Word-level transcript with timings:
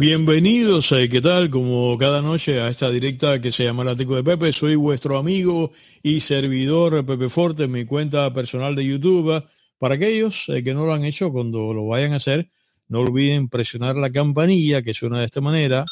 Bienvenidos, 0.00 0.92
eh, 0.92 1.10
¿qué 1.10 1.20
tal? 1.20 1.50
Como 1.50 1.98
cada 1.98 2.22
noche 2.22 2.58
a 2.58 2.70
esta 2.70 2.88
directa 2.88 3.38
que 3.38 3.52
se 3.52 3.64
llama 3.64 3.84
La 3.84 3.94
Tico 3.94 4.16
de 4.16 4.24
Pepe, 4.24 4.50
soy 4.50 4.74
vuestro 4.74 5.18
amigo 5.18 5.72
y 6.02 6.20
servidor 6.20 7.04
Pepe 7.04 7.28
Forte 7.28 7.64
en 7.64 7.72
mi 7.72 7.84
cuenta 7.84 8.32
personal 8.32 8.74
de 8.74 8.86
YouTube. 8.86 9.44
Para 9.76 9.96
aquellos 9.96 10.48
eh, 10.48 10.64
que 10.64 10.72
no 10.72 10.86
lo 10.86 10.94
han 10.94 11.04
hecho, 11.04 11.30
cuando 11.30 11.74
lo 11.74 11.86
vayan 11.86 12.14
a 12.14 12.16
hacer, 12.16 12.48
no 12.88 13.00
olviden 13.00 13.50
presionar 13.50 13.96
la 13.96 14.10
campanilla 14.10 14.80
que 14.80 14.94
suena 14.94 15.18
de 15.18 15.26
esta 15.26 15.42
manera 15.42 15.84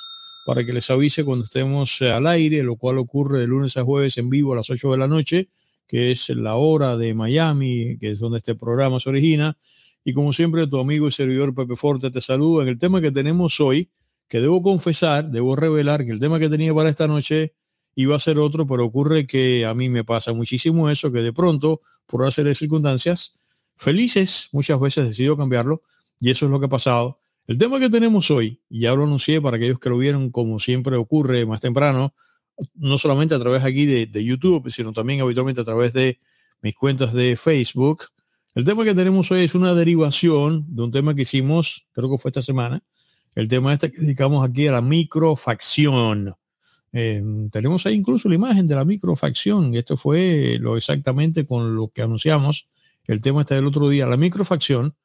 para 0.47 0.65
que 0.65 0.73
les 0.73 0.89
avise 0.89 1.23
cuando 1.23 1.45
estemos 1.45 2.01
eh, 2.01 2.11
al 2.11 2.27
aire, 2.29 2.63
lo 2.63 2.77
cual 2.77 2.97
ocurre 2.97 3.41
de 3.41 3.47
lunes 3.47 3.77
a 3.77 3.85
jueves 3.85 4.17
en 4.17 4.31
vivo 4.31 4.55
a 4.55 4.57
las 4.57 4.71
8 4.71 4.91
de 4.91 4.97
la 4.97 5.07
noche, 5.07 5.51
que 5.87 6.13
es 6.13 6.31
la 6.31 6.55
hora 6.55 6.97
de 6.97 7.13
Miami, 7.13 7.99
que 8.01 8.13
es 8.13 8.21
donde 8.21 8.39
este 8.39 8.55
programa 8.55 9.01
se 9.01 9.11
origina 9.11 9.59
y 10.09 10.15
como 10.15 10.33
siempre, 10.33 10.67
tu 10.67 10.81
amigo 10.81 11.07
y 11.07 11.11
servidor 11.11 11.55
Pepe 11.55 11.75
Forte 11.75 12.11
te 12.11 12.23
saluda 12.23 12.63
en 12.63 12.71
el 12.71 12.79
tema 12.79 13.03
que 13.03 13.11
tenemos 13.11 13.61
hoy, 13.61 13.91
que 14.27 14.41
debo 14.41 14.63
confesar, 14.63 15.31
debo 15.31 15.55
revelar 15.55 16.07
que 16.07 16.13
el 16.13 16.19
tema 16.19 16.39
que 16.39 16.49
tenía 16.49 16.73
para 16.73 16.89
esta 16.89 17.07
noche 17.07 17.53
iba 17.95 18.17
a 18.17 18.19
ser 18.19 18.39
otro, 18.39 18.67
pero 18.67 18.87
ocurre 18.87 19.27
que 19.27 19.67
a 19.67 19.75
mí 19.75 19.91
me 19.91 20.05
pasa 20.05 20.33
muchísimo 20.33 20.89
eso, 20.89 21.13
que 21.13 21.21
de 21.21 21.35
pronto, 21.35 21.83
por 22.07 22.33
serie 22.33 22.49
de 22.49 22.55
circunstancias 22.55 23.35
felices, 23.77 24.49
muchas 24.53 24.81
veces 24.81 25.09
decido 25.09 25.37
cambiarlo, 25.37 25.83
y 26.19 26.31
eso 26.31 26.47
es 26.47 26.53
lo 26.53 26.59
que 26.59 26.65
ha 26.65 26.71
pasado. 26.71 27.21
El 27.47 27.59
tema 27.59 27.79
que 27.79 27.91
tenemos 27.91 28.31
hoy, 28.31 28.63
ya 28.71 28.95
lo 28.95 29.05
anuncié 29.05 29.43
para 29.43 29.59
aquellos 29.59 29.79
que 29.79 29.91
lo 29.91 29.99
vieron, 29.99 30.31
como 30.31 30.59
siempre 30.59 30.97
ocurre 30.97 31.45
más 31.45 31.61
temprano, 31.61 32.15
no 32.77 32.97
solamente 32.97 33.35
a 33.35 33.39
través 33.39 33.63
aquí 33.63 33.85
de, 33.85 34.07
de 34.07 34.25
YouTube, 34.25 34.71
sino 34.71 34.95
también 34.95 35.21
habitualmente 35.21 35.61
a 35.61 35.65
través 35.65 35.93
de 35.93 36.19
mis 36.63 36.75
cuentas 36.75 37.13
de 37.13 37.37
Facebook, 37.37 38.07
el 38.59 38.65
tema 38.65 38.83
que 38.83 38.93
tenemos 38.93 39.31
hoy 39.31 39.43
es 39.43 39.55
una 39.55 39.73
derivación 39.73 40.67
de 40.67 40.83
un 40.83 40.91
tema 40.91 41.15
que 41.15 41.23
hicimos, 41.23 41.87
creo 41.93 42.11
que 42.11 42.19
fue 42.19 42.31
esta 42.31 42.43
semana, 42.43 42.83
el 43.37 43.49
tema 43.49 43.73
este 43.73 43.93
que 43.93 44.01
dedicamos 44.01 44.45
aquí 44.45 44.67
a 44.67 44.73
la 44.73 44.81
microfacción. 44.83 46.35
Eh, 46.93 47.23
tenemos 47.53 47.87
ahí 47.87 47.95
incluso 47.95 48.29
la 48.29 48.35
imagen 48.35 48.67
de 48.67 48.75
la 48.75 48.85
microfacción, 48.85 49.73
y 49.73 49.79
esto 49.79 49.97
fue 49.97 50.59
lo 50.61 50.77
exactamente 50.77 51.47
con 51.47 51.77
lo 51.77 51.87
que 51.87 52.03
anunciamos, 52.03 52.67
el 53.07 53.23
tema 53.23 53.43
este 53.43 53.55
del 53.55 53.65
otro 53.65 53.89
día. 53.89 54.09
La 54.09 54.17
microfacción 54.17 54.97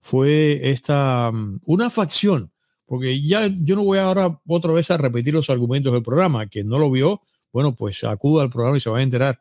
fue 0.00 0.70
esta, 0.70 1.30
una 1.66 1.90
facción, 1.90 2.50
porque 2.86 3.20
ya 3.20 3.46
yo 3.46 3.76
no 3.76 3.84
voy 3.84 3.98
ahora 3.98 4.40
otra 4.46 4.72
vez 4.72 4.90
a 4.90 4.96
repetir 4.96 5.34
los 5.34 5.50
argumentos 5.50 5.92
del 5.92 6.02
programa, 6.02 6.46
que 6.46 6.64
no 6.64 6.78
lo 6.78 6.90
vio, 6.90 7.20
bueno, 7.52 7.76
pues 7.76 8.04
acuda 8.04 8.42
al 8.42 8.48
programa 8.48 8.78
y 8.78 8.80
se 8.80 8.88
va 8.88 9.00
a 9.00 9.02
enterar. 9.02 9.38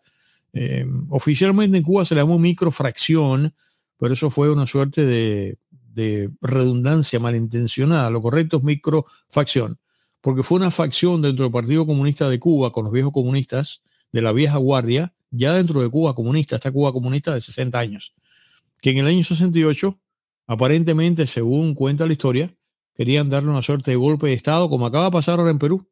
Eh, 0.54 0.86
oficialmente 1.10 1.78
en 1.78 1.84
Cuba 1.84 2.06
se 2.06 2.16
le 2.16 2.22
llamó 2.22 2.38
microfracción, 2.40 3.54
pero 3.98 4.14
eso 4.14 4.30
fue 4.30 4.50
una 4.50 4.68
suerte 4.68 5.06
de, 5.06 5.58
redundancia 6.42 7.20
malintencionada. 7.20 8.10
Lo 8.10 8.22
correcto 8.22 8.58
es 8.58 8.64
microfacción, 8.64 9.78
porque 10.22 10.44
fue 10.44 10.58
una 10.58 10.72
facción 10.72 11.22
dentro 11.22 11.44
del 11.44 11.52
Partido 11.52 11.86
Comunista 11.86 12.30
de 12.30 12.40
Cuba 12.40 12.72
con 12.72 12.86
los 12.86 12.94
viejos 12.94 13.12
comunistas 13.12 13.84
de 14.12 14.22
la 14.22 14.32
vieja 14.32 14.58
guardia, 14.58 15.14
ya 15.30 15.54
dentro 15.54 15.82
de 15.82 15.90
Cuba 15.90 16.16
comunista, 16.16 16.56
esta 16.56 16.72
Cuba 16.72 16.92
comunista 16.92 17.34
de 17.34 17.42
60 17.42 17.78
años, 17.80 18.14
que 18.82 18.92
en 18.92 18.98
el 18.98 19.08
año 19.08 19.24
68, 19.24 19.98
aparentemente, 20.48 21.28
según 21.28 21.74
cuenta 21.74 22.06
la 22.06 22.14
historia, 22.14 22.54
querían 22.94 23.30
darle 23.30 23.50
una 23.50 23.62
suerte 23.62 23.92
de 23.92 23.98
golpe 23.98 24.28
de 24.28 24.34
Estado, 24.34 24.70
como 24.70 24.86
acaba 24.86 25.06
de 25.06 25.12
pasar 25.12 25.40
ahora 25.40 25.52
en 25.52 25.60
Perú, 25.60 25.88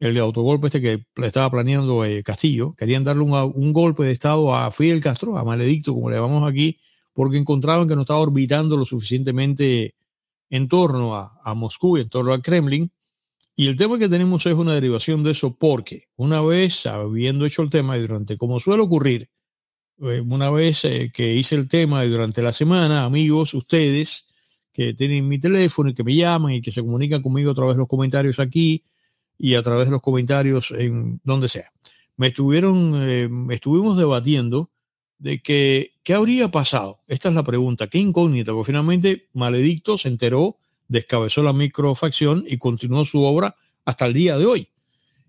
el 0.00 0.18
autogolpe 0.18 0.68
este 0.68 0.80
que 0.80 1.04
estaba 1.24 1.50
planeando 1.50 2.04
eh, 2.04 2.22
Castillo, 2.22 2.72
querían 2.72 3.04
darle 3.04 3.22
un, 3.22 3.72
golpe 3.72 4.04
de 4.04 4.12
Estado 4.12 4.56
a 4.56 4.72
Fidel 4.72 5.02
Castro, 5.02 5.36
a 5.36 5.44
Maledicto, 5.44 5.94
como 5.94 6.08
le 6.08 6.16
llamamos 6.16 6.50
aquí, 6.50 6.78
porque 7.12 7.36
encontraban 7.36 7.86
que 7.86 7.94
no 7.94 8.02
estaba 8.02 8.20
orbitando 8.20 8.78
lo 8.78 8.86
suficientemente 8.86 9.94
en 10.48 10.68
torno 10.68 11.14
a, 11.16 11.54
Moscú 11.54 11.98
y 11.98 12.00
en 12.00 12.08
torno 12.08 12.32
al 12.32 12.40
Kremlin. 12.40 12.90
Y 13.54 13.68
el 13.68 13.76
tema 13.76 13.98
que 13.98 14.08
tenemos 14.08 14.46
es 14.46 14.54
una 14.54 14.72
derivación 14.72 15.22
de 15.22 15.32
eso, 15.32 15.54
porque 15.54 16.04
una 16.16 16.40
vez 16.40 16.86
habiendo 16.86 17.44
hecho 17.44 17.60
el 17.60 17.68
tema 17.68 17.98
y 17.98 18.00
durante, 18.00 18.38
como 18.38 18.58
suele 18.58 18.82
ocurrir, 18.82 19.28
eh, 20.00 20.20
una 20.26 20.48
vez 20.48 20.82
eh, 20.86 21.10
que 21.12 21.34
hice 21.34 21.56
el 21.56 21.68
tema 21.68 22.06
y 22.06 22.08
durante 22.08 22.40
la 22.40 22.54
semana, 22.54 23.04
amigos, 23.04 23.52
ustedes 23.52 24.28
que 24.72 24.94
tienen 24.94 25.28
mi 25.28 25.38
teléfono 25.38 25.90
y 25.90 25.94
que 25.94 26.04
me 26.04 26.14
llaman 26.14 26.52
y 26.52 26.62
que 26.62 26.72
se 26.72 26.80
comunican 26.80 27.20
conmigo 27.20 27.50
a 27.50 27.54
través 27.54 27.74
de 27.74 27.80
los 27.80 27.88
comentarios 27.88 28.38
aquí, 28.38 28.82
y 29.42 29.54
a 29.54 29.62
través 29.62 29.86
de 29.86 29.92
los 29.92 30.02
comentarios 30.02 30.70
en 30.70 31.18
donde 31.24 31.48
sea. 31.48 31.72
Me 32.16 32.26
estuvieron, 32.26 32.92
eh, 33.02 33.28
estuvimos 33.48 33.96
debatiendo 33.96 34.70
de 35.18 35.40
que, 35.40 35.94
¿qué 36.02 36.12
habría 36.12 36.50
pasado? 36.50 37.00
Esta 37.08 37.30
es 37.30 37.34
la 37.34 37.42
pregunta, 37.42 37.86
qué 37.86 37.98
incógnita, 37.98 38.52
porque 38.52 38.66
finalmente 38.66 39.28
Maledicto 39.32 39.96
se 39.96 40.08
enteró, 40.08 40.58
descabezó 40.88 41.42
la 41.42 41.54
microfacción 41.54 42.44
y 42.46 42.58
continuó 42.58 43.06
su 43.06 43.22
obra 43.22 43.56
hasta 43.86 44.04
el 44.04 44.12
día 44.12 44.36
de 44.36 44.44
hoy. 44.44 44.68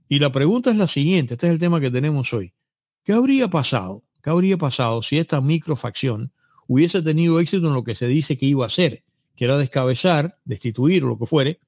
Y 0.09 0.19
la 0.19 0.29
pregunta 0.29 0.71
es 0.71 0.77
la 0.77 0.89
siguiente, 0.89 1.35
este 1.35 1.47
es 1.47 1.53
el 1.53 1.59
tema 1.59 1.79
que 1.79 1.89
tenemos 1.89 2.33
hoy. 2.33 2.53
¿Qué 3.03 3.13
habría 3.13 3.47
pasado? 3.47 4.03
¿Qué 4.21 4.29
habría 4.29 4.57
pasado 4.57 5.01
si 5.01 5.19
esta 5.19 5.39
microfacción 5.39 6.33
hubiese 6.67 7.01
tenido 7.01 7.39
éxito 7.39 7.67
en 7.67 7.73
lo 7.73 7.85
que 7.85 7.95
se 7.95 8.07
dice 8.07 8.37
que 8.37 8.45
iba 8.45 8.65
a 8.65 8.67
hacer, 8.67 9.05
que 9.37 9.45
era 9.45 9.57
descabezar, 9.57 10.37
destituir 10.43 11.03
lo 11.03 11.17
que 11.17 11.25
fuere, 11.25 11.61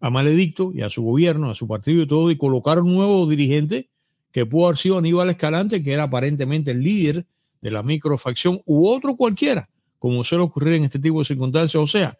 a 0.00 0.10
Maledicto 0.10 0.72
y 0.74 0.82
a 0.82 0.90
su 0.90 1.02
gobierno, 1.02 1.50
a 1.50 1.54
su 1.54 1.68
partido 1.68 2.02
y 2.02 2.06
todo, 2.06 2.30
y 2.30 2.36
colocar 2.36 2.80
un 2.80 2.94
nuevo 2.94 3.26
dirigente 3.26 3.90
que 4.32 4.46
pudo 4.46 4.66
haber 4.66 4.78
sido 4.78 4.98
Aníbal 4.98 5.30
Escalante, 5.30 5.82
que 5.82 5.92
era 5.92 6.04
aparentemente 6.04 6.70
el 6.70 6.82
líder 6.82 7.26
de 7.60 7.70
la 7.70 7.82
microfacción, 7.82 8.62
u 8.64 8.88
otro 8.88 9.16
cualquiera, 9.16 9.68
como 9.98 10.24
suele 10.24 10.44
ocurrir 10.44 10.74
en 10.74 10.84
este 10.84 10.98
tipo 10.98 11.18
de 11.18 11.24
circunstancias. 11.24 11.82
O 11.82 11.86
sea, 11.86 12.16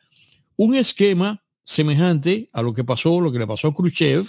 un 0.57 0.75
esquema 0.75 1.43
semejante 1.65 2.49
a 2.53 2.63
lo 2.63 2.75
que 2.75 2.85
pasó, 2.85 3.21
lo 3.21 3.33
que 3.33 3.39
le 3.39 3.47
pasó 3.47 3.69
a 3.69 3.75
Khrushchev, 3.75 4.27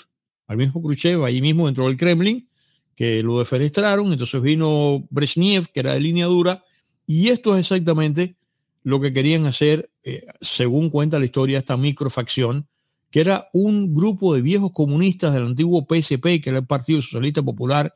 al 0.48 0.58
mismo 0.58 0.82
Khrushchev, 0.82 1.26
ahí 1.26 1.42
mismo 1.42 1.66
dentro 1.66 1.86
del 1.88 1.98
Kremlin, 1.98 2.48
que 2.96 3.24
lo 3.24 3.40
defenestraron, 3.40 4.12
entonces 4.12 4.42
vino 4.42 5.08
Brezhnev, 5.10 5.68
que 5.74 5.80
era 5.80 5.94
de 5.94 6.00
línea 6.00 6.28
dura, 6.28 6.64
y 7.08 7.30
esto 7.30 7.54
es 7.54 7.62
exactamente 7.62 8.38
lo 8.84 9.00
que 9.00 9.14
querían 9.14 9.46
hacer, 9.46 9.92
eh, 10.04 10.24
según 10.40 10.90
cuenta 10.90 11.20
la 11.20 11.26
historia, 11.26 11.60
esta 11.60 11.78
microfacción, 11.78 12.68
que 13.12 13.20
era 13.20 13.50
un 13.54 13.94
grupo 13.94 14.34
de 14.34 14.42
viejos 14.42 14.72
comunistas 14.72 15.34
del 15.34 15.46
antiguo 15.46 15.86
PSP, 15.88 16.42
que 16.42 16.50
era 16.50 16.60
el 16.60 16.66
Partido 16.66 17.02
Socialista 17.02 17.44
Popular 17.44 17.94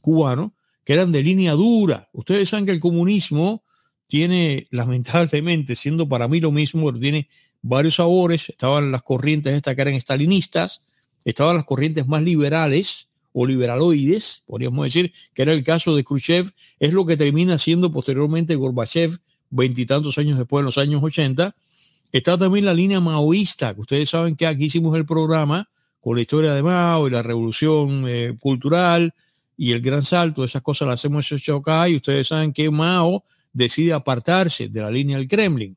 Cubano, 0.00 0.54
que 0.84 0.92
eran 0.92 1.12
de 1.12 1.22
línea 1.22 1.52
dura. 1.52 2.08
Ustedes 2.12 2.48
saben 2.48 2.64
que 2.66 2.72
el 2.72 2.80
comunismo 2.80 3.64
tiene, 4.06 4.68
lamentablemente, 4.70 5.74
siendo 5.74 6.08
para 6.08 6.28
mí 6.28 6.40
lo 6.40 6.52
mismo, 6.52 6.92
tiene 6.94 7.28
varios 7.60 7.96
sabores. 7.96 8.50
Estaban 8.50 8.92
las 8.92 9.02
corrientes 9.02 9.54
estas 9.54 9.74
que 9.74 9.82
eran 9.82 9.94
estalinistas, 9.94 10.84
estaban 11.24 11.56
las 11.56 11.64
corrientes 11.64 12.06
más 12.06 12.22
liberales 12.22 13.08
o 13.32 13.46
liberaloides, 13.46 14.44
podríamos 14.46 14.84
decir, 14.84 15.12
que 15.34 15.42
era 15.42 15.52
el 15.52 15.64
caso 15.64 15.96
de 15.96 16.04
Khrushchev, 16.04 16.52
es 16.78 16.92
lo 16.92 17.06
que 17.06 17.16
termina 17.16 17.58
siendo 17.58 17.90
posteriormente 17.90 18.54
Gorbachev, 18.54 19.18
veintitantos 19.50 20.18
años 20.18 20.38
después, 20.38 20.60
en 20.60 20.66
los 20.66 20.78
años 20.78 21.02
80, 21.02 21.56
Está 22.12 22.36
también 22.36 22.66
la 22.66 22.74
línea 22.74 23.00
maoísta, 23.00 23.74
que 23.74 23.80
ustedes 23.80 24.10
saben 24.10 24.36
que 24.36 24.46
aquí 24.46 24.66
hicimos 24.66 24.94
el 24.98 25.06
programa 25.06 25.70
con 25.98 26.14
la 26.14 26.20
historia 26.20 26.52
de 26.52 26.62
Mao 26.62 27.08
y 27.08 27.10
la 27.10 27.22
revolución 27.22 28.04
eh, 28.06 28.36
cultural 28.38 29.14
y 29.56 29.72
el 29.72 29.80
gran 29.80 30.02
salto, 30.02 30.44
esas 30.44 30.60
cosas 30.60 30.88
las 30.88 31.02
hemos 31.06 31.30
hecho 31.32 31.56
acá 31.56 31.88
y 31.88 31.96
ustedes 31.96 32.28
saben 32.28 32.52
que 32.52 32.70
Mao 32.70 33.24
decide 33.52 33.94
apartarse 33.94 34.68
de 34.68 34.82
la 34.82 34.90
línea 34.90 35.16
del 35.16 35.26
Kremlin. 35.26 35.74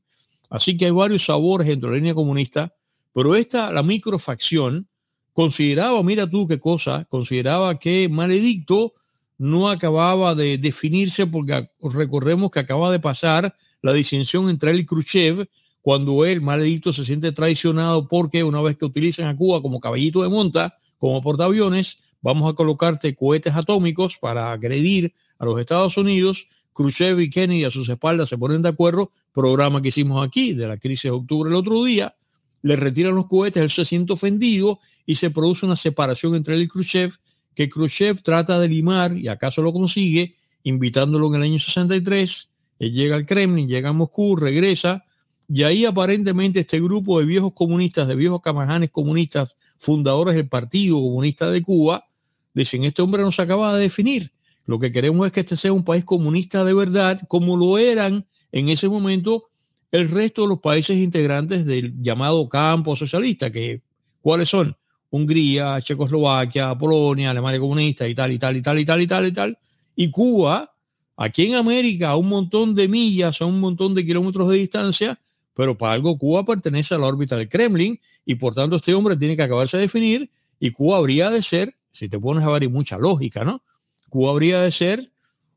Así 0.49 0.75
que 0.75 0.85
hay 0.85 0.91
varios 0.91 1.23
sabores 1.23 1.67
dentro 1.67 1.89
de 1.89 1.95
la 1.95 1.99
línea 1.99 2.13
comunista, 2.13 2.73
pero 3.13 3.33
esta, 3.35 3.71
la 3.71 3.81
microfacción, 3.81 4.89
consideraba, 5.31 6.03
mira 6.03 6.29
tú 6.29 6.47
qué 6.47 6.59
cosa, 6.59 7.05
consideraba 7.05 7.79
que 7.79 8.09
Maledicto 8.09 8.93
no 9.37 9.69
acababa 9.69 10.35
de 10.35 10.57
definirse 10.57 11.27
porque 11.27 11.69
recordemos 11.81 12.51
que 12.51 12.59
acaba 12.59 12.91
de 12.91 12.99
pasar 12.99 13.55
la 13.81 13.93
disensión 13.93 14.49
entre 14.49 14.71
él 14.71 14.79
y 14.79 14.85
Khrushchev 14.85 15.47
cuando 15.85 16.25
él, 16.25 16.41
maledicto, 16.41 16.91
se 16.93 17.05
siente 17.05 17.31
traicionado 17.31 18.07
porque 18.07 18.43
una 18.43 18.59
vez 18.59 18.75
que 18.75 18.85
utilizan 18.85 19.27
a 19.27 19.37
Cuba 19.37 19.61
como 19.61 19.79
caballito 19.79 20.23
de 20.23 20.29
monta, 20.29 20.79
como 20.97 21.21
portaaviones, 21.21 21.99
vamos 22.23 22.51
a 22.51 22.55
colocarte 22.55 23.13
cohetes 23.13 23.53
atómicos 23.53 24.17
para 24.17 24.51
agredir 24.51 25.13
a 25.37 25.45
los 25.45 25.59
Estados 25.59 25.95
Unidos. 25.97 26.47
Khrushchev 26.73 27.19
y 27.19 27.29
Kennedy 27.29 27.65
a 27.65 27.69
sus 27.69 27.87
espaldas 27.87 28.29
se 28.29 28.37
ponen 28.39 28.63
de 28.63 28.69
acuerdo, 28.69 29.11
programa 29.31 29.79
que 29.79 29.89
hicimos 29.89 30.25
aquí 30.25 30.53
de 30.53 30.67
la 30.67 30.77
crisis 30.77 31.03
de 31.03 31.11
octubre 31.11 31.51
el 31.51 31.55
otro 31.55 31.83
día, 31.83 32.15
le 32.63 32.75
retiran 32.75 33.13
los 33.13 33.27
cohetes, 33.27 33.61
él 33.61 33.69
se 33.69 33.85
siente 33.85 34.13
ofendido 34.13 34.79
y 35.05 35.13
se 35.13 35.29
produce 35.29 35.67
una 35.67 35.75
separación 35.75 36.33
entre 36.33 36.55
él 36.55 36.63
y 36.63 36.67
Khrushchev, 36.67 37.13
que 37.53 37.69
Khrushchev 37.69 38.23
trata 38.23 38.57
de 38.59 38.69
limar 38.69 39.15
y 39.15 39.27
acaso 39.27 39.61
lo 39.61 39.71
consigue, 39.71 40.35
invitándolo 40.63 41.27
en 41.27 41.35
el 41.35 41.43
año 41.43 41.59
63, 41.59 42.49
él 42.79 42.91
llega 42.91 43.15
al 43.15 43.27
Kremlin, 43.27 43.67
llega 43.67 43.89
a 43.89 43.93
Moscú, 43.93 44.35
regresa, 44.35 45.04
y 45.47 45.63
ahí 45.63 45.85
aparentemente 45.85 46.59
este 46.59 46.79
grupo 46.79 47.19
de 47.19 47.25
viejos 47.25 47.53
comunistas, 47.53 48.07
de 48.07 48.15
viejos 48.15 48.41
camajanes 48.41 48.89
comunistas, 48.89 49.55
fundadores 49.77 50.35
del 50.35 50.47
Partido 50.47 50.95
Comunista 50.95 51.49
de 51.49 51.61
Cuba, 51.61 52.05
dicen, 52.53 52.83
este 52.83 53.01
hombre 53.01 53.23
nos 53.23 53.39
acaba 53.39 53.75
de 53.75 53.81
definir. 53.81 54.31
Lo 54.65 54.79
que 54.79 54.91
queremos 54.91 55.27
es 55.27 55.33
que 55.33 55.41
este 55.41 55.55
sea 55.55 55.73
un 55.73 55.83
país 55.83 56.03
comunista 56.03 56.63
de 56.63 56.73
verdad, 56.73 57.21
como 57.27 57.57
lo 57.57 57.77
eran 57.77 58.27
en 58.51 58.69
ese 58.69 58.89
momento 58.89 59.45
el 59.91 60.09
resto 60.09 60.43
de 60.43 60.47
los 60.49 60.59
países 60.59 60.97
integrantes 60.97 61.65
del 61.65 62.01
llamado 62.01 62.49
campo 62.49 62.95
socialista, 62.95 63.51
que 63.51 63.83
¿Cuáles 64.25 64.49
son? 64.49 64.75
Hungría, 65.11 65.79
Checoslovaquia, 65.79 66.75
Polonia, 66.75 67.29
Alemania 67.29 67.59
comunista 67.59 68.07
y 68.07 68.15
tal, 68.15 68.31
y 68.31 68.39
tal, 68.39 68.57
y 68.57 68.61
tal, 68.63 68.79
y 68.79 68.83
tal, 68.83 69.01
y 69.01 69.05
tal, 69.05 69.27
y 69.27 69.31
tal. 69.31 69.59
Y 69.95 70.09
Cuba, 70.09 70.75
aquí 71.15 71.45
en 71.45 71.53
América, 71.53 72.09
a 72.09 72.15
un 72.15 72.29
montón 72.29 72.73
de 72.73 72.87
millas, 72.87 73.39
a 73.39 73.45
un 73.45 73.59
montón 73.59 73.93
de 73.93 74.03
kilómetros 74.03 74.49
de 74.49 74.57
distancia, 74.57 75.19
pero 75.55 75.77
para 75.77 75.93
algo 75.93 76.17
Cuba 76.17 76.45
pertenece 76.45 76.93
a 76.93 76.97
la 76.99 77.07
órbita 77.07 77.37
del 77.37 77.49
Kremlin 77.49 77.99
y 78.25 78.35
por 78.35 78.53
tanto 78.53 78.75
este 78.75 78.93
hombre 78.93 79.15
tiene 79.15 79.35
que 79.35 79.41
acabarse 79.41 79.77
de 79.77 79.83
definir 79.83 80.29
y 80.59 80.71
Cuba 80.71 80.97
habría 80.97 81.29
de 81.29 81.41
ser, 81.41 81.75
si 81.91 82.09
te 82.09 82.19
pones 82.19 82.43
a 82.43 82.49
ver 82.49 82.63
y 82.63 82.67
mucha 82.67 82.97
lógica, 82.97 83.43
¿no? 83.43 83.63
Cuba 84.09 84.31
habría 84.31 84.61
de 84.61 84.71
ser 84.71 85.11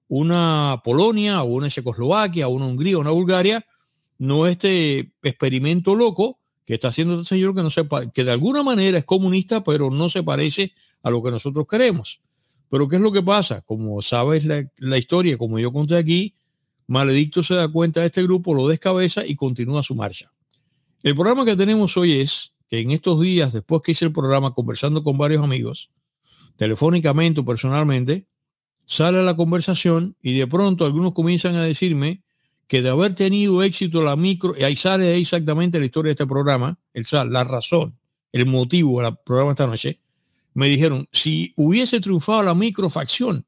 una 0.07 0.81
Polonia 0.85 1.43
o 1.43 1.47
una 1.47 1.69
Checoslovaquia 1.69 2.49
o 2.49 2.53
una 2.53 2.67
Hungría 2.67 2.97
o 2.97 3.01
una 3.01 3.11
Bulgaria, 3.11 3.67
no 4.19 4.47
este 4.47 5.13
experimento 5.23 5.95
loco 5.95 6.39
que 6.65 6.75
está 6.75 6.89
haciendo 6.89 7.15
este 7.15 7.35
señor 7.35 7.55
que 7.55 7.63
no 7.63 7.71
sepa, 7.71 8.11
que 8.11 8.25
de 8.25 8.31
alguna 8.31 8.63
manera 8.63 8.99
es 8.99 9.05
comunista, 9.05 9.65
pero 9.65 9.91
no 9.91 10.09
se 10.09 10.23
parece 10.23 10.73
a 11.03 11.11
lo 11.11 11.23
que 11.23 11.31
nosotros 11.31 11.67
queremos. 11.67 12.21
Pero 12.69 12.89
¿qué 12.89 12.97
es 12.97 13.03
lo 13.03 13.11
que 13.11 13.23
pasa? 13.23 13.63
Como 13.63 14.01
sabes 14.03 14.45
la, 14.45 14.65
la 14.77 14.99
historia, 14.99 15.39
como 15.39 15.59
yo 15.59 15.73
conté 15.73 15.97
aquí, 15.97 16.35
Maledicto 16.89 17.43
se 17.43 17.55
da 17.55 17.69
cuenta 17.69 18.01
de 18.01 18.07
este 18.07 18.23
grupo, 18.23 18.55
lo 18.55 18.67
descabeza 18.67 19.25
y 19.25 19.37
continúa 19.37 19.83
su 19.83 19.95
marcha. 19.95 20.33
El 21.03 21.15
programa 21.15 21.45
que 21.45 21.55
tenemos 21.55 21.97
hoy 21.99 22.21
es 22.21 22.55
que 22.69 22.81
en 22.81 22.91
estos 22.91 23.21
días, 23.21 23.53
después 23.53 23.83
que 23.83 23.93
hice 23.93 24.07
el 24.07 24.13
programa 24.13 24.55
conversando 24.55 25.05
con 25.05 25.19
varios 25.19 25.45
amigos, 25.45 25.91
telefónicamente 26.57 27.41
o 27.41 27.45
personalmente, 27.45 28.27
sale 28.87 29.23
la 29.23 29.37
conversación 29.37 30.17
y 30.23 30.39
de 30.39 30.47
pronto 30.47 30.87
algunos 30.87 31.13
comienzan 31.13 31.57
a 31.57 31.63
decirme 31.63 32.23
que 32.67 32.81
de 32.81 32.89
haber 32.89 33.15
tenido 33.15 33.63
éxito 33.63 34.03
la 34.03 34.17
micro, 34.17 34.55
y 34.59 34.65
ahí 34.65 34.75
sale 34.75 35.15
exactamente 35.17 35.79
la 35.79 35.85
historia 35.85 36.09
de 36.09 36.13
este 36.15 36.27
programa, 36.27 36.79
el, 36.95 37.07
la 37.31 37.45
razón, 37.45 37.99
el 38.33 38.47
motivo 38.47 39.03
del 39.03 39.15
programa 39.25 39.53
esta 39.53 39.67
noche, 39.67 40.01
me 40.55 40.69
dijeron, 40.69 41.07
si 41.13 41.53
hubiese 41.57 42.01
triunfado 42.01 42.43
la 42.43 42.55
microfacción, 42.55 43.47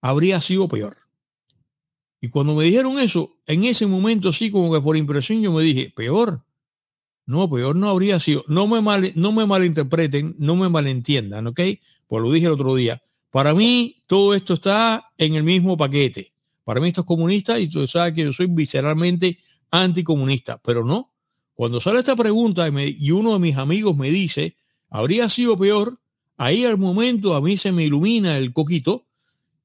habría 0.00 0.40
sido 0.40 0.68
peor. 0.68 1.07
Y 2.20 2.28
cuando 2.28 2.54
me 2.54 2.64
dijeron 2.64 2.98
eso, 2.98 3.36
en 3.46 3.64
ese 3.64 3.86
momento 3.86 4.32
sí, 4.32 4.50
como 4.50 4.72
que 4.72 4.80
por 4.80 4.96
impresión 4.96 5.40
yo 5.40 5.52
me 5.52 5.62
dije, 5.62 5.92
peor. 5.94 6.44
No, 7.26 7.48
peor 7.48 7.76
no 7.76 7.90
habría 7.90 8.18
sido. 8.18 8.44
No 8.48 8.66
me, 8.66 8.80
mal, 8.80 9.12
no 9.14 9.32
me 9.32 9.46
malinterpreten, 9.46 10.34
no 10.38 10.56
me 10.56 10.68
malentiendan, 10.68 11.46
¿ok? 11.46 11.60
Pues 12.06 12.22
lo 12.22 12.32
dije 12.32 12.46
el 12.46 12.52
otro 12.52 12.74
día. 12.74 13.02
Para 13.30 13.54
mí 13.54 14.02
todo 14.06 14.34
esto 14.34 14.54
está 14.54 15.10
en 15.18 15.34
el 15.34 15.44
mismo 15.44 15.76
paquete. 15.76 16.32
Para 16.64 16.80
mí 16.80 16.88
esto 16.88 17.02
es 17.02 17.06
comunista 17.06 17.58
y 17.58 17.68
tú 17.68 17.86
sabes 17.86 18.14
que 18.14 18.24
yo 18.24 18.32
soy 18.32 18.46
visceralmente 18.46 19.38
anticomunista, 19.70 20.58
pero 20.58 20.84
no. 20.84 21.12
Cuando 21.54 21.80
sale 21.80 21.98
esta 21.98 22.16
pregunta 22.16 22.68
y, 22.68 22.96
y 22.98 23.10
uno 23.10 23.34
de 23.34 23.38
mis 23.38 23.56
amigos 23.56 23.96
me 23.96 24.10
dice, 24.10 24.56
habría 24.88 25.28
sido 25.28 25.58
peor, 25.58 26.00
ahí 26.36 26.64
al 26.64 26.78
momento 26.78 27.34
a 27.34 27.40
mí 27.40 27.56
se 27.56 27.72
me 27.72 27.84
ilumina 27.84 28.38
el 28.38 28.52
coquito 28.52 29.06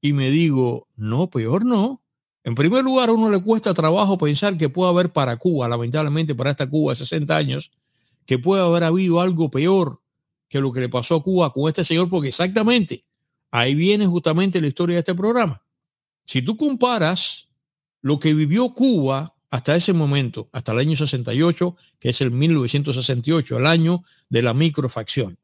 y 0.00 0.12
me 0.12 0.30
digo, 0.30 0.88
no, 0.96 1.30
peor 1.30 1.64
no. 1.64 2.03
En 2.44 2.54
primer 2.54 2.84
lugar, 2.84 3.08
a 3.08 3.12
uno 3.12 3.30
le 3.30 3.40
cuesta 3.42 3.72
trabajo 3.72 4.18
pensar 4.18 4.58
que 4.58 4.68
puede 4.68 4.90
haber 4.90 5.10
para 5.10 5.38
Cuba, 5.38 5.66
lamentablemente 5.66 6.34
para 6.34 6.50
esta 6.50 6.68
Cuba 6.68 6.92
de 6.92 6.96
60 6.96 7.34
años, 7.34 7.70
que 8.26 8.38
puede 8.38 8.62
haber 8.62 8.84
habido 8.84 9.20
algo 9.20 9.50
peor 9.50 10.02
que 10.48 10.60
lo 10.60 10.70
que 10.70 10.80
le 10.80 10.90
pasó 10.90 11.16
a 11.16 11.22
Cuba 11.22 11.52
con 11.52 11.68
este 11.68 11.84
señor, 11.84 12.10
porque 12.10 12.28
exactamente 12.28 13.02
ahí 13.50 13.74
viene 13.74 14.06
justamente 14.06 14.60
la 14.60 14.66
historia 14.66 14.94
de 14.94 15.00
este 15.00 15.14
programa. 15.14 15.62
Si 16.26 16.42
tú 16.42 16.56
comparas 16.56 17.48
lo 18.02 18.18
que 18.18 18.34
vivió 18.34 18.74
Cuba 18.74 19.34
hasta 19.50 19.74
ese 19.74 19.92
momento, 19.94 20.48
hasta 20.52 20.72
el 20.72 20.80
año 20.80 20.96
68, 20.96 21.76
que 21.98 22.10
es 22.10 22.20
el 22.20 22.30
1968, 22.30 23.56
el 23.56 23.66
año 23.66 24.04
de 24.28 24.42
la 24.42 24.52
microfacción. 24.52 25.38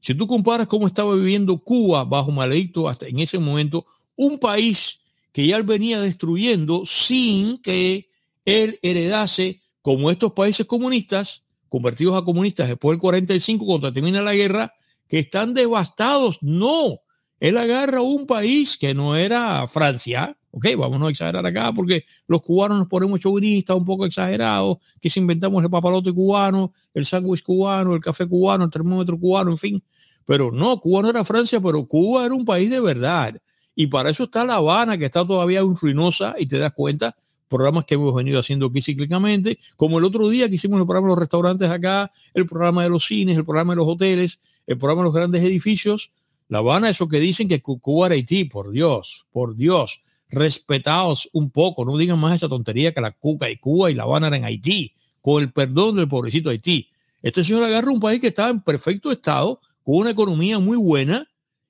Si 0.00 0.14
tú 0.14 0.26
comparas 0.26 0.68
cómo 0.68 0.86
estaba 0.86 1.14
viviendo 1.16 1.58
Cuba 1.58 2.04
bajo 2.04 2.30
Maledicto 2.30 2.88
hasta 2.88 3.08
en 3.08 3.18
ese 3.18 3.38
momento, 3.38 3.86
un 4.16 4.38
país 4.38 5.00
que 5.34 5.48
ya 5.48 5.56
él 5.56 5.64
venía 5.64 6.00
destruyendo 6.00 6.86
sin 6.86 7.58
que 7.58 8.08
él 8.44 8.78
heredase, 8.82 9.62
como 9.82 10.12
estos 10.12 10.32
países 10.32 10.64
comunistas, 10.64 11.44
convertidos 11.68 12.16
a 12.16 12.24
comunistas 12.24 12.68
después 12.68 12.94
del 12.94 13.00
45, 13.00 13.66
cuando 13.66 13.92
termina 13.92 14.22
la 14.22 14.32
guerra, 14.32 14.72
que 15.08 15.18
están 15.18 15.52
devastados. 15.52 16.38
No, 16.40 17.00
él 17.40 17.58
agarra 17.58 18.00
un 18.00 18.28
país 18.28 18.76
que 18.78 18.94
no 18.94 19.16
era 19.16 19.66
Francia, 19.66 20.38
ok, 20.52 20.66
vamos 20.78 21.02
a 21.02 21.10
exagerar 21.10 21.44
acá 21.44 21.72
porque 21.72 22.04
los 22.28 22.40
cubanos 22.40 22.78
nos 22.78 22.86
ponemos 22.86 23.18
chauvinistas, 23.18 23.76
un 23.76 23.84
poco 23.84 24.06
exagerados, 24.06 24.76
que 25.00 25.10
si 25.10 25.18
inventamos 25.18 25.64
el 25.64 25.68
papalote 25.68 26.12
cubano, 26.12 26.72
el 26.94 27.06
sándwich 27.06 27.42
cubano, 27.42 27.94
el 27.94 28.00
café 28.00 28.24
cubano, 28.28 28.62
el 28.62 28.70
termómetro 28.70 29.18
cubano, 29.18 29.50
en 29.50 29.58
fin. 29.58 29.84
Pero 30.24 30.52
no, 30.52 30.78
Cuba 30.78 31.02
no 31.02 31.10
era 31.10 31.24
Francia, 31.24 31.60
pero 31.60 31.84
Cuba 31.86 32.24
era 32.24 32.34
un 32.34 32.44
país 32.44 32.70
de 32.70 32.80
verdad. 32.80 33.34
Y 33.74 33.88
para 33.88 34.10
eso 34.10 34.24
está 34.24 34.44
La 34.44 34.56
Habana, 34.56 34.96
que 34.98 35.06
está 35.06 35.26
todavía 35.26 35.60
ruinosa 35.62 36.34
y 36.38 36.46
te 36.46 36.58
das 36.58 36.72
cuenta, 36.72 37.16
programas 37.48 37.84
que 37.84 37.94
hemos 37.94 38.14
venido 38.14 38.40
haciendo 38.40 38.66
aquí 38.66 38.82
cíclicamente, 38.82 39.58
como 39.76 39.98
el 39.98 40.04
otro 40.04 40.28
día 40.28 40.48
que 40.48 40.56
hicimos 40.56 40.80
el 40.80 40.86
programa 40.86 41.08
de 41.08 41.12
los 41.12 41.18
restaurantes 41.18 41.70
acá, 41.70 42.10
el 42.34 42.46
programa 42.46 42.82
de 42.82 42.90
los 42.90 43.06
cines, 43.06 43.36
el 43.36 43.44
programa 43.44 43.72
de 43.72 43.76
los 43.76 43.88
hoteles, 43.88 44.40
el 44.66 44.78
programa 44.78 45.02
de 45.02 45.06
los 45.06 45.14
grandes 45.14 45.42
edificios. 45.42 46.12
La 46.48 46.58
Habana, 46.58 46.90
eso 46.90 47.08
que 47.08 47.20
dicen 47.20 47.48
que 47.48 47.62
Cuba 47.62 48.06
era 48.06 48.14
Haití, 48.14 48.44
por 48.44 48.70
Dios, 48.70 49.26
por 49.32 49.56
Dios, 49.56 50.02
respetaos 50.28 51.28
un 51.32 51.50
poco, 51.50 51.84
no 51.84 51.96
digan 51.96 52.18
más 52.18 52.34
esa 52.36 52.48
tontería 52.48 52.92
que 52.92 53.00
la 53.00 53.12
Cuca 53.12 53.50
y 53.50 53.56
Cuba 53.56 53.90
y 53.90 53.94
La 53.94 54.02
Habana 54.02 54.28
eran 54.28 54.44
Haití, 54.44 54.92
con 55.20 55.42
el 55.42 55.52
perdón 55.52 55.96
del 55.96 56.08
pobrecito 56.08 56.50
Haití. 56.50 56.90
Este 57.22 57.42
señor 57.42 57.62
agarra 57.64 57.90
un 57.90 58.00
país 58.00 58.20
que 58.20 58.26
estaba 58.26 58.50
en 58.50 58.60
perfecto 58.60 59.10
estado, 59.10 59.60
con 59.82 59.96
una 59.96 60.10
economía 60.10 60.58
muy 60.58 60.76
buena, 60.76 61.26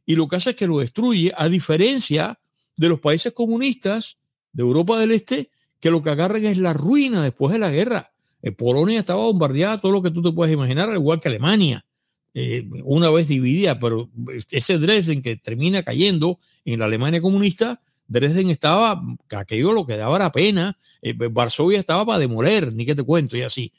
y 0.07 0.17
lo 0.17 0.29
que 0.29 0.37
hace 0.37 0.51
es 0.51 0.57
que 0.57 0.67
lo 0.67 0.79
destruye, 0.79 1.33
a 1.37 1.49
diferencia 1.49 2.39
de 2.77 2.89
los 2.89 3.01
países 3.01 3.33
comunistas 3.33 4.19
de 4.53 4.63
Europa 4.63 4.99
del 4.99 5.13
Este, 5.13 5.51
que 5.81 5.91
lo 5.91 6.03
que 6.03 6.11
agarran 6.11 6.45
es 6.45 6.59
la 6.59 6.73
ruina 6.73 7.23
después 7.23 7.53
de 7.53 7.59
la 7.59 7.71
guerra. 7.71 8.13
Eh, 8.43 8.53
Polonia 8.53 9.01
estaba 9.01 9.25
bombardeada, 9.25 9.81
todo 9.81 9.93
lo 9.93 10.03
que 10.03 10.11
tú 10.11 10.23
te 10.23 10.33
puedes 10.33 10.53
imaginar, 10.53 10.89
al 10.89 10.97
igual 10.97 11.21
que 11.21 11.29
Alemania, 11.29 11.85
eh, 12.35 12.69
una 12.85 13.11
vez 13.11 13.29
dividida, 13.29 13.79
pero 13.79 14.11
ese 14.51 14.79
Dresden 14.79 15.23
que 15.23 15.37
termina 15.37 15.83
cayendo 15.83 16.39
en 16.65 16.81
la 16.81 16.87
Alemania 16.87 17.21
comunista, 17.21 17.81
Dresden 18.09 18.51
estaba, 18.51 19.03
aquello 19.31 19.73
lo 19.73 19.87
que 19.87 19.97
daba 19.97 20.19
la 20.19 20.33
pena, 20.33 20.77
eh, 21.01 21.15
Varsovia 21.31 21.79
estaba 21.79 22.05
para 22.05 22.19
demoler, 22.19 22.75
ni 22.75 22.85
que 22.85 22.95
te 22.95 23.03
cuento, 23.03 23.37
y 23.37 23.43
así. 23.43 23.73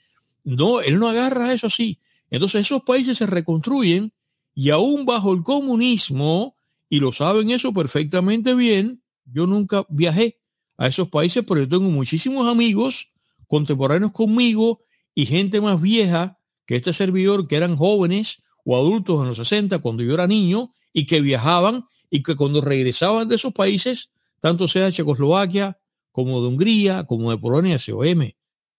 No, 0.43 0.81
él 0.81 0.99
no 0.99 1.09
agarra 1.09 1.53
eso 1.53 1.67
así. 1.67 1.99
Entonces 2.29 2.61
esos 2.61 2.83
países 2.83 3.17
se 3.17 3.25
reconstruyen 3.25 4.11
y 4.55 4.69
aún 4.69 5.05
bajo 5.05 5.33
el 5.33 5.43
comunismo, 5.43 6.55
y 6.89 6.99
lo 6.99 7.11
saben 7.11 7.51
eso 7.51 7.73
perfectamente 7.73 8.55
bien, 8.55 9.03
yo 9.25 9.45
nunca 9.45 9.85
viajé 9.89 10.39
a 10.77 10.87
esos 10.87 11.09
países, 11.09 11.43
pero 11.47 11.61
yo 11.61 11.67
tengo 11.67 11.89
muchísimos 11.91 12.47
amigos 12.47 13.11
contemporáneos 13.47 14.11
conmigo 14.11 14.81
y 15.13 15.25
gente 15.25 15.61
más 15.61 15.81
vieja 15.81 16.39
que 16.65 16.75
este 16.75 16.93
servidor, 16.93 17.47
que 17.47 17.57
eran 17.57 17.75
jóvenes 17.75 18.41
o 18.63 18.75
adultos 18.75 19.21
en 19.21 19.27
los 19.27 19.37
60, 19.37 19.79
cuando 19.79 20.03
yo 20.03 20.13
era 20.13 20.25
niño, 20.25 20.71
y 20.93 21.05
que 21.05 21.21
viajaban 21.21 21.85
y 22.09 22.23
que 22.23 22.35
cuando 22.35 22.61
regresaban 22.61 23.27
de 23.27 23.35
esos 23.35 23.53
países, 23.53 24.11
tanto 24.39 24.67
sea 24.67 24.85
de 24.85 24.93
Checoslovaquia 24.93 25.77
como 26.11 26.41
de 26.41 26.47
Hungría, 26.47 27.03
como 27.03 27.29
de 27.29 27.37
Polonia, 27.37 27.77
COM, 27.77 28.29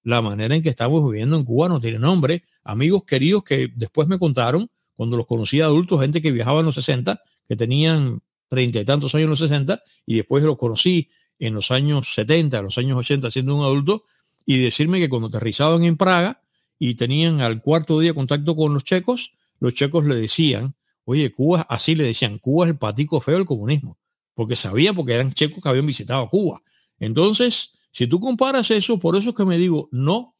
la 0.02 0.23
manera 0.23 0.54
en 0.54 0.62
que 0.62 0.71
estamos 0.71 1.04
viviendo 1.04 1.37
en 1.37 1.45
Cuba 1.45 1.68
no 1.68 1.80
tiene 1.80 1.99
nombre. 1.99 2.45
Amigos 2.64 3.04
queridos 3.04 3.45
que 3.45 3.71
después 3.75 4.09
me 4.09 4.18
contaron 4.18 4.71
cuando 4.96 5.16
los 5.16 5.26
conocí 5.26 5.60
adultos, 5.60 6.00
gente 6.00 6.22
que 6.22 6.32
viajaba 6.32 6.60
en 6.60 6.66
los 6.66 6.74
60, 6.74 7.22
que 7.46 7.56
tenían 7.56 8.22
treinta 8.48 8.80
y 8.80 8.84
tantos 8.84 9.14
años 9.14 9.24
en 9.24 9.30
los 9.30 9.38
60, 9.38 9.82
y 10.06 10.16
después 10.16 10.42
los 10.42 10.56
conocí 10.56 11.10
en 11.38 11.54
los 11.54 11.70
años 11.70 12.14
70, 12.14 12.58
en 12.58 12.64
los 12.64 12.78
años 12.78 12.98
80 12.98 13.30
siendo 13.30 13.54
un 13.54 13.62
adulto, 13.62 14.04
y 14.46 14.58
decirme 14.58 14.98
que 14.98 15.08
cuando 15.08 15.28
aterrizaban 15.28 15.84
en 15.84 15.96
Praga 15.96 16.40
y 16.78 16.94
tenían 16.94 17.40
al 17.40 17.60
cuarto 17.60 17.98
día 18.00 18.14
contacto 18.14 18.56
con 18.56 18.72
los 18.72 18.84
checos, 18.84 19.32
los 19.60 19.74
checos 19.74 20.04
le 20.06 20.14
decían, 20.14 20.74
oye, 21.04 21.30
Cuba, 21.30 21.66
así 21.68 21.94
le 21.94 22.04
decían, 22.04 22.38
Cuba 22.38 22.66
es 22.66 22.70
el 22.70 22.78
patico 22.78 23.20
feo 23.20 23.34
del 23.36 23.44
comunismo, 23.44 23.98
porque 24.34 24.56
sabía, 24.56 24.92
porque 24.92 25.14
eran 25.14 25.32
checos 25.32 25.62
que 25.62 25.68
habían 25.68 25.86
visitado 25.86 26.28
Cuba. 26.30 26.62
Entonces, 26.98 27.74
si 27.90 28.06
tú 28.06 28.20
comparas 28.20 28.70
eso, 28.70 28.98
por 28.98 29.16
eso 29.16 29.30
es 29.30 29.36
que 29.36 29.44
me 29.44 29.58
digo, 29.58 29.88
no, 29.92 30.36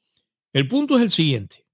el 0.53 0.69
punto 0.69 0.97
es 0.97 1.03
el 1.03 1.11
siguiente, 1.11 1.67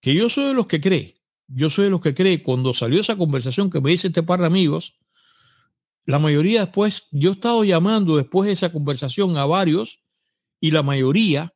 que 0.00 0.14
yo 0.14 0.28
soy 0.28 0.46
de 0.46 0.54
los 0.54 0.66
que 0.66 0.80
cree 0.80 1.17
yo 1.48 1.70
soy 1.70 1.84
de 1.84 1.90
los 1.90 2.00
que 2.00 2.14
cree, 2.14 2.42
cuando 2.42 2.74
salió 2.74 3.00
esa 3.00 3.16
conversación 3.16 3.70
que 3.70 3.80
me 3.80 3.90
dice 3.90 4.08
este 4.08 4.22
par 4.22 4.40
de 4.40 4.46
amigos, 4.46 4.98
la 6.04 6.18
mayoría 6.18 6.60
después, 6.64 7.08
yo 7.10 7.30
he 7.30 7.32
estado 7.32 7.64
llamando 7.64 8.16
después 8.16 8.46
de 8.46 8.52
esa 8.52 8.72
conversación 8.72 9.36
a 9.36 9.44
varios 9.44 10.02
y 10.60 10.70
la 10.70 10.82
mayoría, 10.82 11.54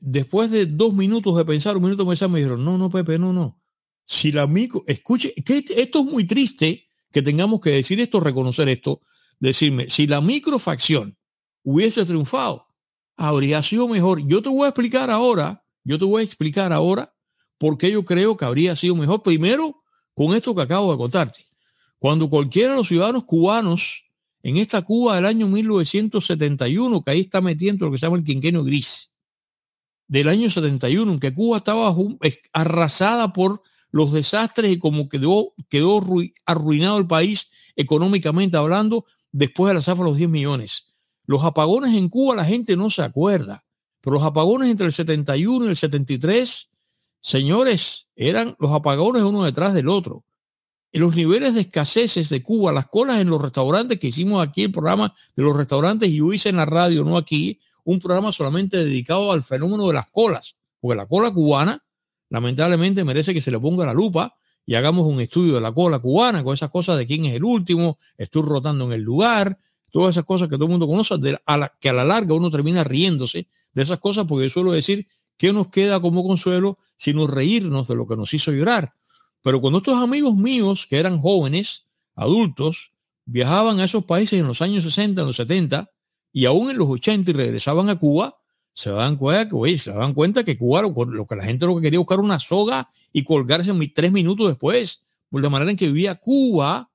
después 0.00 0.50
de 0.50 0.66
dos 0.66 0.94
minutos 0.94 1.36
de 1.36 1.44
pensar, 1.44 1.76
un 1.76 1.84
minuto 1.84 2.04
de 2.04 2.28
me 2.28 2.38
dijeron, 2.38 2.64
no, 2.64 2.78
no, 2.78 2.90
Pepe, 2.90 3.18
no, 3.18 3.32
no. 3.32 3.60
Si 4.06 4.32
la 4.32 4.46
micro, 4.46 4.84
escuche, 4.86 5.34
que 5.44 5.64
esto 5.76 5.98
es 5.98 6.04
muy 6.04 6.24
triste 6.24 6.88
que 7.10 7.22
tengamos 7.22 7.60
que 7.60 7.70
decir 7.70 8.00
esto, 8.00 8.20
reconocer 8.20 8.68
esto, 8.68 9.00
decirme, 9.40 9.90
si 9.90 10.06
la 10.06 10.20
microfacción 10.20 11.18
hubiese 11.62 12.04
triunfado, 12.04 12.68
habría 13.16 13.62
sido 13.62 13.88
mejor. 13.88 14.26
Yo 14.26 14.42
te 14.42 14.48
voy 14.48 14.66
a 14.66 14.68
explicar 14.68 15.10
ahora, 15.10 15.64
yo 15.84 15.98
te 15.98 16.04
voy 16.04 16.22
a 16.22 16.24
explicar 16.24 16.72
ahora 16.72 17.15
porque 17.58 17.90
yo 17.90 18.04
creo 18.04 18.36
que 18.36 18.44
habría 18.44 18.76
sido 18.76 18.94
mejor. 18.96 19.22
Primero, 19.22 19.82
con 20.14 20.34
esto 20.34 20.54
que 20.54 20.62
acabo 20.62 20.92
de 20.92 20.98
contarte. 20.98 21.46
Cuando 21.98 22.28
cualquiera 22.28 22.70
de 22.70 22.76
los 22.76 22.88
ciudadanos 22.88 23.24
cubanos 23.24 24.04
en 24.42 24.58
esta 24.58 24.82
Cuba 24.82 25.16
del 25.16 25.26
año 25.26 25.48
1971, 25.48 27.02
que 27.02 27.10
ahí 27.10 27.20
está 27.20 27.40
metiendo 27.40 27.86
lo 27.86 27.92
que 27.92 27.98
se 27.98 28.06
llama 28.06 28.18
el 28.18 28.24
quinquenio 28.24 28.62
gris, 28.62 29.12
del 30.08 30.28
año 30.28 30.48
71, 30.48 31.12
en 31.12 31.18
que 31.18 31.34
Cuba 31.34 31.56
estaba 31.56 31.94
arrasada 32.52 33.32
por 33.32 33.62
los 33.90 34.12
desastres 34.12 34.70
y 34.70 34.78
como 34.78 35.08
quedó, 35.08 35.54
quedó 35.68 36.00
arruinado 36.44 36.98
el 36.98 37.06
país 37.06 37.50
económicamente 37.74 38.56
hablando 38.56 39.04
después 39.32 39.70
de 39.70 39.74
la 39.74 39.82
zafa 39.82 40.02
de 40.02 40.10
los 40.10 40.16
10 40.16 40.30
millones. 40.30 40.94
Los 41.24 41.42
apagones 41.44 41.94
en 41.94 42.08
Cuba 42.08 42.36
la 42.36 42.44
gente 42.44 42.76
no 42.76 42.88
se 42.88 43.02
acuerda, 43.02 43.64
pero 44.00 44.14
los 44.14 44.22
apagones 44.22 44.70
entre 44.70 44.86
el 44.86 44.92
71 44.92 45.66
y 45.66 45.68
el 45.68 45.76
73, 45.76 46.70
señores, 47.26 48.06
eran 48.14 48.54
los 48.60 48.70
apagones 48.70 49.24
uno 49.24 49.42
detrás 49.42 49.74
del 49.74 49.88
otro. 49.88 50.24
En 50.92 51.00
los 51.00 51.16
niveles 51.16 51.54
de 51.54 51.62
escaseces 51.62 52.28
de 52.28 52.40
Cuba, 52.40 52.70
las 52.70 52.86
colas 52.86 53.18
en 53.18 53.28
los 53.28 53.42
restaurantes 53.42 53.98
que 53.98 54.06
hicimos 54.06 54.46
aquí, 54.46 54.62
el 54.62 54.70
programa 54.70 55.12
de 55.34 55.42
los 55.42 55.56
restaurantes, 55.56 56.08
y 56.08 56.18
yo 56.18 56.32
hice 56.32 56.50
en 56.50 56.56
la 56.56 56.66
radio, 56.66 57.02
no 57.02 57.16
aquí, 57.16 57.58
un 57.82 57.98
programa 57.98 58.32
solamente 58.32 58.76
dedicado 58.76 59.32
al 59.32 59.42
fenómeno 59.42 59.88
de 59.88 59.94
las 59.94 60.08
colas, 60.08 60.56
porque 60.80 60.96
la 60.96 61.06
cola 61.06 61.32
cubana 61.32 61.84
lamentablemente 62.30 63.02
merece 63.02 63.34
que 63.34 63.40
se 63.40 63.50
le 63.50 63.58
ponga 63.58 63.84
la 63.84 63.92
lupa 63.92 64.36
y 64.64 64.76
hagamos 64.76 65.04
un 65.04 65.20
estudio 65.20 65.54
de 65.54 65.60
la 65.60 65.72
cola 65.72 65.98
cubana 65.98 66.44
con 66.44 66.54
esas 66.54 66.70
cosas 66.70 66.96
de 66.96 67.08
quién 67.08 67.24
es 67.24 67.34
el 67.34 67.44
último, 67.44 67.98
estoy 68.16 68.42
rotando 68.42 68.84
en 68.84 68.92
el 68.92 69.02
lugar, 69.02 69.58
todas 69.90 70.14
esas 70.14 70.24
cosas 70.24 70.48
que 70.48 70.54
todo 70.54 70.66
el 70.66 70.70
mundo 70.70 70.86
conoce, 70.86 71.16
que 71.80 71.88
a 71.88 71.92
la 71.92 72.04
larga 72.04 72.34
uno 72.34 72.50
termina 72.50 72.84
riéndose 72.84 73.48
de 73.72 73.82
esas 73.82 73.98
cosas 73.98 74.26
porque 74.26 74.44
yo 74.44 74.50
suelo 74.50 74.70
decir 74.70 75.08
que 75.36 75.52
nos 75.52 75.68
queda 75.68 76.00
como 76.00 76.22
consuelo 76.22 76.78
sino 76.96 77.26
reírnos 77.26 77.88
de 77.88 77.94
lo 77.94 78.06
que 78.06 78.16
nos 78.16 78.32
hizo 78.34 78.52
llorar. 78.52 78.94
Pero 79.42 79.60
cuando 79.60 79.78
estos 79.78 79.94
amigos 79.94 80.36
míos, 80.36 80.86
que 80.88 80.98
eran 80.98 81.20
jóvenes, 81.20 81.86
adultos, 82.14 82.92
viajaban 83.24 83.80
a 83.80 83.84
esos 83.84 84.04
países 84.04 84.40
en 84.40 84.46
los 84.46 84.62
años 84.62 84.84
60, 84.84 85.20
en 85.20 85.26
los 85.26 85.36
70 85.36 85.90
y 86.32 86.46
aún 86.46 86.70
en 86.70 86.78
los 86.78 86.88
80 86.88 87.30
y 87.30 87.34
regresaban 87.34 87.88
a 87.88 87.96
Cuba, 87.96 88.36
se 88.72 88.90
dan 88.90 89.16
cuenta 89.16 89.48
que, 89.48 89.78
se 89.78 89.92
dan 89.92 90.12
cuenta 90.12 90.44
que 90.44 90.58
Cuba, 90.58 90.82
lo, 90.82 91.26
que 91.26 91.36
la 91.36 91.44
gente 91.44 91.64
lo 91.64 91.76
que 91.76 91.82
quería 91.82 91.98
buscar 91.98 92.20
una 92.20 92.38
soga 92.38 92.90
y 93.12 93.24
colgarse 93.24 93.72
tres 93.94 94.12
minutos 94.12 94.48
después, 94.48 95.02
por 95.30 95.42
la 95.42 95.48
manera 95.48 95.70
en 95.70 95.76
que 95.76 95.86
vivía 95.86 96.16
Cuba 96.16 96.90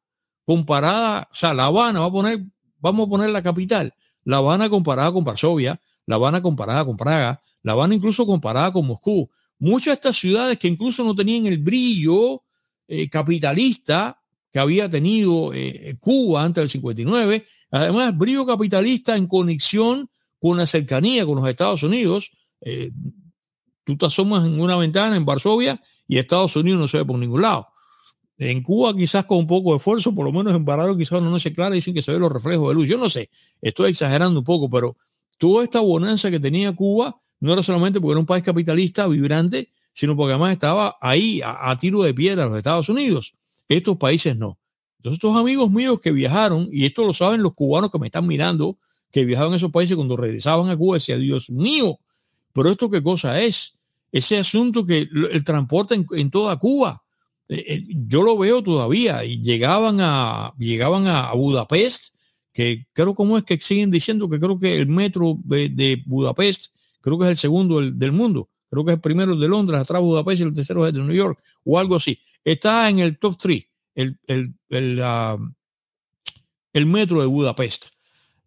comparada, 0.46 1.28
o 1.32 1.36
sea, 1.36 1.54
La 1.54 1.66
Habana, 1.66 2.02
va 2.02 2.06
a 2.06 2.12
poner, 2.12 2.44
vamos 2.80 3.08
a 3.08 3.10
poner 3.10 3.30
la 3.32 3.42
capital, 3.42 3.94
La 4.24 4.38
Habana 4.38 4.70
comparada 4.70 5.12
con 5.12 5.24
Varsovia, 5.24 5.82
La 6.06 6.16
Habana 6.16 6.42
comparada 6.42 6.86
con 6.86 6.98
Praga, 6.98 7.42
La 7.64 7.72
Habana 7.72 7.96
incluso 7.96 8.26
comparada 8.26 8.72
con 8.72 8.86
Moscú. 8.86 9.30
Muchas 9.62 9.86
de 9.86 9.94
estas 9.94 10.18
ciudades 10.18 10.58
que 10.58 10.68
incluso 10.68 11.04
no 11.04 11.14
tenían 11.14 11.46
el 11.46 11.60
brillo 11.60 12.42
eh, 12.88 13.08
capitalista 13.10 14.20
que 14.52 14.58
había 14.58 14.90
tenido 14.90 15.54
eh, 15.54 15.96
Cuba 16.00 16.44
antes 16.44 16.64
del 16.64 16.70
59, 16.70 17.46
además 17.70 18.18
brillo 18.18 18.44
capitalista 18.44 19.16
en 19.16 19.28
conexión 19.28 20.10
con 20.40 20.58
la 20.58 20.66
cercanía 20.66 21.28
con 21.28 21.36
los 21.36 21.48
Estados 21.48 21.84
Unidos. 21.84 22.32
Eh, 22.62 22.92
tú 23.84 23.96
te 23.96 24.08
asomas 24.08 24.48
en 24.48 24.60
una 24.60 24.78
ventana 24.78 25.16
en 25.16 25.26
Varsovia 25.26 25.80
y 26.08 26.18
Estados 26.18 26.56
Unidos 26.56 26.80
no 26.80 26.88
se 26.88 26.98
ve 26.98 27.06
por 27.06 27.20
ningún 27.20 27.44
lado. 27.44 27.68
En 28.40 28.64
Cuba 28.64 28.96
quizás 28.96 29.26
con 29.26 29.38
un 29.38 29.48
poco 29.48 29.74
de 29.74 29.78
esfuerzo, 29.78 30.16
por 30.16 30.26
lo 30.26 30.32
menos 30.32 30.56
en 30.56 30.66
Barrio 30.66 30.98
quizás 30.98 31.22
no 31.22 31.38
se 31.38 31.54
clara, 31.54 31.76
dicen 31.76 31.94
que 31.94 32.02
se 32.02 32.12
ve 32.12 32.18
los 32.18 32.32
reflejos 32.32 32.68
de 32.70 32.74
luz. 32.74 32.88
Yo 32.88 32.98
no 32.98 33.12
sé, 33.12 33.30
estoy 33.62 33.92
exagerando 33.92 34.40
un 34.40 34.44
poco, 34.44 34.72
pero 34.72 34.98
toda 35.38 35.64
esta 35.64 35.82
bonanza 35.82 36.32
que 36.32 36.40
tenía 36.40 36.74
Cuba 36.74 37.21
no 37.42 37.52
era 37.52 37.62
solamente 37.62 38.00
porque 38.00 38.14
era 38.14 38.20
un 38.20 38.26
país 38.26 38.44
capitalista 38.44 39.08
vibrante, 39.08 39.70
sino 39.94 40.16
porque 40.16 40.32
además 40.32 40.54
estaba 40.54 40.96
ahí 41.02 41.42
a, 41.44 41.76
tiro 41.78 42.02
de 42.04 42.14
piedra 42.14 42.46
los 42.46 42.58
Estados 42.58 42.88
Unidos. 42.88 43.34
Estos 43.68 43.98
países 43.98 44.38
no. 44.38 44.58
Entonces 44.98 45.18
estos 45.18 45.36
amigos 45.36 45.70
míos 45.70 46.00
que 46.00 46.12
viajaron, 46.12 46.70
y 46.72 46.86
esto 46.86 47.06
lo 47.06 47.12
saben 47.12 47.44
los 47.44 47.54
cubanos 47.54 47.92
que 47.92 48.00
me 48.00 48.08
están 48.08 48.26
mirando, 48.26 48.78
que 49.12 49.26
viajaban 49.26 49.54
a 49.54 49.56
esos 49.58 49.72
países 49.72 49.96
cuando 49.96 50.16
regresaban 50.16 50.70
a 50.70 50.78
Cuba, 50.78 50.96
decía, 50.96 51.18
Dios 51.18 51.50
mío, 51.50 52.00
pero 52.54 52.70
esto 52.70 52.90
qué 52.90 53.04
cosa 53.04 53.42
es? 53.42 53.78
Ese 54.12 54.38
asunto 54.38 54.86
que 54.86 55.08
el 55.32 55.44
transporte 55.44 56.06
en, 56.12 56.32
toda 56.32 56.58
Cuba, 56.58 57.04
eh, 57.50 57.66
eh, 57.68 57.84
yo 58.08 58.24
lo 58.24 58.38
veo 58.38 58.62
todavía, 58.62 59.24
y 59.24 59.42
llegaban 59.42 60.00
a, 60.02 60.54
llegaban 60.58 61.08
a, 61.08 61.34
Budapest, 61.34 62.16
que 62.54 62.86
creo 62.94 63.14
como 63.14 63.38
es 63.38 63.44
que 63.44 63.60
siguen 63.60 63.92
diciendo 63.92 64.30
que 64.30 64.40
creo 64.40 64.60
que 64.60 64.78
el 64.78 64.88
metro 64.88 65.38
de, 65.44 66.02
Budapest, 66.06 66.74
creo 67.02 67.18
que 67.18 67.26
es 67.26 67.32
el 67.32 67.38
segundo 67.38 67.82
del, 67.82 68.12
mundo, 68.12 68.50
creo 68.70 68.86
que 68.86 68.92
es 68.92 68.96
el 68.96 69.02
primero 69.02 69.36
de 69.36 69.48
Londres, 69.48 69.82
atrás 69.82 70.02
Budapest 70.02 70.42
y 70.42 70.44
el 70.44 70.54
tercero 70.54 70.88
es 70.88 70.94
de 70.94 71.02
New 71.02 71.16
York, 71.16 71.42
o 71.66 71.78
algo 71.78 71.96
así. 71.96 72.20
Está 72.44 72.90
en 72.90 73.00
el 73.00 73.18
top 73.20 73.38
3, 73.38 73.64
el, 73.96 74.18
el, 74.28 74.54
el, 74.70 75.02
ah, 75.04 75.38
el 76.74 76.86
metro 76.86 77.22
de 77.22 77.28
Budapest. 77.28 77.88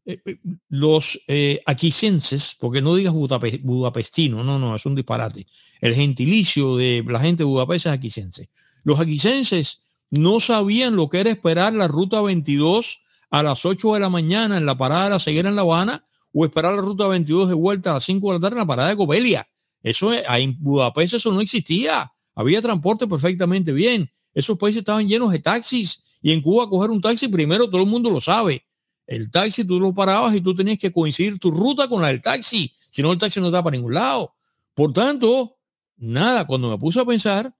Eh, 0.06 0.20
eh, 0.26 0.36
los 0.68 1.18
eh, 1.28 1.62
aquisenses, 1.64 2.56
porque 2.60 2.82
no 2.82 2.94
digas 2.94 3.14
budapestino, 3.14 4.44
no, 4.44 4.58
no, 4.58 4.76
es 4.76 4.84
un 4.84 4.94
disparate. 4.94 5.46
El 5.80 5.94
gentilicio 5.94 6.76
de 6.76 7.02
la 7.06 7.20
gente 7.20 7.42
de 7.42 7.48
Budapest 7.48 7.86
es 7.86 7.92
aquisense. 7.92 8.50
Los 8.82 9.00
aquisenses 9.00 9.84
no 10.10 10.40
sabían 10.40 10.94
lo 10.94 11.08
que 11.08 11.20
era 11.20 11.30
esperar 11.30 11.72
la 11.72 11.88
ruta 11.88 12.20
22 12.20 13.02
a 13.30 13.42
las 13.42 13.64
8 13.64 13.94
de 13.94 14.00
la 14.00 14.10
mañana 14.10 14.58
en 14.58 14.66
la 14.66 14.76
parada 14.76 15.04
de 15.04 15.10
la 15.10 15.18
Ceguera 15.18 15.48
en 15.48 15.56
La 15.56 15.62
Habana 15.62 16.04
o 16.34 16.44
esperar 16.44 16.74
la 16.74 16.82
ruta 16.82 17.06
22 17.06 17.48
de 17.48 17.54
vuelta 17.54 17.90
a 17.90 17.94
las 17.94 18.04
5 18.04 18.28
de 18.28 18.38
la 18.38 18.40
tarde 18.40 18.56
en 18.56 18.58
la 18.58 18.66
parada 18.66 18.90
de 18.90 18.96
Cobelia. 18.96 19.48
Eso 19.82 20.12
en 20.12 20.56
Budapest 20.60 21.14
eso 21.14 21.32
no 21.32 21.40
existía. 21.40 22.12
Había 22.34 22.60
transporte 22.60 23.06
perfectamente 23.06 23.72
bien. 23.72 24.10
Esos 24.34 24.58
países 24.58 24.80
estaban 24.80 25.08
llenos 25.08 25.32
de 25.32 25.38
taxis 25.38 26.02
y 26.20 26.32
en 26.32 26.42
Cuba 26.42 26.68
coger 26.68 26.90
un 26.90 27.00
taxi 27.00 27.28
primero 27.28 27.70
todo 27.70 27.82
el 27.82 27.88
mundo 27.88 28.10
lo 28.10 28.20
sabe 28.20 28.66
el 29.06 29.30
taxi 29.30 29.64
tú 29.64 29.80
lo 29.80 29.94
parabas 29.94 30.34
y 30.34 30.40
tú 30.40 30.54
tenías 30.54 30.78
que 30.78 30.92
coincidir 30.92 31.38
tu 31.38 31.50
ruta 31.50 31.88
con 31.88 32.02
la 32.02 32.08
del 32.08 32.22
taxi, 32.22 32.74
si 32.90 33.02
no 33.02 33.12
el 33.12 33.18
taxi 33.18 33.40
no 33.40 33.46
está 33.46 33.62
para 33.62 33.76
ningún 33.76 33.94
lado. 33.94 34.34
Por 34.74 34.92
tanto, 34.92 35.58
nada, 35.96 36.46
cuando 36.46 36.70
me 36.70 36.78
puse 36.78 37.00
a 37.00 37.04
pensar, 37.04 37.54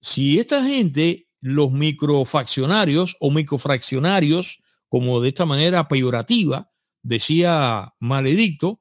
si 0.00 0.38
esta 0.38 0.64
gente, 0.64 1.28
los 1.40 1.72
microfaccionarios 1.72 3.16
o 3.20 3.30
microfraccionarios, 3.30 4.60
como 4.88 5.20
de 5.20 5.28
esta 5.28 5.44
manera 5.44 5.88
peyorativa, 5.88 6.70
decía 7.02 7.94
Maledicto, 7.98 8.80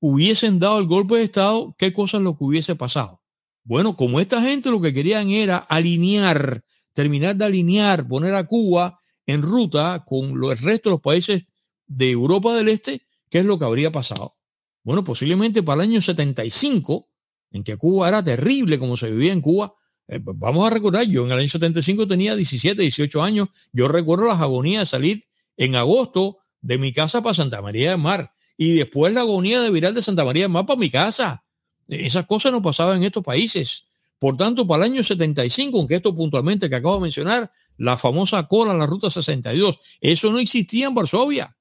hubiesen 0.00 0.58
dado 0.58 0.78
el 0.78 0.86
golpe 0.86 1.16
de 1.16 1.24
Estado, 1.24 1.74
¿qué 1.78 1.92
cosas 1.92 2.20
lo 2.20 2.36
que 2.36 2.44
hubiese 2.44 2.74
pasado? 2.74 3.22
Bueno, 3.62 3.96
como 3.96 4.20
esta 4.20 4.42
gente 4.42 4.70
lo 4.70 4.80
que 4.80 4.92
querían 4.92 5.30
era 5.30 5.56
alinear, 5.56 6.62
terminar 6.92 7.36
de 7.36 7.46
alinear, 7.46 8.06
poner 8.06 8.34
a 8.34 8.46
Cuba 8.46 9.00
en 9.26 9.40
ruta 9.40 10.04
con 10.06 10.30
el 10.32 10.58
resto 10.58 10.90
de 10.90 10.94
los 10.94 11.00
países 11.00 11.46
de 11.86 12.10
Europa 12.10 12.54
del 12.54 12.68
Este, 12.68 13.06
¿qué 13.30 13.38
es 13.38 13.46
lo 13.46 13.58
que 13.58 13.64
habría 13.64 13.90
pasado? 13.90 14.36
Bueno, 14.82 15.02
posiblemente 15.02 15.62
para 15.62 15.82
el 15.82 15.90
año 15.90 16.02
75, 16.02 17.08
en 17.52 17.64
que 17.64 17.78
Cuba 17.78 18.08
era 18.08 18.22
terrible 18.22 18.78
como 18.78 18.98
se 18.98 19.10
vivía 19.10 19.32
en 19.32 19.40
Cuba, 19.40 19.74
eh, 20.06 20.20
pues 20.20 20.36
vamos 20.38 20.66
a 20.66 20.70
recordar, 20.70 21.06
yo 21.06 21.24
en 21.24 21.32
el 21.32 21.38
año 21.38 21.48
75 21.48 22.06
tenía 22.06 22.36
17, 22.36 22.80
18 22.82 23.22
años, 23.22 23.48
yo 23.72 23.88
recuerdo 23.88 24.26
las 24.26 24.40
agonías 24.40 24.82
de 24.82 24.86
salir 24.86 25.24
en 25.56 25.76
agosto 25.76 26.38
de 26.64 26.78
mi 26.78 26.94
casa 26.94 27.22
para 27.22 27.34
Santa 27.34 27.60
María 27.60 27.90
del 27.90 28.00
Mar 28.00 28.32
y 28.56 28.76
después 28.76 29.12
la 29.12 29.20
agonía 29.20 29.60
de 29.60 29.70
virar 29.70 29.92
de 29.92 30.00
Santa 30.00 30.24
María 30.24 30.44
del 30.44 30.52
Mar 30.52 30.64
para 30.64 30.80
mi 30.80 30.90
casa. 30.90 31.44
Esas 31.88 32.26
cosas 32.26 32.52
no 32.52 32.62
pasaban 32.62 32.98
en 32.98 33.04
estos 33.04 33.22
países. 33.22 33.86
Por 34.18 34.38
tanto, 34.38 34.66
para 34.66 34.86
el 34.86 34.92
año 34.92 35.02
75, 35.02 35.78
aunque 35.78 35.96
esto 35.96 36.14
puntualmente 36.14 36.70
que 36.70 36.76
acabo 36.76 36.94
de 36.94 37.02
mencionar, 37.02 37.52
la 37.76 37.98
famosa 37.98 38.46
cola, 38.48 38.72
la 38.72 38.86
ruta 38.86 39.10
62. 39.10 39.78
Eso 40.00 40.32
no 40.32 40.38
existía 40.38 40.86
en 40.86 40.94
Varsovia. 40.94 41.54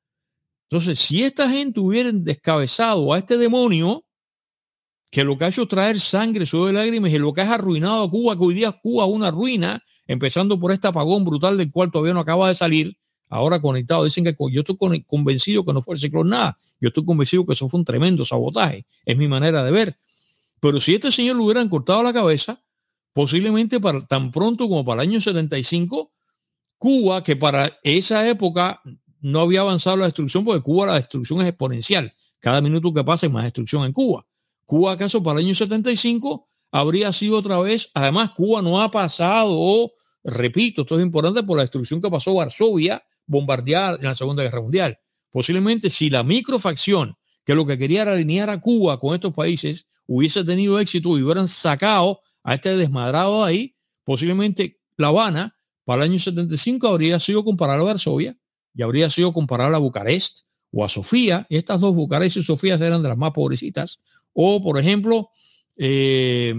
Entonces, 0.69 0.99
si 0.99 1.23
esta 1.23 1.49
gente 1.49 1.81
hubiera 1.81 2.09
descabezado 2.13 3.11
a 3.11 3.17
este 3.17 3.37
demonio, 3.37 4.05
que 5.11 5.25
lo 5.25 5.37
que 5.37 5.45
ha 5.45 5.49
hecho 5.49 5.67
traer 5.67 5.99
sangre, 5.99 6.45
sobre 6.45 6.71
lágrimas 6.71 7.11
y 7.11 7.17
lo 7.17 7.33
que 7.33 7.41
ha 7.41 7.53
arruinado 7.53 8.03
a 8.03 8.09
Cuba, 8.09 8.37
que 8.37 8.43
hoy 8.43 8.53
día 8.53 8.71
Cuba 8.71 9.05
es 9.05 9.11
una 9.11 9.31
ruina, 9.31 9.83
empezando 10.07 10.57
por 10.57 10.71
este 10.71 10.87
apagón 10.87 11.25
brutal 11.25 11.57
del 11.57 11.71
cual 11.71 11.91
todavía 11.91 12.13
no 12.13 12.21
acaba 12.21 12.47
de 12.47 12.55
salir, 12.55 12.97
ahora 13.29 13.61
conectado. 13.61 14.03
Dicen 14.03 14.23
que 14.23 14.35
yo 14.51 14.61
estoy 14.61 15.03
convencido 15.07 15.65
que 15.65 15.73
no 15.73 15.81
fue 15.81 15.95
el 15.95 16.01
ciclón 16.01 16.29
nada. 16.29 16.57
Yo 16.79 16.89
estoy 16.89 17.05
convencido 17.05 17.45
que 17.45 17.53
eso 17.53 17.69
fue 17.69 17.79
un 17.79 17.85
tremendo 17.85 18.25
sabotaje. 18.25 18.85
Es 19.05 19.17
mi 19.17 19.27
manera 19.27 19.63
de 19.63 19.71
ver. 19.71 19.97
Pero 20.59 20.79
si 20.79 20.95
este 20.95 21.11
señor 21.11 21.35
le 21.35 21.43
hubieran 21.43 21.69
cortado 21.69 22.03
la 22.03 22.13
cabeza, 22.13 22.63
posiblemente 23.13 23.79
para 23.79 24.01
tan 24.05 24.31
pronto 24.31 24.67
como 24.67 24.85
para 24.85 25.03
el 25.03 25.09
año 25.09 25.21
75, 25.21 26.11
Cuba, 26.77 27.23
que 27.23 27.35
para 27.35 27.79
esa 27.83 28.27
época 28.27 28.81
no 29.21 29.39
había 29.39 29.61
avanzado 29.61 29.97
la 29.97 30.05
destrucción, 30.05 30.43
porque 30.43 30.61
Cuba 30.61 30.87
la 30.87 30.95
destrucción 30.95 31.41
es 31.41 31.47
exponencial. 31.47 32.13
Cada 32.39 32.59
minuto 32.59 32.93
que 32.93 33.03
pasa 33.03 33.25
hay 33.25 33.31
más 33.31 33.45
destrucción 33.45 33.85
en 33.85 33.93
Cuba. 33.93 34.25
Cuba, 34.65 34.91
acaso 34.93 35.23
para 35.23 35.39
el 35.39 35.45
año 35.45 35.55
75, 35.55 36.49
habría 36.71 37.13
sido 37.13 37.37
otra 37.37 37.59
vez, 37.59 37.89
además 37.93 38.31
Cuba 38.31 38.61
no 38.61 38.81
ha 38.81 38.91
pasado, 38.91 39.93
repito, 40.23 40.81
esto 40.81 40.97
es 40.97 41.03
importante 41.03 41.43
por 41.43 41.57
la 41.57 41.63
destrucción 41.63 42.01
que 42.01 42.09
pasó 42.09 42.33
Varsovia 42.33 43.03
bombardeada 43.25 43.97
en 43.97 44.03
la 44.03 44.15
Segunda 44.15 44.43
Guerra 44.43 44.61
Mundial. 44.61 44.99
Posiblemente 45.31 45.89
si 45.89 46.09
la 46.09 46.23
microfacción, 46.23 47.15
que 47.45 47.55
lo 47.55 47.65
que 47.65 47.77
quería 47.77 48.03
era 48.03 48.13
alinear 48.13 48.49
a 48.49 48.59
Cuba 48.59 48.99
con 48.99 49.15
estos 49.15 49.33
países, 49.33 49.87
hubiese 50.05 50.43
tenido 50.43 50.79
éxito 50.79 51.17
y 51.17 51.23
hubieran 51.23 51.47
sacado 51.47 52.21
a 52.43 52.55
este 52.55 52.75
desmadrado 52.77 53.43
ahí, 53.43 53.75
posiblemente 54.03 54.79
La 54.97 55.07
Habana 55.07 55.57
para 55.85 56.03
el 56.03 56.11
año 56.11 56.19
75 56.19 56.87
habría 56.87 57.19
sido 57.19 57.43
comparable 57.43 57.83
a 57.83 57.87
Varsovia 57.87 58.37
y 58.73 58.81
habría 58.81 59.09
sido 59.09 59.33
comparable 59.33 59.75
a 59.75 59.79
Bucarest 59.79 60.41
o 60.71 60.83
a 60.85 60.89
Sofía. 60.89 61.45
Estas 61.49 61.79
dos, 61.79 61.93
Bucarest 61.93 62.37
y 62.37 62.43
Sofía, 62.43 62.75
eran 62.75 63.03
de 63.03 63.09
las 63.09 63.17
más 63.17 63.31
pobrecitas. 63.31 63.99
O, 64.33 64.63
por 64.63 64.79
ejemplo, 64.79 65.29
eh, 65.77 66.55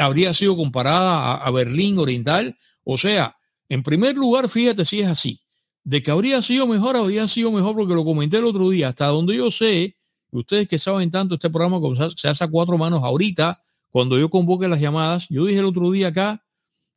habría 0.00 0.34
sido 0.34 0.56
comparada 0.56 1.34
a, 1.34 1.50
Berlín 1.50 1.98
Oriental. 1.98 2.58
O 2.84 2.98
sea, 2.98 3.36
en 3.68 3.82
primer 3.82 4.16
lugar, 4.16 4.48
fíjate 4.48 4.84
si 4.84 5.00
es 5.00 5.08
así. 5.08 5.41
De 5.84 6.02
que 6.02 6.10
habría 6.10 6.40
sido 6.42 6.66
mejor, 6.66 6.96
habría 6.96 7.26
sido 7.28 7.50
mejor 7.50 7.74
porque 7.74 7.94
lo 7.94 8.04
comenté 8.04 8.38
el 8.38 8.44
otro 8.44 8.70
día, 8.70 8.88
hasta 8.88 9.06
donde 9.06 9.36
yo 9.36 9.50
sé, 9.50 9.96
ustedes 10.30 10.68
que 10.68 10.78
saben 10.78 11.10
tanto 11.10 11.34
este 11.34 11.50
programa 11.50 11.80
como 11.80 11.96
se 11.96 12.28
hace 12.28 12.44
a 12.44 12.48
cuatro 12.48 12.78
manos 12.78 13.02
ahorita, 13.02 13.62
cuando 13.90 14.18
yo 14.18 14.30
convoque 14.30 14.68
las 14.68 14.80
llamadas, 14.80 15.26
yo 15.28 15.44
dije 15.44 15.60
el 15.60 15.66
otro 15.66 15.90
día 15.90 16.08
acá 16.08 16.44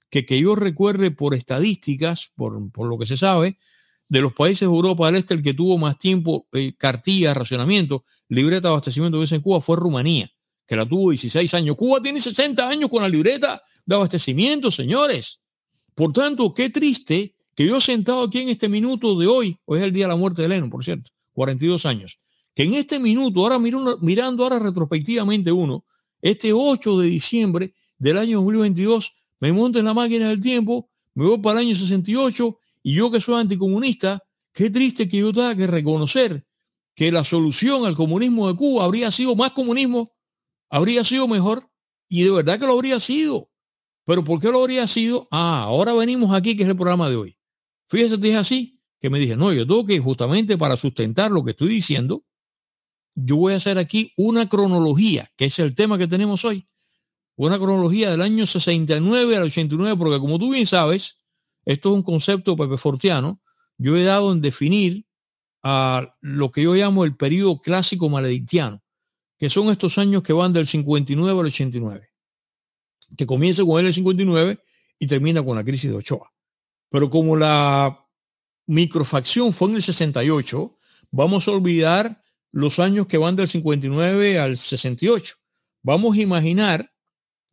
que 0.10 0.26
que 0.26 0.40
yo 0.40 0.56
recuerde 0.56 1.12
por 1.12 1.34
estadísticas, 1.34 2.32
por, 2.36 2.72
por 2.72 2.88
lo 2.88 2.98
que 2.98 3.06
se 3.06 3.18
sabe, 3.18 3.58
de 4.08 4.22
los 4.22 4.34
países 4.34 4.62
de 4.62 4.66
Europa 4.68 5.08
del 5.08 5.16
Este, 5.16 5.34
el 5.34 5.42
que 5.42 5.54
tuvo 5.54 5.78
más 5.78 5.98
tiempo 5.98 6.48
eh, 6.54 6.74
cartilla, 6.78 7.34
racionamiento, 7.34 8.06
libreta 8.30 8.68
de 8.68 8.74
abastecimiento 8.74 9.20
de 9.20 9.36
en 9.36 9.42
Cuba 9.42 9.62
fue 9.62 9.78
Rumanía, 9.78 10.32
que 10.68 10.76
la 10.76 10.86
tuvo 10.86 11.12
16 11.12 11.54
años. 11.54 11.76
Cuba 11.76 12.02
tiene 12.02 12.22
60 12.22 12.68
años 12.68 12.90
con 12.90 13.02
la 13.02 13.10
libreta 13.10 13.62
de 13.86 13.96
abastecimiento, 13.96 14.72
señores. 14.72 15.42
Por 15.96 16.14
tanto, 16.14 16.54
qué 16.54 16.70
triste 16.70 17.35
que 17.56 17.66
yo 17.66 17.80
sentado 17.80 18.24
aquí 18.24 18.40
en 18.40 18.50
este 18.50 18.68
minuto 18.68 19.18
de 19.18 19.28
hoy, 19.28 19.58
hoy 19.66 19.80
es 19.80 19.86
el 19.86 19.94
día 19.94 20.06
de 20.06 20.10
la 20.10 20.18
muerte 20.18 20.42
de 20.42 20.50
Lennon, 20.50 20.70
por 20.70 20.84
cierto, 20.84 21.12
42 21.34 21.86
años, 21.86 22.20
que 22.54 22.64
en 22.64 22.74
este 22.74 23.00
minuto, 23.00 23.42
ahora 23.42 23.60
mirando 23.60 24.44
ahora 24.44 24.60
retrospectivamente 24.60 25.52
uno, 25.52 25.86
este 26.22 26.52
8 26.54 27.00
de 27.00 27.08
diciembre 27.08 27.74
del 27.98 28.18
año 28.18 28.38
2022, 28.38 29.14
me 29.40 29.54
monto 29.54 29.80
en 29.80 29.86
la 29.86 29.94
máquina 29.94 30.30
del 30.30 30.42
tiempo, 30.42 30.90
me 31.14 31.26
voy 31.26 31.40
para 31.40 31.62
el 31.62 31.68
año 31.68 31.76
68 31.76 32.58
y 32.84 32.94
yo 32.94 33.10
que 33.10 33.22
soy 33.22 33.40
anticomunista, 33.40 34.22
qué 34.52 34.70
triste 34.70 35.08
que 35.08 35.20
yo 35.20 35.32
tenga 35.32 35.56
que 35.56 35.68
reconocer 35.68 36.46
que 36.94 37.12
la 37.12 37.24
solución 37.24 37.86
al 37.86 37.96
comunismo 37.96 38.48
de 38.48 38.56
Cuba 38.56 38.86
habría 38.86 39.12
sido 39.12 39.36
más 39.36 39.52
comunismo, 39.52 40.10
habría 40.70 41.04
sido 41.04 41.28
mejor 41.28 41.70
y 42.10 42.24
de 42.24 42.32
verdad 42.32 42.60
que 42.60 42.66
lo 42.66 42.74
habría 42.74 43.00
sido. 43.00 43.50
Pero 44.06 44.24
¿por 44.24 44.40
qué 44.40 44.50
lo 44.50 44.62
habría 44.62 44.88
sido? 44.88 45.28
Ah, 45.32 45.64
ahora 45.64 45.94
venimos 45.94 46.34
aquí, 46.34 46.56
que 46.56 46.64
es 46.64 46.70
el 46.70 46.76
programa 46.76 47.10
de 47.10 47.16
hoy. 47.16 47.38
Fíjese, 47.88 48.18
dije 48.18 48.38
así, 48.38 48.80
que 49.00 49.10
me 49.10 49.20
dije, 49.20 49.36
no, 49.36 49.54
yo 49.54 49.68
tengo 49.68 49.86
que 49.86 50.00
justamente 50.00 50.58
para 50.58 50.78
sustentar 50.78 51.32
lo 51.32 51.44
que 51.44 51.52
estoy 51.52 51.70
diciendo, 51.70 52.24
yo 53.16 53.38
voy 53.38 53.54
a 53.54 53.58
hacer 53.58 53.78
aquí 53.78 54.14
una 54.18 54.50
cronología, 54.50 55.32
que 55.38 55.46
es 55.46 55.60
el 55.60 55.76
tema 55.76 55.98
que 55.98 56.08
tenemos 56.08 56.44
hoy. 56.44 56.68
Una 57.38 57.58
cronología 57.58 58.12
del 58.12 58.22
año 58.22 58.46
69 58.46 59.38
al 59.38 59.44
89, 59.44 59.98
porque 59.98 60.20
como 60.20 60.40
tú 60.40 60.52
bien 60.52 60.66
sabes, 60.66 61.18
esto 61.66 61.90
es 61.90 61.96
un 61.96 62.04
concepto 62.04 62.56
Pepe 62.56 62.78
Fortiano. 62.78 63.42
Yo 63.78 63.98
he 63.98 64.04
dado 64.04 64.32
en 64.32 64.42
definir 64.42 65.06
a 65.64 66.16
lo 66.22 66.52
que 66.52 66.62
yo 66.64 66.76
llamo 66.76 67.04
el 67.04 67.16
periodo 67.16 67.60
clásico 67.60 68.10
maledictiano, 68.10 68.84
que 69.38 69.50
son 69.50 69.70
estos 69.70 69.98
años 69.98 70.24
que 70.24 70.34
van 70.34 70.54
del 70.54 70.68
59 70.68 71.40
al 71.40 71.46
89, 71.46 72.10
que 73.18 73.26
comienza 73.26 73.66
con 73.66 73.86
el 73.86 73.94
59 73.94 74.60
y 75.00 75.08
termina 75.08 75.44
con 75.44 75.56
la 75.58 75.64
crisis 75.64 75.90
de 75.90 75.98
Ochoa. 75.98 76.35
Pero 76.96 77.10
como 77.10 77.36
la 77.36 78.08
microfacción 78.68 79.52
fue 79.52 79.68
en 79.68 79.76
el 79.76 79.84
68, 79.84 80.78
vamos 81.12 81.46
a 81.46 81.52
olvidar 81.52 82.24
los 82.54 82.80
años 82.80 83.06
que 83.06 83.18
van 83.18 83.36
del 83.36 83.50
59 83.50 84.40
al 84.40 84.56
68. 84.56 85.36
Vamos 85.84 86.16
a 86.16 86.22
imaginar 86.22 86.94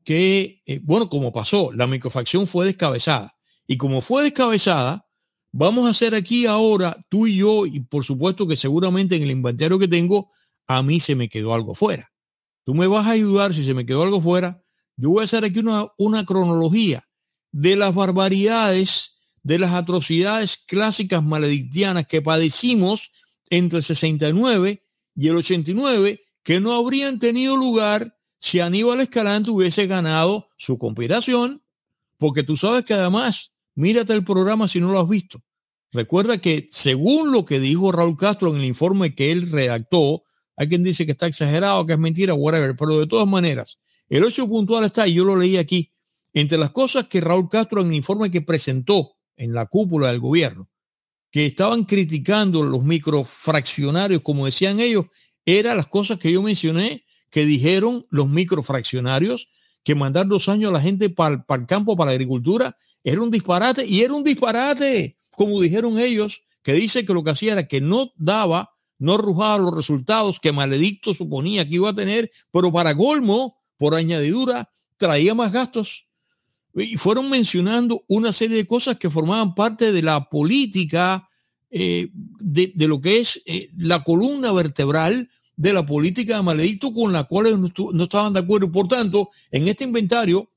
que, 0.04 0.62
eh, 0.64 0.78
bueno, 0.84 1.08
como 1.08 1.32
pasó, 1.32 1.72
la 1.72 1.88
microfacción 1.88 2.46
fue 2.46 2.66
descabezada. 2.66 3.36
Y 3.66 3.78
como 3.78 4.00
fue 4.00 4.22
descabezada, 4.22 5.08
vamos 5.50 5.88
a 5.88 5.90
hacer 5.90 6.14
aquí 6.14 6.46
ahora, 6.46 7.04
tú 7.08 7.26
y 7.26 7.38
yo, 7.38 7.66
y 7.66 7.80
por 7.80 8.04
supuesto 8.04 8.46
que 8.46 8.54
seguramente 8.54 9.16
en 9.16 9.24
el 9.24 9.32
inventario 9.32 9.76
que 9.76 9.88
tengo, 9.88 10.30
a 10.68 10.84
mí 10.84 11.00
se 11.00 11.16
me 11.16 11.28
quedó 11.28 11.52
algo 11.52 11.74
fuera. 11.74 12.12
Tú 12.62 12.76
me 12.76 12.86
vas 12.86 13.08
a 13.08 13.10
ayudar 13.10 13.52
si 13.52 13.64
se 13.64 13.74
me 13.74 13.84
quedó 13.84 14.04
algo 14.04 14.20
fuera. 14.20 14.62
Yo 14.96 15.08
voy 15.08 15.22
a 15.22 15.24
hacer 15.24 15.44
aquí 15.44 15.58
una, 15.58 15.88
una 15.98 16.24
cronología 16.24 17.02
de 17.50 17.74
las 17.74 17.92
barbaridades, 17.92 19.11
de 19.42 19.58
las 19.58 19.72
atrocidades 19.74 20.56
clásicas 20.56 21.22
maledictianas 21.22 22.06
que 22.06 22.22
padecimos 22.22 23.10
entre 23.50 23.78
el 23.78 23.84
69 23.84 24.82
y 25.14 25.28
el 25.28 25.36
89, 25.36 26.20
que 26.42 26.60
no 26.60 26.72
habrían 26.72 27.18
tenido 27.18 27.56
lugar 27.56 28.16
si 28.38 28.60
Aníbal 28.60 29.00
Escalante 29.00 29.50
hubiese 29.50 29.86
ganado 29.86 30.48
su 30.56 30.78
conspiración, 30.78 31.62
porque 32.18 32.42
tú 32.42 32.56
sabes 32.56 32.84
que 32.84 32.94
además, 32.94 33.52
mírate 33.74 34.12
el 34.12 34.24
programa 34.24 34.68
si 34.68 34.80
no 34.80 34.90
lo 34.90 35.00
has 35.00 35.08
visto. 35.08 35.42
Recuerda 35.92 36.38
que 36.38 36.68
según 36.70 37.32
lo 37.32 37.44
que 37.44 37.60
dijo 37.60 37.92
Raúl 37.92 38.16
Castro 38.16 38.50
en 38.50 38.56
el 38.56 38.64
informe 38.64 39.14
que 39.14 39.30
él 39.30 39.50
redactó, 39.50 40.24
hay 40.56 40.68
quien 40.68 40.82
dice 40.82 41.04
que 41.04 41.12
está 41.12 41.26
exagerado, 41.26 41.84
que 41.86 41.92
es 41.92 41.98
mentira, 41.98 42.34
whatever, 42.34 42.74
pero 42.76 42.98
de 42.98 43.06
todas 43.06 43.28
maneras, 43.28 43.78
el 44.08 44.24
hecho 44.24 44.48
puntual 44.48 44.84
está, 44.84 45.06
y 45.06 45.14
yo 45.14 45.24
lo 45.24 45.36
leí 45.36 45.56
aquí, 45.56 45.92
entre 46.32 46.58
las 46.58 46.70
cosas 46.70 47.06
que 47.08 47.20
Raúl 47.20 47.48
Castro 47.48 47.82
en 47.82 47.88
el 47.88 47.94
informe 47.94 48.30
que 48.30 48.40
presentó 48.40 49.16
en 49.42 49.52
la 49.52 49.66
cúpula 49.66 50.08
del 50.08 50.20
gobierno, 50.20 50.68
que 51.32 51.46
estaban 51.46 51.82
criticando 51.82 52.62
los 52.62 52.84
microfraccionarios, 52.84 54.22
como 54.22 54.46
decían 54.46 54.78
ellos, 54.78 55.06
eran 55.44 55.76
las 55.76 55.88
cosas 55.88 56.18
que 56.18 56.30
yo 56.30 56.42
mencioné 56.42 57.04
que 57.28 57.44
dijeron 57.44 58.06
los 58.10 58.28
microfraccionarios 58.28 59.48
que 59.82 59.96
mandar 59.96 60.28
dos 60.28 60.48
años 60.48 60.70
a 60.70 60.74
la 60.74 60.80
gente 60.80 61.10
para 61.10 61.44
el 61.48 61.66
campo, 61.66 61.96
para 61.96 62.12
la 62.12 62.14
agricultura, 62.14 62.76
era 63.02 63.20
un 63.20 63.32
disparate 63.32 63.84
y 63.84 64.02
era 64.02 64.14
un 64.14 64.22
disparate, 64.22 65.16
como 65.32 65.60
dijeron 65.60 65.98
ellos, 65.98 66.44
que 66.62 66.74
dice 66.74 67.04
que 67.04 67.12
lo 67.12 67.24
que 67.24 67.32
hacía 67.32 67.54
era 67.54 67.66
que 67.66 67.80
no 67.80 68.12
daba, 68.14 68.70
no 68.98 69.14
arrojaba 69.14 69.58
los 69.58 69.74
resultados 69.74 70.38
que 70.38 70.52
Maledicto 70.52 71.14
suponía 71.14 71.68
que 71.68 71.74
iba 71.74 71.90
a 71.90 71.94
tener, 71.94 72.30
pero 72.52 72.70
para 72.70 72.94
colmo, 72.94 73.56
por 73.76 73.96
añadidura, 73.96 74.70
traía 74.98 75.34
más 75.34 75.50
gastos. 75.50 76.06
Y 76.74 76.96
fueron 76.96 77.28
mencionando 77.28 78.04
una 78.08 78.32
serie 78.32 78.56
de 78.56 78.66
cosas 78.66 78.96
que 78.96 79.10
formaban 79.10 79.54
parte 79.54 79.92
de 79.92 80.02
la 80.02 80.28
política, 80.28 81.28
eh, 81.70 82.08
de, 82.12 82.72
lo 82.86 83.00
que 83.00 83.20
es 83.20 83.42
eh, 83.46 83.70
la 83.76 84.02
columna 84.02 84.52
vertebral 84.52 85.28
de 85.56 85.72
la 85.72 85.84
política 85.84 86.36
de 86.36 86.42
Maledicto 86.42 86.92
con 86.92 87.12
la 87.12 87.24
cual 87.24 87.60
no, 87.60 88.02
estaban 88.02 88.32
de 88.32 88.40
acuerdo. 88.40 88.72
Por 88.72 88.88
tanto, 88.88 89.30
en 89.50 89.68
este 89.68 89.84
inventario, 89.84 90.50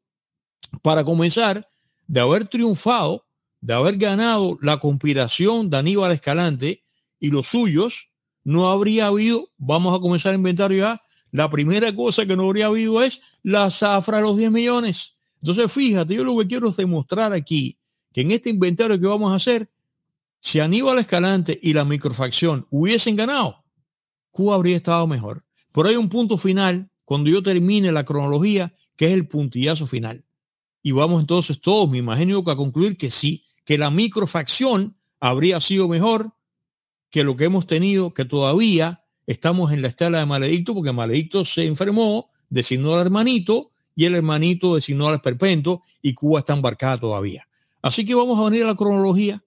para 0.81 1.03
comenzar, 1.03 1.67
de 2.07 2.19
haber 2.19 2.47
triunfado, 2.47 3.25
de 3.61 3.73
haber 3.73 3.97
ganado 3.97 4.57
la 4.61 4.79
conspiración 4.79 5.69
de 5.69 6.13
Escalante 6.13 6.83
y 7.19 7.29
los 7.29 7.47
suyos, 7.47 8.09
no 8.43 8.69
habría 8.69 9.07
habido, 9.07 9.49
vamos 9.57 9.95
a 9.95 9.99
comenzar 9.99 10.33
el 10.33 10.39
inventario 10.39 10.77
ya, 10.77 11.01
la 11.31 11.49
primera 11.49 11.93
cosa 11.93 12.25
que 12.25 12.37
no 12.37 12.45
habría 12.45 12.67
habido 12.67 13.01
es 13.01 13.21
la 13.43 13.69
zafra 13.69 14.17
de 14.17 14.23
los 14.23 14.37
10 14.37 14.51
millones. 14.51 15.14
Entonces, 15.45 15.71
fíjate, 15.71 16.15
yo 16.15 16.23
lo 16.23 16.35
que 16.39 16.47
quiero 16.47 16.69
es 16.69 16.75
demostrar 16.75 17.31
aquí 17.31 17.77
que 18.11 18.21
en 18.21 18.31
este 18.31 18.49
inventario 18.49 18.99
que 18.99 19.05
vamos 19.05 19.31
a 19.31 19.35
hacer, 19.35 19.69
si 20.39 20.59
Aníbal 20.59 20.97
Escalante 20.97 21.59
y 21.61 21.73
la 21.73 21.85
microfacción 21.85 22.65
hubiesen 22.71 23.15
ganado, 23.15 23.63
Cuba 24.31 24.55
habría 24.55 24.75
estado 24.75 25.05
mejor. 25.05 25.45
Pero 25.71 25.87
hay 25.89 25.97
un 25.97 26.09
punto 26.09 26.39
final, 26.39 26.89
cuando 27.03 27.29
yo 27.29 27.43
termine 27.43 27.91
la 27.91 28.03
cronología, 28.03 28.73
que 28.95 29.05
es 29.05 29.13
el 29.13 29.27
puntillazo 29.27 29.85
final. 29.85 30.25
Y 30.81 30.93
vamos 30.93 31.21
entonces 31.21 31.61
todos, 31.61 31.87
me 31.91 31.99
imagino, 31.99 32.39
a 32.39 32.55
concluir 32.55 32.97
que 32.97 33.11
sí, 33.11 33.45
que 33.65 33.77
la 33.77 33.91
microfacción 33.91 34.97
habría 35.19 35.61
sido 35.61 35.87
mejor 35.87 36.33
que 37.11 37.23
lo 37.23 37.35
que 37.35 37.43
hemos 37.43 37.67
tenido, 37.67 38.15
que 38.15 38.25
todavía 38.25 39.05
estamos 39.27 39.71
en 39.71 39.83
la 39.83 39.89
estela 39.89 40.17
de 40.17 40.25
Maledicto, 40.25 40.73
porque 40.73 40.91
Maledicto 40.91 41.45
se 41.45 41.67
enfermó, 41.67 42.31
designó 42.49 42.95
al 42.95 43.01
hermanito 43.01 43.73
y 43.95 44.05
el 44.05 44.15
hermanito 44.15 44.75
designó 44.75 45.07
al 45.07 45.15
esperpento 45.15 45.83
y 46.01 46.13
Cuba 46.13 46.39
está 46.39 46.53
embarcada 46.53 46.99
todavía. 46.99 47.47
Así 47.81 48.05
que 48.05 48.13
vamos 48.13 48.39
a 48.39 48.49
venir 48.49 48.63
a 48.63 48.67
la 48.67 48.75
cronología 48.75 49.43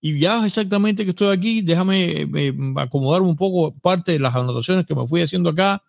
y 0.00 0.18
ya 0.18 0.44
exactamente 0.44 1.04
que 1.04 1.10
estoy 1.10 1.34
aquí, 1.34 1.62
déjame 1.62 2.28
eh, 2.34 2.54
acomodar 2.76 3.22
un 3.22 3.36
poco 3.36 3.72
parte 3.80 4.12
de 4.12 4.18
las 4.18 4.34
anotaciones 4.34 4.84
que 4.84 4.94
me 4.94 5.06
fui 5.06 5.22
haciendo 5.22 5.48
acá, 5.48 5.82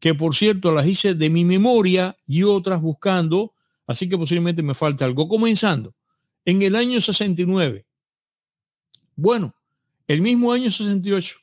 que 0.00 0.14
por 0.14 0.34
cierto 0.34 0.72
las 0.72 0.86
hice 0.86 1.14
de 1.14 1.30
mi 1.30 1.44
memoria 1.44 2.16
y 2.26 2.42
otras 2.42 2.80
buscando, 2.80 3.54
así 3.86 4.08
que 4.08 4.18
posiblemente 4.18 4.64
me 4.64 4.74
falta 4.74 5.04
algo. 5.04 5.28
Comenzando, 5.28 5.94
en 6.44 6.62
el 6.62 6.74
año 6.74 7.00
69, 7.00 7.86
bueno, 9.14 9.54
el 10.08 10.22
mismo 10.22 10.52
año 10.52 10.70
68, 10.70 11.36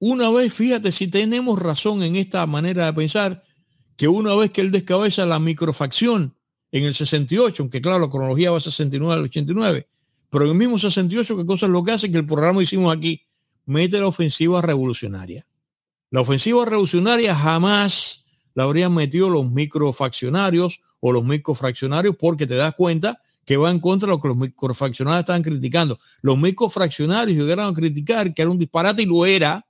una 0.00 0.30
vez, 0.30 0.52
fíjate 0.52 0.92
si 0.92 1.08
tenemos 1.08 1.58
razón 1.58 2.02
en 2.02 2.16
esta 2.16 2.44
manera 2.46 2.84
de 2.84 2.92
pensar, 2.92 3.44
que 3.96 4.08
una 4.08 4.34
vez 4.34 4.50
que 4.50 4.60
él 4.60 4.70
descabeza 4.70 5.26
la 5.26 5.38
microfacción 5.38 6.34
en 6.72 6.84
el 6.84 6.94
68, 6.94 7.62
aunque 7.62 7.80
claro, 7.80 8.00
la 8.00 8.10
cronología 8.10 8.50
va 8.50 8.58
a 8.58 8.60
69 8.60 9.14
al 9.14 9.24
89, 9.24 9.88
pero 10.30 10.44
en 10.46 10.50
el 10.50 10.56
mismo 10.56 10.78
68, 10.78 11.36
¿qué 11.36 11.46
cosa 11.46 11.66
es 11.66 11.72
lo 11.72 11.84
que 11.84 11.92
hace? 11.92 12.10
Que 12.10 12.18
el 12.18 12.26
programa 12.26 12.62
hicimos 12.62 12.94
aquí, 12.94 13.22
mete 13.66 14.00
la 14.00 14.08
ofensiva 14.08 14.60
revolucionaria. 14.60 15.46
La 16.10 16.20
ofensiva 16.20 16.64
revolucionaria 16.64 17.34
jamás 17.34 18.26
la 18.54 18.64
habrían 18.64 18.94
metido 18.94 19.30
los 19.30 19.50
microfaccionarios 19.50 20.80
o 21.00 21.12
los 21.12 21.24
microfraccionarios 21.24 22.16
porque 22.16 22.46
te 22.46 22.54
das 22.54 22.74
cuenta 22.74 23.20
que 23.44 23.56
va 23.56 23.70
en 23.70 23.78
contra 23.78 24.06
de 24.06 24.12
lo 24.12 24.20
que 24.20 24.28
los 24.28 24.36
microfraccionarios 24.36 25.20
estaban 25.20 25.42
criticando. 25.42 25.98
Los 26.22 26.38
microfraccionarios 26.38 27.38
llegaron 27.38 27.70
a 27.70 27.74
criticar 27.74 28.32
que 28.32 28.42
era 28.42 28.50
un 28.50 28.58
disparate 28.58 29.02
y 29.02 29.06
lo 29.06 29.26
era 29.26 29.64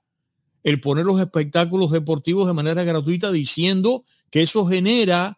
el 0.65 0.81
poner 0.81 1.05
los 1.05 1.21
espectáculos 1.21 1.91
deportivos 1.91 2.47
de 2.47 2.53
manera 2.53 2.83
gratuita 2.83 3.31
diciendo 3.31 4.03
que 4.31 4.41
eso 4.41 4.65
genera 4.65 5.37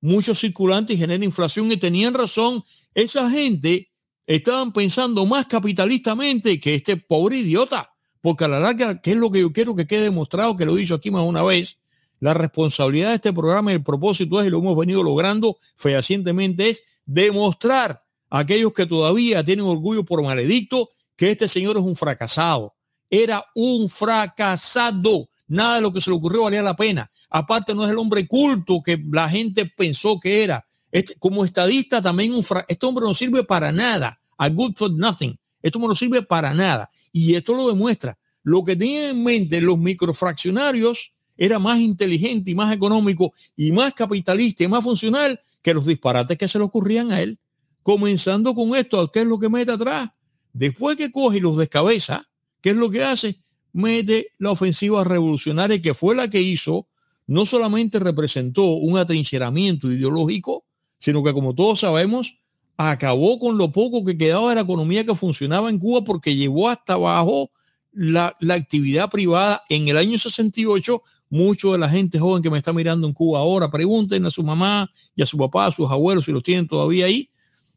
muchos 0.00 0.40
circulantes 0.40 0.96
y 0.96 0.98
genera 0.98 1.24
inflación 1.24 1.70
y 1.70 1.76
tenían 1.76 2.14
razón. 2.14 2.64
Esa 2.92 3.30
gente 3.30 3.92
estaban 4.26 4.72
pensando 4.72 5.24
más 5.24 5.46
capitalistamente 5.46 6.58
que 6.58 6.74
este 6.74 6.96
pobre 6.96 7.38
idiota, 7.38 7.92
porque 8.20 8.44
a 8.44 8.48
la 8.48 8.58
larga, 8.58 9.00
¿qué 9.00 9.12
es 9.12 9.16
lo 9.16 9.30
que 9.30 9.38
yo 9.38 9.52
quiero 9.52 9.76
que 9.76 9.86
quede 9.86 10.02
demostrado? 10.02 10.56
Que 10.56 10.64
lo 10.66 10.76
he 10.76 10.80
dicho 10.80 10.96
aquí 10.96 11.12
más 11.12 11.22
una 11.22 11.44
vez, 11.44 11.78
la 12.18 12.34
responsabilidad 12.34 13.10
de 13.10 13.14
este 13.14 13.32
programa 13.32 13.70
y 13.70 13.76
el 13.76 13.84
propósito 13.84 14.40
es, 14.40 14.48
y 14.48 14.50
lo 14.50 14.58
hemos 14.58 14.76
venido 14.76 15.04
logrando 15.04 15.58
fehacientemente, 15.76 16.70
es 16.70 16.82
demostrar 17.04 18.02
a 18.30 18.40
aquellos 18.40 18.72
que 18.72 18.86
todavía 18.86 19.44
tienen 19.44 19.64
orgullo 19.64 20.04
por 20.04 20.24
maledicto 20.24 20.88
que 21.14 21.30
este 21.30 21.46
señor 21.46 21.76
es 21.76 21.84
un 21.84 21.94
fracasado. 21.94 22.75
Era 23.10 23.44
un 23.54 23.88
fracasado. 23.88 25.28
Nada 25.48 25.76
de 25.76 25.82
lo 25.82 25.92
que 25.92 26.00
se 26.00 26.10
le 26.10 26.16
ocurrió 26.16 26.42
valía 26.42 26.62
la 26.62 26.74
pena. 26.74 27.10
Aparte, 27.30 27.74
no 27.74 27.84
es 27.84 27.90
el 27.90 27.98
hombre 27.98 28.26
culto 28.26 28.82
que 28.82 29.00
la 29.12 29.28
gente 29.28 29.66
pensó 29.66 30.18
que 30.18 30.42
era. 30.42 30.66
Este, 30.90 31.14
como 31.18 31.44
estadista, 31.44 32.00
también 32.00 32.32
un 32.32 32.44
este 32.68 32.86
hombre 32.86 33.04
no 33.04 33.14
sirve 33.14 33.44
para 33.44 33.70
nada. 33.72 34.20
A 34.38 34.48
good 34.48 34.74
for 34.76 34.92
nothing. 34.92 35.38
Esto 35.62 35.78
no 35.78 35.94
sirve 35.94 36.22
para 36.22 36.54
nada. 36.54 36.90
Y 37.12 37.34
esto 37.34 37.54
lo 37.54 37.68
demuestra. 37.68 38.18
Lo 38.42 38.62
que 38.62 38.76
tenían 38.76 39.16
en 39.16 39.24
mente 39.24 39.60
los 39.60 39.78
microfraccionarios 39.78 41.12
era 41.36 41.58
más 41.58 41.78
inteligente 41.80 42.50
y 42.50 42.54
más 42.54 42.74
económico 42.74 43.32
y 43.56 43.72
más 43.72 43.92
capitalista 43.92 44.64
y 44.64 44.68
más 44.68 44.84
funcional 44.84 45.40
que 45.62 45.74
los 45.74 45.84
disparates 45.84 46.38
que 46.38 46.48
se 46.48 46.58
le 46.58 46.64
ocurrían 46.64 47.10
a 47.10 47.20
él. 47.20 47.38
Comenzando 47.82 48.54
con 48.54 48.74
esto, 48.74 49.10
¿qué 49.10 49.20
es 49.20 49.26
lo 49.26 49.38
que 49.38 49.48
mete 49.48 49.72
atrás? 49.72 50.10
Después 50.52 50.96
que 50.96 51.10
coge 51.10 51.38
y 51.38 51.40
los 51.40 51.56
descabeza, 51.56 52.26
¿qué 52.66 52.70
es 52.70 52.76
lo 52.76 52.90
que 52.90 53.04
hace? 53.04 53.38
Mete 53.72 54.32
la 54.38 54.50
ofensiva 54.50 55.04
revolucionaria 55.04 55.80
que 55.80 55.94
fue 55.94 56.16
la 56.16 56.28
que 56.28 56.40
hizo, 56.40 56.88
no 57.28 57.46
solamente 57.46 58.00
representó 58.00 58.64
un 58.64 58.98
atrincheramiento 58.98 59.92
ideológico, 59.92 60.64
sino 60.98 61.22
que 61.22 61.32
como 61.32 61.54
todos 61.54 61.78
sabemos, 61.78 62.40
acabó 62.76 63.38
con 63.38 63.56
lo 63.56 63.70
poco 63.70 64.04
que 64.04 64.18
quedaba 64.18 64.48
de 64.48 64.56
la 64.56 64.62
economía 64.62 65.06
que 65.06 65.14
funcionaba 65.14 65.70
en 65.70 65.78
Cuba 65.78 66.02
porque 66.02 66.34
llevó 66.34 66.68
hasta 66.68 66.94
abajo 66.94 67.52
la, 67.92 68.34
la 68.40 68.54
actividad 68.54 69.10
privada 69.10 69.62
en 69.68 69.86
el 69.86 69.96
año 69.96 70.18
68 70.18 71.04
mucho 71.30 71.70
de 71.70 71.78
la 71.78 71.88
gente 71.88 72.18
joven 72.18 72.42
que 72.42 72.50
me 72.50 72.58
está 72.58 72.72
mirando 72.72 73.06
en 73.06 73.12
Cuba 73.12 73.38
ahora, 73.38 73.70
pregunten 73.70 74.26
a 74.26 74.30
su 74.32 74.42
mamá 74.42 74.90
y 75.14 75.22
a 75.22 75.26
su 75.26 75.38
papá, 75.38 75.66
a 75.66 75.70
sus 75.70 75.88
abuelos 75.88 76.24
si 76.24 76.32
los 76.32 76.42
tienen 76.42 76.66
todavía 76.66 77.06
ahí. 77.06 77.30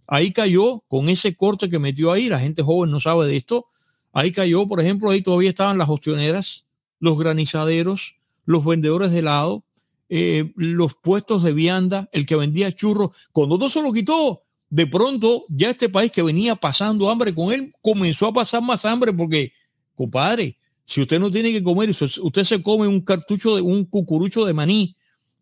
Ahí 0.07 0.31
cayó 0.31 0.79
con 0.87 1.09
ese 1.09 1.35
corte 1.35 1.69
que 1.69 1.77
metió 1.77 2.11
ahí, 2.11 2.27
la 2.27 2.39
gente 2.39 2.63
joven 2.63 2.89
no 2.89 2.99
sabe 2.99 3.27
de 3.27 3.37
esto. 3.37 3.67
Ahí 4.11 4.31
cayó, 4.31 4.67
por 4.67 4.81
ejemplo, 4.81 5.09
ahí 5.09 5.21
todavía 5.21 5.49
estaban 5.49 5.77
las 5.77 5.89
ostioneras, 5.89 6.65
los 6.99 7.17
granizaderos, 7.17 8.17
los 8.45 8.65
vendedores 8.65 9.11
de 9.11 9.19
helado, 9.19 9.63
eh, 10.09 10.51
los 10.55 10.95
puestos 10.95 11.43
de 11.43 11.53
vianda, 11.53 12.09
el 12.11 12.25
que 12.25 12.35
vendía 12.35 12.71
churros. 12.71 13.11
Cuando 13.31 13.59
todo 13.59 13.69
se 13.69 13.83
lo 13.83 13.93
quitó, 13.93 14.43
de 14.69 14.87
pronto 14.87 15.45
ya 15.49 15.69
este 15.69 15.89
país 15.89 16.11
que 16.11 16.23
venía 16.23 16.55
pasando 16.55 17.09
hambre 17.09 17.33
con 17.33 17.51
él 17.51 17.73
comenzó 17.81 18.27
a 18.27 18.33
pasar 18.33 18.61
más 18.61 18.85
hambre 18.85 19.13
porque, 19.13 19.53
compadre, 19.95 20.57
si 20.85 21.01
usted 21.01 21.19
no 21.19 21.29
tiene 21.29 21.51
que 21.51 21.63
comer, 21.63 21.89
usted 21.89 22.43
se 22.43 22.61
come 22.63 22.87
un 22.87 23.01
cartucho 23.01 23.55
de 23.55 23.61
un 23.61 23.85
cucurucho 23.85 24.45
de 24.45 24.53
maní 24.53 24.95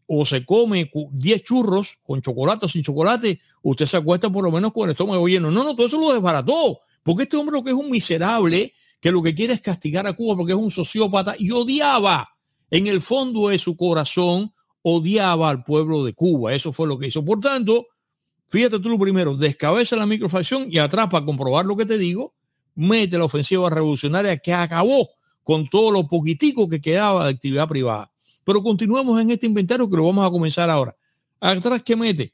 o 0.06 0.26
se 0.26 0.46
come 0.46 0.90
10 1.12 1.44
churros 1.44 2.00
con 2.04 2.22
chocolate 2.22 2.66
o 2.66 2.70
sin 2.70 2.84
chocolate, 2.84 3.40
usted 3.62 3.86
se 3.86 3.98
acuesta 3.98 4.30
por 4.30 4.44
lo 4.44 4.52
menos 4.52 4.72
con 4.74 4.86
el 4.86 4.92
estómago 4.92 5.28
lleno. 5.28 5.52
No, 5.52 5.64
no, 5.64 5.76
todo 5.76 5.88
eso 5.88 6.00
lo 6.00 6.14
desbarató. 6.14 6.80
Porque 7.08 7.24
este 7.24 7.38
hombre 7.38 7.54
lo 7.56 7.64
que 7.64 7.70
es 7.70 7.76
un 7.78 7.90
miserable, 7.90 8.74
que 9.00 9.14
lo 9.14 9.24
que 9.24 9.34
quiere 9.34 9.54
es 9.54 9.62
castigar 9.62 10.06
a 10.08 10.12
Cuba 10.12 10.36
porque 10.36 10.52
es 10.52 10.60
un 10.60 10.70
sociópata 10.70 11.36
y 11.40 11.52
odiaba 11.52 12.28
en 12.70 12.88
el 12.88 13.00
fondo 13.00 13.48
de 13.48 13.58
su 13.60 13.78
corazón, 13.78 14.54
odiaba 14.82 15.50
al 15.50 15.64
pueblo 15.64 16.04
de 16.04 16.12
Cuba. 16.12 16.54
Eso 16.54 16.74
fue 16.74 16.86
lo 16.86 17.00
que 17.00 17.08
hizo. 17.08 17.24
Por 17.24 17.40
tanto, 17.40 17.88
fíjate 18.50 18.82
tú 18.82 18.90
lo 18.90 19.00
primero, 19.00 19.38
descabeza 19.38 19.96
la 19.96 20.06
microfacción 20.06 20.68
y 20.70 20.80
atrás 20.80 21.08
para 21.10 21.24
comprobar 21.24 21.66
lo 21.66 21.78
que 21.78 21.86
te 21.86 21.98
digo, 21.98 22.36
mete 22.76 23.18
la 23.18 23.24
ofensiva 23.24 23.70
revolucionaria 23.70 24.38
que 24.40 24.54
acabó 24.54 25.08
con 25.44 25.70
todo 25.70 25.92
lo 25.92 26.10
poquitico 26.10 26.68
que 26.68 26.82
quedaba 26.82 27.24
de 27.24 27.30
actividad 27.30 27.70
privada. 27.70 28.12
Pero 28.44 28.62
continuemos 28.62 29.22
en 29.22 29.32
este 29.32 29.46
inventario 29.46 29.90
que 29.90 29.96
lo 29.96 30.08
vamos 30.08 30.28
a 30.28 30.30
comenzar 30.30 30.70
ahora. 30.70 30.94
Atrás 31.40 31.84
que 31.84 31.96
mete 31.96 32.34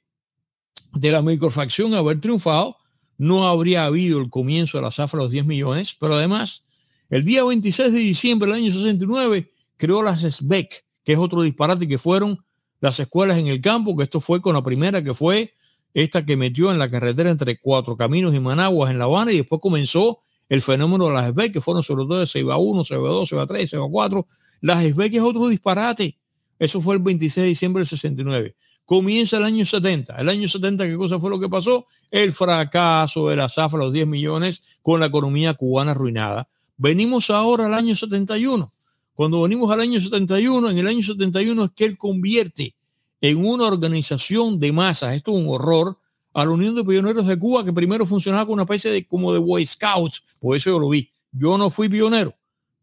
de 0.93 1.11
la 1.11 1.21
microfacción 1.21 1.93
haber 1.93 2.19
triunfado, 2.19 2.77
no 3.17 3.47
habría 3.47 3.85
habido 3.85 4.19
el 4.19 4.29
comienzo 4.29 4.77
de 4.77 4.83
la 4.83 4.91
zafra 4.91 5.19
de 5.19 5.25
los 5.25 5.31
10 5.31 5.45
millones, 5.45 5.95
pero 5.99 6.15
además, 6.15 6.63
el 7.09 7.23
día 7.23 7.43
26 7.43 7.91
de 7.91 7.99
diciembre 7.99 8.47
del 8.47 8.61
año 8.61 8.71
69 8.71 9.51
creó 9.77 10.03
las 10.03 10.21
SBEC, 10.21 10.85
que 11.03 11.13
es 11.13 11.19
otro 11.19 11.41
disparate 11.41 11.87
que 11.87 11.97
fueron 11.97 12.43
las 12.79 12.99
escuelas 12.99 13.37
en 13.37 13.47
el 13.47 13.61
campo, 13.61 13.95
que 13.95 14.03
esto 14.03 14.19
fue 14.19 14.41
con 14.41 14.53
la 14.53 14.63
primera 14.63 15.03
que 15.03 15.13
fue 15.13 15.53
esta 15.93 16.25
que 16.25 16.35
metió 16.35 16.71
en 16.71 16.79
la 16.79 16.89
carretera 16.89 17.29
entre 17.29 17.59
Cuatro 17.59 17.95
Caminos 17.95 18.33
y 18.33 18.39
Managuas 18.39 18.91
en 18.91 18.97
La 18.97 19.05
Habana 19.05 19.31
y 19.31 19.37
después 19.37 19.61
comenzó 19.61 20.19
el 20.49 20.61
fenómeno 20.61 21.07
de 21.07 21.13
las 21.13 21.29
SBEC, 21.29 21.53
que 21.53 21.61
fueron 21.61 21.83
sobre 21.83 22.03
todo 22.03 22.19
de 22.19 22.27
CEBA 22.27 22.57
1, 22.57 22.83
CEBA 22.83 23.09
2, 23.09 23.29
CEBA 23.29 23.47
3, 23.47 23.69
CEBA 23.69 23.87
4. 23.89 24.27
Las 24.61 24.83
SBEC 24.83 25.13
es 25.15 25.21
otro 25.21 25.47
disparate. 25.47 26.17
Eso 26.59 26.81
fue 26.81 26.95
el 26.95 27.01
26 27.01 27.43
de 27.43 27.47
diciembre 27.47 27.81
del 27.81 27.87
69. 27.87 28.55
Comienza 28.85 29.37
el 29.37 29.43
año 29.43 29.65
70. 29.65 30.15
El 30.15 30.29
año 30.29 30.49
70, 30.49 30.85
¿qué 30.85 30.97
cosa 30.97 31.19
fue 31.19 31.29
lo 31.29 31.39
que 31.39 31.49
pasó? 31.49 31.87
El 32.11 32.33
fracaso 32.33 33.29
de 33.29 33.35
la 33.35 33.49
zafra, 33.49 33.79
los 33.79 33.93
10 33.93 34.07
millones, 34.07 34.61
con 34.81 34.99
la 34.99 35.05
economía 35.05 35.53
cubana 35.53 35.91
arruinada. 35.91 36.49
Venimos 36.77 37.29
ahora 37.29 37.67
al 37.67 37.73
año 37.73 37.95
71. 37.95 38.73
Cuando 39.13 39.41
venimos 39.41 39.71
al 39.71 39.81
año 39.81 40.01
71, 40.01 40.71
en 40.71 40.77
el 40.77 40.87
año 40.87 41.01
71 41.01 41.63
es 41.65 41.71
que 41.71 41.85
él 41.85 41.97
convierte 41.97 42.75
en 43.21 43.45
una 43.45 43.65
organización 43.65 44.59
de 44.59 44.73
masas, 44.73 45.15
esto 45.15 45.31
es 45.31 45.37
un 45.37 45.49
horror, 45.49 45.97
a 46.33 46.45
la 46.45 46.51
Unión 46.51 46.75
de 46.75 46.83
Pioneros 46.83 47.27
de 47.27 47.37
Cuba, 47.37 47.63
que 47.63 47.71
primero 47.71 48.05
funcionaba 48.05 48.43
como 48.43 48.55
una 48.55 48.63
especie 48.63 48.91
de 48.91 49.07
como 49.07 49.31
de 49.31 49.39
Boy 49.39 49.65
Scouts, 49.65 50.25
por 50.41 50.57
eso 50.57 50.71
yo 50.71 50.79
lo 50.79 50.89
vi. 50.89 51.09
Yo 51.31 51.57
no 51.57 51.69
fui 51.69 51.89
pionero, 51.89 52.35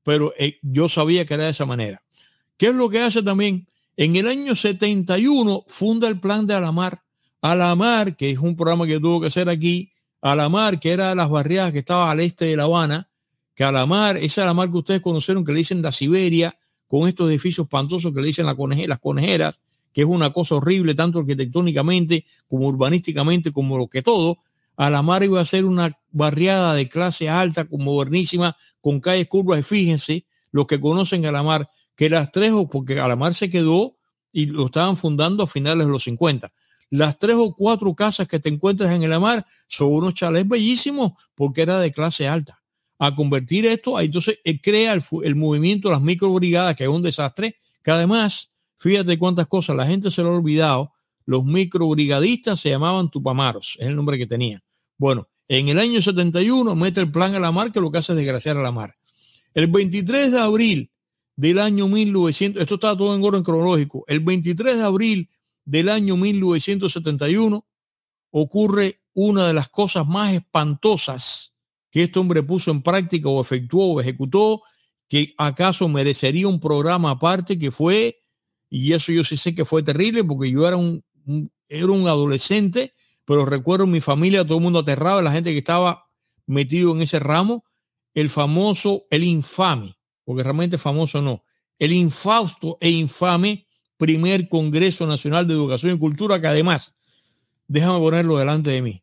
pero 0.02 0.32
eh, 0.38 0.58
yo 0.62 0.88
sabía 0.88 1.26
que 1.26 1.34
era 1.34 1.44
de 1.44 1.50
esa 1.50 1.66
manera. 1.66 2.02
¿Qué 2.56 2.68
es 2.68 2.74
lo 2.74 2.88
que 2.88 3.00
hace 3.00 3.22
también? 3.22 3.66
En 3.96 4.16
el 4.16 4.26
año 4.28 4.54
71 4.54 5.64
funda 5.66 6.08
el 6.08 6.20
plan 6.20 6.46
de 6.46 6.54
Alamar. 6.54 7.02
Alamar, 7.42 8.16
que 8.16 8.30
es 8.30 8.38
un 8.38 8.56
programa 8.56 8.86
que 8.86 9.00
tuvo 9.00 9.20
que 9.20 9.26
hacer 9.26 9.48
aquí, 9.48 9.92
Alamar, 10.22 10.78
que 10.78 10.92
era 10.92 11.10
de 11.10 11.14
las 11.14 11.30
barriadas 11.30 11.72
que 11.72 11.78
estaba 11.80 12.10
al 12.10 12.20
este 12.20 12.46
de 12.46 12.56
La 12.56 12.64
Habana, 12.64 13.08
que 13.54 13.64
Alamar, 13.64 14.16
esa 14.16 14.42
Alamar 14.42 14.70
que 14.70 14.78
ustedes 14.78 15.00
conocieron, 15.00 15.44
que 15.44 15.52
le 15.52 15.58
dicen 15.58 15.82
la 15.82 15.92
Siberia, 15.92 16.56
con 16.86 17.08
estos 17.08 17.30
edificios 17.30 17.66
espantosos 17.66 18.12
que 18.12 18.20
le 18.20 18.26
dicen 18.26 18.46
las 18.46 18.98
conejeras, 18.98 19.60
que 19.92 20.02
es 20.02 20.06
una 20.06 20.32
cosa 20.32 20.56
horrible, 20.56 20.94
tanto 20.94 21.20
arquitectónicamente 21.20 22.24
como 22.48 22.66
urbanísticamente, 22.66 23.52
como 23.52 23.78
lo 23.78 23.88
que 23.88 24.02
todo. 24.02 24.38
Alamar 24.76 25.22
iba 25.22 25.40
a 25.40 25.44
ser 25.44 25.64
una 25.64 25.98
barriada 26.10 26.74
de 26.74 26.88
clase 26.88 27.28
alta, 27.28 27.66
modernísima, 27.70 28.56
con 28.80 29.00
calles 29.00 29.28
curvas. 29.28 29.60
Y 29.60 29.62
fíjense, 29.62 30.26
los 30.52 30.66
que 30.66 30.80
conocen 30.80 31.26
Alamar, 31.26 31.70
que 32.00 32.08
las 32.08 32.32
tres, 32.32 32.50
porque 32.70 32.98
Alamar 32.98 33.34
se 33.34 33.50
quedó 33.50 33.98
y 34.32 34.46
lo 34.46 34.64
estaban 34.64 34.96
fundando 34.96 35.42
a 35.42 35.46
finales 35.46 35.86
de 35.86 35.92
los 35.92 36.04
50. 36.04 36.50
Las 36.88 37.18
tres 37.18 37.36
o 37.38 37.54
cuatro 37.54 37.94
casas 37.94 38.26
que 38.26 38.40
te 38.40 38.48
encuentras 38.48 38.90
en 38.94 39.04
Alamar 39.04 39.44
son 39.68 39.92
unos 39.92 40.14
chalés 40.14 40.48
bellísimos 40.48 41.12
porque 41.34 41.60
era 41.60 41.78
de 41.78 41.92
clase 41.92 42.26
alta. 42.26 42.62
A 42.98 43.14
convertir 43.14 43.66
esto, 43.66 44.00
entonces 44.00 44.38
eh, 44.44 44.58
crea 44.62 44.94
el, 44.94 45.02
el 45.24 45.36
movimiento 45.36 45.88
de 45.88 45.92
las 45.92 46.00
microbrigadas, 46.00 46.74
que 46.74 46.84
es 46.84 46.88
un 46.88 47.02
desastre, 47.02 47.56
que 47.82 47.90
además 47.90 48.50
Fíjate 48.78 49.18
cuántas 49.18 49.46
cosas 49.46 49.76
la 49.76 49.86
gente 49.86 50.10
se 50.10 50.22
lo 50.22 50.30
ha 50.30 50.36
olvidado. 50.38 50.94
Los 51.26 51.44
microbrigadistas 51.44 52.60
se 52.60 52.70
llamaban 52.70 53.10
Tupamaros, 53.10 53.76
es 53.78 53.88
el 53.88 53.94
nombre 53.94 54.16
que 54.16 54.26
tenían. 54.26 54.62
Bueno, 54.96 55.28
en 55.48 55.68
el 55.68 55.78
año 55.78 56.00
71 56.00 56.74
mete 56.76 57.00
el 57.00 57.12
plan 57.12 57.34
a 57.34 57.40
la 57.40 57.52
mar 57.52 57.72
que 57.72 57.80
lo 57.80 57.90
que 57.90 57.98
hace 57.98 58.12
es 58.12 58.16
desgraciar 58.16 58.56
a 58.56 58.62
la 58.62 58.72
mar. 58.72 58.94
El 59.52 59.66
23 59.66 60.32
de 60.32 60.40
abril 60.40 60.90
del 61.40 61.58
año 61.58 61.88
1900, 61.88 62.60
esto 62.60 62.74
está 62.74 62.94
todo 62.94 63.16
en 63.16 63.24
orden 63.24 63.42
cronológico, 63.42 64.04
el 64.08 64.20
23 64.20 64.76
de 64.76 64.82
abril 64.82 65.30
del 65.64 65.88
año 65.88 66.14
1971 66.14 67.66
ocurre 68.30 69.00
una 69.14 69.46
de 69.46 69.54
las 69.54 69.70
cosas 69.70 70.06
más 70.06 70.34
espantosas 70.34 71.56
que 71.90 72.02
este 72.02 72.18
hombre 72.18 72.42
puso 72.42 72.70
en 72.70 72.82
práctica 72.82 73.30
o 73.30 73.40
efectuó 73.40 73.94
o 73.94 74.00
ejecutó, 74.02 74.60
que 75.08 75.32
acaso 75.38 75.88
merecería 75.88 76.46
un 76.46 76.60
programa 76.60 77.12
aparte, 77.12 77.58
que 77.58 77.70
fue 77.70 78.22
y 78.68 78.92
eso 78.92 79.10
yo 79.10 79.24
sí 79.24 79.38
sé 79.38 79.54
que 79.54 79.64
fue 79.64 79.82
terrible 79.82 80.22
porque 80.22 80.50
yo 80.50 80.68
era 80.68 80.76
un, 80.76 81.02
era 81.70 81.86
un 81.86 82.06
adolescente, 82.06 82.92
pero 83.24 83.46
recuerdo 83.46 83.86
mi 83.86 84.02
familia, 84.02 84.44
todo 84.44 84.58
el 84.58 84.64
mundo 84.64 84.80
aterrado, 84.80 85.22
la 85.22 85.32
gente 85.32 85.52
que 85.52 85.58
estaba 85.58 86.04
metido 86.44 86.94
en 86.94 87.00
ese 87.00 87.18
ramo, 87.18 87.64
el 88.12 88.28
famoso, 88.28 89.06
el 89.08 89.24
infame, 89.24 89.96
porque 90.24 90.42
realmente 90.42 90.78
famoso 90.78 91.20
no, 91.22 91.44
el 91.78 91.92
infausto 91.92 92.78
e 92.80 92.90
infame 92.90 93.66
primer 93.96 94.48
Congreso 94.48 95.06
Nacional 95.06 95.46
de 95.46 95.54
Educación 95.54 95.94
y 95.94 95.98
Cultura, 95.98 96.40
que 96.40 96.46
además, 96.46 96.94
déjame 97.68 97.98
ponerlo 97.98 98.38
delante 98.38 98.70
de 98.70 98.82
mí, 98.82 99.02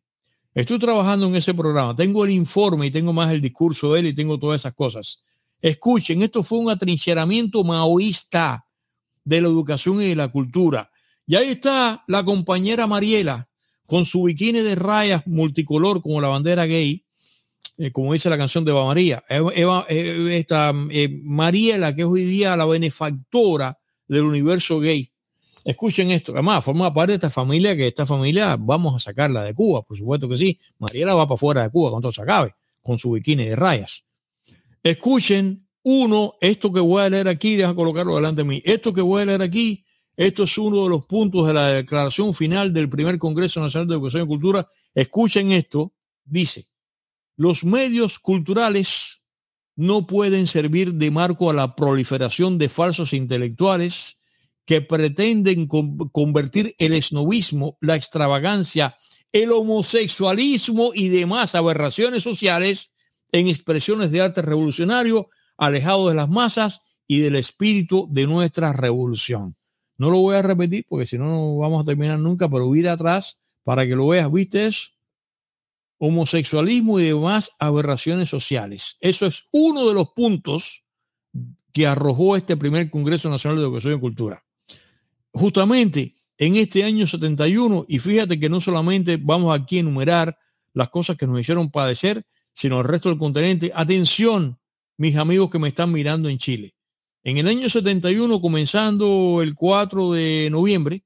Estoy 0.58 0.80
trabajando 0.80 1.28
en 1.28 1.36
ese 1.36 1.54
programa. 1.54 1.96
Tengo 1.96 2.26
el 2.26 2.32
informe 2.32 2.88
y 2.88 2.92
tengo 2.92 3.14
más 3.14 3.32
el 3.32 3.42
discurso 3.42 3.94
de 3.94 4.00
él 4.00 4.08
y 4.08 4.16
tengo 4.16 4.40
todas 4.40 4.60
esas 4.60 4.74
cosas. 4.74 5.20
Escuchen, 5.62 6.24
esto 6.24 6.42
fue 6.42 6.58
un 6.58 6.72
atrincheramiento 6.72 7.64
maoísta 7.64 8.66
de 9.24 9.40
la 9.40 9.50
educación 9.50 10.02
y 10.02 10.08
de 10.08 10.16
la 10.16 10.30
cultura. 10.30 10.90
Y 11.28 11.36
ahí 11.36 11.50
está 11.50 12.04
la 12.08 12.26
compañera 12.26 12.88
Mariela 12.88 13.48
con 13.86 14.04
su 14.06 14.24
bikini 14.24 14.62
de 14.62 14.74
rayas 14.74 15.28
multicolor 15.28 16.02
como 16.02 16.22
la 16.22 16.30
bandera 16.30 16.66
gay, 16.66 17.06
eh, 17.78 17.92
como 17.92 18.14
dice 18.14 18.30
la 18.30 18.38
canción 18.38 18.66
de 18.66 18.72
Eva 18.72 18.86
María. 18.86 19.24
Eva, 19.30 19.86
eh, 19.88 20.38
esta, 20.40 20.74
eh, 20.90 21.10
Mariela, 21.24 21.94
que 21.94 22.02
es 22.02 22.08
hoy 22.08 22.24
día 22.24 22.58
la 22.58 22.66
benefactora 22.66 23.78
del 24.08 24.24
universo 24.24 24.80
gay. 24.80 25.12
Escuchen 25.64 26.12
esto, 26.12 26.32
además 26.32 26.64
forma 26.64 26.94
parte 26.94 27.12
de 27.12 27.16
esta 27.16 27.30
familia, 27.30 27.76
que 27.76 27.88
esta 27.88 28.06
familia 28.06 28.56
vamos 28.58 28.96
a 28.96 29.00
sacarla 29.00 29.44
de 29.44 29.54
Cuba, 29.54 29.84
por 29.84 29.98
supuesto 29.98 30.28
que 30.28 30.38
sí. 30.38 30.58
Mariela 30.80 31.14
va 31.14 31.28
para 31.28 31.38
fuera 31.38 31.64
de 31.64 31.70
Cuba 31.70 31.92
cuando 31.92 32.12
se 32.12 32.22
acabe, 32.22 32.56
con 32.82 32.98
su 32.98 33.12
bikini 33.12 33.46
de 33.46 33.56
rayas. 33.56 34.06
Escuchen, 34.82 35.68
uno, 35.84 36.36
esto 36.40 36.72
que 36.72 36.80
voy 36.80 37.04
a 37.04 37.10
leer 37.10 37.28
aquí, 37.28 37.58
deja 37.58 37.76
colocarlo 37.76 38.16
delante 38.16 38.44
de 38.44 38.48
mí. 38.48 38.62
Esto 38.66 38.94
que 38.94 39.02
voy 39.02 39.22
a 39.22 39.26
leer 39.26 39.42
aquí, 39.42 39.84
esto 40.16 40.46
es 40.46 40.58
uno 40.58 40.84
de 40.84 40.90
los 40.90 41.06
puntos 41.06 41.46
de 41.46 41.54
la 41.54 41.68
declaración 41.68 42.34
final 42.34 42.74
del 42.74 42.90
primer 42.90 43.20
Congreso 43.20 43.62
Nacional 43.62 43.88
de 43.88 43.96
Educación 43.96 44.24
y 44.24 44.28
Cultura. 44.28 44.68
Escuchen 44.96 45.52
esto, 45.52 45.94
dice, 46.24 46.66
los 47.38 47.64
medios 47.64 48.20
culturales 48.20 49.22
no 49.76 50.08
pueden 50.08 50.48
servir 50.48 50.96
de 50.96 51.12
marco 51.12 51.50
a 51.50 51.54
la 51.54 51.76
proliferación 51.76 52.58
de 52.58 52.68
falsos 52.68 53.14
intelectuales 53.14 54.20
que 54.66 54.82
pretenden 54.82 55.68
convertir 55.68 56.76
el 56.80 56.94
esnovismo, 56.94 57.78
la 57.80 57.96
extravagancia, 57.96 58.98
el 59.32 59.52
homosexualismo 59.52 60.92
y 60.94 61.10
demás 61.10 61.56
aberraciones 61.56 62.24
sociales 62.24 62.92
en 63.32 63.48
expresiones 63.48 64.12
de 64.12 64.22
arte 64.22 64.42
revolucionario, 64.42 65.30
alejado 65.58 66.10
de 66.10 66.16
las 66.16 66.28
masas 66.28 66.82
y 67.08 67.20
del 67.20 67.36
espíritu 67.36 68.10
de 68.12 68.26
nuestra 68.28 68.74
revolución. 68.74 69.56
No 69.98 70.10
lo 70.10 70.20
voy 70.20 70.36
a 70.36 70.42
repetir 70.42 70.86
porque 70.90 71.06
si 71.06 71.18
no, 71.18 71.30
no 71.30 71.58
vamos 71.58 71.84
a 71.84 71.86
terminar 71.86 72.20
nunca, 72.20 72.50
pero 72.50 72.68
huir 72.68 72.90
atrás 72.90 73.40
para 73.64 73.86
que 73.86 73.96
lo 73.96 74.08
veas, 74.08 74.32
¿viste? 74.32 74.70
Homosexualismo 75.98 77.00
y 77.00 77.06
demás 77.06 77.52
aberraciones 77.60 78.30
sociales. 78.30 78.98
Eso 79.00 79.26
es 79.26 79.46
uno 79.52 79.88
de 79.88 79.94
los 79.94 80.10
puntos 80.10 80.84
que 81.74 81.88
arrojó 81.88 82.36
este 82.36 82.58
primer 82.58 82.90
Congreso 82.90 83.30
Nacional 83.30 83.58
de 83.58 83.64
Educación 83.64 83.94
y 83.94 84.00
Cultura 84.00 84.44
justamente 85.38 86.16
en 86.38 86.56
este 86.56 86.84
año 86.84 87.08
71, 87.08 87.86
y 87.88 88.00
fíjate 88.00 88.40
que 88.40 88.50
no 88.50 88.60
solamente 88.60 89.18
vamos 89.18 89.58
aquí 89.58 89.78
a 89.78 89.80
enumerar 89.82 90.38
las 90.74 90.90
cosas 90.90 91.16
que 91.16 91.26
nos 91.26 91.40
hicieron 91.40 91.72
padecer, 91.72 92.24
sino 92.54 92.80
el 92.80 92.88
resto 92.88 93.10
del 93.10 93.18
continente. 93.18 93.72
Atención, 93.74 94.60
mis 94.98 95.16
amigos 95.16 95.50
que 95.50 95.58
me 95.58 95.70
están 95.70 95.92
mirando 95.92 96.30
en 96.30 96.38
Chile. 96.38 96.76
En 97.24 97.38
el 97.38 97.48
año 97.48 97.70
71, 97.70 98.40
comenzando 98.40 99.42
el 99.42 99.56
4 99.56 100.12
de 100.12 100.50
noviembre, 100.52 101.04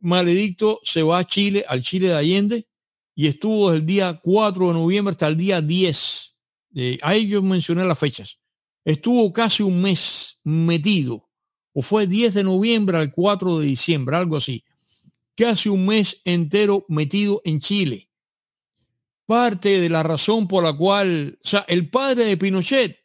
Maledicto 0.00 0.80
se 0.82 1.02
va 1.02 1.18
a 1.18 1.24
Chile, 1.24 1.64
al 1.68 1.82
Chile 1.82 2.08
de 2.08 2.16
Allende, 2.16 2.66
y 3.20 3.26
estuvo 3.26 3.68
desde 3.68 3.80
el 3.80 3.86
día 3.86 4.18
4 4.22 4.68
de 4.68 4.72
noviembre 4.72 5.10
hasta 5.10 5.28
el 5.28 5.36
día 5.36 5.60
10. 5.60 6.36
Eh, 6.74 6.98
ahí 7.02 7.26
yo 7.28 7.42
mencioné 7.42 7.84
las 7.84 7.98
fechas. 7.98 8.38
Estuvo 8.82 9.30
casi 9.30 9.62
un 9.62 9.82
mes 9.82 10.40
metido 10.42 11.28
o 11.74 11.82
fue 11.82 12.06
10 12.06 12.32
de 12.32 12.44
noviembre 12.44 12.96
al 12.96 13.10
4 13.10 13.58
de 13.58 13.66
diciembre, 13.66 14.16
algo 14.16 14.38
así. 14.38 14.64
Casi 15.36 15.68
un 15.68 15.84
mes 15.84 16.22
entero 16.24 16.86
metido 16.88 17.42
en 17.44 17.60
Chile. 17.60 18.08
Parte 19.26 19.82
de 19.82 19.90
la 19.90 20.02
razón 20.02 20.48
por 20.48 20.64
la 20.64 20.72
cual, 20.72 21.38
o 21.44 21.46
sea, 21.46 21.66
el 21.68 21.90
padre 21.90 22.24
de 22.24 22.38
Pinochet 22.38 23.00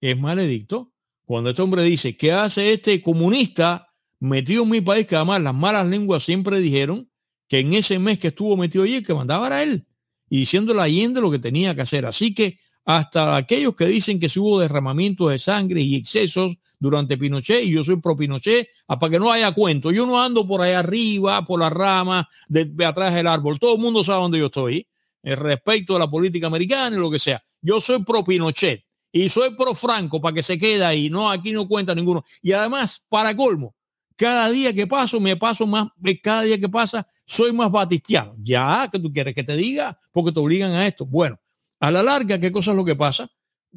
es 0.00 0.18
maledicto. 0.18 0.94
Cuando 1.26 1.50
este 1.50 1.60
hombre 1.60 1.82
dice, 1.82 2.16
¿qué 2.16 2.32
hace 2.32 2.72
este 2.72 3.02
comunista 3.02 3.92
metido 4.18 4.62
en 4.62 4.70
mi 4.70 4.80
país? 4.80 5.06
Que 5.06 5.16
además 5.16 5.42
las 5.42 5.54
malas 5.54 5.86
lenguas 5.86 6.22
siempre 6.22 6.58
dijeron 6.58 7.11
que 7.52 7.58
en 7.58 7.74
ese 7.74 7.98
mes 7.98 8.18
que 8.18 8.28
estuvo 8.28 8.56
metido 8.56 8.82
allí, 8.82 9.02
que 9.02 9.12
mandaba 9.12 9.46
era 9.48 9.62
él. 9.62 9.84
Y 10.30 10.38
diciendo 10.38 10.72
la 10.72 10.84
Allende 10.84 11.20
lo 11.20 11.30
que 11.30 11.38
tenía 11.38 11.74
que 11.74 11.82
hacer. 11.82 12.06
Así 12.06 12.32
que 12.32 12.58
hasta 12.86 13.36
aquellos 13.36 13.76
que 13.76 13.84
dicen 13.84 14.18
que 14.18 14.30
se 14.30 14.40
hubo 14.40 14.58
derramamiento 14.58 15.28
de 15.28 15.38
sangre 15.38 15.82
y 15.82 15.96
excesos 15.96 16.56
durante 16.80 17.18
Pinochet 17.18 17.62
y 17.62 17.72
yo 17.72 17.84
soy 17.84 18.00
pro 18.00 18.16
Pinochet, 18.16 18.70
ah, 18.88 18.98
para 18.98 19.10
que 19.10 19.18
no 19.18 19.30
haya 19.30 19.52
cuento. 19.52 19.90
Yo 19.90 20.06
no 20.06 20.18
ando 20.22 20.46
por 20.48 20.62
ahí 20.62 20.72
arriba, 20.72 21.44
por 21.44 21.60
la 21.60 21.68
rama, 21.68 22.26
de, 22.48 22.72
atrás 22.86 23.12
del 23.12 23.26
árbol. 23.26 23.58
Todo 23.58 23.74
el 23.74 23.82
mundo 23.82 24.02
sabe 24.02 24.22
dónde 24.22 24.38
yo 24.38 24.46
estoy, 24.46 24.88
eh, 25.22 25.36
respecto 25.36 25.94
a 25.94 25.98
la 25.98 26.08
política 26.10 26.46
americana 26.46 26.96
y 26.96 26.98
lo 26.98 27.10
que 27.10 27.18
sea. 27.18 27.44
Yo 27.60 27.82
soy 27.82 28.02
pro 28.02 28.24
Pinochet 28.24 28.82
y 29.12 29.28
soy 29.28 29.54
pro 29.54 29.74
Franco 29.74 30.22
para 30.22 30.36
que 30.36 30.42
se 30.42 30.56
quede 30.56 30.86
ahí. 30.86 31.10
No, 31.10 31.30
aquí 31.30 31.52
no 31.52 31.68
cuenta 31.68 31.94
ninguno. 31.94 32.24
Y 32.40 32.52
además, 32.52 33.04
para 33.10 33.36
colmo, 33.36 33.74
cada 34.16 34.50
día 34.50 34.72
que 34.72 34.86
paso, 34.86 35.20
me 35.20 35.36
paso 35.36 35.66
más, 35.66 35.88
eh, 36.04 36.20
cada 36.20 36.42
día 36.42 36.58
que 36.58 36.68
pasa, 36.68 37.06
soy 37.26 37.52
más 37.52 37.70
batistiano. 37.70 38.34
Ya, 38.38 38.88
que 38.90 38.98
tú 38.98 39.12
quieres 39.12 39.34
que 39.34 39.44
te 39.44 39.54
diga, 39.56 39.98
porque 40.12 40.32
te 40.32 40.40
obligan 40.40 40.72
a 40.72 40.86
esto. 40.86 41.06
Bueno, 41.06 41.38
a 41.80 41.90
la 41.90 42.02
larga, 42.02 42.38
¿qué 42.38 42.52
cosa 42.52 42.70
es 42.72 42.76
lo 42.76 42.84
que 42.84 42.96
pasa? 42.96 43.30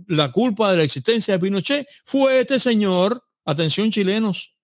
la 0.08 0.32
culpa 0.32 0.71
de 0.71 0.78
la 0.78 0.84
existencia 0.84 1.34
de 1.34 1.39
Pinochet 1.39 1.88
fue 2.04 2.39
este 2.39 2.60
señor, 2.60 3.24
atención 3.45 3.91
chilenos, 3.91 4.56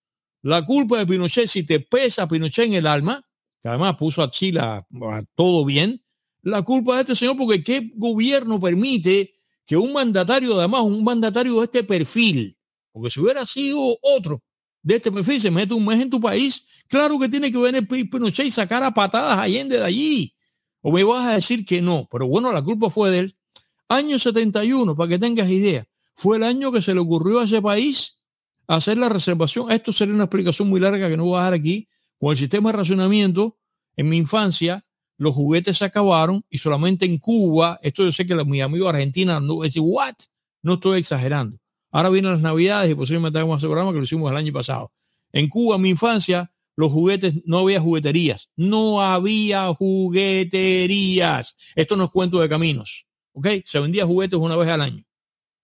la 0.41 0.63
culpa 0.63 0.97
de 0.97 1.07
Pinochet, 1.07 1.47
si 1.47 1.65
te 1.65 1.79
pesa 1.79 2.27
Pinochet 2.27 2.65
en 2.65 2.73
el 2.73 2.87
alma, 2.87 3.21
que 3.61 3.69
además 3.69 3.95
puso 3.95 4.23
a 4.23 4.29
Chile 4.29 4.59
a, 4.59 4.85
todo 5.35 5.65
bien, 5.65 6.03
la 6.41 6.63
culpa 6.63 6.95
de 6.95 7.01
este 7.01 7.15
señor, 7.15 7.37
porque 7.37 7.63
qué 7.63 7.91
gobierno 7.95 8.59
permite 8.59 9.35
que 9.65 9.77
un 9.77 9.93
mandatario, 9.93 10.57
además 10.57 10.81
un 10.81 11.03
mandatario 11.03 11.59
de 11.59 11.65
este 11.65 11.83
perfil, 11.83 12.57
porque 12.91 13.09
si 13.09 13.19
hubiera 13.19 13.45
sido 13.45 13.97
otro 14.01 14.41
de 14.83 14.95
este 14.95 15.11
perfil, 15.11 15.39
se 15.39 15.51
mete 15.51 15.73
un 15.73 15.85
mes 15.85 16.01
en 16.01 16.09
tu 16.09 16.19
país, 16.19 16.65
claro 16.87 17.19
que 17.19 17.29
tiene 17.29 17.51
que 17.51 17.57
venir 17.57 17.87
Pinochet 17.87 18.45
y 18.45 18.51
sacar 18.51 18.83
a 18.83 18.91
patadas 18.93 19.37
a 19.37 19.43
Allende 19.43 19.77
de 19.77 19.83
allí. 19.83 20.35
O 20.81 20.91
me 20.91 21.03
vas 21.03 21.27
a 21.27 21.35
decir 21.35 21.63
que 21.63 21.81
no, 21.81 22.07
pero 22.11 22.27
bueno, 22.27 22.51
la 22.51 22.61
culpa 22.61 22.89
fue 22.89 23.11
de 23.11 23.19
él. 23.19 23.37
Año 23.87 24.17
71, 24.17 24.95
para 24.95 25.09
que 25.09 25.19
tengas 25.19 25.49
idea, 25.49 25.85
fue 26.15 26.37
el 26.37 26.43
año 26.43 26.71
que 26.71 26.81
se 26.81 26.93
le 26.93 26.99
ocurrió 26.99 27.39
a 27.39 27.45
ese 27.45 27.61
país 27.61 28.17
hacer 28.67 28.97
la 28.97 29.09
reservación. 29.09 29.71
Esto 29.71 29.91
sería 29.91 30.13
una 30.13 30.23
explicación 30.23 30.69
muy 30.69 30.79
larga 30.79 31.09
que 31.09 31.17
no 31.17 31.25
voy 31.25 31.39
a 31.39 31.43
dar 31.43 31.53
aquí. 31.53 31.87
Con 32.17 32.31
el 32.31 32.37
sistema 32.37 32.71
de 32.71 32.77
racionamiento, 32.77 33.57
en 33.95 34.09
mi 34.09 34.17
infancia, 34.17 34.85
los 35.17 35.35
juguetes 35.35 35.77
se 35.77 35.85
acabaron 35.85 36.43
y 36.49 36.57
solamente 36.57 37.05
en 37.05 37.17
Cuba, 37.17 37.79
esto 37.83 38.03
yo 38.03 38.11
sé 38.11 38.25
que 38.25 38.35
mi 38.45 38.61
amigo 38.61 38.89
argentina 38.89 39.39
no 39.39 39.61
decir, 39.61 39.81
¿what? 39.83 40.15
No 40.63 40.73
estoy 40.73 40.99
exagerando. 40.99 41.60
Ahora 41.91 42.09
vienen 42.09 42.31
las 42.31 42.41
navidades 42.41 42.91
y 42.91 42.95
posiblemente 42.95 43.37
hagamos 43.37 43.59
ese 43.59 43.67
programa 43.67 43.91
que 43.91 43.97
lo 43.97 44.03
hicimos 44.03 44.31
el 44.31 44.37
año 44.37 44.53
pasado. 44.53 44.91
En 45.31 45.49
Cuba, 45.49 45.75
en 45.75 45.81
mi 45.81 45.89
infancia, 45.89 46.51
los 46.75 46.91
juguetes, 46.91 47.35
no 47.45 47.59
había 47.59 47.79
jugueterías. 47.79 48.49
No 48.55 49.01
había 49.01 49.73
jugueterías. 49.73 51.55
Esto 51.75 51.95
no 51.95 52.05
es 52.05 52.09
cuento 52.11 52.39
de 52.39 52.49
caminos. 52.49 53.05
¿ok? 53.33 53.47
Se 53.65 53.79
vendía 53.79 54.05
juguetes 54.05 54.39
una 54.39 54.55
vez 54.55 54.69
al 54.69 54.81
año, 54.81 55.03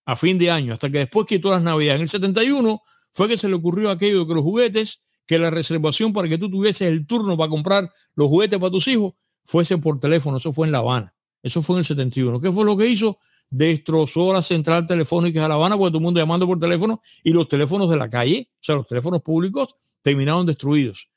a 0.04 0.16
fin 0.16 0.38
de 0.38 0.50
año, 0.50 0.74
hasta 0.74 0.90
que 0.90 0.98
después 0.98 1.26
quitó 1.26 1.50
las 1.50 1.62
navidades. 1.62 1.96
En 1.96 2.02
el 2.02 2.08
71 2.08 2.82
fue 3.12 3.28
que 3.28 3.36
se 3.36 3.48
le 3.48 3.54
ocurrió 3.54 3.90
aquello 3.90 4.20
de 4.20 4.26
que 4.26 4.34
los 4.34 4.42
juguetes, 4.42 5.02
que 5.26 5.38
la 5.38 5.50
reservación 5.50 6.12
para 6.12 6.28
que 6.28 6.38
tú 6.38 6.50
tuvieses 6.50 6.88
el 6.88 7.06
turno 7.06 7.36
para 7.36 7.50
comprar 7.50 7.92
los 8.14 8.28
juguetes 8.28 8.58
para 8.58 8.70
tus 8.70 8.88
hijos, 8.88 9.14
fuese 9.44 9.78
por 9.78 10.00
teléfono. 10.00 10.38
Eso 10.38 10.52
fue 10.52 10.66
en 10.66 10.72
La 10.72 10.78
Habana. 10.78 11.14
Eso 11.42 11.62
fue 11.62 11.76
en 11.76 11.78
el 11.80 11.84
71. 11.84 12.40
¿Qué 12.40 12.50
fue 12.50 12.64
lo 12.64 12.76
que 12.76 12.86
hizo? 12.86 13.18
Destrozó 13.50 14.32
la 14.32 14.42
central 14.42 14.86
telefónica 14.86 15.42
de 15.42 15.48
La 15.48 15.54
Habana 15.54 15.76
porque 15.76 15.90
todo 15.90 15.98
el 15.98 16.04
mundo 16.04 16.20
llamando 16.20 16.46
por 16.46 16.58
teléfono 16.58 17.00
y 17.24 17.32
los 17.32 17.48
teléfonos 17.48 17.88
de 17.88 17.96
la 17.96 18.10
calle, 18.10 18.50
o 18.54 18.58
sea, 18.60 18.74
los 18.74 18.86
teléfonos 18.86 19.22
públicos, 19.22 19.76
terminaron 20.02 20.46
destruidos. 20.46 21.08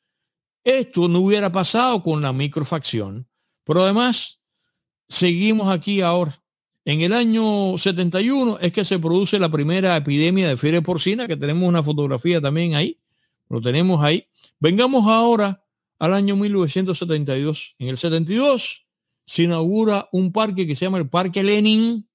Esto 0.63 1.07
no 1.07 1.19
hubiera 1.19 1.51
pasado 1.51 2.01
con 2.01 2.21
la 2.21 2.31
microfacción, 2.31 3.27
pero 3.63 3.83
además 3.83 4.41
seguimos 5.09 5.69
aquí 5.69 6.01
ahora. 6.01 6.41
En 6.83 7.01
el 7.01 7.13
año 7.13 7.77
71 7.77 8.57
es 8.59 8.71
que 8.71 8.83
se 8.83 8.97
produce 8.97 9.37
la 9.37 9.51
primera 9.51 9.95
epidemia 9.95 10.47
de 10.47 10.57
fiebre 10.57 10.81
porcina, 10.81 11.27
que 11.27 11.37
tenemos 11.37 11.67
una 11.67 11.83
fotografía 11.83 12.41
también 12.41 12.73
ahí. 12.73 12.99
Lo 13.49 13.61
tenemos 13.61 14.03
ahí. 14.03 14.27
Vengamos 14.59 15.07
ahora 15.07 15.63
al 15.99 16.13
año 16.13 16.35
1972. 16.35 17.75
En 17.77 17.89
el 17.89 17.97
72 17.97 18.87
se 19.25 19.43
inaugura 19.43 20.09
un 20.11 20.31
parque 20.31 20.65
que 20.65 20.75
se 20.75 20.85
llama 20.85 20.97
el 20.97 21.09
Parque 21.09 21.43
Lenin, 21.43 22.07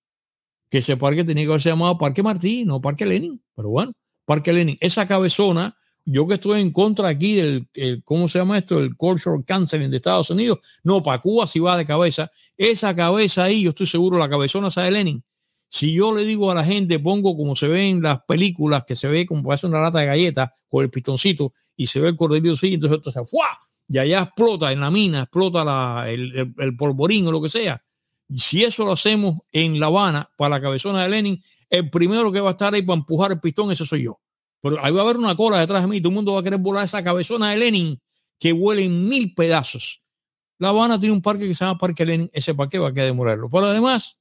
que 0.71 0.79
ese 0.79 0.97
parque 0.97 1.25
tenía 1.25 1.45
que 1.45 1.51
haberse 1.51 1.69
llamado 1.69 1.99
Parque 1.99 2.23
Martín, 2.23 2.69
no 2.69 2.81
Parque 2.81 3.07
Lenin, 3.07 3.43
pero 3.55 3.71
bueno, 3.71 3.93
Parque 4.25 4.53
Lenin. 4.53 4.77
Esa 4.81 5.07
cabezona, 5.07 5.77
yo 6.05 6.27
que 6.27 6.35
estoy 6.35 6.61
en 6.61 6.71
contra 6.71 7.09
aquí 7.09 7.35
del, 7.35 7.69
¿cómo 8.05 8.29
se 8.29 8.39
llama 8.39 8.59
esto? 8.59 8.79
El 8.79 8.97
Cultural 8.97 9.45
Counseling 9.47 9.91
de 9.91 9.97
Estados 9.97 10.31
Unidos. 10.31 10.59
No, 10.83 11.03
para 11.03 11.21
Cuba 11.21 11.47
sí 11.47 11.61
va 11.61 11.77
de 11.77 11.85
cabeza. 11.85 12.31
Esa 12.57 12.95
cabeza 12.95 13.45
ahí, 13.45 13.63
yo 13.63 13.71
estoy 13.71 13.87
seguro, 13.87 14.19
la 14.19 14.29
cabezona 14.29 14.69
esa 14.69 14.83
de 14.83 14.91
Lenin. 14.91 15.25
Si 15.69 15.93
yo 15.93 16.15
le 16.15 16.25
digo 16.25 16.51
a 16.51 16.55
la 16.55 16.65
gente, 16.65 16.99
pongo 16.99 17.37
como 17.37 17.57
se 17.57 17.69
ve 17.69 17.89
en 17.89 18.03
las 18.03 18.23
películas, 18.23 18.85
que 18.87 18.95
se 18.95 19.09
ve 19.09 19.27
como 19.27 19.53
hace 19.53 19.67
una 19.67 19.81
lata 19.81 19.99
de 19.99 20.07
galleta 20.07 20.55
con 20.69 20.85
el 20.85 20.91
pistoncito 20.91 21.53
y 21.77 21.89
se 21.89 22.01
ve 22.01 22.09
el 22.09 22.17
corderito 22.17 22.55
así, 22.55 22.75
entonces 22.75 22.99
esto 22.99 23.11
se 23.11 23.25
¡fua! 23.25 23.49
y 23.89 23.99
allá 23.99 24.23
explota 24.23 24.73
en 24.73 24.81
la 24.81 24.91
mina, 24.91 25.23
explota 25.23 25.65
la, 25.65 26.07
el, 26.09 26.55
el, 26.59 26.77
polvorín 26.77 27.27
o 27.29 27.33
lo 27.33 27.41
que 27.41 27.49
sea. 27.49 27.83
Si 28.35 28.65
eso 28.65 28.85
lo 28.85 28.93
hacemos 28.93 29.39
en 29.53 29.79
La 29.79 29.87
Habana 29.87 30.31
para 30.37 30.57
la 30.57 30.61
cabezona 30.61 31.03
de 31.03 31.09
Lenin, 31.09 31.43
el 31.71 31.91
primero 31.91 32.33
que 32.33 32.41
va 32.41 32.51
a 32.51 32.53
estar 32.53 32.75
ahí 32.75 32.83
para 32.83 32.99
empujar 32.99 33.33
el 33.33 33.41
pistón, 33.41 33.71
ese 33.71 33.87
soy 33.87 34.05
yo. 34.05 34.21
Pero 34.61 34.83
ahí 34.83 34.93
va 34.93 35.01
a 35.01 35.05
haber 35.05 35.17
una 35.17 35.37
cola 35.37 35.61
detrás 35.61 35.83
de 35.83 35.89
mí, 35.89 36.01
todo 36.01 36.11
el 36.11 36.17
mundo 36.17 36.33
va 36.33 36.41
a 36.41 36.43
querer 36.43 36.59
volar 36.59 36.85
esa 36.85 37.03
cabezona 37.05 37.51
de 37.51 37.57
Lenin 37.59 38.01
que 38.39 38.53
huele 38.53 38.85
en 38.85 39.09
mil 39.09 39.35
pedazos. 39.35 40.03
La 40.59 40.71
Habana 40.71 40.99
tiene 40.99 41.15
un 41.15 41.23
parque 41.23 41.47
que 41.47 41.55
se 41.55 41.65
llama 41.65 41.79
Parque 41.79 42.05
Lenin, 42.05 42.31
ese 42.33 42.55
parque 42.55 42.79
va 42.79 42.89
a 42.89 42.93
quedar 42.93 43.07
demorarlo. 43.07 43.51
Pero 43.51 43.67
además, 43.67 44.19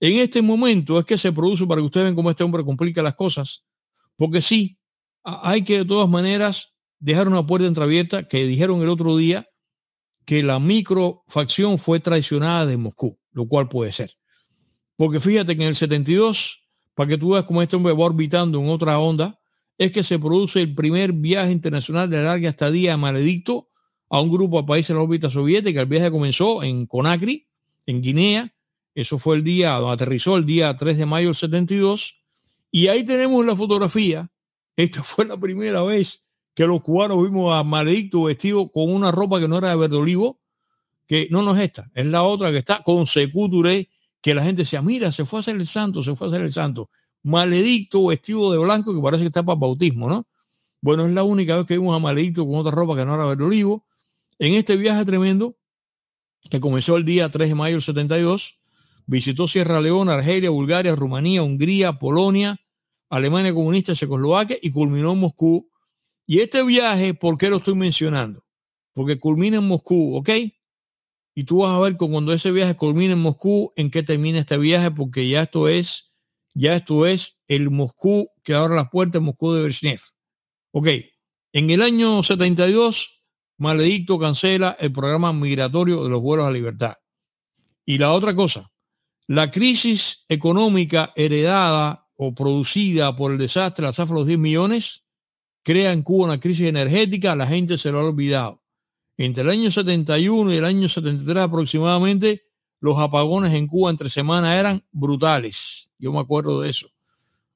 en 0.00 0.18
este 0.18 0.42
momento 0.42 0.98
es 0.98 1.04
que 1.04 1.18
se 1.18 1.32
produce 1.32 1.66
para 1.66 1.80
que 1.80 1.86
ustedes 1.86 2.04
vean 2.04 2.16
cómo 2.16 2.30
este 2.30 2.42
hombre 2.42 2.64
complica 2.64 3.02
las 3.02 3.14
cosas, 3.14 3.64
porque 4.16 4.42
sí, 4.42 4.78
hay 5.22 5.62
que 5.62 5.78
de 5.78 5.84
todas 5.84 6.08
maneras 6.08 6.74
dejar 6.98 7.28
una 7.28 7.46
puerta 7.46 7.66
entreabierta 7.66 8.26
que 8.26 8.46
dijeron 8.46 8.82
el 8.82 8.88
otro 8.88 9.16
día 9.16 9.46
que 10.24 10.42
la 10.42 10.58
microfacción 10.58 11.78
fue 11.78 12.00
traicionada 12.00 12.66
de 12.66 12.76
Moscú, 12.76 13.18
lo 13.32 13.46
cual 13.46 13.68
puede 13.68 13.92
ser. 13.92 14.16
Porque 14.96 15.20
fíjate 15.20 15.56
que 15.56 15.62
en 15.62 15.68
el 15.68 15.76
72, 15.76 16.62
para 16.94 17.08
que 17.08 17.18
tú 17.18 17.30
veas 17.30 17.44
cómo 17.44 17.62
este 17.62 17.76
hombre 17.76 17.92
va 17.92 18.04
orbitando 18.04 18.60
en 18.60 18.68
otra 18.68 18.98
onda, 18.98 19.38
es 19.78 19.92
que 19.92 20.02
se 20.02 20.18
produce 20.18 20.60
el 20.60 20.74
primer 20.74 21.12
viaje 21.12 21.52
internacional 21.52 22.10
de 22.10 22.22
larga 22.22 22.48
estadía 22.48 22.96
maledicto 22.96 23.68
a 24.10 24.20
un 24.20 24.30
grupo 24.30 24.60
de 24.60 24.66
países 24.66 24.88
de 24.88 24.94
la 24.94 25.02
órbita 25.02 25.30
soviética. 25.30 25.80
El 25.80 25.86
viaje 25.86 26.10
comenzó 26.10 26.62
en 26.62 26.86
Conakry, 26.86 27.46
en 27.86 28.02
Guinea, 28.02 28.54
eso 28.94 29.18
fue 29.18 29.36
el 29.36 29.44
día, 29.44 29.76
aterrizó 29.76 30.36
el 30.36 30.44
día 30.44 30.76
3 30.76 30.98
de 30.98 31.06
mayo 31.06 31.28
del 31.28 31.34
72. 31.34 32.16
Y 32.70 32.88
ahí 32.88 33.04
tenemos 33.04 33.44
la 33.46 33.56
fotografía. 33.56 34.30
Esta 34.76 35.02
fue 35.02 35.24
la 35.24 35.38
primera 35.38 35.82
vez 35.82 36.26
que 36.54 36.66
los 36.66 36.82
cubanos 36.82 37.22
vimos 37.22 37.54
a 37.54 37.62
Maledicto 37.64 38.24
vestido 38.24 38.70
con 38.70 38.90
una 38.90 39.10
ropa 39.10 39.40
que 39.40 39.48
no 39.48 39.58
era 39.58 39.70
de 39.70 39.76
verde 39.76 39.96
olivo, 39.96 40.39
que 41.10 41.26
no, 41.28 41.42
no 41.42 41.56
es 41.56 41.64
esta, 41.64 41.90
es 41.92 42.06
la 42.06 42.22
otra 42.22 42.52
que 42.52 42.58
está 42.58 42.84
con 42.84 43.04
que 43.04 44.32
la 44.32 44.44
gente 44.44 44.62
decía, 44.62 44.80
mira, 44.80 45.10
se 45.10 45.24
fue 45.24 45.40
a 45.40 45.40
hacer 45.40 45.56
el 45.56 45.66
santo, 45.66 46.04
se 46.04 46.14
fue 46.14 46.28
a 46.28 46.28
hacer 46.28 46.40
el 46.40 46.52
santo. 46.52 46.88
Maledicto 47.24 48.06
vestido 48.06 48.52
de 48.52 48.58
blanco 48.58 48.94
que 48.94 49.02
parece 49.02 49.24
que 49.24 49.26
está 49.26 49.42
para 49.42 49.58
bautismo, 49.58 50.08
¿no? 50.08 50.28
Bueno, 50.80 51.04
es 51.06 51.12
la 51.12 51.24
única 51.24 51.56
vez 51.56 51.66
que 51.66 51.76
vimos 51.76 51.96
a 51.96 51.98
Maledicto 51.98 52.46
con 52.46 52.54
otra 52.54 52.70
ropa 52.70 52.94
que 52.94 53.04
no 53.04 53.16
era 53.16 53.26
verde 53.26 53.42
olivo. 53.42 53.84
En 54.38 54.54
este 54.54 54.76
viaje 54.76 55.04
tremendo, 55.04 55.56
que 56.48 56.60
comenzó 56.60 56.96
el 56.96 57.04
día 57.04 57.28
3 57.28 57.48
de 57.48 57.54
mayo 57.56 57.74
del 57.74 57.82
72, 57.82 58.60
Visitó 59.06 59.48
Sierra 59.48 59.80
Leona, 59.80 60.14
Argelia, 60.14 60.50
Bulgaria, 60.50 60.94
Rumanía, 60.94 61.42
Hungría, 61.42 61.98
Polonia, 61.98 62.60
Alemania 63.08 63.52
comunista, 63.52 63.96
Checoslovaquia 63.96 64.58
y 64.62 64.70
culminó 64.70 65.14
en 65.14 65.18
Moscú. 65.18 65.68
Y 66.24 66.38
este 66.38 66.62
viaje, 66.62 67.14
¿por 67.14 67.36
qué 67.36 67.50
lo 67.50 67.56
estoy 67.56 67.74
mencionando? 67.74 68.44
Porque 68.92 69.18
culmina 69.18 69.56
en 69.56 69.66
Moscú, 69.66 70.14
¿ok? 70.14 70.30
Y 71.40 71.44
tú 71.44 71.60
vas 71.60 71.70
a 71.70 71.78
ver 71.78 71.96
cuando 71.96 72.34
ese 72.34 72.52
viaje 72.52 72.76
culmina 72.76 73.14
en 73.14 73.20
Moscú, 73.22 73.72
en 73.74 73.90
qué 73.90 74.02
termina 74.02 74.40
este 74.40 74.58
viaje, 74.58 74.90
porque 74.90 75.26
ya 75.26 75.40
esto 75.40 75.68
es, 75.68 76.14
ya 76.52 76.74
esto 76.74 77.06
es 77.06 77.38
el 77.48 77.70
Moscú 77.70 78.28
que 78.42 78.52
abre 78.52 78.76
las 78.76 78.90
puertas, 78.90 79.22
Moscú 79.22 79.54
de 79.54 79.62
Brezhnev. 79.62 80.02
Ok, 80.72 80.88
en 81.54 81.70
el 81.70 81.80
año 81.80 82.22
72, 82.22 83.22
Maledicto 83.56 84.18
cancela 84.18 84.76
el 84.78 84.92
programa 84.92 85.32
migratorio 85.32 86.04
de 86.04 86.10
los 86.10 86.20
vuelos 86.20 86.46
a 86.46 86.50
libertad. 86.50 86.96
Y 87.86 87.96
la 87.96 88.12
otra 88.12 88.34
cosa, 88.34 88.70
la 89.26 89.50
crisis 89.50 90.26
económica 90.28 91.14
heredada 91.16 92.06
o 92.16 92.34
producida 92.34 93.16
por 93.16 93.32
el 93.32 93.38
desastre 93.38 93.86
de 93.86 93.92
la 93.96 94.04
de 94.04 94.12
los 94.12 94.26
10 94.26 94.38
millones 94.38 95.04
crea 95.62 95.92
en 95.92 96.02
Cuba 96.02 96.26
una 96.26 96.38
crisis 96.38 96.68
energética, 96.68 97.34
la 97.34 97.46
gente 97.46 97.78
se 97.78 97.90
lo 97.90 98.00
ha 98.00 98.04
olvidado. 98.04 98.59
Entre 99.20 99.42
el 99.42 99.50
año 99.50 99.70
71 99.70 100.50
y 100.50 100.56
el 100.56 100.64
año 100.64 100.88
73 100.88 101.44
aproximadamente, 101.44 102.46
los 102.80 102.96
apagones 102.96 103.52
en 103.52 103.66
Cuba 103.66 103.90
entre 103.90 104.08
semanas 104.08 104.58
eran 104.58 104.82
brutales. 104.92 105.90
Yo 105.98 106.10
me 106.10 106.20
acuerdo 106.20 106.62
de 106.62 106.70
eso. 106.70 106.88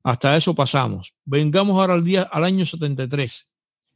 Hasta 0.03 0.37
eso 0.37 0.55
pasamos. 0.55 1.15
Vengamos 1.25 1.81
ahora 1.81 1.95
al, 1.95 2.05
día, 2.05 2.25
al 2.25 2.45
año 2.45 2.67
73. 2.67 3.49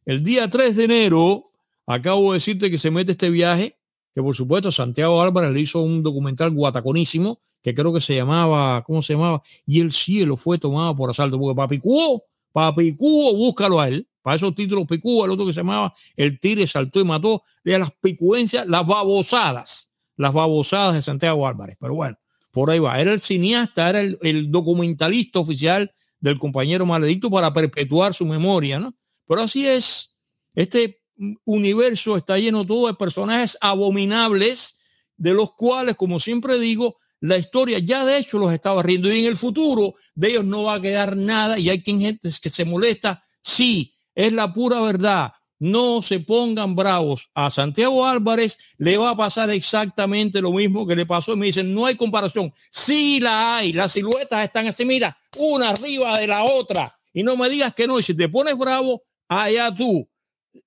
El 0.06 0.22
día 0.22 0.48
3 0.48 0.76
de 0.76 0.84
enero, 0.84 1.50
acabo 1.86 2.32
de 2.32 2.38
decirte 2.38 2.70
que 2.70 2.78
se 2.78 2.90
mete 2.90 3.12
este 3.12 3.28
viaje, 3.28 3.76
que 4.14 4.22
por 4.22 4.34
supuesto 4.34 4.72
Santiago 4.72 5.20
Álvarez 5.20 5.50
le 5.50 5.60
hizo 5.60 5.82
un 5.82 6.02
documental 6.02 6.50
guataconísimo 6.50 7.38
que 7.62 7.74
creo 7.74 7.92
que 7.92 8.00
se 8.00 8.16
llamaba, 8.16 8.82
¿cómo 8.82 9.02
se 9.02 9.12
llamaba? 9.12 9.42
Y 9.66 9.82
el 9.82 9.92
cielo 9.92 10.38
fue 10.38 10.56
tomado 10.56 10.96
por 10.96 11.10
asalto, 11.10 11.38
porque 11.38 11.54
Papi 11.54 11.78
Cubo, 11.80 12.22
Papi 12.50 12.92
búscalo 12.92 13.78
a 13.78 13.88
él, 13.88 14.08
para 14.22 14.36
esos 14.36 14.54
títulos 14.54 14.86
Picuo, 14.86 15.24
el 15.24 15.30
otro 15.30 15.46
que 15.46 15.52
se 15.52 15.60
llamaba 15.60 15.94
El 16.16 16.38
Tire 16.40 16.66
saltó 16.66 17.00
y 17.00 17.04
mató, 17.04 17.42
de 17.64 17.78
las 17.78 17.90
picuencias, 17.92 18.66
las 18.66 18.86
babosadas, 18.86 19.92
las 20.16 20.32
babosadas 20.32 20.94
de 20.94 21.02
Santiago 21.02 21.46
Álvarez. 21.46 21.76
Pero 21.80 21.94
bueno, 21.94 22.18
por 22.50 22.70
ahí 22.70 22.78
va. 22.78 23.00
Era 23.00 23.12
el 23.12 23.20
cineasta, 23.20 23.88
era 23.88 24.00
el, 24.00 24.18
el 24.22 24.50
documentalista 24.50 25.38
oficial 25.38 25.92
del 26.20 26.38
compañero 26.38 26.84
maledicto 26.86 27.30
para 27.30 27.52
perpetuar 27.52 28.14
su 28.14 28.26
memoria, 28.26 28.78
¿no? 28.78 28.94
Pero 29.26 29.42
así 29.42 29.66
es. 29.66 30.16
Este 30.54 31.02
universo 31.44 32.16
está 32.16 32.38
lleno 32.38 32.66
todo 32.66 32.86
de 32.88 32.94
personajes 32.94 33.58
abominables, 33.60 34.78
de 35.16 35.34
los 35.34 35.52
cuales, 35.52 35.96
como 35.96 36.20
siempre 36.20 36.58
digo, 36.58 36.96
la 37.20 37.36
historia 37.36 37.78
ya 37.80 38.04
de 38.04 38.18
hecho 38.18 38.38
los 38.38 38.52
estaba 38.52 38.82
riendo 38.82 39.12
y 39.12 39.20
en 39.20 39.26
el 39.26 39.36
futuro 39.36 39.94
de 40.14 40.28
ellos 40.28 40.44
no 40.44 40.64
va 40.64 40.74
a 40.74 40.80
quedar 40.80 41.16
nada 41.16 41.58
y 41.58 41.68
hay 41.68 41.82
quien 41.82 42.00
gente 42.00 42.30
que 42.40 42.50
se 42.50 42.64
molesta. 42.64 43.22
Sí, 43.42 43.94
es 44.18 44.32
la 44.32 44.52
pura 44.52 44.80
verdad. 44.80 45.32
No 45.60 46.02
se 46.02 46.18
pongan 46.18 46.74
bravos. 46.74 47.30
A 47.34 47.50
Santiago 47.50 48.04
Álvarez 48.04 48.58
le 48.76 48.96
va 48.96 49.10
a 49.10 49.16
pasar 49.16 49.48
exactamente 49.50 50.40
lo 50.40 50.50
mismo 50.50 50.84
que 50.88 50.96
le 50.96 51.06
pasó. 51.06 51.36
Me 51.36 51.46
dicen, 51.46 51.72
no 51.72 51.86
hay 51.86 51.94
comparación. 51.94 52.52
Sí 52.72 53.20
la 53.20 53.56
hay. 53.56 53.72
Las 53.72 53.92
siluetas 53.92 54.42
están 54.44 54.66
así, 54.66 54.84
mira, 54.84 55.16
una 55.38 55.70
arriba 55.70 56.18
de 56.18 56.26
la 56.26 56.42
otra. 56.42 56.90
Y 57.12 57.22
no 57.22 57.36
me 57.36 57.48
digas 57.48 57.74
que 57.74 57.86
no. 57.86 58.00
Y 58.00 58.02
si 58.02 58.14
te 58.14 58.28
pones 58.28 58.58
bravo, 58.58 59.04
allá 59.28 59.72
tú. 59.72 60.08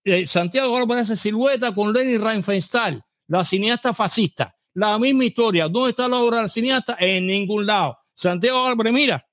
Eh, 0.06 0.26
Santiago 0.26 0.78
Álvarez 0.78 1.04
hace 1.04 1.18
silueta 1.18 1.76
con 1.76 1.92
Lenny 1.92 2.18
Reinfenstahl, 2.18 3.04
la 3.28 3.44
cineasta 3.44 3.94
fascista. 3.94 4.56
La 4.76 4.98
misma 4.98 5.26
historia. 5.26 5.68
¿Dónde 5.68 5.90
está 5.90 6.08
la 6.08 6.18
obra 6.20 6.38
del 6.40 6.50
cineasta? 6.50 6.96
En 6.98 7.28
ningún 7.28 7.66
lado. 7.66 7.98
Santiago 8.16 8.66
Álvarez, 8.66 8.94
mira. 8.94 9.28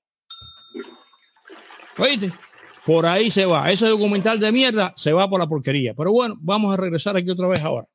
¿Oíste? 1.97 2.33
Por 2.89 3.05
ahí 3.05 3.29
se 3.29 3.45
va. 3.45 3.71
Ese 3.71 3.85
documental 3.85 4.39
de 4.39 4.51
mierda 4.51 4.91
se 4.95 5.13
va 5.13 5.29
por 5.29 5.39
la 5.39 5.47
porquería. 5.47 5.93
Pero 5.93 6.11
bueno, 6.11 6.35
vamos 6.39 6.73
a 6.73 6.75
regresar 6.75 7.15
aquí 7.15 7.29
otra 7.29 7.47
vez 7.47 7.63
ahora. 7.63 7.87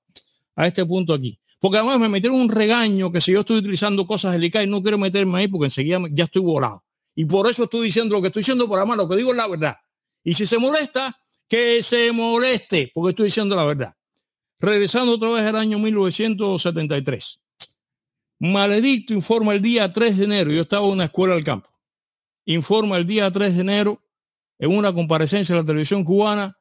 A 0.54 0.68
este 0.68 0.86
punto 0.86 1.12
aquí. 1.12 1.36
Porque 1.58 1.78
además 1.78 1.98
me 1.98 2.08
metieron 2.08 2.38
un 2.38 2.48
regaño 2.48 3.10
que 3.10 3.20
si 3.20 3.32
yo 3.32 3.40
estoy 3.40 3.56
utilizando 3.56 4.06
cosas 4.06 4.34
delicadas 4.34 4.68
y 4.68 4.70
no 4.70 4.80
quiero 4.80 4.96
meterme 4.96 5.40
ahí 5.40 5.48
porque 5.48 5.64
enseguida 5.64 5.98
ya 6.12 6.22
estoy 6.22 6.42
volado. 6.42 6.84
Y 7.16 7.24
por 7.24 7.50
eso 7.50 7.64
estoy 7.64 7.86
diciendo 7.86 8.14
lo 8.14 8.20
que 8.20 8.28
estoy 8.28 8.42
diciendo, 8.42 8.68
por 8.68 8.78
además 8.78 8.98
lo 8.98 9.08
que 9.08 9.16
digo 9.16 9.32
es 9.32 9.36
la 9.36 9.48
verdad. 9.48 9.74
Y 10.22 10.34
si 10.34 10.46
se 10.46 10.58
molesta, 10.58 11.18
que 11.48 11.82
se 11.82 12.12
moleste, 12.12 12.92
porque 12.94 13.10
estoy 13.10 13.24
diciendo 13.24 13.56
la 13.56 13.64
verdad. 13.64 13.94
Regresando 14.60 15.14
otra 15.14 15.30
vez 15.30 15.42
al 15.42 15.56
año 15.56 15.80
1973. 15.80 17.40
Maledicto 18.38 19.12
informa 19.12 19.54
el 19.54 19.60
día 19.60 19.92
3 19.92 20.18
de 20.18 20.24
enero, 20.24 20.52
yo 20.52 20.62
estaba 20.62 20.86
en 20.86 20.92
una 20.92 21.04
escuela 21.06 21.34
del 21.34 21.42
campo, 21.42 21.68
informa 22.44 22.96
el 22.96 23.06
día 23.06 23.28
3 23.28 23.56
de 23.56 23.60
enero 23.60 24.03
en 24.58 24.76
una 24.76 24.92
comparecencia 24.92 25.54
de 25.54 25.62
la 25.62 25.66
televisión 25.66 26.04
cubana 26.04 26.58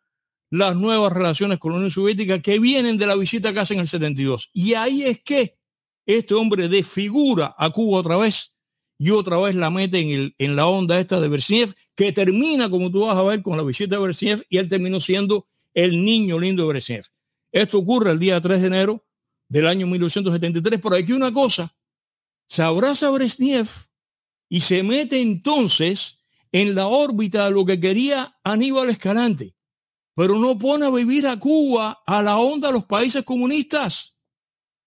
las 0.49 0.75
nuevas 0.75 1.11
relaciones 1.11 1.57
con 1.57 1.71
la 1.71 1.77
Unión 1.77 1.91
Soviética 1.91 2.39
que 2.39 2.59
vienen 2.59 2.97
de 2.97 3.07
la 3.07 3.15
visita 3.15 3.53
que 3.53 3.59
hacen 3.59 3.77
en 3.77 3.81
el 3.81 3.87
72. 3.87 4.51
Y 4.53 4.75
ahí 4.75 5.03
es 5.03 5.23
que 5.23 5.57
este 6.05 6.35
hombre 6.35 6.69
desfigura 6.69 7.55
a 7.57 7.71
Cuba 7.71 7.99
otra 7.99 8.17
vez 8.17 8.53
y 8.99 9.09
otra 9.09 9.37
vez 9.39 9.55
la 9.55 9.69
mete 9.69 9.99
en, 9.99 10.09
el, 10.09 10.35
en 10.37 10.55
la 10.55 10.67
onda 10.67 10.99
esta 10.99 11.19
de 11.19 11.27
Brezhnev, 11.27 11.73
que 11.95 12.11
termina, 12.11 12.69
como 12.69 12.91
tú 12.91 13.05
vas 13.07 13.17
a 13.17 13.23
ver, 13.23 13.41
con 13.41 13.57
la 13.57 13.63
visita 13.63 13.95
de 13.95 14.01
Brezhnev 14.03 14.43
y 14.47 14.57
él 14.57 14.69
terminó 14.69 14.99
siendo 14.99 15.47
el 15.73 16.03
niño 16.05 16.39
lindo 16.39 16.63
de 16.63 16.69
Brezhnev. 16.69 17.05
Esto 17.51 17.79
ocurre 17.79 18.11
el 18.11 18.19
día 18.19 18.39
3 18.39 18.61
de 18.61 18.67
enero 18.67 19.05
del 19.49 19.67
año 19.67 19.87
1973. 19.87 20.79
Pero 20.81 20.95
aquí 20.95 21.13
una 21.13 21.31
cosa, 21.31 21.75
se 22.47 22.61
abraza 22.61 23.09
Brezhnev 23.09 23.67
y 24.49 24.61
se 24.61 24.83
mete 24.83 25.19
entonces 25.19 26.19
en 26.53 26.73
la 26.73 26.87
órbita 26.87 27.45
de 27.45 27.51
lo 27.51 27.65
que 27.65 27.81
quería 27.81 28.33
Aníbal 28.45 28.89
Escalante, 28.89 29.53
pero 30.15 30.39
no 30.39 30.57
pone 30.57 30.85
a 30.85 30.89
vivir 30.89 31.27
a 31.27 31.37
Cuba 31.37 32.01
a 32.05 32.23
la 32.23 32.37
onda 32.37 32.69
de 32.69 32.75
los 32.75 32.85
países 32.85 33.23
comunistas. 33.23 34.17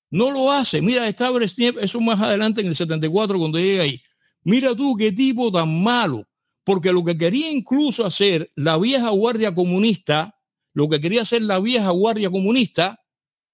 No 0.09 0.31
lo 0.31 0.51
hace. 0.51 0.81
Mira, 0.81 1.07
está 1.07 1.31
Brezhnev, 1.31 1.79
eso 1.79 2.01
más 2.01 2.19
adelante 2.23 2.63
en 2.63 2.69
el 2.69 2.75
74 2.75 3.39
cuando 3.39 3.59
llega 3.59 3.83
ahí. 3.83 4.01
Mira 4.43 4.75
tú 4.75 4.97
qué 4.97 5.13
tipo 5.13 5.53
tan 5.53 5.83
malo, 5.83 6.25
porque 6.65 6.91
lo 6.91 7.05
que 7.05 7.19
quería 7.19 7.51
incluso 7.51 8.07
hacer 8.07 8.49
la 8.55 8.79
vieja 8.79 9.11
guardia 9.11 9.55
comunista 9.55 10.37
lo 10.77 10.91
que 10.91 11.01
quería 11.01 11.23
hacer 11.23 11.41
la 11.41 11.59
vieja 11.59 11.89
guardia 11.89 12.31
comunista, 12.31 13.03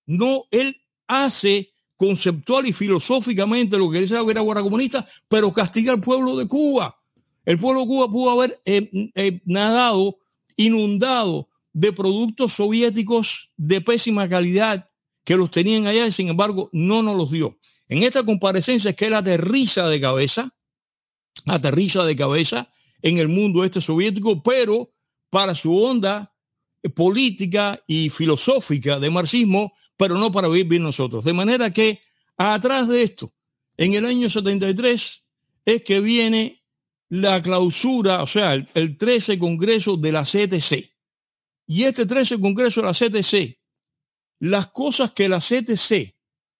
no, 0.07 0.43
él 0.51 0.77
hace 1.07 1.73
conceptual 1.95 2.67
y 2.67 2.73
filosóficamente 2.73 3.79
lo 3.79 3.89
que 3.93 4.01
dice 4.01 4.15
la 4.15 4.23
guardia 4.23 4.65
comunista, 4.65 5.07
pero 5.29 5.53
castiga 5.53 5.93
al 5.93 6.01
pueblo 6.01 6.37
de 6.37 6.49
Cuba. 6.49 7.01
El 7.45 7.59
pueblo 7.59 7.87
Cuba 7.87 8.11
pudo 8.11 8.31
haber 8.31 8.61
eh, 8.65 9.11
eh, 9.15 9.41
nadado, 9.45 10.19
inundado 10.57 11.49
de 11.73 11.93
productos 11.93 12.53
soviéticos 12.55 13.51
de 13.57 13.81
pésima 13.81 14.29
calidad 14.29 14.91
que 15.25 15.37
los 15.37 15.51
tenían 15.51 15.87
allá 15.87 16.07
y 16.07 16.13
sin 16.13 16.29
embargo 16.29 16.69
no 16.73 17.03
nos 17.03 17.17
los 17.17 17.31
dio. 17.31 17.59
En 17.89 18.03
esta 18.03 18.25
comparecencia 18.25 18.91
es 18.91 18.97
que 18.97 19.07
él 19.07 19.15
aterriza 19.15 19.89
de 19.89 20.01
cabeza, 20.01 20.55
aterriza 21.47 22.05
de 22.05 22.17
cabeza 22.17 22.73
en 23.03 23.19
el 23.19 23.29
mundo 23.29 23.65
este 23.65 23.81
soviético, 23.81 24.43
pero 24.43 24.93
para 25.31 25.55
su 25.55 25.77
onda 25.77 26.35
política 26.95 27.83
y 27.87 28.11
filosófica 28.11 28.99
de 28.99 29.11
marxismo, 29.11 29.73
pero 29.97 30.19
no 30.19 30.33
para 30.33 30.49
vivir 30.49 30.67
bien 30.67 30.83
nosotros. 30.83 31.25
De 31.25 31.33
manera 31.33 31.73
que 31.73 32.01
atrás 32.37 32.89
de 32.89 33.03
esto, 33.03 33.33
en 33.77 33.95
el 33.95 34.05
año 34.05 34.29
73, 34.29 35.25
es 35.65 35.83
que 35.83 36.01
viene 36.01 36.62
la 37.13 37.43
clausura, 37.43 38.23
o 38.23 38.27
sea, 38.27 38.55
el, 38.55 38.67
el 38.73 38.97
13 38.97 39.39
Congreso 39.39 39.99
de 39.99 40.13
la 40.13 40.23
CTC. 40.23 40.91
Y 41.67 41.85
este 41.85 42.07
13 42.07 42.41
Congreso 42.41 42.81
de 42.81 42.87
la 42.87 42.95
CTC, 42.95 43.59
las 44.41 44.69
cosas 44.69 45.13
que 45.13 45.29
la 45.29 45.39
CTC 45.39 46.15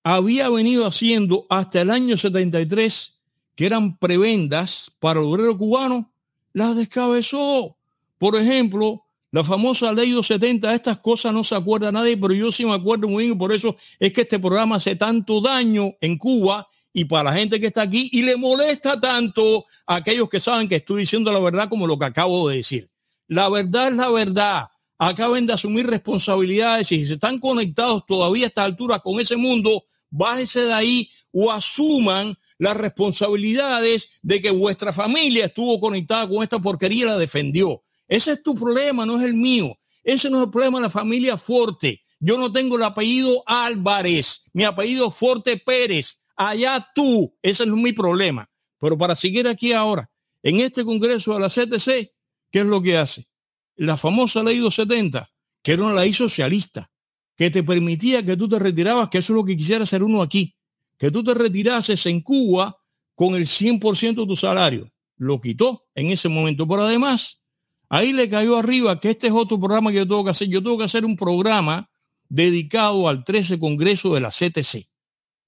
había 0.05 0.51
venido 0.51 0.85
haciendo 0.85 1.47
hasta 1.49 1.81
el 1.81 1.89
año 1.89 2.19
73, 2.19 3.15
que 3.55 3.65
eran 3.65 3.97
prebendas 3.97 4.93
para 5.01 5.21
el 5.21 5.27
obrero 5.27 5.57
cubano, 5.57 6.13
las 6.53 6.77
descabezó. 6.77 7.79
Por 8.19 8.37
ejemplo, 8.37 9.07
la 9.31 9.45
famosa 9.45 9.91
ley 9.91 10.11
270, 10.11 10.75
estas 10.75 10.99
cosas 10.99 11.33
no 11.33 11.45
se 11.45 11.55
acuerda 11.55 11.91
nadie, 11.91 12.19
pero 12.19 12.35
yo 12.35 12.53
sí 12.53 12.67
me 12.67 12.75
acuerdo 12.75 13.09
muy 13.09 13.25
bien, 13.25 13.39
por 13.39 13.55
eso 13.55 13.75
es 13.99 14.13
que 14.13 14.21
este 14.21 14.39
programa 14.39 14.77
hace 14.77 14.97
tanto 14.97 15.41
daño 15.41 15.93
en 16.03 16.19
Cuba 16.19 16.69
y 16.93 17.05
para 17.07 17.31
la 17.31 17.33
gente 17.33 17.61
que 17.61 17.69
está 17.69 17.83
aquí 17.83 18.09
y 18.13 18.23
le 18.23 18.37
molesta 18.37 19.01
tanto 19.01 19.65
a 19.87 19.97
aquellos 19.97 20.29
que 20.29 20.41
saben 20.41 20.69
que 20.69 20.77
estoy 20.77 21.01
diciendo 21.01 21.33
la 21.33 21.41
verdad 21.41 21.69
como 21.69 21.87
lo 21.87 21.99
que 21.99 22.05
acabo 22.07 22.49
de 22.49 22.57
decir. 22.57 22.91
La 23.29 23.49
verdad 23.49 23.89
es 23.89 23.97
la 23.97 24.11
verdad. 24.11 24.69
Acaben 24.99 25.47
de 25.47 25.55
asumir 25.55 25.87
responsabilidades 25.87 26.93
y 26.93 27.01
si 27.01 27.07
se 27.07 27.15
están 27.15 27.39
conectados 27.39 28.05
todavía 28.07 28.47
a 28.47 28.49
esta 28.49 28.65
altura 28.65 28.99
con 29.01 29.19
ese 29.21 29.37
mundo, 29.37 29.85
bájense 30.11 30.61
de 30.61 30.73
ahí 30.73 31.11
o 31.33 31.51
asuman 31.51 32.37
las 32.59 32.77
responsabilidades 32.77 34.11
de 34.23 34.41
que 34.41 34.51
vuestra 34.51 34.93
familia 34.93 35.47
estuvo 35.47 35.81
conectada 35.81 36.29
con 36.29 36.43
esta 36.43 36.61
porquería 36.61 37.05
y 37.05 37.09
la 37.09 37.19
defendió. 37.19 37.83
Ese 38.07 38.33
es 38.33 38.43
tu 38.43 38.55
problema, 38.55 39.07
no 39.07 39.19
es 39.19 39.25
el 39.25 39.35
mío. 39.35 39.77
Ese 40.05 40.31
no 40.31 40.39
es 40.39 40.45
el 40.45 40.51
problema 40.51 40.79
de 40.79 40.83
la 40.83 40.91
familia 40.91 41.37
Forte. 41.37 42.03
Yo 42.21 42.39
no 42.39 42.53
tengo 42.53 42.77
el 42.77 42.83
apellido 42.85 43.43
Álvarez, 43.47 44.45
mi 44.53 44.65
apellido 44.65 45.11
Forte 45.11 45.57
Pérez. 45.57 46.19
Allá 46.49 46.87
tú, 46.95 47.37
ese 47.43 47.67
no 47.67 47.77
es 47.77 47.83
mi 47.83 47.93
problema. 47.93 48.49
Pero 48.81 48.99
para 48.99 49.15
seguir 49.15 49.47
aquí 49.47 49.73
ahora, 49.73 50.11
en 50.43 50.57
este 50.57 50.85
Congreso 50.85 51.35
de 51.35 51.41
la 51.41 51.49
CTC, 51.49 52.13
¿qué 52.51 52.59
es 52.61 52.67
lo 52.67 52.83
que 52.83 52.97
hace? 52.97 53.29
La 53.77 53.97
famosa 53.97 54.43
ley 54.43 54.59
270, 54.59 55.31
que 55.63 55.73
era 55.73 55.85
una 55.85 56.01
ley 56.01 56.13
socialista, 56.13 56.91
que 57.37 57.51
te 57.51 57.63
permitía 57.63 58.25
que 58.25 58.37
tú 58.37 58.49
te 58.49 58.59
retirabas, 58.59 59.09
que 59.09 59.19
eso 59.19 59.33
es 59.33 59.37
lo 59.37 59.45
que 59.45 59.57
quisiera 59.57 59.85
hacer 59.85 60.03
uno 60.03 60.21
aquí, 60.21 60.57
que 60.99 61.11
tú 61.11 61.23
te 61.23 61.33
retirases 61.33 62.07
en 62.07 62.21
Cuba 62.21 62.77
con 63.15 63.35
el 63.35 63.47
100% 63.47 64.15
de 64.23 64.27
tu 64.27 64.37
salario. 64.37 64.91
Lo 65.17 65.41
quitó 65.41 65.85
en 65.95 66.11
ese 66.11 66.29
momento. 66.29 66.67
Pero 66.67 66.85
además, 66.85 67.41
ahí 67.89 68.13
le 68.13 68.29
cayó 68.29 68.59
arriba 68.59 68.99
que 68.99 69.11
este 69.11 69.29
es 69.29 69.33
otro 69.33 69.61
programa 69.61 69.91
que 69.91 69.99
yo 69.99 70.09
tengo 70.09 70.25
que 70.25 70.31
hacer. 70.31 70.49
Yo 70.49 70.63
tengo 70.63 70.79
que 70.79 70.85
hacer 70.85 71.05
un 71.05 71.17
programa 71.17 71.89
dedicado 72.29 73.09
al 73.09 73.23
13 73.25 73.59
Congreso 73.59 74.15
de 74.15 74.21
la 74.21 74.31
CTC. 74.31 74.92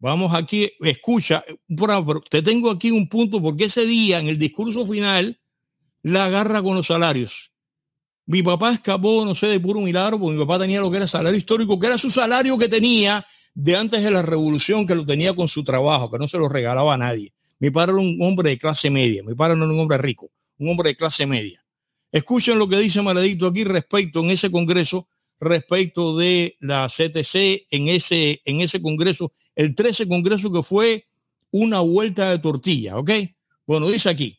Vamos 0.05 0.35
aquí, 0.35 0.71
escucha, 0.83 1.43
te 2.29 2.43
tengo 2.43 2.71
aquí 2.71 2.91
un 2.91 3.09
punto 3.09 3.41
porque 3.41 3.65
ese 3.65 3.87
día 3.87 4.19
en 4.19 4.29
el 4.29 4.37
discurso 4.37 4.85
final 4.85 5.41
la 6.03 6.27
agarra 6.27 6.63
con 6.63 6.75
los 6.75 6.89
salarios. 6.89 7.53
Mi 8.27 8.43
papá 8.43 8.75
escapó, 8.75 9.25
no 9.25 9.35
sé, 9.35 9.47
de 9.47 9.59
puro 9.59 9.81
milagro, 9.81 10.21
porque 10.21 10.37
mi 10.37 10.45
papá 10.45 10.59
tenía 10.59 10.81
lo 10.81 10.91
que 10.91 10.99
era 10.99 11.09
salario 11.09 11.39
histórico, 11.39 11.81
que 11.81 11.87
era 11.87 11.97
su 11.97 12.11
salario 12.11 12.59
que 12.59 12.69
tenía 12.69 13.25
de 13.55 13.77
antes 13.77 14.03
de 14.03 14.11
la 14.11 14.21
revolución, 14.21 14.87
que 14.87 14.95
lo 14.95 15.07
tenía 15.07 15.33
con 15.33 15.49
su 15.49 15.65
trabajo, 15.65 16.11
que 16.11 16.19
no 16.19 16.29
se 16.29 16.37
lo 16.37 16.51
regalaba 16.51 16.93
a 16.93 16.99
nadie. 16.99 17.33
Mi 17.59 17.71
padre 17.71 17.93
era 17.93 18.03
un 18.03 18.19
hombre 18.21 18.51
de 18.51 18.59
clase 18.59 18.91
media, 18.91 19.23
mi 19.23 19.35
padre 19.35 19.57
no 19.57 19.65
era 19.65 19.73
un 19.73 19.81
hombre 19.81 19.97
rico, 19.97 20.31
un 20.59 20.69
hombre 20.69 20.91
de 20.91 20.97
clase 20.97 21.25
media. 21.25 21.65
Escuchen 22.13 22.59
lo 22.59 22.69
que 22.69 22.77
dice 22.77 23.01
Maledicto 23.01 23.47
aquí 23.47 23.65
respecto 23.65 24.21
en 24.21 24.33
ese 24.33 24.51
congreso, 24.51 25.09
respecto 25.41 26.15
de 26.15 26.59
la 26.61 26.89
CTC, 26.89 27.69
en 27.71 27.89
ese, 27.89 28.43
en 28.45 28.61
ese 28.61 28.83
congreso, 28.83 29.33
el 29.57 29.75
13 29.75 30.09
congreso 30.09 30.53
que 30.53 30.63
fue 30.63 31.07
una 31.51 31.81
vuelta 31.81 32.31
de 32.31 32.39
tortilla, 32.39 32.99
¿ok? 32.99 33.11
Bueno, 33.67 33.89
dice 33.89 34.09
aquí, 34.09 34.39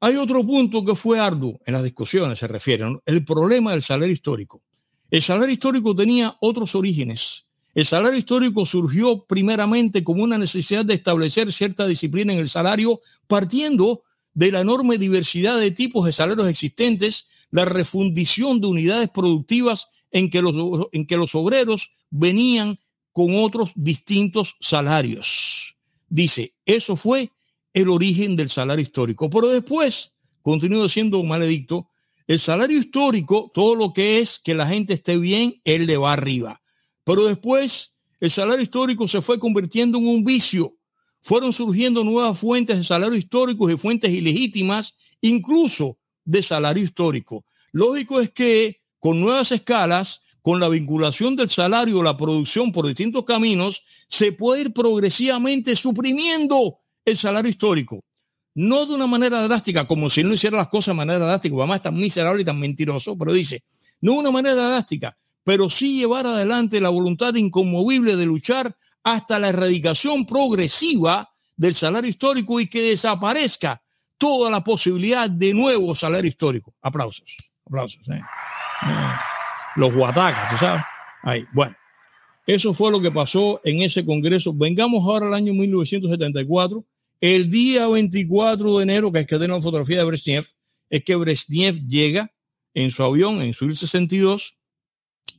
hay 0.00 0.16
otro 0.16 0.44
punto 0.44 0.84
que 0.84 0.94
fue 0.94 1.18
arduo 1.18 1.60
en 1.64 1.74
las 1.74 1.82
discusiones, 1.82 2.38
se 2.38 2.46
refiere, 2.46 2.84
el 3.06 3.24
problema 3.24 3.72
del 3.72 3.82
salario 3.82 4.12
histórico. 4.12 4.62
El 5.10 5.22
salario 5.22 5.52
histórico 5.52 5.94
tenía 5.94 6.36
otros 6.40 6.74
orígenes. 6.74 7.46
El 7.74 7.86
salario 7.86 8.18
histórico 8.18 8.66
surgió 8.66 9.24
primeramente 9.24 10.04
como 10.04 10.22
una 10.22 10.38
necesidad 10.38 10.84
de 10.84 10.94
establecer 10.94 11.52
cierta 11.52 11.86
disciplina 11.86 12.32
en 12.32 12.38
el 12.38 12.48
salario, 12.48 13.00
partiendo 13.26 14.02
de 14.34 14.52
la 14.52 14.60
enorme 14.60 14.98
diversidad 14.98 15.58
de 15.58 15.70
tipos 15.70 16.04
de 16.06 16.12
salarios 16.12 16.48
existentes, 16.48 17.28
la 17.50 17.64
refundición 17.64 18.60
de 18.60 18.66
unidades 18.66 19.08
productivas 19.08 19.88
en 20.10 20.30
que 20.30 20.42
los, 20.42 20.54
en 20.92 21.06
que 21.06 21.16
los 21.16 21.34
obreros 21.34 21.94
venían 22.10 22.78
con 23.14 23.36
otros 23.36 23.70
distintos 23.76 24.56
salarios. 24.60 25.76
Dice, 26.08 26.56
eso 26.66 26.96
fue 26.96 27.30
el 27.72 27.88
origen 27.88 28.34
del 28.34 28.50
salario 28.50 28.82
histórico. 28.82 29.30
Pero 29.30 29.46
después, 29.46 30.12
continúa 30.42 30.88
siendo 30.88 31.22
maledicto, 31.22 31.88
el 32.26 32.40
salario 32.40 32.76
histórico, 32.76 33.52
todo 33.54 33.76
lo 33.76 33.92
que 33.92 34.18
es 34.18 34.40
que 34.42 34.52
la 34.52 34.66
gente 34.66 34.94
esté 34.94 35.16
bien, 35.16 35.60
él 35.64 35.86
le 35.86 35.96
va 35.96 36.12
arriba. 36.12 36.60
Pero 37.04 37.24
después, 37.24 37.94
el 38.18 38.32
salario 38.32 38.64
histórico 38.64 39.06
se 39.06 39.22
fue 39.22 39.38
convirtiendo 39.38 39.98
en 39.98 40.08
un 40.08 40.24
vicio. 40.24 40.76
Fueron 41.20 41.52
surgiendo 41.52 42.02
nuevas 42.02 42.36
fuentes 42.36 42.76
de 42.76 42.82
salario 42.82 43.16
histórico 43.16 43.70
y 43.70 43.76
fuentes 43.76 44.10
ilegítimas, 44.10 44.96
incluso 45.20 45.98
de 46.24 46.42
salario 46.42 46.82
histórico. 46.82 47.44
Lógico 47.70 48.20
es 48.20 48.30
que 48.30 48.80
con 48.98 49.20
nuevas 49.20 49.52
escalas, 49.52 50.22
con 50.44 50.60
la 50.60 50.68
vinculación 50.68 51.36
del 51.36 51.48
salario 51.48 52.02
a 52.02 52.04
la 52.04 52.18
producción 52.18 52.70
por 52.70 52.86
distintos 52.86 53.24
caminos, 53.24 53.82
se 54.08 54.30
puede 54.32 54.60
ir 54.60 54.74
progresivamente 54.74 55.74
suprimiendo 55.74 56.80
el 57.02 57.16
salario 57.16 57.48
histórico. 57.48 58.04
No 58.54 58.84
de 58.84 58.94
una 58.94 59.06
manera 59.06 59.40
drástica, 59.48 59.86
como 59.86 60.10
si 60.10 60.22
no 60.22 60.34
hiciera 60.34 60.58
las 60.58 60.68
cosas 60.68 60.92
de 60.92 60.98
manera 60.98 61.24
drástica. 61.24 61.54
Obama 61.54 61.76
es 61.76 61.82
tan 61.82 61.94
miserable 61.94 62.42
y 62.42 62.44
tan 62.44 62.60
mentiroso, 62.60 63.16
pero 63.16 63.32
dice, 63.32 63.64
no 64.02 64.12
de 64.12 64.18
una 64.18 64.30
manera 64.30 64.68
drástica, 64.68 65.16
pero 65.44 65.70
sí 65.70 65.96
llevar 65.96 66.26
adelante 66.26 66.78
la 66.78 66.90
voluntad 66.90 67.34
inconmovible 67.36 68.14
de 68.14 68.26
luchar 68.26 68.76
hasta 69.02 69.38
la 69.38 69.48
erradicación 69.48 70.26
progresiva 70.26 71.26
del 71.56 71.74
salario 71.74 72.10
histórico 72.10 72.60
y 72.60 72.66
que 72.66 72.82
desaparezca 72.82 73.82
toda 74.18 74.50
la 74.50 74.62
posibilidad 74.62 75.30
de 75.30 75.54
nuevo 75.54 75.94
salario 75.94 76.28
histórico. 76.28 76.74
Aplausos, 76.82 77.34
aplausos. 77.64 78.02
¿eh? 78.08 78.20
Los 79.76 79.92
guatacas, 79.92 80.50
¿tú 80.50 80.56
sabes? 80.58 80.82
Ahí, 81.22 81.44
bueno. 81.52 81.74
Eso 82.46 82.74
fue 82.74 82.90
lo 82.90 83.00
que 83.00 83.10
pasó 83.10 83.60
en 83.64 83.80
ese 83.80 84.04
congreso. 84.04 84.52
Vengamos 84.52 85.02
ahora 85.04 85.28
al 85.28 85.34
año 85.34 85.54
1974 85.54 86.84
el 87.20 87.48
día 87.48 87.88
24 87.88 88.78
de 88.78 88.82
enero, 88.82 89.10
que 89.10 89.20
es 89.20 89.26
que 89.26 89.38
tenemos 89.38 89.64
fotografía 89.64 89.96
de 89.96 90.04
Brezhnev, 90.04 90.44
es 90.90 91.04
que 91.04 91.16
Brezhnev 91.16 91.86
llega 91.86 92.30
en 92.74 92.90
su 92.90 93.02
avión, 93.02 93.40
en 93.40 93.54
su 93.54 93.64
Il-62, 93.64 94.56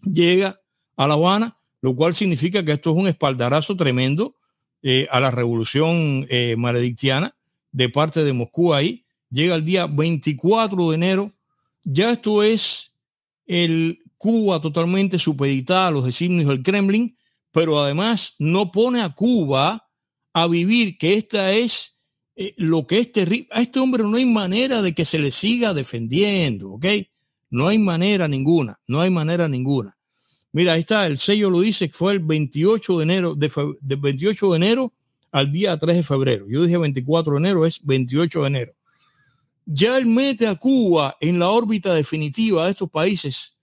llega 0.01 0.57
a 0.95 1.07
La 1.07 1.13
Habana, 1.13 1.59
lo 1.81 1.95
cual 1.95 2.15
significa 2.15 2.65
que 2.65 2.71
esto 2.71 2.89
es 2.89 2.97
un 2.97 3.07
espaldarazo 3.07 3.75
tremendo 3.75 4.35
eh, 4.81 5.07
a 5.11 5.19
la 5.19 5.29
revolución 5.29 6.25
eh, 6.29 6.55
maledictiana 6.57 7.35
de 7.71 7.89
parte 7.89 8.23
de 8.23 8.33
Moscú 8.33 8.73
ahí. 8.73 9.05
Llega 9.29 9.53
el 9.53 9.63
día 9.63 9.85
24 9.85 10.89
de 10.89 10.95
enero. 10.95 11.31
Ya 11.83 12.13
esto 12.13 12.41
es 12.41 12.93
el 13.45 13.99
Cuba 14.17 14.61
totalmente 14.61 15.19
supeditada 15.19 15.87
a 15.87 15.91
los 15.91 16.05
designios 16.05 16.47
del 16.47 16.63
Kremlin, 16.63 17.17
pero 17.51 17.79
además 17.79 18.35
no 18.39 18.71
pone 18.71 19.01
a 19.01 19.09
Cuba 19.09 19.89
a 20.33 20.47
vivir, 20.47 20.97
que 20.97 21.15
esta 21.15 21.53
es 21.53 22.01
eh, 22.35 22.53
lo 22.57 22.85
que 22.85 22.99
es 22.99 23.11
terrible. 23.11 23.47
A 23.51 23.61
este 23.61 23.79
hombre 23.79 24.03
no 24.03 24.17
hay 24.17 24.25
manera 24.25 24.81
de 24.81 24.93
que 24.93 25.05
se 25.05 25.19
le 25.19 25.31
siga 25.31 25.73
defendiendo, 25.73 26.71
¿ok? 26.71 26.85
No 27.49 27.67
hay 27.67 27.77
manera 27.77 28.27
ninguna, 28.27 28.79
no 28.87 28.99
hay 29.01 29.09
manera 29.09 29.47
ninguna. 29.47 29.97
Mira, 30.51 30.73
ahí 30.73 30.81
está, 30.81 31.05
el 31.07 31.17
sello 31.17 31.49
lo 31.49 31.61
dice 31.61 31.87
que 31.89 31.93
fue 31.93 32.13
el 32.13 32.19
28 32.19 32.97
de 32.97 33.03
enero, 33.03 33.35
de, 33.35 33.49
28 33.81 34.51
de 34.51 34.55
enero 34.55 34.93
al 35.31 35.51
día 35.51 35.77
3 35.77 35.97
de 35.97 36.03
febrero. 36.03 36.45
Yo 36.49 36.63
dije 36.63 36.77
24 36.77 37.33
de 37.33 37.39
enero, 37.39 37.65
es 37.65 37.85
28 37.85 38.41
de 38.41 38.47
enero. 38.47 38.73
Ya 39.65 39.97
él 39.97 40.05
mete 40.05 40.47
a 40.47 40.55
Cuba 40.55 41.17
en 41.19 41.39
la 41.39 41.49
órbita 41.49 41.93
definitiva 41.93 42.65
de 42.65 42.71
estos 42.71 42.89
países, 42.89 43.54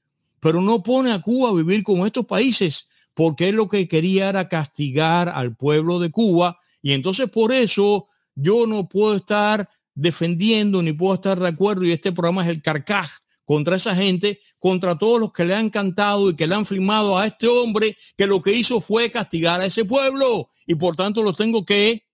pero 0.42 0.60
no 0.60 0.82
pone 0.82 1.12
a 1.12 1.20
Cuba 1.20 1.50
a 1.50 1.54
vivir 1.54 1.84
como 1.84 2.04
estos 2.04 2.26
países 2.26 2.88
porque 3.14 3.50
él 3.50 3.56
lo 3.56 3.68
que 3.68 3.86
quería 3.86 4.28
era 4.28 4.48
castigar 4.48 5.28
al 5.28 5.54
pueblo 5.54 6.00
de 6.00 6.10
Cuba 6.10 6.58
y 6.82 6.94
entonces 6.94 7.30
por 7.30 7.52
eso 7.52 8.08
yo 8.34 8.66
no 8.66 8.88
puedo 8.88 9.14
estar 9.14 9.68
defendiendo 9.94 10.82
ni 10.82 10.92
puedo 10.92 11.14
estar 11.14 11.38
de 11.38 11.46
acuerdo 11.46 11.84
y 11.84 11.92
este 11.92 12.10
programa 12.10 12.42
es 12.42 12.48
el 12.48 12.60
carcaj 12.60 13.08
contra 13.44 13.76
esa 13.76 13.94
gente, 13.94 14.40
contra 14.58 14.98
todos 14.98 15.20
los 15.20 15.32
que 15.32 15.44
le 15.44 15.54
han 15.54 15.70
cantado 15.70 16.30
y 16.30 16.34
que 16.34 16.48
le 16.48 16.56
han 16.56 16.66
filmado 16.66 17.16
a 17.16 17.26
este 17.26 17.46
hombre 17.46 17.96
que 18.16 18.26
lo 18.26 18.42
que 18.42 18.52
hizo 18.52 18.80
fue 18.80 19.12
castigar 19.12 19.60
a 19.60 19.66
ese 19.66 19.84
pueblo 19.84 20.48
y 20.66 20.74
por 20.74 20.96
tanto 20.96 21.22
lo 21.22 21.32
tengo 21.32 21.64
que 21.64 22.04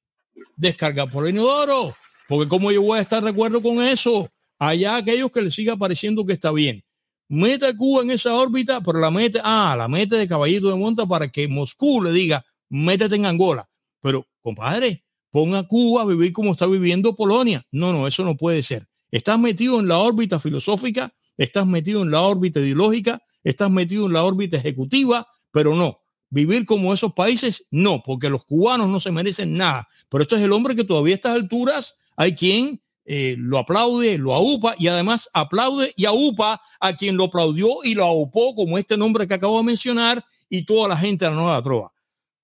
descargar 0.55 1.11
por 1.11 1.26
el 1.26 1.35
inodoro. 1.35 1.97
Porque 2.29 2.47
como 2.47 2.70
yo 2.72 2.83
voy 2.83 2.99
a 2.99 3.03
estar 3.03 3.22
de 3.22 3.31
acuerdo 3.31 3.62
con 3.62 3.83
eso, 3.83 4.31
allá 4.59 4.97
aquellos 4.97 5.31
que 5.31 5.41
le 5.41 5.51
siga 5.51 5.76
pareciendo 5.76 6.26
que 6.26 6.35
está 6.35 6.53
bien. 6.53 6.85
Mete 7.29 7.66
a 7.66 7.76
Cuba 7.76 8.03
en 8.03 8.11
esa 8.11 8.35
órbita, 8.35 8.81
pero 8.81 9.01
la 9.01 9.11
mete, 9.11 9.39
ah, 9.45 9.74
la 9.76 9.87
mete 9.87 10.16
de 10.16 10.26
caballito 10.26 10.70
de 10.70 10.76
monta 10.76 11.05
para 11.07 11.29
que 11.29 11.47
Moscú 11.47 12.03
le 12.03 12.11
diga, 12.11 12.45
métete 12.70 13.16
en 13.16 13.26
Angola. 13.26 13.68
Pero, 14.01 14.26
compadre, 14.41 15.05
ponga 15.31 15.59
a 15.59 15.66
Cuba 15.66 16.03
a 16.03 16.07
vivir 16.07 16.33
como 16.33 16.53
está 16.53 16.66
viviendo 16.66 17.14
Polonia. 17.14 17.66
No, 17.70 17.93
no, 17.93 18.07
eso 18.07 18.24
no 18.24 18.37
puede 18.37 18.62
ser. 18.62 18.87
Estás 19.11 19.39
metido 19.39 19.79
en 19.79 19.89
la 19.89 19.99
órbita 19.99 20.39
filosófica, 20.39 21.14
estás 21.37 21.66
metido 21.66 22.03
en 22.03 22.11
la 22.11 22.22
órbita 22.22 22.61
ideológica, 22.61 23.20
estás 23.45 23.70
metido 23.70 24.07
en 24.07 24.14
la 24.14 24.24
órbita 24.24 24.57
ejecutiva, 24.57 25.29
pero 25.51 25.74
no. 25.74 26.01
Vivir 26.31 26.64
como 26.64 26.93
esos 26.93 27.12
países, 27.14 27.66
no, 27.70 28.03
porque 28.03 28.31
los 28.31 28.45
cubanos 28.45 28.89
no 28.89 29.01
se 29.01 29.11
merecen 29.11 29.57
nada. 29.57 29.87
Pero 30.09 30.22
esto 30.22 30.37
es 30.37 30.43
el 30.43 30.53
hombre 30.53 30.76
que 30.76 30.85
todavía 30.85 31.14
a 31.14 31.16
estas 31.16 31.33
alturas 31.33 31.97
hay 32.16 32.35
quien 32.35 32.83
eh, 33.11 33.37
lo 33.39 33.57
aplaude, 33.57 34.19
lo 34.19 34.35
aupa 34.35 34.75
y 34.79 34.87
además 34.87 35.31
aplaude 35.33 35.95
y 35.97 36.05
aupa 36.05 36.61
a 36.79 36.95
quien 36.95 37.17
lo 37.17 37.25
aplaudió 37.25 37.83
y 37.83 37.95
lo 37.95 38.05
aupó, 38.05 38.55
como 38.55 38.77
este 38.77 38.99
nombre 38.99 39.27
que 39.27 39.33
acabo 39.33 39.57
de 39.57 39.65
mencionar, 39.65 40.23
y 40.51 40.67
toda 40.67 40.89
la 40.89 40.97
gente 40.99 41.25
de 41.25 41.31
la 41.31 41.37
nueva 41.39 41.63
trova. 41.63 41.91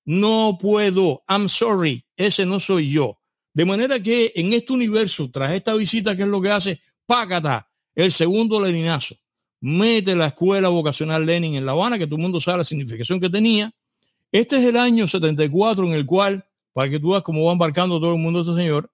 No 0.06 0.56
puedo, 0.58 1.22
I'm 1.28 1.50
sorry, 1.50 2.06
ese 2.16 2.46
no 2.46 2.60
soy 2.60 2.90
yo. 2.90 3.18
De 3.52 3.66
manera 3.66 4.00
que 4.00 4.32
en 4.36 4.54
este 4.54 4.72
universo, 4.72 5.30
tras 5.30 5.52
esta 5.52 5.74
visita, 5.74 6.16
¿qué 6.16 6.22
es 6.22 6.28
lo 6.28 6.40
que 6.40 6.50
hace? 6.50 6.80
Págata, 7.04 7.68
el 7.94 8.10
segundo 8.10 8.58
leninazo. 8.58 9.16
Mete 9.60 10.14
la 10.14 10.28
escuela 10.28 10.70
vocacional 10.70 11.26
Lenin 11.26 11.56
en 11.56 11.66
La 11.66 11.72
Habana, 11.72 11.98
que 11.98 12.06
todo 12.06 12.16
el 12.16 12.22
mundo 12.22 12.40
sabe 12.40 12.58
la 12.58 12.64
significación 12.64 13.20
que 13.20 13.28
tenía. 13.28 13.70
Este 14.32 14.56
es 14.56 14.64
el 14.64 14.78
año 14.78 15.06
74 15.06 15.84
en 15.84 15.92
el 15.92 16.06
cual, 16.06 16.46
para 16.72 16.88
que 16.88 16.98
tú 16.98 17.10
veas 17.10 17.22
cómo 17.22 17.44
va 17.44 17.52
embarcando 17.52 18.00
todo 18.00 18.14
el 18.14 18.20
mundo 18.20 18.40
este 18.40 18.54
señor, 18.54 18.90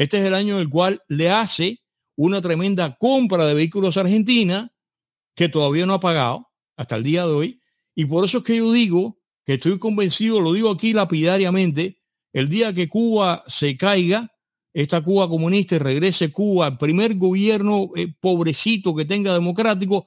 este 0.00 0.18
es 0.18 0.24
el 0.24 0.34
año 0.34 0.54
en 0.54 0.62
el 0.62 0.70
cual 0.70 1.02
le 1.08 1.28
hace 1.28 1.82
una 2.16 2.40
tremenda 2.40 2.96
compra 2.98 3.44
de 3.44 3.52
vehículos 3.52 3.98
a 3.98 4.00
Argentina 4.00 4.72
que 5.34 5.50
todavía 5.50 5.84
no 5.84 5.92
ha 5.92 6.00
pagado 6.00 6.48
hasta 6.74 6.96
el 6.96 7.02
día 7.02 7.26
de 7.26 7.32
hoy. 7.32 7.60
Y 7.94 8.06
por 8.06 8.24
eso 8.24 8.38
es 8.38 8.44
que 8.44 8.56
yo 8.56 8.72
digo 8.72 9.18
que 9.44 9.54
estoy 9.54 9.78
convencido, 9.78 10.40
lo 10.40 10.54
digo 10.54 10.70
aquí 10.70 10.94
lapidariamente, 10.94 11.98
el 12.32 12.48
día 12.48 12.72
que 12.72 12.88
Cuba 12.88 13.44
se 13.46 13.76
caiga, 13.76 14.32
esta 14.72 15.02
Cuba 15.02 15.28
comunista 15.28 15.74
y 15.74 15.80
regrese 15.80 16.32
Cuba 16.32 16.78
primer 16.78 17.16
gobierno 17.16 17.90
eh, 17.94 18.08
pobrecito 18.20 18.96
que 18.96 19.04
tenga 19.04 19.34
democrático, 19.34 20.06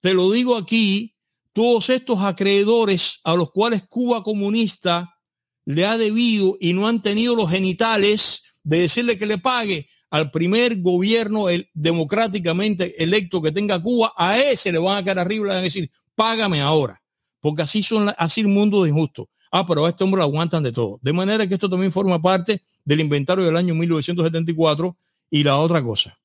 te 0.00 0.14
lo 0.14 0.32
digo 0.32 0.56
aquí, 0.56 1.16
todos 1.52 1.90
estos 1.90 2.20
acreedores 2.20 3.20
a 3.24 3.34
los 3.34 3.50
cuales 3.50 3.82
Cuba 3.90 4.22
comunista 4.22 5.18
le 5.66 5.84
ha 5.84 5.98
debido 5.98 6.56
y 6.60 6.72
no 6.72 6.88
han 6.88 7.02
tenido 7.02 7.36
los 7.36 7.50
genitales 7.50 8.42
de 8.64 8.80
decirle 8.80 9.16
que 9.16 9.26
le 9.26 9.38
pague 9.38 9.88
al 10.10 10.30
primer 10.30 10.80
gobierno 10.80 11.46
democráticamente 11.72 13.02
electo 13.02 13.42
que 13.42 13.52
tenga 13.52 13.80
Cuba, 13.80 14.12
a 14.16 14.38
ese 14.38 14.72
le 14.72 14.78
van 14.78 14.98
a 14.98 15.02
quedar 15.02 15.18
arriba 15.20 15.44
y 15.44 15.48
le 15.48 15.54
van 15.54 15.58
a 15.58 15.62
decir, 15.62 15.90
págame 16.14 16.60
ahora, 16.60 17.02
porque 17.40 17.62
así 17.62 17.82
son 17.82 18.12
así 18.16 18.40
el 18.40 18.48
mundo 18.48 18.82
de 18.82 18.90
injusto. 18.90 19.28
Ah, 19.50 19.64
pero 19.66 19.86
a 19.86 19.88
este 19.88 20.02
hombre 20.02 20.18
lo 20.18 20.24
aguantan 20.24 20.62
de 20.64 20.72
todo. 20.72 20.98
De 21.00 21.12
manera 21.12 21.46
que 21.46 21.54
esto 21.54 21.68
también 21.68 21.92
forma 21.92 22.20
parte 22.20 22.62
del 22.84 23.00
inventario 23.00 23.44
del 23.44 23.56
año 23.56 23.74
1974 23.74 24.96
y 25.30 25.44
la 25.44 25.58
otra 25.58 25.82
cosa. 25.82 26.18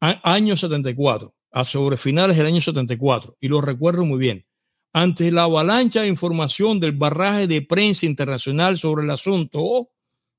año 0.00 0.56
74, 0.56 1.34
a 1.52 1.64
sobre 1.64 1.96
finales 1.96 2.36
del 2.36 2.46
año 2.46 2.60
74, 2.60 3.36
y 3.40 3.48
lo 3.48 3.60
recuerdo 3.60 4.04
muy 4.04 4.18
bien. 4.18 4.44
Ante 4.92 5.30
la 5.32 5.44
avalancha 5.44 6.02
de 6.02 6.08
información 6.08 6.78
del 6.78 6.92
barraje 6.92 7.46
de 7.46 7.62
prensa 7.62 8.06
internacional 8.06 8.78
sobre 8.78 9.04
el 9.04 9.10
asunto, 9.10 9.90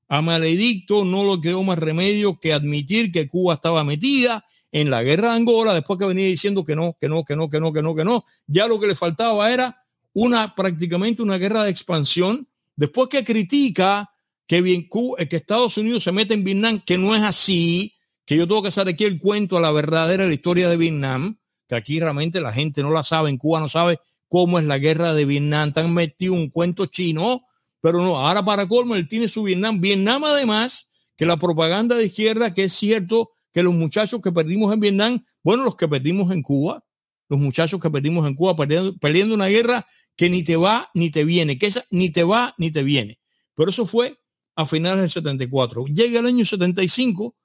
a 0.08 0.22
Maledicto 0.22 1.04
no 1.04 1.24
lo 1.24 1.40
quedó 1.40 1.62
más 1.62 1.78
remedio 1.78 2.38
que 2.38 2.52
admitir 2.52 3.10
que 3.10 3.28
Cuba 3.28 3.54
estaba 3.54 3.84
metida 3.84 4.44
en 4.72 4.90
la 4.90 5.02
guerra 5.02 5.30
de 5.30 5.36
Angola, 5.36 5.74
después 5.74 5.98
que 5.98 6.04
venía 6.04 6.26
diciendo 6.26 6.64
que 6.64 6.76
no, 6.76 6.96
que 7.00 7.08
no, 7.08 7.24
que 7.24 7.34
no, 7.34 7.48
que 7.48 7.60
no, 7.60 7.72
que 7.72 7.82
no, 7.82 7.94
que 7.94 8.04
no. 8.04 8.24
Ya 8.46 8.66
lo 8.66 8.78
que 8.78 8.86
le 8.86 8.94
faltaba 8.94 9.50
era 9.52 9.82
una 10.12 10.54
prácticamente 10.54 11.22
una 11.22 11.38
guerra 11.38 11.64
de 11.64 11.70
expansión. 11.70 12.48
Después 12.74 13.08
que 13.08 13.24
critica 13.24 14.10
que, 14.46 14.60
bien, 14.60 14.88
eh, 15.18 15.28
que 15.28 15.36
Estados 15.36 15.76
Unidos 15.76 16.04
se 16.04 16.12
mete 16.12 16.34
en 16.34 16.44
Vietnam, 16.44 16.80
que 16.84 16.98
no 16.98 17.14
es 17.14 17.22
así, 17.22 17.94
que 18.24 18.36
yo 18.36 18.46
tengo 18.46 18.62
que 18.62 18.68
hacer 18.68 18.88
aquí 18.88 19.04
el 19.04 19.18
cuento 19.18 19.56
a 19.56 19.60
la 19.60 19.72
verdadera 19.72 20.26
la 20.26 20.34
historia 20.34 20.68
de 20.68 20.76
Vietnam, 20.76 21.38
que 21.68 21.74
aquí 21.74 21.98
realmente 21.98 22.40
la 22.40 22.52
gente 22.52 22.82
no 22.82 22.90
la 22.90 23.02
sabe, 23.02 23.30
en 23.30 23.38
Cuba 23.38 23.60
no 23.60 23.68
sabe 23.68 23.98
cómo 24.28 24.58
es 24.58 24.64
la 24.66 24.78
guerra 24.78 25.14
de 25.14 25.24
Vietnam, 25.24 25.68
están 25.68 25.92
metido 25.94 26.34
un 26.34 26.50
cuento 26.50 26.86
chino 26.86 27.42
pero 27.86 28.02
no, 28.02 28.18
ahora 28.18 28.44
para 28.44 28.66
colmo 28.66 28.96
él 28.96 29.06
tiene 29.06 29.28
su 29.28 29.44
Vietnam. 29.44 29.80
Vietnam 29.80 30.24
además 30.24 30.88
que 31.16 31.24
la 31.24 31.36
propaganda 31.36 31.94
de 31.94 32.06
izquierda, 32.06 32.52
que 32.52 32.64
es 32.64 32.72
cierto 32.72 33.30
que 33.52 33.62
los 33.62 33.74
muchachos 33.74 34.20
que 34.20 34.32
perdimos 34.32 34.74
en 34.74 34.80
Vietnam, 34.80 35.24
bueno, 35.44 35.62
los 35.62 35.76
que 35.76 35.86
perdimos 35.86 36.32
en 36.32 36.42
Cuba, 36.42 36.84
los 37.28 37.38
muchachos 37.38 37.80
que 37.80 37.88
perdimos 37.88 38.26
en 38.26 38.34
Cuba 38.34 38.56
perdiendo, 38.56 39.34
una 39.36 39.46
guerra 39.46 39.86
que 40.16 40.28
ni 40.28 40.42
te 40.42 40.56
va 40.56 40.90
ni 40.94 41.12
te 41.12 41.22
viene, 41.22 41.58
que 41.58 41.66
esa 41.66 41.84
ni 41.92 42.10
te 42.10 42.24
va 42.24 42.56
ni 42.58 42.72
te 42.72 42.82
viene. 42.82 43.20
Pero 43.54 43.70
eso 43.70 43.86
fue 43.86 44.18
a 44.56 44.66
finales 44.66 45.02
del 45.02 45.10
74. 45.10 45.84
Llega 45.86 46.18
el 46.18 46.26
año 46.26 46.44
75 46.44 47.36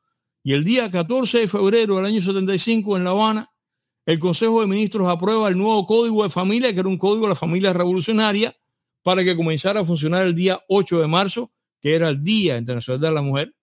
y 0.42 0.54
el 0.54 0.64
día 0.64 0.90
14 0.90 1.42
de 1.42 1.48
febrero 1.48 1.98
del 1.98 2.06
año 2.06 2.20
75 2.20 2.98
en 2.98 3.04
La 3.04 3.12
Habana, 3.12 3.52
el 4.08 4.18
Consejo 4.18 4.62
de 4.62 4.66
Ministros 4.66 5.08
aprueba 5.08 5.50
el 5.50 5.56
nuevo 5.56 5.86
Código 5.86 6.24
de 6.24 6.32
Familia, 6.32 6.74
que 6.74 6.80
era 6.80 6.90
un 6.90 6.98
código 6.98 7.26
de 7.26 7.30
la 7.30 7.36
familia 7.36 7.74
revolucionaria, 7.74 8.58
para 9.04 9.24
que 9.24 9.36
comenzara 9.36 9.82
a 9.82 9.86
funcionar 9.86 10.26
el 10.26 10.36
día 10.36 10.62
8 10.68 11.02
de 11.02 11.08
marzo, 11.08 11.52
que 11.82 11.96
era 11.96 12.10
el 12.10 12.24
Día 12.24 12.58
Internacional 12.58 13.02
de 13.02 13.12
la 13.12 13.22
Mujer. 13.22 13.56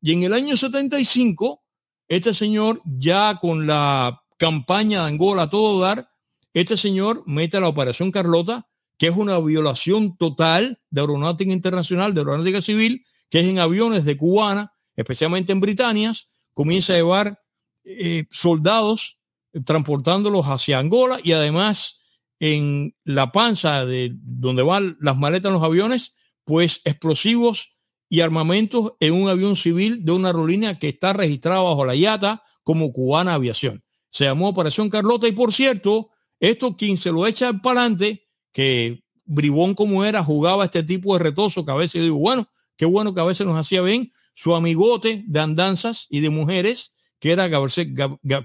Y 0.00 0.12
en 0.12 0.22
el 0.22 0.32
año 0.32 0.56
75, 0.56 1.62
este 2.08 2.34
señor, 2.34 2.80
ya 2.84 3.38
con 3.40 3.66
la 3.66 4.22
campaña 4.36 5.02
de 5.02 5.08
Angola 5.08 5.42
a 5.42 5.50
todo 5.50 5.80
dar, 5.80 6.08
este 6.52 6.76
señor 6.76 7.24
mete 7.26 7.60
la 7.60 7.68
Operación 7.68 8.10
Carlota, 8.10 8.68
que 8.98 9.08
es 9.08 9.16
una 9.16 9.38
violación 9.38 10.16
total 10.16 10.80
de 10.90 11.00
aeronáutica 11.00 11.52
internacional, 11.52 12.14
de 12.14 12.20
aeronáutica 12.20 12.62
civil, 12.62 13.04
que 13.28 13.40
es 13.40 13.46
en 13.46 13.58
aviones 13.58 14.04
de 14.04 14.16
cubana, 14.16 14.72
especialmente 14.94 15.52
en 15.52 15.60
Britanias, 15.60 16.28
comienza 16.52 16.92
a 16.92 16.96
llevar 16.96 17.42
eh, 17.84 18.26
soldados 18.30 19.18
transportándolos 19.64 20.46
hacia 20.46 20.78
Angola 20.78 21.18
y 21.22 21.32
además 21.32 22.03
en 22.40 22.94
la 23.04 23.32
panza 23.32 23.86
de 23.86 24.12
donde 24.22 24.62
van 24.62 24.96
las 25.00 25.16
maletas 25.16 25.48
en 25.48 25.54
los 25.54 25.62
aviones, 25.62 26.14
pues 26.44 26.80
explosivos 26.84 27.76
y 28.08 28.20
armamentos 28.20 28.92
en 29.00 29.14
un 29.14 29.28
avión 29.28 29.56
civil 29.56 30.04
de 30.04 30.12
una 30.12 30.28
aerolínea 30.28 30.78
que 30.78 30.88
está 30.88 31.12
registrada 31.12 31.60
bajo 31.60 31.84
la 31.84 31.94
IATA 31.94 32.42
como 32.62 32.92
Cubana 32.92 33.34
Aviación. 33.34 33.82
Se 34.10 34.24
llamó 34.24 34.48
Operación 34.48 34.90
Carlota 34.90 35.26
y 35.26 35.32
por 35.32 35.52
cierto, 35.52 36.10
esto 36.38 36.76
quien 36.76 36.98
se 36.98 37.10
lo 37.10 37.26
echa 37.26 37.52
para 37.54 37.80
adelante, 37.80 38.26
que 38.52 39.02
bribón 39.24 39.74
como 39.74 40.04
era, 40.04 40.22
jugaba 40.22 40.64
este 40.64 40.82
tipo 40.82 41.16
de 41.16 41.24
retoso 41.24 41.64
que 41.64 41.72
a 41.72 41.76
veces 41.76 42.02
digo, 42.02 42.18
bueno, 42.18 42.46
qué 42.76 42.84
bueno 42.84 43.14
que 43.14 43.20
a 43.20 43.24
veces 43.24 43.46
nos 43.46 43.58
hacía 43.58 43.80
bien, 43.80 44.12
su 44.34 44.54
amigote 44.54 45.24
de 45.26 45.40
andanzas 45.40 46.06
y 46.10 46.20
de 46.20 46.30
mujeres, 46.30 46.92
que 47.18 47.32
era 47.32 47.48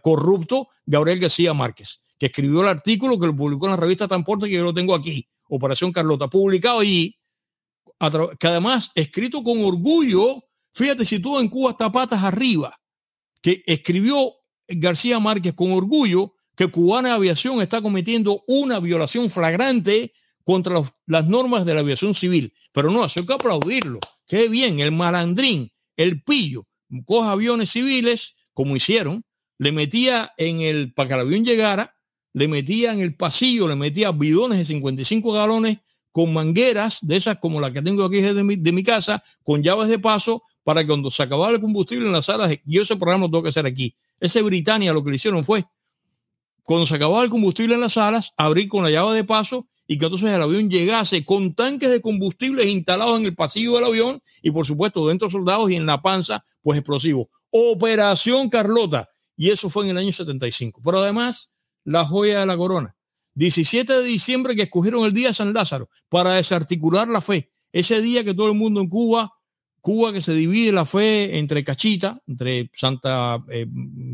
corrupto 0.01 0.69
Gabriel 0.85 1.19
García 1.19 1.53
Márquez 1.53 2.01
que 2.20 2.28
escribió 2.28 2.61
el 2.61 2.67
artículo 2.67 3.17
que 3.17 3.26
lo 3.26 3.36
publicó 3.36 3.65
en 3.65 3.72
la 3.72 3.78
revista 3.78 4.07
Transporte, 4.07 4.47
que 4.47 4.55
yo 4.55 4.63
lo 4.63 4.74
tengo 4.74 4.93
aquí, 4.93 5.28
Operación 5.47 5.91
Carlota, 5.91 6.28
publicado 6.28 6.82
allí, 6.82 7.15
que 8.39 8.47
además 8.47 8.91
escrito 8.93 9.41
con 9.41 9.63
orgullo, 9.63 10.43
fíjate 10.74 11.05
si 11.05 11.20
tú 11.20 11.39
en 11.39 11.47
Cuba 11.47 11.72
está 11.72 11.91
patas 11.91 12.24
arriba, 12.24 12.80
que 13.41 13.63
escribió 13.65 14.34
García 14.67 15.20
Márquez 15.20 15.53
con 15.53 15.72
orgullo 15.72 16.36
que 16.55 16.67
Cubana 16.67 17.13
Aviación 17.13 17.61
está 17.61 17.82
cometiendo 17.82 18.43
una 18.45 18.82
violación 18.82 19.30
flagrante 19.30 20.11
contra 20.43 20.82
las 21.05 21.26
normas 21.26 21.65
de 21.65 21.74
la 21.74 21.80
aviación 21.80 22.13
civil. 22.13 22.53
Pero 22.74 22.91
no, 22.91 23.05
eso 23.05 23.22
hay 23.22 23.26
que 23.26 23.34
aplaudirlo. 23.34 23.99
Qué 24.28 24.49
bien, 24.49 24.82
el 24.82 24.91
malandrín, 24.91 25.72
el 25.95 26.22
pillo, 26.22 26.67
coja 27.05 27.32
aviones 27.32 27.72
civiles, 27.72 28.36
como 28.53 28.76
hicieron, 28.76 29.24
le 29.57 29.72
metía 29.72 30.34
en 30.38 30.59
el, 30.59 30.93
para 30.93 31.07
que 31.07 31.13
el 31.15 31.20
avión 31.22 31.45
llegara, 31.45 31.95
le 32.34 32.47
metía 32.47 32.93
en 32.93 32.99
el 32.99 33.15
pasillo, 33.15 33.67
le 33.67 33.75
metía 33.75 34.11
bidones 34.11 34.59
de 34.59 34.65
55 34.65 35.32
galones 35.34 35.80
con 36.11 36.34
mangueras 36.34 36.99
de 37.01 37.17
esas 37.17 37.38
como 37.38 37.59
la 37.59 37.71
que 37.71 37.82
tengo 37.82 38.03
aquí 38.03 38.21
de 38.21 38.43
mi, 38.43 38.55
de 38.55 38.71
mi 38.71 38.84
casa, 38.84 39.23
con 39.43 39.63
llaves 39.63 39.89
de 39.89 39.99
paso, 39.99 40.43
para 40.63 40.82
que 40.82 40.88
cuando 40.88 41.09
se 41.11 41.23
acabara 41.23 41.53
el 41.53 41.61
combustible 41.61 42.05
en 42.07 42.11
las 42.11 42.25
salas, 42.25 42.51
yo 42.65 42.82
ese 42.82 42.95
programa 42.95 43.25
lo 43.25 43.32
tengo 43.32 43.43
que 43.43 43.49
hacer 43.49 43.65
aquí. 43.65 43.95
Ese 44.19 44.41
Britannia 44.41 44.93
lo 44.93 45.03
que 45.03 45.11
le 45.11 45.15
hicieron 45.15 45.43
fue, 45.43 45.65
cuando 46.63 46.86
se 46.86 46.95
acababa 46.95 47.23
el 47.23 47.30
combustible 47.30 47.75
en 47.75 47.82
las 47.82 47.93
salas, 47.93 48.34
abrir 48.38 48.67
con 48.67 48.84
la 48.84 48.91
llave 48.91 49.15
de 49.15 49.23
paso 49.23 49.67
y 49.88 49.97
que 49.97 50.05
entonces 50.05 50.30
el 50.30 50.41
avión 50.41 50.69
llegase 50.69 51.25
con 51.25 51.55
tanques 51.55 51.89
de 51.89 51.99
combustible 51.99 52.63
instalados 52.69 53.19
en 53.19 53.25
el 53.25 53.36
pasillo 53.36 53.73
del 53.73 53.86
avión 53.86 54.21
y 54.43 54.51
por 54.51 54.67
supuesto 54.67 55.07
dentro 55.07 55.32
soldados 55.32 55.71
y 55.71 55.75
en 55.75 55.88
la 55.88 55.99
panza, 56.03 56.45
pues 56.61 56.77
explosivos. 56.77 57.27
Operación 57.49 58.49
Carlota. 58.49 59.09
Y 59.36 59.49
eso 59.49 59.67
fue 59.69 59.86
en 59.86 59.91
el 59.91 59.97
año 59.97 60.11
75. 60.11 60.82
Pero 60.84 60.99
además, 60.99 61.51
la 61.89 62.05
joya 62.05 62.41
de 62.41 62.45
la 62.45 62.55
corona. 62.55 62.95
17 63.33 63.91
de 63.91 64.03
diciembre 64.03 64.55
que 64.55 64.63
escogieron 64.63 65.05
el 65.05 65.13
día 65.13 65.33
San 65.33 65.53
Lázaro 65.53 65.89
para 66.07 66.33
desarticular 66.33 67.07
la 67.07 67.19
fe. 67.19 67.51
Ese 67.71 67.99
día 68.01 68.23
que 68.23 68.35
todo 68.35 68.47
el 68.47 68.53
mundo 68.53 68.79
en 68.79 68.89
Cuba, 68.89 69.33
Cuba 69.81 70.13
que 70.13 70.21
se 70.21 70.33
divide 70.33 70.71
la 70.71 70.85
fe 70.85 71.37
entre 71.39 71.63
Cachita, 71.63 72.21
entre 72.27 72.69
Santa, 72.75 73.43
eh, 73.49 73.65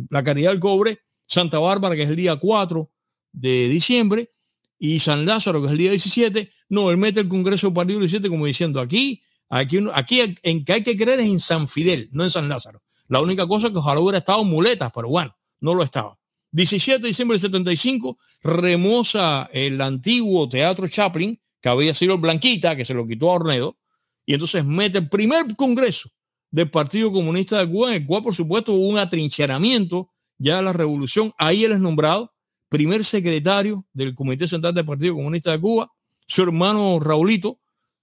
la 0.09 0.23
Caridad 0.23 0.51
del 0.51 0.59
Cobre, 0.59 0.99
Santa 1.25 1.59
Bárbara, 1.59 1.95
que 1.95 2.03
es 2.03 2.09
el 2.09 2.15
día 2.15 2.37
4 2.37 2.89
de 3.33 3.67
diciembre, 3.67 4.31
y 4.79 4.99
San 4.99 5.25
Lázaro, 5.25 5.59
que 5.59 5.67
es 5.67 5.71
el 5.73 5.77
día 5.77 5.89
17. 5.89 6.51
No, 6.69 6.91
él 6.91 6.97
mete 6.97 7.19
el 7.19 7.27
Congreso 7.27 7.67
del 7.67 7.73
Partido 7.73 7.99
17 7.99 8.29
como 8.29 8.45
diciendo 8.45 8.79
aquí, 8.79 9.21
aquí, 9.49 9.79
aquí 9.93 10.35
en 10.43 10.63
que 10.63 10.73
hay 10.73 10.83
que 10.83 10.95
creer 10.95 11.19
es 11.19 11.27
en 11.27 11.39
San 11.41 11.67
Fidel, 11.67 12.09
no 12.13 12.23
en 12.23 12.31
San 12.31 12.47
Lázaro. 12.47 12.83
La 13.07 13.19
única 13.19 13.45
cosa 13.47 13.69
que 13.69 13.77
ojalá 13.79 13.99
hubiera 13.99 14.19
estado 14.19 14.45
muletas, 14.45 14.91
pero 14.93 15.09
bueno, 15.09 15.35
no 15.59 15.73
lo 15.73 15.83
estaba. 15.83 16.17
17 16.51 17.01
de 17.01 17.07
diciembre 17.09 17.35
del 17.35 17.41
75, 17.41 18.17
remoza 18.41 19.49
el 19.51 19.81
antiguo 19.81 20.47
Teatro 20.47 20.87
Chaplin, 20.87 21.39
que 21.61 21.69
había 21.69 21.93
sido 21.93 22.17
Blanquita, 22.17 22.75
que 22.75 22.85
se 22.85 22.93
lo 22.93 23.05
quitó 23.05 23.31
a 23.31 23.35
Ornedo, 23.35 23.77
y 24.25 24.33
entonces 24.33 24.63
mete 24.63 24.99
el 24.99 25.09
primer 25.09 25.55
congreso 25.55 26.09
del 26.51 26.69
Partido 26.69 27.11
Comunista 27.11 27.59
de 27.59 27.69
Cuba, 27.69 27.89
en 27.89 28.01
el 28.01 28.05
cual, 28.07 28.23
por 28.23 28.35
supuesto, 28.35 28.73
hubo 28.73 28.87
un 28.87 28.97
atrincheramiento 28.97 30.11
ya 30.37 30.57
de 30.57 30.63
la 30.63 30.73
revolución. 30.73 31.33
Ahí 31.37 31.65
él 31.65 31.73
es 31.73 31.79
nombrado 31.79 32.31
primer 32.69 33.05
secretario 33.05 33.85
del 33.93 34.15
Comité 34.15 34.47
Central 34.47 34.73
del 34.73 34.85
Partido 34.85 35.15
Comunista 35.15 35.51
de 35.51 35.59
Cuba, 35.59 35.91
su 36.27 36.43
hermano 36.43 36.99
Raulito, 36.99 37.59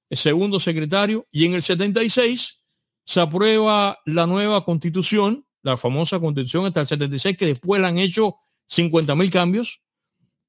el 0.09 0.16
segundo 0.16 0.61
secretario, 0.61 1.26
y 1.30 1.47
en 1.47 1.55
el 1.55 1.62
76 1.62 2.61
se 3.05 3.20
aprueba 3.20 3.99
la 4.07 4.26
nueva 4.26 4.64
constitución, 4.64 5.47
la 5.62 5.76
famosa 5.76 6.18
constitución 6.20 6.66
hasta 6.66 6.80
el 6.80 6.86
76, 6.86 7.36
que 7.36 7.46
después 7.46 7.80
la 7.80 7.88
han 7.88 7.98
hecho 7.98 8.36
50 8.66 9.14
mil 9.16 9.30
cambios. 9.30 9.80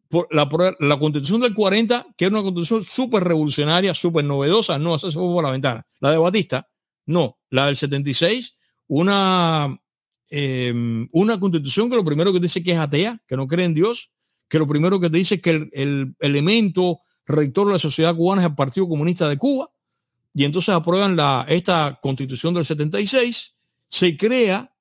Por 0.10 0.28
la, 0.32 0.48
la, 0.80 1.00
constitución 1.00 1.42
del 1.42 1.56
40, 1.56 2.06
que 2.16 2.26
era 2.26 2.36
una 2.36 2.44
constitución 2.44 2.84
súper 2.84 3.24
revolucionaria, 3.24 3.96
súper 3.96 4.24
novedosa, 4.24 4.78
no, 4.78 4.96
esa 4.96 5.08
se 5.08 5.14
fue 5.14 5.24
por 5.24 5.44
la 5.44 5.52
ventana. 5.52 5.88
La 6.00 6.12
de 6.12 6.18
Batista, 6.18 6.70
no. 7.08 7.40
La 7.50 7.66
del 7.66 7.76
76, 7.76 8.56
una, 8.88 9.76
eh, 10.30 10.72
una 11.12 11.40
constitución 11.40 11.90
que 11.90 11.96
lo 11.96 12.06
primero 12.06 12.32
que 12.32 12.40
dice 12.40 12.62
que 12.62 12.74
es 12.74 12.78
atea, 12.78 13.20
que 13.28 13.36
no 13.36 13.48
cree 13.48 13.66
en 13.66 13.74
Dios, 13.74 14.12
que 14.48 14.60
lo 14.60 14.68
primero 14.68 15.00
que 15.00 15.10
te 15.10 15.18
dice 15.18 15.36
es 15.36 15.42
que 15.42 15.50
el, 15.50 15.70
el 15.74 16.16
elemento 16.20 17.00
rector 17.26 17.68
de 17.68 17.74
la 17.74 17.80
sociedad 17.80 18.16
cubana 18.16 18.44
es 18.44 18.50
el 18.50 18.56
Partido 18.56 18.88
Comunista 18.88 19.28
de 19.28 19.38
Cuba, 19.38 19.72
y 20.34 20.46
entonces 20.46 20.74
aprueban 20.74 21.16
la, 21.16 21.46
esta 21.48 22.00
constitución 22.02 22.54
del 22.54 22.66
76, 22.66 23.56
se 23.88 24.18
crea 24.18 24.73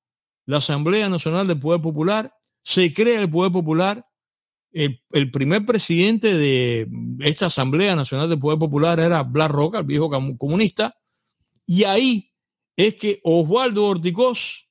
la 0.47 0.59
Asamblea 0.59 1.09
Nacional 1.09 1.47
del 1.47 1.59
Poder 1.61 1.80
Popular, 1.80 2.32
se 2.62 2.93
crea 2.93 3.20
el 3.20 3.30
Poder 3.30 3.53
Popular, 3.53 4.07
el, 4.72 5.30
primer 5.30 5.66
presidente 5.66 6.34
de 6.34 6.88
esta 7.20 7.47
Asamblea 7.47 7.95
Nacional 7.95 8.28
del 8.28 8.38
Poder 8.38 8.59
Popular 8.59 8.99
era 9.01 9.22
Blas 9.22 9.51
Roca, 9.51 9.78
el 9.78 9.84
viejo 9.84 10.11
comunista, 10.38 10.97
y 11.66 11.84
ahí 11.84 12.30
es 12.76 12.95
que 12.97 13.20
Osvaldo 13.22 13.86
Orticós, 13.86 14.68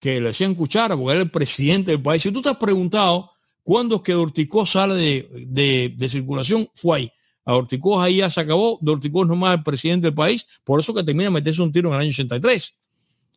que 0.00 0.20
le 0.20 0.30
hacían 0.30 0.54
cuchara 0.54 0.96
porque 0.96 1.12
era 1.12 1.22
el 1.22 1.30
presidente 1.30 1.90
del 1.90 2.02
país, 2.02 2.22
si 2.22 2.32
tú 2.32 2.42
te 2.42 2.48
has 2.48 2.56
preguntado 2.56 3.30
cuándo 3.62 3.96
es 3.96 4.02
que 4.02 4.14
Orticós 4.14 4.70
sale 4.70 4.94
de, 4.94 5.46
de, 5.46 5.94
de 5.96 6.08
circulación, 6.08 6.68
fue 6.74 6.98
ahí. 6.98 7.12
A 7.44 7.56
Orticós 7.56 8.02
ahí 8.02 8.16
ya 8.18 8.30
se 8.30 8.40
acabó. 8.40 8.78
De 8.80 8.92
Orticós 8.92 9.26
no 9.26 9.36
más 9.36 9.56
el 9.58 9.62
presidente 9.62 10.08
del 10.08 10.14
país. 10.14 10.46
Por 10.64 10.80
eso 10.80 10.94
que 10.94 11.02
termina 11.02 11.30
meterse 11.30 11.62
un 11.62 11.72
tiro 11.72 11.88
en 11.88 11.94
el 11.94 12.00
año 12.00 12.10
83. 12.10 12.74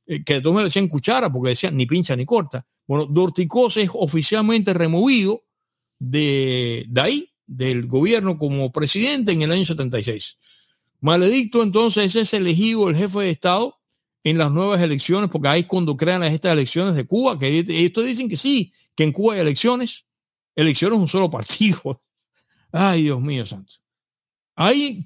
Eh, 0.08 0.24
que 0.24 0.42
todos 0.42 0.56
me 0.56 0.64
decían 0.64 0.88
cuchara 0.88 1.32
porque 1.32 1.50
decían 1.50 1.76
ni 1.76 1.86
pincha 1.86 2.16
ni 2.16 2.26
corta. 2.26 2.66
Bueno, 2.88 3.06
Dorticós 3.06 3.78
es 3.78 3.90
oficialmente 3.94 4.74
removido 4.74 5.44
de, 5.98 6.86
de 6.88 7.02
ahí, 7.02 7.30
del 7.48 7.88
gobierno 7.88 8.38
como 8.38 8.72
presidente 8.72 9.32
en 9.32 9.42
el 9.42 9.52
año 9.52 9.66
76. 9.66 10.38
Maledicto 11.02 11.64
entonces 11.64 12.16
es 12.16 12.34
elegido 12.34 12.90
el 12.90 12.96
jefe 12.96 13.20
de 13.20 13.30
Estado 13.32 13.80
en 14.24 14.38
las 14.40 14.52
nuevas 14.52 14.82
elecciones, 14.82 15.30
porque 15.30 15.48
ahí 15.48 15.62
es 15.62 15.68
cuando 15.68 15.96
crean 15.96 16.24
estas 16.24 16.54
elecciones 16.54 16.96
de 16.96 17.06
Cuba, 17.06 17.38
que 17.38 17.64
estos 17.68 18.06
dicen 18.06 18.28
que 18.28 18.36
sí, 18.36 18.74
que 18.96 19.04
en 19.04 19.12
Cuba 19.12 19.36
hay 19.36 19.42
elecciones, 19.42 20.06
elecciones 20.56 20.98
un 20.98 21.08
solo 21.08 21.30
partido. 21.30 22.02
Ay, 22.72 23.04
Dios 23.04 23.22
mío 23.22 23.46
santo. 23.46 23.76
Ahí, 24.56 25.06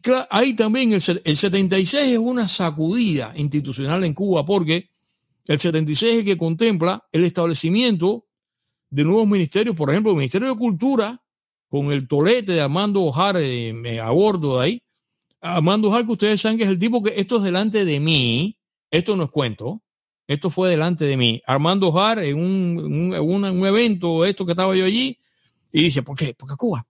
también 0.56 0.94
el, 0.94 1.02
el 1.24 1.36
76 1.36 2.12
es 2.12 2.18
una 2.20 2.48
sacudida 2.48 3.34
institucional 3.36 4.04
en 4.04 4.14
Cuba 4.14 4.46
porque 4.46 4.92
el 5.46 5.60
76 5.60 6.12
es 6.14 6.20
el 6.20 6.26
que 6.26 6.38
contempla 6.38 7.08
el 7.12 7.26
establecimiento 7.26 8.28
de 8.92 9.04
nuevos 9.04 9.28
ministerios, 9.28 9.76
por 9.76 9.90
ejemplo, 9.90 10.12
el 10.12 10.18
Ministerio 10.18 10.50
de 10.50 10.56
Cultura, 10.56 11.24
con 11.68 11.92
el 11.92 12.08
tolete 12.08 12.54
de 12.54 12.62
Armando 12.62 13.04
Ojar 13.04 13.38
eh, 13.40 14.00
a 14.00 14.10
bordo 14.12 14.60
de 14.60 14.66
ahí. 14.66 14.84
Armando 15.42 15.90
Ojar, 15.90 16.06
que 16.06 16.12
ustedes 16.12 16.42
saben 16.42 16.58
que 16.58 16.66
es 16.66 16.70
el 16.70 16.78
tipo 16.78 17.02
que 17.02 17.14
esto 17.16 17.38
es 17.38 17.44
delante 17.44 17.86
de 17.86 18.00
mí, 18.00 18.58
esto 18.92 19.16
no 19.16 19.24
es 19.24 19.30
cuento, 19.30 19.82
esto 20.28 20.52
fue 20.52 20.70
delante 20.70 21.06
de 21.06 21.18
mí. 21.18 21.42
Armando 21.48 21.88
Ojar 21.88 22.20
en 22.20 22.38
un, 22.38 23.66
evento, 23.66 24.26
esto 24.26 24.46
que 24.46 24.52
estaba 24.52 24.76
yo 24.76 24.86
allí, 24.86 25.18
y 25.72 25.84
dice, 25.84 26.04
¿por 26.04 26.16
qué? 26.16 26.36
Porque 26.36 26.56
Cuba, 26.56 26.86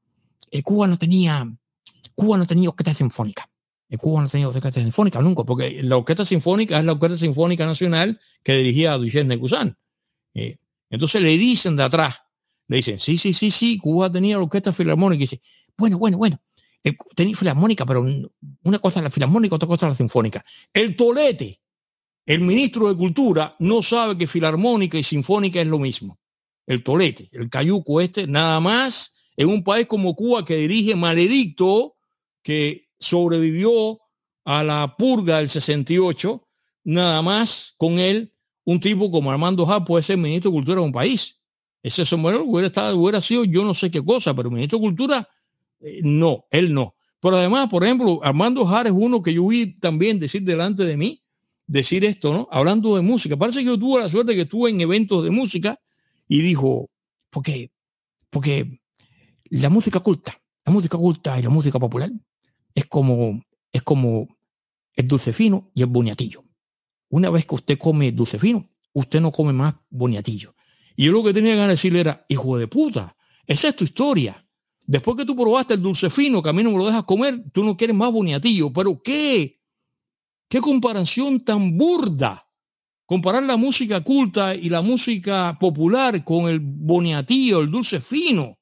eh, 0.51 0.63
Cuba 0.63 0.87
no 0.87 0.97
tenía 0.97 1.49
Cuba 2.19 2.37
no 2.37 2.45
tenía 2.45 2.67
orquesta 2.67 2.93
sinfónica. 2.93 3.49
En 3.87 3.97
Cuba 3.97 4.21
no 4.21 4.27
tenía 4.27 4.49
orquesta 4.49 4.81
sinfónica 4.81 5.21
nunca, 5.21 5.45
porque 5.45 5.81
la 5.83 5.95
orquesta 5.95 6.25
sinfónica 6.25 6.77
es 6.77 6.83
la 6.83 6.91
orquesta 6.91 7.17
sinfónica 7.17 7.65
nacional 7.65 8.19
que 8.43 8.57
dirigía 8.57 8.91
a 8.91 8.97
Duchenne 8.97 9.29
Necuzán. 9.29 9.77
Eh, 10.33 10.57
entonces 10.89 11.21
le 11.21 11.37
dicen 11.37 11.77
de 11.77 11.83
atrás, 11.83 12.17
le 12.67 12.77
dicen, 12.77 12.99
sí, 12.99 13.17
sí, 13.17 13.31
sí, 13.31 13.51
sí, 13.51 13.77
Cuba 13.77 14.11
tenía 14.11 14.35
la 14.35 14.43
orquesta 14.43 14.73
filarmónica. 14.73 15.21
Y 15.21 15.27
dice, 15.27 15.41
bueno, 15.77 15.97
bueno, 15.97 16.17
bueno, 16.17 16.41
eh, 16.83 16.93
tenía 17.15 17.37
filarmónica, 17.37 17.85
pero 17.85 18.05
una 18.63 18.79
cosa 18.79 18.99
es 18.99 19.03
la 19.05 19.09
filarmónica, 19.09 19.55
otra 19.55 19.69
cosa 19.69 19.87
es 19.87 19.93
la 19.93 19.97
sinfónica. 19.97 20.43
El 20.73 20.97
tolete, 20.97 21.61
el 22.25 22.41
ministro 22.41 22.89
de 22.89 22.97
Cultura, 22.97 23.55
no 23.59 23.81
sabe 23.81 24.17
que 24.17 24.27
filarmónica 24.27 24.97
y 24.97 25.03
sinfónica 25.03 25.61
es 25.61 25.67
lo 25.67 25.79
mismo. 25.79 26.19
El 26.67 26.83
tolete, 26.83 27.29
el 27.31 27.49
cayuco 27.49 28.01
este, 28.01 28.27
nada 28.27 28.59
más 28.59 29.15
en 29.37 29.47
un 29.47 29.63
país 29.63 29.87
como 29.87 30.15
Cuba 30.15 30.43
que 30.43 30.57
dirige 30.57 30.95
Maledicto, 30.97 31.95
que 32.41 32.89
sobrevivió 32.99 33.99
a 34.45 34.63
la 34.63 34.95
purga 34.97 35.37
del 35.37 35.49
68, 35.49 36.47
nada 36.83 37.21
más 37.21 37.73
con 37.77 37.99
él, 37.99 38.33
un 38.65 38.79
tipo 38.79 39.09
como 39.11 39.31
Armando 39.31 39.65
Jal 39.65 39.83
puede 39.83 40.03
ser 40.03 40.17
ministro 40.17 40.51
de 40.51 40.55
Cultura 40.55 40.81
de 40.81 40.85
un 40.85 40.91
país. 40.91 41.41
Ese 41.81 42.05
sombrero 42.05 42.43
hubiera, 42.43 42.67
estado, 42.67 42.97
hubiera 42.97 43.21
sido 43.21 43.45
yo 43.45 43.63
no 43.63 43.73
sé 43.73 43.89
qué 43.89 44.03
cosa, 44.03 44.33
pero 44.33 44.51
ministro 44.51 44.77
de 44.79 44.83
Cultura, 44.83 45.29
eh, 45.79 46.01
no, 46.03 46.45
él 46.51 46.73
no. 46.73 46.95
Pero 47.21 47.37
además, 47.37 47.69
por 47.69 47.83
ejemplo, 47.83 48.19
Armando 48.23 48.65
Jar 48.65 48.87
es 48.87 48.93
uno 48.95 49.21
que 49.21 49.33
yo 49.33 49.47
vi 49.47 49.79
también 49.79 50.19
decir 50.19 50.43
delante 50.43 50.85
de 50.85 50.97
mí, 50.97 51.21
decir 51.67 52.05
esto, 52.05 52.33
¿no? 52.33 52.47
Hablando 52.51 52.95
de 52.95 53.01
música. 53.01 53.37
Parece 53.37 53.59
que 53.59 53.65
yo 53.65 53.77
tuve 53.77 54.01
la 54.01 54.09
suerte 54.09 54.35
que 54.35 54.41
estuve 54.41 54.69
en 54.69 54.81
eventos 54.81 55.23
de 55.23 55.31
música 55.31 55.79
y 56.27 56.41
dijo, 56.41 56.89
porque, 57.29 57.71
porque 58.29 58.79
la 59.49 59.69
música 59.69 59.99
culta, 59.99 60.39
la 60.65 60.71
música 60.71 60.97
culta 60.97 61.39
y 61.39 61.43
la 61.43 61.49
música 61.49 61.79
popular 61.79 62.09
es 62.75 62.85
como, 62.85 63.41
es 63.71 63.83
como 63.83 64.27
el 64.93 65.07
dulce 65.07 65.33
fino 65.33 65.71
y 65.73 65.81
el 65.81 65.87
boniatillo. 65.87 66.43
Una 67.09 67.29
vez 67.29 67.45
que 67.45 67.55
usted 67.55 67.77
come 67.77 68.11
dulce 68.11 68.37
fino, 68.37 68.69
usted 68.93 69.21
no 69.21 69.31
come 69.31 69.53
más 69.53 69.75
boniatillo. 69.89 70.55
Y 70.95 71.05
yo 71.05 71.11
lo 71.11 71.23
que 71.23 71.33
tenía 71.33 71.55
que 71.55 71.67
decirle 71.67 72.01
era, 72.01 72.25
hijo 72.27 72.57
de 72.57 72.67
puta, 72.67 73.15
esa 73.47 73.69
es 73.69 73.75
tu 73.75 73.83
historia. 73.85 74.45
Después 74.85 75.17
que 75.17 75.25
tú 75.25 75.35
probaste 75.35 75.75
el 75.75 75.81
dulce 75.81 76.09
fino, 76.09 76.43
que 76.43 76.49
a 76.49 76.53
mí 76.53 76.63
no 76.63 76.71
me 76.71 76.77
lo 76.77 76.85
dejas 76.85 77.03
comer, 77.03 77.43
tú 77.51 77.63
no 77.63 77.77
quieres 77.77 77.95
más 77.95 78.11
boniatillo. 78.11 78.71
¿Pero 78.73 79.01
qué? 79.01 79.61
¿Qué 80.49 80.59
comparación 80.59 81.43
tan 81.43 81.77
burda? 81.77 82.47
Comparar 83.05 83.43
la 83.43 83.55
música 83.55 84.03
culta 84.03 84.53
y 84.53 84.69
la 84.69 84.81
música 84.81 85.57
popular 85.59 86.23
con 86.23 86.47
el 86.49 86.59
boniatillo, 86.59 87.59
el 87.61 87.71
dulce 87.71 88.01
fino. 88.01 88.58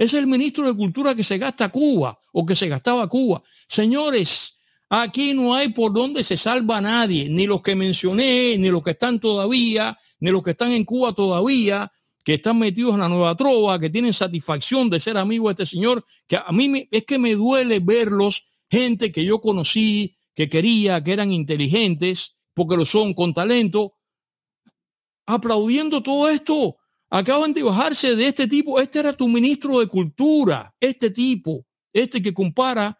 Es 0.00 0.14
el 0.14 0.26
ministro 0.26 0.66
de 0.66 0.74
Cultura 0.74 1.14
que 1.14 1.22
se 1.22 1.36
gasta 1.36 1.68
Cuba 1.68 2.18
o 2.32 2.46
que 2.46 2.54
se 2.54 2.68
gastaba 2.68 3.06
Cuba. 3.06 3.42
Señores, 3.68 4.56
aquí 4.88 5.34
no 5.34 5.54
hay 5.54 5.74
por 5.74 5.92
donde 5.92 6.22
se 6.22 6.38
salva 6.38 6.80
nadie, 6.80 7.28
ni 7.28 7.46
los 7.46 7.60
que 7.60 7.76
mencioné, 7.76 8.56
ni 8.56 8.70
los 8.70 8.82
que 8.82 8.92
están 8.92 9.20
todavía, 9.20 9.98
ni 10.18 10.30
los 10.30 10.42
que 10.42 10.52
están 10.52 10.72
en 10.72 10.84
Cuba 10.84 11.12
todavía, 11.12 11.92
que 12.24 12.32
están 12.32 12.58
metidos 12.58 12.94
en 12.94 13.00
la 13.00 13.10
nueva 13.10 13.36
trova, 13.36 13.78
que 13.78 13.90
tienen 13.90 14.14
satisfacción 14.14 14.88
de 14.88 15.00
ser 15.00 15.18
amigo 15.18 15.48
de 15.48 15.62
este 15.62 15.66
señor, 15.66 16.02
que 16.26 16.36
a 16.38 16.50
mí 16.50 16.70
me, 16.70 16.88
es 16.90 17.04
que 17.04 17.18
me 17.18 17.34
duele 17.34 17.78
verlos, 17.80 18.46
gente 18.70 19.12
que 19.12 19.22
yo 19.26 19.38
conocí, 19.42 20.16
que 20.34 20.48
quería, 20.48 21.04
que 21.04 21.12
eran 21.12 21.30
inteligentes, 21.30 22.38
porque 22.54 22.78
lo 22.78 22.86
son 22.86 23.12
con 23.12 23.34
talento, 23.34 23.92
aplaudiendo 25.26 26.02
todo 26.02 26.30
esto 26.30 26.79
acaban 27.10 27.52
de 27.52 27.62
bajarse 27.62 28.16
de 28.16 28.28
este 28.28 28.46
tipo. 28.46 28.80
Este 28.80 29.00
era 29.00 29.12
tu 29.12 29.28
ministro 29.28 29.80
de 29.80 29.86
cultura, 29.86 30.74
este 30.80 31.10
tipo, 31.10 31.66
este 31.92 32.22
que 32.22 32.32
compara 32.32 32.96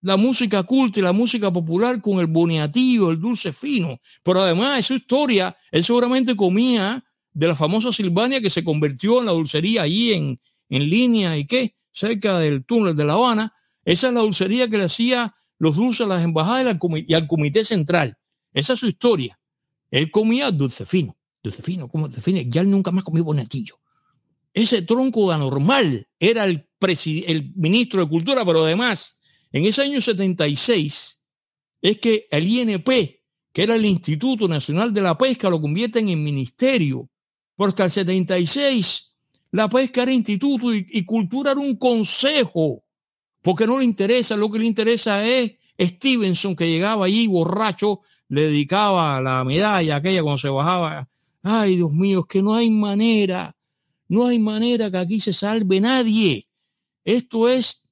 la 0.00 0.16
música 0.16 0.62
culta 0.62 1.00
y 1.00 1.02
la 1.02 1.12
música 1.12 1.52
popular 1.52 2.00
con 2.00 2.20
el 2.20 2.26
boniatillo, 2.26 3.10
el 3.10 3.20
dulce 3.20 3.52
fino. 3.52 3.98
Pero 4.22 4.42
además, 4.42 4.84
su 4.86 4.94
historia, 4.94 5.56
él 5.72 5.82
seguramente 5.82 6.36
comía 6.36 7.04
de 7.32 7.48
la 7.48 7.56
famosa 7.56 7.92
Silvania 7.92 8.40
que 8.40 8.50
se 8.50 8.62
convirtió 8.62 9.20
en 9.20 9.26
la 9.26 9.32
dulcería 9.32 9.82
ahí 9.82 10.12
en, 10.12 10.40
en 10.68 10.88
línea 10.88 11.36
y 11.36 11.46
qué, 11.46 11.76
cerca 11.90 12.38
del 12.38 12.64
túnel 12.64 12.94
de 12.94 13.04
La 13.04 13.14
Habana. 13.14 13.54
Esa 13.84 14.08
es 14.08 14.14
la 14.14 14.20
dulcería 14.20 14.68
que 14.68 14.78
le 14.78 14.84
hacía 14.84 15.34
los 15.58 15.74
dulces 15.76 16.06
a 16.06 16.08
las 16.08 16.22
embajadas 16.22 16.76
y 17.06 17.14
al 17.14 17.26
comité 17.26 17.64
central. 17.64 18.16
Esa 18.52 18.74
es 18.74 18.80
su 18.80 18.86
historia. 18.86 19.38
Él 19.90 20.10
comía 20.10 20.50
dulce 20.50 20.86
fino, 20.86 21.16
dulce 21.48 21.62
fino, 21.62 21.88
como 21.88 22.06
dulce 22.06 22.20
fino. 22.20 22.40
Ya 22.46 22.60
él 22.60 22.70
nunca 22.70 22.90
más 22.90 23.04
comió 23.04 23.24
bonetillo. 23.24 23.78
Ese 24.54 24.82
tronco 24.82 25.30
anormal 25.30 26.08
era 26.18 26.44
el, 26.44 26.68
el 26.80 27.52
ministro 27.54 28.00
de 28.00 28.08
Cultura, 28.08 28.44
pero 28.44 28.64
además, 28.64 29.16
en 29.52 29.64
ese 29.64 29.82
año 29.82 30.00
76, 30.00 31.20
es 31.82 31.98
que 31.98 32.26
el 32.30 32.46
INP, 32.46 32.88
que 33.52 33.62
era 33.62 33.76
el 33.76 33.84
Instituto 33.84 34.48
Nacional 34.48 34.92
de 34.92 35.02
la 35.02 35.16
Pesca, 35.16 35.50
lo 35.50 35.60
convierten 35.60 36.08
en 36.08 36.22
ministerio. 36.22 37.08
Porque 37.54 37.82
al 37.82 37.90
76 37.90 39.08
la 39.50 39.68
pesca 39.68 40.02
era 40.02 40.12
instituto 40.12 40.74
y, 40.74 40.86
y, 40.90 41.04
cultura 41.04 41.52
era 41.52 41.60
un 41.60 41.76
consejo, 41.76 42.84
porque 43.42 43.66
no 43.66 43.78
le 43.78 43.84
interesa, 43.84 44.36
lo 44.36 44.50
que 44.50 44.58
le 44.58 44.66
interesa 44.66 45.26
es 45.26 45.52
Stevenson 45.78 46.54
que 46.54 46.68
llegaba 46.68 47.06
allí 47.06 47.26
borracho 47.26 48.02
le 48.28 48.42
dedicaba 48.42 49.20
la 49.20 49.42
medalla 49.44 49.96
aquella 49.96 50.22
cuando 50.22 50.38
se 50.38 50.48
bajaba. 50.48 51.08
Ay, 51.42 51.76
Dios 51.76 51.92
mío, 51.92 52.20
es 52.20 52.26
que 52.26 52.42
no 52.42 52.54
hay 52.54 52.70
manera, 52.70 53.54
no 54.08 54.26
hay 54.26 54.38
manera 54.38 54.90
que 54.90 54.98
aquí 54.98 55.20
se 55.20 55.32
salve 55.32 55.80
nadie. 55.80 56.46
Esto 57.04 57.48
es... 57.48 57.88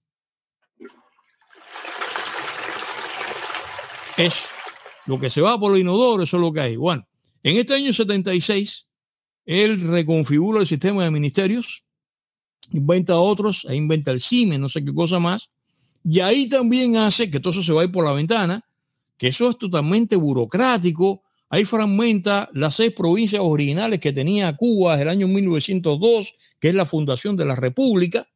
Es 4.17 4.49
lo 5.05 5.19
que 5.19 5.29
se 5.29 5.43
va 5.43 5.61
por 5.61 5.75
el 5.75 5.81
inodoro, 5.81 6.23
eso 6.23 6.39
es 6.39 6.41
lo 6.41 6.53
que 6.53 6.61
hay. 6.61 6.77
Bueno, 6.77 7.07
en 7.43 7.57
este 7.57 7.75
año 7.75 7.93
76, 7.93 8.89
él 9.45 9.81
reconfigura 9.81 10.61
el 10.61 10.67
sistema 10.67 11.05
de 11.05 11.11
ministerios, 11.11 11.85
inventa 12.73 13.19
otros, 13.19 13.67
ahí 13.69 13.77
inventa 13.77 14.11
el 14.11 14.21
CIME, 14.21 14.59
no 14.59 14.69
sé 14.69 14.85
qué 14.85 14.93
cosa 14.93 15.21
más, 15.21 15.51
y 16.03 16.21
ahí 16.21 16.49
también 16.49 16.97
hace 16.97 17.31
que 17.31 17.41
todo 17.41 17.53
eso 17.53 17.63
se 17.63 17.73
vaya 17.73 17.91
por 17.91 18.05
la 18.05 18.13
ventana, 18.13 18.65
que 19.19 19.29
eso 19.29 19.51
es 19.51 19.59
totalmente 19.59 20.17
burocrático. 20.17 21.23
Ahí 21.49 21.65
fragmenta 21.65 22.51
las 22.53 22.77
seis 22.77 22.93
provincias 22.93 23.41
originales 23.45 24.01
que 24.01 24.13
tenía 24.13 24.55
Cuba 24.57 24.93
desde 24.93 25.05
el 25.05 25.09
año 25.11 25.29
1902, 25.29 26.35
que 26.59 26.69
es 26.69 26.75
la 26.75 26.85
fundación 26.85 27.37
de 27.37 27.45
la 27.45 27.55
República, 27.55 28.29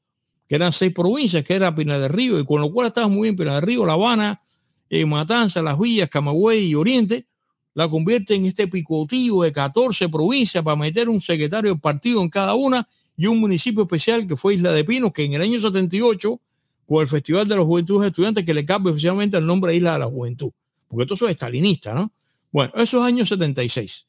que 0.48 0.54
eran 0.54 0.72
seis 0.72 0.92
provincias, 0.92 1.44
que 1.44 1.54
era 1.54 1.74
Pina 1.74 1.98
del 1.98 2.10
Río, 2.10 2.38
y 2.38 2.44
con 2.44 2.60
lo 2.60 2.72
cual 2.72 2.88
estaba 2.88 3.08
muy 3.08 3.28
bien 3.28 3.36
Pina 3.36 3.54
del 3.54 3.62
Río, 3.62 3.84
La 3.84 3.94
Habana, 3.94 4.42
eh, 4.88 5.04
Matanza, 5.06 5.62
Las 5.62 5.78
Villas, 5.78 6.08
Camagüey 6.08 6.66
y 6.66 6.74
Oriente, 6.74 7.26
la 7.74 7.88
convierte 7.88 8.34
en 8.34 8.44
este 8.44 8.68
picotillo 8.68 9.42
de 9.42 9.52
14 9.52 10.08
provincias 10.08 10.62
para 10.62 10.76
meter 10.76 11.08
un 11.08 11.20
secretario 11.20 11.74
de 11.74 11.80
partido 11.80 12.22
en 12.22 12.28
cada 12.28 12.54
una 12.54 12.88
y 13.16 13.26
un 13.26 13.38
municipio 13.38 13.82
especial 13.82 14.26
que 14.26 14.36
fue 14.36 14.54
Isla 14.54 14.72
de 14.72 14.84
Pinos, 14.84 15.12
que 15.12 15.24
en 15.24 15.34
el 15.34 15.42
año 15.42 15.58
78, 15.58 16.40
con 16.86 17.02
el 17.02 17.08
Festival 17.08 17.46
de 17.46 17.56
los 17.56 17.66
Juventudes 17.66 18.08
Estudiantes, 18.08 18.44
que 18.44 18.54
le 18.54 18.64
cambia 18.64 18.90
oficialmente 18.90 19.36
el 19.36 19.46
nombre 19.46 19.72
de 19.72 19.78
Isla 19.78 19.92
de 19.92 19.98
la 20.00 20.06
Juventud 20.06 20.52
porque 20.90 21.04
esto 21.04 21.26
es 21.26 21.30
estalinista, 21.30 21.94
¿no? 21.94 22.12
Bueno, 22.52 22.72
esos 22.76 23.02
años 23.04 23.28
76. 23.28 24.06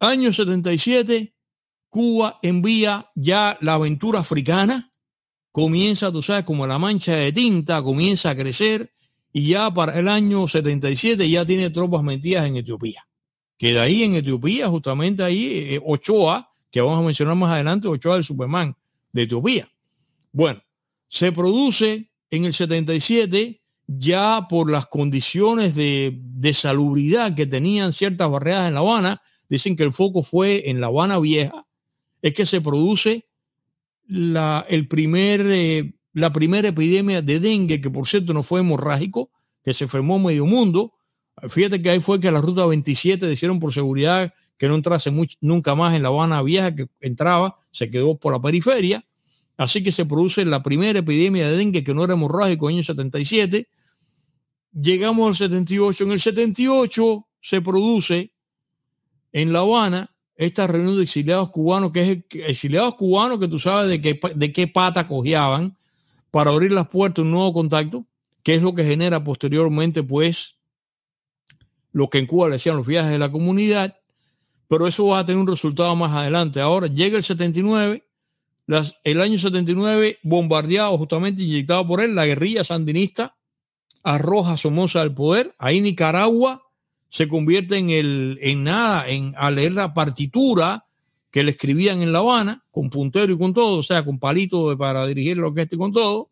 Año 0.00 0.32
77, 0.32 1.34
Cuba 1.88 2.38
envía 2.42 3.10
ya 3.14 3.56
la 3.60 3.74
aventura 3.74 4.20
africana, 4.20 4.92
comienza, 5.52 6.10
tú 6.10 6.22
sabes, 6.22 6.44
como 6.44 6.66
la 6.66 6.78
mancha 6.78 7.14
de 7.14 7.32
tinta, 7.32 7.82
comienza 7.82 8.30
a 8.30 8.36
crecer 8.36 8.92
y 9.32 9.48
ya 9.48 9.72
para 9.72 9.98
el 9.98 10.08
año 10.08 10.48
77 10.48 11.28
ya 11.28 11.44
tiene 11.46 11.70
tropas 11.70 12.02
metidas 12.02 12.46
en 12.46 12.56
Etiopía. 12.56 13.06
Que 13.56 13.72
de 13.72 13.80
ahí 13.80 14.02
en 14.02 14.16
Etiopía, 14.16 14.68
justamente 14.68 15.22
ahí, 15.22 15.74
eh, 15.74 15.80
Ochoa, 15.84 16.52
que 16.70 16.80
vamos 16.80 17.00
a 17.00 17.06
mencionar 17.06 17.36
más 17.36 17.52
adelante, 17.52 17.86
Ochoa 17.86 18.14
del 18.14 18.24
Superman 18.24 18.76
de 19.12 19.22
Etiopía. 19.22 19.68
Bueno, 20.32 20.60
se 21.08 21.30
produce 21.30 22.10
en 22.30 22.44
el 22.44 22.52
77 22.52 23.62
ya 23.86 24.46
por 24.48 24.70
las 24.70 24.86
condiciones 24.86 25.74
de, 25.74 26.20
salubridad 26.54 27.34
que 27.34 27.46
tenían 27.46 27.92
ciertas 27.92 28.30
barriadas 28.30 28.68
en 28.68 28.74
La 28.74 28.80
Habana, 28.80 29.22
dicen 29.48 29.76
que 29.76 29.82
el 29.82 29.92
foco 29.92 30.22
fue 30.22 30.68
en 30.70 30.80
La 30.80 30.88
Habana 30.88 31.18
Vieja, 31.18 31.66
es 32.22 32.32
que 32.32 32.46
se 32.46 32.60
produce 32.60 33.26
la, 34.06 34.64
el 34.68 34.88
primer, 34.88 35.40
eh, 35.44 35.94
la 36.12 36.32
primera 36.32 36.68
epidemia 36.68 37.22
de 37.22 37.40
dengue, 37.40 37.80
que 37.80 37.90
por 37.90 38.06
cierto 38.06 38.32
no 38.32 38.42
fue 38.42 38.60
hemorrágico, 38.60 39.30
que 39.62 39.74
se 39.74 39.84
enfermó 39.84 40.18
medio 40.18 40.46
mundo. 40.46 40.92
Fíjate 41.48 41.82
que 41.82 41.90
ahí 41.90 42.00
fue 42.00 42.20
que 42.20 42.30
la 42.30 42.40
ruta 42.40 42.66
27 42.66 43.32
hicieron 43.32 43.58
por 43.58 43.72
seguridad 43.72 44.32
que 44.56 44.68
no 44.68 44.76
entrase 44.76 45.12
nunca 45.40 45.74
más 45.74 45.94
en 45.94 46.02
La 46.02 46.08
Habana 46.08 46.42
Vieja, 46.42 46.74
que 46.74 46.86
entraba, 47.00 47.56
se 47.72 47.90
quedó 47.90 48.16
por 48.16 48.32
la 48.32 48.40
periferia. 48.40 49.04
Así 49.56 49.82
que 49.82 49.92
se 49.92 50.04
produce 50.04 50.44
la 50.44 50.62
primera 50.62 50.98
epidemia 50.98 51.48
de 51.48 51.56
dengue 51.56 51.84
que 51.84 51.94
no 51.94 52.04
era 52.04 52.14
hemorrágico 52.14 52.68
en 52.68 52.74
el 52.74 52.78
año 52.78 52.84
77. 52.84 53.68
Llegamos 54.72 55.28
al 55.28 55.36
78. 55.36 56.04
En 56.04 56.12
el 56.12 56.20
78 56.20 57.26
se 57.40 57.60
produce 57.60 58.32
en 59.32 59.52
La 59.52 59.60
Habana 59.60 60.14
esta 60.36 60.66
reunión 60.66 60.96
de 60.96 61.04
exiliados 61.04 61.50
cubanos, 61.50 61.92
que 61.92 62.10
es 62.30 62.48
exiliados 62.48 62.96
cubanos 62.96 63.38
que 63.38 63.46
tú 63.46 63.58
sabes 63.58 63.88
de 63.88 64.00
qué, 64.00 64.20
de 64.34 64.52
qué 64.52 64.66
pata 64.66 65.06
cojeaban 65.06 65.76
para 66.32 66.50
abrir 66.50 66.72
las 66.72 66.88
puertas 66.88 67.24
un 67.24 67.30
nuevo 67.30 67.52
contacto, 67.52 68.06
que 68.42 68.56
es 68.56 68.62
lo 68.62 68.74
que 68.74 68.84
genera 68.84 69.22
posteriormente, 69.22 70.02
pues, 70.02 70.56
lo 71.92 72.10
que 72.10 72.18
en 72.18 72.26
Cuba 72.26 72.48
le 72.48 72.54
decían 72.54 72.76
los 72.76 72.86
viajes 72.86 73.12
de 73.12 73.20
la 73.20 73.30
comunidad, 73.30 73.96
pero 74.66 74.88
eso 74.88 75.06
va 75.06 75.20
a 75.20 75.24
tener 75.24 75.40
un 75.40 75.46
resultado 75.46 75.94
más 75.94 76.12
adelante. 76.12 76.60
Ahora 76.60 76.88
llega 76.88 77.16
el 77.16 77.22
79 77.22 78.04
el 78.66 79.20
año 79.20 79.38
79, 79.38 80.18
bombardeado, 80.22 80.96
justamente 80.96 81.42
inyectado 81.42 81.86
por 81.86 82.00
él, 82.00 82.14
la 82.14 82.26
guerrilla 82.26 82.64
sandinista 82.64 83.36
arroja 84.02 84.56
Somoza 84.56 85.00
al 85.00 85.14
poder. 85.14 85.54
Ahí 85.58 85.80
Nicaragua 85.80 86.62
se 87.08 87.28
convierte 87.28 87.76
en 87.76 87.90
el 87.90 88.38
en 88.42 88.64
nada, 88.64 89.08
en 89.08 89.34
a 89.36 89.50
leer 89.50 89.72
la 89.72 89.94
partitura 89.94 90.86
que 91.30 91.42
le 91.42 91.50
escribían 91.50 92.00
en 92.02 92.12
La 92.12 92.20
Habana, 92.20 92.64
con 92.70 92.90
puntero 92.90 93.32
y 93.32 93.38
con 93.38 93.52
todo, 93.52 93.78
o 93.78 93.82
sea, 93.82 94.04
con 94.04 94.18
palito 94.18 94.76
para 94.78 95.04
dirigir 95.06 95.36
la 95.36 95.48
orquesta 95.48 95.74
y 95.74 95.78
con 95.78 95.90
todo. 95.90 96.30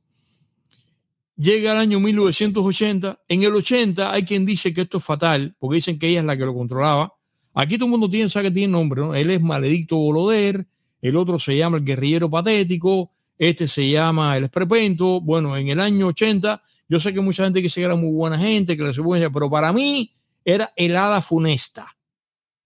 Llega 1.36 1.72
el 1.72 1.78
año 1.78 1.98
1980. 1.98 3.20
En 3.26 3.42
el 3.42 3.54
80 3.54 4.12
hay 4.12 4.22
quien 4.22 4.46
dice 4.46 4.72
que 4.72 4.82
esto 4.82 4.98
es 4.98 5.04
fatal, 5.04 5.56
porque 5.58 5.76
dicen 5.76 5.98
que 5.98 6.08
ella 6.08 6.20
es 6.20 6.26
la 6.26 6.36
que 6.36 6.44
lo 6.44 6.54
controlaba. 6.54 7.14
Aquí 7.54 7.76
todo 7.76 7.86
el 7.86 7.90
mundo 7.90 8.08
tiene, 8.08 8.28
sabe 8.28 8.48
que 8.48 8.54
tiene 8.54 8.72
nombre, 8.72 9.00
¿no? 9.00 9.14
Él 9.14 9.30
es 9.30 9.40
Maledicto 9.40 9.96
Boloder, 9.96 10.66
el 11.02 11.16
otro 11.16 11.38
se 11.38 11.56
llama 11.56 11.78
el 11.78 11.84
guerrillero 11.84 12.30
patético, 12.30 13.10
este 13.36 13.66
se 13.66 13.90
llama 13.90 14.36
el 14.36 14.44
esprepento. 14.44 15.20
Bueno, 15.20 15.56
en 15.56 15.68
el 15.68 15.80
año 15.80 16.06
80, 16.06 16.62
yo 16.88 17.00
sé 17.00 17.12
que 17.12 17.20
mucha 17.20 17.44
gente 17.44 17.60
que 17.60 17.80
era 17.80 17.96
muy 17.96 18.12
buena 18.12 18.38
gente, 18.38 18.76
que 18.76 18.84
le 18.84 19.30
pero 19.30 19.50
para 19.50 19.72
mí 19.72 20.12
era 20.44 20.72
helada 20.76 21.20
funesta. 21.20 21.96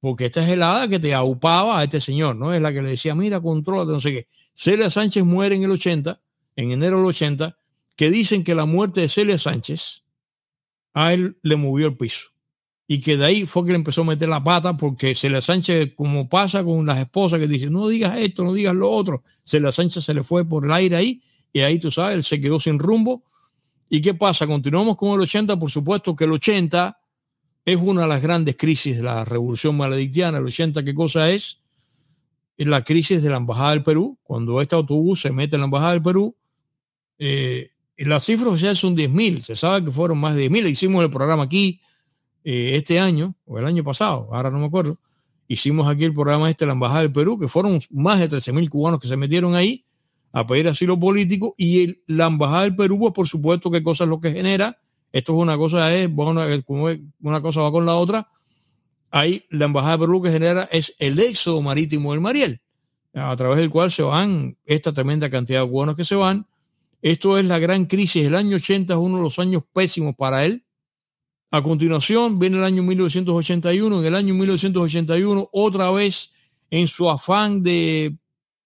Porque 0.01 0.27
esta 0.27 0.45
es 0.45 0.51
helada 0.51 0.87
que 0.87 0.99
te 0.99 1.15
aupaba 1.15 1.81
a 1.81 1.85
este 1.85 2.01
señor, 2.01 2.37
¿no? 2.37 2.53
Es 2.53 2.61
la 2.61 2.73
que 2.73 2.83
le 2.83 2.91
decía, 2.91 3.15
mira, 3.15 3.41
controla, 3.41 3.91
no 3.91 4.01
sé 4.01 4.13
qué. 4.13 4.29
Celia 4.55 4.91
Sánchez 4.91 5.25
muere 5.25 5.57
en 5.57 5.63
el 5.63 5.71
80, 5.71 6.21
en 6.57 6.71
enero 6.71 6.99
del 6.99 7.07
80, 7.07 7.57
que 7.97 8.11
dicen 8.11 8.45
que 8.45 8.55
la 8.55 8.67
muerte 8.67 9.01
de 9.01 9.09
Celia 9.09 9.39
Sánchez 9.39 10.05
a 10.93 11.15
él 11.15 11.39
le 11.43 11.57
movió 11.57 11.87
el 11.87 11.97
piso 11.97 12.36
y 12.89 13.01
que 13.01 13.17
de 13.17 13.25
ahí 13.25 13.47
fue 13.47 13.65
que 13.65 13.73
le 13.73 13.77
empezó 13.77 14.03
a 14.03 14.05
meter 14.05 14.29
la 14.29 14.43
pata 14.43 14.77
porque 14.77 15.15
Celia 15.15 15.41
Sánchez, 15.41 15.93
como 15.97 16.29
pasa 16.29 16.63
con 16.63 16.87
las 16.87 16.99
esposas 16.99 17.41
que 17.41 17.49
dicen, 17.49 17.73
no 17.73 17.89
digas 17.89 18.17
esto, 18.19 18.45
no 18.45 18.53
digas 18.53 18.75
lo 18.75 18.91
otro, 18.91 19.25
Celia 19.45 19.73
Sánchez 19.73 20.05
se 20.05 20.15
le 20.15 20.23
fue 20.23 20.45
por 20.45 20.65
el 20.65 20.73
aire 20.73 20.97
ahí 20.97 21.23
y 21.53 21.61
ahí 21.61 21.79
tú 21.79 21.91
sabes, 21.91 22.17
él 22.17 22.23
se 22.23 22.41
quedó 22.41 22.61
sin 22.61 22.79
rumbo. 22.79 23.25
¿Y 23.89 24.01
qué 24.01 24.15
pasa? 24.15 24.47
Continuamos 24.47 24.97
con 24.97 25.15
el 25.15 25.21
80, 25.21 25.59
por 25.59 25.71
supuesto 25.71 26.15
que 26.15 26.25
el 26.25 26.33
80 26.33 26.99
es 27.65 27.77
una 27.77 28.03
de 28.03 28.09
las 28.09 28.23
grandes 28.23 28.57
crisis 28.57 28.97
de 28.97 29.03
la 29.03 29.25
revolución 29.25 29.77
maledictiana. 29.77 30.39
El 30.39 30.45
80, 30.45 30.85
¿qué 30.85 30.95
cosa 30.95 31.31
es? 31.31 31.61
La 32.59 32.85
crisis 32.85 33.23
de 33.23 33.31
la 33.31 33.39
Embajada 33.39 33.71
del 33.71 33.83
Perú. 33.83 34.19
Cuando 34.23 34.61
este 34.61 34.75
autobús 34.75 35.23
se 35.23 35.33
mete 35.33 35.57
en 35.57 35.61
la 35.61 35.67
Embajada 35.67 35.93
del 35.93 36.03
Perú, 36.03 36.37
eh, 37.19 37.71
las 37.97 38.25
cifras 38.25 38.51
oficiales 38.51 38.79
son 38.79 38.97
10.000. 38.97 39.41
Se 39.41 39.57
sabe 39.57 39.85
que 39.85 39.91
fueron 39.91 40.19
más 40.19 40.35
de 40.35 40.51
10.000. 40.51 40.71
Hicimos 40.71 41.05
el 41.05 41.11
programa 41.11 41.45
aquí 41.45 41.81
eh, 42.49 42.77
este 42.77 43.01
año, 43.01 43.35
o 43.45 43.59
el 43.59 43.67
año 43.67 43.83
pasado, 43.83 44.29
ahora 44.31 44.53
no 44.53 44.61
me 44.61 44.67
acuerdo, 44.67 45.01
hicimos 45.49 45.89
aquí 45.89 46.05
el 46.05 46.15
programa 46.15 46.49
este, 46.49 46.65
la 46.65 46.75
Embajada 46.75 47.01
del 47.01 47.11
Perú, 47.11 47.41
que 47.41 47.49
fueron 47.49 47.81
más 47.91 48.21
de 48.21 48.29
13 48.29 48.53
mil 48.53 48.71
cubanos 48.71 49.01
que 49.01 49.09
se 49.09 49.17
metieron 49.17 49.57
ahí 49.57 49.85
a 50.31 50.47
pedir 50.47 50.69
asilo 50.69 50.97
político 50.97 51.57
y 51.59 52.03
la 52.07 52.27
Embajada 52.27 52.63
del 52.63 52.77
Perú, 52.77 53.01
pues 53.01 53.13
por 53.15 53.27
supuesto 53.27 53.69
qué 53.69 53.83
cosa 53.83 54.05
es 54.05 54.11
lo 54.11 54.21
que 54.21 54.31
genera. 54.31 54.79
Esto 55.11 55.33
es 55.33 55.43
una 55.43 55.57
cosa, 55.57 55.93
es, 55.93 56.09
bueno, 56.09 56.41
una 57.21 57.41
cosa 57.41 57.63
va 57.63 57.73
con 57.73 57.85
la 57.85 57.97
otra. 57.97 58.29
Ahí 59.11 59.45
la 59.51 59.65
Embajada 59.65 59.97
del 59.97 60.07
Perú 60.07 60.23
que 60.23 60.31
genera 60.31 60.69
es 60.71 60.95
el 61.01 61.19
éxodo 61.19 61.61
marítimo 61.63 62.13
del 62.13 62.21
Mariel, 62.21 62.61
a 63.13 63.35
través 63.35 63.59
del 63.59 63.71
cual 63.71 63.91
se 63.91 64.05
van 64.05 64.57
esta 64.65 64.93
tremenda 64.93 65.29
cantidad 65.29 65.63
de 65.63 65.69
cubanos 65.69 65.97
que 65.97 66.05
se 66.05 66.15
van. 66.15 66.47
Esto 67.03 67.39
es 67.39 67.45
la 67.45 67.59
gran 67.59 67.87
crisis. 67.87 68.25
El 68.25 68.37
año 68.37 68.55
80 68.55 68.95
es 68.95 69.01
uno 69.01 69.17
de 69.17 69.23
los 69.25 69.37
años 69.41 69.65
pésimos 69.73 70.15
para 70.15 70.45
él 70.45 70.63
a 71.57 71.63
continuación 71.63 72.39
viene 72.39 72.59
el 72.59 72.65
año 72.65 72.83
1981. 72.83 74.01
En 74.01 74.07
el 74.07 74.15
año 74.15 74.35
1981, 74.35 75.49
otra 75.53 75.91
vez, 75.91 76.31
en 76.71 76.87
su 76.87 77.09
afán 77.09 77.63
de, 77.63 78.15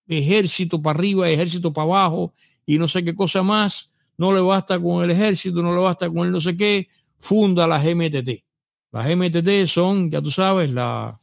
ejército 0.09 0.83
para 0.83 0.99
arriba, 0.99 1.31
ejército 1.31 1.73
para 1.73 1.85
abajo 1.85 2.35
y 2.67 2.79
no 2.79 2.89
sé 2.89 3.05
qué 3.05 3.15
cosa 3.15 3.43
más. 3.43 3.93
No 4.19 4.33
le 4.33 4.41
basta 4.41 4.79
con 4.81 5.05
el 5.05 5.11
ejército, 5.13 5.63
no 5.63 5.75
le 5.75 5.81
basta 5.81 6.11
con 6.11 6.27
el 6.27 6.33
no 6.33 6.41
sé 6.41 6.57
qué. 6.57 6.89
Funda 7.19 7.67
la 7.67 7.79
GMTT. 7.79 8.43
Las 8.93 9.07
GMTT 9.07 9.67
son, 9.69 10.11
ya 10.11 10.21
tú 10.21 10.31
sabes, 10.31 10.73
la, 10.73 11.17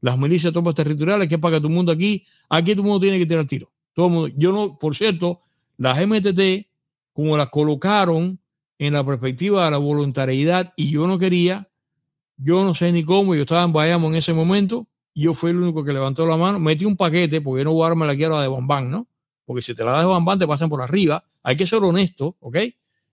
las 0.00 0.18
milicias 0.18 0.52
tropas 0.52 0.74
territoriales, 0.74 1.28
que 1.28 1.34
es 1.34 1.40
para 1.40 1.56
que 1.56 1.60
todo 1.60 1.68
el 1.68 1.74
mundo 1.74 1.92
aquí, 1.92 2.24
aquí 2.48 2.72
todo 2.72 2.82
el 2.82 2.88
mundo 2.88 3.00
tiene 3.00 3.18
que 3.18 3.26
tirar 3.26 3.46
tiro. 3.46 3.70
Yo 3.94 4.52
no, 4.52 4.78
por 4.78 4.96
cierto, 4.96 5.42
las 5.76 5.98
GMTT, 5.98 6.66
como 7.12 7.36
las 7.36 7.50
colocaron 7.50 8.40
en 8.78 8.92
la 8.92 9.04
perspectiva 9.04 9.64
de 9.64 9.70
la 9.70 9.78
voluntariedad 9.78 10.72
y 10.76 10.90
yo 10.90 11.06
no 11.06 11.18
quería, 11.18 11.68
yo 12.36 12.64
no 12.64 12.74
sé 12.74 12.92
ni 12.92 13.04
cómo, 13.04 13.34
yo 13.34 13.42
estaba 13.42 13.62
en 13.62 13.72
Bayamo 13.72 14.08
en 14.08 14.16
ese 14.16 14.32
momento, 14.32 14.86
yo 15.14 15.32
fui 15.32 15.50
el 15.50 15.58
único 15.58 15.82
que 15.84 15.92
levantó 15.92 16.26
la 16.26 16.36
mano, 16.36 16.60
metí 16.60 16.84
un 16.84 16.96
paquete, 16.96 17.40
porque 17.40 17.60
yo 17.60 17.64
no 17.64 17.72
voy 17.72 17.84
a 17.84 17.88
darme 17.88 18.06
la 18.06 18.14
quiero 18.14 18.38
de 18.38 18.48
Bambán, 18.48 18.90
¿no? 18.90 19.08
Porque 19.46 19.62
si 19.62 19.74
te 19.74 19.82
la 19.82 19.92
das 19.92 20.02
de 20.02 20.06
Bambán 20.06 20.38
te 20.38 20.46
pasan 20.46 20.68
por 20.68 20.82
arriba, 20.82 21.24
hay 21.42 21.56
que 21.56 21.66
ser 21.66 21.82
honesto, 21.82 22.36
¿ok? 22.40 22.58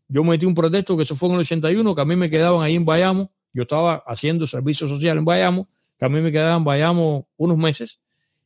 Yo 0.09 0.24
metí 0.24 0.45
un 0.45 0.53
protesto 0.53 0.97
que 0.97 1.03
eso 1.03 1.16
fue 1.16 1.30
en 1.30 1.36
el 1.36 1.41
81, 1.41 1.95
que 1.95 2.01
a 2.01 2.05
mí 2.05 2.16
me 2.16 2.30
quedaban 2.30 2.61
ahí 2.61 2.76
en 2.76 2.84
Bayamo, 2.84 3.32
yo 3.53 3.64
estaba 3.64 4.03
haciendo 4.05 4.45
servicio 4.47 4.88
social 4.88 5.18
en 5.18 5.26
Bayamo, 5.26 5.70
que 5.97 6.05
a 6.05 6.09
mí 6.09 6.20
me 6.20 6.32
quedaban 6.32 6.57
en 6.57 6.64
Bayamo 6.66 7.28
unos 7.38 7.57
meses, 7.57 7.99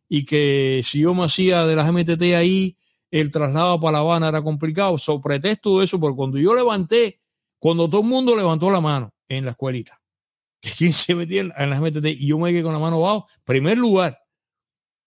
y 0.08 0.26
que 0.26 0.82
si 0.84 1.00
yo 1.00 1.16
me 1.16 1.24
hacía 1.24 1.66
de 1.66 1.76
las 1.76 1.92
MTT 1.92 2.22
ahí, 2.36 2.78
el 3.12 3.32
traslado 3.32 3.80
para 3.80 3.94
La 3.94 4.00
Habana 4.00 4.30
era 4.30 4.42
complicado. 4.42 4.98
So 4.98 5.22
pretexto 5.22 5.80
de 5.80 5.86
eso, 5.86 6.00
porque 6.00 6.16
cuando 6.16 6.38
yo 6.38 6.54
levanté, 6.54 7.20
cuando 7.60 7.90
todo 7.90 8.02
el 8.02 8.08
mundo 8.08 8.36
levantó 8.36 8.70
la 8.70 8.82
mano 8.82 9.14
en 9.28 9.46
la 9.46 9.52
escuelita, 9.52 10.02
que 10.62 10.72
quien 10.72 10.94
se 10.94 11.16
metía 11.16 11.42
en, 11.42 11.70
las 11.70 11.82
MTT 11.82 12.06
y 12.06 12.28
yo 12.28 12.40
me 12.40 12.52
quedé 12.52 12.64
con 12.64 12.74
la 12.74 12.80
mano 12.80 12.98
abajo, 12.98 13.28
primer 13.44 13.78
lugar, 13.78 14.20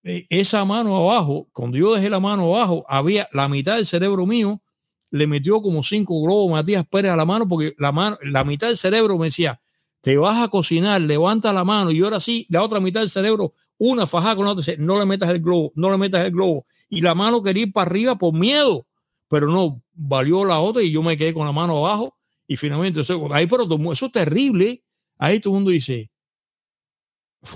eh, 0.03 0.27
esa 0.31 0.65
mano 0.65 0.97
abajo, 0.97 1.49
cuando 1.53 1.77
yo 1.77 1.95
dejé 1.95 2.09
la 2.09 2.21
mano 2.21 2.55
abajo, 2.55 2.85
había 2.89 3.29
la 3.33 3.49
mitad 3.49 3.77
del 3.77 3.87
cerebro 3.87 4.27
mío, 4.27 4.63
le 5.11 5.27
metió 5.27 5.61
como 5.61 5.83
cinco 5.83 6.23
globos 6.23 6.51
Matías 6.51 6.87
Pérez 6.87 7.11
a 7.11 7.17
la 7.17 7.25
mano, 7.25 7.47
porque 7.49 7.75
la 7.79 7.93
mano, 7.93 8.17
la 8.23 8.45
mitad 8.45 8.69
del 8.69 8.79
cerebro 8.79 9.19
me 9.19 9.27
decía, 9.27 9.61
te 10.01 10.17
vas 10.17 10.43
a 10.43 10.49
cocinar, 10.49 11.01
levanta 11.01 11.53
la 11.53 11.65
mano, 11.65 11.91
y 11.91 12.01
ahora 12.01 12.21
sí, 12.21 12.47
la 12.49 12.63
otra 12.63 12.81
mitad 12.81 13.01
del 13.01 13.11
cerebro, 13.11 13.55
una 13.83 14.07
fajada 14.07 14.37
con 14.37 14.45
la 14.45 14.53
otra, 14.53 14.75
no 14.79 14.99
le 14.99 15.07
metas 15.07 15.31
el 15.31 15.41
globo, 15.41 15.73
no 15.75 15.91
le 15.91 15.97
metas 15.97 16.23
el 16.27 16.33
globo. 16.33 16.67
Y 16.91 17.01
la 17.01 17.15
mano 17.15 17.43
quería 17.43 17.63
ir 17.63 17.73
para 17.73 17.91
arriba 17.91 18.19
por 18.19 18.35
miedo, 18.35 18.87
pero 19.27 19.47
no, 19.47 19.83
valió 19.95 20.45
la 20.45 20.61
otra 20.61 20.83
y 20.83 20.93
yo 20.93 21.03
me 21.03 21.17
quedé 21.17 21.33
con 21.33 21.47
la 21.47 21.53
mano 21.53 21.79
abajo 21.79 22.15
y 22.47 22.59
finalmente, 22.59 23.01
ahí, 23.33 23.47
pero 23.47 23.67
eso 23.91 24.07
es 24.07 24.13
terrible. 24.13 24.85
Ahí 25.17 25.41
todo 25.41 25.55
el 25.55 25.61
mundo 25.61 25.71
dice, 25.71 26.11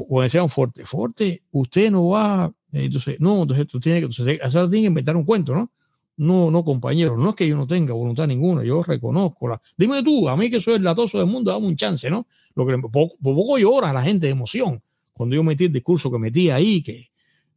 o 0.09 0.23
decían 0.23 0.49
fuerte, 0.49 0.87
fuerte, 0.87 1.43
usted 1.51 1.91
no 1.91 2.09
va, 2.09 2.51
entonces, 2.73 3.21
no, 3.21 3.43
entonces 3.43 3.67
tú 3.67 3.79
tienes 3.79 4.01
que, 4.01 4.07
entonces, 4.07 4.71
tiene 4.71 4.85
que 4.85 4.89
inventar 4.89 5.17
un 5.17 5.25
cuento, 5.25 5.55
¿no? 5.55 5.73
No, 6.17 6.51
no, 6.51 6.65
compañero, 6.65 7.19
no 7.19 7.31
es 7.31 7.37
que 7.37 7.47
yo 7.47 7.55
no 7.55 7.67
tenga 7.67 7.93
voluntad 7.93 8.27
ninguna, 8.27 8.65
yo 8.65 8.83
reconozco 8.83 9.49
la. 9.49 9.61
Dime 9.77 10.03
tú, 10.03 10.27
a 10.27 10.39
mí 10.39 10.49
que 10.51 10.59
soy 10.59 10.75
el 10.75 10.85
latoso 10.85 11.19
del 11.19 11.27
mundo, 11.27 11.53
dame 11.53 11.67
un 11.67 11.77
chance, 11.77 12.09
¿no? 12.09 12.27
Lo 12.55 12.67
que 12.67 12.79
poco 12.79 13.59
llora 13.59 13.93
la 13.93 14.03
gente 14.03 14.27
de 14.27 14.33
emoción 14.33 14.83
cuando 15.15 15.37
yo 15.37 15.43
metí 15.43 15.65
el 15.65 15.73
discurso 15.73 16.11
que 16.11 16.19
metí 16.19 16.51
ahí, 16.51 16.83
que 16.83 17.09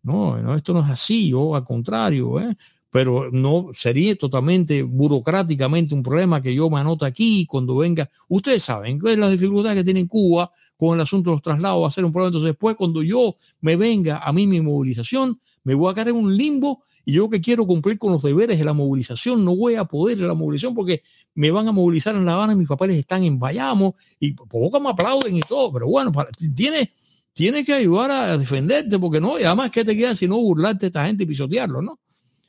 no, 0.04 0.42
no, 0.42 0.56
esto 0.56 0.74
no 0.74 0.80
es 0.80 0.90
así, 0.90 1.30
yo 1.30 1.56
al 1.56 1.64
contrario, 1.64 2.40
¿eh? 2.40 2.56
pero 2.90 3.30
no 3.32 3.72
sería 3.74 4.16
totalmente 4.16 4.82
burocráticamente 4.84 5.94
un 5.94 6.02
problema 6.02 6.42
que 6.42 6.56
yo 6.56 6.70
me 6.70 6.80
anote 6.80 7.06
aquí 7.06 7.46
cuando 7.46 7.76
venga. 7.76 8.10
Ustedes 8.30 8.64
saben 8.64 9.00
que 9.00 9.12
es 9.12 9.18
la 9.18 9.30
dificultad 9.30 9.74
que 9.74 9.84
tiene 9.84 10.08
Cuba 10.08 10.50
con 10.78 10.96
el 10.96 11.02
asunto 11.02 11.32
de 11.32 11.36
los 11.36 11.42
traslados, 11.42 11.84
va 11.84 11.88
a 11.88 11.92
ser 11.92 12.06
un 12.06 12.14
problema. 12.14 12.30
Entonces, 12.30 12.52
después, 12.52 12.76
cuando 12.76 13.04
yo 13.04 13.36
me 13.62 13.76
venga 13.76 14.20
a 14.20 14.32
mí 14.32 14.48
mi 14.48 14.62
movilización, 14.62 15.40
me 15.64 15.74
voy 15.74 15.92
a 15.92 15.94
quedar 15.94 16.10
en 16.10 16.16
un 16.16 16.38
limbo 16.38 16.84
y 17.04 17.14
yo 17.14 17.30
que 17.30 17.42
quiero 17.42 17.66
cumplir 17.66 17.98
con 17.98 18.12
los 18.12 18.22
deberes 18.22 18.58
de 18.60 18.66
la 18.66 18.74
movilización, 18.74 19.44
no 19.44 19.56
voy 19.56 19.76
a 19.76 19.86
poder 19.86 20.18
la 20.20 20.34
movilización 20.34 20.74
porque 20.74 21.04
me 21.36 21.52
van 21.52 21.68
a 21.68 21.72
movilizar 21.72 22.16
en 22.16 22.26
La 22.26 22.34
Habana, 22.34 22.56
mis 22.56 22.68
papeles 22.68 22.98
están 22.98 23.24
en 23.24 23.40
Bayamo 23.40 23.96
y 24.20 24.34
poco 24.34 24.80
me 24.80 24.90
aplauden 24.90 25.36
y 25.36 25.42
todo, 25.42 25.72
pero 25.72 25.88
bueno, 25.88 26.12
tiene 26.56 26.92
tienes 27.38 27.68
que 27.68 27.74
ayudar 27.74 28.10
a 28.10 28.36
defenderte, 28.36 28.98
porque 28.98 29.22
no, 29.22 29.40
y 29.40 29.44
además, 29.44 29.70
¿qué 29.70 29.86
te 29.86 29.96
queda 29.96 30.16
si 30.16 30.28
no 30.28 30.38
burlarte 30.38 30.80
de 30.80 30.88
esta 30.88 31.06
gente 31.06 31.24
y 31.24 31.28
pisotearlo, 31.28 31.84
no? 31.84 32.00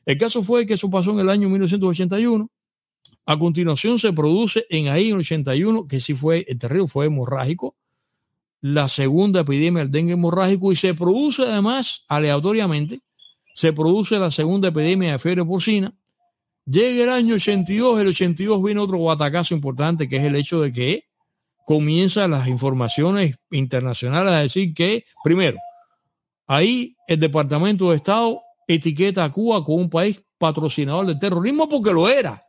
El 0.06 0.16
caso 0.16 0.42
fue 0.42 0.64
que 0.64 0.74
eso 0.74 0.88
pasó 0.88 1.10
en 1.10 1.18
el 1.18 1.28
año 1.28 1.50
1981. 1.50 2.50
A 3.26 3.38
continuación 3.38 3.98
se 3.98 4.14
produce 4.14 4.64
en 4.70 4.88
ahí, 4.88 5.08
en 5.08 5.16
el 5.16 5.20
81, 5.20 5.86
que 5.86 6.00
sí 6.00 6.14
fue, 6.14 6.46
el 6.48 6.56
terrible 6.56 6.88
fue 6.88 7.04
hemorrágico, 7.04 7.76
la 8.62 8.88
segunda 8.88 9.40
epidemia 9.40 9.82
del 9.82 9.92
dengue 9.92 10.14
hemorrágico 10.14 10.72
y 10.72 10.76
se 10.76 10.94
produce 10.94 11.42
además, 11.42 12.06
aleatoriamente, 12.08 13.00
se 13.54 13.74
produce 13.74 14.18
la 14.18 14.30
segunda 14.30 14.68
epidemia 14.68 15.12
de 15.12 15.18
fiebre 15.18 15.44
porcina. 15.44 15.94
Llega 16.64 17.04
el 17.04 17.10
año 17.10 17.34
82, 17.34 18.00
el 18.00 18.08
82 18.08 18.62
viene 18.62 18.80
otro 18.80 18.96
guatacazo 18.96 19.54
importante, 19.54 20.08
que 20.08 20.16
es 20.16 20.24
el 20.24 20.34
hecho 20.34 20.62
de 20.62 20.72
que 20.72 21.07
comienzan 21.68 22.30
las 22.30 22.48
informaciones 22.48 23.36
internacionales 23.50 24.32
a 24.32 24.40
decir 24.40 24.72
que, 24.72 25.04
primero, 25.22 25.58
ahí 26.46 26.96
el 27.06 27.20
Departamento 27.20 27.90
de 27.90 27.96
Estado 27.96 28.40
etiqueta 28.66 29.22
a 29.22 29.30
Cuba 29.30 29.62
como 29.62 29.76
un 29.76 29.90
país 29.90 30.18
patrocinador 30.38 31.04
del 31.04 31.18
terrorismo 31.18 31.68
porque 31.68 31.92
lo 31.92 32.08
era. 32.08 32.42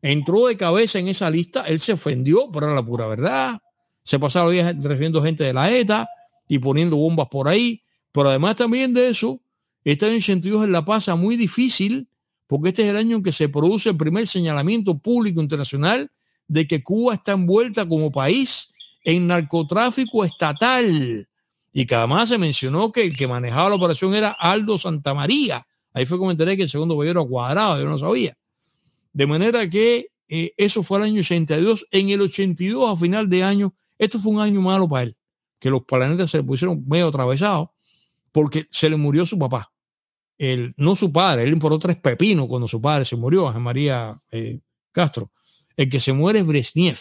Entró 0.00 0.46
de 0.46 0.56
cabeza 0.56 0.98
en 0.98 1.08
esa 1.08 1.28
lista, 1.28 1.64
él 1.66 1.78
se 1.78 1.92
ofendió, 1.92 2.50
pero 2.50 2.64
era 2.64 2.74
la 2.74 2.82
pura 2.82 3.06
verdad. 3.06 3.60
Se 4.02 4.18
pasaron 4.18 4.50
días 4.50 4.74
recibiendo 4.80 5.22
gente 5.22 5.44
de 5.44 5.52
la 5.52 5.70
ETA 5.70 6.08
y 6.48 6.58
poniendo 6.58 6.96
bombas 6.96 7.28
por 7.30 7.48
ahí. 7.48 7.82
Pero 8.12 8.30
además 8.30 8.56
también 8.56 8.94
de 8.94 9.10
eso, 9.10 9.42
año 9.84 10.16
82 10.16 10.64
en 10.64 10.72
La 10.72 10.86
Paz 10.86 11.10
muy 11.16 11.36
difícil 11.36 12.08
porque 12.46 12.70
este 12.70 12.84
es 12.84 12.88
el 12.88 12.96
año 12.96 13.18
en 13.18 13.22
que 13.22 13.32
se 13.32 13.50
produce 13.50 13.90
el 13.90 13.98
primer 13.98 14.26
señalamiento 14.26 14.96
público 14.96 15.42
internacional 15.42 16.10
de 16.48 16.66
que 16.66 16.82
Cuba 16.82 17.14
está 17.14 17.32
envuelta 17.32 17.88
como 17.88 18.12
país 18.12 18.74
en 19.02 19.26
narcotráfico 19.26 20.24
estatal 20.24 21.28
y 21.72 21.86
que 21.86 21.94
además 21.94 22.28
se 22.28 22.38
mencionó 22.38 22.92
que 22.92 23.02
el 23.02 23.16
que 23.16 23.26
manejaba 23.26 23.68
la 23.68 23.74
operación 23.74 24.14
era 24.14 24.30
Aldo 24.30 24.78
Santamaría. 24.78 25.66
Ahí 25.92 26.06
fue 26.06 26.18
como 26.18 26.30
enteré 26.30 26.56
que 26.56 26.62
el 26.62 26.68
segundo 26.68 26.94
gobierno 26.94 27.26
cuadrado, 27.26 27.80
yo 27.80 27.88
no 27.88 27.98
sabía. 27.98 28.36
De 29.12 29.26
manera 29.26 29.68
que 29.68 30.08
eh, 30.28 30.52
eso 30.56 30.82
fue 30.82 30.98
el 30.98 31.04
año 31.04 31.20
82. 31.20 31.86
En 31.90 32.08
el 32.10 32.20
82, 32.20 32.90
a 32.90 32.96
final 32.96 33.28
de 33.28 33.42
año, 33.42 33.74
esto 33.98 34.18
fue 34.18 34.32
un 34.32 34.40
año 34.40 34.60
malo 34.60 34.88
para 34.88 35.04
él, 35.04 35.16
que 35.58 35.70
los 35.70 35.84
planetas 35.84 36.30
se 36.30 36.38
le 36.38 36.44
pusieron 36.44 36.84
medio 36.86 37.08
atravesados 37.08 37.68
porque 38.32 38.66
se 38.70 38.88
le 38.88 38.96
murió 38.96 39.26
su 39.26 39.38
papá. 39.38 39.72
Él, 40.38 40.74
no 40.76 40.96
su 40.96 41.12
padre, 41.12 41.44
él 41.44 41.52
importó 41.52 41.78
tres 41.78 41.96
pepinos 41.96 42.48
cuando 42.48 42.66
su 42.66 42.80
padre 42.80 43.04
se 43.04 43.14
murió, 43.16 43.46
Ángel 43.46 43.62
María 43.62 44.20
eh, 44.32 44.60
Castro. 44.90 45.30
El 45.76 45.88
que 45.88 46.00
se 46.00 46.12
muere 46.12 46.40
es 46.40 46.46
Brezhnev. 46.46 46.98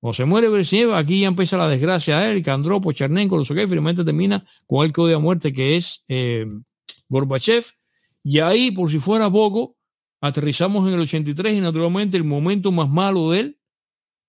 O 0.00 0.12
se 0.12 0.24
muere 0.24 0.48
Brezhnev, 0.48 0.94
aquí 0.94 1.20
ya 1.20 1.28
empieza 1.28 1.56
la 1.56 1.68
desgracia 1.68 2.18
a 2.18 2.30
él, 2.30 2.42
Kandropov, 2.42 2.92
Chernenko, 2.92 3.38
lo 3.38 3.44
que 3.44 3.66
finalmente 3.66 4.04
termina 4.04 4.44
con 4.66 4.84
el 4.84 4.92
que 4.92 5.00
odia 5.00 5.18
muerte, 5.18 5.52
que 5.52 5.76
es 5.76 6.04
eh, 6.08 6.46
Gorbachev. 7.08 7.64
Y 8.22 8.38
ahí, 8.38 8.70
por 8.70 8.90
si 8.90 8.98
fuera 8.98 9.30
poco, 9.30 9.76
aterrizamos 10.20 10.86
en 10.88 10.94
el 10.94 11.00
83 11.00 11.54
y 11.54 11.60
naturalmente 11.60 12.16
el 12.16 12.24
momento 12.24 12.72
más 12.72 12.88
malo 12.88 13.30
de 13.30 13.40
él. 13.40 13.60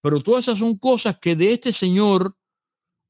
Pero 0.01 0.21
todas 0.21 0.45
esas 0.45 0.59
son 0.59 0.77
cosas 0.77 1.17
que 1.19 1.35
de 1.35 1.53
este 1.53 1.73
señor, 1.73 2.35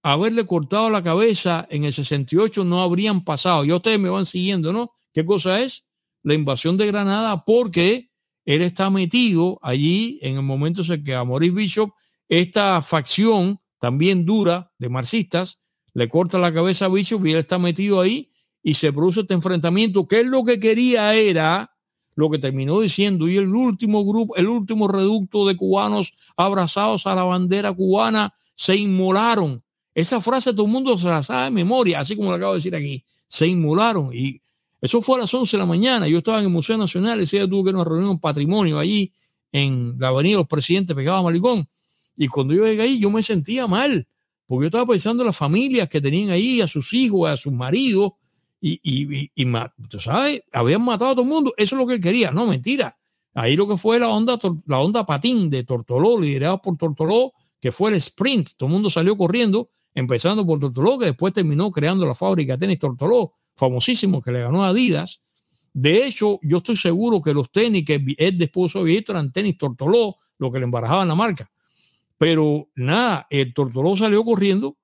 haberle 0.01 0.45
cortado 0.45 0.91
la 0.91 1.01
cabeza 1.01 1.67
en 1.71 1.84
el 1.84 1.91
68 1.91 2.63
no 2.63 2.82
habrían 2.82 3.23
pasado. 3.23 3.65
Ya 3.65 3.76
ustedes 3.76 3.99
me 3.99 4.09
van 4.09 4.26
siguiendo, 4.26 4.71
¿no? 4.71 4.91
¿Qué 5.11 5.26
cosa 5.26 5.61
es? 5.61 5.84
La 6.21 6.36
invasión 6.36 6.78
de 6.78 6.86
Granada 6.86 7.43
porque 7.43 8.11
él 8.45 8.61
está 8.61 8.89
metido 8.89 9.59
allí 9.61 10.19
en 10.21 10.37
el 10.37 10.43
momento 10.43 10.81
en 10.87 11.03
que 11.03 11.15
a 11.15 11.23
Maurice 11.23 11.51
Bishop, 11.51 11.91
esta 12.29 12.81
facción 12.81 13.59
también 13.79 14.25
dura 14.25 14.71
de 14.77 14.89
marxistas, 14.89 15.61
le 15.93 16.07
corta 16.07 16.37
la 16.37 16.53
cabeza 16.53 16.85
a 16.85 16.89
Bishop 16.89 17.25
y 17.25 17.31
él 17.31 17.39
está 17.39 17.57
metido 17.57 18.01
ahí 18.01 18.31
y 18.61 18.75
se 18.75 18.91
produce 18.91 19.21
este 19.21 19.33
enfrentamiento, 19.33 20.07
que 20.07 20.21
es 20.21 20.25
lo 20.25 20.43
que 20.43 20.59
quería 20.59 21.13
era 21.13 21.71
lo 22.15 22.29
que 22.29 22.39
terminó 22.39 22.79
diciendo, 22.79 23.27
y 23.27 23.37
el 23.37 23.53
último 23.53 24.05
grupo, 24.05 24.35
el 24.37 24.47
último 24.47 24.87
reducto 24.87 25.45
de 25.45 25.57
cubanos 25.57 26.13
abrazados 26.37 27.05
a 27.07 27.15
la 27.15 27.23
bandera 27.23 27.73
cubana 27.73 28.33
se 28.55 28.75
inmolaron. 28.77 29.63
Esa 29.93 30.21
frase 30.21 30.53
todo 30.53 30.65
el 30.65 30.71
mundo 30.71 30.97
se 30.97 31.07
la 31.07 31.23
sabe 31.23 31.45
de 31.45 31.51
memoria, 31.51 31.99
así 31.99 32.15
como 32.15 32.29
lo 32.29 32.37
acabo 32.37 32.53
de 32.53 32.59
decir 32.59 32.75
aquí, 32.75 33.03
se 33.27 33.47
inmolaron. 33.47 34.11
Y 34.13 34.41
eso 34.86 35.01
fue 35.01 35.17
a 35.17 35.21
las 35.21 35.33
11 35.33 35.57
de 35.57 35.59
la 35.59 35.65
mañana. 35.65 36.07
Yo 36.07 36.19
estaba 36.19 36.38
en 36.38 36.45
el 36.45 36.51
Museo 36.51 36.77
Nacional, 36.77 37.19
ese 37.19 37.38
día 37.38 37.49
tuve 37.49 37.63
que 37.63 37.69
ir 37.69 37.75
a 37.75 37.79
una 37.79 37.89
reunión 37.89 38.19
patrimonio 38.19 38.77
allí 38.77 39.11
en 39.51 39.95
la 39.97 40.09
Avenida 40.09 40.33
de 40.33 40.38
los 40.41 40.47
Presidentes, 40.47 40.95
pegado 40.95 41.17
a 41.17 41.23
Malicón. 41.23 41.67
Y 42.15 42.27
cuando 42.27 42.53
yo 42.53 42.65
llegué 42.65 42.83
ahí, 42.83 42.99
yo 42.99 43.09
me 43.09 43.23
sentía 43.23 43.65
mal, 43.65 44.07
porque 44.45 44.63
yo 44.63 44.67
estaba 44.67 44.86
pensando 44.86 45.23
en 45.23 45.27
las 45.27 45.38
familias 45.38 45.89
que 45.89 45.99
tenían 45.99 46.29
ahí, 46.29 46.61
a 46.61 46.67
sus 46.67 46.93
hijos, 46.93 47.27
a 47.27 47.36
sus 47.36 47.51
maridos, 47.51 48.11
y, 48.61 48.79
y, 48.83 49.31
y, 49.36 49.53
tú 49.89 49.99
sabes, 49.99 50.43
habían 50.53 50.83
matado 50.83 51.11
a 51.11 51.13
todo 51.15 51.23
el 51.23 51.29
mundo. 51.29 51.53
Eso 51.57 51.75
es 51.75 51.79
lo 51.79 51.88
que 51.88 51.95
él 51.95 52.01
quería, 52.01 52.31
no, 52.31 52.45
mentira. 52.45 52.97
Ahí 53.33 53.55
lo 53.55 53.67
que 53.67 53.77
fue 53.77 53.99
la 53.99 54.09
onda, 54.09 54.38
la 54.67 54.79
onda 54.79 55.05
patín 55.05 55.49
de 55.49 55.63
Tortoló, 55.63 56.19
liderado 56.19 56.61
por 56.61 56.77
Tortoló, 56.77 57.33
que 57.59 57.71
fue 57.71 57.89
el 57.89 57.97
sprint. 57.97 58.51
Todo 58.55 58.67
el 58.67 58.73
mundo 58.73 58.89
salió 58.89 59.17
corriendo, 59.17 59.69
empezando 59.95 60.45
por 60.45 60.59
Tortoló, 60.59 60.99
que 60.99 61.07
después 61.07 61.33
terminó 61.33 61.71
creando 61.71 62.05
la 62.05 62.15
fábrica 62.15 62.53
de 62.53 62.59
tenis 62.59 62.79
Tortoló 62.79 63.33
famosísimo 63.56 64.22
que 64.22 64.32
le 64.32 64.41
ganó 64.41 64.64
a 64.64 64.70
Adidas, 64.70 65.22
De 65.74 66.06
hecho, 66.06 66.39
yo 66.41 66.58
estoy 66.58 66.78
seguro 66.78 67.22
que 67.22 67.34
los 67.34 67.51
tenis 67.51 67.84
que 67.84 68.01
es 68.18 68.38
de 68.38 68.45
esposo 68.45 68.84
visto 68.84 69.12
eran 69.12 69.32
tenis 69.34 69.58
Tortoló, 69.58 70.18
lo 70.38 70.51
que 70.51 70.60
le 70.60 70.66
embarajaban 70.66 71.08
la 71.08 71.16
marca. 71.16 71.51
Pero 72.18 72.70
nada, 72.76 73.28
el 73.30 73.53
Tortoló 73.53 73.95
salió 73.97 74.24
corriendo. 74.24 74.78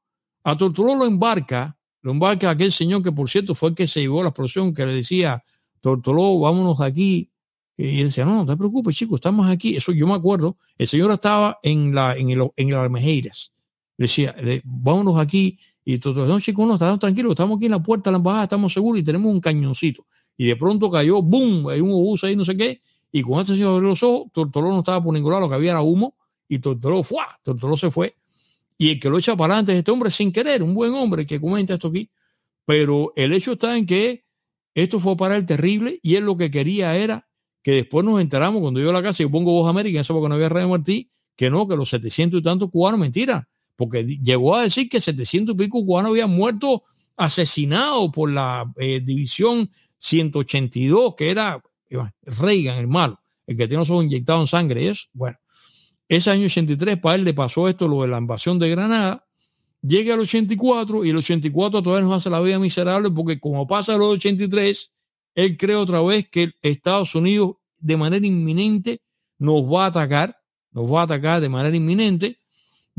A 0.44 0.58
Tortoló 0.58 0.96
lo 0.96 1.06
embarca, 1.06 1.78
lo 2.02 2.12
embarca 2.12 2.50
aquel 2.50 2.72
señor 2.72 3.04
que 3.04 3.12
por 3.12 3.30
cierto 3.30 3.56
fue 3.56 3.70
el 3.70 3.76
que 3.76 3.88
se 3.88 4.02
llevó 4.02 4.20
a 4.20 4.24
la 4.24 4.30
explosión, 4.30 4.74
que 4.74 4.86
le 4.86 4.94
decía, 4.94 5.44
Tortoló, 5.80 6.40
vámonos 6.40 6.80
de 6.80 6.86
aquí. 6.86 7.32
Y 7.78 8.04
decía, 8.04 8.26
no, 8.26 8.36
no 8.36 8.46
te 8.46 8.58
preocupes, 8.58 8.96
chicos, 8.96 9.18
estamos 9.18 9.50
aquí. 9.50 9.76
Eso 9.76 9.92
yo 9.92 10.06
me 10.06 10.14
acuerdo. 10.14 10.58
El 10.78 10.88
señor 10.88 11.12
estaba 11.12 11.60
en 11.64 11.96
la, 11.96 12.16
en 12.16 12.30
el, 12.30 12.52
en 12.56 12.70
el 12.70 12.76
Almejeiras. 12.76 13.54
Le 13.98 14.06
decía, 14.06 14.36
vámonos 14.64 15.18
aquí. 15.18 15.58
Y 15.84 15.98
Tortoló, 15.98 16.28
no, 16.28 16.40
chicos, 16.40 16.68
no, 16.68 16.74
estamos 16.74 17.00
tranquilos, 17.00 17.32
estamos 17.32 17.58
aquí 17.58 17.66
en 17.66 17.72
la 17.72 17.82
puerta 17.82 18.10
de 18.10 18.14
la 18.14 18.18
embajada, 18.18 18.44
estamos 18.44 18.74
seguros 18.74 19.00
y 19.00 19.04
tenemos 19.04 19.32
un 19.32 19.40
cañoncito. 19.40 20.06
Y 20.38 20.48
de 20.48 20.56
pronto 20.56 20.90
cayó, 20.90 21.22
¡boom! 21.22 21.68
Hay 21.70 21.82
un 21.82 21.92
obús 21.92 22.24
ahí, 22.24 22.36
no 22.36 22.46
sé 22.46 22.56
qué. 22.56 22.82
Y 23.12 23.22
con 23.22 23.40
este 23.40 23.54
señor 23.54 23.76
abrió 23.76 23.90
los 23.90 24.04
ojos, 24.04 24.32
Tortoló 24.32 24.70
no 24.70 24.80
estaba 24.80 25.04
por 25.04 25.14
ningún 25.14 25.32
lado, 25.32 25.42
lo 25.42 25.50
que 25.50 25.56
había 25.56 25.72
era 25.72 25.82
humo. 25.82 26.16
Y 26.48 26.60
Tortoló, 26.60 27.04
¡fua! 27.04 27.28
Tortoló 27.44 27.78
se 27.78 27.92
fue. 27.92 28.16
Y 28.78 28.92
el 28.92 29.00
que 29.00 29.10
lo 29.10 29.18
echa 29.18 29.36
para 29.36 29.54
adelante 29.54 29.74
es 29.74 29.80
este 29.80 29.92
hombre 29.92 30.10
sin 30.10 30.32
querer, 30.32 30.64
un 30.64 30.74
buen 30.74 30.94
hombre 30.94 31.26
que 31.26 31.40
comenta 31.40 31.74
esto 31.74 31.90
aquí. 31.90 32.10
Pero 32.66 33.14
el 33.16 33.34
hecho 33.34 33.54
está 33.54 33.78
en 33.78 33.86
que 33.86 34.24
esto 34.74 35.00
fue 35.00 35.18
para 35.18 35.36
él 35.36 35.46
terrible 35.46 36.00
y 36.02 36.16
él 36.16 36.26
lo 36.26 36.38
que 36.38 36.50
quería 36.50 36.96
era 36.96 37.28
que 37.62 37.74
después 37.74 38.06
nos 38.06 38.22
enteramos 38.22 38.62
cuando 38.62 38.80
yo 38.80 38.90
a 38.90 38.94
la 38.94 39.04
casa 39.04 39.22
y 39.22 39.28
pongo 39.28 39.52
Voz 39.52 39.70
América, 39.70 40.00
eso 40.00 40.14
porque 40.14 40.30
no 40.30 40.36
había 40.36 40.50
Radio 40.50 40.70
Martí, 40.70 41.10
que 41.36 41.50
no, 41.50 41.68
que 41.68 41.76
los 41.76 41.90
700 41.90 42.40
y 42.40 42.44
tantos 42.44 42.70
cubanos, 42.72 43.00
mentira, 43.00 43.48
porque 43.82 44.04
llegó 44.06 44.56
a 44.56 44.62
decir 44.62 44.88
que 44.88 45.02
700 45.02 45.56
y 45.56 45.58
pico 45.58 45.84
cubanos 45.84 46.12
habían 46.12 46.30
muerto 46.30 46.84
asesinados 47.18 48.12
por 48.12 48.32
la 48.32 48.72
eh, 48.78 49.02
división 49.04 49.72
182, 49.98 51.16
que 51.16 51.32
era 51.32 51.60
Reagan, 52.22 52.78
el 52.78 52.88
malo, 52.88 53.20
el 53.48 53.58
que 53.58 53.68
tiene 53.68 53.82
los 53.82 53.90
ojos 53.90 54.06
inyectados 54.06 54.42
en 54.42 54.48
sangre. 54.48 54.88
Es, 54.88 55.10
bueno, 55.14 55.40
ese 56.08 56.30
año 56.30 56.46
83 56.46 57.00
para 57.00 57.16
él 57.16 57.24
le 57.24 57.34
pasó 57.34 57.68
esto, 57.68 57.88
lo 57.88 58.04
de 58.04 58.10
la 58.10 58.20
invasión 58.20 58.60
de 58.60 58.70
Granada, 58.70 59.26
llega 59.82 60.14
al 60.14 60.20
84 60.20 61.04
y 61.06 61.10
el 61.10 61.18
84 61.18 61.82
todavía 61.82 62.06
nos 62.06 62.18
hace 62.18 62.30
la 62.30 62.40
vida 62.40 62.60
miserable 62.60 63.10
porque 63.10 63.40
como 63.40 63.66
pasa 63.66 63.96
el 63.96 64.02
83, 64.04 64.94
él 65.34 65.58
cree 65.58 65.76
otra 65.76 66.02
vez 66.02 66.30
que 66.30 66.52
Estados 66.62 67.16
Unidos 67.16 67.56
de 67.80 67.98
manera 67.98 68.28
inminente 68.28 69.02
nos 69.40 69.64
va 69.64 69.86
a 69.86 69.88
atacar, 69.88 70.38
nos 70.72 70.92
va 70.92 71.02
a 71.02 71.04
atacar 71.06 71.42
de 71.42 71.50
manera 71.50 71.76
inminente, 71.76 72.41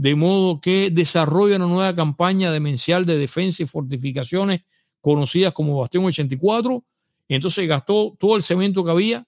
de 0.03 0.17
modo 0.17 0.61
que 0.61 0.91
desarrolla 0.91 1.55
una 1.55 1.69
nueva 1.69 1.95
campaña 1.95 2.51
demencial 2.51 3.07
de 3.07 3.17
defensa 3.17 3.63
y 3.63 3.67
fortificaciones 3.67 4.63
conocidas 5.01 5.53
como 5.53 5.79
Bastión 5.79 6.05
84, 6.05 6.85
y 7.29 7.37
entonces 7.37 7.69
gastó 7.69 8.17
todo 8.19 8.35
el 8.35 8.43
cemento 8.43 8.85
que 8.85 8.91
había. 8.91 9.25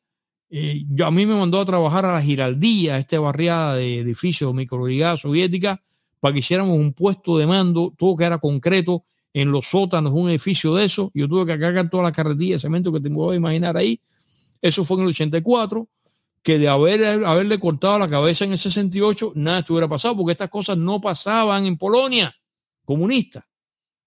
Eh, 0.51 0.85
yo, 0.91 1.07
a 1.07 1.12
mí 1.12 1.27
me 1.27 1.37
mandó 1.37 1.61
a 1.61 1.64
trabajar 1.64 2.05
a 2.05 2.14
la 2.14 2.20
Giraldía, 2.20 2.99
esta 2.99 3.20
barriada 3.20 3.77
de 3.77 4.01
edificios 4.01 4.53
microbrigada 4.53 5.16
soviética, 5.16 5.81
para 6.18 6.33
que 6.33 6.41
hiciéramos 6.41 6.77
un 6.77 6.93
puesto 6.93 7.39
de 7.39 7.47
mando, 7.47 7.95
todo 7.97 8.16
que 8.16 8.25
era 8.25 8.39
concreto, 8.39 9.05
en 9.33 9.53
los 9.53 9.66
sótanos, 9.66 10.12
un 10.12 10.29
edificio 10.29 10.75
de 10.75 10.87
eso. 10.87 11.12
Yo 11.14 11.29
tuve 11.29 11.47
que 11.47 11.57
cargar 11.57 11.89
toda 11.89 12.03
la 12.03 12.11
carretilla 12.11 12.57
de 12.57 12.59
cemento 12.59 12.93
que 12.93 12.99
te 12.99 13.11
puedo 13.11 13.33
imaginar 13.33 13.77
ahí. 13.77 14.01
Eso 14.61 14.85
fue 14.85 14.97
en 14.97 15.05
el 15.05 15.09
84, 15.11 15.89
que 16.45 16.59
de 16.59 16.69
haber, 16.69 17.25
haberle 17.25 17.59
cortado 17.59 17.99
la 17.99 18.07
cabeza 18.07 18.45
en 18.45 18.53
el 18.53 18.59
68, 18.59 19.33
nada 19.35 19.61
estuviera 19.61 19.89
pasado, 19.89 20.15
porque 20.15 20.33
estas 20.33 20.51
cosas 20.51 20.77
no 20.77 21.01
pasaban 21.01 21.65
en 21.65 21.79
Polonia 21.79 22.37
comunista. 22.85 23.49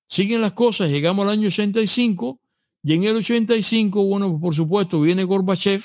Siguen 0.08 0.42
las 0.42 0.54
cosas, 0.54 0.90
llegamos 0.90 1.24
al 1.24 1.32
año 1.32 1.48
85 1.48 2.40
y 2.84 2.94
en 2.94 3.06
el 3.06 3.16
85, 3.18 4.06
bueno, 4.06 4.40
por 4.40 4.54
supuesto, 4.54 5.02
viene 5.02 5.24
Gorbachev 5.24 5.84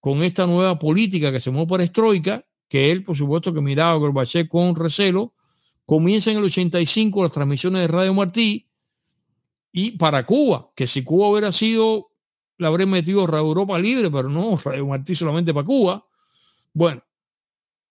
con 0.00 0.24
esta 0.24 0.44
nueva 0.44 0.76
política 0.76 1.30
que 1.30 1.40
se 1.40 1.52
mueve 1.52 1.68
para 1.68 1.84
Estroika, 1.84 2.44
que 2.68 2.90
él, 2.90 3.04
por 3.04 3.16
supuesto, 3.16 3.54
que 3.54 3.60
miraba 3.60 3.92
a 3.92 3.96
Gorbachev 3.96 4.48
con 4.48 4.74
recelo. 4.74 5.34
Comienza 5.86 6.32
en 6.32 6.38
el 6.38 6.44
85 6.44 7.22
las 7.22 7.30
transmisiones 7.30 7.82
de 7.82 7.86
Radio 7.86 8.12
Martí 8.12 8.68
y 9.70 9.92
para 9.92 10.26
Cuba, 10.26 10.72
que 10.74 10.88
si 10.88 11.04
Cuba 11.04 11.28
hubiera 11.28 11.52
sido, 11.52 12.10
la 12.58 12.68
habría 12.68 12.86
metido 12.86 13.26
Radio 13.26 13.46
Europa 13.46 13.78
libre, 13.78 14.10
pero 14.10 14.28
no, 14.28 14.56
Radio 14.56 14.86
Martí 14.86 15.14
solamente 15.14 15.52
para 15.52 15.66
Cuba. 15.66 16.06
Bueno, 16.72 17.02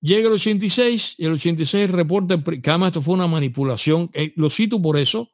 llega 0.02 0.28
el 0.28 0.34
86 0.34 1.16
y 1.18 1.26
el 1.26 1.34
86 1.34 1.92
reporta, 1.92 2.42
que 2.44 2.70
además 2.70 2.88
esto 2.88 3.02
fue 3.02 3.14
una 3.14 3.28
manipulación, 3.28 4.10
eh, 4.14 4.34
lo 4.36 4.50
cito 4.50 4.82
por 4.82 4.98
eso, 4.98 5.30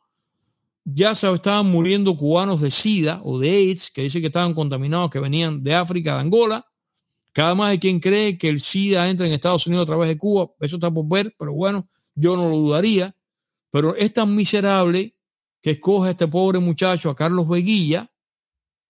ya 0.86 1.14
se 1.14 1.32
estaban 1.32 1.70
muriendo 1.70 2.16
cubanos 2.16 2.62
de 2.62 2.72
SIDA 2.72 3.22
o 3.24 3.38
de 3.40 3.52
AIDS, 3.52 3.92
que 3.92 4.04
dice 4.04 4.22
que 4.22 4.28
estaban 4.28 4.54
contaminados, 4.54 5.12
que 5.12 5.20
venían 5.20 5.64
de 5.64 5.76
África, 5.76 6.16
de 6.16 6.22
Angola, 6.22 6.66
cada 7.32 7.56
más 7.56 7.70
hay 7.70 7.80
quien 7.80 8.00
cree 8.00 8.38
que 8.38 8.50
el 8.50 8.60
SIDA 8.60 9.10
entra 9.10 9.28
en 9.28 9.34
Estados 9.34 9.68
Unidos 9.68 9.84
a 9.84 9.86
través 9.86 10.10
de 10.10 10.18
Cuba. 10.18 10.50
Eso 10.60 10.78
está 10.78 10.92
por 10.92 11.08
ver, 11.08 11.34
pero 11.38 11.54
bueno, 11.54 11.88
yo 12.16 12.36
no 12.36 12.50
lo 12.50 12.58
dudaría. 12.58 13.16
Pero 13.72 13.96
es 13.96 14.14
tan 14.14 14.36
miserable 14.36 15.16
que 15.62 15.72
escoge 15.72 16.08
a 16.08 16.12
este 16.12 16.28
pobre 16.28 16.60
muchacho, 16.60 17.10
a 17.10 17.16
Carlos 17.16 17.48
Veguilla, 17.48 18.12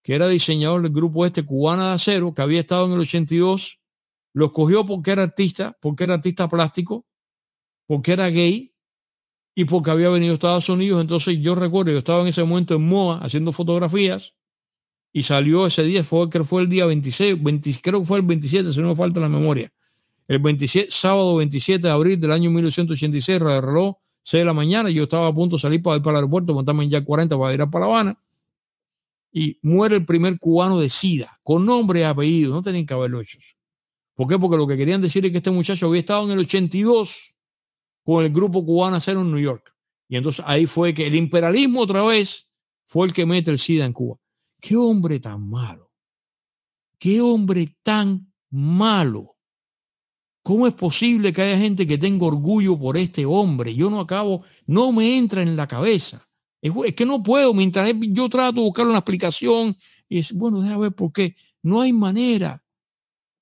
que 0.10 0.16
era 0.16 0.28
diseñador 0.28 0.82
del 0.82 0.92
grupo 0.92 1.24
este 1.24 1.46
Cubana 1.46 1.90
de 1.90 1.94
Acero, 1.94 2.34
que 2.34 2.42
había 2.42 2.62
estado 2.62 2.88
en 2.88 2.94
el 2.94 3.02
82. 3.02 3.80
Lo 4.34 4.48
escogió 4.48 4.84
porque 4.84 5.12
era 5.12 5.22
artista, 5.22 5.78
porque 5.80 6.04
era 6.04 6.16
artista 6.16 6.50
plástico, 6.50 7.06
porque 7.86 8.14
era 8.14 8.28
gay 8.32 8.74
y 9.54 9.66
porque 9.66 9.92
había 9.92 10.10
venido 10.10 10.32
a 10.32 10.34
Estados 10.34 10.68
Unidos. 10.68 11.00
Entonces 11.00 11.38
yo 11.40 11.54
recuerdo, 11.54 11.92
yo 11.92 12.00
estaba 12.00 12.22
en 12.22 12.28
ese 12.30 12.44
momento 12.44 12.74
en 12.74 12.90
MOA 12.90 13.20
haciendo 13.20 13.52
fotografías 13.52 14.34
y 15.14 15.22
salió 15.22 15.68
ese 15.68 15.84
día, 15.84 16.04
fue, 16.04 16.28
que 16.28 16.44
fue 16.44 16.64
el 16.64 16.70
día 16.70 16.88
26, 16.88 17.38
creo 17.80 18.00
que 18.00 18.06
fue 18.08 18.18
el 18.18 18.26
27, 18.26 18.74
si 18.74 18.82
no 18.82 18.88
me 18.88 18.96
falta 18.96 19.20
la 19.20 19.30
memoria. 19.30 19.72
El 20.28 20.40
27, 20.40 20.90
sábado 20.90 21.36
27 21.36 21.86
de 21.86 21.94
abril 21.94 22.20
del 22.20 22.32
año 22.32 22.50
1986, 22.50 23.40
reloj 23.40 23.98
6 24.24 24.42
de 24.42 24.46
la 24.46 24.54
mañana, 24.56 24.90
yo 24.90 25.04
estaba 25.04 25.28
a 25.28 25.34
punto 25.36 25.58
de 25.58 25.62
salir 25.62 25.84
para 25.84 25.98
ir 25.98 26.02
para 26.02 26.14
el 26.14 26.24
aeropuerto, 26.24 26.56
montarme 26.56 26.86
en 26.86 26.90
ya 26.90 27.06
40 27.06 27.38
para 27.38 27.54
ir 27.54 27.62
a 27.62 27.70
La 27.72 28.18
y 29.32 29.60
muere 29.62 29.98
el 29.98 30.06
primer 30.06 30.40
cubano 30.40 30.80
de 30.80 30.90
SIDA, 30.90 31.40
con 31.44 31.66
nombre 31.66 32.02
y 32.02 32.04
apellido, 32.04 32.54
no 32.54 32.62
tenían 32.62 32.86
que 32.86 32.94
haberlo 32.94 33.22
hecho. 33.22 33.38
¿Por 34.16 34.28
qué? 34.28 34.38
Porque 34.38 34.58
lo 34.58 34.68
que 34.68 34.78
querían 34.78 35.02
decir 35.02 35.26
es 35.26 35.32
que 35.32 35.38
este 35.38 35.52
muchacho 35.52 35.88
había 35.88 36.02
estado 36.02 36.26
en 36.26 36.32
el 36.32 36.40
82 36.40 37.36
con 38.04 38.26
el 38.26 38.32
grupo 38.32 38.66
cubano 38.66 39.00
Cero 39.00 39.22
en 39.22 39.32
New 39.32 39.40
York. 39.40 39.74
Y 40.08 40.18
entonces 40.18 40.44
ahí 40.48 40.66
fue 40.66 40.94
que 40.94 41.08
el 41.08 41.16
imperialismo 41.16 41.82
otra 41.82 42.02
vez 42.02 42.50
fue 42.86 43.08
el 43.08 43.14
que 43.14 43.26
mete 43.26 43.52
el 43.52 43.60
SIDA 43.60 43.86
en 43.86 43.94
Cuba. 43.94 44.18
Qué 44.60 44.76
hombre 44.76 45.20
tan 45.20 45.48
malo. 45.48 45.92
Qué 46.98 47.22
hombre 47.22 47.78
tan 47.84 48.34
malo. 48.50 49.38
¿Cómo 50.42 50.68
es 50.68 50.74
posible 50.74 51.32
que 51.32 51.44
haya 51.44 51.58
gente 51.58 51.86
que 51.86 51.98
tenga 51.98 52.26
orgullo 52.26 52.78
por 52.78 52.98
este 52.98 53.26
hombre? 53.26 53.76
Yo 53.76 53.90
no 53.90 54.00
acabo, 54.00 54.44
no 54.66 54.92
me 54.92 55.18
entra 55.18 55.42
en 55.42 55.56
la 55.56 55.68
cabeza. 55.68 56.29
Es, 56.62 56.74
que 56.94 57.06
no 57.06 57.24
puedo, 57.24 57.54
mientras 57.54 57.92
yo 58.00 58.30
trato 58.30 58.56
de 58.56 58.62
buscar 58.62 58.86
una 58.88 58.98
explicación 58.98 59.78
y 60.08 60.20
es, 60.20 60.34
bueno, 60.34 60.62
déjame 60.62 60.82
ver 60.82 60.94
por 60.94 61.12
qué. 61.12 61.36
No 61.62 61.82
hay 61.82 61.94
manera. 61.94 62.64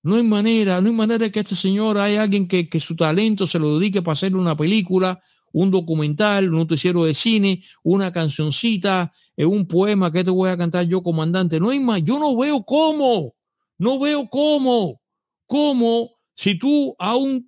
No 0.04 0.16
hay 0.16 0.24
manera, 0.24 0.80
no 0.80 0.90
hay 0.90 0.96
manera 0.96 1.18
de 1.18 1.32
que 1.32 1.40
este 1.40 1.56
señor 1.56 1.98
haya 1.98 2.22
alguien 2.22 2.48
que, 2.48 2.70
que 2.70 2.80
su 2.80 2.96
talento 2.96 3.46
se 3.46 3.60
lo 3.60 3.78
dedique 3.78 4.02
para 4.02 4.14
hacer 4.14 4.36
una 4.36 4.56
película, 4.56 5.22
un 5.52 5.72
documental, 5.72 6.50
un 6.50 6.60
noticiero 6.60 7.04
de 7.04 7.14
cine, 7.14 7.64
una 7.84 8.14
cancioncita, 8.14 9.12
es 9.36 9.46
un 9.46 9.68
poema 9.68 10.12
que 10.12 10.24
te 10.24 10.30
voy 10.30 10.50
a 10.50 10.58
cantar 10.58 10.86
yo, 10.86 11.02
comandante. 11.02 11.60
No 11.60 11.72
hay 11.72 11.80
más, 11.80 12.04
yo 12.04 12.20
no 12.20 12.38
veo 12.38 12.64
cómo, 12.64 13.34
no 13.78 14.00
veo 14.00 14.30
cómo, 14.30 15.02
cómo 15.46 16.12
si 16.36 16.58
tú 16.58 16.96
a 17.00 17.16
un 17.16 17.47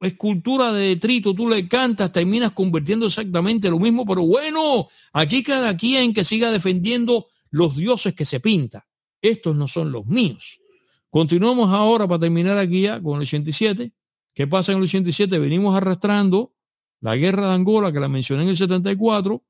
escultura 0.00 0.72
de 0.72 0.88
detrito 0.88 1.34
tú 1.34 1.48
le 1.48 1.66
cantas, 1.66 2.12
terminas 2.12 2.52
convirtiendo 2.52 3.06
exactamente 3.06 3.70
lo 3.70 3.78
mismo, 3.78 4.04
pero 4.04 4.26
bueno, 4.26 4.86
aquí 5.12 5.42
cada 5.42 5.76
quien 5.76 6.12
que 6.12 6.24
siga 6.24 6.50
defendiendo 6.50 7.26
los 7.50 7.76
dioses 7.76 8.14
que 8.14 8.24
se 8.24 8.40
pinta. 8.40 8.86
Estos 9.22 9.56
no 9.56 9.68
son 9.68 9.92
los 9.92 10.06
míos. 10.06 10.60
Continuamos 11.08 11.72
ahora 11.72 12.06
para 12.06 12.20
terminar 12.20 12.58
aquí 12.58 12.86
con 13.02 13.16
el 13.16 13.22
87. 13.22 13.92
¿Qué 14.34 14.46
pasa 14.46 14.72
en 14.72 14.78
el 14.78 14.84
87? 14.84 15.38
Venimos 15.38 15.74
arrastrando 15.74 16.54
la 17.00 17.16
guerra 17.16 17.48
de 17.48 17.54
Angola, 17.54 17.92
que 17.92 18.00
la 18.00 18.08
mencioné 18.08 18.42
en 18.42 18.50
el 18.50 18.56
74, 18.56 19.42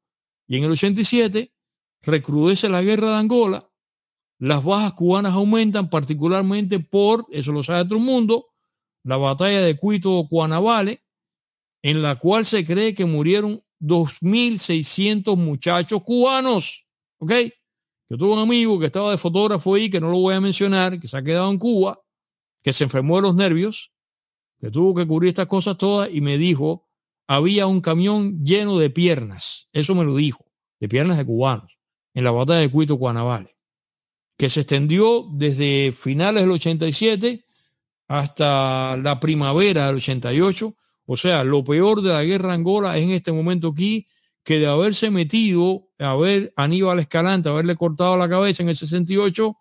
y 0.47 0.59
en 0.59 0.65
el 0.65 0.71
87 0.73 1.53
recrudece 2.03 2.69
la 2.69 2.83
guerra 2.83 3.11
de 3.11 3.17
Angola, 3.17 3.69
las 4.39 4.63
bajas 4.63 4.93
cubanas 4.93 5.33
aumentan 5.33 5.89
particularmente 5.89 6.79
por, 6.79 7.27
eso 7.31 7.53
lo 7.53 7.63
sabe 7.63 7.85
todo 7.85 7.99
el 7.99 8.05
mundo, 8.05 8.47
la 9.07 9.17
batalla 9.17 9.63
de 9.63 9.77
Cuito 9.77 10.27
Cuanavale, 10.29 11.05
en 11.83 12.03
la 12.03 12.17
cual 12.17 12.45
se 12.45 12.67
cree 12.67 12.93
que 12.93 13.05
murieron 13.05 13.61
2.600 13.81 15.37
muchachos 15.37 16.03
cubanos. 16.03 16.87
¿Ok? 17.19 17.33
Yo 18.09 18.19
tuve 18.19 18.33
un 18.33 18.41
amigo 18.41 18.81
que 18.81 18.87
estaba 18.87 19.13
de 19.13 19.19
fotógrafo 19.19 19.75
ahí, 19.75 19.89
que 19.89 20.01
no 20.01 20.11
lo 20.11 20.19
voy 20.19 20.35
a 20.35 20.41
mencionar, 20.41 20.99
que 20.99 21.07
se 21.07 21.17
ha 21.17 21.23
quedado 21.23 21.51
en 21.51 21.59
Cuba, 21.59 22.01
que 22.63 22.73
se 22.73 22.85
enfermó 22.85 23.17
de 23.17 23.23
los 23.23 23.37
nervios, 23.37 23.93
que 24.61 24.71
tuvo 24.71 24.93
que 24.95 25.07
cubrir 25.07 25.29
estas 25.29 25.47
cosas 25.47 25.79
todas 25.79 26.09
y 26.13 26.21
me 26.21 26.37
dijo, 26.37 26.89
había 27.29 27.69
un 27.69 27.81
camión 27.81 28.45
lleno 28.45 28.77
de 28.79 28.91
piernas. 28.91 29.69
Eso 29.73 29.95
me 29.95 30.05
lo 30.05 30.17
dijo, 30.17 30.47
de 30.81 30.89
piernas 30.89 31.17
de 31.17 31.25
cubanos 31.25 31.79
en 32.13 32.25
la 32.25 32.33
batalla 32.33 32.61
de 32.61 32.71
Cuito 32.71 32.99
Cuanavale. 32.99 33.57
que 34.37 34.51
se 34.51 34.61
extendió 34.61 35.27
desde 35.33 35.93
finales 35.93 36.43
del 36.43 36.51
87 36.51 37.46
hasta 38.09 38.97
la 38.97 39.21
primavera 39.21 39.87
del 39.87 39.97
88. 39.97 40.75
O 41.07 41.17
sea, 41.17 41.45
lo 41.45 41.65
peor 41.65 42.03
de 42.03 42.11
la 42.11 42.25
guerra 42.25 42.53
Angola 42.53 42.97
es 42.97 43.05
en 43.05 43.11
este 43.11 43.33
momento 43.33 43.69
aquí 43.69 44.07
que 44.43 44.59
de 44.59 44.67
haberse 44.67 45.11
metido, 45.11 45.89
a 45.99 46.15
ver 46.15 46.53
Aníbal 46.57 47.01
Escalante, 47.01 47.49
haberle 47.49 47.75
cortado 47.75 48.17
la 48.17 48.29
cabeza 48.29 48.63
en 48.63 48.69
el 48.69 48.77
68, 48.77 49.57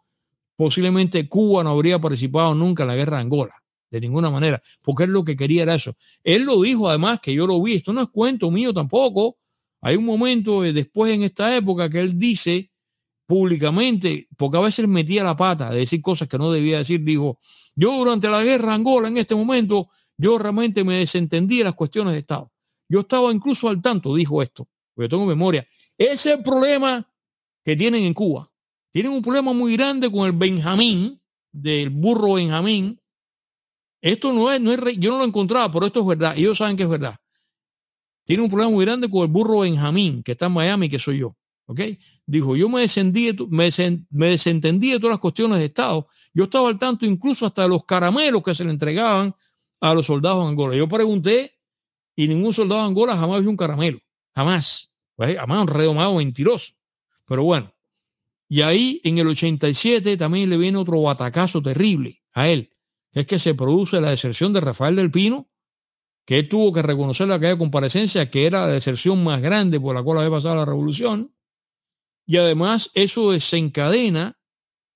posiblemente 0.56 1.28
Cuba 1.28 1.64
no 1.64 1.72
habría 1.72 2.00
participado 2.00 2.54
nunca 2.54 2.84
en 2.84 2.90
la 2.90 2.96
guerra 2.96 3.18
de 3.18 3.24
Angola, 3.24 3.56
de 3.90 4.00
ninguna 4.00 4.30
manera, 4.30 4.62
porque 4.84 5.06
él 5.06 5.10
lo 5.10 5.26
que 5.26 5.36
quería 5.36 5.64
era 5.64 5.74
eso. 5.74 5.96
Él 6.24 6.44
lo 6.44 6.62
dijo 6.62 6.88
además, 6.88 7.20
que 7.20 7.34
yo 7.34 7.48
lo 7.48 7.62
vi, 7.62 7.74
esto 7.74 7.94
no 7.94 8.02
es 8.02 8.10
cuento 8.10 8.52
mío 8.52 8.74
tampoco. 8.74 9.38
Hay 9.82 9.96
un 9.96 10.06
momento 10.06 10.64
eh, 10.64 10.72
después 10.72 11.12
en 11.14 11.24
esta 11.24 11.56
época 11.56 11.90
que 11.90 12.00
él 12.00 12.18
dice 12.18 12.72
públicamente, 13.26 14.28
porque 14.38 14.58
a 14.58 14.62
veces 14.62 14.88
metía 14.88 15.24
la 15.24 15.36
pata 15.36 15.70
de 15.70 15.80
decir 15.80 16.02
cosas 16.02 16.28
que 16.28 16.38
no 16.38 16.52
debía 16.52 16.78
decir, 16.78 17.04
dijo, 17.04 17.40
yo 17.76 17.98
durante 17.98 18.30
la 18.30 18.44
guerra 18.44 18.74
Angola 18.74 19.08
en 19.08 19.18
este 19.18 19.36
momento, 19.36 19.90
yo 20.18 20.38
realmente 20.38 20.84
me 20.84 20.98
desentendí 20.98 21.60
de 21.60 21.66
las 21.66 21.76
cuestiones 21.76 22.14
de 22.14 22.20
Estado. 22.20 22.52
Yo 22.88 23.02
estaba 23.02 23.32
incluso 23.32 23.68
al 23.68 23.82
tanto, 23.82 24.16
dijo 24.16 24.42
esto, 24.42 24.68
porque 24.94 25.10
tengo 25.10 25.26
memoria. 25.26 25.68
Ese 25.98 26.32
es 26.32 26.38
el 26.38 26.44
problema 26.44 27.10
que 27.64 27.76
tienen 27.76 28.04
en 28.04 28.14
Cuba. 28.14 28.50
Tienen 28.92 29.12
un 29.12 29.22
problema 29.22 29.52
muy 29.54 29.76
grande 29.76 30.10
con 30.12 30.26
el 30.26 30.32
Benjamín, 30.32 31.20
del 31.52 31.90
burro 31.90 32.34
Benjamín. 32.34 33.00
Esto 34.02 34.32
no 34.32 34.52
es, 34.52 34.62
no 34.62 34.72
es, 34.72 34.80
yo 34.98 35.12
no 35.12 35.18
lo 35.18 35.26
encontraba, 35.26 35.72
pero 35.72 35.88
esto 35.88 36.02
es 36.02 36.06
verdad. 36.06 36.38
Ellos 36.38 36.58
saben 36.58 36.78
que 36.78 36.84
es 36.84 36.90
verdad. 36.90 37.16
Tienen 38.24 38.44
un 38.44 38.50
problema 38.50 38.72
muy 38.72 38.86
grande 38.86 39.10
con 39.10 39.24
el 39.24 39.28
burro 39.28 39.60
Benjamín, 39.60 40.22
que 40.24 40.34
está 40.34 40.46
en 40.46 40.54
Miami, 40.54 40.90
que 40.90 41.00
soy 41.00 41.20
yo. 41.20 41.36
¿Ok? 41.66 41.82
Dijo, 42.28 42.56
yo 42.56 42.70
me, 42.70 42.82
descendí, 42.82 43.36
me, 43.50 43.70
me 44.10 44.28
desentendí 44.28 44.92
de 44.92 45.00
todas 45.00 45.14
las 45.14 45.20
cuestiones 45.20 45.60
de 45.60 45.66
Estado. 45.66 46.08
Yo 46.34 46.46
estaba 46.46 46.70
al 46.70 46.80
tanto 46.80 47.06
incluso 47.06 47.46
hasta 47.46 47.64
de 47.64 47.70
los 47.70 47.86
caramelos 47.86 48.42
que 48.42 48.56
se 48.56 48.64
le 48.64 48.72
entregaban 48.72 49.36
a 49.80 49.94
los 49.94 50.06
soldados 50.06 50.44
de 50.44 50.50
Angola. 50.50 50.76
Yo 50.76 50.88
pregunté 50.88 51.60
y 52.16 52.28
ningún 52.28 52.54
soldado 52.54 52.82
de 52.82 52.88
Angola 52.88 53.16
jamás 53.16 53.42
vio 53.42 53.50
un 53.50 53.58
caramelo. 53.58 54.00
Jamás. 54.34 54.94
Pues, 55.16 55.38
jamás 55.38 55.62
un 55.62 55.68
redomado 55.68 56.16
mentiroso. 56.16 56.74
Pero 57.26 57.44
bueno. 57.44 57.74
Y 58.48 58.62
ahí 58.62 59.02
en 59.04 59.18
el 59.18 59.28
87 59.28 60.18
también 60.18 60.50
le 60.50 60.58
viene 60.58 60.78
otro 60.78 61.02
batacazo 61.02 61.62
terrible 61.62 62.22
a 62.34 62.48
él, 62.48 62.72
que 63.12 63.22
es 63.22 63.26
que 63.26 63.40
se 63.40 63.56
produce 63.56 64.00
la 64.00 64.12
deserción 64.12 64.54
de 64.54 64.62
Rafael 64.62 64.96
del 64.96 65.10
Pino, 65.10 65.50
que 66.26 66.40
él 66.40 66.50
tuvo 66.50 66.72
que 66.72 66.82
reconocer 66.82 67.28
la 67.28 67.36
aquella 67.36 67.58
comparecencia 67.58 68.30
que 68.30 68.46
era 68.46 68.62
la 68.62 68.74
deserción 68.74 69.24
más 69.24 69.42
grande 69.42 69.80
por 69.80 69.96
la 69.96 70.04
cual 70.04 70.20
había 70.20 70.32
pasado 70.32 70.56
la 70.56 70.66
revolución. 70.66 71.35
Y 72.26 72.38
además 72.38 72.92
eso 72.94 73.32
desencadena 73.32 74.38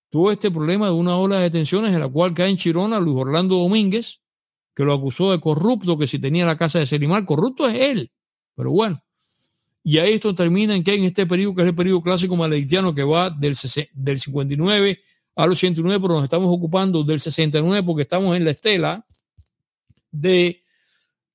todo 0.10 0.32
este 0.32 0.50
problema 0.50 0.88
de 0.88 0.94
una 0.94 1.16
ola 1.18 1.38
de 1.38 1.44
detenciones 1.44 1.94
en 1.94 2.00
la 2.00 2.08
cual 2.08 2.34
cae 2.34 2.50
en 2.50 2.58
Chirona 2.58 3.00
Luis 3.00 3.18
Orlando 3.18 3.58
Domínguez, 3.58 4.22
que 4.74 4.84
lo 4.84 4.94
acusó 4.94 5.32
de 5.32 5.40
corrupto, 5.40 5.98
que 5.98 6.08
si 6.08 6.20
tenía 6.20 6.46
la 6.46 6.58
casa 6.58 6.80
de 6.80 6.86
Selimar, 6.86 7.26
corrupto 7.26 7.68
es 7.68 7.80
él. 7.80 8.12
Pero 8.56 8.72
bueno, 8.72 9.04
y 9.84 9.98
ahí 9.98 10.14
esto 10.14 10.34
termina 10.36 10.76
en 10.76 10.84
que 10.84 10.94
en 10.94 11.04
este 11.04 11.26
periodo, 11.26 11.56
que 11.56 11.62
es 11.64 11.68
el 11.68 11.76
periodo 11.76 12.02
clásico 12.02 12.36
maledictiano, 12.36 12.94
que 12.94 13.04
va 13.04 13.30
del, 13.30 13.58
del 13.94 14.20
59 14.20 15.00
al 15.36 15.52
89, 15.52 16.00
pero 16.02 16.14
nos 16.16 16.24
estamos 16.24 16.54
ocupando 16.54 17.04
del 17.04 17.20
69 17.20 17.84
porque 17.84 18.04
estamos 18.04 18.36
en 18.36 18.46
la 18.46 18.52
estela 18.52 19.06
de 20.12 20.64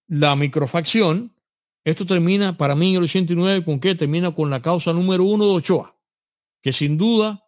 la 0.08 0.36
microfacción. 0.36 1.33
Esto 1.84 2.06
termina 2.06 2.56
para 2.56 2.74
mí 2.74 2.90
en 2.90 2.96
el 2.96 3.04
89 3.04 3.64
con 3.64 3.78
que 3.78 3.94
termina 3.94 4.34
con 4.34 4.48
la 4.50 4.62
causa 4.62 4.92
número 4.92 5.24
uno 5.24 5.44
de 5.44 5.52
Ochoa, 5.52 5.96
que 6.62 6.72
sin 6.72 6.96
duda 6.96 7.44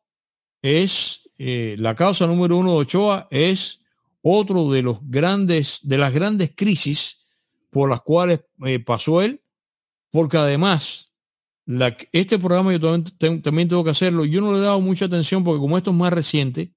es 0.60 1.22
eh, 1.38 1.76
la 1.78 1.94
causa 1.94 2.26
número 2.26 2.56
uno 2.56 2.72
de 2.72 2.78
Ochoa 2.78 3.28
es 3.30 3.78
otro 4.22 4.70
de 4.70 4.82
los 4.82 4.98
grandes 5.02 5.80
de 5.82 5.98
las 5.98 6.12
grandes 6.12 6.52
crisis 6.54 7.24
por 7.70 7.88
las 7.88 8.02
cuales 8.02 8.40
eh, 8.64 8.78
pasó 8.78 9.22
él 9.22 9.42
porque 10.10 10.36
además 10.36 11.12
este 12.12 12.38
programa 12.38 12.72
yo 12.72 12.80
también, 12.80 13.42
también, 13.42 13.68
tengo 13.68 13.82
que 13.82 13.90
hacerlo. 13.90 14.24
Yo 14.24 14.40
no 14.40 14.52
le 14.52 14.58
he 14.58 14.62
dado 14.62 14.80
mucha 14.80 15.06
atención 15.06 15.42
porque 15.42 15.60
como 15.60 15.76
esto 15.76 15.90
es 15.90 15.96
más 15.96 16.12
reciente, 16.12 16.72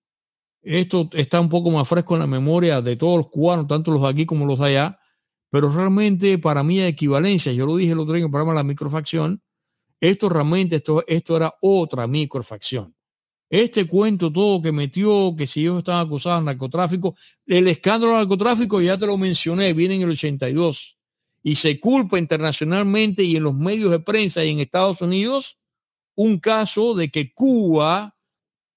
esto 0.61 1.09
está 1.13 1.39
un 1.39 1.49
poco 1.49 1.71
más 1.71 1.87
fresco 1.87 2.15
en 2.15 2.21
la 2.21 2.27
memoria 2.27 2.81
de 2.81 2.95
todos 2.95 3.17
los 3.17 3.29
cubanos, 3.29 3.67
tanto 3.67 3.91
los 3.91 4.01
de 4.01 4.09
aquí 4.09 4.25
como 4.25 4.45
los 4.45 4.59
de 4.59 4.65
allá, 4.65 4.98
pero 5.49 5.69
realmente 5.69 6.37
para 6.37 6.63
mí 6.63 6.79
hay 6.79 6.89
equivalencia. 6.89 7.51
Yo 7.51 7.65
lo 7.65 7.75
dije 7.75 7.93
el 7.93 7.99
otro 7.99 8.13
día 8.13 8.21
en 8.21 8.25
el 8.25 8.31
programa 8.31 8.53
La 8.53 8.63
Microfacción. 8.63 9.41
Esto 9.99 10.29
realmente, 10.29 10.77
esto, 10.77 11.03
esto 11.07 11.35
era 11.35 11.53
otra 11.61 12.07
microfacción. 12.07 12.95
Este 13.49 13.85
cuento 13.85 14.31
todo 14.31 14.61
que 14.61 14.71
metió, 14.71 15.35
que 15.35 15.47
si 15.47 15.61
ellos 15.61 15.79
estaban 15.79 16.05
acusados 16.05 16.41
de 16.41 16.45
narcotráfico, 16.45 17.15
el 17.47 17.67
escándalo 17.67 18.13
del 18.13 18.21
narcotráfico 18.21 18.79
ya 18.79 18.97
te 18.97 19.07
lo 19.07 19.17
mencioné, 19.17 19.73
viene 19.73 19.95
en 19.95 20.03
el 20.03 20.11
82 20.11 20.97
y 21.41 21.55
se 21.55 21.79
culpa 21.79 22.19
internacionalmente 22.19 23.23
y 23.23 23.37
en 23.37 23.43
los 23.43 23.55
medios 23.55 23.89
de 23.89 23.99
prensa 23.99 24.45
y 24.45 24.49
en 24.49 24.59
Estados 24.59 25.01
Unidos 25.01 25.57
un 26.15 26.37
caso 26.37 26.93
de 26.93 27.09
que 27.09 27.33
Cuba 27.33 28.15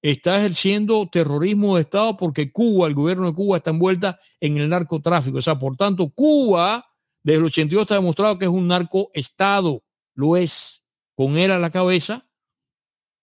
está 0.02 0.38
ejerciendo 0.38 1.08
terrorismo 1.10 1.76
de 1.76 1.82
Estado 1.82 2.16
porque 2.16 2.50
Cuba, 2.52 2.88
el 2.88 2.94
gobierno 2.94 3.26
de 3.26 3.34
Cuba 3.34 3.56
está 3.56 3.70
envuelta 3.70 4.18
en 4.40 4.58
el 4.58 4.68
narcotráfico. 4.68 5.38
O 5.38 5.42
sea, 5.42 5.58
por 5.58 5.76
tanto, 5.76 6.10
Cuba 6.10 6.84
desde 7.22 7.38
el 7.38 7.44
82 7.44 7.82
está 7.82 7.94
demostrado 7.94 8.38
que 8.38 8.46
es 8.46 8.50
un 8.50 8.68
narcoestado. 8.68 9.84
Lo 10.14 10.36
es. 10.36 10.84
Con 11.14 11.38
él 11.38 11.50
a 11.50 11.58
la 11.58 11.70
cabeza. 11.70 12.28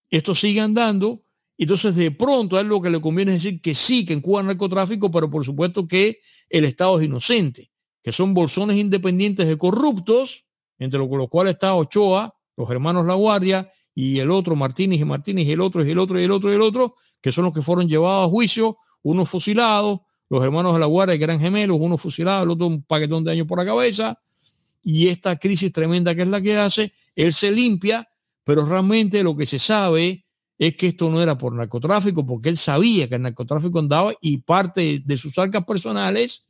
Esto 0.08 0.34
sigue 0.34 0.60
andando. 0.60 1.24
Entonces, 1.58 1.94
de 1.94 2.10
pronto, 2.10 2.56
a 2.56 2.60
él 2.60 2.68
lo 2.68 2.80
que 2.80 2.88
le 2.88 3.00
conviene 3.00 3.34
es 3.34 3.42
decir 3.42 3.60
que 3.60 3.74
sí, 3.74 4.04
que 4.06 4.14
en 4.14 4.20
Cuba 4.20 4.40
hay 4.40 4.46
narcotráfico, 4.46 5.10
pero 5.10 5.28
por 5.28 5.44
supuesto 5.44 5.86
que 5.86 6.20
el 6.48 6.64
Estado 6.64 6.98
es 6.98 7.04
inocente 7.04 7.70
que 8.02 8.12
son 8.12 8.34
bolsones 8.34 8.76
independientes 8.76 9.46
de 9.46 9.58
corruptos, 9.58 10.46
entre 10.78 10.98
los, 10.98 11.08
cuales 11.28 11.54
está 11.54 11.74
Ochoa, 11.74 12.34
los 12.56 12.70
hermanos 12.70 13.06
La 13.06 13.14
Guardia 13.14 13.70
y 14.00 14.18
el 14.18 14.30
otro 14.30 14.56
Martínez 14.56 14.98
y 14.98 15.04
Martínez 15.04 15.46
y 15.46 15.52
el 15.52 15.60
otro 15.60 15.84
y 15.84 15.90
el 15.90 15.98
otro 15.98 16.18
y 16.18 16.24
el 16.24 16.30
otro 16.30 16.50
y 16.50 16.54
el 16.54 16.62
otro, 16.62 16.94
que 17.20 17.30
son 17.30 17.44
los 17.44 17.52
que 17.52 17.60
fueron 17.60 17.86
llevados 17.86 18.26
a 18.26 18.30
juicio, 18.30 18.78
unos 19.02 19.28
fusilados, 19.28 20.00
los 20.30 20.42
hermanos 20.42 20.72
de 20.72 20.78
La 20.78 20.86
Guardia 20.86 21.18
que 21.18 21.24
eran 21.24 21.38
gemelos, 21.38 21.76
uno 21.78 21.98
fusilado, 21.98 22.44
el 22.44 22.50
otro 22.50 22.66
un 22.66 22.82
paquetón 22.82 23.24
de 23.24 23.32
años 23.32 23.46
por 23.46 23.58
la 23.58 23.66
cabeza, 23.66 24.18
y 24.82 25.08
esta 25.08 25.36
crisis 25.36 25.70
tremenda 25.70 26.14
que 26.14 26.22
es 26.22 26.28
la 26.28 26.40
que 26.40 26.56
hace, 26.56 26.94
él 27.14 27.34
se 27.34 27.50
limpia, 27.50 28.08
pero 28.42 28.64
realmente 28.64 29.22
lo 29.22 29.36
que 29.36 29.44
se 29.44 29.58
sabe 29.58 30.24
es 30.58 30.76
que 30.76 30.86
esto 30.86 31.10
no 31.10 31.22
era 31.22 31.36
por 31.36 31.54
narcotráfico, 31.54 32.24
porque 32.24 32.48
él 32.48 32.56
sabía 32.56 33.06
que 33.06 33.16
el 33.16 33.22
narcotráfico 33.22 33.80
andaba 33.80 34.14
y 34.22 34.38
parte 34.38 35.02
de 35.04 35.16
sus 35.18 35.36
arcas 35.36 35.66
personales 35.66 36.46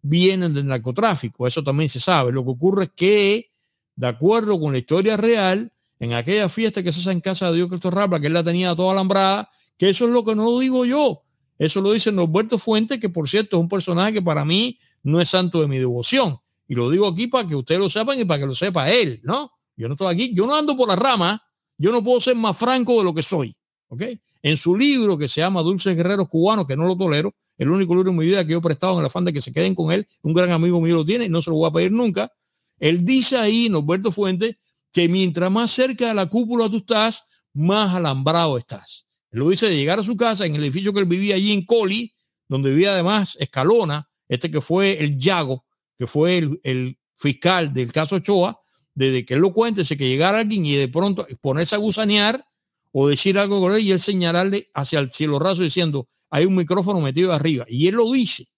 vienen 0.00 0.54
del 0.54 0.68
narcotráfico. 0.68 1.46
Eso 1.46 1.62
también 1.62 1.90
se 1.90 2.00
sabe. 2.00 2.32
Lo 2.32 2.44
que 2.44 2.50
ocurre 2.50 2.84
es 2.84 2.90
que, 2.96 3.50
de 3.94 4.06
acuerdo 4.06 4.58
con 4.58 4.72
la 4.72 4.78
historia 4.78 5.18
real, 5.18 5.70
en 6.04 6.12
aquella 6.12 6.48
fiesta 6.48 6.82
que 6.82 6.92
se 6.92 7.00
hace 7.00 7.10
en 7.10 7.20
casa 7.20 7.50
de 7.50 7.56
Dios 7.56 7.68
Cristo 7.68 7.90
Rabla, 7.90 8.20
que 8.20 8.26
él 8.26 8.32
la 8.32 8.44
tenía 8.44 8.74
toda 8.74 8.92
alambrada, 8.92 9.50
que 9.76 9.88
eso 9.88 10.04
es 10.04 10.10
lo 10.10 10.24
que 10.24 10.34
no 10.34 10.58
digo 10.58 10.84
yo. 10.84 11.22
Eso 11.58 11.80
lo 11.80 11.92
dice 11.92 12.12
Norberto 12.12 12.58
Fuentes, 12.58 12.98
que 12.98 13.08
por 13.08 13.28
cierto 13.28 13.56
es 13.56 13.60
un 13.60 13.68
personaje 13.68 14.12
que 14.12 14.22
para 14.22 14.44
mí 14.44 14.78
no 15.02 15.20
es 15.20 15.30
santo 15.30 15.60
de 15.60 15.68
mi 15.68 15.78
devoción. 15.78 16.38
Y 16.68 16.74
lo 16.74 16.90
digo 16.90 17.06
aquí 17.06 17.26
para 17.26 17.46
que 17.46 17.56
ustedes 17.56 17.80
lo 17.80 17.88
sepan 17.88 18.20
y 18.20 18.24
para 18.24 18.40
que 18.40 18.46
lo 18.46 18.54
sepa 18.54 18.90
él, 18.90 19.20
¿no? 19.22 19.50
Yo 19.76 19.88
no 19.88 19.94
estoy 19.94 20.12
aquí, 20.12 20.34
yo 20.34 20.46
no 20.46 20.54
ando 20.54 20.76
por 20.76 20.88
la 20.88 20.96
rama, 20.96 21.42
yo 21.76 21.90
no 21.90 22.02
puedo 22.02 22.20
ser 22.20 22.36
más 22.36 22.56
franco 22.56 22.98
de 22.98 23.04
lo 23.04 23.14
que 23.14 23.22
soy, 23.22 23.56
¿ok? 23.88 24.02
En 24.42 24.56
su 24.56 24.76
libro 24.76 25.16
que 25.16 25.28
se 25.28 25.40
llama 25.40 25.62
Dulces 25.62 25.96
Guerreros 25.96 26.28
Cubanos, 26.28 26.66
que 26.66 26.76
no 26.76 26.86
lo 26.86 26.96
tolero, 26.96 27.34
el 27.56 27.70
único 27.70 27.94
libro 27.94 28.10
en 28.10 28.16
mi 28.16 28.26
vida 28.26 28.44
que 28.44 28.52
yo 28.52 28.58
he 28.58 28.62
prestado 28.62 28.94
en 28.94 29.00
el 29.00 29.06
afán 29.06 29.24
de 29.24 29.32
que 29.32 29.40
se 29.40 29.52
queden 29.52 29.74
con 29.74 29.92
él, 29.92 30.06
un 30.22 30.34
gran 30.34 30.50
amigo 30.50 30.80
mío 30.80 30.96
lo 30.96 31.04
tiene, 31.04 31.28
no 31.28 31.40
se 31.40 31.50
lo 31.50 31.56
voy 31.56 31.68
a 31.68 31.72
pedir 31.72 31.92
nunca. 31.92 32.30
Él 32.78 33.04
dice 33.04 33.36
ahí, 33.36 33.68
Norberto 33.68 34.10
Fuente, 34.10 34.58
que 34.94 35.08
mientras 35.08 35.50
más 35.50 35.72
cerca 35.72 36.06
de 36.06 36.14
la 36.14 36.26
cúpula 36.26 36.70
tú 36.70 36.76
estás, 36.76 37.26
más 37.52 37.94
alambrado 37.94 38.56
estás. 38.56 39.06
Él 39.32 39.40
lo 39.40 39.50
dice 39.50 39.68
de 39.68 39.76
llegar 39.76 39.98
a 39.98 40.04
su 40.04 40.16
casa 40.16 40.46
en 40.46 40.54
el 40.54 40.62
edificio 40.62 40.92
que 40.92 41.00
él 41.00 41.06
vivía 41.06 41.34
allí 41.34 41.52
en 41.52 41.66
Coli, 41.66 42.14
donde 42.48 42.70
vivía 42.70 42.92
además 42.92 43.36
Escalona, 43.40 44.08
este 44.28 44.52
que 44.52 44.60
fue 44.60 45.02
el 45.02 45.18
Yago, 45.18 45.66
que 45.98 46.06
fue 46.06 46.38
el, 46.62 46.96
fiscal 47.16 47.72
del 47.72 47.90
caso 47.90 48.16
Ochoa, 48.16 48.60
desde 48.94 49.24
que 49.24 49.34
él 49.34 49.40
lo 49.40 49.52
cuente, 49.52 49.84
que 49.84 50.08
llegara 50.08 50.38
alguien 50.38 50.64
y 50.64 50.74
de 50.74 50.88
pronto 50.88 51.26
ponerse 51.40 51.74
a 51.74 51.78
gusanear 51.78 52.44
o 52.92 53.08
decir 53.08 53.38
algo 53.38 53.60
con 53.60 53.72
él 53.74 53.80
y 53.80 53.92
él 53.92 54.00
señalarle 54.00 54.70
hacia 54.74 55.00
el 55.00 55.12
cielo 55.12 55.38
raso 55.40 55.62
diciendo, 55.62 56.08
hay 56.30 56.44
un 56.44 56.54
micrófono 56.54 57.00
metido 57.00 57.32
arriba. 57.32 57.64
Y 57.68 57.88
él 57.88 57.96
lo 57.96 58.12
dice, 58.12 58.48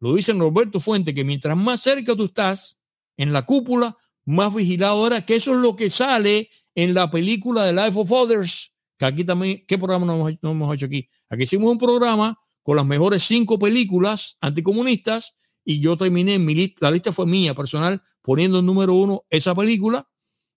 lo 0.00 0.14
dice 0.14 0.32
Roberto 0.32 0.80
Fuente, 0.80 1.14
que 1.14 1.24
mientras 1.24 1.56
más 1.56 1.80
cerca 1.80 2.16
tú 2.16 2.24
estás 2.24 2.80
en 3.16 3.32
la 3.32 3.42
cúpula, 3.42 3.96
más 4.26 4.54
vigilado 4.54 5.06
era, 5.06 5.24
que 5.24 5.36
eso 5.36 5.52
es 5.52 5.58
lo 5.58 5.74
que 5.76 5.88
sale 5.88 6.50
en 6.74 6.92
la 6.92 7.10
película 7.10 7.64
de 7.64 7.72
Life 7.72 7.98
of 7.98 8.12
Others, 8.12 8.72
que 8.98 9.06
aquí 9.06 9.24
también, 9.24 9.64
¿qué 9.66 9.78
programa 9.78 10.04
no 10.04 10.28
hemos, 10.50 10.74
hecho 10.74 10.86
aquí? 10.86 11.08
Aquí 11.30 11.44
hicimos 11.44 11.70
un 11.70 11.78
programa 11.78 12.38
con 12.62 12.76
las 12.76 12.84
mejores 12.84 13.22
cinco 13.22 13.58
películas 13.58 14.36
anticomunistas 14.40 15.34
y 15.64 15.80
yo 15.80 15.96
terminé 15.96 16.38
mi 16.38 16.54
lista, 16.54 16.86
la 16.86 16.90
lista 16.90 17.12
fue 17.12 17.26
mía 17.26 17.54
personal, 17.54 18.02
poniendo 18.20 18.58
en 18.58 18.66
número 18.66 18.94
uno 18.94 19.24
esa 19.30 19.54
película 19.54 20.06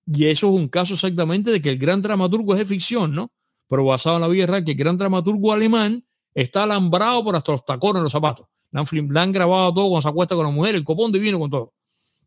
y 0.06 0.26
eso 0.26 0.50
es 0.50 0.54
un 0.54 0.68
caso 0.68 0.96
exactamente 0.96 1.52
de 1.52 1.62
que 1.62 1.70
el 1.70 1.78
gran 1.78 2.02
dramaturgo 2.02 2.54
es 2.54 2.60
de 2.60 2.66
ficción, 2.66 3.14
¿no? 3.14 3.32
pero 3.70 3.86
basado 3.86 4.16
en 4.16 4.24
la 4.24 4.28
vida 4.28 4.48
real, 4.48 4.66
que 4.66 4.72
el 4.72 4.78
gran 4.78 4.98
dramaturgo 4.98 5.54
alemán 5.54 6.04
está 6.34 6.64
alambrado 6.64 7.24
por 7.24 7.36
hasta 7.36 7.52
los 7.52 7.64
tacones 7.64 7.98
en 7.98 8.04
los 8.04 8.12
zapatos. 8.12 8.48
Le 8.72 8.80
han, 8.80 9.18
han, 9.18 9.32
grabado 9.32 9.74
todo 9.74 9.90
cuando 9.90 10.02
se 10.02 10.10
acuesta 10.10 10.36
con 10.36 10.46
la 10.46 10.52
mujer, 10.52 10.76
el 10.76 10.84
copón 10.84 11.12
divino 11.12 11.40
con 11.40 11.50
todo. 11.50 11.74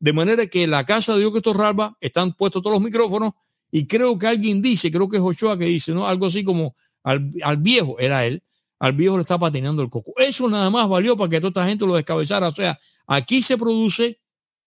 De 0.02 0.12
manera 0.12 0.48
que 0.48 0.64
en 0.64 0.72
la 0.72 0.84
casa 0.84 1.16
de 1.16 1.24
esto 1.24 1.52
Ralba 1.52 1.96
están 2.00 2.32
puestos 2.32 2.60
todos 2.60 2.74
los 2.74 2.82
micrófonos 2.82 3.34
y 3.70 3.86
creo 3.86 4.18
que 4.18 4.26
alguien 4.26 4.60
dice, 4.60 4.90
creo 4.90 5.08
que 5.08 5.18
es 5.18 5.22
Ochoa 5.22 5.56
que 5.56 5.66
dice, 5.66 5.92
¿no? 5.92 6.08
Algo 6.08 6.26
así 6.26 6.42
como 6.42 6.74
al, 7.04 7.30
al 7.44 7.58
viejo, 7.58 8.00
era 8.00 8.26
él, 8.26 8.42
al 8.80 8.94
viejo 8.94 9.16
le 9.16 9.20
está 9.20 9.38
patinando 9.38 9.80
el 9.80 9.88
coco. 9.88 10.12
Eso 10.16 10.48
nada 10.48 10.70
más 10.70 10.88
valió 10.88 11.16
para 11.16 11.30
que 11.30 11.38
toda 11.38 11.50
esta 11.50 11.68
gente 11.68 11.86
lo 11.86 11.94
descabezara. 11.94 12.48
O 12.48 12.52
sea, 12.52 12.76
aquí 13.06 13.44
se 13.44 13.56
produce 13.56 14.20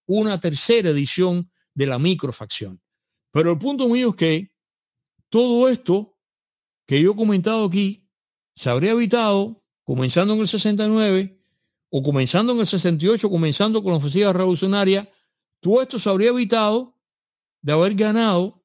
una 0.05 0.39
tercera 0.39 0.91
edición 0.91 1.51
de 1.73 1.85
la 1.85 1.99
microfacción. 1.99 2.81
Pero 3.31 3.51
el 3.51 3.57
punto 3.57 3.89
mío 3.89 4.11
es 4.11 4.15
que 4.15 4.53
todo 5.27 5.67
esto 5.67 6.17
que 6.87 7.01
yo 7.01 7.11
he 7.11 7.15
comentado 7.17 7.65
aquí 7.65 8.07
se 8.55 8.69
habría 8.69 8.91
evitado 8.91 9.61
comenzando 9.83 10.33
en 10.33 10.39
el 10.39 10.47
69 10.47 11.37
o 11.89 12.01
comenzando 12.01 12.53
en 12.53 12.59
el 12.61 12.67
68, 12.67 13.29
comenzando 13.29 13.83
con 13.83 13.91
la 13.91 13.97
ofensiva 13.97 14.31
revolucionaria. 14.31 15.09
Todo 15.59 15.81
esto 15.81 15.99
se 15.99 16.09
habría 16.09 16.29
evitado 16.29 16.97
de 17.61 17.73
haber 17.73 17.95
ganado 17.95 18.63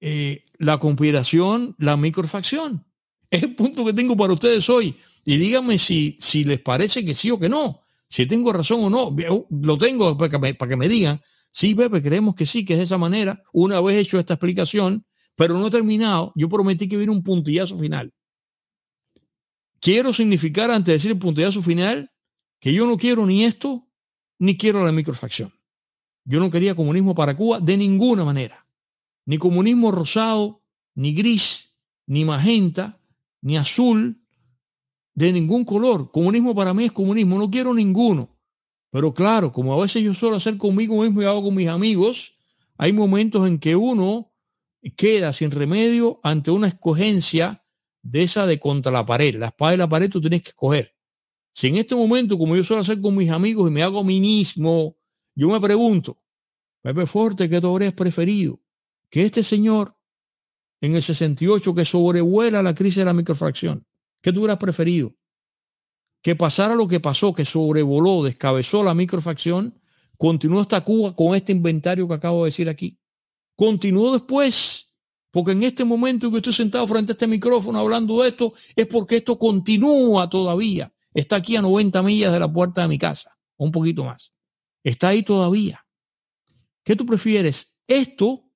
eh, 0.00 0.44
la 0.58 0.78
conspiración, 0.78 1.74
la 1.78 1.96
microfacción. 1.96 2.86
Es 3.30 3.42
el 3.42 3.54
punto 3.54 3.84
que 3.84 3.92
tengo 3.92 4.16
para 4.16 4.32
ustedes 4.32 4.68
hoy. 4.68 4.94
Y 5.24 5.36
díganme 5.38 5.78
si, 5.78 6.16
si 6.20 6.44
les 6.44 6.60
parece 6.60 7.04
que 7.04 7.14
sí 7.14 7.30
o 7.30 7.38
que 7.38 7.48
no. 7.48 7.80
Si 8.08 8.26
tengo 8.26 8.52
razón 8.52 8.84
o 8.84 8.90
no. 8.90 9.16
Lo 9.50 9.78
tengo 9.78 10.16
para 10.16 10.30
que 10.30 10.38
me, 10.38 10.54
para 10.54 10.70
que 10.70 10.76
me 10.76 10.88
digan. 10.88 11.20
Sí, 11.50 11.74
Pepe, 11.74 12.02
creemos 12.02 12.34
que 12.34 12.46
sí, 12.46 12.64
que 12.64 12.74
es 12.74 12.78
de 12.78 12.84
esa 12.84 12.98
manera. 12.98 13.42
Una 13.52 13.80
vez 13.80 13.96
hecho 13.96 14.18
esta 14.18 14.34
explicación, 14.34 15.06
pero 15.34 15.58
no 15.58 15.66
he 15.66 15.70
terminado, 15.70 16.32
yo 16.34 16.48
prometí 16.48 16.88
que 16.88 16.96
viene 16.96 17.12
un 17.12 17.22
puntillazo 17.22 17.78
final. 17.78 18.12
Quiero 19.80 20.12
significar, 20.12 20.70
antes 20.70 20.86
de 20.86 20.92
decir 20.94 21.10
el 21.12 21.18
puntillazo 21.18 21.62
final, 21.62 22.12
que 22.60 22.72
yo 22.72 22.86
no 22.86 22.96
quiero 22.96 23.24
ni 23.26 23.44
esto, 23.44 23.88
ni 24.38 24.56
quiero 24.56 24.84
la 24.84 24.92
microfacción. 24.92 25.52
Yo 26.26 26.40
no 26.40 26.50
quería 26.50 26.74
comunismo 26.74 27.14
para 27.14 27.36
Cuba 27.36 27.60
de 27.60 27.76
ninguna 27.76 28.24
manera. 28.24 28.66
Ni 29.24 29.38
comunismo 29.38 29.92
rosado, 29.92 30.62
ni 30.94 31.14
gris, 31.14 31.76
ni 32.06 32.24
magenta, 32.24 33.00
ni 33.40 33.56
azul, 33.56 34.20
de 35.14 35.32
ningún 35.32 35.64
color. 35.64 36.10
Comunismo 36.10 36.54
para 36.54 36.74
mí 36.74 36.84
es 36.84 36.92
comunismo, 36.92 37.38
no 37.38 37.48
quiero 37.48 37.72
ninguno. 37.72 38.36
Pero 38.90 39.14
claro, 39.14 39.52
como 39.52 39.72
a 39.72 39.80
veces 39.80 40.02
yo 40.02 40.12
suelo 40.14 40.36
hacer 40.36 40.58
conmigo 40.58 41.00
mismo 41.00 41.22
y 41.22 41.26
hago 41.26 41.42
con 41.42 41.54
mis 41.54 41.68
amigos, 41.68 42.34
hay 42.76 42.92
momentos 42.92 43.46
en 43.46 43.58
que 43.58 43.76
uno 43.76 44.32
queda 44.96 45.32
sin 45.32 45.52
remedio 45.52 46.20
ante 46.24 46.50
una 46.50 46.68
escogencia 46.68 47.64
de 48.02 48.24
esa 48.24 48.46
de 48.46 48.58
contra 48.58 48.90
la 48.90 49.06
pared. 49.06 49.36
La 49.36 49.46
espada 49.46 49.74
y 49.74 49.76
la 49.76 49.88
pared 49.88 50.10
tú 50.10 50.20
tienes 50.20 50.42
que 50.42 50.50
escoger. 50.50 50.94
Si 51.52 51.68
en 51.68 51.76
este 51.76 51.94
momento, 51.94 52.36
como 52.36 52.56
yo 52.56 52.64
suelo 52.64 52.82
hacer 52.82 53.00
con 53.00 53.16
mis 53.16 53.30
amigos 53.30 53.68
y 53.68 53.72
me 53.72 53.82
hago 53.82 54.00
a 54.00 54.04
mí 54.04 54.20
mismo, 54.20 54.95
yo 55.36 55.48
me 55.48 55.60
pregunto, 55.60 56.20
Pepe 56.82 57.06
Forte, 57.06 57.48
¿qué 57.48 57.60
tú 57.60 57.68
habrías 57.68 57.92
preferido? 57.92 58.60
Que 59.08 59.24
este 59.24 59.44
señor 59.44 59.96
en 60.80 60.96
el 60.96 61.02
68 61.02 61.74
que 61.74 61.84
sobrevuela 61.84 62.62
la 62.62 62.74
crisis 62.74 62.96
de 62.96 63.04
la 63.04 63.14
microfracción, 63.14 63.86
¿qué 64.20 64.32
tú 64.32 64.40
hubieras 64.40 64.58
preferido? 64.58 65.14
que 66.26 66.34
pasara 66.34 66.74
lo 66.74 66.88
que 66.88 66.98
pasó, 66.98 67.32
que 67.32 67.44
sobrevoló, 67.44 68.24
descabezó 68.24 68.82
la 68.82 68.94
microfacción, 68.94 69.80
continuó 70.18 70.60
hasta 70.60 70.82
Cuba 70.82 71.14
con 71.14 71.36
este 71.36 71.52
inventario 71.52 72.08
que 72.08 72.14
acabo 72.14 72.42
de 72.42 72.50
decir 72.50 72.68
aquí. 72.68 72.98
Continuó 73.54 74.12
después, 74.12 74.92
porque 75.30 75.52
en 75.52 75.62
este 75.62 75.84
momento 75.84 76.28
que 76.32 76.38
estoy 76.38 76.52
sentado 76.52 76.84
frente 76.88 77.12
a 77.12 77.14
este 77.14 77.28
micrófono 77.28 77.78
hablando 77.78 78.20
de 78.20 78.30
esto, 78.30 78.52
es 78.74 78.88
porque 78.88 79.18
esto 79.18 79.38
continúa 79.38 80.28
todavía. 80.28 80.92
Está 81.14 81.36
aquí 81.36 81.54
a 81.54 81.62
90 81.62 82.02
millas 82.02 82.32
de 82.32 82.40
la 82.40 82.52
puerta 82.52 82.82
de 82.82 82.88
mi 82.88 82.98
casa, 82.98 83.30
un 83.56 83.70
poquito 83.70 84.04
más. 84.04 84.34
Está 84.86 85.08
ahí 85.08 85.24
todavía. 85.24 85.84
¿Qué 86.84 86.94
tú 86.94 87.04
prefieres? 87.04 87.76
Esto, 87.88 88.48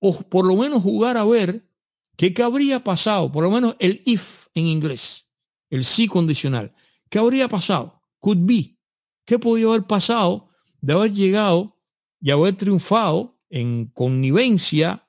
o 0.00 0.22
por 0.22 0.44
lo 0.44 0.56
menos 0.56 0.82
jugar 0.82 1.16
a 1.16 1.24
ver 1.24 1.70
qué 2.16 2.34
habría 2.42 2.82
pasado, 2.82 3.30
por 3.30 3.44
lo 3.44 3.52
menos 3.52 3.76
el 3.78 4.02
if 4.04 4.48
en 4.54 4.66
inglés, 4.66 5.30
el 5.70 5.84
sí 5.84 6.08
condicional. 6.08 6.74
¿Qué 7.08 7.20
habría 7.20 7.48
pasado? 7.48 8.02
Could 8.18 8.38
be. 8.40 8.80
¿Qué 9.24 9.38
podía 9.38 9.66
haber 9.66 9.84
pasado 9.84 10.50
de 10.80 10.92
haber 10.92 11.12
llegado 11.12 11.80
y 12.20 12.32
haber 12.32 12.56
triunfado 12.56 13.40
en 13.48 13.86
connivencia, 13.94 15.08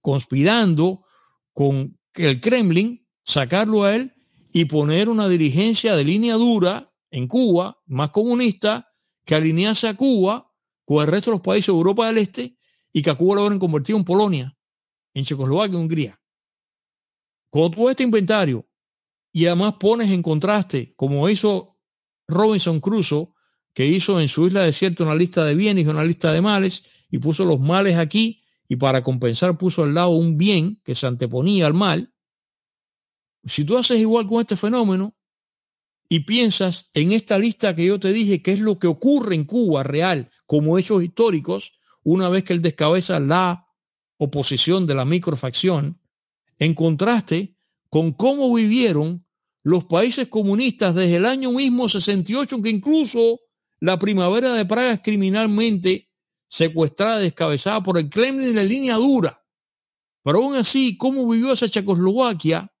conspirando 0.00 1.04
con 1.52 1.98
el 2.14 2.40
Kremlin, 2.40 3.04
sacarlo 3.24 3.82
a 3.82 3.96
él 3.96 4.14
y 4.52 4.66
poner 4.66 5.08
una 5.08 5.28
dirigencia 5.28 5.96
de 5.96 6.04
línea 6.04 6.34
dura 6.34 6.94
en 7.10 7.26
Cuba, 7.26 7.82
más 7.86 8.10
comunista, 8.10 8.92
que 9.26 9.34
alinease 9.34 9.88
a 9.88 9.94
Cuba 9.94 10.50
con 10.86 11.04
el 11.04 11.10
resto 11.10 11.30
de 11.30 11.36
los 11.36 11.42
países 11.42 11.66
de 11.66 11.72
Europa 11.72 12.06
del 12.06 12.18
Este 12.18 12.56
y 12.92 13.02
que 13.02 13.10
a 13.10 13.14
Cuba 13.14 13.34
lo 13.34 13.40
hubieran 13.42 13.58
convertido 13.58 13.98
en 13.98 14.04
Polonia, 14.04 14.56
en 15.12 15.24
Checoslovaquia, 15.24 15.78
Hungría. 15.78 16.20
Con 17.50 17.70
todo 17.72 17.90
este 17.90 18.04
inventario 18.04 18.66
y 19.32 19.46
además 19.46 19.74
pones 19.74 20.10
en 20.10 20.22
contraste, 20.22 20.94
como 20.96 21.28
hizo 21.28 21.76
Robinson 22.28 22.80
Crusoe, 22.80 23.34
que 23.74 23.84
hizo 23.84 24.18
en 24.20 24.28
su 24.28 24.46
isla 24.46 24.62
desierta 24.62 25.04
una 25.04 25.14
lista 25.14 25.44
de 25.44 25.54
bienes 25.54 25.84
y 25.84 25.88
una 25.88 26.04
lista 26.04 26.32
de 26.32 26.40
males, 26.40 26.88
y 27.10 27.18
puso 27.18 27.44
los 27.44 27.60
males 27.60 27.98
aquí, 27.98 28.42
y 28.68 28.76
para 28.76 29.02
compensar 29.02 29.58
puso 29.58 29.82
al 29.82 29.92
lado 29.92 30.10
un 30.10 30.38
bien 30.38 30.80
que 30.82 30.94
se 30.94 31.06
anteponía 31.06 31.66
al 31.66 31.74
mal. 31.74 32.14
Si 33.44 33.64
tú 33.64 33.76
haces 33.76 33.98
igual 33.98 34.26
con 34.26 34.40
este 34.40 34.56
fenómeno 34.56 35.14
y 36.08 36.20
piensas 36.20 36.90
en 36.94 37.12
esta 37.12 37.38
lista 37.38 37.74
que 37.74 37.86
yo 37.86 37.98
te 37.98 38.12
dije, 38.12 38.42
que 38.42 38.52
es 38.52 38.60
lo 38.60 38.78
que 38.78 38.86
ocurre 38.86 39.34
en 39.34 39.44
Cuba 39.44 39.82
real, 39.82 40.30
como 40.46 40.78
hechos 40.78 41.02
históricos, 41.02 41.72
una 42.02 42.28
vez 42.28 42.44
que 42.44 42.52
él 42.52 42.62
descabeza 42.62 43.18
la 43.20 43.66
oposición 44.18 44.86
de 44.86 44.94
la 44.94 45.04
microfacción, 45.04 46.00
en 46.58 46.74
contraste 46.74 47.56
con 47.90 48.12
cómo 48.12 48.54
vivieron 48.54 49.26
los 49.62 49.84
países 49.84 50.28
comunistas 50.28 50.94
desde 50.94 51.16
el 51.16 51.26
año 51.26 51.50
mismo 51.50 51.88
68, 51.88 52.62
que 52.62 52.70
incluso 52.70 53.40
la 53.80 53.98
primavera 53.98 54.52
de 54.52 54.64
Praga 54.64 54.92
es 54.92 55.00
criminalmente 55.00 56.10
secuestrada, 56.48 57.18
descabezada 57.18 57.82
por 57.82 57.98
el 57.98 58.08
Kremlin 58.08 58.54
la 58.54 58.62
línea 58.62 58.94
dura. 58.94 59.44
Pero 60.22 60.38
aún 60.38 60.56
así, 60.56 60.96
¿cómo 60.96 61.28
vivió 61.28 61.52
esa 61.52 61.68
Checoslovaquia? 61.68 62.72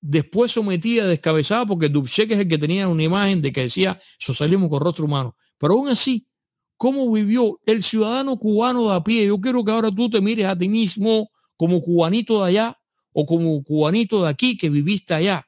Después 0.00 0.52
sometida, 0.52 1.06
descabezada, 1.06 1.66
porque 1.66 1.88
Dubček 1.88 2.30
es 2.30 2.38
el 2.38 2.48
que 2.48 2.58
tenía 2.58 2.88
una 2.88 3.02
imagen 3.02 3.42
de 3.42 3.52
que 3.52 3.62
decía 3.62 4.00
socialismo 4.18 4.68
con 4.68 4.80
rostro 4.80 5.06
humano. 5.06 5.36
Pero 5.58 5.74
aún 5.74 5.88
así, 5.88 6.28
¿cómo 6.76 7.10
vivió 7.12 7.60
el 7.66 7.82
ciudadano 7.82 8.36
cubano 8.36 8.88
de 8.88 8.96
a 8.96 9.02
pie? 9.02 9.26
Yo 9.26 9.40
quiero 9.40 9.64
que 9.64 9.72
ahora 9.72 9.90
tú 9.90 10.10
te 10.10 10.20
mires 10.20 10.46
a 10.46 10.56
ti 10.56 10.68
mismo 10.68 11.30
como 11.56 11.80
cubanito 11.80 12.42
de 12.42 12.50
allá 12.50 12.78
o 13.12 13.24
como 13.24 13.62
cubanito 13.64 14.22
de 14.22 14.28
aquí 14.28 14.56
que 14.56 14.68
viviste 14.70 15.14
allá 15.14 15.46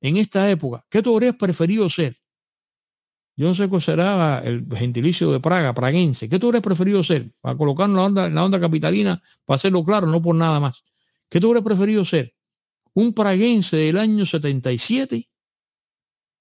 en 0.00 0.16
esta 0.16 0.50
época, 0.50 0.84
¿qué 0.88 1.02
tú 1.02 1.14
habrías 1.14 1.36
preferido 1.36 1.88
ser? 1.90 2.16
Yo 3.36 3.46
no 3.46 3.54
sé 3.54 3.68
cuál 3.68 3.82
será 3.82 4.42
el 4.44 4.66
gentilicio 4.74 5.30
de 5.30 5.38
Praga, 5.38 5.72
praguense. 5.72 6.28
¿Qué 6.28 6.38
tú 6.38 6.46
habrías 6.46 6.62
preferido 6.62 7.04
ser? 7.04 7.32
Para 7.40 7.56
colocarlo 7.56 7.92
en 7.92 7.96
la 7.96 8.04
onda, 8.04 8.30
la 8.30 8.44
onda 8.44 8.58
capitalina, 8.58 9.22
para 9.44 9.56
hacerlo 9.56 9.84
claro, 9.84 10.08
no 10.08 10.20
por 10.20 10.34
nada 10.34 10.58
más. 10.58 10.84
¿Qué 11.28 11.38
tú 11.38 11.48
habrías 11.48 11.64
preferido 11.64 12.04
ser? 12.04 12.34
¿Un 12.98 13.12
praguense 13.12 13.76
del 13.76 13.96
año 13.96 14.26
77? 14.26 15.30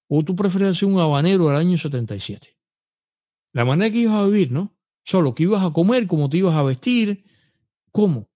¿O 0.10 0.24
tú 0.24 0.36
prefieres 0.36 0.76
ser 0.76 0.88
un 0.88 1.00
habanero 1.00 1.50
del 1.50 1.56
año 1.56 1.78
77? 1.78 2.58
La 3.54 3.64
manera 3.64 3.92
que 3.92 4.00
ibas 4.00 4.16
a 4.16 4.26
vivir, 4.26 4.52
¿no? 4.52 4.76
Solo 5.04 5.36
que 5.36 5.44
ibas 5.44 5.64
a 5.64 5.72
comer, 5.72 6.08
cómo 6.08 6.32
te 6.32 6.38
ibas 6.38 6.56
a 6.56 6.64
vestir, 6.64 7.24
¿cómo? 7.92 8.32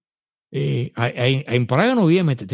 Eh, 0.52 0.92
en 0.94 1.66
Praga 1.66 1.96
no 1.96 2.02
había 2.02 2.22
MTT. 2.22 2.52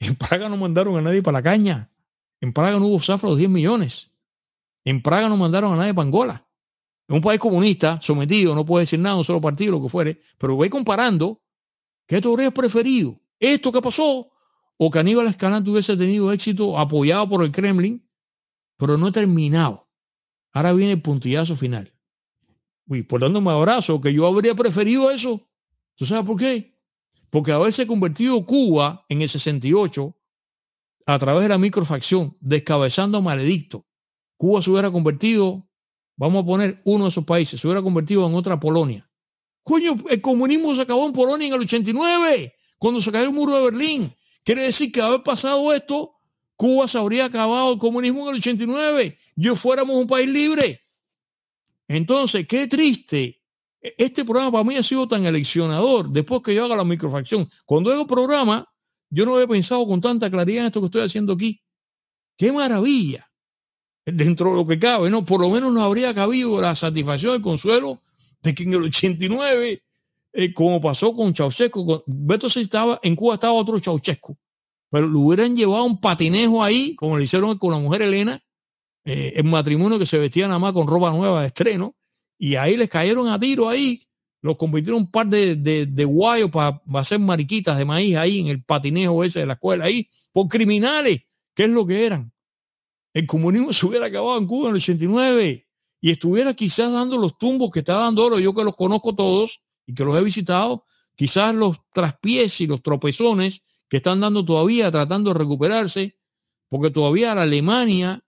En 0.00 0.16
Praga 0.16 0.50
no 0.50 0.58
mandaron 0.58 0.98
a 0.98 1.00
nadie 1.00 1.22
para 1.22 1.38
la 1.38 1.42
caña. 1.42 1.90
En 2.38 2.52
Praga 2.52 2.78
no 2.78 2.88
hubo 2.88 3.00
zafra 3.00 3.30
de 3.30 3.36
10 3.36 3.48
millones. 3.48 4.10
En 4.84 5.00
Praga 5.00 5.30
no 5.30 5.38
mandaron 5.38 5.72
a 5.72 5.76
nadie 5.76 5.94
para 5.94 6.04
Angola. 6.04 6.46
Es 7.08 7.14
un 7.14 7.22
país 7.22 7.40
comunista, 7.40 7.98
sometido, 8.02 8.54
no 8.54 8.66
puede 8.66 8.82
decir 8.82 8.98
nada, 9.00 9.16
un 9.16 9.24
solo 9.24 9.40
partido, 9.40 9.72
lo 9.72 9.82
que 9.82 9.88
fuere. 9.88 10.20
Pero 10.36 10.56
voy 10.56 10.68
comparando, 10.68 11.40
¿qué 12.06 12.20
tú 12.20 12.34
habrías 12.34 12.52
preferido? 12.52 13.18
¿Esto 13.40 13.72
que 13.72 13.80
pasó? 13.80 14.30
¿O 14.78 14.90
que 14.90 15.00
Aníbal 15.00 15.26
Escalante 15.26 15.70
hubiese 15.70 15.96
tenido 15.96 16.32
éxito 16.32 16.78
apoyado 16.78 17.28
por 17.28 17.44
el 17.44 17.50
Kremlin, 17.50 18.08
pero 18.76 18.96
no 18.96 19.10
terminado? 19.12 19.90
Ahora 20.52 20.72
viene 20.72 20.92
el 20.92 21.02
puntillazo 21.02 21.56
final. 21.56 21.92
Uy, 22.86 23.02
por 23.02 23.20
dándome 23.20 23.50
abrazo, 23.50 24.00
que 24.00 24.14
yo 24.14 24.26
habría 24.26 24.54
preferido 24.54 25.10
eso. 25.10 25.46
¿Tú 25.96 26.06
sabes 26.06 26.24
por 26.24 26.38
qué? 26.38 26.78
Porque 27.28 27.52
haberse 27.52 27.86
convertido 27.86 28.46
Cuba 28.46 29.04
en 29.08 29.20
el 29.20 29.28
68 29.28 30.16
a 31.06 31.18
través 31.18 31.42
de 31.42 31.48
la 31.48 31.58
microfacción, 31.58 32.36
descabezando 32.40 33.18
a 33.18 33.20
Maledicto, 33.20 33.84
Cuba 34.36 34.62
se 34.62 34.70
hubiera 34.70 34.90
convertido, 34.90 35.68
vamos 36.16 36.44
a 36.44 36.46
poner 36.46 36.80
uno 36.84 37.04
de 37.04 37.10
esos 37.10 37.24
países, 37.24 37.60
se 37.60 37.66
hubiera 37.66 37.82
convertido 37.82 38.26
en 38.26 38.34
otra 38.34 38.60
Polonia. 38.60 39.10
Coño, 39.64 39.96
el 40.08 40.20
comunismo 40.20 40.74
se 40.74 40.82
acabó 40.82 41.04
en 41.06 41.12
Polonia 41.12 41.48
en 41.48 41.54
el 41.54 41.60
89. 41.60 42.54
cuando 42.78 43.02
se 43.02 43.10
cayó 43.10 43.24
el 43.24 43.34
muro 43.34 43.54
de 43.56 43.64
Berlín. 43.64 44.14
Quiere 44.48 44.62
decir 44.62 44.90
que 44.90 45.02
haber 45.02 45.22
pasado 45.22 45.74
esto, 45.74 46.14
Cuba 46.56 46.88
se 46.88 46.96
habría 46.96 47.26
acabado 47.26 47.74
el 47.74 47.78
comunismo 47.78 48.22
en 48.22 48.28
el 48.28 48.36
89. 48.36 49.18
Yo 49.36 49.54
fuéramos 49.54 49.94
un 49.94 50.06
país 50.06 50.26
libre. 50.26 50.80
Entonces, 51.86 52.48
qué 52.48 52.66
triste. 52.66 53.42
Este 53.78 54.24
programa 54.24 54.50
para 54.50 54.64
mí 54.64 54.74
ha 54.76 54.82
sido 54.82 55.06
tan 55.06 55.26
eleccionador 55.26 56.08
después 56.08 56.40
que 56.40 56.54
yo 56.54 56.64
haga 56.64 56.76
la 56.76 56.84
microfacción. 56.84 57.46
Cuando 57.66 57.92
hago 57.92 58.06
programa, 58.06 58.66
yo 59.10 59.26
no 59.26 59.34
había 59.34 59.46
pensado 59.46 59.86
con 59.86 60.00
tanta 60.00 60.30
claridad 60.30 60.60
en 60.60 60.66
esto 60.68 60.80
que 60.80 60.86
estoy 60.86 61.02
haciendo 61.02 61.34
aquí. 61.34 61.60
Qué 62.34 62.50
maravilla. 62.50 63.30
Dentro 64.06 64.52
de 64.52 64.56
lo 64.56 64.66
que 64.66 64.78
cabe, 64.78 65.10
¿no? 65.10 65.26
Por 65.26 65.42
lo 65.42 65.50
menos 65.50 65.70
nos 65.74 65.84
habría 65.84 66.14
cabido 66.14 66.58
la 66.58 66.74
satisfacción, 66.74 67.34
el 67.34 67.42
consuelo 67.42 68.00
de 68.40 68.54
que 68.54 68.62
en 68.62 68.72
el 68.72 68.84
89, 68.84 69.82
eh, 70.40 70.54
como 70.54 70.80
pasó 70.80 71.16
con 71.16 71.34
Ceausescu, 71.34 71.84
con, 71.84 72.02
Beto 72.06 72.48
se 72.48 72.60
estaba, 72.60 73.00
en 73.02 73.16
Cuba 73.16 73.34
estaba 73.34 73.54
otro 73.54 73.80
Ceausescu, 73.80 74.38
pero 74.88 75.08
le 75.08 75.18
hubieran 75.18 75.56
llevado 75.56 75.82
un 75.82 76.00
patinejo 76.00 76.62
ahí, 76.62 76.94
como 76.94 77.18
le 77.18 77.24
hicieron 77.24 77.58
con 77.58 77.72
la 77.72 77.78
mujer 77.78 78.02
Elena, 78.02 78.38
eh, 79.04 79.32
en 79.34 79.50
matrimonio 79.50 79.98
que 79.98 80.06
se 80.06 80.16
vestían 80.16 80.50
nada 80.50 80.60
más 80.60 80.74
con 80.74 80.86
ropa 80.86 81.10
nueva 81.10 81.40
de 81.40 81.48
estreno, 81.48 81.96
y 82.38 82.54
ahí 82.54 82.76
les 82.76 82.88
cayeron 82.88 83.26
a 83.26 83.40
tiro 83.40 83.68
ahí, 83.68 84.00
los 84.40 84.54
convirtieron 84.56 85.02
un 85.02 85.10
par 85.10 85.26
de, 85.26 85.56
de, 85.56 86.04
guayos 86.04 86.52
para 86.52 86.80
hacer 86.94 87.18
mariquitas 87.18 87.76
de 87.76 87.84
maíz 87.84 88.14
ahí 88.16 88.38
en 88.38 88.46
el 88.46 88.62
patinejo 88.62 89.24
ese 89.24 89.40
de 89.40 89.46
la 89.46 89.54
escuela 89.54 89.86
ahí, 89.86 90.08
por 90.30 90.46
criminales, 90.46 91.18
que 91.52 91.64
es 91.64 91.68
lo 91.68 91.84
que 91.84 92.06
eran. 92.06 92.32
El 93.12 93.26
comunismo 93.26 93.72
se 93.72 93.86
hubiera 93.86 94.06
acabado 94.06 94.38
en 94.38 94.46
Cuba 94.46 94.68
en 94.68 94.76
el 94.76 94.82
89 94.82 95.66
y 96.00 96.10
estuviera 96.12 96.54
quizás 96.54 96.92
dando 96.92 97.18
los 97.18 97.36
tumbos 97.36 97.72
que 97.72 97.80
está 97.80 97.94
dando 97.94 98.22
ahora, 98.22 98.38
yo 98.38 98.54
que 98.54 98.62
los 98.62 98.76
conozco 98.76 99.16
todos 99.16 99.62
y 99.88 99.94
que 99.94 100.04
los 100.04 100.16
he 100.18 100.22
visitado, 100.22 100.84
quizás 101.16 101.54
los 101.54 101.78
traspiés 101.94 102.60
y 102.60 102.66
los 102.66 102.82
tropezones 102.82 103.62
que 103.88 103.96
están 103.96 104.20
dando 104.20 104.44
todavía 104.44 104.90
tratando 104.90 105.32
de 105.32 105.38
recuperarse, 105.38 106.18
porque 106.68 106.90
todavía 106.90 107.34
la 107.34 107.42
Alemania 107.42 108.22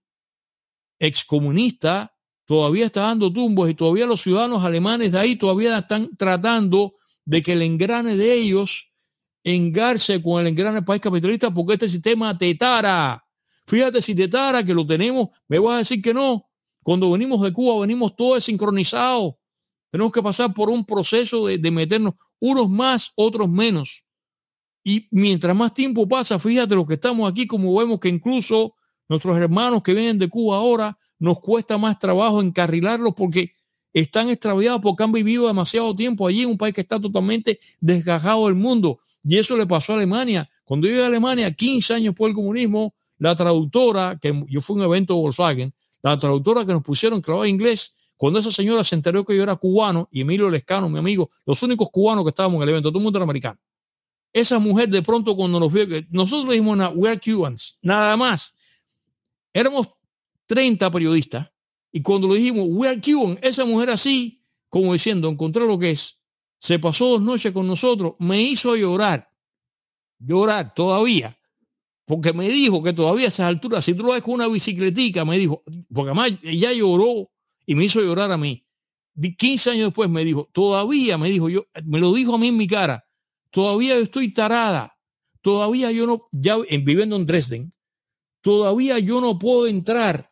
excomunista 0.99 2.17
todavía 2.47 2.87
está 2.87 3.03
dando 3.03 3.31
tumbos 3.31 3.69
y 3.69 3.75
todavía 3.75 4.07
los 4.07 4.23
ciudadanos 4.23 4.65
alemanes 4.65 5.13
de 5.13 5.19
ahí 5.19 5.37
todavía 5.37 5.77
están 5.77 6.17
tratando 6.17 6.95
de 7.27 7.43
que 7.43 7.53
el 7.53 7.61
engrane 7.61 8.17
de 8.17 8.33
ellos 8.33 8.91
engarce 9.45 10.23
con 10.23 10.41
el 10.41 10.47
engrane 10.47 10.77
del 10.77 10.85
país 10.85 11.03
capitalista 11.03 11.53
porque 11.53 11.75
este 11.75 11.91
sistema 11.91 12.37
tetara. 12.37 13.23
Fíjate 13.67 14.01
si 14.01 14.15
tetara 14.15 14.65
que 14.65 14.73
lo 14.73 14.87
tenemos, 14.87 15.29
me 15.47 15.59
vas 15.59 15.75
a 15.75 15.79
decir 15.79 16.01
que 16.01 16.15
no. 16.15 16.47
Cuando 16.83 17.11
venimos 17.13 17.43
de 17.43 17.53
Cuba 17.53 17.83
venimos 17.83 18.17
todos 18.17 18.43
sincronizados. 18.43 19.35
Tenemos 19.91 20.13
que 20.13 20.23
pasar 20.23 20.55
por 20.55 20.71
un 20.71 20.85
proceso 20.85 21.47
de, 21.47 21.59
de 21.59 21.71
meternos 21.71 22.15
unos 22.39 22.69
más, 22.69 23.13
otros 23.15 23.49
menos. 23.49 24.05
Y 24.83 25.09
mientras 25.11 25.55
más 25.55 25.75
tiempo 25.75 26.09
pasa, 26.09 26.39
fíjate 26.39 26.75
los 26.75 26.87
que 26.87 26.95
estamos 26.95 27.31
aquí, 27.31 27.47
como 27.47 27.77
vemos 27.77 28.01
que 28.01 28.09
incluso 28.09 28.75
nuestros 29.09 29.37
hermanos 29.39 29.83
que 29.83 29.93
vienen 29.93 30.19
de 30.19 30.29
Cuba 30.29 30.57
ahora, 30.57 30.99
nos 31.19 31.41
cuesta 31.41 31.77
más 31.77 31.99
trabajo 31.99 32.41
encarrilarlos 32.41 33.15
porque 33.15 33.55
están 33.93 34.31
extraviados 34.31 34.81
porque 34.81 35.03
han 35.03 35.13
vivido 35.13 35.47
demasiado 35.47 35.95
tiempo 35.95 36.27
allí 36.27 36.43
en 36.43 36.51
un 36.51 36.59
país 36.59 36.75
que 36.75 36.81
está 36.81 37.01
totalmente 37.01 37.59
desgajado 37.81 38.47
del 38.47 38.55
mundo. 38.55 39.01
Y 39.25 39.37
eso 39.37 39.57
le 39.57 39.67
pasó 39.67 39.93
a 39.93 39.97
Alemania. 39.97 40.49
Cuando 40.65 40.87
yo 40.87 40.93
llegué 40.93 41.05
a 41.05 41.09
Alemania, 41.09 41.53
15 41.53 41.95
años 41.95 42.15
por 42.15 42.29
el 42.29 42.35
comunismo, 42.35 42.95
la 43.19 43.35
traductora, 43.37 44.19
que 44.21 44.45
yo 44.49 44.61
fui 44.61 44.77
a 44.77 44.79
un 44.79 44.85
evento 44.85 45.15
de 45.15 45.21
Volkswagen, 45.21 45.75
la 46.03 46.17
traductora 46.17 46.65
que 46.65 46.73
nos 46.73 46.83
pusieron 46.83 47.21
que 47.21 47.31
hablaba 47.31 47.49
inglés, 47.49 47.95
cuando 48.21 48.39
esa 48.39 48.51
señora 48.51 48.85
se 48.85 48.95
enteró 48.95 49.25
que 49.25 49.35
yo 49.35 49.43
era 49.43 49.57
cubano 49.57 50.07
y 50.13 50.21
Emilio 50.21 50.51
Lescano, 50.51 50.91
mi 50.91 50.99
amigo, 50.99 51.31
los 51.47 51.63
únicos 51.63 51.89
cubanos 51.91 52.23
que 52.23 52.29
estábamos 52.29 52.59
en 52.59 52.65
el 52.65 52.69
evento, 52.69 52.91
todo 52.91 52.99
el 52.99 53.05
mundo 53.05 53.19
era 53.19 53.25
americano. 53.25 53.59
Esa 54.31 54.59
mujer 54.59 54.91
de 54.91 55.01
pronto 55.01 55.35
cuando 55.35 55.59
nos 55.59 55.73
vio, 55.73 55.87
nosotros 56.11 56.51
dijimos, 56.51 56.79
we 56.97 57.09
are 57.09 57.19
Cubans, 57.19 57.79
nada 57.81 58.19
más. 58.19 58.55
Éramos 59.55 59.89
30 60.45 60.91
periodistas 60.91 61.51
y 61.91 62.03
cuando 62.03 62.29
le 62.29 62.35
dijimos, 62.35 62.67
we 62.69 62.87
are 62.87 63.01
Cuban, 63.01 63.39
esa 63.41 63.65
mujer 63.65 63.89
así, 63.89 64.45
como 64.69 64.93
diciendo, 64.93 65.31
encontré 65.31 65.67
lo 65.67 65.79
que 65.79 65.93
es, 65.93 66.21
se 66.59 66.79
pasó 66.79 67.09
dos 67.09 67.23
noches 67.23 67.53
con 67.53 67.67
nosotros, 67.67 68.17
me 68.19 68.43
hizo 68.43 68.77
llorar, 68.77 69.33
llorar 70.19 70.75
todavía 70.75 71.35
porque 72.05 72.35
me 72.35 72.51
dijo 72.51 72.83
que 72.83 72.93
todavía 72.93 73.27
a 73.27 73.29
esas 73.29 73.47
alturas, 73.47 73.83
si 73.83 73.95
tú 73.95 74.03
lo 74.03 74.13
ves 74.13 74.21
con 74.21 74.35
una 74.35 74.49
bicicletica, 74.49 75.25
me 75.25 75.39
dijo, 75.39 75.63
porque 75.95 76.11
además 76.11 76.33
ella 76.43 76.73
lloró 76.73 77.30
y 77.67 77.75
me 77.75 77.85
hizo 77.85 78.01
llorar 78.01 78.31
a 78.33 78.37
mí. 78.37 78.67
15 79.37 79.71
años 79.71 79.87
después 79.87 80.09
me 80.09 80.25
dijo, 80.25 80.49
todavía, 80.53 81.19
me 81.19 81.29
dijo 81.29 81.49
yo, 81.49 81.67
me 81.85 81.99
lo 81.99 82.13
dijo 82.15 82.35
a 82.35 82.39
mí 82.39 82.49
en 82.49 82.57
mi 82.57 82.67
cara, 82.67 83.05
todavía 83.51 83.97
estoy 83.97 84.33
tarada, 84.33 84.97
todavía 85.43 85.91
yo 85.91 86.07
no, 86.07 86.29
ya 86.33 86.57
viviendo 86.59 87.17
en 87.17 87.27
Dresden, 87.27 87.73
todavía 88.41 88.99
yo 88.99 89.21
no 89.21 89.39
puedo 89.39 89.67
entrar. 89.67 90.31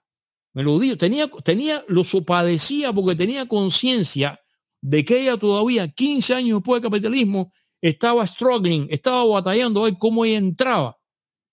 Me 0.55 0.63
lo 0.63 0.79
dijo, 0.79 0.97
tenía, 0.97 1.29
tenía, 1.45 1.85
lo 1.89 2.03
padecía 2.25 2.93
porque 2.93 3.15
tenía 3.15 3.47
conciencia 3.47 4.41
de 4.81 5.05
que 5.05 5.21
ella 5.21 5.37
todavía, 5.37 5.89
15 5.89 6.35
años 6.35 6.59
después 6.59 6.81
del 6.81 6.91
capitalismo, 6.91 7.53
estaba 7.81 8.27
struggling, 8.27 8.87
estaba 8.91 9.25
batallando 9.25 9.81
a 9.81 9.85
ver 9.85 9.99
cómo 9.99 10.25
ella 10.25 10.39
entraba 10.39 10.99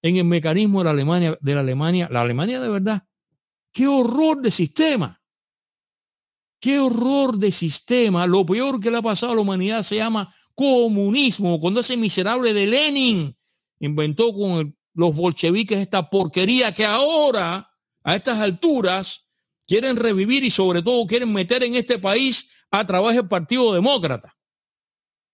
en 0.02 0.18
el 0.18 0.26
mecanismo 0.26 0.80
de 0.80 0.86
la 0.86 0.92
Alemania, 0.92 1.38
de 1.42 1.54
la 1.54 1.62
Alemania, 1.62 2.08
la 2.12 2.22
Alemania 2.22 2.60
de 2.62 2.70
verdad. 2.70 3.04
Qué 3.72 3.88
horror 3.88 4.42
de 4.42 4.52
sistema. 4.52 5.22
Qué 6.66 6.80
horror 6.80 7.38
de 7.38 7.52
sistema. 7.52 8.26
Lo 8.26 8.44
peor 8.44 8.80
que 8.80 8.90
le 8.90 8.98
ha 8.98 9.02
pasado 9.04 9.34
a 9.34 9.36
la 9.36 9.42
humanidad 9.42 9.84
se 9.84 9.98
llama 9.98 10.34
comunismo. 10.56 11.60
Cuando 11.60 11.82
ese 11.82 11.96
miserable 11.96 12.54
de 12.54 12.66
Lenin 12.66 13.38
inventó 13.80 14.34
con 14.34 14.76
los 14.96 15.16
bolcheviques 15.16 15.78
esta 15.78 16.10
porquería 16.10 16.74
que 16.74 16.84
ahora, 16.84 17.72
a 18.04 18.16
estas 18.16 18.40
alturas, 18.40 19.28
quieren 19.68 19.96
revivir 19.96 20.44
y 20.44 20.50
sobre 20.50 20.82
todo 20.82 21.06
quieren 21.06 21.32
meter 21.32 21.64
en 21.64 21.76
este 21.76 22.00
país 22.00 22.50
a 22.72 22.84
través 22.84 23.16
del 23.16 23.28
Partido 23.28 23.72
Demócrata. 23.72 24.36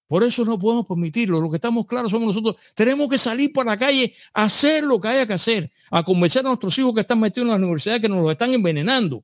Por 0.08 0.26
eso 0.26 0.44
no 0.44 0.60
podemos 0.60 0.86
permitirlo. 0.86 1.40
Lo 1.40 1.50
que 1.50 1.56
estamos 1.56 1.86
claros 1.86 2.12
somos 2.12 2.36
nosotros. 2.36 2.62
Tenemos 2.76 3.08
que 3.08 3.18
salir 3.18 3.54
para 3.54 3.72
la 3.72 3.78
calle, 3.78 4.14
a 4.34 4.44
hacer 4.44 4.84
lo 4.84 5.00
que 5.00 5.08
haya 5.08 5.26
que 5.26 5.36
hacer, 5.36 5.72
a 5.92 6.04
convencer 6.04 6.42
a 6.42 6.50
nuestros 6.50 6.78
hijos 6.78 6.94
que 6.94 7.00
están 7.00 7.22
metidos 7.22 7.46
en 7.46 7.52
la 7.52 7.56
universidad 7.56 8.02
que 8.02 8.10
nos 8.10 8.22
lo 8.22 8.30
están 8.30 8.52
envenenando. 8.52 9.24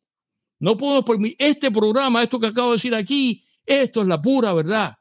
No 0.59 0.77
podemos 0.77 1.05
permitir 1.05 1.35
este 1.39 1.71
programa, 1.71 2.23
esto 2.23 2.39
que 2.39 2.47
acabo 2.47 2.69
de 2.69 2.75
decir 2.77 2.95
aquí, 2.95 3.43
esto 3.65 4.01
es 4.01 4.07
la 4.07 4.21
pura 4.21 4.53
verdad. 4.53 4.95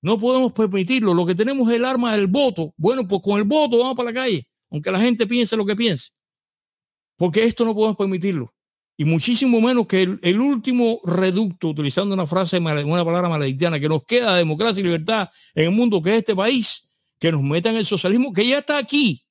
No 0.00 0.18
podemos 0.18 0.52
permitirlo. 0.52 1.12
Lo 1.12 1.26
que 1.26 1.34
tenemos 1.34 1.68
es 1.68 1.76
el 1.76 1.84
arma 1.84 2.14
del 2.14 2.28
voto. 2.28 2.72
Bueno, 2.76 3.06
pues 3.06 3.20
con 3.22 3.38
el 3.38 3.44
voto 3.44 3.78
vamos 3.78 3.96
para 3.96 4.10
la 4.10 4.14
calle, 4.14 4.46
aunque 4.70 4.90
la 4.90 5.00
gente 5.00 5.26
piense 5.26 5.56
lo 5.56 5.66
que 5.66 5.76
piense. 5.76 6.10
Porque 7.16 7.44
esto 7.44 7.64
no 7.64 7.74
podemos 7.74 7.96
permitirlo 7.96 8.54
y 9.00 9.04
muchísimo 9.04 9.60
menos 9.60 9.86
que 9.86 10.02
el, 10.02 10.40
último 10.40 11.00
reducto, 11.04 11.68
utilizando 11.68 12.14
una 12.14 12.26
frase, 12.26 12.58
una 12.58 13.04
palabra 13.04 13.28
maledictiana, 13.28 13.78
que 13.78 13.88
nos 13.88 14.02
queda 14.02 14.34
democracia 14.34 14.80
y 14.80 14.84
libertad 14.84 15.30
en 15.54 15.66
el 15.66 15.70
mundo 15.70 16.02
que 16.02 16.10
es 16.10 16.16
este 16.16 16.34
país, 16.34 16.90
que 17.20 17.30
nos 17.30 17.40
meta 17.40 17.70
en 17.70 17.76
el 17.76 17.86
socialismo, 17.86 18.32
que 18.32 18.44
ya 18.44 18.58
está 18.58 18.76
aquí, 18.76 19.24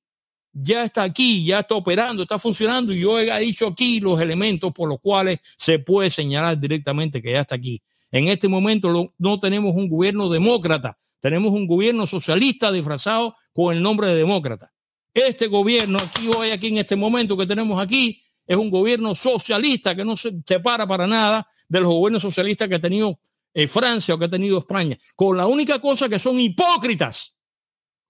ya 0.59 0.83
está 0.83 1.03
aquí, 1.03 1.45
ya 1.45 1.59
está 1.59 1.75
operando, 1.75 2.23
está 2.23 2.39
funcionando, 2.39 2.91
y 2.93 3.01
yo 3.01 3.19
he 3.19 3.39
dicho 3.39 3.67
aquí 3.67 3.99
los 3.99 4.19
elementos 4.19 4.71
por 4.73 4.89
los 4.89 4.99
cuales 4.99 5.39
se 5.57 5.79
puede 5.79 6.09
señalar 6.09 6.59
directamente 6.59 7.21
que 7.21 7.31
ya 7.31 7.41
está 7.41 7.55
aquí. 7.55 7.81
En 8.11 8.27
este 8.27 8.47
momento 8.47 9.13
no 9.17 9.39
tenemos 9.39 9.75
un 9.75 9.87
gobierno 9.87 10.29
demócrata, 10.29 10.97
tenemos 11.19 11.51
un 11.51 11.67
gobierno 11.67 12.07
socialista 12.07 12.71
disfrazado 12.71 13.35
con 13.53 13.75
el 13.75 13.83
nombre 13.83 14.07
de 14.07 14.15
demócrata. 14.15 14.73
Este 15.13 15.47
gobierno 15.47 15.99
aquí 15.99 16.27
hoy, 16.35 16.51
aquí 16.51 16.67
en 16.67 16.77
este 16.77 16.95
momento 16.95 17.37
que 17.37 17.45
tenemos 17.45 17.79
aquí, 17.81 18.23
es 18.45 18.57
un 18.57 18.69
gobierno 18.69 19.13
socialista 19.13 19.95
que 19.95 20.05
no 20.05 20.15
se 20.15 20.31
separa 20.45 20.87
para 20.87 21.05
nada 21.05 21.47
de 21.67 21.81
los 21.81 21.89
gobiernos 21.89 22.21
socialistas 22.21 22.67
que 22.67 22.75
ha 22.75 22.81
tenido 22.81 23.19
eh, 23.53 23.67
Francia 23.67 24.15
o 24.15 24.17
que 24.17 24.25
ha 24.25 24.29
tenido 24.29 24.59
España, 24.59 24.97
con 25.15 25.37
la 25.37 25.45
única 25.45 25.79
cosa 25.79 26.07
que 26.07 26.17
son 26.17 26.39
hipócritas. 26.39 27.35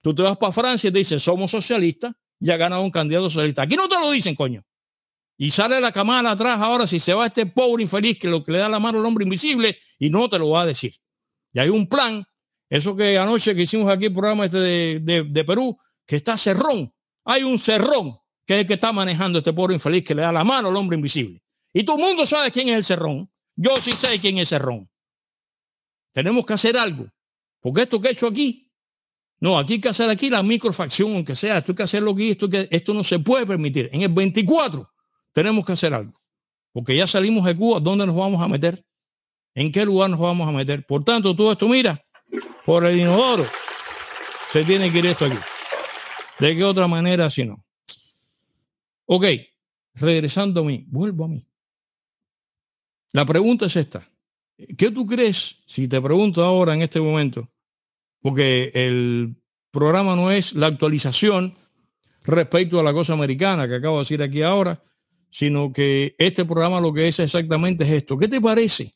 Tú 0.01 0.13
te 0.13 0.21
vas 0.21 0.37
para 0.37 0.51
Francia 0.53 0.89
y 0.89 0.93
te 0.93 0.99
dicen, 0.99 1.19
somos 1.19 1.51
socialistas, 1.51 2.13
y 2.39 2.51
ha 2.51 2.57
ganado 2.57 2.81
un 2.81 2.91
candidato 2.91 3.29
socialista. 3.29 3.63
Aquí 3.63 3.75
no 3.75 3.87
te 3.87 3.95
lo 3.95 4.11
dicen, 4.11 4.35
coño. 4.35 4.63
Y 5.37 5.51
sale 5.51 5.79
la 5.79 5.91
camada 5.91 6.31
atrás 6.31 6.59
ahora 6.59 6.87
si 6.87 6.99
se 6.99 7.13
va 7.13 7.27
este 7.27 7.45
pobre 7.45 7.83
infeliz 7.83 8.17
que 8.17 8.27
lo 8.27 8.43
que 8.43 8.51
le 8.51 8.57
da 8.57 8.69
la 8.69 8.79
mano 8.79 8.99
al 8.99 9.05
hombre 9.05 9.23
invisible 9.23 9.77
y 9.99 10.09
no 10.09 10.29
te 10.29 10.39
lo 10.39 10.49
va 10.49 10.61
a 10.61 10.65
decir. 10.65 10.95
Y 11.53 11.59
hay 11.59 11.69
un 11.69 11.87
plan, 11.87 12.25
eso 12.69 12.95
que 12.95 13.17
anoche 13.17 13.55
que 13.55 13.63
hicimos 13.63 13.89
aquí 13.89 14.05
el 14.05 14.13
programa 14.13 14.45
este 14.45 14.59
de, 14.59 15.23
de 15.29 15.43
Perú, 15.43 15.77
que 16.05 16.15
está 16.15 16.37
cerrón. 16.37 16.91
Hay 17.25 17.43
un 17.43 17.59
cerrón 17.59 18.17
que 18.45 18.55
es 18.55 18.59
el 18.61 18.67
que 18.67 18.75
está 18.75 18.93
manejando 18.93 19.39
este 19.39 19.53
pobre 19.53 19.75
infeliz 19.75 20.03
que 20.03 20.15
le 20.15 20.21
da 20.21 20.31
la 20.31 20.43
mano 20.43 20.69
al 20.69 20.77
hombre 20.77 20.95
invisible. 20.95 21.43
Y 21.73 21.83
todo 21.83 21.97
el 21.97 22.03
mundo 22.03 22.25
sabe 22.25 22.49
quién 22.49 22.69
es 22.69 22.77
el 22.77 22.83
cerrón. 22.83 23.29
Yo 23.55 23.75
sí 23.77 23.91
sé 23.91 24.19
quién 24.19 24.35
es 24.37 24.41
el 24.41 24.59
cerrón. 24.59 24.89
Tenemos 26.13 26.45
que 26.45 26.53
hacer 26.53 26.77
algo. 26.77 27.07
Porque 27.59 27.81
esto 27.81 27.99
que 27.99 28.07
he 28.07 28.11
hecho 28.11 28.27
aquí, 28.27 28.66
no, 29.39 29.57
aquí 29.57 29.73
hay 29.73 29.81
que 29.81 29.89
hacer 29.89 30.09
aquí 30.09 30.29
la 30.29 30.41
microfacción, 30.41 31.13
aunque 31.13 31.35
sea, 31.35 31.59
esto 31.59 31.71
hay 31.71 31.75
que 31.75 31.83
hacerlo 31.83 32.11
aquí, 32.11 32.31
esto, 32.31 32.49
que, 32.49 32.67
esto 32.71 32.93
no 32.93 33.03
se 33.03 33.19
puede 33.19 33.45
permitir. 33.45 33.89
En 33.91 34.01
el 34.01 34.09
24 34.09 34.89
tenemos 35.31 35.65
que 35.65 35.73
hacer 35.73 35.93
algo. 35.93 36.19
Porque 36.71 36.95
ya 36.95 37.07
salimos 37.07 37.45
de 37.45 37.55
Cuba, 37.55 37.79
¿dónde 37.79 38.05
nos 38.05 38.15
vamos 38.15 38.41
a 38.41 38.47
meter? 38.47 38.83
¿En 39.53 39.71
qué 39.71 39.85
lugar 39.85 40.09
nos 40.09 40.19
vamos 40.19 40.47
a 40.47 40.51
meter? 40.51 40.85
Por 40.85 41.03
tanto, 41.03 41.35
todo 41.35 41.51
esto, 41.51 41.67
mira, 41.67 42.03
por 42.65 42.85
el 42.85 42.99
inodoro. 42.99 43.45
Se 44.49 44.63
tiene 44.63 44.91
que 44.91 44.99
ir 44.99 45.07
esto 45.07 45.25
aquí. 45.25 45.37
¿De 46.39 46.55
qué 46.55 46.63
otra 46.63 46.87
manera 46.87 47.29
si 47.29 47.45
no? 47.45 47.63
Ok, 49.05 49.25
regresando 49.95 50.61
a 50.61 50.63
mí, 50.63 50.85
vuelvo 50.87 51.25
a 51.25 51.27
mí. 51.27 51.47
La 53.13 53.25
pregunta 53.25 53.65
es 53.65 53.75
esta. 53.75 54.07
¿Qué 54.77 54.91
tú 54.91 55.05
crees, 55.05 55.57
si 55.65 55.87
te 55.87 56.01
pregunto 56.01 56.43
ahora 56.43 56.73
en 56.73 56.81
este 56.81 56.99
momento, 56.99 57.49
porque 58.27 58.71
el 58.73 59.37
programa 59.71 60.13
no 60.17 60.31
es 60.31 60.51
la 60.51 60.67
actualización 60.67 61.55
respecto 62.25 62.77
a 62.77 62.83
la 62.83 62.91
cosa 62.91 63.13
americana 63.13 63.69
que 63.69 63.75
acabo 63.75 63.95
de 63.95 64.01
decir 64.01 64.21
aquí 64.21 64.41
ahora, 64.41 64.83
sino 65.29 65.71
que 65.71 66.13
este 66.17 66.43
programa 66.43 66.81
lo 66.81 66.91
que 66.91 67.07
es 67.07 67.19
exactamente 67.19 67.85
es 67.85 67.91
esto. 67.91 68.17
¿Qué 68.17 68.27
te 68.27 68.41
parece? 68.41 68.91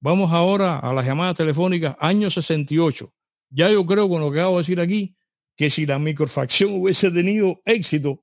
Vamos 0.00 0.32
ahora 0.32 0.78
a 0.78 0.94
las 0.94 1.04
llamadas 1.04 1.34
telefónicas 1.34 1.96
año 1.98 2.30
68. 2.30 3.12
Ya 3.50 3.72
yo 3.72 3.84
creo 3.84 4.08
con 4.08 4.20
lo 4.20 4.30
que 4.30 4.38
acabo 4.38 4.58
de 4.58 4.62
decir 4.62 4.78
aquí, 4.78 5.16
que 5.56 5.68
si 5.68 5.84
la 5.84 5.98
microfacción 5.98 6.80
hubiese 6.80 7.10
tenido 7.10 7.60
éxito, 7.64 8.22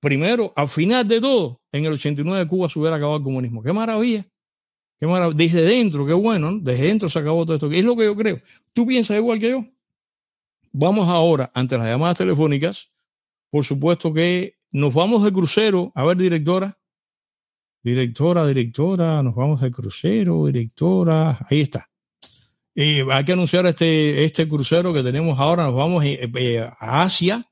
primero, 0.00 0.52
al 0.56 0.68
final 0.68 1.06
de 1.06 1.20
todo, 1.20 1.62
en 1.70 1.84
el 1.84 1.92
89 1.92 2.48
Cuba 2.48 2.68
se 2.68 2.80
hubiera 2.80 2.96
acabado 2.96 3.18
el 3.18 3.22
comunismo. 3.22 3.62
¡Qué 3.62 3.72
maravilla! 3.72 4.26
¡Qué! 5.00 5.06
Desde 5.34 5.62
dentro, 5.62 6.06
qué 6.06 6.12
bueno, 6.12 6.50
¿no? 6.50 6.58
Desde 6.58 6.86
dentro 6.86 7.08
se 7.08 7.18
acabó 7.18 7.44
todo 7.44 7.56
esto. 7.56 7.70
Es 7.70 7.84
lo 7.84 7.96
que 7.96 8.04
yo 8.04 8.16
creo. 8.16 8.40
¿Tú 8.72 8.86
piensas 8.86 9.16
igual 9.16 9.38
que 9.38 9.50
yo? 9.50 9.64
Vamos 10.72 11.08
ahora, 11.08 11.50
ante 11.54 11.78
las 11.78 11.86
llamadas 11.86 12.18
telefónicas, 12.18 12.90
por 13.50 13.64
supuesto 13.64 14.12
que 14.12 14.56
nos 14.72 14.92
vamos 14.92 15.22
de 15.22 15.32
crucero. 15.32 15.92
A 15.94 16.04
ver, 16.04 16.16
directora. 16.16 16.78
Directora, 17.82 18.46
directora, 18.46 19.22
nos 19.22 19.34
vamos 19.34 19.60
de 19.60 19.70
crucero, 19.70 20.46
directora. 20.46 21.38
Ahí 21.48 21.60
está. 21.60 21.88
Hay 22.76 23.24
que 23.24 23.32
anunciar 23.32 23.66
este, 23.66 24.24
este 24.24 24.48
crucero 24.48 24.92
que 24.92 25.02
tenemos 25.02 25.38
ahora. 25.38 25.66
Nos 25.66 25.76
vamos 25.76 26.04
eh, 26.04 26.28
eh, 26.34 26.68
a 26.80 27.02
Asia 27.02 27.48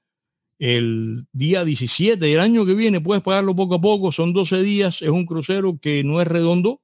el 0.59 1.27
día 1.33 1.65
17 1.65 2.25
del 2.25 2.41
año 2.41 2.67
que 2.67 2.75
viene. 2.75 3.01
Puedes 3.01 3.23
pagarlo 3.23 3.55
poco 3.55 3.77
a 3.77 3.81
poco. 3.81 4.11
Son 4.11 4.33
12 4.33 4.63
días. 4.63 5.03
Es 5.03 5.11
un 5.11 5.25
crucero 5.25 5.79
que 5.81 6.03
no 6.03 6.21
es 6.21 6.27
redondo. 6.27 6.82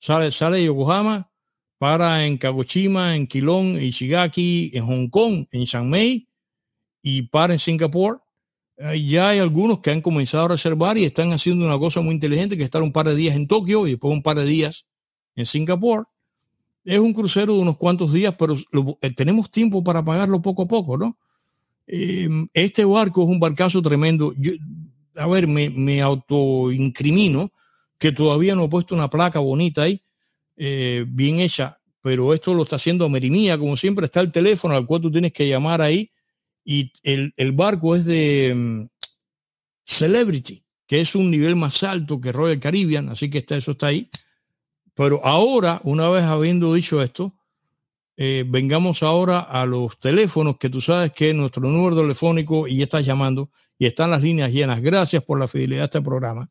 Sale, 0.00 0.32
sale 0.32 0.56
de 0.56 0.64
Yokohama, 0.64 1.30
para 1.78 2.26
en 2.26 2.38
Kagoshima, 2.38 3.14
en 3.16 3.26
Kilong, 3.26 3.76
en 3.76 3.90
Shigaki, 3.90 4.72
en 4.74 4.84
Hong 4.84 5.08
Kong, 5.08 5.46
en 5.52 5.64
Shanghai 5.64 6.26
y 7.02 7.22
para 7.22 7.52
en 7.52 7.58
Singapur 7.58 8.22
eh, 8.76 9.04
ya 9.04 9.28
hay 9.28 9.38
algunos 9.38 9.80
que 9.80 9.90
han 9.90 10.00
comenzado 10.00 10.46
a 10.46 10.48
reservar 10.48 10.96
y 10.96 11.04
están 11.04 11.32
haciendo 11.32 11.66
una 11.66 11.78
cosa 11.78 12.00
muy 12.00 12.14
inteligente, 12.14 12.56
que 12.56 12.64
estar 12.64 12.82
un 12.82 12.92
par 12.92 13.06
de 13.06 13.14
días 13.14 13.36
en 13.36 13.46
Tokio 13.46 13.86
y 13.86 13.90
después 13.90 14.12
un 14.12 14.22
par 14.22 14.38
de 14.38 14.46
días 14.46 14.86
en 15.36 15.44
Singapur. 15.44 16.08
Es 16.84 16.98
un 16.98 17.12
crucero 17.12 17.54
de 17.54 17.60
unos 17.60 17.76
cuantos 17.76 18.12
días, 18.12 18.34
pero 18.38 18.56
eh, 19.02 19.10
tenemos 19.14 19.50
tiempo 19.50 19.84
para 19.84 20.02
pagarlo 20.02 20.40
poco 20.40 20.62
a 20.62 20.68
poco, 20.68 20.96
¿no? 20.96 21.18
Em, 21.86 22.46
este 22.54 22.84
barco 22.86 23.22
es 23.22 23.28
un 23.28 23.38
barcazo 23.38 23.82
tremendo. 23.82 24.32
a 25.16 25.26
ver, 25.26 25.46
me, 25.46 25.68
me 25.68 26.00
autoincrimino 26.00 27.50
que 28.00 28.10
todavía 28.12 28.56
no 28.56 28.64
he 28.64 28.68
puesto 28.68 28.94
una 28.94 29.10
placa 29.10 29.38
bonita 29.38 29.82
ahí, 29.82 30.02
eh, 30.56 31.04
bien 31.06 31.38
hecha, 31.38 31.78
pero 32.00 32.32
esto 32.32 32.54
lo 32.54 32.62
está 32.62 32.76
haciendo 32.76 33.08
Merimía, 33.08 33.58
como 33.58 33.76
siempre 33.76 34.06
está 34.06 34.20
el 34.20 34.32
teléfono 34.32 34.74
al 34.74 34.86
cual 34.86 35.02
tú 35.02 35.12
tienes 35.12 35.32
que 35.32 35.46
llamar 35.46 35.82
ahí 35.82 36.10
y 36.64 36.92
el, 37.02 37.34
el 37.36 37.52
barco 37.52 37.94
es 37.94 38.06
de 38.06 38.52
mm, 38.56 38.86
Celebrity, 39.84 40.64
que 40.86 41.00
es 41.02 41.14
un 41.14 41.30
nivel 41.30 41.56
más 41.56 41.82
alto 41.82 42.20
que 42.20 42.32
Royal 42.32 42.58
Caribbean, 42.58 43.10
así 43.10 43.28
que 43.28 43.38
está, 43.38 43.56
eso 43.56 43.72
está 43.72 43.88
ahí. 43.88 44.08
Pero 44.94 45.24
ahora, 45.24 45.80
una 45.84 46.08
vez 46.08 46.24
habiendo 46.24 46.72
dicho 46.72 47.02
esto, 47.02 47.34
eh, 48.16 48.44
vengamos 48.46 49.02
ahora 49.02 49.40
a 49.40 49.66
los 49.66 49.98
teléfonos 49.98 50.56
que 50.56 50.70
tú 50.70 50.80
sabes 50.80 51.12
que 51.12 51.34
nuestro 51.34 51.62
número 51.62 51.96
telefónico 51.96 52.66
y 52.66 52.76
ya 52.76 52.84
estás 52.84 53.04
llamando 53.04 53.50
y 53.78 53.86
están 53.86 54.10
las 54.10 54.22
líneas 54.22 54.52
llenas. 54.52 54.80
Gracias 54.80 55.22
por 55.22 55.38
la 55.38 55.48
fidelidad 55.48 55.82
a 55.82 55.84
este 55.84 56.02
programa. 56.02 56.50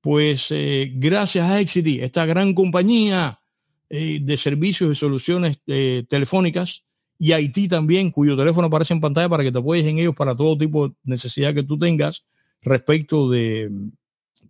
Pues 0.00 0.50
eh, 0.50 0.92
gracias 0.94 1.48
a 1.48 1.60
Exity, 1.60 2.00
esta 2.00 2.26
gran 2.26 2.54
compañía 2.54 3.40
eh, 3.88 4.18
de 4.22 4.36
servicios 4.36 4.92
y 4.92 4.94
soluciones 4.94 5.60
telefónicas, 6.08 6.84
y 7.22 7.32
Haití 7.32 7.68
también, 7.68 8.10
cuyo 8.10 8.34
teléfono 8.34 8.68
aparece 8.68 8.94
en 8.94 9.00
pantalla 9.00 9.28
para 9.28 9.44
que 9.44 9.52
te 9.52 9.58
apoyes 9.58 9.86
en 9.86 9.98
ellos 9.98 10.14
para 10.16 10.34
todo 10.34 10.56
tipo 10.56 10.88
de 10.88 10.94
necesidad 11.04 11.52
que 11.52 11.62
tú 11.62 11.78
tengas 11.78 12.24
respecto 12.62 13.28
de 13.28 13.68
mm, 13.70 13.90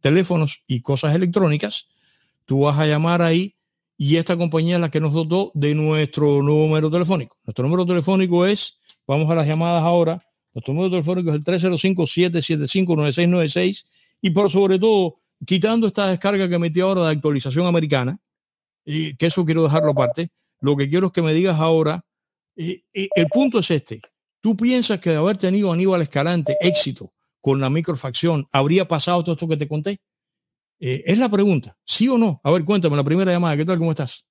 teléfonos 0.00 0.62
y 0.68 0.80
cosas 0.80 1.16
electrónicas. 1.16 1.88
Tú 2.44 2.60
vas 2.60 2.78
a 2.78 2.86
llamar 2.86 3.22
ahí 3.22 3.56
y 3.96 4.18
esta 4.18 4.36
compañía 4.36 4.76
es 4.76 4.80
la 4.80 4.88
que 4.88 5.00
nos 5.00 5.12
dotó 5.12 5.50
de 5.54 5.74
nuestro 5.74 6.42
número 6.42 6.92
telefónico. 6.92 7.36
Nuestro 7.44 7.64
número 7.64 7.84
telefónico 7.84 8.46
es, 8.46 8.78
vamos 9.04 9.28
a 9.28 9.34
las 9.34 9.48
llamadas 9.48 9.82
ahora, 9.82 10.24
nuestro 10.54 10.72
número 10.72 10.92
telefónico 10.92 11.30
es 11.30 11.36
el 11.36 11.44
305-775-9696 11.44 13.84
y 14.22 14.30
por 14.30 14.48
sobre 14.48 14.78
todo, 14.78 15.19
quitando 15.46 15.86
esta 15.86 16.06
descarga 16.06 16.48
que 16.48 16.58
metí 16.58 16.80
ahora 16.80 17.02
de 17.02 17.10
actualización 17.10 17.66
americana, 17.66 18.18
y 18.84 19.16
que 19.16 19.26
eso 19.26 19.44
quiero 19.44 19.62
dejarlo 19.62 19.90
aparte, 19.90 20.30
lo 20.60 20.76
que 20.76 20.88
quiero 20.88 21.08
es 21.08 21.12
que 21.12 21.22
me 21.22 21.32
digas 21.32 21.58
ahora 21.58 22.04
el 22.56 23.26
punto 23.32 23.60
es 23.60 23.70
este. 23.70 24.00
¿Tú 24.40 24.56
piensas 24.56 25.00
que 25.00 25.10
de 25.10 25.16
haber 25.16 25.36
tenido 25.36 25.72
Aníbal 25.72 26.02
Escalante 26.02 26.56
éxito 26.60 27.12
con 27.40 27.60
la 27.60 27.70
microfacción 27.70 28.46
habría 28.52 28.86
pasado 28.86 29.22
todo 29.22 29.32
esto 29.32 29.48
que 29.48 29.56
te 29.56 29.68
conté? 29.68 30.00
Eh, 30.78 31.02
es 31.06 31.18
la 31.18 31.28
pregunta, 31.28 31.76
¿sí 31.84 32.08
o 32.08 32.16
no? 32.16 32.40
A 32.42 32.50
ver, 32.50 32.64
cuéntame 32.64 32.96
la 32.96 33.04
primera 33.04 33.30
llamada. 33.30 33.56
¿Qué 33.56 33.64
tal? 33.64 33.78
¿Cómo 33.78 33.90
estás? 33.90 34.26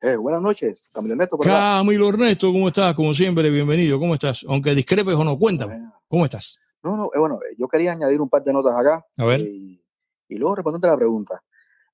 Eh, 0.00 0.16
buenas 0.16 0.40
noches, 0.40 0.88
Camilo 0.92 1.14
Ernesto. 1.14 1.38
Camilo 1.38 2.08
Ernesto, 2.08 2.52
¿cómo 2.52 2.68
estás? 2.68 2.94
Como 2.94 3.12
siempre, 3.12 3.50
bienvenido. 3.50 3.98
¿Cómo 3.98 4.14
estás? 4.14 4.44
Aunque 4.48 4.74
discrepes 4.74 5.14
o 5.14 5.24
no, 5.24 5.38
cuéntame. 5.38 5.90
¿Cómo 6.06 6.24
estás? 6.24 6.58
No, 6.82 6.96
no, 6.96 7.10
eh, 7.14 7.18
bueno, 7.18 7.38
yo 7.58 7.68
quería 7.68 7.92
añadir 7.92 8.20
un 8.20 8.28
par 8.28 8.44
de 8.44 8.52
notas 8.52 8.74
acá. 8.76 9.04
A 9.16 9.24
ver. 9.24 9.40
y 9.40 9.82
luego 10.36 10.56
responderte 10.56 10.88
la 10.88 10.96
pregunta. 10.96 11.42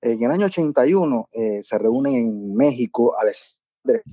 en 0.01 0.21
el 0.21 0.31
año 0.31 0.47
81 0.47 1.29
se 1.61 1.77
reúnen 1.77 2.15
en 2.15 2.55
México 2.55 3.15
Alexander 3.17 4.03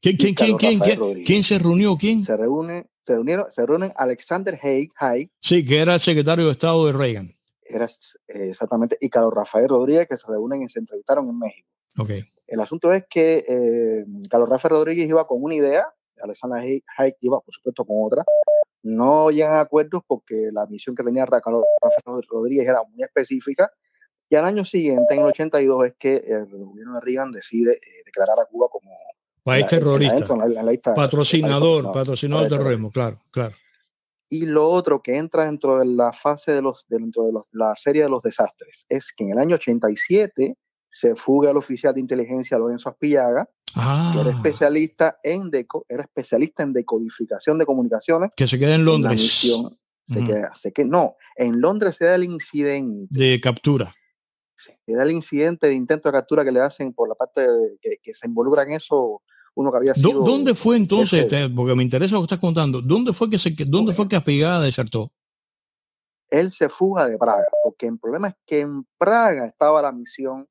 ¿Quién, 0.00 0.16
quién, 0.16 0.34
quién, 0.34 0.56
quién, 0.56 1.24
quién, 1.24 1.42
se 1.42 1.58
reunió? 1.58 1.96
¿Quién? 1.96 2.24
Se 2.24 2.36
reúne, 2.36 2.86
se 3.04 3.14
reunieron, 3.14 3.50
se 3.50 3.66
reúnen 3.66 3.92
Alexander 3.96 4.58
Haig, 4.62 4.90
Haig. 4.96 5.30
Sí, 5.40 5.64
que 5.64 5.80
era 5.80 5.94
el 5.94 6.00
secretario 6.00 6.46
de 6.46 6.52
Estado 6.52 6.86
de 6.86 6.92
Reagan. 6.92 7.32
Era 7.62 7.86
eh, 7.86 8.50
exactamente, 8.50 8.96
y 9.00 9.10
Carlos 9.10 9.34
Rafael 9.34 9.68
Rodríguez, 9.68 10.06
que 10.08 10.16
se 10.16 10.28
reúnen 10.28 10.62
y 10.62 10.68
se 10.68 10.78
entrevistaron 10.78 11.28
en 11.28 11.38
México. 11.38 11.68
Okay. 11.98 12.24
El 12.46 12.60
asunto 12.60 12.92
es 12.92 13.04
que 13.10 13.44
eh, 13.48 14.04
Carlos 14.30 14.48
Rafael 14.48 14.70
Rodríguez 14.70 15.08
iba 15.08 15.26
con 15.26 15.42
una 15.42 15.56
idea, 15.56 15.86
Alexander 16.22 16.60
Haig 16.60 17.16
iba, 17.20 17.40
por 17.40 17.52
supuesto, 17.52 17.84
con 17.84 17.96
otra. 18.00 18.24
No 18.82 19.30
llegan 19.30 19.54
a 19.54 19.60
acuerdos 19.60 20.02
porque 20.06 20.50
la 20.52 20.66
misión 20.66 20.94
que 20.94 21.02
tenía 21.02 21.26
Rafael 21.26 21.62
Rodríguez 22.28 22.68
era 22.68 22.82
muy 22.84 23.02
específica. 23.02 23.70
Y 24.30 24.36
al 24.36 24.44
año 24.44 24.64
siguiente, 24.64 25.14
en 25.14 25.20
el 25.20 25.26
82, 25.26 25.86
es 25.86 25.94
que 25.98 26.16
el 26.16 26.46
gobierno 26.46 26.94
de 26.94 27.00
Reagan 27.00 27.32
decide 27.32 27.72
eh, 27.72 28.02
declarar 28.04 28.38
a 28.40 28.44
Cuba 28.44 28.68
como 28.70 28.90
País 29.48 29.66
terrorista. 29.66 30.26
patrocinador, 30.94 31.90
patrocinador 31.90 32.48
del 32.48 32.58
terrorismo, 32.58 32.90
claro, 32.90 33.18
claro. 33.30 33.54
Y 34.28 34.44
lo 34.44 34.68
otro 34.68 35.00
que 35.02 35.16
entra 35.16 35.46
dentro 35.46 35.78
de 35.78 35.86
la 35.86 36.12
fase 36.12 36.52
de 36.52 36.60
los, 36.60 36.84
dentro 36.86 37.24
de 37.24 37.32
la 37.52 37.74
serie 37.76 38.02
de 38.02 38.10
los 38.10 38.20
desastres 38.20 38.84
es 38.90 39.10
que 39.16 39.24
en 39.24 39.32
el 39.32 39.38
año 39.38 39.54
87 39.54 40.54
se 40.90 41.16
fuga 41.16 41.50
el 41.50 41.56
oficial 41.56 41.94
de 41.94 42.00
inteligencia 42.00 42.58
Lorenzo 42.58 42.90
Aspillaga, 42.90 43.48
que 44.12 44.20
era 44.20 44.30
ah. 44.30 44.34
especialista 44.34 45.18
en 45.22 45.50
deco, 45.50 45.86
era 45.88 46.02
especialista 46.02 46.62
en 46.62 46.72
decodificación 46.72 47.58
de 47.58 47.66
comunicaciones. 47.66 48.30
Que 48.36 48.46
se 48.46 48.58
queda 48.58 48.74
en 48.74 48.84
Londres. 48.84 49.40
se, 50.06 50.24
queda, 50.24 50.54
se 50.54 50.72
queda, 50.72 50.88
no, 50.88 51.16
en 51.36 51.60
Londres 51.60 51.96
se 51.96 52.04
da 52.04 52.14
el 52.14 52.24
incidente. 52.24 53.06
De 53.10 53.40
captura. 53.40 53.94
Se 54.56 54.92
da 54.92 55.04
el 55.04 55.12
incidente 55.12 55.68
de 55.68 55.74
intento 55.74 56.08
de 56.08 56.12
captura 56.12 56.44
que 56.44 56.52
le 56.52 56.60
hacen 56.60 56.92
por 56.92 57.08
la 57.08 57.14
parte 57.14 57.42
de, 57.42 57.78
que, 57.80 57.98
que 58.02 58.14
se 58.14 58.26
involucra 58.26 58.64
en 58.64 58.72
eso 58.72 59.22
uno 59.58 59.72
que 59.72 59.76
había 59.76 59.94
sido 59.94 60.22
¿Dónde 60.22 60.54
fue 60.54 60.76
entonces, 60.76 61.26
porque 61.54 61.74
me 61.74 61.82
interesa 61.82 62.14
lo 62.14 62.20
que 62.20 62.26
estás 62.26 62.38
contando, 62.38 62.80
dónde 62.80 63.12
fue 63.12 63.28
que 63.28 63.38
se, 63.38 63.54
dónde 63.66 63.92
fue 63.92 64.08
que 64.08 64.16
Apigada 64.16 64.60
desertó? 64.60 65.12
Él 66.30 66.52
se 66.52 66.68
fuga 66.68 67.08
de 67.08 67.18
Praga, 67.18 67.46
porque 67.62 67.86
el 67.86 67.98
problema 67.98 68.28
es 68.28 68.34
que 68.46 68.60
en 68.60 68.86
Praga 68.98 69.46
estaba 69.46 69.82
la 69.82 69.92
misión, 69.92 70.46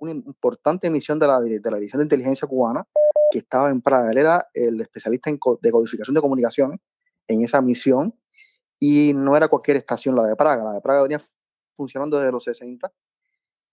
una 0.00 0.12
importante 0.12 0.90
misión 0.90 1.18
de 1.18 1.26
la, 1.26 1.40
de 1.40 1.70
la 1.70 1.76
División 1.76 2.00
de 2.00 2.04
Inteligencia 2.04 2.48
Cubana, 2.48 2.86
que 3.30 3.38
estaba 3.38 3.70
en 3.70 3.80
Praga. 3.80 4.10
Él 4.10 4.18
era 4.18 4.48
el 4.52 4.80
especialista 4.80 5.30
en 5.30 5.38
de 5.60 5.70
codificación 5.70 6.14
de 6.14 6.20
comunicaciones 6.20 6.80
en 7.28 7.44
esa 7.44 7.60
misión, 7.60 8.14
y 8.80 9.12
no 9.14 9.36
era 9.36 9.48
cualquier 9.48 9.76
estación 9.76 10.16
la 10.16 10.24
de 10.24 10.34
Praga, 10.34 10.64
la 10.64 10.72
de 10.72 10.80
Praga 10.80 11.02
venía 11.02 11.22
funcionando 11.76 12.18
desde 12.18 12.32
los 12.32 12.44
60 12.44 12.90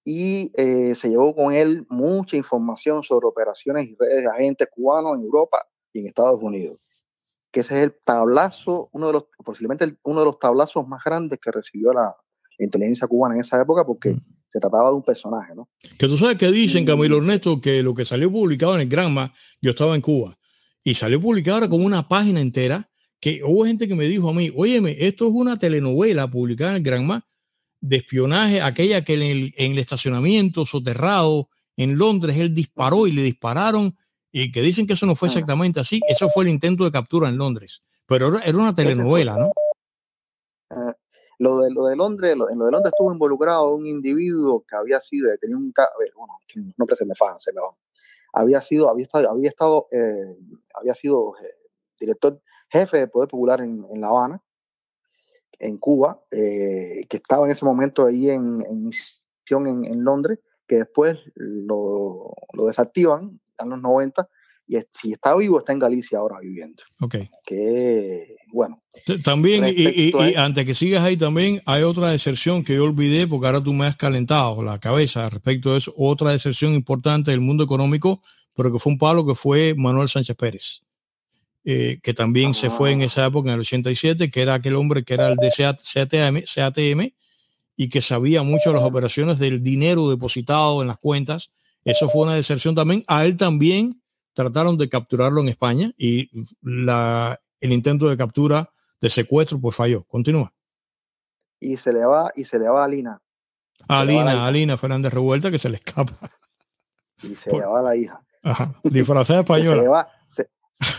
y 0.03 0.51
eh, 0.55 0.95
se 0.95 1.09
llevó 1.09 1.33
con 1.35 1.53
él 1.53 1.85
mucha 1.89 2.37
información 2.37 3.03
sobre 3.03 3.25
operaciones 3.25 3.89
y 3.89 3.95
redes 3.95 4.23
de 4.23 4.29
agentes 4.29 4.67
cubanos 4.71 5.15
en 5.15 5.23
Europa 5.23 5.65
y 5.91 5.99
en 5.99 6.07
Estados 6.07 6.41
Unidos. 6.41 6.87
Que 7.51 7.61
ese 7.61 7.77
es 7.77 7.83
el 7.85 7.95
tablazo, 8.03 8.89
uno 8.91 9.07
de 9.07 9.13
los, 9.13 9.25
posiblemente 9.43 9.97
uno 10.03 10.19
de 10.19 10.25
los 10.25 10.39
tablazos 10.39 10.87
más 10.87 11.03
grandes 11.03 11.39
que 11.39 11.51
recibió 11.51 11.93
la, 11.93 12.15
inteligencia 12.59 13.07
cubana 13.07 13.35
en 13.35 13.41
esa 13.41 13.61
época, 13.61 13.85
porque 13.85 14.13
mm. 14.13 14.36
Se 14.49 14.59
trataba 14.59 14.89
de 14.89 14.95
un 14.95 15.03
personaje, 15.03 15.53
¿no? 15.55 15.69
Que 15.97 16.07
tú 16.07 16.17
sabes 16.17 16.37
que 16.37 16.49
dicen, 16.51 16.85
Camilo 16.85 17.17
Ernesto, 17.17 17.59
que 17.59 17.83
lo 17.83 17.93
que 17.93 18.05
salió 18.05 18.31
publicado 18.31 18.75
en 18.75 18.81
el 18.81 18.89
Granma, 18.89 19.33
yo 19.61 19.71
estaba 19.71 19.95
en 19.95 20.01
Cuba, 20.01 20.37
y 20.83 20.95
salió 20.95 21.19
publicada 21.19 21.67
como 21.67 21.85
una 21.85 22.07
página 22.07 22.39
entera 22.39 22.89
que 23.19 23.41
hubo 23.43 23.65
gente 23.65 23.87
que 23.87 23.95
me 23.95 24.05
dijo 24.05 24.29
a 24.29 24.33
mí, 24.33 24.51
óyeme, 24.55 24.95
esto 24.99 25.25
es 25.25 25.31
una 25.33 25.57
telenovela 25.57 26.29
publicada 26.29 26.71
en 26.71 26.77
el 26.77 26.83
Granma 26.83 27.27
de 27.81 27.97
espionaje, 27.97 28.61
aquella 28.61 29.03
que 29.03 29.15
en 29.15 29.21
el, 29.21 29.53
en 29.57 29.73
el 29.73 29.79
estacionamiento 29.79 30.65
soterrado 30.65 31.49
en 31.75 31.97
Londres 31.97 32.37
él 32.37 32.53
disparó 32.53 33.07
y 33.07 33.11
le 33.11 33.21
dispararon 33.21 33.95
y 34.31 34.51
que 34.51 34.61
dicen 34.61 34.87
que 34.87 34.93
eso 34.93 35.05
no 35.05 35.15
fue 35.15 35.27
exactamente 35.27 35.79
así, 35.79 35.99
eso 36.09 36.29
fue 36.29 36.43
el 36.45 36.51
intento 36.51 36.83
de 36.83 36.91
captura 36.91 37.29
en 37.29 37.37
Londres, 37.37 37.83
pero 38.05 38.39
era 38.39 38.57
una 38.57 38.73
telenovela, 38.73 39.37
¿no? 39.37 39.51
Ah, 40.69 40.95
lo 41.39 41.59
de, 41.59 41.71
lo 41.71 41.85
de 41.85 41.95
Londres, 41.95 42.33
en 42.33 42.39
lo 42.39 42.65
de 42.65 42.71
Londres 42.71 42.93
estuvo 42.93 43.11
involucrado 43.11 43.75
un 43.75 43.85
individuo 43.85 44.63
que 44.67 44.75
había 44.75 44.99
sido, 44.99 45.29
tenía 45.39 45.55
un, 45.55 45.73
bueno, 46.15 46.39
no 46.77 46.95
se 46.95 47.05
me 47.05 47.15
faja, 47.15 47.39
se 47.39 47.53
me 47.53 47.61
va. 47.61 47.69
Había 48.33 48.61
sido, 48.61 48.89
había 48.89 49.03
estado, 49.05 49.29
había 49.29 49.49
estado, 49.49 49.87
eh, 49.91 50.37
había 50.73 50.93
sido 50.95 51.33
eh, 51.41 51.55
director, 51.99 52.41
jefe 52.69 52.97
de 52.97 53.07
Poder 53.07 53.29
Popular 53.29 53.61
en, 53.61 53.85
en 53.91 54.01
La 54.01 54.07
Habana, 54.07 54.41
en 55.59 55.77
Cuba, 55.77 56.21
eh, 56.31 57.05
que 57.09 57.17
estaba 57.17 57.45
en 57.45 57.51
ese 57.51 57.65
momento 57.65 58.05
ahí 58.05 58.29
en, 58.29 58.57
misión 58.83 59.67
en, 59.67 59.85
en, 59.85 60.03
Londres, 60.03 60.39
que 60.67 60.77
después 60.77 61.19
lo, 61.35 62.33
lo 62.53 62.67
desactivan 62.67 63.39
en 63.57 63.69
los 63.69 63.81
90 63.81 64.29
y 64.67 64.77
si 64.91 65.13
está 65.13 65.33
vivo 65.35 65.59
está 65.59 65.71
en 65.71 65.79
Galicia 65.79 66.19
ahora 66.19 66.39
viviendo. 66.41 66.83
Ok. 66.99 67.15
Que 67.45 68.35
bueno. 68.51 68.83
También, 69.23 69.65
y, 69.67 70.11
antes 70.35 70.65
que 70.65 70.73
sigas 70.73 71.03
ahí 71.03 71.15
también, 71.15 71.61
hay 71.65 71.83
otra 71.83 72.09
deserción 72.09 72.63
que 72.63 72.75
yo 72.75 72.83
olvidé 72.83 73.27
porque 73.27 73.47
ahora 73.47 73.63
tú 73.63 73.73
me 73.73 73.85
has 73.85 73.95
calentado 73.95 74.61
la 74.61 74.79
cabeza 74.79 75.29
respecto 75.29 75.73
a 75.73 75.77
eso, 75.77 75.93
otra 75.95 76.31
deserción 76.31 76.73
importante 76.73 77.31
del 77.31 77.41
mundo 77.41 77.63
económico, 77.63 78.21
pero 78.53 78.71
que 78.73 78.79
fue 78.79 78.91
un 78.91 78.99
palo 78.99 79.25
que 79.25 79.35
fue 79.35 79.73
Manuel 79.75 80.09
Sánchez 80.09 80.35
Pérez. 80.35 80.81
Eh, 81.69 81.99
que 82.01 82.13
también 82.13 82.53
se 82.53 82.69
fue 82.69 82.91
en 82.91 83.01
ah. 83.01 83.05
esa 83.05 83.25
época, 83.25 83.49
en 83.49 83.55
el 83.55 83.59
87, 83.59 84.31
que 84.31 84.41
era 84.41 84.53
aquel 84.53 84.75
hombre 84.75 85.03
que 85.03 85.15
era 85.15 85.27
el 85.27 85.35
de 85.35 85.49
CATM, 85.49 86.43
CATM 86.43 87.13
y 87.75 87.89
que 87.89 88.01
sabía 88.01 88.41
mucho 88.41 88.69
de 88.69 88.77
las 88.77 88.85
operaciones 88.85 89.37
del 89.37 89.61
dinero 89.61 90.09
depositado 90.09 90.81
en 90.81 90.87
las 90.87 90.97
cuentas. 90.97 91.51
Eso 91.83 92.09
fue 92.09 92.23
una 92.23 92.35
deserción 92.35 92.73
también. 92.73 93.03
A 93.07 93.25
él 93.25 93.37
también 93.37 94.01
trataron 94.37 94.77
de 94.77 94.87
capturarlo 94.87 95.41
en 95.41 95.49
España 95.49 95.91
y 95.97 96.29
la, 96.61 97.39
el 97.59 97.73
intento 97.73 98.07
de 98.07 98.15
captura 98.15 98.71
de 99.01 99.09
secuestro 99.09 99.59
pues 99.59 99.75
falló. 99.75 100.03
Continúa. 100.03 100.53
Y 101.59 101.77
se 101.77 101.91
le 101.91 102.05
va, 102.05 102.31
y 102.35 102.45
se 102.45 102.59
le 102.59 102.69
va 102.69 102.83
a 102.83 102.85
Alina. 102.85 103.19
A 103.87 104.01
Alina, 104.01 104.45
Alina 104.45 104.77
Fernández 104.77 105.11
Revuelta 105.11 105.49
que 105.49 105.57
se 105.57 105.69
le 105.69 105.77
escapa. 105.77 106.13
Y 107.23 107.33
se 107.33 107.51
le 107.51 107.65
va 107.65 107.79
a 107.79 107.81
la 107.81 107.95
hija. 107.95 108.23
Ajá, 108.43 108.75
disfrazada 108.83 109.39
española. 109.39 109.81
se 109.81 109.81
le 109.81 109.89
va, 109.89 110.07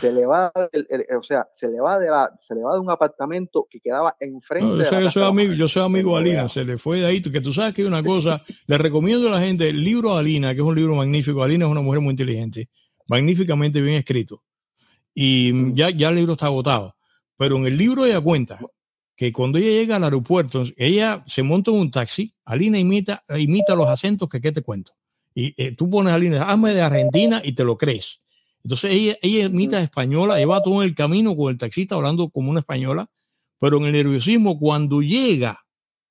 se, 0.00 0.12
le 0.12 0.26
va 0.26 0.52
o 1.16 1.22
sea, 1.22 1.48
se 1.54 1.68
le 1.68 1.80
va 1.80 2.00
de 2.00 2.10
la, 2.10 2.36
se 2.40 2.56
le 2.56 2.62
va 2.62 2.74
de 2.74 2.80
un 2.80 2.90
apartamento 2.90 3.68
que 3.70 3.78
quedaba 3.78 4.16
enfrente. 4.18 4.66
No, 4.66 5.00
yo, 5.00 5.10
soy, 5.10 5.22
amigo, 5.22 5.52
yo 5.52 5.68
soy 5.68 5.84
amigo 5.84 6.16
de 6.16 6.22
Alina, 6.22 6.48
se 6.48 6.64
le 6.64 6.76
fue 6.76 6.98
de 6.98 7.06
ahí, 7.06 7.22
que 7.22 7.40
tú 7.40 7.52
sabes 7.52 7.72
que 7.72 7.82
hay 7.82 7.88
una 7.88 8.02
cosa, 8.02 8.42
le 8.66 8.78
recomiendo 8.78 9.28
a 9.28 9.30
la 9.30 9.40
gente 9.40 9.68
el 9.68 9.84
libro 9.84 10.14
de 10.14 10.18
Alina, 10.18 10.54
que 10.54 10.60
es 10.60 10.66
un 10.66 10.74
libro 10.74 10.96
magnífico. 10.96 11.44
Alina 11.44 11.66
es 11.66 11.70
una 11.70 11.82
mujer 11.82 12.00
muy 12.00 12.10
inteligente 12.10 12.68
magníficamente 13.08 13.80
bien 13.80 13.96
escrito. 13.96 14.42
Y 15.14 15.52
mm. 15.52 15.74
ya, 15.74 15.90
ya 15.90 16.08
el 16.10 16.16
libro 16.16 16.32
está 16.32 16.46
agotado. 16.46 16.94
Pero 17.36 17.56
en 17.56 17.66
el 17.66 17.76
libro 17.76 18.04
ella 18.04 18.20
cuenta 18.20 18.60
que 19.16 19.32
cuando 19.32 19.58
ella 19.58 19.70
llega 19.70 19.96
al 19.96 20.04
aeropuerto, 20.04 20.62
ella 20.76 21.24
se 21.26 21.42
monta 21.42 21.72
en 21.72 21.78
un 21.78 21.90
taxi, 21.90 22.32
Alina 22.44 22.78
imita, 22.78 23.24
imita 23.36 23.74
los 23.74 23.88
acentos 23.88 24.28
que, 24.28 24.40
¿qué 24.40 24.52
te 24.52 24.62
cuento. 24.62 24.92
Y 25.34 25.54
eh, 25.56 25.72
tú 25.72 25.90
pones 25.90 26.12
a 26.12 26.16
Alina, 26.16 26.42
hazme 26.44 26.72
de 26.72 26.82
Argentina 26.82 27.40
y 27.44 27.52
te 27.52 27.64
lo 27.64 27.76
crees. 27.76 28.22
Entonces 28.62 28.92
ella, 28.92 29.16
ella 29.22 29.46
imita 29.46 29.80
española, 29.80 30.36
lleva 30.36 30.62
todo 30.62 30.82
el 30.82 30.94
camino 30.94 31.36
con 31.36 31.50
el 31.50 31.58
taxista 31.58 31.94
hablando 31.94 32.28
como 32.28 32.50
una 32.50 32.60
española, 32.60 33.10
pero 33.58 33.78
en 33.78 33.86
el 33.86 33.92
nerviosismo, 33.92 34.58
cuando 34.58 35.00
llega 35.00 35.64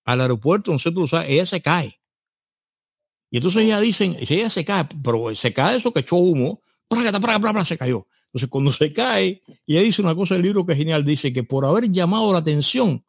al 0.03 0.21
aeropuerto, 0.21 0.77
sabes, 0.79 1.29
ella 1.29 1.45
se 1.45 1.61
cae. 1.61 1.99
Y 3.29 3.37
entonces 3.37 3.63
ella 3.63 3.79
dicen, 3.79 4.15
ella 4.19 4.49
se 4.49 4.63
cae, 4.63 4.87
pero 5.03 5.33
se 5.35 5.53
cae 5.53 5.77
eso 5.77 5.91
que 5.91 5.99
echó 5.99 6.15
humo, 6.15 6.61
se 7.65 7.77
cayó. 7.77 8.07
Entonces, 8.27 8.49
cuando 8.49 8.71
se 8.71 8.93
cae, 8.93 9.41
y 9.65 9.75
ella 9.75 9.83
dice 9.83 10.01
una 10.01 10.15
cosa 10.15 10.35
del 10.35 10.43
libro 10.43 10.65
que 10.65 10.73
es 10.73 10.77
genial, 10.77 11.05
dice 11.05 11.31
que 11.33 11.43
por 11.43 11.65
haber 11.65 11.89
llamado 11.89 12.31
la 12.33 12.39
atención, 12.39 13.03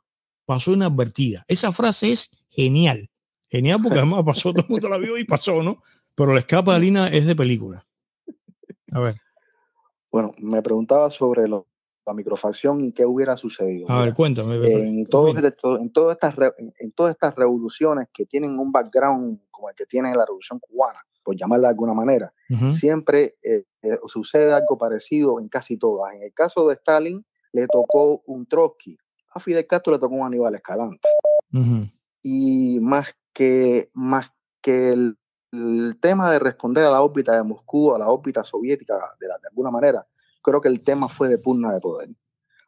pasó 0.44 0.72
inadvertida. 0.72 1.44
Esa 1.48 1.72
frase 1.72 2.12
es 2.12 2.44
genial. 2.48 3.10
Genial 3.50 3.80
porque 3.82 3.98
además 3.98 4.24
pasó, 4.24 4.52
todo 4.52 4.64
el 4.64 4.70
mundo 4.70 4.88
la 4.88 4.98
vio 4.98 5.18
y 5.18 5.24
pasó, 5.24 5.62
¿no? 5.62 5.78
Pero 6.14 6.32
la 6.32 6.40
escapa 6.40 6.74
de 6.74 6.80
Lina 6.80 7.08
es 7.08 7.26
de 7.26 7.36
película. 7.36 7.82
A 8.92 9.00
ver. 9.00 9.16
Bueno, 10.10 10.32
me 10.38 10.62
preguntaba 10.62 11.10
sobre 11.10 11.48
la 11.48 11.62
microfacción 12.14 12.80
y 12.80 12.92
qué 12.92 13.04
hubiera 13.04 13.36
sucedido. 13.36 13.90
A 13.90 14.04
ver, 14.04 14.14
cuéntame. 14.14 14.54
En, 14.56 15.06
todo, 15.06 15.28
en, 15.28 15.92
todas 15.92 16.16
estas, 16.16 16.34
en 16.78 16.92
todas 16.92 17.12
estas 17.12 17.34
revoluciones 17.34 18.08
que 18.12 18.24
tienen 18.24 18.58
un 18.58 18.72
background 18.72 19.40
como 19.50 19.68
el 19.68 19.76
que 19.76 19.86
tiene 19.86 20.14
la 20.14 20.24
revolución 20.24 20.58
cubana, 20.60 21.00
por 21.22 21.36
llamarla 21.36 21.68
de 21.68 21.72
alguna 21.72 21.94
manera, 21.94 22.32
siempre 22.74 23.36
eh, 23.42 23.64
eh, 23.82 23.96
sucede 24.06 24.52
algo 24.52 24.78
parecido 24.78 25.40
en 25.40 25.48
casi 25.48 25.76
todas. 25.76 26.14
En 26.14 26.22
el 26.22 26.32
caso 26.32 26.68
de 26.68 26.74
Stalin, 26.74 27.24
le 27.52 27.66
tocó 27.66 28.22
un 28.26 28.46
Trotsky. 28.46 28.96
A 29.34 29.40
Fidel 29.40 29.66
Castro 29.66 29.92
le 29.92 29.98
tocó 29.98 30.14
un 30.14 30.26
Aníbal 30.26 30.54
Escalante. 30.54 31.08
Y 32.22 32.78
más 32.80 33.14
que, 33.32 33.90
más 33.92 34.30
que 34.60 34.90
el, 34.90 35.16
tema 36.00 36.30
de 36.30 36.38
responder 36.38 36.84
a 36.84 36.90
la 36.90 37.00
órbita 37.00 37.34
de 37.34 37.42
Moscú, 37.42 37.94
a 37.94 37.98
la 37.98 38.08
órbita 38.08 38.44
soviética, 38.44 38.94
de, 39.18 39.26
de 39.26 39.48
alguna 39.48 39.70
manera, 39.70 40.06
creo 40.42 40.60
que 40.60 40.68
el 40.68 40.82
tema 40.82 41.08
fue 41.08 41.28
de 41.28 41.38
pugna 41.38 41.72
de 41.72 41.80
poder. 41.80 42.10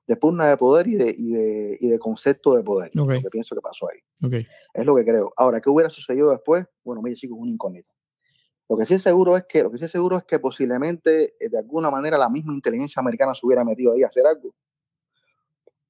De 0.07 0.17
pugna 0.17 0.49
de 0.49 0.57
poder 0.57 0.89
y 0.89 0.97
de, 0.97 1.15
y 1.17 1.31
de, 1.31 1.79
y 1.81 1.89
de 1.89 1.99
concepto 1.99 2.55
de 2.55 2.63
poder. 2.63 2.91
Lo 2.95 3.07
que 3.07 3.21
pienso 3.31 3.55
que 3.55 3.61
pasó 3.61 3.89
ahí. 3.91 4.01
Es 4.75 4.87
lo 4.87 4.97
que 4.97 5.05
creo. 5.05 5.33
Ahora, 5.37 5.61
¿qué 5.61 5.71
hubiera 5.71 5.91
sucedido 5.91 6.31
después? 6.31 6.67
Bueno, 6.85 7.03
mire 7.03 7.17
chicos, 7.17 7.39
un 7.39 7.49
incógnito. 7.49 7.91
Lo 8.71 8.77
que 8.77 8.87
sí 8.87 8.95
es 8.95 9.03
seguro 9.03 9.37
es 9.37 9.47
que, 9.49 9.65
lo 9.65 9.71
que 9.73 9.79
sí 9.79 9.87
es 9.87 9.91
seguro 9.91 10.17
es 10.17 10.23
que 10.23 10.39
posiblemente 10.39 11.35
eh, 11.41 11.49
de 11.49 11.59
alguna 11.59 11.91
manera 11.91 12.17
la 12.17 12.29
misma 12.29 12.55
inteligencia 12.55 13.01
americana 13.01 13.35
se 13.35 13.45
hubiera 13.45 13.65
metido 13.65 13.93
ahí 13.93 14.05
a 14.05 14.07
hacer 14.07 14.25
algo. 14.25 14.55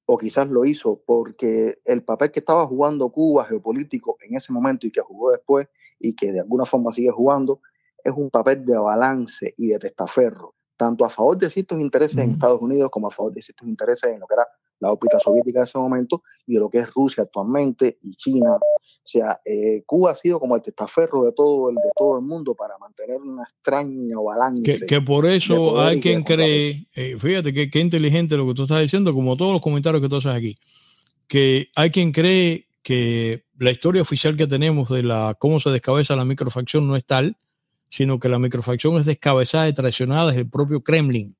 O 0.07 0.17
quizás 0.17 0.47
lo 0.47 0.65
hizo 0.65 0.99
porque 1.05 1.77
el 1.85 2.03
papel 2.03 2.31
que 2.31 2.39
estaba 2.39 2.65
jugando 2.65 3.11
Cuba 3.11 3.45
geopolítico 3.45 4.17
en 4.21 4.35
ese 4.35 4.51
momento 4.51 4.87
y 4.87 4.91
que 4.91 4.99
jugó 4.99 5.29
después 5.29 5.67
y 5.99 6.15
que 6.15 6.31
de 6.31 6.39
alguna 6.39 6.65
forma 6.65 6.91
sigue 6.91 7.11
jugando, 7.11 7.61
es 8.03 8.13
un 8.15 8.31
papel 8.31 8.65
de 8.65 8.75
balance 8.75 9.53
y 9.57 9.67
de 9.67 9.77
testaferro, 9.77 10.55
tanto 10.75 11.05
a 11.05 11.11
favor 11.11 11.37
de 11.37 11.51
ciertos 11.51 11.79
intereses 11.79 12.17
en 12.17 12.31
Estados 12.31 12.63
Unidos 12.63 12.89
como 12.89 13.09
a 13.09 13.11
favor 13.11 13.31
de 13.31 13.43
ciertos 13.43 13.67
intereses 13.67 14.09
en 14.09 14.19
lo 14.19 14.25
que 14.25 14.33
era 14.33 14.47
la 14.81 14.91
órbita 14.91 15.19
soviética 15.19 15.59
en 15.59 15.63
ese 15.63 15.77
momento 15.77 16.23
y 16.45 16.55
de 16.55 16.59
lo 16.59 16.69
que 16.69 16.79
es 16.79 16.93
Rusia 16.93 17.23
actualmente 17.23 17.97
y 18.01 18.15
China 18.15 18.59
o 19.03 19.07
sea, 19.07 19.41
eh, 19.43 19.83
Cuba 19.85 20.11
ha 20.11 20.15
sido 20.15 20.39
como 20.39 20.55
el 20.55 20.61
testaferro 20.61 21.25
de 21.25 21.31
todo 21.31 21.69
el, 21.69 21.75
de 21.75 21.89
todo 21.97 22.19
el 22.19 22.23
mundo 22.23 22.53
para 22.53 22.77
mantener 22.77 23.19
una 23.19 23.43
extraña 23.43 24.15
balance. 24.23 24.79
Que, 24.87 25.01
por 25.01 25.25
eso 25.25 25.81
hay 25.81 25.99
quien 25.99 26.21
cree, 26.21 26.87
eh, 26.95 27.15
fíjate 27.17 27.51
que, 27.51 27.79
inteligente 27.79 28.37
lo 28.37 28.47
que 28.47 28.53
tú 28.53 28.63
estás 28.63 28.79
diciendo, 28.79 29.11
como 29.13 29.35
todos 29.35 29.53
los 29.53 29.61
comentarios 29.61 30.03
que 30.03 30.09
tú 30.09 30.17
haces 30.17 30.33
aquí, 30.33 30.55
que 31.27 31.69
hay 31.75 31.89
quien 31.89 32.11
cree 32.11 32.67
que 32.83 33.45
la 33.57 33.71
historia 33.71 34.03
oficial 34.03 34.37
que 34.37 34.45
tenemos 34.45 34.89
de 34.89 35.01
la 35.01 35.35
cómo 35.37 35.59
se 35.59 35.71
descabeza 35.71 36.15
la 36.15 36.25
microfacción 36.25 36.87
no 36.87 36.95
es 36.95 37.05
tal, 37.05 37.37
sino 37.89 38.19
que 38.19 38.29
la 38.29 38.37
microfacción 38.37 38.97
es 38.97 39.07
descabezada 39.07 39.67
y 39.67 39.73
traicionada 39.73 40.27
desde 40.27 40.41
el 40.41 40.49
propio 40.49 40.81
Kremlin. 40.81 41.35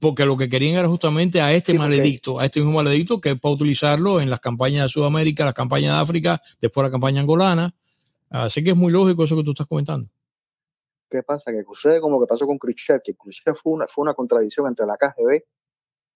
Porque 0.00 0.24
lo 0.24 0.36
que 0.36 0.48
querían 0.48 0.76
era 0.78 0.88
justamente 0.88 1.42
a 1.42 1.52
este 1.52 1.74
maledicto, 1.74 2.40
a 2.40 2.46
este 2.46 2.60
mismo 2.60 2.74
maledicto 2.74 3.20
que 3.20 3.30
es 3.30 3.40
para 3.40 3.54
utilizarlo 3.54 4.20
en 4.20 4.30
las 4.30 4.40
campañas 4.40 4.84
de 4.84 4.88
Sudamérica, 4.88 5.44
las 5.44 5.54
campañas 5.54 5.94
de 5.94 6.02
África, 6.02 6.40
después 6.60 6.84
la 6.84 6.90
campaña 6.90 7.20
angolana. 7.20 7.74
Así 8.30 8.64
que 8.64 8.70
es 8.70 8.76
muy 8.76 8.92
lógico 8.92 9.24
eso 9.24 9.36
que 9.36 9.44
tú 9.44 9.50
estás 9.50 9.66
comentando. 9.66 10.08
¿Qué 11.10 11.22
pasa? 11.22 11.52
Que 11.52 11.62
sucede 11.64 12.00
como 12.00 12.20
que 12.20 12.26
pasó 12.26 12.46
con 12.46 12.58
Khrushchev, 12.58 13.02
que 13.02 13.14
Khrushchev 13.14 13.56
fue 13.56 13.72
una, 13.72 13.86
fue 13.86 14.02
una 14.02 14.14
contradicción 14.14 14.66
entre 14.66 14.86
la 14.86 14.96
KGB 14.96 15.42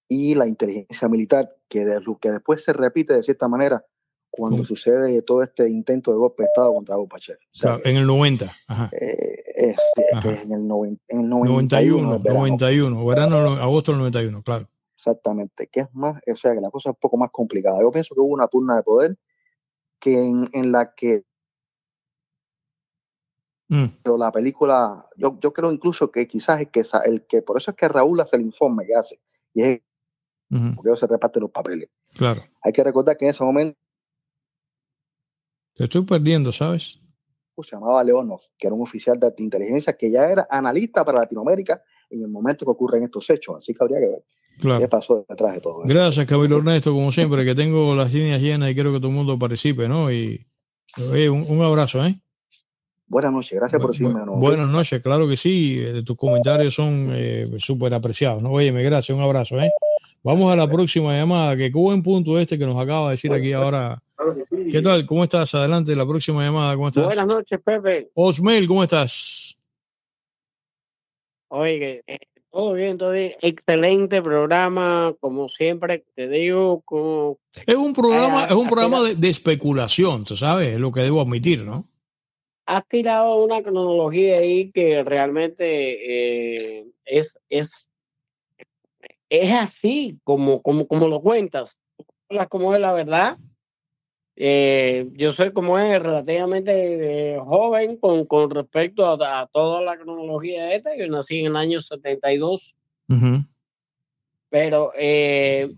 y 0.08 0.34
la 0.34 0.46
inteligencia 0.46 1.08
militar, 1.08 1.56
que, 1.68 1.84
de, 1.84 2.00
que 2.20 2.30
después 2.30 2.62
se 2.62 2.72
repite 2.72 3.14
de 3.14 3.22
cierta 3.22 3.48
manera 3.48 3.84
cuando 4.32 4.64
sucede 4.64 5.20
todo 5.22 5.42
este 5.42 5.68
intento 5.68 6.10
de 6.10 6.16
golpe 6.16 6.42
de 6.42 6.46
Estado 6.46 6.72
contra 6.72 6.96
Gorbachev. 6.96 7.38
en 7.84 7.96
el 7.96 8.06
90. 8.06 8.46
Eh, 8.92 9.74
en, 10.24 10.52
el 10.52 10.66
91. 10.66 12.18
91, 12.24 13.06
verano, 13.06 13.36
agosto 13.36 13.92
del 13.92 13.98
91, 13.98 14.42
claro. 14.42 14.68
Exactamente, 14.96 15.66
que 15.66 15.80
es 15.80 15.88
más, 15.92 16.18
o 16.32 16.36
sea, 16.36 16.54
que 16.54 16.62
la 16.62 16.70
cosa 16.70 16.88
es 16.88 16.94
un 16.94 17.00
poco 17.00 17.18
más 17.18 17.30
complicada. 17.30 17.80
Yo 17.82 17.90
pienso 17.90 18.14
que 18.14 18.22
hubo 18.22 18.32
una 18.32 18.48
turna 18.48 18.76
de 18.76 18.82
poder 18.82 19.18
que 20.00 20.16
en, 20.16 20.72
la 20.72 20.94
que 20.94 21.24
mm. 23.68 23.86
pero 24.02 24.16
la 24.16 24.32
película, 24.32 25.06
yo, 25.18 25.38
yo 25.40 25.52
creo 25.52 25.70
incluso 25.70 26.10
que 26.10 26.26
quizás 26.26 26.60
el 26.60 26.70
que, 26.70 26.84
el 27.04 27.26
que, 27.26 27.42
por 27.42 27.58
eso 27.58 27.72
es 27.72 27.76
que 27.76 27.88
Raúl 27.88 28.18
hace 28.20 28.36
el 28.36 28.42
informe 28.42 28.86
que 28.86 28.94
hace, 28.94 29.20
y 29.52 29.62
es 29.62 29.80
porque 30.74 30.96
se 30.96 31.06
reparten 31.06 31.42
los 31.42 31.50
papeles. 31.50 31.88
Claro. 32.14 32.42
Hay 32.62 32.72
que 32.72 32.84
recordar 32.84 33.16
que 33.16 33.24
en 33.24 33.30
ese 33.30 33.42
momento 33.42 33.78
te 35.74 35.84
estoy 35.84 36.02
perdiendo, 36.02 36.52
¿sabes? 36.52 36.98
Se 37.62 37.76
llamaba 37.76 38.02
Leonov, 38.02 38.40
que 38.58 38.66
era 38.66 38.74
un 38.74 38.82
oficial 38.82 39.20
de 39.20 39.32
inteligencia 39.38 39.92
que 39.96 40.10
ya 40.10 40.24
era 40.24 40.46
analista 40.50 41.04
para 41.04 41.20
Latinoamérica 41.20 41.82
en 42.10 42.22
el 42.22 42.28
momento 42.28 42.64
que 42.64 42.70
ocurren 42.70 43.04
estos 43.04 43.28
hechos. 43.30 43.56
Así 43.58 43.72
que 43.72 43.78
habría 43.84 44.00
que 44.00 44.08
ver 44.08 44.80
qué 44.80 44.88
pasó 44.88 45.24
detrás 45.28 45.54
de 45.54 45.60
todo. 45.60 45.82
Gracias, 45.84 46.26
Camilo 46.26 46.58
Ernesto, 46.58 46.92
como 46.92 47.12
siempre, 47.12 47.44
que 47.44 47.54
tengo 47.54 47.94
las 47.94 48.12
líneas 48.12 48.40
llenas 48.40 48.70
y 48.70 48.74
quiero 48.74 48.92
que 48.92 48.98
todo 48.98 49.08
el 49.08 49.14
mundo 49.14 49.38
participe, 49.38 49.88
¿no? 49.88 50.10
Y 50.10 50.44
un, 50.98 51.62
abrazo, 51.62 52.04
¿eh? 52.04 52.18
Buenas 53.06 53.32
noches, 53.32 53.52
gracias 53.52 53.80
por 53.80 53.92
decirme. 53.92 54.24
Buenas 54.26 54.68
noches, 54.68 55.00
claro 55.02 55.28
que 55.28 55.36
sí, 55.36 55.76
eh, 55.78 56.02
tus 56.02 56.16
comentarios 56.16 56.74
son 56.74 57.10
eh, 57.12 57.48
súper 57.58 57.92
apreciados, 57.94 58.42
¿no? 58.42 58.50
Óyeme, 58.52 58.82
gracias, 58.82 59.16
un 59.16 59.22
abrazo, 59.22 59.58
¿eh? 59.60 59.70
Vamos 60.24 60.52
a 60.52 60.56
la 60.56 60.70
próxima 60.70 61.16
llamada, 61.16 61.56
que 61.56 61.72
qué 61.72 61.78
buen 61.78 62.00
punto 62.00 62.38
este 62.38 62.56
que 62.56 62.64
nos 62.64 62.80
acaba 62.80 63.06
de 63.06 63.10
decir 63.12 63.32
aquí 63.32 63.52
ahora. 63.52 64.00
¿Qué 64.70 64.80
tal? 64.80 65.04
¿Cómo 65.04 65.24
estás? 65.24 65.52
Adelante, 65.56 65.96
la 65.96 66.06
próxima 66.06 66.44
llamada, 66.44 66.76
¿cómo 66.76 66.88
estás? 66.88 67.06
Buenas 67.06 67.26
noches, 67.26 67.60
Pepe. 67.60 68.08
Osmel, 68.14 68.68
¿cómo 68.68 68.84
estás? 68.84 69.58
Oye, 71.48 72.04
eh, 72.06 72.18
todo 72.52 72.74
bien, 72.74 72.98
todo 72.98 73.10
bien. 73.10 73.32
Excelente 73.40 74.22
programa, 74.22 75.12
como 75.18 75.48
siempre 75.48 76.04
te 76.14 76.28
digo. 76.28 76.82
Como, 76.84 77.38
es 77.66 77.74
un 77.74 77.92
programa, 77.92 78.44
es 78.44 78.54
un 78.54 78.68
programa 78.68 79.02
de, 79.02 79.28
especulación, 79.28 80.24
tú 80.24 80.36
sabes, 80.36 80.74
es 80.74 80.78
lo 80.78 80.92
que 80.92 81.00
debo 81.00 81.20
admitir, 81.20 81.64
¿no? 81.64 81.88
Has 82.66 82.86
tirado 82.86 83.42
una 83.42 83.60
cronología 83.60 84.38
ahí 84.38 84.70
que 84.70 85.02
realmente 85.02 86.78
eh, 86.78 86.86
es, 87.06 87.36
es 87.48 87.90
es 89.32 89.50
así 89.50 90.18
como, 90.24 90.60
como, 90.60 90.86
como 90.86 91.08
lo 91.08 91.22
cuentas. 91.22 91.80
Como 92.50 92.74
es 92.74 92.80
la 92.80 92.92
verdad. 92.92 93.38
Eh, 94.36 95.08
yo 95.12 95.32
soy 95.32 95.52
como 95.52 95.78
es 95.78 96.02
relativamente 96.02 97.34
eh, 97.34 97.38
joven 97.38 97.96
con, 97.96 98.26
con 98.26 98.50
respecto 98.50 99.06
a, 99.06 99.48
toda 99.50 99.80
la 99.80 99.96
cronología 99.96 100.74
esta. 100.74 100.94
Yo 100.96 101.06
nací 101.08 101.40
en 101.40 101.46
el 101.46 101.56
año 101.56 101.80
72. 101.80 102.76
Pero, 104.50 104.92
eh, 104.98 105.72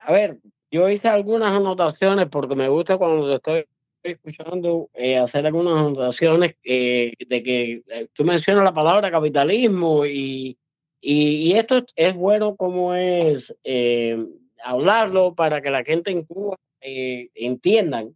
a 0.00 0.12
ver, 0.12 0.38
yo 0.68 0.88
hice 0.88 1.06
algunas 1.06 1.54
anotaciones 1.54 2.26
porque 2.28 2.56
me 2.56 2.68
gusta 2.68 2.98
cuando 2.98 3.36
estoy 3.36 3.66
escuchando 4.02 4.90
hacer 5.22 5.46
algunas 5.46 5.76
anotaciones 5.76 6.56
de 6.64 7.42
que 7.44 8.08
tú 8.14 8.24
mencionas 8.24 8.64
la 8.64 8.74
palabra 8.74 9.12
capitalismo 9.12 10.04
y, 10.06 10.58
y, 11.00 11.52
esto 11.52 11.84
es 11.96 12.14
bueno 12.14 12.56
como 12.56 12.94
es 12.94 13.54
eh, 13.64 14.24
hablarlo 14.64 15.34
para 15.34 15.62
que 15.62 15.70
la 15.70 15.84
gente 15.84 16.10
en 16.10 16.24
Cuba 16.24 16.56
eh, 16.80 17.30
entiendan. 17.34 18.14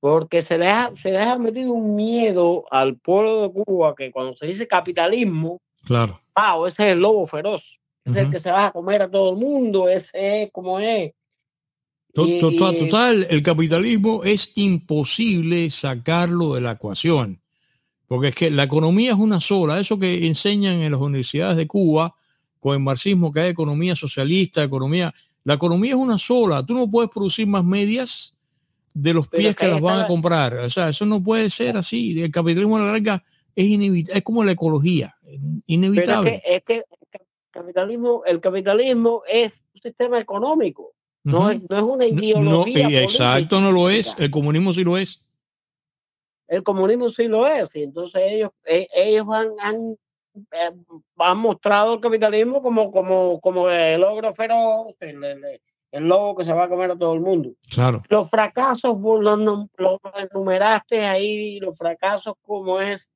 Porque 0.00 0.42
se 0.42 0.58
deja, 0.58 0.92
se 0.96 1.10
deja 1.12 1.38
metido 1.38 1.72
un 1.72 1.94
miedo 1.94 2.64
al 2.70 2.96
pueblo 2.96 3.42
de 3.42 3.52
Cuba 3.52 3.94
que 3.96 4.10
cuando 4.10 4.34
se 4.34 4.46
dice 4.46 4.66
capitalismo, 4.66 5.60
claro. 5.84 6.20
wow, 6.36 6.66
ese 6.66 6.86
es 6.86 6.92
el 6.92 7.00
lobo 7.00 7.26
feroz. 7.26 7.62
es 8.04 8.16
el 8.16 8.30
que 8.30 8.40
se 8.40 8.50
va 8.50 8.66
a 8.66 8.72
comer 8.72 9.02
a 9.02 9.10
todo 9.10 9.30
el 9.30 9.36
mundo, 9.36 9.88
ese 9.88 10.44
es 10.44 10.52
como 10.52 10.80
es. 10.80 11.12
Total, 12.14 12.76
total, 12.76 13.26
el 13.30 13.42
capitalismo 13.42 14.22
es 14.22 14.52
imposible 14.56 15.70
sacarlo 15.70 16.54
de 16.54 16.60
la 16.60 16.72
ecuación. 16.72 17.41
Porque 18.06 18.28
es 18.28 18.34
que 18.34 18.50
la 18.50 18.64
economía 18.64 19.12
es 19.12 19.18
una 19.18 19.40
sola. 19.40 19.80
Eso 19.80 19.98
que 19.98 20.26
enseñan 20.26 20.82
en 20.82 20.92
las 20.92 21.00
universidades 21.00 21.56
de 21.56 21.66
Cuba 21.66 22.14
con 22.60 22.74
el 22.74 22.80
marxismo, 22.80 23.32
que 23.32 23.40
hay 23.40 23.50
economía 23.50 23.96
socialista, 23.96 24.62
economía. 24.62 25.12
La 25.44 25.54
economía 25.54 25.90
es 25.90 25.96
una 25.96 26.18
sola. 26.18 26.64
Tú 26.64 26.74
no 26.74 26.90
puedes 26.90 27.10
producir 27.10 27.46
más 27.46 27.64
medias 27.64 28.36
de 28.94 29.14
los 29.14 29.28
pies 29.28 29.56
que, 29.56 29.66
las 29.66 29.80
van 29.80 30.00
a 30.00 30.06
comprar. 30.06 30.54
O 30.54 30.70
sea, 30.70 30.88
eso 30.88 31.06
no 31.06 31.22
puede 31.22 31.50
ser 31.50 31.76
así. 31.76 32.22
El 32.22 32.30
capitalismo 32.30 32.76
a 32.76 32.80
la 32.80 32.92
larga 32.92 33.24
es 33.56 33.66
inevitable. 33.66 34.18
Es 34.18 34.24
como 34.24 34.44
la 34.44 34.52
ecología, 34.52 35.16
inevitable. 35.66 36.42
es, 36.44 36.62
que, 36.64 36.76
el 36.76 36.84
capitalismo, 37.50 38.22
el 38.26 38.40
capitalismo 38.40 39.22
es 39.28 39.52
un 39.74 39.82
sistema 39.82 40.20
económico. 40.20 40.92
No, 41.24 41.50
es, 41.50 41.60
no 41.68 41.76
es 41.76 41.82
una 41.82 42.06
ideología. 42.06 42.88
No, 42.88 42.96
exacto, 42.96 43.60
no 43.60 43.72
lo 43.72 43.88
es. 43.88 44.14
El 44.18 44.30
comunismo 44.30 44.72
sí 44.72 44.84
lo 44.84 44.96
es 44.98 45.22
el 46.52 46.62
comunismo 46.62 47.08
sí 47.08 47.28
lo 47.28 47.46
es, 47.46 47.74
y 47.74 47.82
entonces 47.84 48.22
ellos, 48.26 48.50
e, 48.66 48.86
ellos 48.94 49.26
han, 49.32 49.52
han, 49.58 49.96
eh, 50.52 50.70
han, 51.16 51.38
mostrado 51.38 51.94
el 51.94 52.00
capitalismo 52.00 52.60
como, 52.60 52.92
como, 52.92 53.40
como 53.40 53.70
el 53.70 53.98
logro 53.98 54.34
feroz, 54.34 54.94
el, 55.00 55.24
el, 55.92 56.02
lobo 56.04 56.36
que 56.36 56.44
se 56.44 56.52
va 56.52 56.64
a 56.64 56.68
comer 56.68 56.90
a 56.90 56.96
todo 56.96 57.14
el 57.14 57.20
mundo. 57.20 57.52
Claro. 57.70 58.02
Los 58.10 58.28
fracasos, 58.28 59.00
los, 59.00 59.38
los 59.78 59.98
enumeraste 60.30 61.06
ahí, 61.06 61.58
los 61.58 61.74
fracasos 61.74 62.34
como 62.42 62.82
es. 62.82 63.08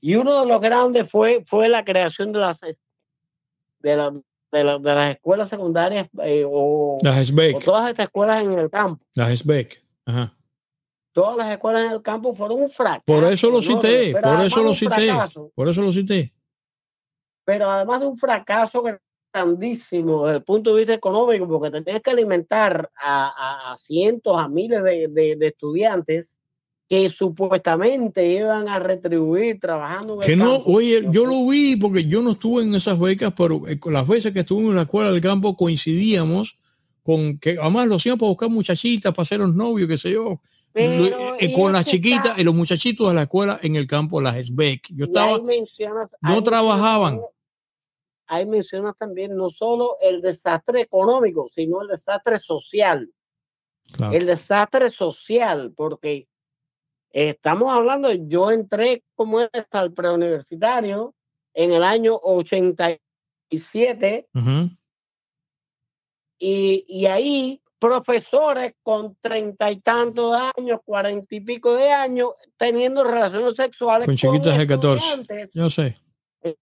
Y 0.00 0.14
uno 0.14 0.40
de 0.40 0.46
los 0.46 0.60
grandes 0.60 1.10
fue, 1.10 1.44
fue 1.46 1.68
la 1.68 1.84
creación 1.84 2.32
de 2.32 2.38
las, 2.38 2.58
de, 2.60 3.96
la, 3.96 4.14
de, 4.50 4.64
la, 4.64 4.78
de 4.78 4.94
las 4.94 5.10
escuelas 5.14 5.50
secundarias 5.50 6.08
eh, 6.22 6.42
o, 6.46 6.96
o, 6.96 6.98
todas 7.02 7.90
estas 7.90 8.06
escuelas 8.06 8.42
en 8.42 8.58
el 8.58 8.70
campo. 8.70 9.04
Las 9.14 9.40
SBEC. 9.40 9.84
Ajá 10.06 10.37
todas 11.18 11.36
las 11.36 11.50
escuelas 11.50 11.86
en 11.86 11.90
el 11.90 12.00
campo 12.00 12.32
fueron 12.32 12.62
un 12.62 12.70
fracaso. 12.70 13.02
Por 13.04 13.24
eso 13.24 13.50
lo 13.50 13.60
cité, 13.60 14.14
por 14.22 14.40
eso 14.40 14.62
lo 14.62 14.72
cité, 14.72 15.12
por 15.52 15.68
eso 15.68 15.82
lo 15.82 15.90
cité. 15.90 16.32
Pero 17.44 17.68
además 17.68 17.98
de 17.98 18.06
un 18.06 18.16
fracaso 18.16 18.84
grandísimo 19.34 20.26
desde 20.26 20.36
el 20.36 20.44
punto 20.44 20.70
de 20.70 20.76
vista 20.78 20.94
económico, 20.94 21.48
porque 21.48 21.82
tenías 21.82 22.02
que 22.02 22.10
alimentar 22.12 22.88
a, 22.96 23.76
cientos, 23.80 24.38
a 24.38 24.46
miles 24.46 24.84
de, 24.84 25.36
estudiantes 25.40 26.38
que 26.88 27.10
supuestamente 27.10 28.24
iban 28.24 28.68
a 28.68 28.78
retribuir 28.78 29.58
trabajando. 29.58 30.20
que 30.20 30.36
no, 30.36 30.58
oye, 30.66 31.04
yo 31.10 31.26
lo 31.26 31.48
vi 31.48 31.74
porque 31.74 32.04
yo 32.04 32.22
no 32.22 32.30
estuve 32.30 32.62
en 32.62 32.76
esas 32.76 32.96
becas, 32.96 33.32
pero 33.36 33.66
eh, 33.66 33.80
las 33.90 34.06
veces 34.06 34.32
que 34.32 34.40
estuve 34.40 34.68
en 34.68 34.76
la 34.76 34.82
escuela 34.82 35.10
del 35.10 35.20
campo 35.20 35.56
coincidíamos 35.56 36.56
con 37.02 37.38
que 37.38 37.58
además 37.60 37.88
lo 37.88 37.96
hacían 37.96 38.18
para 38.18 38.28
buscar 38.28 38.50
muchachitas, 38.50 39.12
para 39.12 39.26
ser 39.26 39.40
los 39.40 39.52
novios, 39.52 39.88
qué 39.88 39.98
sé 39.98 40.12
yo. 40.12 40.40
Eh, 40.80 41.52
con 41.52 41.72
las 41.72 41.86
chiquitas 41.86 42.38
y 42.38 42.44
los 42.44 42.54
muchachitos 42.54 43.08
de 43.08 43.14
la 43.14 43.22
escuela 43.22 43.58
en 43.62 43.76
el 43.76 43.86
campo, 43.86 44.20
las 44.20 44.36
SBEC. 44.36 44.88
Yo 44.90 45.06
estaba, 45.06 45.40
no 46.20 46.42
trabajaban. 46.42 47.20
Ahí 48.26 48.46
mencionas 48.46 48.96
también 48.96 49.36
no 49.36 49.50
solo 49.50 49.96
el 50.00 50.20
desastre 50.20 50.82
económico, 50.82 51.48
sino 51.54 51.82
el 51.82 51.88
desastre 51.88 52.38
social. 52.38 53.10
El 54.12 54.26
desastre 54.26 54.90
social, 54.90 55.72
porque 55.74 56.28
estamos 57.10 57.70
hablando, 57.70 58.12
yo 58.12 58.50
entré 58.50 59.02
como 59.14 59.40
hasta 59.40 59.80
el 59.80 59.94
preuniversitario 59.94 61.14
en 61.54 61.72
el 61.72 61.82
año 61.82 62.20
87 62.22 64.28
y, 66.38 66.84
y 66.86 67.06
ahí 67.06 67.62
profesores 67.78 68.74
con 68.82 69.16
treinta 69.20 69.70
y 69.70 69.80
tantos 69.80 70.36
años, 70.56 70.80
cuarenta 70.84 71.34
y 71.34 71.40
pico 71.40 71.74
de 71.74 71.90
años, 71.90 72.30
teniendo 72.56 73.04
relaciones 73.04 73.54
sexuales 73.54 74.06
con 74.06 74.16
chiquitas 74.16 74.58
de 74.58 74.66
14. 74.66 75.50
Yo 75.54 75.70
sé. 75.70 75.96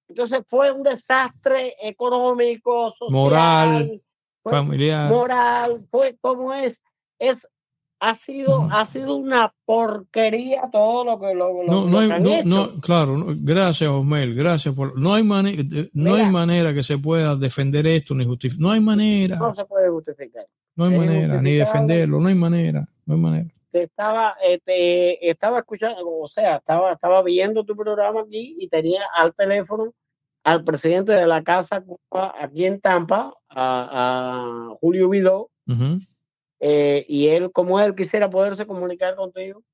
Entonces 0.09 0.41
fue 0.49 0.73
un 0.73 0.83
desastre 0.83 1.75
económico, 1.83 2.91
social, 2.99 3.11
moral, 3.13 4.03
familiar. 4.45 5.11
Moral, 5.11 5.87
fue 5.91 6.17
como 6.21 6.53
es, 6.55 6.77
es 7.19 7.47
ha 8.01 8.15
sido, 8.15 8.69
ha 8.71 8.85
sido 8.87 9.17
una 9.17 9.55
porquería 9.65 10.69
todo 10.71 11.05
lo 11.05 11.19
que 11.19 11.35
lo, 11.35 11.65
no, 11.67 11.87
no, 11.87 11.99
hay, 11.99 12.45
no, 12.45 12.69
claro, 12.81 13.25
gracias 13.41 13.89
Osmel, 13.89 14.35
gracias 14.35 14.75
por 14.75 14.99
no 14.99 15.15
hay 15.15 15.23
manera 15.23 15.63
no 15.95 16.15
hay 16.15 16.27
manera 16.27 16.75
que 16.75 16.83
se 16.83 16.99
pueda 16.99 17.37
defender 17.37 17.87
esto 17.87 18.15
ni 18.15 18.25
justificar, 18.25 18.63
no 18.63 18.71
hay 18.71 18.81
manera. 18.81 19.37
No 19.37 19.55
se 19.55 19.65
puede 19.65 19.89
justificar. 19.89 20.47
No 20.77 20.85
hay 20.85 20.97
manera, 20.97 21.40
ni 21.40 21.53
defenderlo, 21.53 22.20
no 22.20 22.28
hay 22.28 22.35
manera, 22.35 22.86
no 23.07 23.15
hay 23.15 23.20
manera. 23.20 23.48
estaba, 23.73 24.36
este, 24.44 25.28
estaba 25.28 25.59
escuchando, 25.59 25.98
o 26.07 26.28
sea, 26.28 26.57
estaba, 26.57 26.93
estaba 26.93 27.23
viendo 27.23 27.65
tu 27.65 27.74
programa 27.74 28.20
aquí 28.20 28.57
y 28.61 28.69
tenía 28.69 29.01
al 29.15 29.35
teléfono 29.35 29.94
al 30.47 30.62
presidente 30.62 31.11
de 31.11 31.27
la 31.27 31.43
Casa 31.43 31.85
aquí 32.40 32.66
en 32.66 32.81
Tampa, 32.81 33.35
a, 33.51 34.77
Julio 34.81 35.09
Vidó, 35.09 35.51
eh, 36.61 37.05
y 37.09 37.27
él, 37.27 37.51
como 37.51 37.81
él 37.81 37.97
quisiera 37.97 38.31
poderse 38.31 38.65
comunicar 38.65 39.16
contigo. 39.16 39.65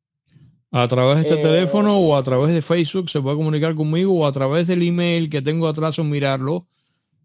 A 0.70 0.88
través 0.88 1.16
de 1.16 1.20
este 1.22 1.34
eh, 1.34 1.42
teléfono 1.42 1.98
o 1.98 2.16
a 2.16 2.22
través 2.22 2.54
de 2.54 2.62
Facebook 2.62 3.10
se 3.10 3.20
puede 3.20 3.36
comunicar 3.36 3.74
conmigo 3.74 4.18
o 4.18 4.26
a 4.26 4.32
través 4.32 4.66
del 4.66 4.82
email 4.82 5.28
que 5.28 5.42
tengo 5.42 5.68
atrás 5.68 5.98
en 5.98 6.08
mirarlo, 6.08 6.66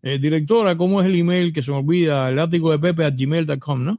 eh, 0.02 0.20
directora, 0.20 0.78
¿cómo 0.78 1.02
es 1.02 1.08
el 1.08 1.16
email 1.16 1.52
que 1.52 1.64
se 1.64 1.72
me 1.72 1.78
olvida? 1.78 2.30
El 2.30 2.40
ático 2.40 2.72
de 2.72 2.80
Pepe 2.80 3.06
a 3.06 3.10
gmail.com, 3.10 3.84
¿no? 3.84 3.98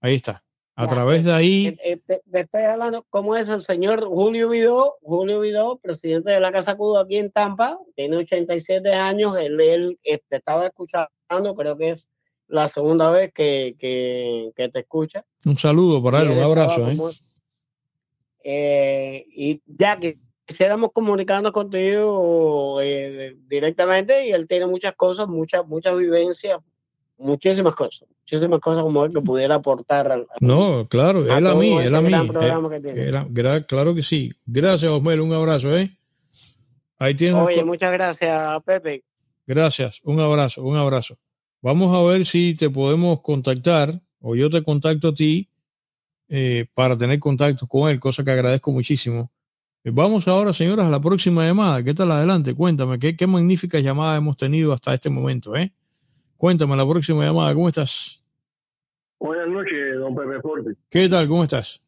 Ahí 0.00 0.14
está. 0.14 0.44
A 0.76 0.86
través 0.86 1.24
de 1.26 1.32
ahí. 1.32 1.66
Eh, 1.66 2.00
eh, 2.08 2.20
te, 2.30 2.40
estoy 2.40 2.62
hablando, 2.62 3.04
¿cómo 3.10 3.36
es 3.36 3.48
el 3.48 3.66
señor 3.66 4.02
Julio 4.06 4.48
Vidó? 4.48 4.96
Julio 5.02 5.40
Vidó, 5.40 5.78
presidente 5.78 6.30
de 6.30 6.40
la 6.40 6.52
Casa 6.52 6.74
Cuba 6.74 7.02
aquí 7.02 7.16
en 7.16 7.30
Tampa, 7.30 7.78
tiene 7.96 8.16
87 8.16 8.90
años. 8.94 9.36
Él, 9.36 9.60
él 9.60 9.98
este, 10.02 10.36
estaba 10.36 10.66
escuchando, 10.66 11.54
creo 11.54 11.76
que 11.76 11.90
es 11.90 12.08
la 12.46 12.68
segunda 12.68 13.10
vez 13.10 13.30
que, 13.34 13.76
que, 13.78 14.68
te 14.70 14.78
escucha. 14.78 15.24
Un 15.44 15.58
saludo 15.58 16.02
para 16.02 16.22
él, 16.22 16.30
un 16.30 16.40
abrazo. 16.40 16.90
y 18.42 19.60
ya 19.66 20.00
que 20.00 20.18
quisiéramos 20.50 20.90
comunicarnos 20.92 21.52
contigo 21.52 22.80
eh, 22.82 23.36
directamente 23.48 24.26
y 24.26 24.32
él 24.32 24.48
tiene 24.48 24.66
muchas 24.66 24.96
cosas, 24.96 25.28
muchas, 25.28 25.64
muchas 25.64 25.96
vivencias, 25.96 26.58
muchísimas 27.18 27.76
cosas, 27.76 28.08
muchísimas 28.22 28.58
cosas 28.58 28.82
como 28.82 29.04
él 29.04 29.12
que 29.12 29.20
pudiera 29.20 29.54
aportar. 29.54 30.26
no, 30.40 30.88
claro, 30.88 31.24
él 31.24 31.46
a 31.46 31.54
mí, 31.54 31.78
él 31.78 31.94
a 31.94 32.00
mí. 32.02 32.10
claro 33.68 33.94
que 33.94 34.02
sí. 34.02 34.32
Gracias, 34.44 34.90
Osmel, 34.90 35.20
un 35.20 35.32
abrazo, 35.32 35.76
¿eh? 35.76 35.96
Ahí 36.98 37.14
tienes. 37.14 37.40
Oye, 37.40 37.64
muchas 37.64 37.92
gracias, 37.92 38.62
Pepe. 38.64 39.04
Gracias, 39.46 40.00
un 40.02 40.18
abrazo, 40.18 40.64
un 40.64 40.76
abrazo. 40.76 41.16
Vamos 41.62 41.94
a 41.94 42.02
ver 42.10 42.24
si 42.24 42.56
te 42.56 42.68
podemos 42.68 43.20
contactar 43.20 44.00
o 44.20 44.34
yo 44.34 44.50
te 44.50 44.64
contacto 44.64 45.08
a 45.08 45.14
ti 45.14 45.48
eh, 46.28 46.66
para 46.74 46.96
tener 46.96 47.20
contacto 47.20 47.68
con 47.68 47.88
él, 47.88 48.00
cosa 48.00 48.24
que 48.24 48.32
agradezco 48.32 48.72
muchísimo 48.72 49.30
eh, 49.30 49.39
vamos 49.84 50.28
ahora, 50.28 50.52
señoras, 50.52 50.86
a 50.86 50.90
la 50.90 51.00
próxima 51.00 51.46
llamada. 51.46 51.82
¿Qué 51.82 51.94
tal 51.94 52.10
adelante? 52.10 52.54
Cuéntame, 52.54 52.98
¿qué, 52.98 53.16
qué 53.16 53.26
magníficas 53.26 53.82
llamadas 53.82 54.18
hemos 54.18 54.36
tenido 54.36 54.72
hasta 54.72 54.92
este 54.92 55.08
momento? 55.08 55.56
¿eh? 55.56 55.72
Cuéntame 56.36 56.76
la 56.76 56.86
próxima 56.86 57.24
llamada, 57.24 57.54
¿cómo 57.54 57.68
estás? 57.68 58.24
Buenas 59.18 59.48
noches, 59.48 59.98
don 59.98 60.14
Pepe 60.14 60.40
Forte. 60.40 60.70
¿Qué 60.90 61.08
tal? 61.08 61.28
¿Cómo 61.28 61.42
estás? 61.44 61.84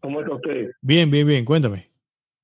¿Cómo 0.00 0.20
está 0.20 0.34
usted? 0.34 0.70
Bien, 0.80 1.10
bien, 1.10 1.26
bien, 1.26 1.44
cuéntame. 1.44 1.88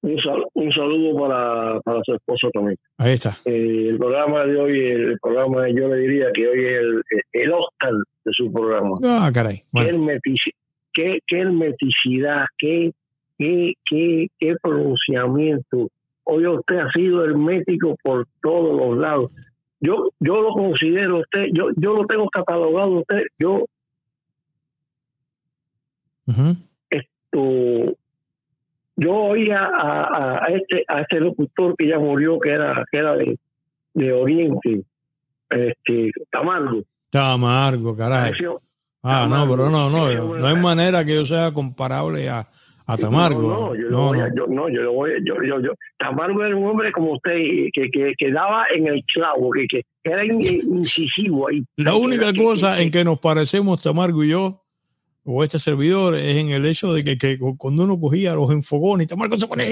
Un, 0.02 0.18
un 0.54 0.72
saludo 0.72 1.20
para, 1.20 1.80
para, 1.80 2.00
su 2.04 2.14
esposo 2.14 2.50
también. 2.52 2.76
Ahí 2.98 3.12
está. 3.12 3.38
Eh, 3.44 3.86
el 3.90 3.98
programa 3.98 4.44
de 4.44 4.56
hoy, 4.56 4.80
el 4.80 5.18
programa, 5.20 5.68
yo 5.68 5.88
le 5.88 5.96
diría 5.96 6.26
que 6.34 6.48
hoy 6.48 6.64
es 6.64 6.80
el, 6.80 7.02
el 7.32 7.52
Oscar 7.52 7.92
de 8.24 8.32
su 8.32 8.52
programa. 8.52 8.98
Ah, 9.04 9.30
caray. 9.32 9.62
Qué, 10.92 11.20
qué 11.26 11.38
hermeticidad, 11.38 12.46
qué 12.58 12.92
qué, 13.42 13.72
qué, 13.84 14.26
qué 14.38 14.54
pronunciamiento. 14.62 15.88
Hoy 16.24 16.46
usted 16.46 16.78
ha 16.78 16.90
sido 16.92 17.24
hermético 17.24 17.96
por 18.02 18.26
todos 18.40 18.76
los 18.76 18.98
lados. 18.98 19.30
Yo, 19.80 20.10
yo 20.20 20.40
lo 20.40 20.52
considero 20.52 21.20
usted, 21.20 21.46
yo, 21.52 21.70
yo 21.76 21.94
lo 21.94 22.06
tengo 22.06 22.28
catalogado 22.30 23.00
usted, 23.00 23.22
yo 23.38 23.64
esto 26.88 27.96
yo 28.94 29.12
oía 29.12 29.64
a, 29.64 30.44
a, 30.44 30.46
este 30.48 30.84
a 30.86 31.00
este 31.00 31.18
locutor 31.18 31.74
que 31.76 31.88
ya 31.88 31.98
murió 31.98 32.38
que 32.38 32.50
era 32.50 32.84
que 32.90 32.98
era 32.98 33.16
de, 33.16 33.38
de 33.92 34.12
Oriente 34.12 34.84
este 35.50 36.12
Tamargo 36.30 36.84
Tamargo 37.10 37.96
caray 37.96 38.32
ah 39.02 39.26
no 39.28 39.50
pero 39.50 39.68
no 39.68 39.90
no 39.90 40.38
no 40.38 40.46
hay 40.46 40.56
manera 40.56 41.04
que 41.04 41.16
yo 41.16 41.24
sea 41.24 41.52
comparable 41.52 42.30
a 42.30 42.48
a 42.86 42.96
Tamargo. 42.96 43.42
No, 43.42 43.74
yo 43.74 43.88
no, 43.90 44.14
yo, 44.14 44.46
no, 44.48 44.68
yo 44.68 44.82
lo 44.82 44.92
voy, 44.92 45.12
yo, 45.24 45.34
yo, 45.42 45.60
yo, 45.60 45.72
Tamargo 45.98 46.44
era 46.44 46.56
un 46.56 46.66
hombre 46.66 46.92
como 46.92 47.12
usted 47.12 47.32
que, 47.72 47.90
que, 47.90 48.12
que 48.16 48.30
daba 48.32 48.64
en 48.74 48.86
el 48.86 49.02
clavo, 49.12 49.50
que, 49.52 49.66
que 49.68 49.82
era 50.04 50.24
incisivo 50.24 51.48
ahí. 51.48 51.64
La 51.76 51.94
única 51.94 52.32
cosa 52.32 52.80
en 52.80 52.90
que 52.90 53.04
nos 53.04 53.18
parecemos 53.18 53.82
Tamargo 53.82 54.24
y 54.24 54.30
yo 54.30 54.61
o 55.24 55.44
este 55.44 55.58
servidor 55.58 56.16
es 56.16 56.36
en 56.36 56.50
el 56.50 56.66
hecho 56.66 56.92
de 56.92 57.04
que, 57.04 57.16
que 57.16 57.38
cuando 57.56 57.84
uno 57.84 57.98
cogía 57.98 58.34
los 58.34 58.50
enfogones, 58.50 59.06
Tamargo 59.06 59.38
se 59.38 59.46
ponía 59.46 59.66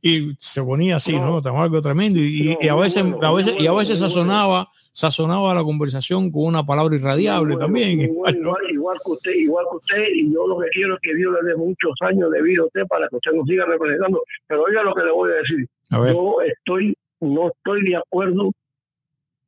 y, 0.00 0.34
se 0.38 0.62
ponía 0.62 0.96
así, 0.96 1.18
¿no? 1.18 1.42
Tamargo 1.42 1.82
tremendo 1.82 2.18
y, 2.18 2.56
y, 2.60 2.68
a 2.68 2.74
veces, 2.74 3.04
a 3.20 3.32
veces, 3.32 3.60
y 3.60 3.66
a 3.66 3.72
veces 3.72 3.98
sazonaba, 3.98 4.70
sazonaba 4.92 5.54
la 5.54 5.62
conversación 5.62 6.30
con 6.30 6.44
una 6.44 6.64
palabra 6.64 6.96
irradiable 6.96 7.56
también. 7.56 8.00
Igual, 8.00 8.38
igual, 8.70 8.96
que 9.04 9.12
usted, 9.12 9.34
igual 9.34 9.66
que 9.70 9.76
usted, 9.76 10.08
y 10.14 10.32
yo 10.32 10.46
lo 10.46 10.58
que 10.60 10.68
quiero 10.68 10.94
es 10.94 11.00
que 11.02 11.14
Dios 11.14 11.34
le 11.42 11.50
dé 11.50 11.56
muchos 11.56 11.92
años 12.00 12.30
de 12.30 12.42
vida 12.42 12.62
a 12.62 12.66
usted 12.66 12.86
para 12.88 13.08
que 13.08 13.16
usted 13.16 13.32
nos 13.32 13.46
siga 13.46 13.66
representando. 13.66 14.22
Pero 14.46 14.62
oiga 14.62 14.82
lo 14.82 14.94
que 14.94 15.02
le 15.02 15.12
voy 15.12 15.30
a 15.30 15.34
decir. 15.34 15.66
Yo 15.90 16.36
estoy, 16.40 16.96
no 17.20 17.48
estoy 17.48 17.82
de 17.84 17.96
acuerdo 17.96 18.50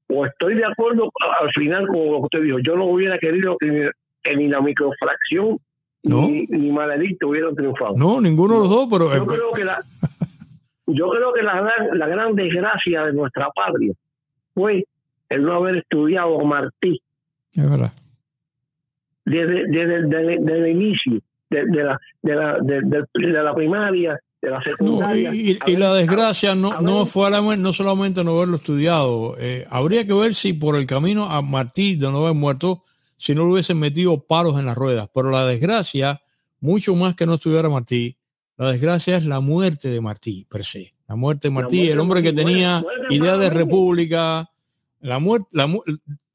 o 0.08 0.26
estoy 0.26 0.56
de 0.56 0.64
acuerdo 0.66 1.10
al 1.40 1.50
final 1.52 1.86
con 1.86 1.96
lo 1.96 2.18
que 2.18 2.24
usted 2.24 2.42
dijo. 2.42 2.58
Yo 2.58 2.76
no 2.76 2.84
hubiera 2.84 3.18
querido 3.18 3.56
que 3.58 3.90
que 4.24 4.36
ni 4.36 4.48
la 4.48 4.60
microfracción 4.60 5.58
ni, 6.02 6.46
ni 6.46 6.72
Maledicto 6.72 7.28
hubieran 7.28 7.54
triunfado. 7.54 7.94
No, 7.96 8.20
ninguno 8.20 8.54
de 8.54 8.60
los 8.60 8.68
dos, 8.68 8.88
pero... 8.90 9.14
Yo 9.14 9.26
creo 9.26 9.52
que 9.52 9.64
la, 9.64 9.84
yo 10.86 11.08
creo 11.10 11.32
que 11.32 11.42
la, 11.42 11.72
la 11.94 12.06
gran 12.06 12.34
desgracia 12.34 13.04
de 13.04 13.12
nuestra 13.12 13.50
patria 13.50 13.92
fue 14.54 14.84
el 15.28 15.42
no 15.42 15.54
haber 15.54 15.76
estudiado 15.76 16.38
Martí. 16.40 17.00
Es 17.52 17.70
verdad. 17.70 17.92
Desde, 19.24 19.66
desde, 19.68 20.58
el 20.58 20.68
inicio, 20.68 21.18
de, 21.48 21.64
la, 21.82 21.98
de, 22.22 22.34
la, 22.34 22.58
de, 22.60 23.42
la 23.42 23.54
primaria, 23.54 24.20
de 24.42 24.50
la 24.50 24.62
secundaria. 24.62 25.30
y, 25.34 25.76
la 25.76 25.94
desgracia 25.94 26.54
no, 26.54 26.82
no 26.82 27.06
fue 27.06 27.30
no 27.56 27.72
solamente 27.72 28.22
no 28.22 28.36
haberlo 28.36 28.56
estudiado. 28.56 29.36
Eh, 29.38 29.66
habría 29.70 30.06
que 30.06 30.12
ver 30.12 30.34
si 30.34 30.52
por 30.52 30.76
el 30.76 30.86
camino 30.86 31.30
a 31.30 31.40
Martí 31.40 31.96
de 31.96 32.10
no 32.10 32.18
haber 32.18 32.34
muerto 32.34 32.82
si 33.24 33.34
no 33.34 33.46
le 33.46 33.52
hubiesen 33.52 33.78
metido 33.78 34.26
paros 34.26 34.60
en 34.60 34.66
las 34.66 34.76
ruedas. 34.76 35.08
Pero 35.14 35.30
la 35.30 35.46
desgracia, 35.46 36.20
mucho 36.60 36.94
más 36.94 37.16
que 37.16 37.24
no 37.24 37.34
estudiara 37.34 37.70
Martí, 37.70 38.18
la 38.58 38.70
desgracia 38.70 39.16
es 39.16 39.24
la 39.24 39.40
muerte 39.40 39.88
de 39.88 40.02
Martí, 40.02 40.46
per 40.46 40.62
se. 40.62 40.92
La 41.08 41.16
muerte 41.16 41.48
de 41.48 41.54
Martí, 41.54 41.88
el 41.88 42.00
hombre 42.00 42.22
que 42.22 42.34
tenía 42.34 42.84
idea 43.08 43.38
de 43.38 43.48
república, 43.48 44.50
la 45.00 45.18
muerte, 45.20 45.48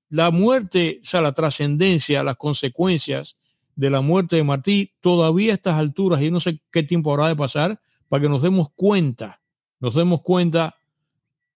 la, 0.09 0.31
muerte, 0.31 0.99
o 1.03 1.05
sea, 1.05 1.21
la 1.21 1.31
trascendencia, 1.31 2.23
las 2.23 2.37
consecuencias 2.37 3.37
de 3.75 3.91
la 3.91 4.01
muerte 4.01 4.37
de 4.37 4.43
Martí, 4.43 4.93
todavía 4.99 5.51
a 5.51 5.55
estas 5.55 5.75
alturas, 5.75 6.23
y 6.23 6.31
no 6.31 6.39
sé 6.39 6.59
qué 6.71 6.81
tiempo 6.81 7.13
habrá 7.13 7.27
de 7.27 7.35
pasar, 7.35 7.79
para 8.07 8.23
que 8.23 8.29
nos 8.29 8.41
demos 8.41 8.69
cuenta, 8.75 9.41
nos 9.79 9.93
demos 9.93 10.21
cuenta 10.23 10.75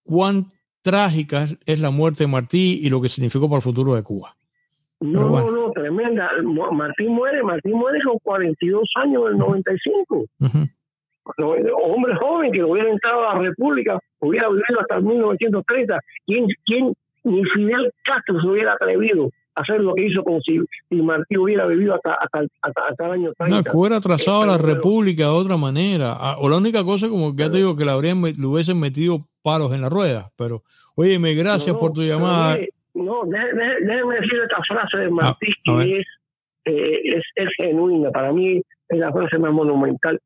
cuán 0.03 0.51
trágica 0.83 1.47
es 1.65 1.79
la 1.79 1.89
muerte 1.89 2.25
de 2.25 2.27
Martí 2.27 2.81
y 2.83 2.89
lo 2.89 3.01
que 3.01 3.09
significó 3.09 3.49
para 3.49 3.57
el 3.57 3.63
futuro 3.63 3.95
de 3.95 4.03
Cuba. 4.03 4.37
No, 5.03 5.51
no, 5.51 5.71
tremenda. 5.71 6.29
Martín 6.71 7.11
muere, 7.11 7.43
Martín 7.43 7.73
muere 7.73 7.99
con 8.05 8.17
42 8.23 8.89
años 8.95 9.25
del 9.25 9.37
95. 9.37 10.25
Hombre 11.83 12.15
joven 12.15 12.51
que 12.53 12.63
hubiera 12.63 12.89
entrado 12.89 13.27
a 13.27 13.35
la 13.35 13.41
República, 13.41 13.99
hubiera 14.19 14.47
vivido 14.47 14.79
hasta 14.79 14.95
el 14.95 15.03
1930. 15.03 15.99
¿Quién, 16.25 16.47
quién 16.65 16.93
ni 17.25 17.43
Fidel 17.43 17.91
Castro 18.05 18.39
se 18.39 18.47
hubiera 18.47 18.73
atrevido 18.73 19.29
a 19.55 19.61
hacer 19.61 19.81
lo 19.81 19.93
que 19.93 20.07
hizo 20.07 20.23
con 20.23 20.41
si, 20.41 20.59
si 20.89 20.95
Martín 21.01 21.39
hubiera 21.39 21.65
vivido 21.65 21.95
hasta, 21.95 22.13
hasta, 22.13 23.05
el 23.05 23.11
año 23.11 23.33
30? 23.37 23.57
No, 23.57 23.63
que 23.63 23.77
hubiera 23.77 23.99
trazado 23.99 24.43
a 24.43 24.47
la 24.47 24.57
República 24.57 25.23
de 25.23 25.29
otra 25.29 25.57
manera. 25.57 26.15
Ah, 26.17 26.37
o 26.39 26.47
la 26.47 26.55
única 26.55 26.81
cosa, 26.85 27.09
como 27.09 27.35
que 27.35 27.43
ya 27.43 27.49
te 27.49 27.57
digo, 27.57 27.75
que 27.75 27.83
le, 27.83 27.91
habrían, 27.91 28.21
le 28.21 28.45
hubiesen 28.45 28.79
metido 28.79 29.27
palos 29.41 29.73
en 29.73 29.81
la 29.81 29.89
rueda. 29.89 30.31
Pero, 30.37 30.63
óyeme, 30.95 31.33
gracias 31.33 31.75
por 31.75 31.91
tu 31.91 32.03
llamada. 32.03 32.57
No, 32.93 33.23
déjeme 33.25 34.15
decir 34.15 34.39
esta 34.43 34.61
frase 34.67 34.97
de 34.97 35.09
Martí 35.09 35.47
ah, 35.67 35.83
que 35.83 35.99
es, 35.99 36.05
eh, 36.65 36.99
es, 37.03 37.23
es, 37.35 37.49
genuina. 37.57 38.11
Para 38.11 38.31
mí 38.31 38.61
es 38.89 38.99
la 38.99 39.11
frase 39.11 39.37
más 39.39 39.51
monumental. 39.51 40.19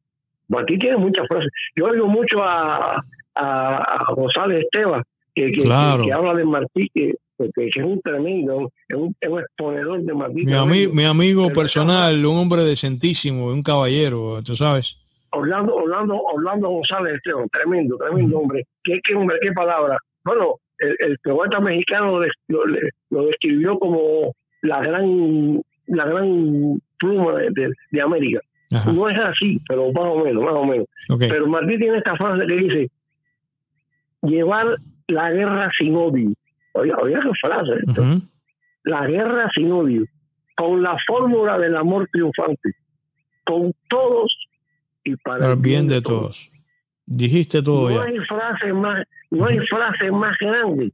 Martí 0.49 0.77
tiene 0.77 0.97
muchas 0.97 1.27
frases. 1.27 1.49
Yo 1.75 1.85
oigo 1.85 2.07
mucho 2.07 2.43
a, 2.43 3.01
a, 3.35 4.13
González 4.15 4.63
Esteban, 4.63 5.03
que, 5.33 5.47
que, 5.47 5.63
que, 5.63 6.13
habla 6.13 6.33
de 6.33 6.45
Martí, 6.45 6.89
que, 6.93 7.13
que, 7.37 7.67
es 7.67 7.83
un 7.83 8.01
tremendo, 8.01 8.71
es 8.87 8.95
un, 8.97 9.15
exponedor 9.19 10.01
de 10.01 10.13
Martí. 10.13 10.45
Mi, 10.45 10.87
mi 10.87 11.05
amigo 11.05 11.49
personal, 11.49 12.25
un 12.25 12.37
hombre 12.37 12.63
decentísimo, 12.63 13.47
un 13.47 13.63
caballero, 13.63 14.41
tú 14.43 14.55
sabes. 14.55 15.01
Orlando, 15.31 15.75
Orlando, 15.75 16.21
Orlando 16.21 16.69
González 16.69 17.15
Esteban, 17.15 17.47
tremendo, 17.49 17.97
tremendo 17.97 18.39
hombre. 18.39 18.65
¿Qué, 18.83 18.99
qué 19.03 19.13
hombre, 19.13 19.37
qué 19.41 19.51
palabra. 19.51 19.97
Bueno, 20.23 20.55
el, 20.79 21.17
poeta 21.19 21.59
mexicano 21.59 22.19
lo, 22.47 23.25
describió 23.25 23.79
como 23.79 24.33
la 24.61 24.81
gran 24.81 25.61
la 25.87 26.05
gran 26.05 26.81
pluma 26.99 27.39
de, 27.39 27.71
de, 27.91 28.01
América. 28.01 28.39
No 28.93 29.09
es 29.09 29.17
así, 29.17 29.61
pero 29.67 29.91
más 29.93 30.03
o 30.03 30.23
menos, 30.23 30.43
más 30.43 30.53
o 30.53 30.65
menos. 30.65 30.87
Pero 31.19 31.47
Martí 31.47 31.77
tiene 31.77 31.97
esta 31.97 32.15
frase 32.17 32.45
que 32.45 32.55
dice, 32.55 32.91
llevar 34.23 34.77
la 35.07 35.31
guerra 35.31 35.71
sin 35.77 35.95
odio. 35.95 36.33
Oiga, 36.73 36.97
oiga 37.01 37.19
esa 37.19 37.31
frase. 37.47 38.27
La 38.83 39.07
guerra 39.07 39.49
sin 39.55 39.71
odio, 39.71 40.05
con 40.55 40.81
la 40.81 40.97
fórmula 41.07 41.57
del 41.57 41.75
amor 41.75 42.09
triunfante, 42.11 42.71
con 43.45 43.73
todos 43.89 44.35
y 45.03 45.15
para, 45.15 45.51
el 45.51 45.55
bien 45.57 45.87
de 45.87 46.01
todos. 46.01 46.51
Dijiste 47.05 47.63
todo 47.63 47.89
no 47.89 48.01
Hay 48.01 48.17
frase 48.19 48.73
más, 48.73 49.03
no 49.29 49.45
hay 49.45 49.59
frase 49.59 50.11
más 50.11 50.37
grande. 50.39 50.91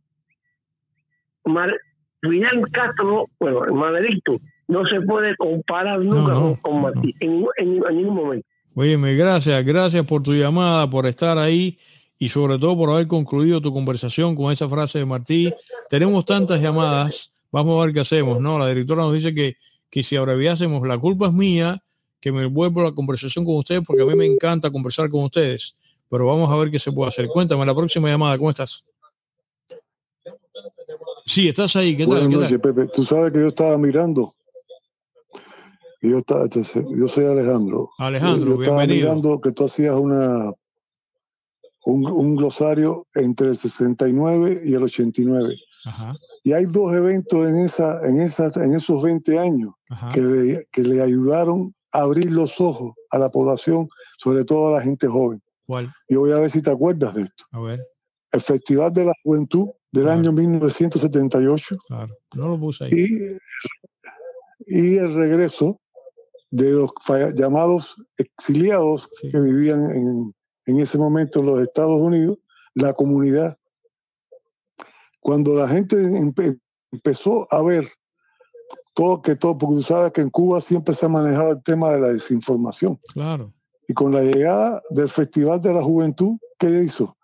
Mar, 1.45 1.73
Fidel 2.21 2.61
Castro, 2.71 3.29
bueno, 3.39 3.65
el 3.65 3.73
Maderito, 3.73 4.39
no 4.67 4.85
se 4.87 5.01
puede 5.01 5.35
comparar 5.35 5.99
nunca 5.99 6.59
con, 6.61 6.81
Martí, 6.81 7.13
en, 7.19 7.45
ningún 7.91 8.15
momento. 8.15 8.47
Óyeme, 8.75 9.13
gracias, 9.15 9.63
gracias 9.65 10.05
por 10.05 10.23
tu 10.23 10.33
llamada, 10.33 10.89
por 10.89 11.05
estar 11.05 11.37
ahí 11.37 11.77
y 12.17 12.29
sobre 12.29 12.57
todo 12.57 12.77
por 12.77 12.89
haber 12.89 13.07
concluido 13.07 13.61
tu 13.61 13.73
conversación 13.73 14.35
con 14.35 14.51
esa 14.51 14.69
frase 14.69 14.99
de 14.99 15.05
Martí. 15.05 15.53
Tenemos 15.89 16.25
tantas 16.25 16.61
llamadas, 16.61 17.33
vamos 17.51 17.79
a 17.79 17.85
ver 17.85 17.93
qué 17.93 17.99
hacemos, 17.99 18.39
¿no? 18.39 18.57
La 18.57 18.69
directora 18.69 19.03
nos 19.03 19.13
dice 19.13 19.33
que, 19.33 19.57
que 19.89 20.01
si 20.01 20.15
abreviásemos, 20.15 20.87
la 20.87 20.97
culpa 20.97 21.27
es 21.27 21.33
mía, 21.33 21.83
que 22.19 22.31
me 22.31 22.45
vuelvo 22.45 22.79
a 22.79 22.85
la 22.85 22.91
conversación 22.93 23.43
con 23.43 23.57
ustedes 23.57 23.81
porque 23.85 24.01
a 24.01 24.05
mí 24.05 24.15
me 24.15 24.25
encanta 24.25 24.71
conversar 24.71 25.09
con 25.09 25.25
ustedes. 25.25 25.75
Pero 26.13 26.27
vamos 26.27 26.47
a 26.51 26.55
ver 26.57 26.69
qué 26.69 26.77
se 26.77 26.91
puede 26.91 27.09
hacer. 27.09 27.27
Cuéntame 27.27 27.65
la 27.65 27.73
próxima 27.73 28.07
llamada, 28.07 28.37
¿cómo 28.37 28.51
estás? 28.51 28.85
Sí, 31.25 31.47
estás 31.47 31.75
ahí. 31.75 31.97
¿Qué 31.97 32.05
tal? 32.05 32.27
Buenas 32.27 32.41
noches, 32.41 32.59
Pepe. 32.59 32.85
Tú 32.93 33.03
sabes 33.03 33.33
que 33.33 33.39
yo 33.39 33.47
estaba 33.47 33.79
mirando. 33.79 34.35
Y 36.03 36.11
yo, 36.11 36.19
estaba, 36.19 36.45
yo 36.47 37.07
soy 37.07 37.25
Alejandro. 37.25 37.89
Alejandro, 37.97 38.57
yo 38.57 38.61
estaba 38.61 38.77
bienvenido. 38.77 39.07
mirando 39.07 39.41
que 39.41 39.53
tú 39.53 39.65
hacías 39.65 39.95
una 39.95 40.53
un, 41.85 42.05
un 42.05 42.35
glosario 42.35 43.07
entre 43.15 43.47
el 43.47 43.57
69 43.57 44.61
y 44.65 44.75
el 44.75 44.83
89. 44.83 45.55
Ajá, 45.85 46.15
Y 46.43 46.53
hay 46.53 46.65
dos 46.67 46.93
eventos 46.93 47.47
en, 47.47 47.57
esa, 47.57 48.07
en, 48.07 48.21
esa, 48.21 48.51
en 48.57 48.75
esos 48.75 49.01
20 49.01 49.39
años 49.39 49.73
que 50.13 50.21
le, 50.21 50.67
que 50.71 50.83
le 50.83 51.01
ayudaron 51.01 51.73
a 51.91 52.01
abrir 52.01 52.29
los 52.31 52.61
ojos 52.61 52.93
a 53.09 53.17
la 53.17 53.31
población, 53.31 53.89
sobre 54.19 54.45
todo 54.45 54.67
a 54.67 54.77
la 54.77 54.81
gente 54.83 55.07
joven. 55.07 55.41
¿Cuál? 55.65 55.93
Yo 56.09 56.19
voy 56.21 56.31
a 56.31 56.37
ver 56.37 56.49
si 56.51 56.61
te 56.61 56.71
acuerdas 56.71 57.13
de 57.15 57.23
esto. 57.23 57.45
A 57.51 57.59
ver, 57.61 57.85
El 58.31 58.41
Festival 58.41 58.91
de 58.93 59.05
la 59.05 59.13
Juventud 59.23 59.69
del 59.91 60.03
Claro. 60.03 60.19
año 60.19 60.31
1978 60.31 61.77
claro. 61.87 62.15
No 62.35 62.47
lo 62.49 62.59
puse 62.59 62.85
ahí. 62.85 62.91
y, 62.91 63.37
y 64.93 64.97
el 64.97 65.13
regreso 65.13 65.79
de 66.51 66.71
los 66.71 66.91
llamados 67.35 67.95
exiliados 68.17 69.09
Sí. 69.21 69.31
que 69.31 69.39
vivían 69.39 69.89
en, 69.91 70.33
en 70.65 70.79
ese 70.79 70.97
momento 70.97 71.39
en 71.39 71.45
los 71.47 71.61
Estados 71.61 71.99
Unidos, 72.01 72.37
la 72.75 72.93
comunidad. 72.93 73.57
Cuando 75.19 75.53
la 75.55 75.67
gente 75.67 75.95
empe- 75.97 76.59
empezó 76.91 77.47
a 77.51 77.61
ver 77.61 77.87
todo, 78.93 79.21
que 79.21 79.35
todo, 79.35 79.57
porque 79.57 79.77
tú 79.77 79.83
sabes 79.83 80.11
que 80.11 80.21
en 80.21 80.29
Cuba 80.29 80.61
siempre 80.61 80.93
se 80.93 81.05
ha 81.05 81.09
manejado 81.09 81.51
el 81.51 81.63
tema 81.63 81.91
de 81.91 81.99
la 82.01 82.09
desinformación. 82.09 82.99
Claro. 83.13 83.53
Y 83.87 83.93
con 83.93 84.11
la 84.11 84.21
llegada 84.21 84.81
del 84.89 85.09
Festival 85.09 85.61
de 85.61 85.73
la 85.73 85.83
Juventud, 85.83 86.37
¿qué 86.57 86.83
hizo? 86.83 87.17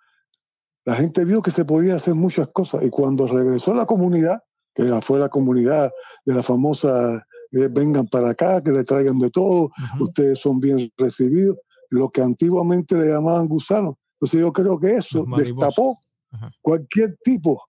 La 0.86 0.96
gente 0.96 1.24
vio 1.26 1.42
que 1.42 1.52
se 1.52 1.66
podía 1.66 1.96
hacer 1.96 2.16
muchas 2.16 2.50
cosas. 2.50 2.84
Y 2.84 2.90
cuando 2.90 3.28
regresó 3.28 3.72
a 3.72 3.76
la 3.76 3.86
comunidad, 3.86 4.42
que 4.74 5.02
fue 5.02 5.20
la 5.20 5.30
comunidad 5.30 5.92
de 6.26 6.34
la 6.34 6.44
famosa 6.44 7.26
eh, 7.52 7.68
vengan 7.70 8.08
para 8.08 8.30
acá, 8.30 8.62
que 8.62 8.72
le 8.72 8.84
traigan 8.84 9.20
de 9.20 9.30
todo, 9.30 9.72
ustedes 10.00 10.40
son 10.40 10.60
bien 10.60 10.92
recibidos, 10.98 11.58
lo 11.90 12.10
que 12.10 12.22
antiguamente 12.22 12.96
le 12.96 13.08
llamaban 13.08 13.48
gusanos. 13.48 13.96
Entonces 14.14 14.42
yo 14.42 14.54
creo 14.54 14.80
que 14.80 14.96
eso 14.96 15.26
destapó 15.38 16.00
Ajá. 16.32 16.52
cualquier 16.62 17.18
tipo 17.24 17.64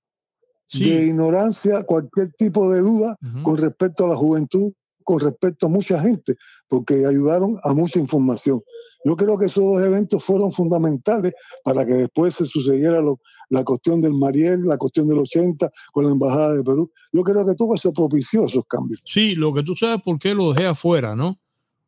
de 0.72 1.06
ignorancia, 1.06 1.82
cualquier 1.84 2.32
tipo 2.34 2.70
de 2.70 2.80
duda 2.80 3.16
con 3.42 3.56
respecto 3.56 4.04
a 4.04 4.08
la 4.08 4.16
juventud, 4.16 4.72
con 5.05 5.20
respecto 5.20 5.66
a 5.66 5.68
mucha 5.68 6.01
gente, 6.01 6.36
porque 6.68 7.06
ayudaron 7.06 7.59
a 7.62 7.72
mucha 7.72 7.98
información. 7.98 8.62
Yo 9.05 9.16
creo 9.16 9.39
que 9.39 9.47
esos 9.47 9.64
dos 9.64 9.82
eventos 9.82 10.22
fueron 10.22 10.52
fundamentales 10.52 11.32
para 11.64 11.86
que 11.86 11.94
después 11.94 12.35
se 12.35 12.44
sucediera 12.44 13.01
lo- 13.01 13.18
la 13.48 13.64
cuestión 13.64 14.02
del 14.02 14.12
Mariel, 14.12 14.66
la 14.66 14.77
cuestión 14.77 15.09
del 15.09 15.18
80 15.20 15.70
con 15.93 16.05
la 16.05 16.10
Embajada 16.12 16.52
de 16.55 16.62
Perú. 16.62 16.90
Yo 17.12 17.22
creo 17.22 17.47
que 17.47 17.55
todo 17.55 17.74
eso 17.74 17.93
propició 17.94 18.44
esos 18.44 18.64
cambios. 18.68 19.01
Sí, 19.05 19.35
lo 19.35 19.55
que 19.55 19.62
tú 19.62 19.74
sabes 19.74 20.02
por 20.05 20.18
qué 20.18 20.35
lo 20.35 20.52
dejé 20.52 20.66
afuera, 20.68 21.16
¿no? 21.16 21.39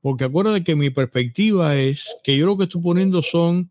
Porque 0.00 0.24
acuérdate 0.24 0.64
que 0.64 0.74
mi 0.74 0.88
perspectiva 0.90 1.76
es 1.76 2.16
que 2.24 2.36
yo 2.36 2.46
lo 2.46 2.56
que 2.56 2.64
estoy 2.64 2.80
poniendo 2.80 3.20
son 3.22 3.70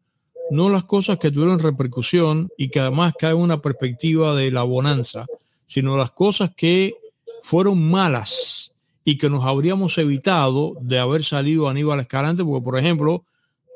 no 0.52 0.70
las 0.70 0.84
cosas 0.84 1.18
que 1.18 1.32
tuvieron 1.32 1.60
repercusión 1.60 2.50
y 2.58 2.70
que 2.70 2.80
además 2.80 3.14
cae 3.18 3.34
una 3.34 3.60
perspectiva 3.62 4.36
de 4.36 4.52
la 4.52 4.64
bonanza, 4.64 5.26
sino 5.66 5.98
las 5.98 6.12
cosas 6.12 6.52
que 6.56 6.94
fueron 7.42 7.90
malas 7.90 8.71
y 9.04 9.18
que 9.18 9.30
nos 9.30 9.46
habríamos 9.46 9.98
evitado 9.98 10.76
de 10.82 11.00
haber 11.00 11.24
salido 11.24 11.68
Aníbal 11.70 12.00
Escalante, 12.02 12.44
porque 12.44 12.64
por 12.64 12.78
ejemplo, 12.78 13.24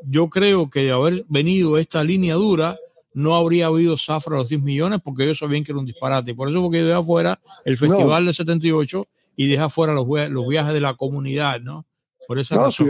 yo 0.08 0.30
creo 0.30 0.70
que 0.70 0.84
de 0.84 0.92
haber 0.92 1.26
venido 1.30 1.78
esta 1.78 2.04
línea 2.04 2.36
dura, 2.36 2.78
no 3.14 3.36
habría 3.36 3.68
habido 3.68 3.98
zafra 3.98 4.36
a 4.36 4.40
los 4.40 4.50
10 4.50 4.62
millones 4.62 5.00
porque 5.04 5.24
ellos 5.24 5.40
sabían 5.40 5.64
que 5.64 5.72
era 5.72 5.80
un 5.80 5.86
disparate. 5.86 6.32
Y 6.32 6.34
por 6.34 6.50
eso 6.50 6.62
porque 6.62 6.80
yo 6.80 6.86
dejé 6.86 7.00
afuera 7.00 7.40
el 7.64 7.78
festival 7.78 8.26
del 8.26 8.36
78 8.36 9.08
y 9.38 9.48
deja 9.48 9.66
afuera 9.66 9.94
los, 9.94 10.06
via- 10.08 10.28
los 10.30 10.46
viajes 10.48 10.74
de 10.74 10.82
la 10.82 10.96
comunidad, 10.96 11.62
¿no? 11.62 11.86
Por 12.28 12.40
esa 12.40 12.56
No, 12.56 12.64
razón. 12.66 12.90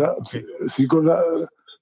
si- 0.75 0.87
con 0.87 1.05
la- 1.05 1.21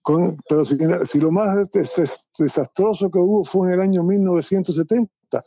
con- 0.01 0.37
pero 0.49 0.65
si, 0.65 0.75
si 1.09 1.19
lo 1.19 1.31
más 1.31 1.55
des- 1.71 2.19
desastroso 2.37 3.09
que 3.09 3.17
hubo 3.19 3.45
fue 3.45 3.69
en 3.69 3.73
el 3.75 3.79
año 3.81 4.03
1970, 4.03 5.41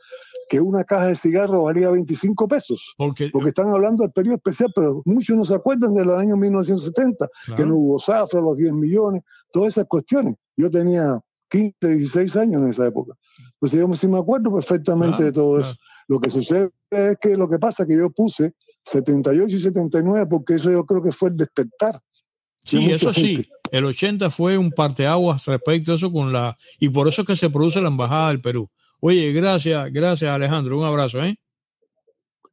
que 0.48 0.60
una 0.60 0.84
caja 0.84 1.06
de 1.08 1.16
cigarros 1.16 1.64
valía 1.64 1.90
25 1.90 2.48
pesos. 2.48 2.94
Porque, 2.96 3.28
Porque 3.32 3.48
están 3.48 3.68
hablando 3.68 4.02
del 4.02 4.12
periodo 4.12 4.36
especial, 4.36 4.70
pero 4.74 5.02
muchos 5.04 5.36
no 5.36 5.44
se 5.44 5.54
acuerdan 5.54 5.94
del 5.94 6.10
año 6.10 6.36
1970, 6.36 7.26
que 7.26 7.52
claro, 7.52 7.66
no 7.66 7.76
hubo 7.76 7.98
zafra, 8.00 8.40
los 8.40 8.56
10 8.56 8.72
millones, 8.72 9.22
todas 9.52 9.70
esas 9.70 9.86
cuestiones. 9.86 10.36
Yo 10.56 10.70
tenía 10.70 11.20
15, 11.50 11.74
16 11.80 12.36
años 12.36 12.62
en 12.62 12.70
esa 12.70 12.86
época. 12.86 13.14
Entonces 13.54 13.80
yo 13.80 13.94
sí 13.94 14.08
me 14.08 14.18
acuerdo 14.18 14.54
perfectamente 14.54 15.16
claro, 15.16 15.24
de 15.24 15.32
todo 15.32 15.56
claro. 15.56 15.70
eso. 15.70 15.78
Lo 16.08 16.20
que 16.20 16.30
sucede 16.30 16.70
es 16.90 17.16
que 17.20 17.36
lo 17.36 17.48
que 17.48 17.58
pasa 17.58 17.82
es 17.82 17.88
que 17.88 17.96
yo 17.96 18.10
puse 18.10 18.54
78 18.84 19.56
y 19.56 19.60
79 19.60 20.26
porque 20.30 20.54
eso 20.54 20.70
yo 20.70 20.84
creo 20.84 21.02
que 21.02 21.12
fue 21.12 21.30
el 21.30 21.36
despertar. 21.36 21.94
de 21.94 22.00
Sí, 22.64 22.90
eso 22.90 23.12
sí. 23.12 23.48
El 23.72 23.84
80 23.84 24.30
fue 24.30 24.58
un 24.58 24.70
parteaguas 24.70 25.46
respecto 25.46 25.92
a 25.92 25.94
eso 25.96 26.12
con 26.12 26.32
la 26.32 26.56
y 26.78 26.88
por 26.88 27.08
eso 27.08 27.22
es 27.22 27.26
que 27.26 27.36
se 27.36 27.50
produce 27.50 27.80
la 27.80 27.88
embajada 27.88 28.28
del 28.28 28.40
Perú. 28.40 28.70
Oye, 29.00 29.32
gracias, 29.32 29.92
gracias 29.92 30.30
Alejandro, 30.30 30.78
un 30.78 30.84
abrazo, 30.84 31.22
¿eh? 31.22 31.36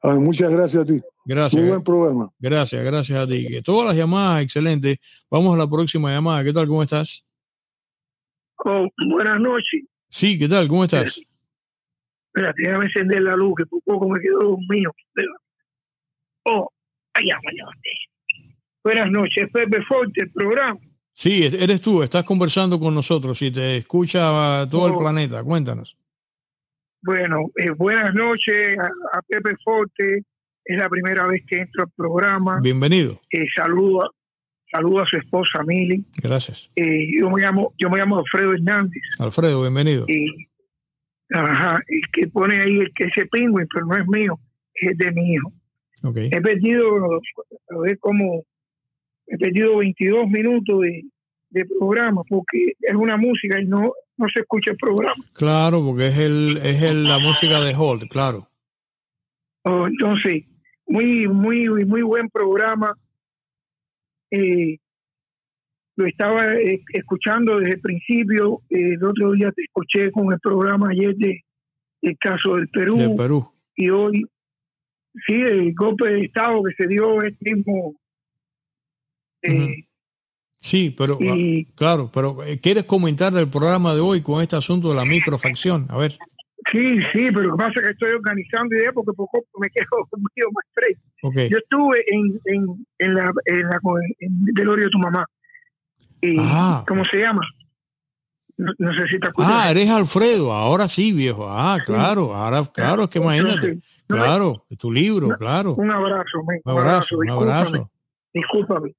Ay, 0.01 0.19
muchas 0.19 0.51
gracias 0.51 0.83
a 0.83 0.85
ti. 0.85 1.01
Gracias. 1.25 1.61
Muy 1.61 1.69
buen 1.69 1.83
programa. 1.83 2.29
Gracias, 2.37 2.83
gracias 2.83 3.17
a 3.17 3.25
ti. 3.25 3.47
Que 3.47 3.61
todas 3.61 3.87
las 3.87 3.95
llamadas 3.95 4.43
excelentes. 4.43 4.97
Vamos 5.31 5.55
a 5.55 5.57
la 5.57 5.69
próxima 5.69 6.11
llamada. 6.11 6.43
¿Qué 6.43 6.51
tal? 6.51 6.67
¿Cómo 6.67 6.83
estás? 6.83 7.25
Oh, 8.65 8.85
buenas 9.09 9.39
noches. 9.39 9.83
Sí, 10.09 10.37
¿qué 10.37 10.49
tal? 10.49 10.67
¿Cómo 10.67 10.83
estás? 10.83 11.21
Espérate, 12.27 12.61
déjame 12.63 12.85
encender 12.85 13.21
la 13.21 13.33
luz, 13.37 13.53
que 13.57 13.65
por 13.65 13.81
poco 13.83 14.09
me 14.09 14.19
quedó 14.19 14.57
mío. 14.69 14.91
Oh, 16.45 16.67
allá, 17.13 17.37
allá. 17.37 17.65
Buenas 18.83 19.09
noches, 19.09 19.49
Pepe 19.53 19.81
Forte, 19.87 20.23
el 20.23 20.31
programa. 20.31 20.77
Sí, 21.13 21.45
eres 21.45 21.79
tú, 21.79 22.03
estás 22.03 22.23
conversando 22.23 22.77
con 22.79 22.93
nosotros 22.93 23.41
y 23.43 23.51
te 23.51 23.77
escucha 23.77 24.67
todo 24.69 24.87
el 24.87 24.93
Oh. 24.93 24.97
planeta. 24.97 25.41
Cuéntanos. 25.43 25.95
Bueno, 27.03 27.47
eh, 27.57 27.69
buenas 27.71 28.13
noches 28.13 28.77
a, 28.79 28.85
a 29.17 29.21
Pepe 29.27 29.55
Forte. 29.63 30.23
Es 30.65 30.77
la 30.77 30.87
primera 30.89 31.27
vez 31.27 31.43
que 31.45 31.57
entro 31.57 31.83
al 31.83 31.91
programa. 31.95 32.59
Bienvenido. 32.61 33.19
Eh, 33.31 33.45
saludo, 33.53 34.03
a- 34.05 34.09
saludo 34.71 35.01
a 35.01 35.05
su 35.05 35.17
esposa 35.17 35.61
Mili. 35.65 36.05
Gracias. 36.21 36.71
Eh, 36.77 37.07
yo 37.19 37.29
me 37.29 37.41
llamo, 37.41 37.73
yo 37.77 37.89
me 37.89 37.97
llamo 37.99 38.19
Alfredo 38.19 38.53
Hernández. 38.53 39.01
Alfredo, 39.19 39.61
bienvenido. 39.61 40.05
Ajá, 41.33 41.79
el 41.87 42.01
que 42.13 42.27
pone 42.27 42.61
ahí 42.61 42.79
el 42.79 42.93
que 42.93 43.05
ese 43.05 43.25
pingüin, 43.25 43.67
pero 43.73 43.85
no 43.87 43.97
es 43.97 44.07
mío, 44.07 44.39
es 44.75 44.97
de 44.97 45.11
mi 45.11 45.33
hijo. 45.33 45.51
Ok. 46.03 46.17
He 46.17 46.41
perdido, 46.41 47.19
a 47.69 47.77
ver 47.79 47.97
cómo, 47.99 48.43
he 49.27 49.37
perdido 49.37 49.77
22 49.77 50.29
minutos 50.29 50.81
de, 50.81 51.03
de 51.49 51.65
programa 51.65 52.21
porque 52.29 52.73
es 52.79 52.93
una 52.95 53.17
música 53.17 53.59
y 53.59 53.65
no, 53.65 53.93
no 54.17 54.27
se 54.33 54.41
escucha 54.41 54.71
el 54.71 54.77
programa. 54.77 55.23
Claro, 55.33 55.83
porque 55.83 56.07
es 56.07 56.17
el, 56.17 56.57
es 56.57 56.81
el, 56.81 57.05
la 57.05 57.19
música 57.19 57.59
de 57.61 57.75
Holt, 57.75 58.03
claro. 58.09 58.49
Oh, 59.63 59.87
entonces, 59.87 60.43
muy, 60.87 61.27
muy, 61.27 61.67
muy 61.85 62.01
buen 62.01 62.29
programa. 62.29 62.95
Eh, 64.31 64.77
lo 65.95 66.05
estaba 66.05 66.55
eh, 66.55 66.81
escuchando 66.93 67.59
desde 67.59 67.75
el 67.75 67.81
principio. 67.81 68.61
Eh, 68.69 68.93
el 68.93 69.03
otro 69.03 69.31
día 69.31 69.51
te 69.51 69.63
escuché 69.63 70.11
con 70.11 70.31
el 70.33 70.39
programa 70.39 70.89
ayer 70.89 71.15
de 71.15 71.43
el 72.01 72.17
caso 72.17 72.55
del 72.55 72.67
Perú 72.67 73.15
Perú. 73.15 73.49
y 73.77 73.89
hoy 73.89 74.25
sí 75.25 75.33
el 75.33 75.73
golpe 75.73 76.09
de 76.09 76.25
estado 76.25 76.61
que 76.63 76.73
se 76.75 76.87
dio 76.87 77.21
este 77.21 77.55
mismo 77.55 77.95
eh, 79.41 79.85
Sí, 80.65 80.89
pero 80.97 81.17
y 81.19 81.65
claro, 81.75 82.09
pero 82.13 82.41
eh, 82.45 82.57
¿quieres 82.59 82.85
comentar 82.85 83.33
del 83.33 83.49
programa 83.49 83.93
de 83.93 83.99
hoy 83.99 84.21
con 84.21 84.41
este 84.41 84.55
asunto 84.55 84.89
de 84.89 84.95
la 84.95 85.03
microfacción? 85.03 85.85
A 85.89 85.97
ver. 85.97 86.13
sí 86.71 86.99
sí 87.11 87.27
pero 87.33 87.41
lo 87.41 87.51
que 87.57 87.63
pasa 87.63 87.79
es 87.81 87.85
que 87.87 87.91
estoy 87.91 88.11
organizando 88.11 88.73
ideas 88.73 88.93
porque 88.93 89.11
por 89.11 89.27
poco 89.27 89.45
me 89.59 89.69
quedo 89.75 89.89
conmigo 90.09 90.51
más 90.53 90.65
fresco 90.73 91.03
Ok. 91.23 91.35
yo 91.51 91.57
estuve 91.57 92.05
en, 92.07 92.39
en, 92.45 92.85
en 92.99 93.13
la 93.13 93.29
en 93.45 93.67
la 93.67 93.79
en 94.19 94.31
el 94.47 94.53
velorio 94.53 94.85
de 94.85 94.91
tu 94.91 94.99
mamá 94.99 95.25
y 96.21 96.37
Ah. 96.39 96.85
cómo 96.87 97.03
se 97.03 97.17
llama 97.17 97.41
no, 98.55 98.71
no 98.79 98.93
sé 98.93 99.07
si 99.09 99.19
te 99.19 99.27
acuerdas 99.27 99.53
Ah, 99.57 99.71
eres 99.71 99.89
Alfredo, 99.89 100.53
ahora 100.53 100.87
sí, 100.87 101.11
viejo. 101.11 101.49
Ah, 101.49 101.79
claro, 101.83 102.33
ahora, 102.35 102.61
claro, 102.71 103.03
es 103.03 103.09
que 103.09 103.17
imagínate. 103.19 103.53
Entonces, 103.71 103.83
no, 104.07 104.15
Claro, 104.15 104.65
tu 104.77 104.91
libro, 104.91 105.27
no, 105.29 105.35
claro. 105.35 105.73
un 105.73 105.89
abrazo 105.91 106.37
men, 106.47 106.61
Un 106.63 106.71
abrazo, 106.71 107.17
un 107.17 107.25
discúlpame, 107.25 107.51
abrazo. 107.51 107.91
discúlpame 108.33 108.93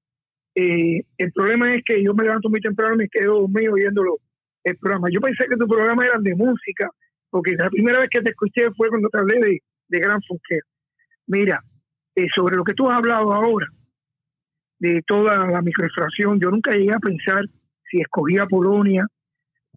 Eh, 0.57 1.03
el 1.19 1.33
problema 1.33 1.75
es 1.75 1.83
que 1.85 2.03
yo 2.03 2.15
me 2.15 2.25
levanto 2.25 2.49
muy 2.49 2.61
temprano 2.61 2.95
y 2.95 2.99
me 2.99 3.09
quedo 3.09 3.41
dormido 3.41 3.73
oyéndolo 3.73 4.19
el 4.63 4.77
programa 4.77 5.09
yo 5.11 5.21
pensé 5.21 5.47
que 5.49 5.57
tu 5.57 5.67
programa 5.67 6.07
era 6.07 6.17
de 6.21 6.35
música 6.37 6.89
porque 7.29 7.57
la 7.59 7.69
primera 7.69 7.99
vez 7.99 8.09
que 8.09 8.21
te 8.21 8.31
escuché 8.31 8.71
fue 8.77 8.89
cuando 8.89 9.09
te 9.09 9.19
hablé 9.19 9.41
de, 9.41 9.59
de 9.89 9.99
Gran 9.99 10.23
Funquero 10.23 10.65
mira 11.27 11.61
eh, 12.15 12.29
sobre 12.35 12.55
lo 12.55 12.63
que 12.63 12.75
tú 12.75 12.89
has 12.89 12.99
hablado 12.99 13.33
ahora 13.33 13.67
de 14.79 15.03
toda 15.07 15.47
la 15.47 15.63
microinfracción. 15.63 16.39
Yo 16.41 16.51
nunca 16.51 16.73
llegué 16.73 16.93
a 16.93 16.99
pensar 16.99 17.45
si 17.91 18.01
escogía 18.01 18.47
Polonia 18.47 19.07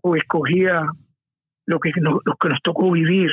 o 0.01 0.15
escogía 0.15 0.83
lo 1.65 1.79
que 1.79 1.91
nos, 2.01 2.19
lo 2.25 2.35
que 2.35 2.49
nos 2.49 2.61
tocó 2.61 2.91
vivir. 2.91 3.31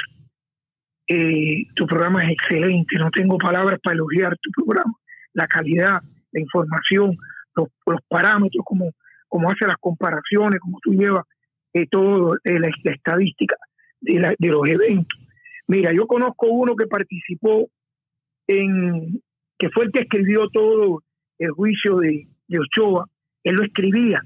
Eh, 1.07 1.66
tu 1.75 1.87
programa 1.87 2.25
es 2.25 2.31
excelente, 2.31 2.97
no 2.97 3.11
tengo 3.11 3.37
palabras 3.37 3.79
para 3.83 3.95
elogiar 3.95 4.37
tu 4.41 4.51
programa, 4.53 4.95
la 5.35 5.47
calidad, 5.47 6.01
la 6.33 6.41
información, 6.41 7.16
los, 7.56 7.68
parámetros, 8.09 8.64
como, 8.64 8.93
como 9.28 9.51
hace 9.51 9.66
las 9.66 9.76
comparaciones, 9.78 10.60
como 10.60 10.78
tú 10.82 10.93
llevas 10.93 11.24
eh, 11.72 11.86
todo 11.90 12.35
eh, 12.44 12.59
la, 12.59 12.70
estadística 12.85 13.56
de, 14.01 14.35
de 14.39 14.48
los 14.48 14.68
eventos. 14.68 15.18
Mira, 15.66 15.93
yo 15.93 16.06
conozco 16.06 16.47
uno 16.47 16.76
que 16.76 16.86
participó 16.86 17.68
en, 18.47 19.22
que 19.59 19.70
fue 19.70 19.85
el 19.85 19.93
que 19.93 20.01
escribió 20.01 20.48
todo 20.51 21.02
el 21.39 21.51
juicio 21.51 21.98
de, 21.98 22.28
de 22.48 22.59
Ochoa, 22.59 23.09
él 23.43 23.56
lo 23.56 23.64
escribía, 23.64 24.22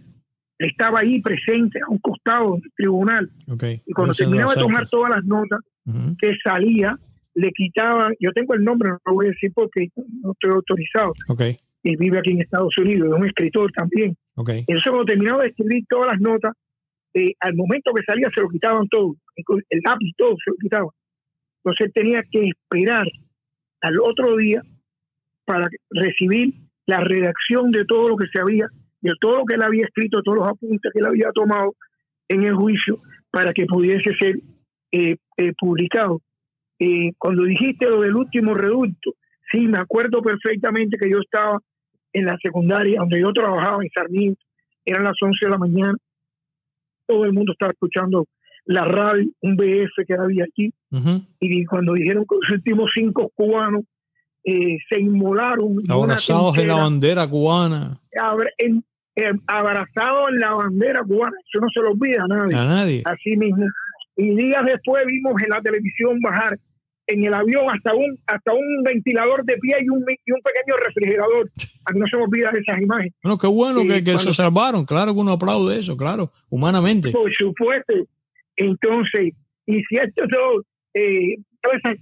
estaba 0.59 1.00
ahí 1.00 1.20
presente 1.20 1.80
a 1.80 1.90
un 1.90 1.98
costado 1.98 2.55
del 2.55 2.72
tribunal. 2.76 3.30
Y 3.86 3.92
cuando 3.92 4.14
terminaba 4.14 4.55
de 4.55 4.60
tomar 4.60 4.88
todas 4.88 5.10
las 5.14 5.24
notas 5.24 5.60
que 6.18 6.34
salía, 6.42 6.98
le 7.34 7.50
quitaban, 7.52 8.14
yo 8.20 8.32
tengo 8.32 8.55
el 8.55 8.64
nombre, 8.64 8.90
no 8.90 8.98
lo 9.06 9.14
voy 9.14 9.26
a 9.26 9.30
decir 9.30 9.52
porque 9.55 9.88
no 10.22 10.32
estoy 10.32 10.50
autorizado. 10.50 11.12
Y 11.82 11.96
vive 11.96 12.18
aquí 12.18 12.32
en 12.32 12.42
Estados 12.42 12.76
Unidos, 12.78 13.09
es 13.09 13.20
un 13.20 13.26
escritor 13.26 13.70
también. 13.72 14.16
Entonces 14.36 14.82
cuando 14.84 15.05
terminaba 15.05 15.42
de 15.42 15.48
escribir 15.48 15.84
todas 15.88 16.09
las 16.09 16.20
notas, 16.20 16.52
eh, 17.14 17.32
al 17.40 17.55
momento 17.55 17.92
que 17.94 18.02
salía 18.02 18.28
se 18.34 18.42
lo 18.42 18.48
quitaban 18.48 18.86
todo, 18.88 19.14
el 19.36 19.80
lápiz 19.84 20.12
todo 20.16 20.34
se 20.44 20.50
lo 20.50 20.56
quitaban. 20.60 20.90
Entonces 21.64 21.86
él 21.86 21.92
tenía 21.92 22.22
que 22.30 22.50
esperar 22.50 23.06
al 23.80 24.00
otro 24.00 24.36
día 24.36 24.62
para 25.44 25.68
recibir 25.90 26.55
la 26.86 27.00
redacción 27.00 27.70
de 27.70 27.84
todo 27.84 28.09
lo 28.09 28.16
que 28.16 28.26
se 28.32 28.40
había, 28.40 28.68
de 29.00 29.12
todo 29.20 29.38
lo 29.38 29.44
que 29.44 29.55
él 29.55 29.62
había 29.62 29.84
escrito, 29.84 30.22
todos 30.22 30.38
los 30.38 30.48
apuntes 30.48 30.92
que 30.92 31.00
él 31.00 31.06
había 31.06 31.30
tomado 31.32 31.74
en 32.28 32.42
el 32.42 32.55
juicio 32.55 32.98
para 33.30 33.52
que 33.52 33.66
pudiese 33.66 34.14
ser 34.18 34.36
eh, 34.92 35.16
eh, 35.36 35.52
publicado. 35.59 36.20
Eh, 36.78 37.12
cuando 37.18 37.44
dijiste 37.44 37.88
lo 37.88 38.00
del 38.00 38.16
último 38.16 38.55
reducto, 38.55 39.14
sí, 39.50 39.66
me 39.66 39.78
acuerdo 39.78 40.22
perfectamente 40.22 40.96
que 40.98 41.10
yo 41.10 41.18
estaba 41.18 41.58
en 42.12 42.26
la 42.26 42.36
secundaria 42.42 43.00
donde 43.00 43.20
yo 43.20 43.32
trabajaba 43.32 43.82
en 43.82 43.90
Sarmiento, 43.90 44.40
eran 44.84 45.04
las 45.04 45.16
11 45.20 45.44
de 45.44 45.50
la 45.50 45.58
mañana, 45.58 45.94
todo 47.06 47.24
el 47.24 47.32
mundo 47.32 47.52
estaba 47.52 47.72
escuchando 47.72 48.26
la 48.64 48.84
radio, 48.84 49.26
un 49.40 49.56
BF 49.56 50.06
que 50.06 50.14
había 50.14 50.44
aquí, 50.44 50.72
y 51.40 51.64
cuando 51.64 51.94
dijeron 51.94 52.24
que 52.28 52.36
los 52.40 52.50
últimos 52.50 52.90
cinco 52.94 53.30
cubanos 53.34 53.82
eh, 54.44 54.78
se 54.88 55.00
inmolaron. 55.00 55.78
Abrazados 55.88 56.56
en 56.58 56.68
la 56.68 56.76
bandera 56.76 57.28
cubana. 57.28 58.00
abrazados 59.46 60.28
en 60.30 60.38
la 60.40 60.54
bandera 60.54 61.02
cubana. 61.02 61.36
Eso 61.46 61.60
no 61.60 61.68
se 61.72 61.80
lo 61.80 61.90
olvida 61.90 62.24
a 62.24 62.28
nadie. 62.28 62.56
A 62.56 62.64
nadie. 62.64 63.02
Así 63.04 63.36
mismo. 63.36 63.66
Y 64.16 64.34
días 64.34 64.64
después 64.64 65.04
vimos 65.06 65.34
en 65.42 65.50
la 65.50 65.60
televisión 65.60 66.18
bajar 66.20 66.58
en 67.09 67.24
el 67.24 67.35
avión 67.35 67.64
hasta 67.70 67.94
un 67.94 68.18
hasta 68.26 68.52
un 68.52 68.82
ventilador 68.85 69.44
de 69.44 69.56
pie 69.56 69.76
y 69.80 69.89
un, 69.89 70.05
y 70.09 70.32
un 70.32 70.40
pequeño 70.40 70.76
refrigerador. 70.86 71.51
No 71.94 72.06
se 72.06 72.16
me 72.18 72.22
olvida 72.22 72.51
esas 72.51 72.80
imágenes. 72.80 73.14
Bueno, 73.22 73.39
qué 73.39 73.47
bueno 73.47 73.82
que, 73.82 74.05
que 74.05 74.18
se 74.18 74.32
salvaron. 74.35 74.85
Claro 74.85 75.14
que 75.14 75.20
uno 75.20 75.32
aplaude 75.32 75.78
eso, 75.78 75.97
claro, 75.97 76.30
humanamente. 76.51 77.10
Por 77.10 77.32
supuesto. 77.35 77.94
Entonces, 78.56 79.32
y 79.66 79.82
si 79.85 79.97
esto 79.97 80.24
eh, 80.94 81.36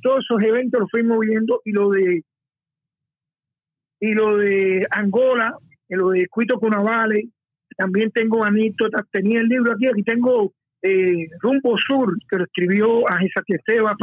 todos 0.02 0.24
esos 0.24 0.42
eventos 0.42 0.80
los 0.80 0.90
fuimos 0.90 1.20
viendo 1.20 1.60
y 1.64 1.72
lo 1.72 1.90
de 1.90 2.22
y 4.00 4.12
lo 4.12 4.36
de 4.36 4.86
Angola, 4.90 5.56
y 5.88 5.94
lo 5.94 6.10
de 6.10 6.26
Cuito 6.28 6.58
Cunavale, 6.58 7.28
también 7.76 8.10
tengo 8.10 8.44
anécdotas, 8.44 9.06
tenía 9.10 9.40
el 9.40 9.48
libro 9.48 9.72
aquí, 9.72 9.86
aquí 9.86 10.02
tengo 10.02 10.52
eh, 10.82 11.28
Rumbo 11.40 11.76
Sur, 11.78 12.14
que 12.28 12.36
lo 12.36 12.44
escribió 12.44 13.08
a 13.08 13.18
Seba 13.66 13.94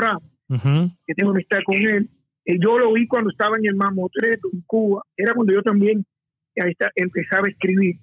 Pra, 0.48 0.60
que 1.08 1.14
tengo 1.16 1.32
amistad 1.32 1.60
con 1.66 1.76
él. 1.76 2.10
Eh, 2.46 2.58
yo 2.60 2.78
lo 2.78 2.94
vi 2.94 3.08
cuando 3.08 3.30
estaba 3.30 3.58
en 3.58 3.66
el 3.66 3.76
Mamotreto, 3.76 4.50
en 4.52 4.62
Cuba, 4.62 5.04
era 5.16 5.34
cuando 5.34 5.54
yo 5.54 5.62
también 5.62 6.06
empezaba 6.96 7.48
a 7.48 7.50
escribir. 7.50 7.98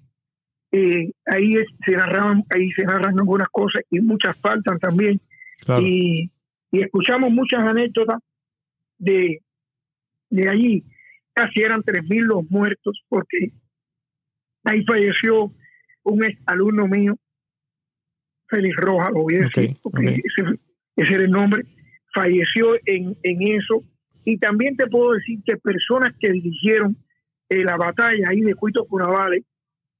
Eh, 0.72 1.12
ahí 1.26 1.54
se 1.84 1.92
narraban, 1.92 2.44
ahí 2.50 2.70
se 2.70 2.84
narran 2.84 3.18
algunas 3.18 3.48
cosas 3.48 3.82
y 3.90 4.00
muchas 4.00 4.38
faltan 4.38 4.78
también. 4.78 5.20
Y, 5.80 6.30
y, 6.70 6.80
escuchamos 6.80 7.30
muchas 7.30 7.60
anécdotas 7.60 8.18
de, 8.98 9.42
de 10.30 10.48
allí 10.48 10.84
casi 11.32 11.60
eran 11.60 11.82
3.000 11.82 12.22
los 12.22 12.50
muertos, 12.50 13.02
porque 13.08 13.52
ahí 14.64 14.84
falleció 14.84 15.52
un 16.02 16.24
ex 16.24 16.38
alumno 16.46 16.86
mío, 16.86 17.16
Félix 18.48 18.76
Rojas, 18.76 19.10
lo 19.12 19.22
voy 19.22 19.36
a 19.36 19.40
decir, 19.42 19.76
porque 19.82 20.22
Ese, 20.96 21.14
era 21.14 21.24
el 21.24 21.30
nombre, 21.30 21.64
falleció 22.12 22.74
en, 22.86 23.16
en, 23.22 23.42
eso. 23.42 23.84
Y 24.24 24.38
también 24.38 24.76
te 24.76 24.86
puedo 24.86 25.12
decir 25.12 25.40
que 25.44 25.56
personas 25.56 26.14
que 26.18 26.30
dirigieron 26.30 26.96
eh, 27.48 27.64
la 27.64 27.76
batalla 27.76 28.28
ahí 28.28 28.40
de 28.40 28.54
Cuito 28.54 28.84
Curavale, 28.84 29.44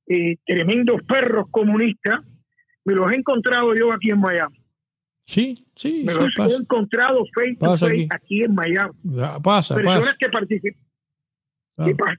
eh, 0.07 0.37
tremendos 0.47 1.03
perros 1.03 1.47
comunistas, 1.51 2.20
me 2.85 2.95
los 2.95 3.11
he 3.12 3.16
encontrado 3.16 3.74
yo 3.74 3.93
aquí 3.93 4.11
en 4.11 4.20
Miami. 4.20 4.57
Sí, 5.27 5.65
sí, 5.77 6.05
me 6.05 6.12
los 6.12 6.31
he 6.39 6.57
encontrado 6.57 7.24
face 7.35 8.09
aquí. 8.11 8.43
en 8.43 8.55
Miami. 8.55 8.95
Pasa, 9.43 9.77
personas 9.77 10.16
que 10.19 10.28
participan 10.28 10.91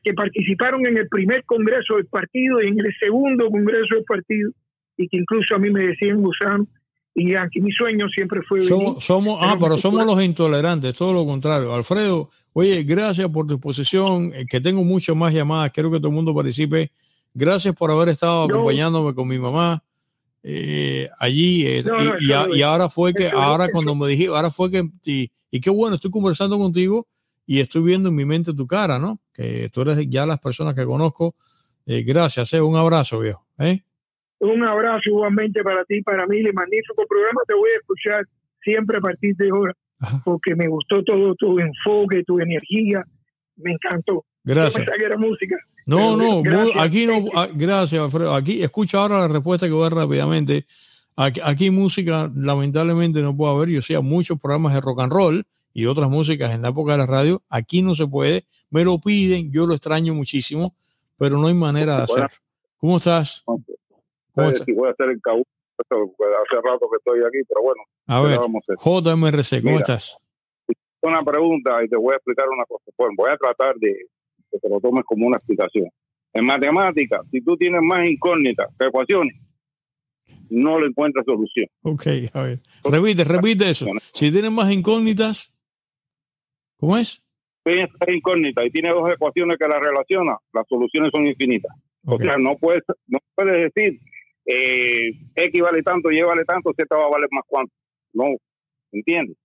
que, 0.03 0.13
participaron 0.13 0.85
en 0.85 0.97
el 0.97 1.07
primer 1.07 1.43
congreso 1.45 1.95
del 1.95 2.07
partido 2.07 2.61
y 2.61 2.67
en 2.67 2.79
el 2.79 2.93
segundo 2.99 3.49
congreso 3.49 3.95
del 3.95 4.05
partido, 4.05 4.51
y 4.97 5.07
que 5.07 5.17
incluso 5.17 5.55
a 5.55 5.59
mí 5.59 5.69
me 5.69 5.85
decían 5.85 6.21
gusano, 6.21 6.67
y 7.13 7.35
aunque 7.35 7.61
mi 7.61 7.71
sueño 7.71 8.07
siempre 8.09 8.41
fue... 8.47 8.61
Somos, 8.61 9.37
ah, 9.41 9.57
pero 9.59 9.77
somos 9.77 10.05
los 10.05 10.21
intolerantes, 10.23 10.95
todo 10.95 11.13
lo 11.13 11.25
contrario. 11.25 11.73
Alfredo, 11.73 12.29
oye, 12.53 12.83
gracias 12.83 13.27
por 13.29 13.47
tu 13.47 13.55
exposición, 13.55 14.31
eh, 14.33 14.45
que 14.49 14.61
tengo 14.61 14.83
muchas 14.83 15.15
más 15.15 15.33
llamadas, 15.33 15.71
quiero 15.71 15.91
que 15.91 15.97
todo 15.97 16.09
el 16.09 16.15
mundo 16.15 16.33
participe. 16.33 16.91
Gracias 17.33 17.75
por 17.75 17.91
haber 17.91 18.09
estado 18.09 18.43
acompañándome 18.43 19.13
con 19.13 19.27
mi 19.27 19.39
mamá. 19.39 19.83
Eh, 20.43 21.07
allí 21.19 21.67
eh, 21.67 21.83
y, 22.19 22.61
ahora 22.63 22.89
fue 22.89 23.13
que 23.13 23.29
ahora 23.29 23.69
cuando 23.71 23.93
me 23.93 24.07
dije 24.07 24.25
ahora 24.25 24.49
fue 24.49 24.71
que 24.71 24.89
y 25.51 25.59
qué 25.59 25.69
bueno 25.69 25.97
estoy 25.97 26.09
conversando 26.09 26.57
contigo 26.57 27.07
y 27.45 27.59
estoy 27.59 27.81
viendo 27.81 28.09
en 28.09 28.15
mi 28.15 28.25
mente 28.25 28.53
tu 28.53 28.65
cara, 28.65 28.97
¿no? 28.97 29.19
Que 29.33 29.69
tú 29.69 29.81
eres 29.81 30.07
ya 30.09 30.25
las 30.25 30.39
personas 30.39 30.73
que 30.73 30.85
conozco. 30.85 31.35
Eh, 31.85 32.03
gracias, 32.03 32.53
eh, 32.53 32.61
un 32.61 32.77
abrazo, 32.77 33.19
viejo. 33.19 33.45
¿eh? 33.57 33.83
Un 34.41 34.63
abrazo 34.63 35.03
igualmente 35.05 35.61
para 35.61 35.85
ti, 35.85 36.01
para 36.01 36.25
mí, 36.25 36.39
el 36.39 36.53
magnífico 36.53 37.05
programa. 37.07 37.41
Te 37.47 37.53
voy 37.53 37.69
a 37.69 37.77
escuchar 37.79 38.25
siempre 38.63 38.97
a 38.97 39.01
partir 39.01 39.35
de 39.35 39.49
ahora, 39.49 39.73
porque 40.23 40.55
me 40.55 40.67
gustó 40.67 41.03
todo 41.03 41.35
tu 41.35 41.59
enfoque, 41.59 42.23
tu 42.25 42.39
energía, 42.39 43.03
me 43.57 43.73
encantó. 43.73 44.25
Gracias. 44.43 44.83
Yo 44.83 45.17
música. 45.19 45.55
No, 45.85 46.17
no, 46.17 46.41
aquí 46.79 47.05
no, 47.05 47.25
ah, 47.35 47.47
gracias, 47.53 48.01
Alfredo. 48.01 48.33
Aquí 48.33 48.63
escucha 48.63 48.97
ahora 48.97 49.19
la 49.19 49.27
respuesta 49.27 49.67
que 49.67 49.73
voy 49.73 49.81
a 49.81 49.89
dar 49.89 49.99
rápidamente. 49.99 50.65
Aquí, 51.15 51.39
aquí, 51.43 51.69
música, 51.69 52.27
lamentablemente 52.35 53.21
no 53.21 53.37
puedo 53.37 53.55
haber. 53.55 53.69
Yo 53.69 53.79
hacía 53.79 54.01
muchos 54.01 54.39
programas 54.39 54.73
de 54.73 54.81
rock 54.81 55.01
and 55.01 55.13
roll 55.13 55.45
y 55.71 55.85
otras 55.85 56.09
músicas 56.09 56.51
en 56.51 56.63
la 56.63 56.69
época 56.69 56.93
de 56.93 56.97
la 56.97 57.05
radio. 57.05 57.43
Aquí 57.47 57.83
no 57.83 57.93
se 57.93 58.07
puede, 58.07 58.45
me 58.71 58.83
lo 58.83 58.99
piden, 58.99 59.51
yo 59.51 59.67
lo 59.67 59.75
extraño 59.75 60.15
muchísimo, 60.15 60.75
pero 61.19 61.37
no 61.37 61.45
hay 61.45 61.53
manera 61.53 61.97
de 61.97 62.03
hacerlo. 62.03 62.27
¿Cómo 62.77 62.97
estás? 62.97 63.43
¿Cómo 64.33 64.49
estás? 64.49 64.67
voy 64.75 64.87
a 64.87 64.91
hacer 64.91 65.09
el 65.09 65.19
hace 65.19 66.61
rato 66.63 66.87
que 66.89 66.97
estoy 66.97 67.19
aquí, 67.19 67.39
pero 67.47 67.61
bueno. 67.61 67.83
A 68.07 68.21
ver, 68.21 68.39
JMRC, 68.77 69.63
¿cómo 69.63 69.79
estás? 69.79 70.17
Una 71.01 71.23
pregunta 71.23 71.83
y 71.83 71.89
te 71.89 71.95
voy 71.95 72.13
a 72.13 72.17
explicar 72.17 72.47
una 72.49 72.65
cosa. 72.65 72.85
Bueno, 72.97 73.13
voy 73.17 73.31
a 73.31 73.37
tratar 73.37 73.75
de 73.77 74.05
que 74.51 74.59
te 74.59 74.69
lo 74.69 74.79
tomes 74.79 75.03
como 75.05 75.25
una 75.25 75.37
explicación. 75.37 75.87
En 76.33 76.45
matemáticas, 76.45 77.21
si 77.31 77.41
tú 77.41 77.57
tienes 77.57 77.81
más 77.81 78.05
incógnitas 78.05 78.67
que 78.79 78.87
ecuaciones, 78.87 79.35
no 80.49 80.79
le 80.79 80.87
encuentras 80.87 81.25
solución. 81.25 81.67
Ok, 81.81 82.05
a 82.33 82.43
ver. 82.43 82.59
Repite, 82.83 83.23
repite 83.23 83.69
eso. 83.69 83.87
Si 84.13 84.31
tienes 84.31 84.51
más 84.51 84.71
incógnitas, 84.71 85.53
¿Cómo 86.81 86.97
es? 86.97 87.23
Tienes 87.63 87.89
incógnita 88.07 88.65
y 88.65 88.71
tiene 88.71 88.89
dos 88.89 89.07
ecuaciones 89.07 89.55
que 89.59 89.67
la 89.67 89.79
relaciona, 89.79 90.35
las 90.51 90.67
soluciones 90.67 91.11
son 91.11 91.27
infinitas. 91.27 91.71
O 92.05 92.17
sea, 92.17 92.37
no 92.39 92.57
puedes, 92.57 92.81
no 93.05 93.19
puedes 93.35 93.71
decir 93.71 94.01
eh, 94.45 95.11
X 95.35 95.61
vale 95.61 95.83
tanto, 95.83 96.11
Y 96.11 96.21
vale 96.21 96.45
tanto, 96.45 96.71
Z 96.75 96.95
va 96.95 97.05
a 97.05 97.09
valer 97.09 97.27
más 97.31 97.43
cuánto. 97.47 97.73
No, 98.13 98.35
¿entiendes? 98.91 99.37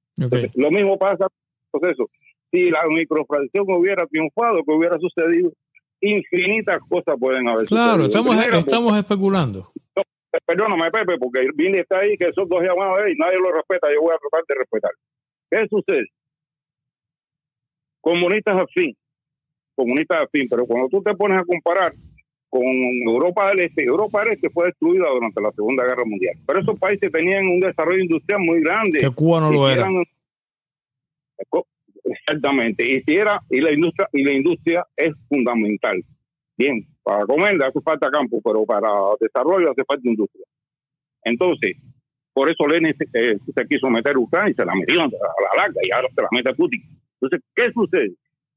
lo 0.54 0.70
mismo 0.70 0.98
pasa 0.98 1.28
con 1.70 1.90
eso. 1.90 2.08
Si 2.50 2.70
la 2.70 2.86
microfracción 2.88 3.66
hubiera 3.68 4.06
triunfado, 4.06 4.62
que 4.64 4.72
hubiera 4.72 4.98
sucedido, 4.98 5.52
infinitas 6.00 6.80
cosas 6.88 7.16
pueden 7.18 7.48
haber 7.48 7.66
Claro, 7.66 8.04
estamos, 8.04 8.36
estamos 8.36 8.96
especulando. 8.96 9.72
perdóname, 10.46 10.90
Pepe, 10.90 11.18
porque 11.18 11.48
Vini 11.54 11.78
está 11.78 11.98
ahí, 11.98 12.16
que 12.16 12.28
esos 12.28 12.48
dos 12.48 12.62
llamados 12.62 13.00
y 13.08 13.18
nadie 13.18 13.38
lo 13.38 13.52
respeta, 13.52 13.88
yo 13.92 14.00
voy 14.00 14.14
a 14.14 14.18
tratar 14.18 14.44
de 14.48 14.54
respetar. 14.54 14.90
¿Qué 15.50 15.66
sucede? 15.68 16.06
comunistas 18.06 18.56
al 18.56 18.68
fin, 18.68 18.96
comunistas 19.74 20.28
fin, 20.30 20.46
pero 20.48 20.64
cuando 20.64 20.88
tú 20.88 21.02
te 21.02 21.12
pones 21.16 21.40
a 21.40 21.44
comparar 21.44 21.90
con 22.56 22.64
Europa 23.06 23.48
del 23.48 23.60
Este, 23.60 23.84
Europa 23.84 24.24
del 24.24 24.34
Este 24.34 24.50
fue 24.50 24.66
destruida 24.66 25.08
durante 25.12 25.40
la 25.40 25.52
Segunda 25.52 25.84
Guerra 25.84 26.04
Mundial, 26.04 26.34
pero 26.46 26.60
esos 26.60 26.78
países 26.78 27.12
tenían 27.12 27.46
un 27.46 27.60
desarrollo 27.60 28.02
industrial 28.02 28.40
muy 28.40 28.60
grande. 28.60 29.00
Que 29.00 29.10
Cuba 29.10 29.40
no 29.40 29.50
lo 29.50 29.68
era. 29.68 29.88
Exactamente, 32.04 32.88
y 32.88 33.02
si 33.02 33.16
era, 33.16 33.42
y 33.50 33.60
la 33.60 33.72
industria, 33.72 34.08
y 34.12 34.22
la 34.22 34.32
industria 34.32 34.86
es 34.96 35.12
fundamental. 35.28 36.02
Bien, 36.56 36.86
para 37.02 37.26
comer 37.26 37.62
hace 37.62 37.80
falta 37.80 38.10
campo, 38.10 38.40
pero 38.42 38.64
para 38.64 38.88
desarrollo 39.20 39.72
hace 39.72 39.84
falta 39.84 40.08
industria. 40.08 40.46
Entonces, 41.24 41.76
por 42.32 42.48
eso 42.48 42.66
Lenin 42.66 42.94
se, 42.96 43.04
eh, 43.12 43.38
se 43.54 43.66
quiso 43.66 43.90
meter 43.90 44.14
a 44.14 44.18
Ucrania 44.18 44.52
y 44.52 44.54
se 44.54 44.64
la 44.64 44.74
metió 44.74 45.02
a 45.02 45.04
la 45.06 45.62
larga 45.62 45.80
y 45.82 45.92
ahora 45.92 46.08
se 46.14 46.22
la 46.22 46.28
mete 46.30 46.50
a 46.50 46.54
Putin. 46.54 46.82
Entonces, 47.20 47.40
¿qué 47.54 47.72
sucede? 47.72 48.12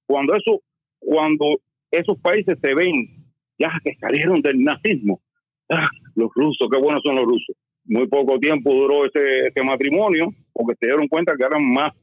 Cuando 0.05 0.35
eso, 0.35 0.61
cuando 0.99 1.59
esos 1.91 2.19
países 2.19 2.57
se 2.61 2.73
ven 2.73 3.19
ya 3.59 3.71
que 3.83 3.95
salieron 3.99 4.41
del 4.41 4.63
nazismo, 4.63 5.21
ah, 5.69 5.89
los 6.15 6.29
rusos, 6.33 6.67
qué 6.71 6.79
buenos 6.79 7.01
son 7.03 7.17
los 7.17 7.25
rusos. 7.25 7.55
Muy 7.85 8.07
poco 8.07 8.39
tiempo 8.39 8.73
duró 8.73 9.05
ese, 9.05 9.47
ese 9.47 9.63
matrimonio 9.63 10.29
porque 10.53 10.75
se 10.79 10.87
dieron 10.87 11.07
cuenta 11.07 11.35
que 11.37 11.43
eran 11.43 11.63
más 11.71 11.93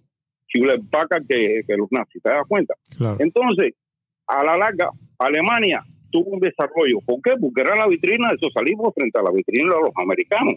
chiles 0.49 0.78
vacas 0.91 1.23
que, 1.28 1.62
que, 1.66 1.77
los 1.77 1.89
nazis, 1.91 2.23
¿te 2.23 2.31
das 2.31 2.47
cuenta? 2.49 2.74
Claro. 2.97 3.16
Entonces, 3.20 3.74
a 4.27 4.45
la 4.45 4.57
larga, 4.57 4.91
Alemania 5.19 5.85
tuvo 6.11 6.31
un 6.31 6.41
desarrollo. 6.41 6.99
¿Por 7.05 7.20
qué? 7.23 7.33
Porque 7.41 7.61
era 7.62 7.77
la 7.77 7.87
vitrina 7.87 8.28
del 8.28 8.39
socialismo 8.39 8.93
frente 8.93 9.19
a 9.19 9.23
la 9.23 9.31
vitrina 9.31 9.74
de 9.74 9.81
los 9.81 9.91
americanos. 9.97 10.55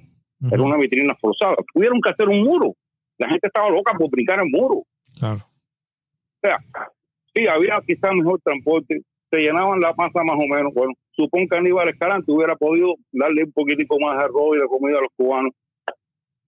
Era 0.51 0.61
una 0.61 0.77
vitrina 0.77 1.15
forzada. 1.19 1.55
Tuvieron 1.73 1.99
que 2.01 2.09
hacer 2.11 2.29
un 2.29 2.43
muro. 2.43 2.75
La 3.17 3.27
gente 3.27 3.47
estaba 3.47 3.69
loca 3.69 3.93
por 3.97 4.09
brincar 4.09 4.39
el 4.41 4.49
muro. 4.49 4.83
Claro. 5.17 5.35
O 5.35 6.39
sea, 6.41 6.57
sí, 7.33 7.45
había 7.47 7.81
quizás 7.85 8.13
mejor 8.13 8.39
transporte, 8.41 9.01
se 9.29 9.37
llenaban 9.37 9.79
la 9.79 9.93
masa 9.93 10.23
más 10.23 10.35
o 10.35 10.47
menos. 10.47 10.73
Bueno, 10.73 10.93
supongo 11.11 11.47
que 11.49 11.57
Aníbal 11.57 11.89
Escalante 11.89 12.31
hubiera 12.31 12.55
podido 12.55 12.95
darle 13.11 13.43
un 13.43 13.51
poquitico 13.51 13.99
más 13.99 14.17
de 14.17 14.23
arroz 14.23 14.57
y 14.57 14.61
de 14.61 14.67
comida 14.67 14.97
a 14.97 15.01
los 15.01 15.11
cubanos. 15.15 15.53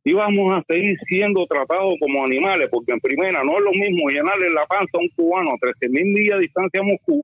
Íbamos 0.03 0.57
a 0.57 0.63
seguir 0.67 0.97
siendo 1.07 1.45
tratados 1.45 1.93
como 1.99 2.25
animales, 2.25 2.69
porque 2.71 2.91
en 2.93 2.99
primera 2.99 3.43
no 3.43 3.57
es 3.57 3.63
lo 3.63 3.71
mismo 3.71 4.09
llenarle 4.09 4.49
la 4.49 4.65
panza 4.65 4.97
a 4.97 4.99
un 4.99 5.09
cubano 5.15 5.51
a 5.51 5.57
13 5.59 5.89
mil 5.89 6.05
millas 6.05 6.37
de 6.37 6.41
distancia 6.41 6.81
a 6.81 6.83
Moscú 6.83 7.21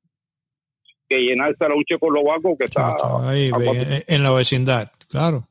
que 1.09 1.17
llenarse 1.17 1.63
a 1.63 1.73
un 1.73 1.83
checoslovaco 1.85 2.57
que 2.57 2.65
está 2.65 2.95
ahí, 3.23 3.49
en 4.07 4.23
la 4.23 4.31
vecindad, 4.31 4.91
claro. 5.09 5.47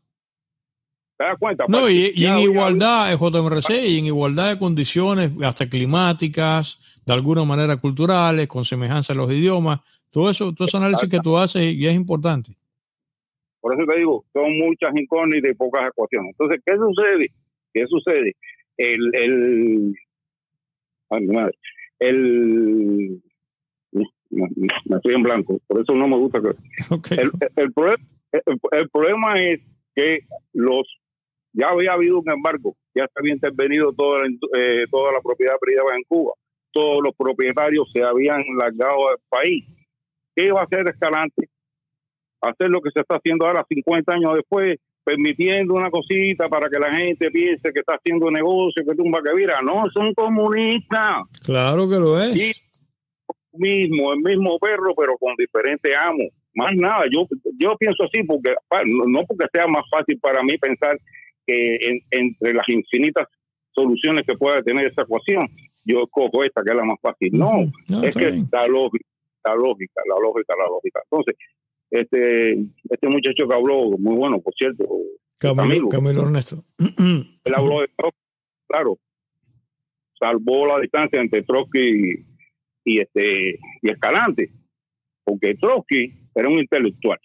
¿Te 1.16 1.24
das 1.24 1.38
cuenta? 1.38 1.64
No, 1.66 1.80
pues, 1.80 1.92
y, 1.92 2.12
y 2.14 2.26
en 2.26 2.38
igualdad, 2.38 3.10
en 3.10 3.18
JMRC, 3.18 3.70
y 3.86 3.98
en 4.00 4.06
igualdad 4.06 4.50
de 4.50 4.58
condiciones, 4.58 5.30
hasta 5.42 5.66
climáticas, 5.66 6.78
de 7.06 7.14
alguna 7.14 7.44
manera 7.44 7.76
culturales, 7.76 8.46
con 8.48 8.64
semejanza 8.64 9.14
a 9.14 9.16
los 9.16 9.32
idiomas, 9.32 9.80
todo 10.16 10.30
eso, 10.30 10.50
todo 10.54 10.66
ese 10.66 10.78
análisis 10.78 11.10
que 11.10 11.20
tú 11.20 11.36
haces 11.36 11.60
y 11.62 11.86
es 11.86 11.94
importante. 11.94 12.56
Por 13.60 13.74
eso 13.74 13.84
te 13.86 13.98
digo, 13.98 14.24
son 14.32 14.56
muchas 14.56 14.96
incógnitas 14.96 15.50
y 15.50 15.54
pocas 15.54 15.90
ecuaciones. 15.90 16.30
Entonces, 16.30 16.62
¿qué 16.64 16.74
sucede? 16.74 17.32
¿Qué 17.74 17.86
sucede? 17.86 18.34
El, 18.78 19.14
el, 19.14 19.94
ay, 21.10 21.26
madre, 21.26 21.58
el, 21.98 23.22
me, 24.30 24.96
estoy 24.96 25.16
en 25.16 25.22
blanco, 25.22 25.60
por 25.66 25.82
eso 25.82 25.94
no 25.94 26.08
me 26.08 26.16
gusta 26.16 26.40
que... 26.40 26.54
Okay. 26.94 27.18
El, 27.18 27.30
el, 27.56 27.74
el, 28.32 28.60
el, 28.70 28.88
problema 28.88 29.38
es 29.42 29.60
que 29.94 30.20
los 30.54 30.88
ya 31.52 31.68
había 31.68 31.92
habido 31.92 32.20
un 32.20 32.30
embargo, 32.30 32.74
ya 32.94 33.04
se 33.04 33.12
había 33.16 33.34
intervenido 33.34 33.92
toda 33.92 34.20
la, 34.20 34.28
eh, 34.58 34.86
toda 34.90 35.12
la 35.12 35.20
propiedad 35.20 35.58
privada 35.60 35.94
en 35.94 36.04
Cuba, 36.04 36.32
todos 36.72 37.02
los 37.04 37.14
propietarios 37.14 37.90
se 37.92 38.02
habían 38.02 38.42
largado 38.58 39.10
del 39.10 39.18
país. 39.28 39.75
¿Qué 40.36 40.44
iba 40.44 40.60
a 40.60 40.64
hacer 40.64 40.86
Escalante? 40.86 41.48
Hacer 42.42 42.68
lo 42.68 42.82
que 42.82 42.90
se 42.90 43.00
está 43.00 43.16
haciendo 43.16 43.46
ahora 43.46 43.64
50 43.66 44.12
años 44.12 44.34
después, 44.34 44.78
permitiendo 45.02 45.74
una 45.74 45.90
cosita 45.90 46.48
para 46.48 46.68
que 46.68 46.78
la 46.78 46.92
gente 46.92 47.30
piense 47.30 47.72
que 47.72 47.80
está 47.80 47.94
haciendo 47.94 48.30
negocio, 48.30 48.84
que 48.84 48.94
tumba 48.94 49.22
que 49.22 49.34
vira. 49.34 49.62
No, 49.62 49.84
son 49.92 50.12
comunistas. 50.12 51.22
Claro 51.42 51.88
que 51.88 51.96
lo 51.96 52.22
es. 52.22 52.36
Y 52.36 52.52
mismo, 53.58 54.12
el 54.12 54.20
mismo 54.20 54.58
perro, 54.58 54.94
pero 54.94 55.16
con 55.18 55.34
diferente 55.36 55.96
amo. 55.96 56.24
Más 56.54 56.74
nada, 56.74 57.04
yo, 57.10 57.26
yo 57.58 57.76
pienso 57.76 58.04
así 58.04 58.22
porque 58.22 58.54
no 58.86 59.24
porque 59.26 59.46
sea 59.52 59.66
más 59.66 59.84
fácil 59.90 60.18
para 60.20 60.42
mí 60.42 60.56
pensar 60.58 60.98
que 61.46 61.76
en, 61.76 62.00
entre 62.10 62.54
las 62.54 62.68
infinitas 62.68 63.26
soluciones 63.72 64.24
que 64.26 64.36
pueda 64.36 64.62
tener 64.62 64.86
esa 64.86 65.02
ecuación, 65.02 65.48
yo 65.84 66.04
escojo 66.04 66.44
esta 66.44 66.62
que 66.62 66.70
es 66.70 66.76
la 66.76 66.84
más 66.84 66.98
fácil. 67.00 67.30
No, 67.32 67.70
no 67.88 68.02
es 68.02 68.16
que 68.16 68.42
la 68.50 68.66
lógica, 68.66 69.04
la 69.46 69.54
lógica, 69.54 70.00
la 70.08 70.20
lógica, 70.20 70.54
la 70.56 70.66
lógica. 70.66 71.00
Entonces, 71.04 71.36
este, 71.90 72.52
este 72.90 73.08
muchacho 73.08 73.46
que 73.48 73.54
habló, 73.54 73.90
muy 73.98 74.16
bueno, 74.16 74.40
por 74.40 74.54
cierto, 74.54 74.84
Camilo, 75.38 75.88
Camilo 75.88 76.22
Ernesto. 76.22 76.64
Él 76.78 77.54
habló 77.54 77.80
de 77.80 77.88
Trotsky, 77.96 78.20
claro, 78.68 78.98
salvó 80.18 80.66
la 80.66 80.80
distancia 80.80 81.20
entre 81.20 81.42
Trotsky 81.42 82.24
y, 82.84 83.00
este, 83.00 83.58
y 83.82 83.90
Escalante, 83.90 84.50
porque 85.24 85.54
Trotsky 85.54 86.12
era 86.34 86.48
un 86.48 86.58
intelectual. 86.58 87.18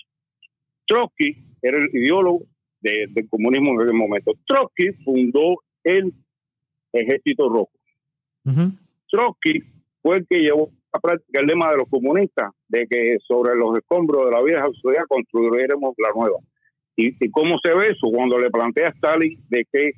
Trotsky 0.86 1.36
era 1.62 1.78
el 1.78 1.90
ideólogo 1.94 2.46
de, 2.82 3.08
del 3.10 3.30
comunismo 3.30 3.72
en 3.72 3.82
aquel 3.82 3.94
momento. 3.94 4.34
Trotsky 4.46 4.92
fundó 5.04 5.56
el 5.84 6.14
Ejército 6.94 7.48
Rojo. 7.48 7.72
Uh 8.44 8.52
-huh. 8.52 8.78
Trotsky 9.10 9.64
fue 10.02 10.18
el 10.18 10.28
que 10.28 10.40
llevó 10.40 10.72
a 10.94 11.00
práctica 11.00 11.40
el 11.40 11.48
lema 11.48 11.72
de 11.72 11.78
los 11.78 11.90
comunistas 11.90 12.52
de 12.68 12.86
que 12.88 13.18
sobre 13.26 13.56
los 13.56 13.78
escombros 13.78 14.26
de 14.26 14.32
la 14.32 14.42
vieja 14.42 14.66
sociedad 14.68 15.06
construiremos 15.08 15.94
la 15.98 16.10
nueva. 16.14 16.38
¿Y, 16.96 17.24
y 17.24 17.32
cómo 17.32 17.58
se 17.64 17.74
ve 17.74 17.88
eso? 17.90 18.08
Cuando 18.14 18.38
le 18.38 18.50
plantea 18.50 18.88
a 18.88 18.92
Stalin 18.92 19.40
de 19.50 19.66
que, 19.72 19.92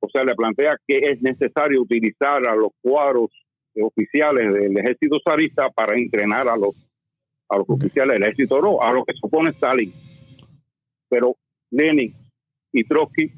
o 0.00 0.08
sea, 0.08 0.24
le 0.24 0.34
plantea 0.34 0.76
que 0.86 0.98
es 0.98 1.22
necesario 1.22 1.82
utilizar 1.82 2.46
a 2.46 2.56
los 2.56 2.70
cuadros 2.80 3.30
oficiales 3.80 4.52
del 4.52 4.76
ejército 4.76 5.18
zarista 5.24 5.70
para 5.70 5.96
entrenar 5.96 6.48
a 6.48 6.56
los 6.56 6.76
a 7.48 7.58
los 7.58 7.68
oficiales 7.68 8.14
del 8.14 8.22
ejército 8.22 8.60
rojo, 8.60 8.82
a 8.82 8.92
lo 8.92 9.04
que 9.04 9.12
supone 9.14 9.50
Stalin. 9.50 9.92
Pero 11.10 11.36
Lenin 11.70 12.12
y 12.72 12.84
Trotsky 12.84 13.30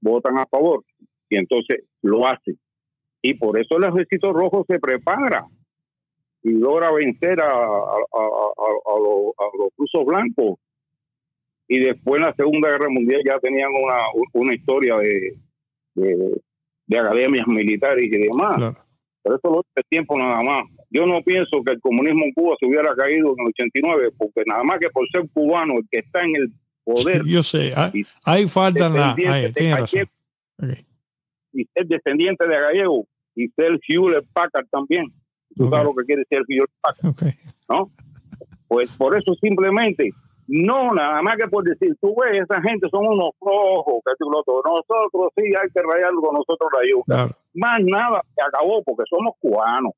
votan 0.00 0.38
a 0.38 0.46
favor 0.46 0.84
y 1.28 1.36
entonces 1.36 1.84
lo 2.02 2.26
hacen. 2.26 2.56
Y 3.20 3.34
por 3.34 3.58
eso 3.58 3.76
el 3.76 3.84
ejército 3.84 4.32
rojo 4.32 4.64
se 4.68 4.78
prepara 4.78 5.44
y 6.42 6.50
logra 6.50 6.90
vencer 6.92 7.40
a, 7.40 7.46
a, 7.46 7.50
a, 7.50 8.22
a 8.86 8.98
los, 8.98 9.34
los 9.58 9.68
rusos 9.76 10.04
blancos. 10.04 10.58
Y 11.68 11.80
después 11.80 12.20
en 12.20 12.26
la 12.26 12.34
Segunda 12.34 12.70
Guerra 12.70 12.88
Mundial 12.88 13.20
ya 13.24 13.38
tenían 13.40 13.70
una, 13.74 13.98
una 14.32 14.54
historia 14.54 14.96
de, 14.96 15.36
de, 15.94 16.40
de 16.86 16.98
academias 16.98 17.46
militares 17.46 18.06
y 18.06 18.10
demás. 18.10 18.56
Claro. 18.56 18.76
Pero 19.22 19.36
eso 19.36 19.50
lo 19.50 19.60
hace 19.60 19.86
tiempo 19.90 20.18
nada 20.18 20.42
más. 20.42 20.64
Yo 20.90 21.06
no 21.06 21.22
pienso 21.22 21.62
que 21.64 21.72
el 21.72 21.80
comunismo 21.80 22.24
en 22.24 22.32
Cuba 22.32 22.56
se 22.58 22.66
hubiera 22.66 22.94
caído 22.94 23.34
en 23.36 23.40
el 23.40 23.46
89, 23.48 24.10
porque 24.16 24.42
nada 24.46 24.62
más 24.64 24.78
que 24.78 24.88
por 24.88 25.06
ser 25.10 25.28
cubano, 25.32 25.74
el 25.74 25.84
que 25.90 25.98
está 25.98 26.22
en 26.22 26.36
el 26.36 26.52
poder. 26.84 27.22
Sí, 27.24 27.30
yo 27.30 27.42
sé, 27.42 27.72
hay, 27.76 28.02
hay 28.24 28.46
falta 28.46 28.88
la. 28.88 29.14
Hay, 29.14 29.52
de 29.52 29.76
razón. 29.76 30.08
Okay. 30.56 30.86
Y 31.52 31.64
ser 31.74 31.86
descendiente 31.86 32.46
de 32.46 32.58
gallego 32.58 33.06
y 33.34 33.48
ser 33.48 33.78
Hewlett 33.86 34.24
Packard 34.32 34.66
también. 34.70 35.12
Tú 35.56 35.66
okay. 35.66 35.70
sabes 35.70 35.86
lo 35.86 35.94
que 35.94 36.04
quiere 36.06 36.24
ser 36.28 36.42
Hewlett 36.48 36.70
Packard. 36.80 37.10
Okay. 37.10 37.32
¿No? 37.68 37.90
Pues 38.68 38.90
por 38.92 39.16
eso 39.16 39.34
simplemente, 39.40 40.10
no 40.46 40.92
nada 40.92 41.22
más 41.22 41.36
que 41.36 41.48
por 41.48 41.64
decir, 41.64 41.96
tú 42.00 42.14
ves, 42.20 42.42
esa 42.42 42.60
gente 42.60 42.88
son 42.90 43.06
unos 43.06 43.30
flojos, 43.38 44.02
que 44.04 44.12
lo 44.20 44.42
Nosotros 44.46 45.32
sí 45.36 45.44
hay 45.44 45.68
que 45.72 45.82
rayarlo 45.82 46.20
con 46.20 46.34
nosotros. 46.34 46.68
Claro. 47.06 47.36
Más 47.54 47.80
nada 47.82 48.22
se 48.34 48.42
acabó 48.42 48.82
porque 48.84 49.04
somos 49.08 49.34
cubanos. 49.40 49.92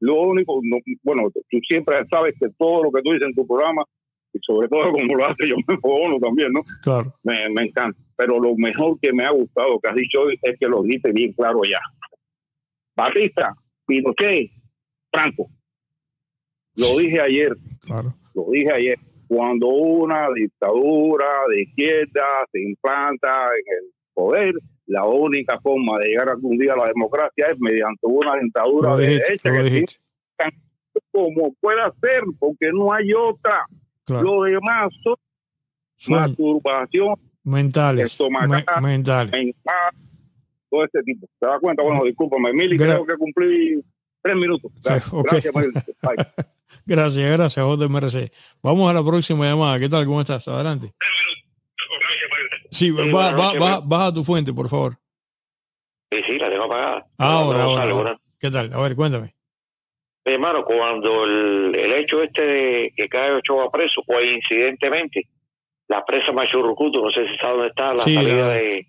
Lo 0.00 0.20
único, 0.20 0.60
no, 0.62 0.78
bueno, 1.04 1.30
tú 1.32 1.58
siempre 1.68 1.96
sabes 2.10 2.34
que 2.38 2.48
todo 2.58 2.84
lo 2.84 2.90
que 2.90 3.02
tú 3.02 3.12
dices 3.12 3.28
en 3.28 3.34
tu 3.34 3.46
programa, 3.46 3.84
y 4.32 4.38
sobre 4.42 4.68
todo 4.68 4.90
como 4.90 5.14
lo 5.14 5.26
hace 5.26 5.48
yo 5.48 5.56
me 5.68 5.78
uno 5.82 6.18
también, 6.18 6.52
¿no? 6.52 6.62
Claro. 6.82 7.12
Me, 7.22 7.48
me, 7.50 7.62
encanta. 7.62 7.98
Pero 8.16 8.40
lo 8.40 8.54
mejor 8.56 8.98
que 9.00 9.12
me 9.12 9.24
ha 9.24 9.30
gustado 9.30 9.78
que 9.80 9.88
has 9.88 9.94
dicho 9.94 10.22
hoy 10.22 10.38
es 10.42 10.58
que 10.58 10.66
lo 10.66 10.82
dijiste 10.82 11.12
bien 11.12 11.32
claro 11.32 11.60
ya. 11.64 11.80
Batista, 12.96 13.54
Pinochet, 13.86 14.50
Franco. 15.12 15.48
Lo 16.76 16.98
dije 16.98 17.20
ayer. 17.20 17.52
Claro. 17.82 18.14
Lo 18.34 18.46
dije 18.50 18.72
ayer. 18.72 18.98
Cuando 19.28 19.68
una 19.68 20.28
dictadura 20.34 21.26
de 21.48 21.62
izquierda 21.62 22.24
se 22.50 22.62
implanta 22.62 23.46
en 23.46 23.84
el 23.84 23.92
poder, 24.14 24.54
la 24.86 25.04
única 25.06 25.58
forma 25.60 25.98
de 25.98 26.08
llegar 26.08 26.28
algún 26.28 26.58
día 26.58 26.74
a 26.74 26.76
la 26.76 26.86
democracia 26.86 27.46
es 27.50 27.58
mediante 27.60 28.06
una 28.06 28.36
dictadura 28.36 28.96
de 28.96 29.06
derecha 29.06 29.50
que 29.50 29.84
como 31.10 31.54
pueda 31.54 31.90
ser, 32.00 32.22
porque 32.38 32.70
no 32.72 32.92
hay 32.92 33.12
otra. 33.14 33.64
Claro. 34.04 34.22
Lo 34.22 34.42
demás 34.42 34.92
son, 35.02 35.14
son 35.96 36.14
masturbación 36.14 37.14
mentales, 37.44 38.20
me 38.20 38.46
mentales. 38.80 39.32
Mental, 39.32 39.94
todo 40.68 40.84
este 40.84 41.02
tipo. 41.02 41.26
¿Te 41.38 41.46
das 41.46 41.60
cuenta? 41.60 41.82
Bueno, 41.82 42.04
discúlpame, 42.04 42.52
Mili, 42.52 42.76
creo 42.76 43.04
que 43.06 43.16
cumplí 43.16 43.82
tres 44.22 44.36
minutos. 44.36 44.72
Sí, 44.80 44.92
okay. 45.12 45.40
Gracias, 45.40 45.54
Gracias, 46.86 47.30
gracias, 47.32 47.64
JMRC. 47.64 48.32
Vamos 48.62 48.90
a 48.90 48.94
la 48.94 49.04
próxima 49.04 49.44
llamada. 49.44 49.78
¿Qué 49.78 49.88
tal? 49.88 50.04
¿Cómo 50.06 50.20
estás? 50.20 50.48
Adelante. 50.48 50.92
Sí, 52.70 52.90
baja 52.90 54.12
tu 54.12 54.24
fuente, 54.24 54.52
por 54.52 54.68
favor. 54.68 54.94
Sí, 56.10 56.20
sí, 56.26 56.38
la 56.38 56.50
tengo 56.50 56.64
apagada. 56.64 57.06
Ahora, 57.18 57.62
ahora, 57.62 58.18
¿Qué 58.40 58.50
tal? 58.50 58.72
A 58.72 58.80
ver, 58.80 58.96
cuéntame. 58.96 59.34
Hermano, 60.24 60.64
cuando 60.64 61.24
el, 61.24 61.74
hecho 61.74 62.22
este 62.22 62.44
de 62.44 62.92
que 62.96 63.08
cae 63.08 63.32
Ochoa 63.32 63.70
preso, 63.70 64.02
coincidentemente, 64.06 65.28
la 65.88 66.04
presa 66.04 66.32
Machurucuto, 66.32 67.02
no 67.02 67.10
sé 67.10 67.28
si 67.28 67.36
sabe 67.36 67.52
dónde 67.54 67.68
está, 67.68 67.94
la 67.94 67.98
salida 67.98 68.48
de... 68.48 68.78
Eh, 68.78 68.86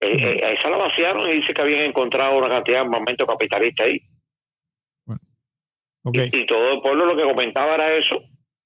eh, 0.00 0.56
esa 0.58 0.68
la 0.68 0.78
vaciaron 0.78 1.30
y 1.30 1.34
dice 1.34 1.54
que 1.54 1.62
habían 1.62 1.84
encontrado 1.84 2.36
una 2.36 2.48
cantidad 2.48 2.78
de 2.78 2.84
armamento 2.84 3.24
capitalista 3.24 3.84
ahí. 3.84 4.00
Y, 6.04 6.46
todo 6.46 6.72
el 6.72 6.80
pueblo 6.80 7.06
lo 7.06 7.16
que 7.16 7.22
comentaba 7.22 7.74
era 7.74 7.96
eso. 7.96 8.20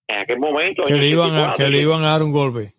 En 0.09 0.21
aquel 0.21 0.39
momento. 0.39 0.85
Que, 0.85 0.95
le 0.95 1.09
iban, 1.09 1.35
a, 1.35 1.53
que 1.53 1.69
le 1.69 1.83
iban 1.83 2.03
a 2.03 2.13
dar 2.13 2.23
un 2.23 2.33
golpe. 2.33 2.75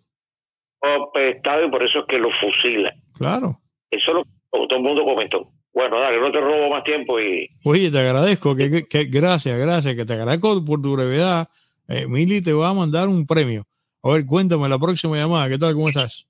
y 0.82 1.70
por 1.70 1.82
eso 1.82 2.00
es 2.00 2.04
que 2.08 2.18
lo 2.18 2.30
fusilan. 2.40 2.92
Claro. 3.14 3.60
Eso 3.90 4.12
lo 4.12 4.24
todo 4.50 4.76
el 4.76 4.82
mundo 4.82 5.04
comentó. 5.04 5.52
Bueno, 5.72 6.00
dale, 6.00 6.20
no 6.20 6.32
te 6.32 6.40
robo 6.40 6.70
más 6.70 6.82
tiempo 6.82 7.20
y... 7.20 7.48
Oye, 7.64 7.90
te 7.90 7.98
agradezco, 7.98 8.56
que, 8.56 8.86
gracias, 9.10 9.58
gracias, 9.58 9.94
que 9.94 10.04
te 10.04 10.14
agradezco 10.14 10.64
por 10.64 10.80
tu 10.82 10.96
brevedad. 10.96 11.48
Eh, 11.86 12.06
Mili 12.06 12.42
te 12.42 12.52
va 12.52 12.70
a 12.70 12.74
mandar 12.74 13.08
un 13.08 13.26
premio. 13.26 13.64
A 14.02 14.10
ver, 14.10 14.26
cuéntame 14.26 14.68
la 14.68 14.78
próxima 14.78 15.16
llamada. 15.16 15.48
¿Qué 15.48 15.58
tal? 15.58 15.74
¿Cómo 15.74 15.88
estás? 15.88 16.26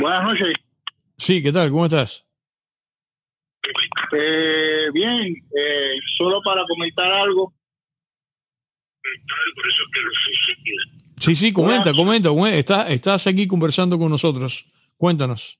Buenas 0.00 0.24
noches. 0.24 0.54
Sí, 1.18 1.42
¿qué 1.42 1.52
tal? 1.52 1.70
¿Cómo 1.70 1.84
estás? 1.84 2.26
Eh, 4.12 4.90
bien, 4.92 5.34
eh, 5.56 5.98
solo 6.18 6.40
para 6.44 6.64
comentar 6.66 7.10
algo. 7.10 7.52
Sí, 11.20 11.34
sí, 11.34 11.52
comenta, 11.52 11.92
comenta. 11.92 12.30
Estás, 12.50 12.90
estás 12.90 13.26
aquí 13.26 13.46
conversando 13.46 13.98
con 13.98 14.10
nosotros. 14.10 14.66
Cuéntanos. 14.96 15.58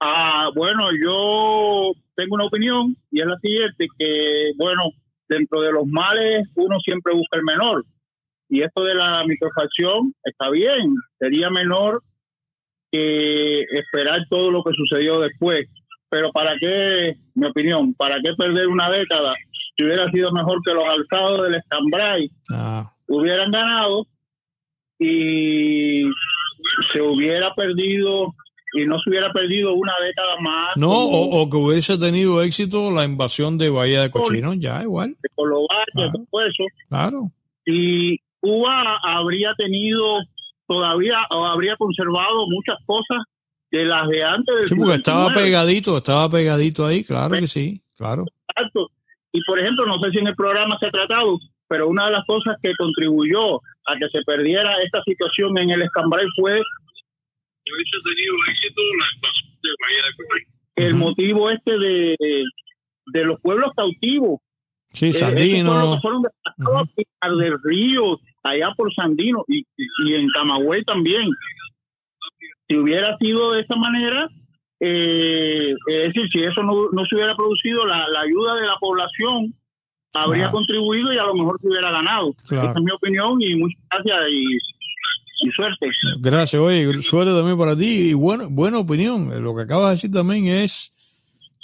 Ah, 0.00 0.50
bueno, 0.54 0.88
yo 0.92 1.92
tengo 2.14 2.34
una 2.34 2.46
opinión 2.46 2.96
y 3.10 3.20
es 3.20 3.26
la 3.26 3.38
siguiente, 3.38 3.86
que 3.98 4.52
bueno, 4.56 4.92
dentro 5.28 5.60
de 5.60 5.72
los 5.72 5.86
males 5.86 6.48
uno 6.54 6.78
siempre 6.80 7.14
busca 7.14 7.38
el 7.38 7.44
menor. 7.44 7.84
Y 8.48 8.62
esto 8.62 8.82
de 8.82 8.94
la 8.94 9.24
microfacción 9.24 10.14
está 10.24 10.50
bien, 10.50 10.94
sería 11.18 11.50
menor 11.50 12.02
que 12.90 13.60
esperar 13.62 14.26
todo 14.28 14.50
lo 14.50 14.64
que 14.64 14.72
sucedió 14.74 15.20
después. 15.20 15.68
Pero 16.10 16.30
¿para 16.32 16.54
qué, 16.60 17.14
mi 17.34 17.46
opinión, 17.46 17.94
para 17.94 18.16
qué 18.16 18.34
perder 18.36 18.66
una 18.66 18.90
década? 18.90 19.32
Si 19.76 19.84
hubiera 19.84 20.10
sido 20.10 20.32
mejor 20.32 20.60
que 20.64 20.74
los 20.74 20.84
alzados 20.84 21.44
del 21.44 21.54
Escambray 21.54 22.30
ah. 22.52 22.92
hubieran 23.06 23.50
ganado 23.50 24.06
y 24.98 26.02
se 26.92 27.00
hubiera 27.00 27.54
perdido 27.54 28.34
y 28.72 28.86
no 28.86 29.00
se 29.00 29.10
hubiera 29.10 29.32
perdido 29.32 29.74
una 29.74 29.94
década 30.04 30.36
más. 30.40 30.76
No, 30.76 30.92
o, 30.92 31.48
que 31.48 31.56
hubiese 31.56 31.98
tenido 31.98 32.42
éxito 32.42 32.90
la 32.90 33.04
invasión 33.04 33.58
de 33.58 33.70
Bahía 33.70 34.02
de 34.02 34.10
Cochinos, 34.10 34.58
ya 34.58 34.82
igual. 34.82 35.16
De 35.22 35.28
claro. 35.36 36.12
todo 36.30 36.42
eso. 36.42 36.64
Claro. 36.88 37.32
Y 37.66 38.18
Cuba 38.40 38.98
habría 39.02 39.54
tenido 39.54 40.20
todavía, 40.66 41.18
o 41.30 41.44
habría 41.44 41.76
conservado 41.76 42.46
muchas 42.48 42.76
cosas 42.86 43.18
de 43.70 43.84
las 43.84 44.08
de 44.08 44.24
antes 44.24 44.54
del 44.56 44.68
Sí, 44.68 44.74
porque 44.74 44.96
estaba 44.96 45.32
pegadito, 45.32 45.98
estaba 45.98 46.28
pegadito 46.28 46.86
ahí, 46.86 47.04
claro 47.04 47.38
que 47.38 47.46
sí, 47.46 47.80
claro. 47.96 48.24
Exacto. 48.48 48.90
Y 49.32 49.40
por 49.44 49.58
ejemplo, 49.60 49.86
no 49.86 49.98
sé 50.00 50.10
si 50.10 50.18
en 50.18 50.26
el 50.26 50.34
programa 50.34 50.76
se 50.80 50.86
ha 50.86 50.90
tratado, 50.90 51.38
pero 51.68 51.88
una 51.88 52.06
de 52.06 52.12
las 52.12 52.26
cosas 52.26 52.56
que 52.62 52.74
contribuyó 52.76 53.56
a 53.86 53.96
que 53.98 54.08
se 54.12 54.22
perdiera 54.26 54.82
esta 54.82 55.02
situación 55.04 55.56
en 55.58 55.70
el 55.70 55.82
escambray 55.82 56.26
fue 56.36 56.60
el 60.76 60.94
motivo 60.94 61.50
este 61.50 61.78
de, 61.78 62.16
de 63.06 63.24
los 63.24 63.40
pueblos 63.40 63.70
cautivos. 63.76 64.40
Sí, 64.92 65.10
eh, 65.10 65.12
Sandino. 65.12 66.00
fueron 66.00 66.22
del 67.38 67.62
río, 67.62 68.18
allá 68.42 68.72
por 68.76 68.92
Sandino 68.92 69.44
y, 69.46 69.64
y 70.04 70.14
en 70.14 70.28
Camagüey 70.30 70.82
también. 70.84 71.28
Si 72.70 72.76
hubiera 72.76 73.18
sido 73.18 73.52
de 73.52 73.62
esa 73.62 73.74
manera, 73.74 74.30
eh, 74.78 75.74
es 75.88 76.14
decir, 76.14 76.28
si 76.32 76.44
eso 76.44 76.62
no, 76.62 76.88
no 76.92 77.04
se 77.04 77.16
hubiera 77.16 77.34
producido, 77.34 77.84
la, 77.84 78.06
la, 78.08 78.20
ayuda 78.20 78.54
de 78.54 78.66
la 78.68 78.76
población 78.78 79.52
habría 80.14 80.52
contribuido 80.52 81.12
y 81.12 81.18
a 81.18 81.24
lo 81.24 81.34
mejor 81.34 81.60
se 81.60 81.66
hubiera 81.66 81.90
ganado. 81.90 82.32
Esa 82.44 82.70
es 82.70 82.82
mi 82.82 82.92
opinión 82.92 83.42
y 83.42 83.56
muchas 83.56 83.82
gracias 83.90 84.20
y 84.30 84.58
y 85.40 85.50
suerte. 85.52 85.90
Gracias, 86.18 86.60
oye, 86.60 87.02
suerte 87.02 87.32
también 87.32 87.58
para 87.58 87.76
ti 87.76 88.10
y 88.10 88.12
bueno, 88.12 88.48
buena 88.50 88.78
opinión. 88.78 89.42
Lo 89.42 89.56
que 89.56 89.62
acabas 89.62 89.86
de 89.86 89.92
decir 89.92 90.10
también 90.12 90.46
es, 90.46 90.92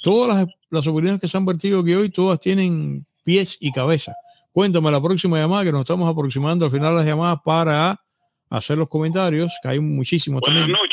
todas 0.03 0.35
las, 0.35 0.47
las 0.71 0.87
opiniones 0.87 1.21
que 1.21 1.29
se 1.29 1.37
han 1.37 1.45
vertido 1.45 1.81
aquí 1.81 1.95
hoy, 1.95 2.09
todas 2.09 2.41
tienen 2.41 3.07
pies 3.23 3.59
y 3.61 3.71
cabeza. 3.73 4.15
Cuéntame 4.53 4.91
la 4.91 5.03
próxima 5.03 5.39
llamada, 5.39 5.65
que 5.65 5.73
nos 5.73 5.83
estamos 5.83 6.11
aproximando 6.11 6.65
al 6.65 6.71
final 6.71 6.95
de 6.95 7.01
las 7.01 7.07
llamadas 7.07 7.39
para 7.45 8.01
hacer 8.49 8.79
los 8.79 8.89
comentarios, 8.89 9.53
que 9.63 9.69
hay 9.69 9.81
muchísimos 9.81 10.41
Buenas 10.41 10.69
noches, 10.69 10.79
Pepe. 10.79 10.86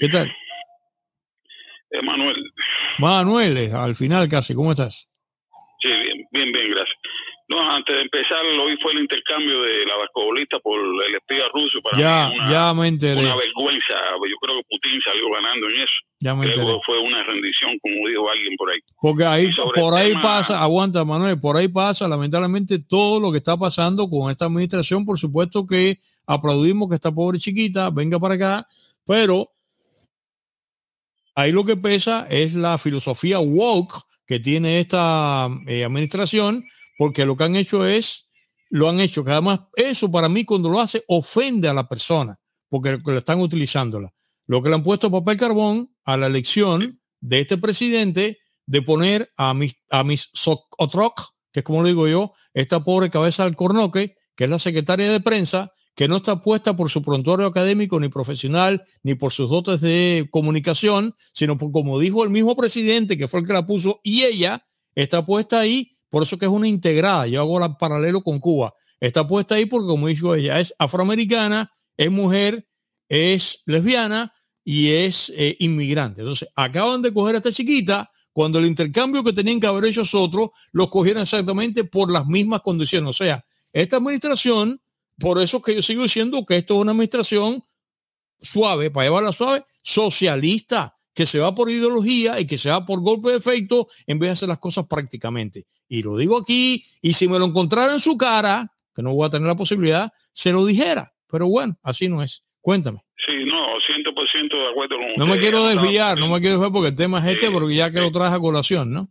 ¿Qué 0.00 0.08
tal? 0.08 0.32
Manuel. 2.02 2.42
Manuel, 2.98 3.56
eh, 3.58 3.70
al 3.70 3.94
final 3.94 4.28
casi, 4.30 4.54
¿cómo 4.54 4.72
estás? 4.72 5.10
Sí, 5.82 5.90
bien, 5.90 6.26
bien, 6.32 6.52
bien, 6.52 6.70
gracias. 6.70 6.96
No, 7.48 7.60
antes 7.70 7.94
de 7.94 8.02
empezar, 8.02 8.42
hoy 8.64 8.78
fue 8.80 8.92
el 8.92 9.00
intercambio 9.00 9.60
de 9.60 9.84
la 9.84 9.96
basquetbolista 9.96 10.58
por 10.60 10.80
el 10.80 11.14
espía 11.16 11.44
ruso. 11.52 11.82
Para 11.82 11.98
ya, 11.98 12.28
mí 12.30 12.38
una, 12.38 12.50
ya 12.50 12.74
me 12.74 12.88
enteré. 12.88 13.20
Una 13.20 13.36
vergüenza. 13.36 13.94
Yo 14.26 14.36
creo 14.40 14.56
que 14.56 14.66
Putin 14.70 15.00
salió 15.04 15.30
ganando 15.34 15.66
en 15.68 15.82
eso. 15.82 15.92
Ya 16.20 16.34
me 16.34 16.46
enteré. 16.46 16.78
Fue 16.86 16.98
una 16.98 17.22
rendición, 17.24 17.78
como 17.80 18.08
dijo 18.08 18.30
alguien 18.30 18.54
por 18.56 18.70
ahí. 18.70 18.78
Porque 19.02 19.24
ahí, 19.24 19.50
por 19.74 19.94
ahí 19.94 20.14
pasa, 20.22 20.62
aguanta 20.62 21.04
Manuel, 21.04 21.38
por 21.38 21.58
ahí 21.58 21.68
pasa 21.68 22.08
lamentablemente 22.08 22.78
todo 22.88 23.20
lo 23.20 23.32
que 23.32 23.38
está 23.38 23.54
pasando 23.58 24.08
con 24.08 24.30
esta 24.30 24.46
administración. 24.46 25.04
Por 25.04 25.18
supuesto 25.18 25.66
que 25.66 25.98
aplaudimos 26.26 26.88
que 26.88 26.94
esta 26.94 27.12
pobre 27.12 27.38
chiquita 27.38 27.90
venga 27.90 28.18
para 28.18 28.36
acá, 28.36 28.66
pero 29.04 29.50
ahí 31.34 31.52
lo 31.52 31.64
que 31.64 31.76
pesa 31.76 32.26
es 32.28 32.54
la 32.54 32.78
filosofía 32.78 33.40
woke 33.40 34.02
que 34.26 34.40
tiene 34.40 34.80
esta 34.80 35.48
eh, 35.66 35.84
administración 35.84 36.64
porque 37.00 37.24
lo 37.24 37.34
que 37.34 37.44
han 37.44 37.56
hecho 37.56 37.86
es, 37.86 38.26
lo 38.68 38.88
han 38.88 39.00
hecho, 39.00 39.24
que 39.24 39.32
además 39.32 39.60
eso 39.74 40.10
para 40.10 40.28
mí 40.28 40.44
cuando 40.44 40.68
lo 40.68 40.80
hace 40.80 41.02
ofende 41.08 41.66
a 41.66 41.74
la 41.74 41.88
persona, 41.88 42.38
porque 42.68 42.98
lo 43.02 43.18
están 43.18 43.40
utilizándola. 43.40 44.10
Lo 44.46 44.62
que 44.62 44.68
le 44.68 44.74
han 44.74 44.82
puesto 44.82 45.10
papel 45.10 45.38
carbón 45.38 45.94
a 46.04 46.16
la 46.16 46.26
elección 46.26 47.00
de 47.20 47.40
este 47.40 47.56
presidente 47.56 48.38
de 48.66 48.82
poner 48.82 49.32
a 49.36 49.54
mis, 49.54 49.76
a 49.90 50.04
mis 50.04 50.30
Otroc, 50.76 51.34
que 51.52 51.60
es 51.60 51.64
como 51.64 51.80
lo 51.80 51.88
digo 51.88 52.06
yo, 52.06 52.34
esta 52.52 52.84
pobre 52.84 53.10
cabeza 53.10 53.44
del 53.44 53.56
cornoque, 53.56 54.16
que 54.36 54.44
es 54.44 54.50
la 54.50 54.58
secretaria 54.58 55.10
de 55.10 55.20
prensa, 55.20 55.72
que 56.00 56.08
no 56.08 56.16
está 56.16 56.40
puesta 56.40 56.74
por 56.74 56.88
su 56.88 57.02
prontuario 57.02 57.44
académico 57.44 58.00
ni 58.00 58.08
profesional, 58.08 58.82
ni 59.02 59.16
por 59.16 59.32
sus 59.32 59.50
dotes 59.50 59.82
de 59.82 60.28
comunicación, 60.30 61.14
sino 61.34 61.58
por, 61.58 61.72
como 61.72 61.98
dijo 61.98 62.24
el 62.24 62.30
mismo 62.30 62.56
presidente, 62.56 63.18
que 63.18 63.28
fue 63.28 63.40
el 63.40 63.46
que 63.46 63.52
la 63.52 63.66
puso, 63.66 64.00
y 64.02 64.22
ella 64.22 64.66
está 64.94 65.26
puesta 65.26 65.58
ahí 65.58 65.98
por 66.08 66.22
eso 66.22 66.38
que 66.38 66.46
es 66.46 66.50
una 66.50 66.66
integrada. 66.68 67.26
Yo 67.26 67.42
hago 67.42 67.62
el 67.62 67.76
paralelo 67.76 68.22
con 68.22 68.38
Cuba. 68.38 68.72
Está 68.98 69.28
puesta 69.28 69.56
ahí 69.56 69.66
porque, 69.66 69.88
como 69.88 70.06
dijo 70.06 70.34
ella, 70.34 70.58
es 70.58 70.74
afroamericana, 70.78 71.70
es 71.98 72.10
mujer, 72.10 72.66
es 73.10 73.62
lesbiana 73.66 74.32
y 74.64 74.92
es 74.92 75.30
eh, 75.36 75.54
inmigrante. 75.58 76.22
Entonces, 76.22 76.48
acaban 76.56 77.02
de 77.02 77.12
coger 77.12 77.34
a 77.34 77.38
esta 77.40 77.52
chiquita 77.52 78.10
cuando 78.32 78.58
el 78.58 78.64
intercambio 78.64 79.22
que 79.22 79.34
tenían 79.34 79.60
que 79.60 79.66
haber 79.66 79.84
hecho 79.84 80.04
otros 80.14 80.48
los 80.72 80.88
cogieron 80.88 81.24
exactamente 81.24 81.84
por 81.84 82.10
las 82.10 82.26
mismas 82.26 82.62
condiciones. 82.62 83.10
O 83.10 83.12
sea, 83.12 83.44
esta 83.74 83.98
administración, 83.98 84.80
por 85.20 85.40
eso 85.40 85.62
que 85.62 85.74
yo 85.74 85.82
sigo 85.82 86.02
diciendo 86.02 86.44
que 86.46 86.56
esto 86.56 86.74
es 86.74 86.80
una 86.80 86.92
administración 86.92 87.62
suave, 88.40 88.90
para 88.90 89.06
llevarla 89.06 89.32
suave, 89.32 89.64
socialista, 89.82 90.96
que 91.14 91.26
se 91.26 91.38
va 91.38 91.54
por 91.54 91.70
ideología 91.70 92.40
y 92.40 92.46
que 92.46 92.58
se 92.58 92.70
va 92.70 92.86
por 92.86 93.00
golpe 93.00 93.30
de 93.30 93.36
efecto 93.36 93.88
en 94.06 94.18
vez 94.18 94.28
de 94.28 94.32
hacer 94.32 94.48
las 94.48 94.58
cosas 94.58 94.86
prácticamente. 94.88 95.66
Y 95.88 96.02
lo 96.02 96.16
digo 96.16 96.38
aquí, 96.38 96.84
y 97.02 97.12
si 97.12 97.28
me 97.28 97.38
lo 97.38 97.44
encontrara 97.44 97.92
en 97.92 98.00
su 98.00 98.16
cara, 98.16 98.72
que 98.94 99.02
no 99.02 99.14
voy 99.14 99.26
a 99.26 99.30
tener 99.30 99.46
la 99.46 99.56
posibilidad, 99.56 100.10
se 100.32 100.52
lo 100.52 100.64
dijera. 100.64 101.12
Pero 101.30 101.48
bueno, 101.48 101.78
así 101.82 102.08
no 102.08 102.22
es. 102.22 102.44
Cuéntame. 102.60 103.00
Sí, 103.26 103.32
no, 103.44 103.54
100% 103.54 104.48
de 104.50 104.70
acuerdo 104.70 104.96
con 104.96 105.12
No 105.16 105.26
me 105.26 105.38
quiero 105.38 105.66
desviar, 105.66 106.18
no 106.18 106.28
me 106.28 106.40
quiero 106.40 106.54
desviar 106.54 106.72
porque 106.72 106.88
el 106.88 106.96
tema 106.96 107.18
es 107.18 107.36
este, 107.36 107.50
porque 107.50 107.74
ya 107.74 107.90
que 107.90 108.00
lo 108.00 108.10
traje 108.10 108.36
a 108.36 108.40
colación, 108.40 108.92
¿no? 108.92 109.10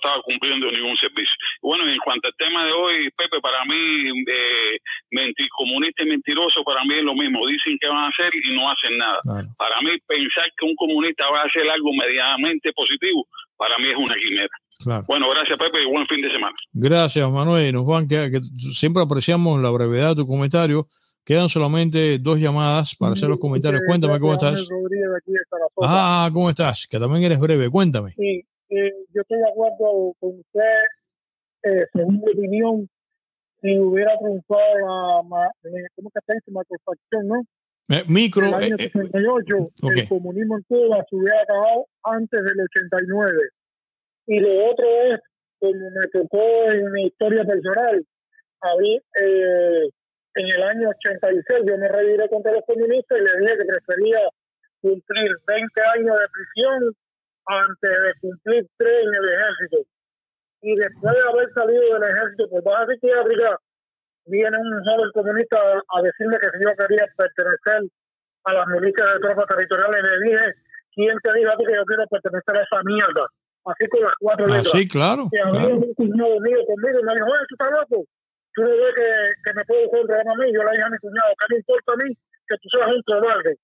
Estaba 0.00 0.22
cumpliendo 0.22 0.70
ningún 0.70 0.96
servicio. 0.96 1.34
Bueno, 1.60 1.84
en 1.86 1.98
cuanto 1.98 2.28
al 2.28 2.34
tema 2.36 2.64
de 2.64 2.72
hoy, 2.72 3.10
Pepe, 3.16 3.40
para 3.40 3.64
mí, 3.64 4.08
eh, 4.26 4.78
mentir, 5.10 5.48
comunista 5.50 6.02
y 6.02 6.06
mentiroso, 6.06 6.64
para 6.64 6.82
mí 6.84 6.94
es 6.96 7.04
lo 7.04 7.14
mismo. 7.14 7.46
Dicen 7.46 7.76
que 7.78 7.88
van 7.88 8.04
a 8.04 8.08
hacer 8.08 8.32
y 8.34 8.54
no 8.56 8.70
hacen 8.70 8.96
nada. 8.96 9.20
Para 9.56 9.80
mí, 9.82 9.90
pensar 10.06 10.48
que 10.56 10.64
un 10.64 10.74
comunista 10.76 11.28
va 11.30 11.42
a 11.42 11.46
hacer 11.46 11.68
algo 11.68 11.92
medianamente 11.92 12.72
positivo, 12.72 13.26
para 13.56 13.76
mí 13.78 13.88
es 13.88 13.96
una 13.96 14.16
quimera. 14.16 14.54
Bueno, 15.06 15.28
gracias 15.28 15.58
Pepe 15.58 15.82
y 15.82 15.86
buen 15.86 16.06
fin 16.06 16.22
de 16.22 16.30
semana. 16.30 16.56
Gracias 16.72 17.30
Manuel. 17.30 17.76
Juan, 17.76 18.08
que, 18.08 18.30
que 18.30 18.40
siempre 18.72 19.02
apreciamos 19.02 19.60
la 19.60 19.68
brevedad 19.68 20.10
de 20.10 20.22
tu 20.22 20.26
comentario. 20.26 20.88
Quedan 21.24 21.48
solamente 21.48 22.18
dos 22.18 22.40
llamadas 22.40 22.96
para 22.96 23.12
hacer 23.12 23.28
los 23.28 23.38
comentarios. 23.38 23.82
Cuéntame 23.86 24.18
cómo 24.18 24.32
estás. 24.32 24.66
Ah, 25.82 26.30
¿cómo 26.32 26.48
estás? 26.48 26.86
Que 26.88 26.98
también 26.98 27.22
eres 27.24 27.38
breve. 27.38 27.68
Cuéntame. 27.68 28.14
Sí, 28.16 28.42
eh, 28.70 28.92
yo 29.12 29.22
estoy 29.22 29.38
de 29.38 29.48
acuerdo 29.48 30.14
con 30.18 30.38
usted, 30.38 30.82
eh, 31.64 31.84
según 31.92 32.20
mi 32.20 32.32
opinión, 32.32 32.88
si 33.60 33.78
hubiera 33.78 34.16
triunfado 34.18 34.78
la, 34.78 35.50
¿cómo 35.94 36.10
que 36.10 36.20
se 36.26 36.34
dice? 36.34 36.50
Macrofacción, 36.50 37.26
¿no? 37.26 37.42
Eh, 37.90 38.04
micro. 38.08 38.46
En 38.46 38.54
el 38.54 38.62
año 38.62 38.76
68, 38.78 39.56
el 39.94 40.08
comunismo 40.08 40.56
en 40.56 40.62
Cuba 40.62 41.04
se 41.08 41.16
hubiera 41.16 41.42
acabado 41.42 41.86
antes 42.04 42.40
del 42.40 42.60
89. 42.60 43.32
Y 44.26 44.38
lo 44.38 44.70
otro 44.70 44.86
es, 44.86 45.20
como 45.58 45.90
me 45.90 46.06
tocó 46.12 46.70
en 46.70 46.92
mi 46.92 47.06
historia 47.06 47.44
personal, 47.44 48.06
a 48.62 48.76
mí, 48.76 48.96
eh, 48.96 49.88
en 50.34 50.46
el 50.46 50.62
año 50.62 50.90
86 50.90 51.64
yo 51.66 51.76
me 51.78 51.88
reviré 51.88 52.28
contra 52.28 52.52
los 52.52 52.64
comunistas 52.64 53.18
y 53.18 53.24
le 53.24 53.40
dije 53.40 53.58
que 53.58 53.64
prefería 53.64 54.20
cumplir 54.80 55.30
20 55.46 55.80
años 55.96 56.16
de 56.18 56.26
prisión 56.32 56.94
antes 57.46 57.90
de 57.90 58.12
cumplir 58.20 58.66
3 58.76 58.92
en 59.02 59.14
el 59.14 59.28
ejército. 59.28 59.78
Y 60.62 60.74
después 60.76 61.14
de 61.14 61.22
haber 61.22 61.52
salido 61.52 61.82
del 61.94 62.10
ejército 62.10 62.48
por 62.50 62.62
baja 62.62 62.86
psiquiátrica, 62.86 63.58
viene 64.26 64.56
un 64.58 64.84
joven 64.84 65.10
comunista 65.14 65.56
a, 65.56 66.02
decirme 66.02 66.38
que 66.38 66.50
si 66.52 66.64
yo 66.64 66.72
quería 66.76 67.06
pertenecer 67.16 67.90
a 68.44 68.52
las 68.54 68.66
milicias 68.68 69.06
de 69.14 69.20
tropas 69.20 69.46
territoriales. 69.46 70.02
Le 70.02 70.30
dije, 70.30 70.46
¿quién 70.94 71.16
te 71.22 71.32
dijo 71.32 71.50
a 71.50 71.56
ti 71.56 71.64
que 71.64 71.74
yo 71.74 71.84
quiero 71.84 72.04
pertenecer 72.06 72.56
a 72.56 72.62
esa 72.62 72.82
mierda? 72.84 73.24
Así 73.64 73.88
con 73.88 74.02
las 74.02 74.14
cuatro 74.20 74.46
ah, 74.46 74.56
letras. 74.56 74.72
Sí, 74.72 74.88
claro. 74.88 75.28
Y 75.32 75.38
a 75.38 75.46
mí 75.46 75.72
un 75.72 75.94
cuñado 75.94 76.40
mío 76.40 76.58
conmigo 76.66 76.98
me 77.02 77.14
dijo, 77.14 77.26
oye, 77.26 77.46
tú 77.48 77.54
estás 77.56 77.70
loco 77.72 78.04
tú 78.54 78.62
no 78.62 78.70
ves 78.70 78.94
que, 78.94 79.10
que 79.44 79.54
me 79.54 79.64
puedo 79.64 79.82
encontrar 79.82 80.20
a 80.20 80.34
mí, 80.34 80.52
yo 80.52 80.62
le 80.62 80.70
dije 80.72 80.82
a 80.82 80.90
mi 80.90 80.98
cuñado, 80.98 81.32
¿qué 81.38 81.46
me 81.50 81.56
importa 81.56 81.92
a 81.92 81.96
mí 81.96 82.14
que 82.48 82.56
tú 82.58 82.68
seas 82.68 82.88
un 82.90 83.02
cobarde? 83.02 83.56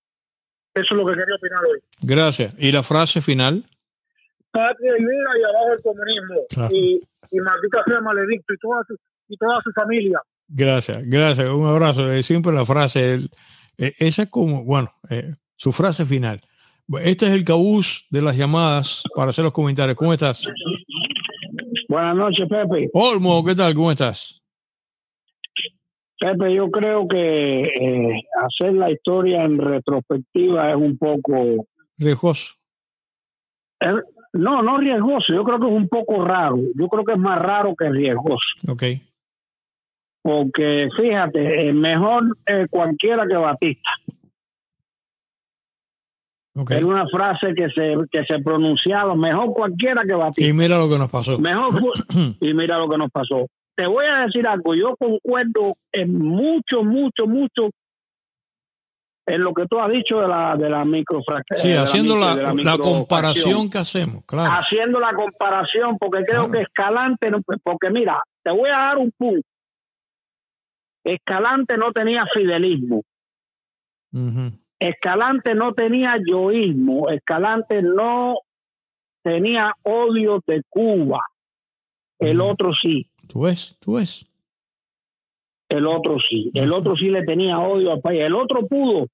Eso 0.77 0.89
es 0.91 0.97
lo 0.99 1.07
que 1.07 1.13
quería 1.13 1.35
opinar 1.35 1.61
hoy. 1.65 1.81
Gracias. 2.03 2.55
¿Y 2.59 2.71
la 2.71 2.83
frase 2.83 3.23
final? 3.23 3.65
Patria 4.51 4.93
y 4.99 5.05
vida 5.05 5.31
y 5.41 5.43
abajo 5.43 5.73
el 5.73 5.83
comunismo. 5.83 6.71
Y, 6.71 7.01
y 7.31 7.41
maldita 7.41 7.83
sea 7.87 8.01
Maledicto 8.03 8.53
y 8.53 8.59
toda 8.59 8.85
su, 8.87 8.97
y 9.29 9.37
toda 9.39 9.59
su 9.65 9.73
familia. 9.73 10.21
Gracias, 10.49 11.03
gracias. 11.07 11.49
Un 11.49 11.67
abrazo. 11.67 12.13
Eh, 12.13 12.23
siempre 12.23 12.53
la 12.53 12.67
frase, 12.67 13.15
eh, 13.79 13.95
esa 13.99 14.25
es 14.25 14.31
como, 14.31 14.65
bueno, 14.67 14.93
eh, 15.09 15.35
su 15.57 15.73
frase 15.73 16.05
final. 16.05 16.41
Este 17.03 17.27
es 17.27 17.33
el 17.33 17.45
cabús 17.45 18.07
de 18.11 18.21
las 18.21 18.37
llamadas 18.37 19.03
para 19.15 19.31
hacer 19.31 19.45
los 19.45 19.55
comentarios. 19.55 19.97
¿Cómo 19.97 20.13
estás? 20.13 20.47
Buenas 21.89 22.17
noches, 22.17 22.47
Pepe. 22.49 22.91
Olmo, 22.93 23.43
¿qué 23.45 23.55
tal? 23.55 23.75
¿Cómo 23.75 23.91
estás? 23.91 24.43
Pepe, 26.19 26.55
yo 26.55 26.71
creo 26.71 27.07
que 27.07 27.63
eh, 27.63 28.23
hacer 28.43 28.73
la 28.73 28.91
historia 28.91 29.45
en 29.45 29.59
retrospectiva 29.59 30.71
es 30.71 30.77
un 30.77 30.97
poco... 30.97 31.67
Riesgoso. 31.99 32.55
no, 34.33 34.63
no 34.63 34.79
riesgoso, 34.79 35.35
yo 35.35 35.45
creo 35.45 35.61
que 35.61 35.67
es 35.67 35.73
un 35.73 35.89
poco 35.89 36.25
raro. 36.25 36.57
Yo 36.75 36.89
creo 36.89 37.05
que 37.05 37.13
es 37.13 37.19
más 37.19 37.39
raro 37.39 37.75
que 37.77 37.91
riesgoso. 37.91 38.47
Ok. 38.69 38.83
Porque 40.23 40.89
fíjate, 40.97 41.73
mejor 41.73 42.37
eh, 42.47 42.67
cualquiera 42.71 43.27
que 43.29 43.37
Batista. 43.37 43.91
Okay. 46.55 46.79
Era 46.79 46.87
una 46.87 47.07
frase 47.09 47.55
que 47.55 47.69
se, 47.69 47.95
que 48.11 48.25
se 48.25 48.39
pronunciaba, 48.43 49.15
mejor 49.15 49.53
cualquiera 49.53 50.03
que 50.05 50.15
Batista. 50.15 50.49
Y 50.49 50.55
mira 50.55 50.79
lo 50.79 50.89
que 50.89 50.99
nos 50.99 51.11
pasó. 51.11 51.39
Mejor 51.39 51.75
y 52.41 52.55
mira 52.55 52.79
lo 52.79 52.89
que 52.89 52.97
nos 52.97 53.11
pasó 53.11 53.47
te 53.77 53.87
voy 53.87 54.07
a 54.07 54.27
decir 54.27 54.47
algo, 54.47 54.75
yo 54.75 54.97
concuerdo 54.97 55.77
en 55.93 56.19
mucho, 56.19 56.83
mucho, 56.83 57.27
mucho 57.27 57.71
en 59.27 59.43
lo 59.43 59.53
que 59.53 59.67
tú 59.67 59.79
has 59.79 59.91
dicho 59.91 60.21
de 60.21 60.29
la, 60.29 60.57
de 60.57 60.71
la 60.71 60.85
microfractura. 60.85 61.61
Sí, 61.61 61.73
haciendo 61.73 62.17
la, 62.17 62.55
la, 62.55 62.79
comparación 62.79 63.69
que 63.69 63.79
hacemos, 63.79 64.25
claro. 64.25 64.53
Haciendo 64.53 65.01
la 65.01 65.13
comparación, 65.15 65.99
porque 65.99 66.23
creo 66.25 66.51
que 66.51 66.61
Escalante, 66.63 67.31
porque 67.63 67.91
mira, 67.91 68.23
te 68.43 68.51
voy 68.51 68.71
a 68.71 68.79
dar 68.79 68.99
un 68.99 69.13
punto. 69.17 69.47
Escalante 71.05 71.77
no 71.77 71.93
tenía 71.93 72.25
fidelismo. 72.33 73.03
Escalante 74.79 75.55
no 75.55 75.73
tenía 75.73 76.17
yoísmo. 76.25 77.11
Escalante 77.11 77.83
no 77.83 78.39
tenía 79.23 79.73
odio 79.83 80.41
de 80.47 80.63
Cuba. 80.69 81.21
El 82.19 82.41
otro 82.41 82.75
sí. 82.75 83.09
Tú 83.27 83.43
ves, 83.43 83.77
tú 83.81 83.95
ves. 83.95 84.27
El 85.69 85.87
otro 85.87 86.19
sí, 86.21 86.51
el 86.55 86.73
otro 86.73 86.97
sí 86.97 87.11
le 87.11 87.25
tenía 87.25 87.59
odio 87.59 87.93
al 87.93 88.01
país. 88.01 88.23
El 88.23 88.35
otro 88.35 88.67
pudo, 88.67 89.07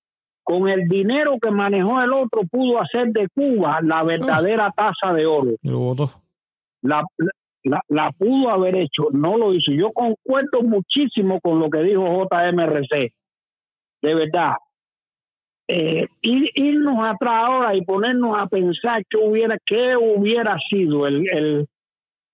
con 0.43 0.69
el 0.69 0.87
dinero 0.89 1.39
que 1.41 1.51
manejó 1.51 2.01
el 2.03 2.13
otro, 2.13 2.43
pudo 2.51 2.81
hacer 2.81 3.09
de 3.09 3.29
Cuba 3.29 3.81
la 3.83 4.03
verdadera 4.03 4.71
taza 4.77 5.15
de 5.15 5.27
oro. 5.27 5.53
La, 6.83 7.03
la, 7.63 7.81
la, 7.89 8.13
pudo 8.13 8.51
haber 8.51 8.77
hecho, 8.77 9.05
no 9.13 9.39
lo 9.39 9.55
hizo. 9.55 9.73
Yo 9.73 9.93
concuerdo 9.93 10.63
muchísimo 10.63 11.41
con 11.41 11.59
lo 11.59 11.71
que 11.71 11.83
dijo 11.83 12.05
JMRC. 12.05 13.13
De 14.03 14.15
verdad. 14.15 14.55
Eh, 15.69 16.07
irnos 16.23 16.99
atrás 16.99 17.45
ahora 17.47 17.75
y 17.75 17.83
ponernos 17.83 18.37
a 18.37 18.47
pensar 18.47 19.05
qué 19.09 19.17
hubiera, 19.17 19.57
qué 19.65 19.97
hubiera 19.97 20.59
sido 20.69 21.07
el, 21.07 21.25
el, 21.33 21.67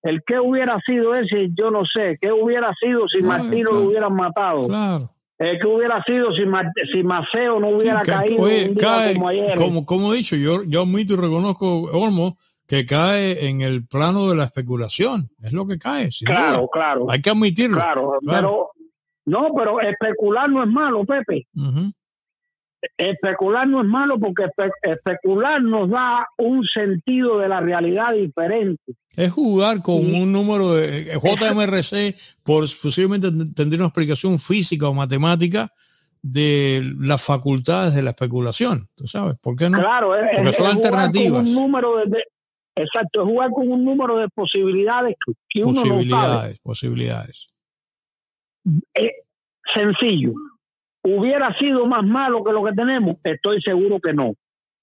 el 0.01 0.23
que 0.25 0.39
hubiera 0.39 0.79
sido 0.85 1.15
ese, 1.15 1.49
yo 1.53 1.71
no 1.71 1.83
sé. 1.85 2.17
¿Qué 2.21 2.31
hubiera 2.31 2.73
sido 2.79 3.07
si 3.07 3.21
Martino 3.21 3.71
lo 3.71 3.81
hubieran 3.81 4.15
matado? 4.15 4.67
Claro. 4.67 5.11
Eh, 5.37 5.57
¿Qué 5.61 5.67
hubiera 5.67 6.03
sido 6.03 6.33
si, 6.33 6.43
si 6.93 7.03
Maceo 7.03 7.59
no 7.59 7.69
hubiera 7.69 8.01
caído 8.01 8.43
como 9.13 9.27
ayer? 9.27 9.55
Como, 9.85 10.13
he 10.13 10.17
dicho, 10.17 10.35
yo, 10.35 10.63
yo 10.63 10.81
admito 10.81 11.13
y 11.13 11.17
reconozco, 11.17 11.83
Olmo, 11.93 12.37
que 12.67 12.85
cae 12.85 13.47
en 13.47 13.61
el 13.61 13.87
plano 13.87 14.29
de 14.29 14.35
la 14.35 14.43
especulación. 14.45 15.29
Es 15.41 15.53
lo 15.53 15.65
que 15.65 15.79
cae. 15.79 16.09
Claro, 16.25 16.67
claro. 16.67 17.09
Hay 17.09 17.21
que 17.21 17.29
admitirlo. 17.29 17.77
Claro, 17.77 18.19
pero 18.25 18.71
no, 19.25 19.47
pero 19.55 19.79
especular 19.81 20.49
no 20.49 20.63
es 20.63 20.69
malo, 20.69 21.05
Pepe 21.05 21.47
especular 22.97 23.67
no 23.67 23.81
es 23.81 23.87
malo 23.87 24.19
porque 24.19 24.45
especular 24.81 25.61
nos 25.61 25.89
da 25.89 26.27
un 26.37 26.65
sentido 26.65 27.39
de 27.39 27.49
la 27.49 27.59
realidad 27.59 28.13
diferente. 28.13 28.93
Es 29.15 29.31
jugar 29.31 29.81
con 29.81 30.13
un 30.13 30.31
número 30.31 30.75
de 30.75 31.13
eh, 31.13 31.17
JMRC, 31.21 32.15
por, 32.43 32.63
posiblemente 32.81 33.29
tendría 33.53 33.79
una 33.79 33.87
explicación 33.87 34.39
física 34.39 34.87
o 34.87 34.93
matemática 34.93 35.71
de 36.21 36.93
las 36.99 37.23
facultades 37.23 37.95
de 37.95 38.01
la 38.01 38.11
especulación. 38.11 38.87
¿Tú 38.95 39.07
sabes? 39.07 39.37
¿Por 39.41 39.55
qué 39.55 39.69
no? 39.69 39.79
Claro, 39.79 40.15
es, 40.15 40.27
porque 40.35 40.53
son 40.53 40.67
alternativas. 40.67 41.49
un 41.49 41.55
número 41.55 41.97
de, 41.97 42.23
exacto, 42.75 43.21
es 43.21 43.27
jugar 43.27 43.51
con 43.51 43.69
un 43.69 43.83
número 43.83 44.17
de 44.17 44.27
posibilidades 44.29 45.15
que 45.49 45.61
uno 45.61 45.81
posibilidades, 45.81 46.09
no 46.09 46.17
sabe. 46.17 46.55
Posibilidades, 46.63 47.47
posibilidades. 48.63 49.13
sencillo 49.73 50.33
¿Hubiera 51.03 51.57
sido 51.57 51.85
más 51.85 52.03
malo 52.03 52.43
que 52.43 52.51
lo 52.51 52.63
que 52.63 52.73
tenemos? 52.73 53.17
Estoy 53.23 53.61
seguro 53.61 53.99
que 53.99 54.13
no. 54.13 54.33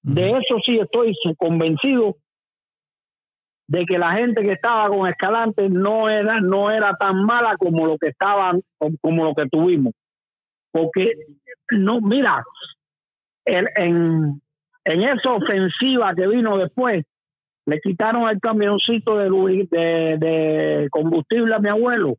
De 0.02 0.30
eso 0.30 0.58
sí 0.64 0.78
estoy 0.78 1.14
convencido 1.36 2.16
de 3.68 3.84
que 3.84 3.98
la 3.98 4.12
gente 4.12 4.42
que 4.42 4.52
estaba 4.52 4.88
con 4.88 5.08
Escalante 5.08 5.68
no 5.68 6.08
era, 6.08 6.40
no 6.40 6.70
era 6.70 6.94
tan 6.94 7.24
mala 7.24 7.56
como 7.56 7.86
lo 7.86 7.98
que 7.98 8.08
estaban, 8.08 8.62
como 9.00 9.24
lo 9.24 9.34
que 9.34 9.46
tuvimos. 9.48 9.92
Porque, 10.70 11.12
no, 11.72 12.00
mira, 12.00 12.44
en, 13.44 14.40
en 14.84 15.02
esa 15.02 15.32
ofensiva 15.32 16.14
que 16.14 16.28
vino 16.28 16.56
después, 16.56 17.04
le 17.66 17.80
quitaron 17.80 18.28
el 18.28 18.40
camioncito 18.40 19.18
de, 19.18 19.28
de, 19.70 20.16
de 20.18 20.88
combustible 20.90 21.54
a 21.54 21.58
mi 21.58 21.68
abuelo. 21.68 22.14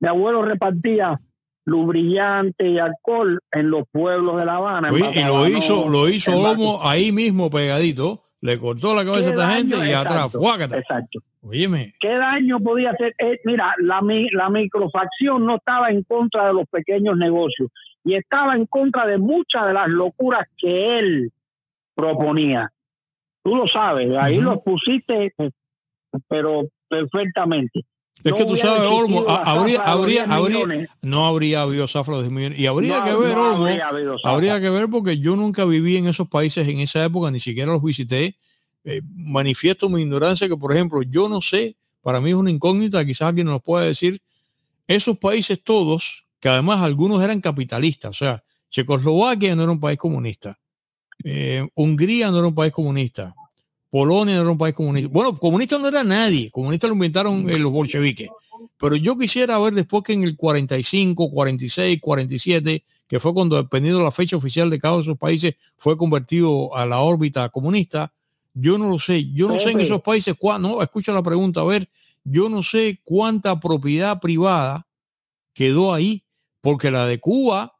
Mi 0.00 0.08
abuelo 0.08 0.42
repartía 0.42 1.18
luz 1.66 1.86
brillante 1.86 2.68
y 2.68 2.78
alcohol 2.78 3.40
en 3.52 3.70
los 3.70 3.84
pueblos 3.90 4.38
de 4.38 4.44
La 4.44 4.56
Habana. 4.56 4.90
y 4.92 5.24
lo 5.24 5.48
hizo, 5.48 5.88
lo 5.88 6.08
hizo 6.08 6.86
ahí 6.86 7.12
mismo 7.12 7.50
pegadito, 7.50 8.24
le 8.40 8.58
cortó 8.58 8.94
la 8.94 9.04
cabeza 9.04 9.28
a 9.28 9.30
esta 9.30 9.50
gente 9.50 9.76
y 9.88 9.92
atrás, 9.92 10.32
fuácate. 10.32 10.78
Exacto. 10.78 11.20
Óyeme. 11.42 11.94
¿Qué 12.00 12.14
daño 12.14 12.58
podía 12.60 12.90
hacer? 12.90 13.14
Eh, 13.18 13.40
mira, 13.44 13.74
la, 13.78 14.00
la 14.32 14.50
microfacción 14.50 15.44
no 15.44 15.56
estaba 15.56 15.90
en 15.90 16.02
contra 16.02 16.46
de 16.48 16.54
los 16.54 16.66
pequeños 16.68 17.16
negocios 17.16 17.70
y 18.04 18.14
estaba 18.14 18.54
en 18.54 18.66
contra 18.66 19.06
de 19.06 19.18
muchas 19.18 19.66
de 19.66 19.72
las 19.72 19.88
locuras 19.88 20.46
que 20.58 20.98
él 20.98 21.32
proponía. 21.94 22.70
Tú 23.42 23.56
lo 23.56 23.66
sabes, 23.66 24.10
ahí 24.18 24.40
lo 24.40 24.62
pusiste, 24.62 25.34
pero 26.28 26.64
perfectamente. 26.88 27.84
Es 28.22 28.32
que 28.32 28.44
tú 28.44 28.56
sabes, 28.56 28.90
Olmo, 28.90 29.26
habría, 29.28 29.82
habría, 29.82 30.24
habría, 30.24 30.88
no 31.02 31.26
habría 31.26 31.62
habido 31.62 31.86
zafra 31.86 32.22
de 32.22 32.30
millones. 32.30 32.58
Y 32.58 32.66
habría 32.66 33.04
que 33.04 33.14
ver, 33.14 33.36
Olmo, 33.36 33.66
habría, 34.24 34.60
que 34.60 34.70
ver 34.70 34.88
porque 34.88 35.18
yo 35.18 35.36
nunca 35.36 35.64
viví 35.66 35.96
en 35.96 36.06
esos 36.06 36.28
países 36.28 36.66
en 36.66 36.80
esa 36.80 37.04
época, 37.04 37.30
ni 37.30 37.40
siquiera 37.40 37.72
los 37.72 37.82
visité. 37.82 38.36
Eh, 38.84 39.02
manifiesto 39.14 39.88
mi 39.88 40.00
ignorancia 40.00 40.48
que, 40.48 40.56
por 40.56 40.72
ejemplo, 40.72 41.02
yo 41.02 41.28
no 41.28 41.40
sé 41.40 41.76
para 42.04 42.20
mí 42.20 42.30
es 42.30 42.36
una 42.36 42.50
incógnita, 42.50 43.04
quizás 43.04 43.28
alguien 43.28 43.46
nos 43.46 43.62
pueda 43.62 43.86
decir, 43.86 44.20
esos 44.86 45.16
países 45.16 45.64
todos, 45.64 46.26
que 46.38 46.50
además 46.50 46.82
algunos 46.82 47.24
eran 47.24 47.40
capitalistas, 47.40 48.10
o 48.10 48.12
sea, 48.12 48.44
Checoslovaquia 48.70 49.56
no 49.56 49.62
era 49.62 49.72
un 49.72 49.80
país 49.80 49.96
comunista, 49.96 50.60
eh, 51.24 51.66
Hungría 51.74 52.30
no 52.30 52.38
era 52.38 52.46
un 52.46 52.54
país 52.54 52.72
comunista, 52.72 53.34
Polonia 53.94 54.34
no 54.34 54.40
era 54.40 54.50
un 54.50 54.58
país 54.58 54.74
comunista. 54.74 55.08
Bueno, 55.08 55.38
comunista 55.38 55.78
no 55.78 55.86
era 55.86 56.02
nadie, 56.02 56.50
comunista 56.50 56.88
lo 56.88 56.94
inventaron 56.94 57.48
eh, 57.48 57.60
los 57.60 57.70
bolcheviques. 57.70 58.28
Pero 58.76 58.96
yo 58.96 59.16
quisiera 59.16 59.56
ver 59.60 59.72
después 59.72 60.02
que 60.02 60.14
en 60.14 60.24
el 60.24 60.36
45, 60.36 61.30
46, 61.30 62.00
47, 62.00 62.84
que 63.06 63.20
fue 63.20 63.32
cuando, 63.32 63.54
dependiendo 63.54 64.00
de 64.00 64.04
la 64.04 64.10
fecha 64.10 64.36
oficial 64.36 64.68
de 64.68 64.80
cada 64.80 64.94
uno 64.94 65.04
de 65.04 65.10
esos 65.10 65.16
países, 65.16 65.54
fue 65.76 65.96
convertido 65.96 66.74
a 66.74 66.86
la 66.86 66.98
órbita 66.98 67.48
comunista. 67.50 68.12
Yo 68.52 68.78
no 68.78 68.88
lo 68.88 68.98
sé. 68.98 69.32
Yo 69.32 69.46
no 69.46 69.60
sé 69.60 69.70
en 69.70 69.78
esos 69.78 70.02
países 70.02 70.34
cuándo. 70.36 70.70
No, 70.70 70.82
escucha 70.82 71.12
la 71.12 71.22
pregunta. 71.22 71.60
A 71.60 71.64
ver, 71.64 71.88
yo 72.24 72.48
no 72.48 72.64
sé 72.64 73.00
cuánta 73.04 73.60
propiedad 73.60 74.18
privada 74.18 74.88
quedó 75.52 75.94
ahí, 75.94 76.24
porque 76.60 76.90
la 76.90 77.06
de 77.06 77.20
Cuba 77.20 77.73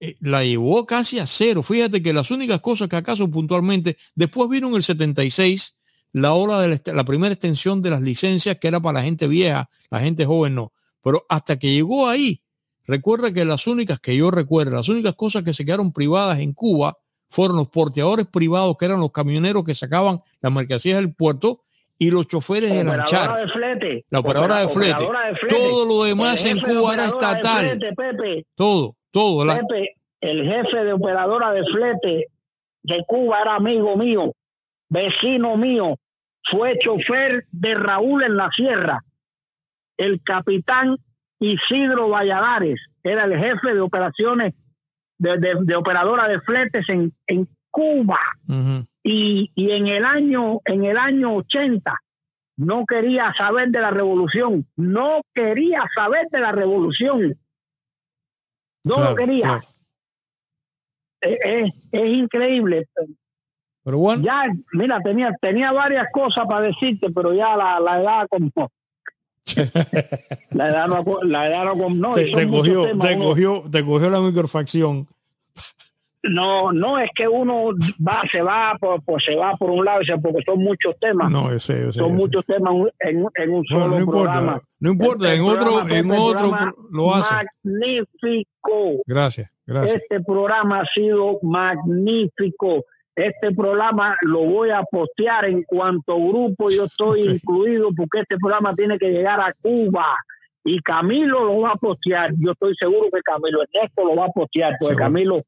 eh, 0.00 0.16
la 0.20 0.44
llevó 0.44 0.86
casi 0.86 1.18
a 1.18 1.26
cero. 1.26 1.62
Fíjate 1.62 2.02
que 2.02 2.12
las 2.12 2.30
únicas 2.30 2.60
cosas 2.60 2.88
que 2.88 2.96
acaso 2.96 3.30
puntualmente, 3.30 3.96
después 4.14 4.48
vino 4.48 4.68
en 4.68 4.74
el 4.74 4.82
76 4.82 5.76
la 6.12 6.32
hora 6.32 6.60
de 6.60 6.80
la, 6.92 7.04
primera 7.04 7.32
extensión 7.32 7.80
de 7.80 7.90
las 7.90 8.00
licencias 8.00 8.56
que 8.60 8.68
era 8.68 8.78
para 8.80 9.00
la 9.00 9.04
gente 9.04 9.26
vieja, 9.26 9.68
la 9.90 9.98
gente 9.98 10.24
joven 10.24 10.54
no. 10.54 10.72
Pero 11.02 11.26
hasta 11.28 11.58
que 11.58 11.72
llegó 11.72 12.08
ahí, 12.08 12.40
recuerda 12.86 13.32
que 13.32 13.44
las 13.44 13.66
únicas 13.66 13.98
que 13.98 14.16
yo 14.16 14.30
recuerdo, 14.30 14.76
las 14.76 14.88
únicas 14.88 15.14
cosas 15.14 15.42
que 15.42 15.52
se 15.52 15.64
quedaron 15.64 15.92
privadas 15.92 16.38
en 16.38 16.52
Cuba 16.52 16.96
fueron 17.28 17.56
los 17.56 17.68
porteadores 17.68 18.26
privados, 18.26 18.76
que 18.78 18.84
eran 18.84 19.00
los 19.00 19.10
camioneros 19.10 19.64
que 19.64 19.74
sacaban 19.74 20.22
las 20.40 20.52
mercancías 20.52 20.98
del 20.98 21.12
puerto 21.12 21.62
y 21.98 22.10
los 22.10 22.28
choferes 22.28 22.70
de 22.70 22.84
lanchar. 22.84 23.36
La 24.08 24.20
operadora 24.20 24.60
de 24.60 24.68
flete. 24.68 25.08
Todo 25.48 25.84
lo 25.84 26.04
demás 26.04 26.44
en 26.44 26.60
Cuba 26.60 26.94
era 26.94 27.06
estatal. 27.06 27.80
Todo, 28.54 28.96
todo. 29.14 29.46
Pepe, 29.46 29.94
el 30.20 30.44
jefe 30.44 30.84
de 30.84 30.92
operadora 30.92 31.52
de 31.52 31.64
flete 31.64 32.26
de 32.82 33.04
Cuba 33.06 33.40
era 33.40 33.54
amigo 33.54 33.96
mío, 33.96 34.32
vecino 34.90 35.56
mío, 35.56 35.96
fue 36.50 36.76
chofer 36.78 37.46
de 37.52 37.74
Raúl 37.74 38.24
en 38.24 38.36
la 38.36 38.50
Sierra. 38.50 39.00
El 39.96 40.20
capitán 40.22 40.96
Isidro 41.38 42.08
Valladares 42.08 42.80
era 43.04 43.24
el 43.24 43.38
jefe 43.38 43.72
de 43.72 43.80
operaciones 43.80 44.54
de, 45.18 45.76
operadora 45.76 46.26
de 46.26 46.40
fletes 46.40 46.84
en, 46.88 47.12
en 47.28 47.48
Cuba. 47.70 48.18
y, 49.02 49.50
y, 49.54 49.70
en 49.70 49.86
el 49.86 50.04
año 50.04 50.60
en 50.64 50.84
el 50.84 50.96
año 50.96 51.36
80 51.36 52.00
no 52.56 52.84
quería 52.86 53.32
saber 53.36 53.68
de 53.68 53.80
la 53.80 53.90
revolución, 53.90 54.66
no 54.76 55.20
quería 55.34 55.82
saber 55.94 56.28
de 56.30 56.40
la 56.40 56.52
revolución. 56.52 57.36
No 58.84 59.00
lo 59.00 59.14
quería. 59.14 59.62
Es, 61.20 61.72
es, 61.90 62.04
increíble. 62.04 62.86
Pero 63.82 63.98
bueno. 63.98 64.22
Ya, 64.22 64.44
mira, 64.72 65.00
tenía, 65.02 65.34
tenía 65.40 65.72
varias 65.72 66.06
cosas 66.12 66.44
para 66.48 66.66
decirte, 66.66 67.10
pero 67.10 67.32
ya 67.34 67.56
la, 67.56 67.80
la 67.80 68.00
edad 68.00 68.26
como... 68.28 68.50
la 70.50 70.68
edad 70.68 70.88
no, 70.88 71.04
la 71.22 71.48
edad 71.48 71.74
no, 71.74 71.90
no 71.90 72.12
te, 72.12 72.32
te 72.32 72.48
cogió, 72.48 72.98
te, 72.98 73.18
cogió, 73.18 73.62
te 73.70 73.84
cogió 73.84 74.10
la 74.10 74.20
microfacción. 74.20 75.06
No, 76.30 76.72
no 76.72 76.98
es 76.98 77.10
que 77.14 77.28
uno 77.28 77.72
va, 78.06 78.22
se 78.32 78.40
va, 78.40 78.74
por, 78.80 79.02
pues 79.04 79.22
se 79.26 79.36
va 79.36 79.50
por 79.58 79.70
un 79.70 79.84
lado, 79.84 80.00
porque 80.22 80.42
son 80.46 80.58
muchos 80.58 80.98
temas. 80.98 81.30
No, 81.30 81.50
son 81.58 82.14
muchos 82.14 82.46
temas 82.46 82.72
en, 83.00 83.26
en 83.34 83.50
un 83.50 83.64
solo 83.66 84.00
no 84.00 84.06
programa. 84.06 84.58
no 84.80 84.92
importa, 84.92 85.34
en 85.34 85.42
otro, 85.42 85.86
en 85.86 86.10
otro 86.10 86.50
lo 86.90 87.14
hace. 87.14 87.34
Magnífico. 87.62 89.02
Gracias, 89.06 89.50
gracias. 89.66 90.02
Este 90.02 90.22
programa 90.22 90.80
ha 90.80 90.86
sido 90.94 91.38
magnífico. 91.42 92.84
Este 93.14 93.52
programa 93.52 94.16
lo 94.22 94.40
voy 94.40 94.70
a 94.70 94.82
postear 94.82 95.44
en 95.44 95.62
cuanto 95.64 96.16
grupo 96.16 96.68
yo 96.70 96.84
estoy 96.84 97.20
incluido, 97.34 97.90
porque 97.94 98.20
este 98.20 98.38
programa 98.38 98.74
tiene 98.74 98.98
que 98.98 99.10
llegar 99.10 99.40
a 99.40 99.52
Cuba. 99.60 100.06
Y 100.66 100.80
Camilo 100.80 101.44
lo 101.44 101.60
va 101.60 101.72
a 101.72 101.76
postear. 101.76 102.30
Yo 102.38 102.52
estoy 102.52 102.74
seguro 102.76 103.08
que 103.12 103.20
Camilo 103.20 103.60
Ernesto 103.62 104.02
lo 104.02 104.16
va 104.16 104.24
a 104.24 104.30
postear, 104.30 104.72
porque 104.80 104.96
Camilo 104.96 105.42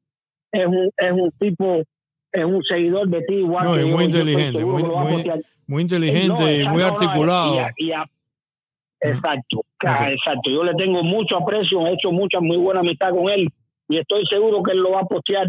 es 0.57 0.67
un, 0.67 0.91
es 0.97 1.13
un 1.13 1.31
tipo, 1.39 1.83
es 2.33 2.45
un 2.45 2.63
seguidor 2.63 3.09
de 3.09 3.23
ti 3.23 3.35
igual. 3.35 3.65
No, 3.65 3.77
es 3.77 3.87
muy 3.87 4.05
inteligente, 4.05 4.65
muy, 4.65 4.83
muy, 5.67 5.83
inteligente 5.83 6.63
y 6.63 6.69
muy 6.69 6.83
articulado. 6.83 7.57
exacto, 9.01 9.65
exacto. 9.81 10.51
Yo 10.51 10.65
le 10.65 10.75
tengo 10.75 11.03
mucho 11.03 11.37
aprecio, 11.37 11.87
he 11.87 11.93
hecho 11.93 12.11
mucha 12.13 12.41
muy 12.41 12.57
buena 12.57 12.81
amistad 12.81 13.11
con 13.11 13.29
él 13.29 13.49
y 13.89 13.99
estoy 13.99 14.25
seguro 14.27 14.63
que 14.63 14.73
él 14.73 14.79
lo 14.79 14.93
va 14.93 15.01
a 15.01 15.05
postear. 15.05 15.49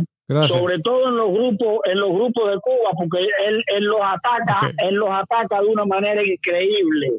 Sobre 0.50 0.80
todo 0.80 1.08
en 1.08 1.16
los 1.16 1.32
grupos, 1.32 1.80
en 1.86 2.00
los 2.02 2.10
grupos 2.10 2.52
de 2.52 2.60
Cuba, 2.60 2.92
porque 2.98 3.20
él, 3.48 3.64
él 3.68 3.84
los 3.86 4.02
ataca, 4.02 4.74
él 4.86 4.96
los 4.96 5.10
ataca 5.10 5.62
de 5.62 5.68
una 5.68 5.86
manera 5.86 6.22
increíble. 6.22 7.14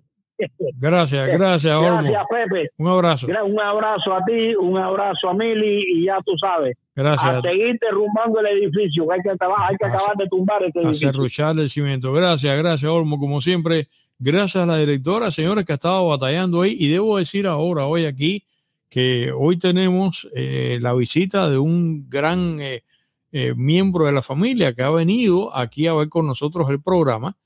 Gracias, 0.79 1.27
gracias, 1.29 1.81
Gracias, 1.81 2.23
Pepe. 2.31 2.71
Un 2.77 2.89
abrazo. 2.89 3.27
Un 3.27 3.61
abrazo 3.61 4.15
a 4.15 4.25
ti, 4.25 4.55
un 4.55 4.77
abrazo 4.77 5.31
a 5.31 5.35
Mili 5.35 5.85
y 5.89 6.05
ya 6.05 6.19
tú 6.25 6.33
sabes. 6.39 6.77
Gracias. 6.99 7.33
A 7.33 7.41
seguir 7.41 7.79
derrumbando 7.81 8.41
el 8.41 8.47
edificio, 8.59 9.07
hay 9.13 9.21
que 9.23 9.31
acabar, 9.31 9.71
hay 9.71 9.77
que 9.77 9.87
acabar 9.87 10.17
de 10.17 10.27
tumbar 10.27 10.65
este 10.65 10.81
edificio. 10.81 11.13
Cerruchar 11.13 11.57
el 11.57 11.71
cimiento. 11.71 12.13
Gracias, 12.13 12.59
gracias, 12.59 12.91
Olmo. 12.91 13.21
Como 13.21 13.41
siempre, 13.41 13.87
gracias 14.19 14.65
a 14.65 14.67
la 14.67 14.79
directora, 14.79 15.31
señores, 15.31 15.65
que 15.65 15.71
ha 15.71 15.75
estado 15.77 16.09
batallando 16.09 16.63
ahí. 16.63 16.77
Y 16.77 16.89
debo 16.89 17.17
decir 17.17 17.47
ahora, 17.47 17.87
hoy 17.87 18.05
aquí, 18.05 18.45
que 18.89 19.31
hoy 19.33 19.59
tenemos 19.59 20.29
eh, 20.35 20.81
la 20.81 20.93
visita 20.93 21.49
de 21.49 21.59
un 21.59 22.11
gran 22.11 22.59
eh, 22.61 22.83
eh, 23.31 23.55
miembro 23.55 24.07
de 24.07 24.13
la 24.13 24.23
familia 24.23 24.73
que 24.73 24.83
ha 24.83 24.91
venido 24.91 25.57
aquí 25.57 25.87
a 25.87 25.95
ver 25.95 26.09
con 26.09 26.27
nosotros 26.27 26.69
el 26.69 26.83
programa 26.83 27.37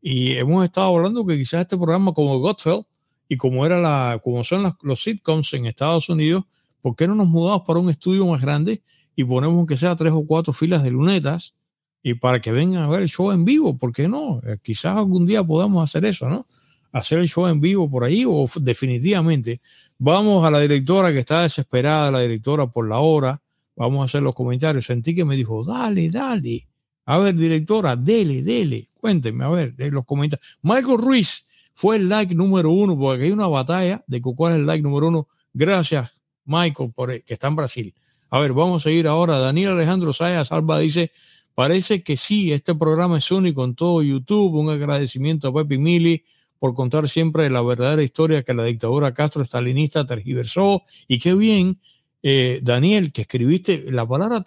y 0.00 0.32
hemos 0.32 0.64
estado 0.64 0.96
hablando 0.96 1.26
que 1.26 1.36
quizás 1.36 1.60
este 1.60 1.76
programa 1.76 2.14
como 2.14 2.38
Godfell 2.38 2.86
y 3.28 3.36
como 3.36 3.66
era 3.66 3.82
la, 3.82 4.18
como 4.24 4.44
son 4.44 4.72
los 4.80 5.02
sitcoms 5.02 5.52
en 5.52 5.66
Estados 5.66 6.08
Unidos, 6.08 6.44
¿por 6.84 6.96
qué 6.96 7.08
no 7.08 7.14
nos 7.14 7.28
mudamos 7.28 7.62
para 7.66 7.80
un 7.80 7.88
estudio 7.88 8.26
más 8.26 8.42
grande 8.42 8.82
y 9.16 9.24
ponemos 9.24 9.66
que 9.66 9.74
sea 9.74 9.96
tres 9.96 10.12
o 10.12 10.26
cuatro 10.26 10.52
filas 10.52 10.82
de 10.82 10.90
lunetas 10.90 11.54
y 12.02 12.12
para 12.12 12.42
que 12.42 12.52
vengan 12.52 12.82
a 12.82 12.88
ver 12.88 13.00
el 13.00 13.08
show 13.08 13.32
en 13.32 13.46
vivo? 13.46 13.78
¿Por 13.78 13.90
qué 13.90 14.06
no? 14.06 14.42
Eh, 14.46 14.58
quizás 14.62 14.94
algún 14.94 15.24
día 15.24 15.42
podamos 15.42 15.82
hacer 15.82 16.04
eso, 16.04 16.28
¿no? 16.28 16.46
Hacer 16.92 17.20
el 17.20 17.26
show 17.26 17.46
en 17.46 17.58
vivo 17.58 17.90
por 17.90 18.04
ahí 18.04 18.26
o 18.26 18.46
definitivamente 18.60 19.62
vamos 19.96 20.44
a 20.44 20.50
la 20.50 20.60
directora 20.60 21.10
que 21.10 21.20
está 21.20 21.40
desesperada, 21.40 22.10
la 22.10 22.20
directora 22.20 22.66
por 22.66 22.86
la 22.86 22.98
hora, 22.98 23.40
vamos 23.74 24.02
a 24.02 24.04
hacer 24.04 24.22
los 24.22 24.34
comentarios. 24.34 24.84
Sentí 24.84 25.14
que 25.14 25.24
me 25.24 25.36
dijo, 25.36 25.64
dale, 25.64 26.10
dale. 26.10 26.68
A 27.06 27.16
ver, 27.16 27.34
directora, 27.34 27.96
dele, 27.96 28.42
dele, 28.42 28.88
cuénteme, 29.00 29.42
a 29.42 29.48
ver, 29.48 29.74
de 29.74 29.90
los 29.90 30.04
comentarios. 30.04 30.58
Michael 30.60 30.98
Ruiz 30.98 31.46
fue 31.72 31.96
el 31.96 32.10
like 32.10 32.34
número 32.34 32.70
uno, 32.70 32.94
porque 32.98 33.24
hay 33.24 33.30
una 33.30 33.46
batalla 33.46 34.04
de 34.06 34.20
cuál 34.20 34.52
es 34.52 34.58
el 34.58 34.66
like 34.66 34.82
número 34.82 35.08
uno. 35.08 35.28
Gracias, 35.54 36.12
Michael, 36.44 36.92
por 36.94 37.22
que 37.22 37.34
está 37.34 37.48
en 37.48 37.56
Brasil. 37.56 37.94
A 38.30 38.40
ver, 38.40 38.52
vamos 38.52 38.82
a 38.82 38.88
seguir 38.88 39.06
ahora. 39.06 39.38
Daniel 39.38 39.70
Alejandro 39.70 40.12
Saya 40.12 40.44
Salva 40.44 40.78
dice, 40.78 41.12
parece 41.54 42.02
que 42.02 42.16
sí, 42.16 42.52
este 42.52 42.74
programa 42.74 43.18
es 43.18 43.30
único 43.30 43.64
en 43.64 43.74
todo 43.74 44.02
YouTube. 44.02 44.54
Un 44.54 44.70
agradecimiento 44.70 45.48
a 45.48 45.54
Pepe 45.54 45.78
Mili 45.78 46.24
por 46.58 46.74
contar 46.74 47.08
siempre 47.08 47.48
la 47.50 47.62
verdadera 47.62 48.02
historia 48.02 48.42
que 48.42 48.54
la 48.54 48.64
dictadura 48.64 49.14
Castro 49.14 49.42
estalinista 49.42 50.06
tergiversó. 50.06 50.82
Y 51.06 51.18
qué 51.18 51.34
bien, 51.34 51.80
eh, 52.22 52.60
Daniel, 52.62 53.12
que 53.12 53.22
escribiste 53.22 53.92
la 53.92 54.06
palabra, 54.06 54.42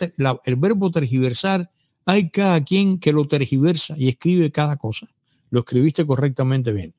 el 0.46 0.56
verbo 0.56 0.92
tergiversar 0.92 1.70
hay 2.08 2.30
cada 2.30 2.64
quien 2.64 3.00
que 3.00 3.12
lo 3.12 3.28
tergiversa 3.28 3.96
y 3.98 4.08
escribe 4.08 4.50
cada 4.50 4.78
cosa. 4.78 5.08
Lo 5.50 5.60
escribiste 5.60 6.06
correctamente 6.06 6.72
bien. 6.72 6.94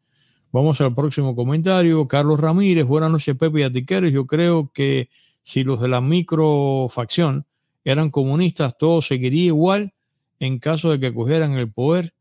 Vamos 0.51 0.81
al 0.81 0.95
próximo 0.95 1.37
comentario. 1.37 2.09
Carlos 2.09 2.41
Ramírez, 2.41 2.87
buenas 2.87 3.11
noches, 3.11 3.37
Pepe 3.37 3.61
y 3.61 3.62
Atiqueros. 3.65 4.11
Yo 4.11 4.27
creo 4.27 4.70
que 4.73 5.11
si 5.43 5.62
los 5.62 5.79
de 5.79 5.89
la 5.89 6.01
microfacción 6.01 7.47
eran 7.85 8.11
comunistas, 8.11 8.79
todo 8.79 9.03
seguiría 9.03 9.47
igual 9.47 9.93
en 10.41 10.59
caso 10.59 10.91
de 10.91 11.01
que 11.01 11.12
cogieran 11.12 11.53
el 11.53 11.70
poder. 11.70 12.15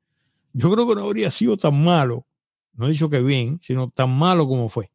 Yo 0.51 0.71
creo 0.73 0.87
que 0.87 0.95
no 0.95 1.05
habría 1.05 1.31
sido 1.31 1.55
tan 1.55 1.81
malo, 1.81 2.25
no 2.73 2.87
he 2.87 2.91
dicho 2.91 3.09
que 3.09 3.21
bien, 3.21 3.59
sino 3.61 3.89
tan 3.89 4.09
malo 4.09 4.47
como 4.47 4.67
fue. 4.67 4.91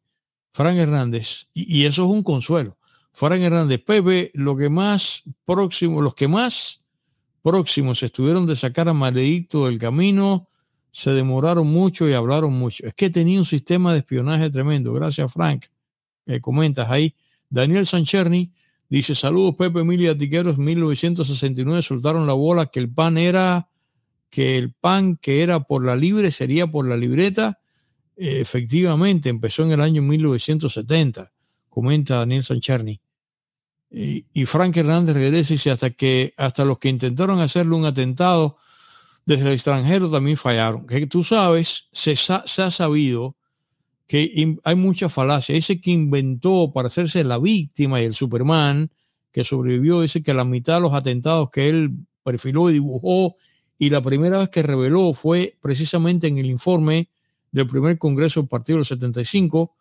Frank 0.49 0.77
Hernández, 0.77 1.47
y, 1.53 1.85
eso 1.85 2.05
es 2.05 2.11
un 2.11 2.21
consuelo. 2.21 2.77
Frank 3.13 3.39
Hernández, 3.39 3.81
Pepe, 3.83 4.29
lo 4.35 4.55
que 4.55 4.69
más 4.69 5.23
próximo, 5.45 6.01
los 6.01 6.13
que 6.13 6.27
más 6.27 6.83
próximos 7.41 8.03
estuvieron 8.03 8.45
de 8.45 8.55
sacar 8.55 8.87
a 8.89 8.93
Maledicto 8.93 9.65
del 9.65 9.79
camino, 9.79 10.49
se 10.93 11.09
demoraron 11.11 11.67
mucho 11.67 12.07
y 12.07 12.13
hablaron 12.13 12.53
mucho. 12.53 12.87
Es 12.87 12.93
que 12.93 13.09
tenía 13.09 13.37
un 13.37 13.45
sistema 13.45 13.91
de 13.91 13.99
espionaje 13.99 14.49
tremendo. 14.49 14.93
Gracias, 14.93 15.33
Frank. 15.33 15.65
Que 16.25 16.39
comentas 16.39 16.89
ahí. 16.89 17.13
Daniel 17.49 17.85
Sancherni 17.85 18.53
dice: 18.87 19.15
Saludos, 19.15 19.55
Pepe, 19.55 19.81
Emilia 19.81 20.17
Tiqueros. 20.17 20.57
1969 20.57 21.81
soltaron 21.81 22.25
la 22.25 22.33
bola 22.33 22.67
que 22.67 22.79
el 22.79 22.89
pan 22.89 23.17
era, 23.17 23.67
que 24.29 24.57
el 24.57 24.71
pan 24.71 25.17
que 25.17 25.43
era 25.43 25.59
por 25.59 25.85
la 25.85 25.97
libre 25.97 26.31
sería 26.31 26.67
por 26.67 26.87
la 26.87 26.95
libreta 26.95 27.59
efectivamente 28.15 29.29
empezó 29.29 29.63
en 29.63 29.71
el 29.71 29.81
año 29.81 30.01
1970, 30.01 31.31
comenta 31.69 32.17
Daniel 32.17 32.43
Sancherny. 32.43 32.99
Y, 33.95 34.45
Frank 34.45 34.75
Hernández 34.75 35.15
regresa 35.15 35.53
y 35.53 35.57
dice 35.57 35.69
hasta 35.69 35.91
que 35.91 36.33
hasta 36.37 36.65
los 36.65 36.79
que 36.79 36.89
intentaron 36.89 37.39
hacerle 37.39 37.75
un 37.75 37.85
atentado 37.85 38.57
desde 39.25 39.47
el 39.47 39.53
extranjero 39.53 40.09
también 40.09 40.37
fallaron. 40.37 40.85
Que 40.85 41.07
tú 41.07 41.23
sabes, 41.23 41.87
se, 41.91 42.13
ha 42.31 42.71
sabido 42.71 43.35
que 44.07 44.57
hay 44.63 44.75
mucha 44.75 45.09
falacia. 45.09 45.55
Ese 45.55 45.79
que 45.79 45.91
inventó 45.91 46.71
para 46.73 46.87
hacerse 46.87 47.23
la 47.23 47.37
víctima 47.37 48.01
y 48.01 48.05
el 48.05 48.13
Superman 48.13 48.91
que 49.31 49.43
sobrevivió, 49.43 50.01
dice 50.01 50.21
que 50.21 50.33
la 50.33 50.43
mitad 50.43 50.75
de 50.75 50.81
los 50.81 50.93
atentados 50.93 51.49
que 51.49 51.67
él 51.67 51.91
perfiló 52.23 52.69
y 52.69 52.73
dibujó 52.73 53.35
y 53.79 53.89
la 53.89 54.01
primera 54.01 54.39
vez 54.39 54.49
que 54.49 54.61
reveló 54.61 55.13
fue 55.13 55.57
precisamente 55.59 56.27
en 56.27 56.37
el 56.37 56.45
informe 56.45 57.09
del 57.51 57.67
primer 57.67 57.97
Congreso 57.97 58.41
del 58.41 58.49
Partido 58.49 58.77
del 58.77 58.85
75. 58.85 59.75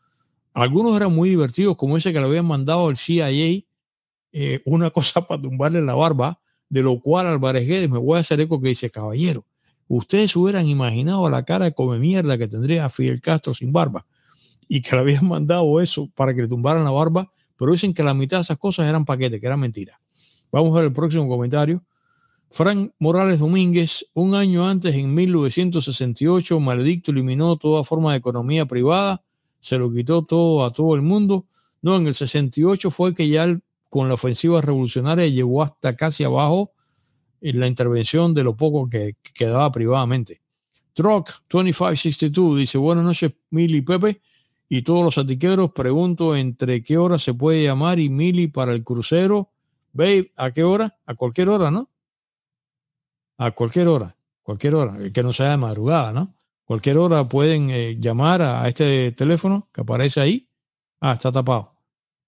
Algunos 0.55 0.97
eran 0.97 1.15
muy 1.15 1.29
divertidos, 1.29 1.77
como 1.77 1.97
ese 1.97 2.13
que 2.13 2.21
le 2.21 2.27
habían 2.27 2.47
mandado 2.47 2.89
al 2.89 2.97
CIA 2.97 3.29
eh, 4.33 4.63
una 4.65 4.91
cosa 4.91 5.27
para 5.27 5.43
tumbarle 5.43 5.83
la 5.83 5.95
barba, 5.95 6.41
de 6.73 6.83
lo 6.83 6.99
cual 7.01 7.27
Álvarez 7.27 7.69
Guedes 7.69 7.91
me 7.91 7.99
voy 7.99 8.17
a 8.17 8.21
hacer 8.21 8.41
eco 8.41 8.59
que 8.59 8.71
dice, 8.71 8.89
caballero, 8.89 9.45
ustedes 9.89 10.35
hubieran 10.37 10.67
imaginado 10.67 11.29
la 11.29 11.45
cara 11.45 11.67
de 11.67 11.75
come 11.75 11.99
mierda 11.99 12.39
que 12.39 12.49
tendría 12.49 12.89
Fidel 12.89 13.21
Castro 13.21 13.53
sin 13.53 13.73
barba 13.73 14.07
y 14.69 14.81
que 14.81 14.97
le 14.97 15.03
habían 15.03 15.29
mandado 15.29 15.83
eso 15.83 16.09
para 16.15 16.35
que 16.35 16.41
le 16.41 16.49
tumbaran 16.49 16.83
la 16.83 16.91
barba, 16.91 17.31
pero 17.59 17.73
dicen 17.73 17.93
que 17.93 18.03
la 18.03 18.15
mitad 18.15 18.39
de 18.39 18.45
esas 18.45 18.57
cosas 18.57 18.89
eran 18.89 19.05
paquetes, 19.05 19.39
que 19.39 19.47
eran 19.47 19.61
mentiras. 19.61 19.99
Vamos 20.51 20.73
a 20.73 20.77
ver 20.77 20.87
el 20.87 20.95
próximo 20.95 21.29
comentario. 21.29 21.85
Frank 22.51 22.93
Morales 22.99 23.41
Domínguez, 23.41 24.07
un 24.15 24.35
año 24.35 24.67
antes, 24.67 24.95
en 24.95 25.13
1968, 25.13 26.59
Maledicto 26.59 27.11
eliminó 27.11 27.59
toda 27.59 27.85
forma 27.85 28.13
de 28.13 28.19
economía 28.19 28.65
privada, 28.65 29.23
se 29.61 29.77
lo 29.77 29.93
quitó 29.93 30.25
todo 30.25 30.65
a 30.65 30.73
todo 30.73 30.95
el 30.95 31.03
mundo. 31.03 31.45
No, 31.83 31.97
en 31.97 32.07
el 32.07 32.15
68 32.15 32.91
fue 32.91 33.15
que 33.15 33.29
ya 33.29 33.47
con 33.93 34.09
la 34.09 34.15
ofensiva 34.15 34.63
revolucionaria 34.63 35.27
llegó 35.27 35.63
hasta 35.63 35.95
casi 35.95 36.25
abajo 36.25 36.73
la 37.43 37.67
intervención 37.67 38.33
de 38.33 38.43
lo 38.43 38.57
poco 38.57 38.89
que, 38.89 39.19
quedaba 39.35 39.71
privadamente. 39.71 40.41
Truck 40.95 41.29
2562 41.51 42.57
dice, 42.57 42.79
buenas 42.79 43.05
noches, 43.05 43.35
Mili 43.51 43.79
y 43.79 43.83
Pepe 43.83 44.23
y 44.67 44.81
todos 44.81 45.05
los 45.05 45.19
atiqueros. 45.19 45.73
Pregunto 45.73 46.35
entre 46.35 46.83
qué 46.83 46.97
hora 46.97 47.19
se 47.19 47.35
puede 47.35 47.65
llamar 47.65 48.01
y 48.01 48.09
Mili 48.09 48.49
para 48.49 48.73
el 48.73 48.83
crucero. 48.83 49.51
Babe, 49.93 50.33
¿a 50.37 50.53
qué 50.53 50.65
hora? 50.65 50.99
A 51.05 51.15
cualquier 51.15 51.51
hora, 51.51 51.71
¿no? 51.71 51.91
A 53.37 53.51
cualquier 53.51 53.89
hora, 53.89 54.17
cualquier 54.43 54.75
hora, 54.75 54.97
que 55.13 55.23
no 55.23 55.35
sea 55.35 55.51
de 55.51 55.59
madrugada, 55.59 56.15
¿no? 56.15 56.35
Cualquier 56.65 56.97
hora 56.97 57.29
pueden 57.29 57.69
eh, 57.69 57.99
llamar 58.01 58.41
a, 58.41 58.67
este 58.69 59.13
teléfono 59.13 59.69
que 59.71 59.83
aparece 59.83 60.19
ahí. 60.19 60.49
Ah, 60.99 61.13
está 61.13 61.31
tapado. 61.31 61.72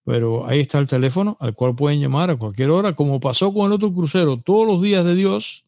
Pero 0.04 0.46
ahí 0.46 0.60
está 0.60 0.78
el 0.78 0.86
teléfono 0.86 1.36
al 1.40 1.54
cual 1.54 1.74
pueden 1.74 2.00
llamar 2.00 2.30
a 2.30 2.36
cualquier 2.36 2.70
hora, 2.70 2.94
como 2.94 3.20
pasó 3.20 3.52
con 3.54 3.66
el 3.66 3.72
otro 3.72 3.92
crucero, 3.92 4.36
todos 4.38 4.66
los 4.66 4.82
días 4.82 5.04
de 5.04 5.14
Dios 5.14 5.64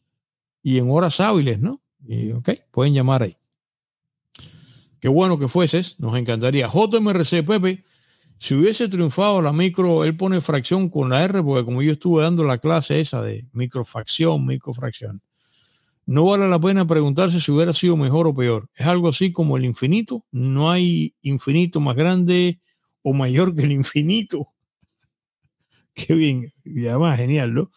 y 0.61 0.77
en 0.77 0.89
horas 0.91 1.19
hábiles, 1.19 1.59
¿no? 1.59 1.81
Y, 2.05 2.31
ok, 2.31 2.49
pueden 2.71 2.93
llamar 2.93 3.23
ahí. 3.23 3.35
Qué 4.99 5.07
bueno 5.07 5.37
que 5.39 5.47
fueses, 5.47 5.95
nos 5.99 6.17
encantaría. 6.17 6.67
JMRC 6.67 7.45
Pepe, 7.45 7.83
si 8.37 8.53
hubiese 8.53 8.87
triunfado 8.87 9.41
la 9.41 9.53
micro, 9.53 10.03
él 10.03 10.15
pone 10.15 10.41
fracción 10.41 10.89
con 10.89 11.09
la 11.09 11.23
R, 11.23 11.41
porque 11.43 11.65
como 11.65 11.81
yo 11.81 11.91
estuve 11.91 12.23
dando 12.23 12.43
la 12.43 12.59
clase 12.59 12.99
esa 12.99 13.21
de 13.21 13.47
microfracción, 13.53 14.45
microfracción, 14.45 15.21
no 16.05 16.25
vale 16.25 16.47
la 16.47 16.59
pena 16.59 16.87
preguntarse 16.87 17.39
si 17.39 17.51
hubiera 17.51 17.73
sido 17.73 17.97
mejor 17.97 18.27
o 18.27 18.33
peor. 18.33 18.69
Es 18.75 18.87
algo 18.87 19.09
así 19.09 19.33
como 19.33 19.57
el 19.57 19.65
infinito. 19.65 20.25
No 20.31 20.71
hay 20.71 21.13
infinito 21.21 21.81
más 21.81 21.97
grande 21.97 22.61
o 23.01 23.13
mayor 23.13 23.55
que 23.55 23.63
el 23.63 23.71
infinito. 23.71 24.49
Qué 25.93 26.13
bien, 26.13 26.51
y 26.63 26.87
además 26.87 27.17
genial, 27.17 27.53
¿no? 27.53 27.71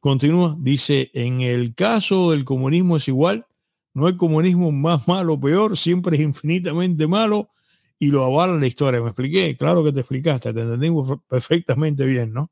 Continúa, 0.00 0.56
dice, 0.58 1.10
en 1.14 1.42
el 1.42 1.74
caso 1.74 2.30
del 2.30 2.44
comunismo 2.44 2.96
es 2.96 3.06
igual, 3.08 3.46
no 3.92 4.06
hay 4.06 4.16
comunismo 4.16 4.72
más 4.72 5.06
malo 5.06 5.34
o 5.34 5.40
peor, 5.40 5.76
siempre 5.76 6.16
es 6.16 6.22
infinitamente 6.22 7.06
malo 7.06 7.50
y 7.98 8.06
lo 8.06 8.24
avala 8.24 8.56
la 8.56 8.66
historia. 8.66 9.00
¿Me 9.00 9.08
expliqué? 9.08 9.56
Claro 9.56 9.84
que 9.84 9.92
te 9.92 10.00
explicaste, 10.00 10.54
te 10.54 10.60
entendimos 10.60 11.18
perfectamente 11.28 12.04
bien, 12.06 12.32
¿no? 12.32 12.50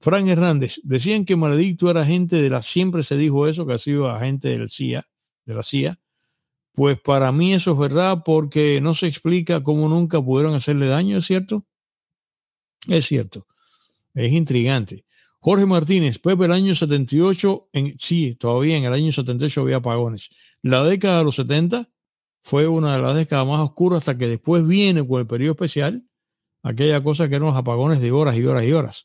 Frank 0.00 0.28
Hernández, 0.28 0.80
decían 0.84 1.24
que 1.24 1.34
Maledicto 1.34 1.90
era 1.90 2.02
agente 2.02 2.36
de 2.36 2.50
la, 2.50 2.62
siempre 2.62 3.02
se 3.02 3.16
dijo 3.16 3.48
eso, 3.48 3.66
que 3.66 3.74
ha 3.74 3.78
sido 3.78 4.08
agente 4.08 4.48
del 4.48 4.70
CIA, 4.70 5.04
de 5.44 5.54
la 5.54 5.64
CIA. 5.64 5.98
Pues 6.78 6.96
para 7.00 7.32
mí 7.32 7.54
eso 7.54 7.72
es 7.72 7.78
verdad 7.78 8.22
porque 8.24 8.80
no 8.80 8.94
se 8.94 9.08
explica 9.08 9.64
cómo 9.64 9.88
nunca 9.88 10.22
pudieron 10.22 10.54
hacerle 10.54 10.86
daño, 10.86 11.18
¿es 11.18 11.26
cierto? 11.26 11.66
Es 12.86 13.06
cierto. 13.06 13.48
Es 14.14 14.32
intrigante. 14.32 15.04
Jorge 15.40 15.66
Martínez, 15.66 16.20
Pepe, 16.20 16.44
el 16.44 16.52
año 16.52 16.76
78, 16.76 17.70
en, 17.72 17.98
sí, 17.98 18.36
todavía 18.36 18.76
en 18.76 18.84
el 18.84 18.92
año 18.92 19.10
78 19.10 19.60
había 19.60 19.78
apagones. 19.78 20.30
La 20.62 20.84
década 20.84 21.18
de 21.18 21.24
los 21.24 21.34
70 21.34 21.90
fue 22.42 22.68
una 22.68 22.94
de 22.94 23.02
las 23.02 23.16
décadas 23.16 23.44
más 23.44 23.58
oscuras 23.58 23.98
hasta 23.98 24.16
que 24.16 24.28
después 24.28 24.64
viene 24.64 25.04
con 25.04 25.18
el 25.18 25.26
periodo 25.26 25.54
especial, 25.54 26.06
aquella 26.62 27.02
cosa 27.02 27.28
que 27.28 27.34
eran 27.34 27.48
los 27.48 27.56
apagones 27.56 28.00
de 28.00 28.12
horas 28.12 28.36
y 28.36 28.44
horas 28.44 28.62
y 28.62 28.72
horas. 28.72 29.02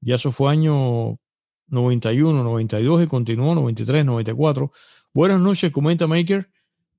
Ya 0.00 0.14
eso 0.14 0.30
fue 0.30 0.52
año 0.52 1.18
91, 1.66 2.44
92 2.44 3.02
y 3.02 3.06
continuó 3.08 3.56
93, 3.56 4.04
94. 4.04 4.70
Buenas 5.12 5.40
noches, 5.40 5.72
comenta 5.72 6.06
Maker. 6.06 6.48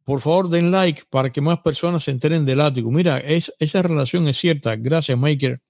Por 0.04 0.20
favor, 0.20 0.50
den 0.50 0.72
like 0.72 1.04
para 1.10 1.32
que 1.32 1.42
más 1.42 1.60
personas 1.60 2.04
se 2.04 2.12
enteren 2.12 2.46
del 2.46 2.60
ático. 2.60 2.92
Mira, 2.92 3.20
es, 3.20 3.54
esa 3.60 3.82
relación 3.82 4.28
es 4.28 4.38
cierta. 4.38 4.76
Gracias, 4.76 5.18
Maker, 5.18 5.62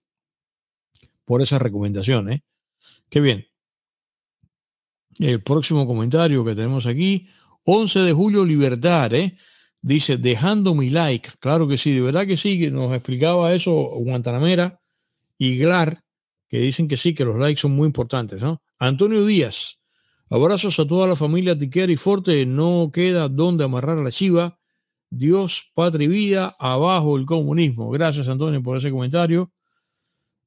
por 1.25 1.41
esa 1.41 1.59
recomendación. 1.59 2.31
¿eh? 2.31 2.43
Qué 3.09 3.21
bien. 3.21 3.45
El 5.19 5.43
próximo 5.43 5.85
comentario 5.85 6.43
que 6.43 6.55
tenemos 6.55 6.87
aquí. 6.87 7.27
11 7.65 7.99
de 7.99 8.13
julio, 8.13 8.43
Libertad, 8.43 9.13
¿eh? 9.13 9.37
Dice, 9.81 10.17
dejando 10.17 10.73
mi 10.73 10.89
like. 10.89 11.29
Claro 11.39 11.67
que 11.67 11.77
sí, 11.77 11.93
de 11.93 12.01
verdad 12.01 12.25
que 12.25 12.37
sí, 12.37 12.59
que 12.59 12.71
nos 12.71 12.91
explicaba 12.93 13.53
eso 13.53 13.71
Guantanamera 13.71 14.81
y 15.37 15.57
Glar, 15.57 16.03
que 16.49 16.59
dicen 16.59 16.87
que 16.87 16.97
sí, 16.97 17.13
que 17.13 17.25
los 17.25 17.37
likes 17.37 17.61
son 17.61 17.71
muy 17.71 17.85
importantes, 17.87 18.41
¿no? 18.41 18.61
Antonio 18.79 19.25
Díaz, 19.25 19.77
abrazos 20.35 20.79
a 20.79 20.87
toda 20.87 21.07
la 21.07 21.15
familia 21.15 21.57
Tiquera 21.57 21.91
y 21.91 21.95
Forte, 21.95 22.45
no 22.45 22.89
queda 22.91 23.29
donde 23.29 23.63
amarrar 23.63 23.97
la 23.99 24.11
chiva. 24.11 24.59
Dios, 25.09 25.71
patria 25.75 26.05
y 26.05 26.07
vida, 26.07 26.55
abajo 26.59 27.17
el 27.17 27.25
comunismo. 27.25 27.91
Gracias, 27.91 28.27
Antonio, 28.27 28.63
por 28.63 28.77
ese 28.77 28.89
comentario. 28.89 29.51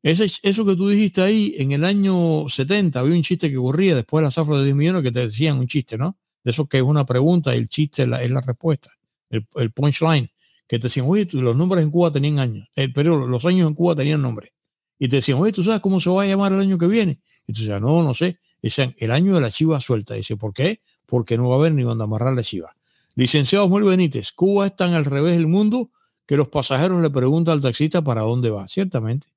Eso 0.02 0.66
que 0.66 0.76
tú 0.76 0.88
dijiste 0.88 1.22
ahí, 1.22 1.54
en 1.58 1.72
el 1.72 1.84
año 1.84 2.48
70 2.48 2.98
había 2.98 3.14
un 3.14 3.22
chiste 3.22 3.48
que 3.48 3.56
corría 3.56 3.94
después 3.94 4.22
de 4.22 4.26
las 4.26 4.38
afro 4.38 4.58
de 4.58 4.64
10 4.64 4.76
millones 4.76 5.02
que 5.02 5.12
te 5.12 5.20
decían 5.20 5.58
un 5.58 5.66
chiste, 5.66 5.96
¿no? 5.96 6.16
de 6.46 6.52
eso 6.52 6.68
que 6.68 6.76
es 6.76 6.84
una 6.84 7.04
pregunta 7.04 7.56
y 7.56 7.58
el 7.58 7.68
chiste 7.68 8.02
es 8.02 8.08
la, 8.08 8.40
respuesta, 8.40 8.90
el, 9.30 9.72
punchline, 9.72 10.30
que 10.68 10.78
te 10.78 10.84
decían, 10.84 11.06
oye, 11.08 11.26
los 11.32 11.56
nombres 11.56 11.82
en 11.82 11.90
Cuba 11.90 12.12
tenían 12.12 12.38
años, 12.38 12.68
eh, 12.76 12.88
pero 12.88 13.26
los 13.26 13.44
años 13.44 13.66
en 13.66 13.74
Cuba 13.74 13.96
tenían 13.96 14.22
nombre. 14.22 14.52
Y 14.96 15.08
te 15.08 15.16
decían, 15.16 15.38
oye, 15.38 15.50
¿tú 15.50 15.64
sabes 15.64 15.80
cómo 15.80 15.98
se 15.98 16.08
va 16.08 16.22
a 16.22 16.26
llamar 16.26 16.52
el 16.52 16.60
año 16.60 16.78
que 16.78 16.86
viene? 16.86 17.20
Y 17.48 17.52
tú 17.52 17.62
decías, 17.62 17.80
no, 17.80 18.00
no 18.04 18.14
sé. 18.14 18.38
Dicen, 18.66 18.94
el 18.98 19.10
año 19.10 19.34
de 19.34 19.40
la 19.40 19.51
chiva 19.51 19.80
suelta. 19.80 20.14
Dice, 20.14 20.36
¿por 20.36 20.52
qué? 20.52 20.80
Porque 21.06 21.36
no 21.36 21.48
va 21.48 21.56
a 21.56 21.59
haber 21.59 21.72
ni 21.72 21.82
donde 21.82 22.05
amarrar 22.05 22.34
la 22.34 22.43
chiva. 22.43 22.76
Licenciado 23.14 23.64
Samuel 23.64 23.84
Benítez, 23.84 24.32
Cuba 24.32 24.66
es 24.66 24.76
tan 24.76 24.93
al 24.94 25.05
revés 25.05 25.36
del 25.36 25.47
mundo 25.47 25.90
que 26.26 26.36
los 26.36 26.48
pasajeros 26.48 27.01
le 27.01 27.10
preguntan 27.10 27.55
al 27.55 27.62
taxista 27.62 28.02
para 28.02 28.22
dónde 28.22 28.51
va. 28.51 28.66
Ciertamente. 28.68 29.28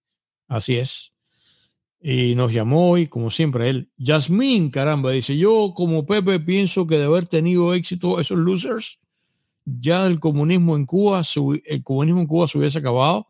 Así 0.48 0.78
es 0.78 1.14
y 2.02 2.36
nos 2.36 2.54
llamó 2.54 2.98
y 2.98 3.08
como 3.08 3.30
siempre 3.30 3.70
él, 3.70 3.92
Yasmín, 3.98 4.70
caramba, 4.70 5.12
dice, 5.12 5.38
yo 5.38 5.74
como 5.76 6.06
Pepe 6.06 6.40
pienso 6.40 6.88
que 6.88 6.98
de 6.98 7.06
haber 7.06 7.26
tenido 7.26 7.74
éxito 7.74 8.20
esos 8.20 8.38
losers, 8.38 9.00
ya 9.66 10.08
el 10.08 10.20
comunismo 10.20 10.76
en 10.78 10.86
Cuba, 10.86 11.22
el 11.66 11.84
comunismo 11.84 12.22
en 12.22 12.28
Cuba 12.28 12.48
se 12.48 12.58
hubiese 12.58 12.80
acabado, 12.80 13.28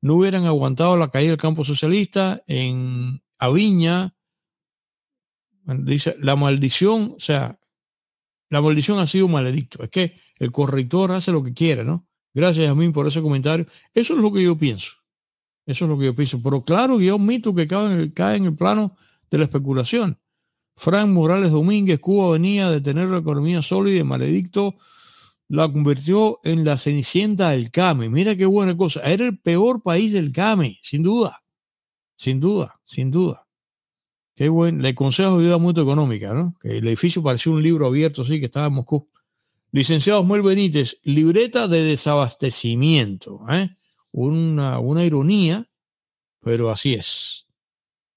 no 0.00 0.14
hubieran 0.14 0.44
aguantado 0.46 0.96
la 0.96 1.10
caída 1.10 1.30
del 1.30 1.38
campo 1.38 1.64
socialista 1.64 2.42
en 2.46 3.22
Aviña, 3.38 4.14
dice, 5.76 6.16
la 6.20 6.36
maldición, 6.36 7.14
o 7.16 7.20
sea, 7.20 7.58
la 8.50 8.62
maldición 8.62 8.98
ha 8.98 9.06
sido 9.06 9.28
maledicto, 9.28 9.82
es 9.82 9.90
que 9.90 10.14
el 10.38 10.50
corrector 10.50 11.12
hace 11.12 11.32
lo 11.32 11.42
que 11.42 11.52
quiere, 11.52 11.84
¿no? 11.84 12.06
Gracias 12.34 12.66
Yasmín 12.66 12.92
por 12.92 13.06
ese 13.06 13.20
comentario, 13.20 13.66
eso 13.94 14.14
es 14.14 14.20
lo 14.20 14.32
que 14.32 14.42
yo 14.42 14.56
pienso. 14.56 14.92
Eso 15.68 15.84
es 15.84 15.90
lo 15.90 15.98
que 15.98 16.06
yo 16.06 16.14
pienso. 16.14 16.42
Pero 16.42 16.64
claro 16.64 16.98
que 16.98 17.12
un 17.12 17.26
mito 17.26 17.54
que 17.54 17.68
cae 17.68 18.36
en, 18.36 18.44
el, 18.44 18.56
plano 18.56 18.96
de 19.30 19.38
la 19.38 19.44
especulación. 19.44 20.18
Frank 20.74 21.08
Morales 21.08 21.50
Domínguez, 21.50 21.98
Cuba 21.98 22.32
venía 22.32 22.70
de 22.70 22.80
tener 22.80 23.10
la 23.10 23.18
economía 23.18 23.60
sólida 23.60 23.98
y 23.98 24.04
maledicto 24.04 24.76
la 25.48 25.70
convirtió 25.70 26.40
en 26.44 26.64
la 26.64 26.78
cenicienta 26.78 27.50
del 27.50 27.70
CAME. 27.70 28.08
Mira 28.08 28.36
qué 28.36 28.46
buena 28.46 28.76
cosa. 28.76 29.02
Era 29.02 29.26
el 29.26 29.38
peor 29.38 29.82
país 29.82 30.12
del 30.12 30.32
CAME, 30.32 30.78
sin 30.82 31.02
duda. 31.02 31.42
Sin 32.16 32.38
duda, 32.40 32.80
sin 32.84 33.10
duda. 33.10 33.47
Qué 34.38 34.48
buen. 34.48 34.82
Le 34.82 34.94
consejo 34.94 35.40
ayuda 35.40 35.58
mucho 35.58 35.82
económica, 35.82 36.32
¿no? 36.32 36.54
Que 36.60 36.78
el 36.78 36.86
edificio 36.86 37.20
parecía 37.24 37.50
un 37.50 37.60
libro 37.60 37.86
abierto 37.86 38.22
así 38.22 38.38
que 38.38 38.46
estaba 38.46 38.68
en 38.68 38.74
Moscú. 38.74 39.08
Licenciado 39.72 40.20
Osmel 40.20 40.42
Benítez, 40.42 41.00
libreta 41.02 41.66
de 41.66 41.82
desabastecimiento. 41.82 43.44
¿eh? 43.50 43.70
Una, 44.12 44.78
una 44.78 45.04
ironía, 45.04 45.68
pero 46.40 46.70
así 46.70 46.94
es. 46.94 47.48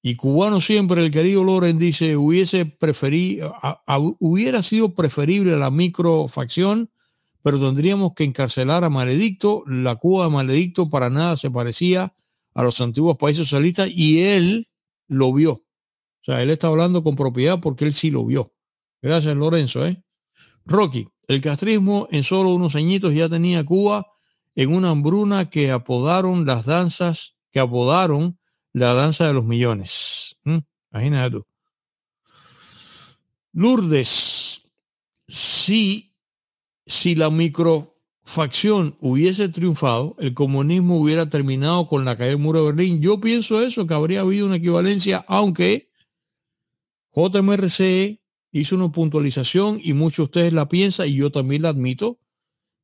Y 0.04 0.16
cubano 0.16 0.62
siempre, 0.62 1.04
el 1.04 1.10
querido 1.10 1.44
Loren 1.44 1.80
dice, 1.80 2.16
hubiese 2.16 2.68
preferido, 2.68 3.56
hubiera 4.20 4.62
sido 4.62 4.94
preferible 4.94 5.58
la 5.58 5.72
microfacción, 5.72 6.92
pero 7.42 7.60
tendríamos 7.60 8.14
que 8.14 8.26
encarcelar 8.26 8.84
a 8.84 8.92
Maledicto. 8.92 9.64
La 9.66 9.96
Cuba 9.96 10.26
de 10.26 10.30
Maledicto 10.30 10.88
para 10.88 11.10
nada 11.10 11.36
se 11.36 11.50
parecía 11.50 12.14
a 12.54 12.62
los 12.62 12.80
antiguos 12.80 13.18
países 13.18 13.48
socialistas 13.48 13.90
y 13.90 14.22
él 14.22 14.70
lo 15.08 15.34
vio. 15.34 15.64
O 16.22 16.24
sea, 16.24 16.42
él 16.44 16.50
está 16.52 16.68
hablando 16.68 17.04
con 17.04 17.16
propiedad 17.16 17.60
porque 17.60 17.86
él 17.86 17.94
sí 17.94 18.12
lo 18.12 18.26
vio. 18.26 18.54
Gracias, 19.02 19.36
Lorenzo. 19.36 19.86
¿eh? 19.86 20.04
Rocky, 20.66 21.08
el 21.28 21.42
castrismo 21.42 22.08
en 22.12 22.24
solo 22.24 22.54
unos 22.54 22.76
añitos 22.76 23.14
ya 23.14 23.28
tenía 23.28 23.66
Cuba 23.66 24.06
en 24.56 24.74
una 24.74 24.90
hambruna 24.90 25.50
que 25.50 25.72
apodaron 25.72 26.46
las 26.46 26.66
danzas, 26.66 27.36
que 27.52 27.60
apodaron 27.60 28.38
la 28.74 28.94
danza 28.94 29.28
de 29.28 29.34
los 29.34 29.46
millones. 29.46 30.38
¿Mm? 30.44 30.60
Imagínate 30.92 31.32
tú. 31.38 31.46
Lourdes, 33.54 34.64
si, 35.28 36.16
si 36.86 37.16
la 37.16 37.30
microfacción 37.30 38.96
hubiese 39.00 39.50
triunfado, 39.50 40.16
el 40.20 40.34
comunismo 40.34 40.98
hubiera 40.98 41.30
terminado 41.30 41.88
con 41.88 42.06
la 42.06 42.16
caída 42.16 42.32
del 42.32 42.40
muro 42.40 42.60
de 42.60 42.66
Berlín. 42.72 43.02
Yo 43.02 43.20
pienso 43.20 43.62
eso, 43.62 43.88
que 43.88 43.94
habría 43.94 44.22
habido 44.22 44.46
una 44.46 44.56
equivalencia, 44.56 45.26
aunque 45.28 45.91
JMRC 47.14 48.20
hizo 48.52 48.76
una 48.76 48.92
puntualización 48.92 49.80
y 49.82 49.94
muchos 49.94 50.18
de 50.18 50.24
ustedes 50.24 50.54
la 50.54 50.68
piensan 50.70 51.08
y 51.08 51.16
yo 51.16 51.32
también 51.32 51.62
la 51.62 51.70
admito, 51.70 52.20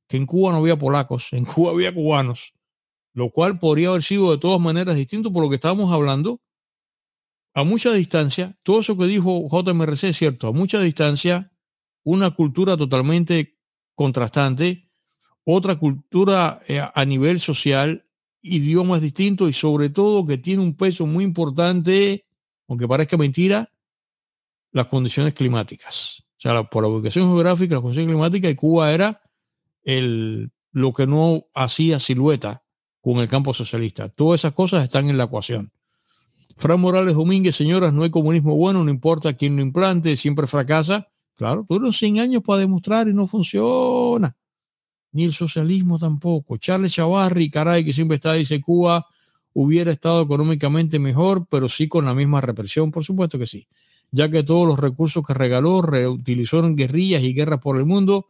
que 0.07 0.17
en 0.17 0.25
Cuba 0.25 0.51
no 0.51 0.57
había 0.57 0.77
polacos, 0.77 1.29
en 1.31 1.45
Cuba 1.45 1.71
había 1.71 1.93
cubanos 1.93 2.53
lo 3.17 3.31
cual 3.31 3.57
podría 3.57 3.89
haber 3.89 4.03
sido 4.03 4.29
de 4.29 4.37
todas 4.37 4.61
maneras 4.61 4.95
distinto 4.95 5.33
por 5.33 5.41
lo 5.41 5.49
que 5.49 5.55
estábamos 5.55 5.91
hablando. 5.91 6.39
A 7.55 7.63
mucha 7.63 7.91
distancia, 7.91 8.55
todo 8.61 8.81
eso 8.81 8.95
que 8.95 9.07
dijo 9.07 9.47
JMRC 9.49 10.03
es 10.03 10.17
cierto, 10.17 10.47
a 10.47 10.51
mucha 10.51 10.79
distancia, 10.79 11.51
una 12.03 12.29
cultura 12.29 12.77
totalmente 12.77 13.57
contrastante, 13.95 14.91
otra 15.43 15.77
cultura 15.79 16.61
eh, 16.67 16.79
a 16.79 17.05
nivel 17.05 17.39
social, 17.39 18.07
idiomas 18.43 19.01
distintos 19.01 19.49
y 19.49 19.53
sobre 19.53 19.89
todo 19.89 20.23
que 20.23 20.37
tiene 20.37 20.61
un 20.61 20.75
peso 20.75 21.07
muy 21.07 21.23
importante, 21.23 22.27
aunque 22.67 22.87
parezca 22.87 23.17
mentira, 23.17 23.73
las 24.71 24.87
condiciones 24.87 25.33
climáticas. 25.33 26.23
O 26.37 26.41
sea, 26.41 26.63
por 26.63 26.83
la 26.83 26.89
ubicación 26.89 27.27
geográfica, 27.27 27.75
las 27.75 27.81
condiciones 27.81 28.09
climáticas, 28.09 28.51
y 28.51 28.55
Cuba 28.55 28.91
era 28.91 29.21
el, 29.83 30.51
lo 30.71 30.93
que 30.93 31.07
no 31.07 31.45
hacía 31.53 31.99
silueta 31.99 32.63
con 33.01 33.17
el 33.17 33.27
campo 33.27 33.53
socialista. 33.53 34.09
Todas 34.09 34.41
esas 34.41 34.53
cosas 34.53 34.83
están 34.83 35.09
en 35.09 35.17
la 35.17 35.25
ecuación. 35.25 35.71
Fran 36.57 36.79
Morales 36.79 37.13
Domínguez, 37.13 37.55
señoras, 37.55 37.93
no 37.93 38.03
hay 38.03 38.09
comunismo 38.09 38.55
bueno, 38.55 38.83
no 38.83 38.89
importa 38.89 39.33
quién 39.33 39.55
lo 39.55 39.61
implante, 39.61 40.15
siempre 40.17 40.47
fracasa. 40.47 41.07
Claro, 41.35 41.65
tuvieron 41.67 41.93
100 41.93 42.19
años 42.19 42.43
para 42.43 42.59
demostrar 42.59 43.07
y 43.07 43.13
no 43.13 43.27
funciona. 43.27 44.35
Ni 45.11 45.23
el 45.23 45.33
socialismo 45.33 45.99
tampoco. 45.99 46.57
Charles 46.57 46.93
Chavarri, 46.93 47.49
caray, 47.49 47.85
que 47.85 47.93
siempre 47.93 48.15
está, 48.15 48.33
dice 48.33 48.59
Cuba 48.59 49.05
hubiera 49.59 49.91
estado 49.91 50.21
económicamente 50.21 50.99
mejor, 50.99 51.47
pero 51.49 51.67
sí 51.67 51.87
con 51.87 52.05
la 52.05 52.13
misma 52.13 52.41
represión, 52.41 52.91
por 52.91 53.03
supuesto 53.03 53.39
que 53.39 53.47
sí. 53.47 53.67
Ya 54.11 54.29
que 54.29 54.43
todos 54.43 54.67
los 54.67 54.79
recursos 54.79 55.25
que 55.25 55.33
regaló 55.33 55.81
reutilizó 55.81 56.59
en 56.59 56.75
guerrillas 56.75 57.23
y 57.23 57.33
guerras 57.33 57.59
por 57.59 57.77
el 57.77 57.85
mundo, 57.85 58.29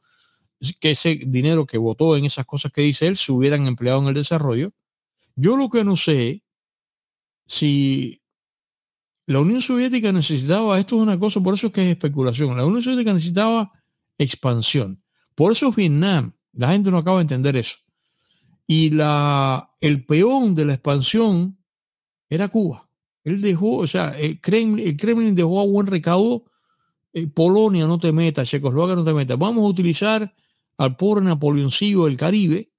que 0.80 0.91
ese 0.91 1.19
dinero 1.27 1.65
que 1.65 1.77
votó 1.77 2.17
en 2.17 2.25
esas 2.25 2.45
cosas 2.45 2.72
que 2.72 2.81
dice 2.81 3.07
él 3.07 3.15
se 3.15 3.31
hubieran 3.31 3.67
empleado 3.67 4.01
en 4.01 4.07
el 4.07 4.14
desarrollo. 4.14 4.72
Yo 5.35 5.56
lo 5.56 5.69
que 5.69 5.83
no 5.83 5.95
sé 5.95 6.43
si 7.45 8.22
la 9.27 9.39
Unión 9.39 9.61
Soviética 9.61 10.11
necesitaba, 10.11 10.80
esto 10.80 10.95
es 10.95 11.01
una 11.01 11.19
cosa, 11.19 11.41
por 11.41 11.53
eso 11.53 11.67
es 11.67 11.73
que 11.73 11.81
es 11.81 11.91
especulación, 11.91 12.56
la 12.57 12.65
Unión 12.65 12.81
Soviética 12.81 13.14
necesitaba 13.14 13.72
expansión. 14.17 15.03
Por 15.35 15.51
eso 15.51 15.72
Vietnam, 15.72 16.33
la 16.53 16.69
gente 16.69 16.89
no 16.89 16.97
acaba 16.97 17.17
de 17.17 17.23
entender 17.23 17.56
eso. 17.56 17.77
Y 18.65 18.89
la, 18.89 19.72
el 19.80 20.06
peón 20.06 20.56
de 20.56 20.65
la 20.65 20.73
expansión 20.73 21.57
era 22.30 22.47
Cuba. 22.47 22.86
Él 23.27 23.41
dejó, 23.41 23.80
o 23.80 23.88
sea, 23.88 24.17
el 24.17 24.39
Kremlin, 24.39 24.88
el 24.88 24.95
Kremlin 24.95 25.35
dejó 25.35 25.59
a 25.59 25.65
buen 25.65 25.85
recaudo, 25.85 26.45
eh, 27.11 27.27
Polonia 27.27 27.85
no 27.85 27.99
te 27.99 28.14
meta, 28.14 28.45
Checoslovaquia 28.45 28.95
no 28.95 29.03
te 29.03 29.14
meta. 29.14 29.35
Vamos 29.35 29.65
a 29.65 29.67
utilizar 29.67 30.33
al 30.77 30.95
pobre 30.95 31.25
Napoleoncillo 31.25 32.06
del 32.06 32.15
Caribe. 32.15 32.72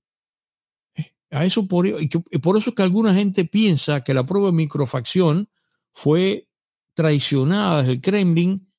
A 1.30 1.44
eso 1.44 1.68
por, 1.68 1.86
y 1.86 2.08
por 2.38 2.56
eso 2.56 2.70
es 2.70 2.76
que 2.76 2.82
alguna 2.82 3.12
gente 3.12 3.44
piensa 3.44 4.02
que 4.02 4.14
la 4.14 4.24
prueba 4.24 4.46
de 4.46 4.52
microfacción 4.52 5.50
fue 5.92 6.48
traicionada 6.94 7.80
desde 7.80 7.92
el 7.92 8.00
Kremlin 8.00 8.72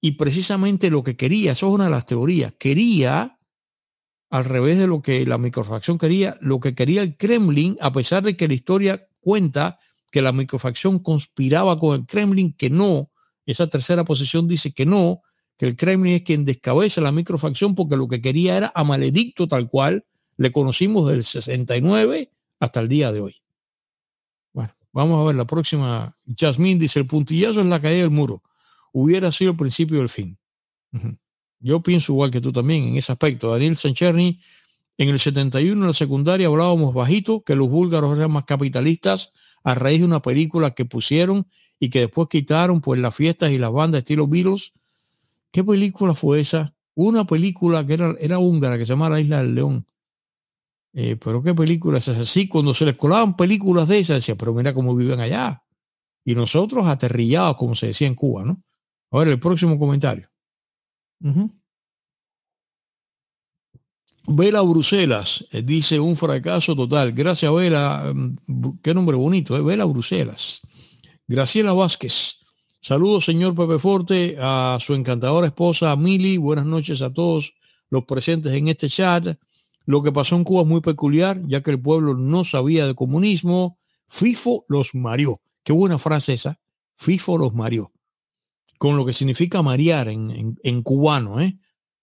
y 0.00 0.12
precisamente 0.12 0.88
lo 0.88 1.02
que 1.02 1.16
quería, 1.16 1.50
eso 1.50 1.66
es 1.66 1.74
una 1.74 1.86
de 1.86 1.90
las 1.90 2.06
teorías, 2.06 2.54
quería, 2.56 3.40
al 4.30 4.44
revés 4.44 4.78
de 4.78 4.86
lo 4.86 5.02
que 5.02 5.26
la 5.26 5.36
microfacción 5.36 5.98
quería, 5.98 6.38
lo 6.40 6.60
que 6.60 6.76
quería 6.76 7.02
el 7.02 7.16
Kremlin, 7.16 7.76
a 7.80 7.90
pesar 7.90 8.22
de 8.22 8.36
que 8.36 8.46
la 8.46 8.54
historia 8.54 9.08
cuenta 9.20 9.80
que 10.10 10.22
la 10.22 10.32
microfacción 10.32 10.98
conspiraba 10.98 11.78
con 11.78 12.00
el 12.00 12.06
Kremlin, 12.06 12.52
que 12.52 12.70
no, 12.70 13.10
esa 13.46 13.66
tercera 13.66 14.04
posición 14.04 14.46
dice 14.46 14.72
que 14.72 14.86
no, 14.86 15.22
que 15.56 15.66
el 15.66 15.76
Kremlin 15.76 16.14
es 16.14 16.22
quien 16.22 16.44
descabeza 16.44 17.00
la 17.00 17.12
microfacción 17.12 17.74
porque 17.74 17.96
lo 17.96 18.08
que 18.08 18.20
quería 18.20 18.56
era 18.56 18.72
a 18.74 18.84
Maledicto 18.84 19.48
tal 19.48 19.68
cual 19.68 20.04
le 20.36 20.52
conocimos 20.52 21.08
del 21.08 21.24
69 21.24 22.30
hasta 22.60 22.80
el 22.80 22.88
día 22.88 23.10
de 23.10 23.20
hoy. 23.20 23.36
Bueno, 24.52 24.74
vamos 24.92 25.20
a 25.20 25.26
ver 25.26 25.36
la 25.36 25.46
próxima. 25.46 26.16
Jasmine 26.36 26.78
dice, 26.78 27.00
el 27.00 27.06
puntillazo 27.06 27.60
es 27.60 27.66
la 27.66 27.80
caída 27.80 28.02
del 28.02 28.10
muro. 28.10 28.42
Hubiera 28.92 29.32
sido 29.32 29.50
el 29.52 29.56
principio 29.56 29.98
del 29.98 30.08
fin. 30.08 30.38
Yo 31.58 31.82
pienso 31.82 32.12
igual 32.12 32.30
que 32.30 32.40
tú 32.40 32.52
también 32.52 32.84
en 32.84 32.96
ese 32.96 33.12
aspecto. 33.12 33.50
Daniel 33.50 33.76
Sancherny, 33.76 34.40
en 34.96 35.08
el 35.08 35.18
71 35.18 35.80
en 35.80 35.86
la 35.86 35.92
secundaria 35.92 36.46
hablábamos 36.46 36.94
bajito 36.94 37.42
que 37.42 37.56
los 37.56 37.68
búlgaros 37.68 38.16
eran 38.16 38.30
más 38.30 38.44
capitalistas 38.44 39.32
a 39.64 39.74
raíz 39.74 40.00
de 40.00 40.06
una 40.06 40.22
película 40.22 40.74
que 40.74 40.84
pusieron 40.84 41.46
y 41.78 41.90
que 41.90 42.00
después 42.00 42.28
quitaron 42.28 42.80
pues 42.80 43.00
las 43.00 43.14
fiestas 43.14 43.50
y 43.50 43.58
las 43.58 43.72
bandas 43.72 44.00
estilo 44.00 44.26
Beatles 44.26 44.72
¿Qué 45.50 45.64
película 45.64 46.14
fue 46.14 46.40
esa? 46.40 46.74
Una 46.94 47.24
película 47.24 47.86
que 47.86 47.94
era, 47.94 48.14
era 48.20 48.38
húngara 48.38 48.76
que 48.76 48.84
se 48.84 48.92
llama 48.92 49.08
La 49.08 49.20
Isla 49.20 49.38
del 49.38 49.54
León. 49.54 49.86
Eh, 50.92 51.16
pero 51.16 51.42
qué 51.42 51.54
película 51.54 51.98
es 51.98 52.08
esa. 52.08 52.24
Sí, 52.24 52.48
cuando 52.48 52.74
se 52.74 52.84
les 52.84 52.96
colaban 52.96 53.36
películas 53.36 53.88
de 53.88 54.00
esas, 54.00 54.16
decía, 54.16 54.36
pero 54.36 54.52
mira 54.52 54.74
cómo 54.74 54.94
viven 54.94 55.20
allá. 55.20 55.62
Y 56.24 56.34
nosotros 56.34 56.86
aterrillados, 56.86 57.56
como 57.56 57.74
se 57.74 57.88
decía 57.88 58.06
en 58.06 58.14
Cuba, 58.14 58.44
¿no? 58.44 58.62
A 59.10 59.18
ver, 59.18 59.28
el 59.28 59.40
próximo 59.40 59.78
comentario. 59.78 60.28
Vela 64.28 64.60
Bruselas 64.60 65.46
eh, 65.50 65.62
dice 65.62 65.98
un 65.98 66.14
fracaso 66.14 66.76
total. 66.76 67.12
Gracias, 67.12 67.52
Vela. 67.52 68.12
Mm, 68.14 68.78
qué 68.82 68.92
nombre 68.92 69.16
bonito, 69.16 69.56
¿eh? 69.56 69.62
Vela 69.62 69.86
Bruselas. 69.86 70.60
Graciela 71.26 71.72
Vázquez. 71.72 72.38
Saludos, 72.80 73.24
señor 73.24 73.54
Pepe 73.54 73.78
Forte, 73.78 74.36
a 74.38 74.78
su 74.80 74.94
encantadora 74.94 75.46
esposa, 75.46 75.96
Mili. 75.96 76.36
Buenas 76.36 76.66
noches 76.66 77.02
a 77.02 77.12
todos 77.12 77.54
los 77.90 78.04
presentes 78.04 78.52
en 78.52 78.68
este 78.68 78.88
chat. 78.88 79.38
Lo 79.84 80.02
que 80.02 80.12
pasó 80.12 80.36
en 80.36 80.44
Cuba 80.44 80.62
es 80.62 80.68
muy 80.68 80.80
peculiar, 80.80 81.40
ya 81.46 81.62
que 81.62 81.70
el 81.70 81.80
pueblo 81.80 82.14
no 82.14 82.44
sabía 82.44 82.86
de 82.86 82.94
comunismo. 82.94 83.78
FIFO 84.06 84.64
los 84.68 84.94
marió. 84.94 85.40
Qué 85.64 85.72
buena 85.72 85.98
frase 85.98 86.34
esa. 86.34 86.60
FIFO 86.94 87.38
los 87.38 87.54
marió. 87.54 87.92
Con 88.78 88.96
lo 88.96 89.04
que 89.04 89.12
significa 89.12 89.62
marear 89.62 90.08
en, 90.08 90.58
en, 90.62 90.82
cubano. 90.82 91.40
¿eh? 91.40 91.58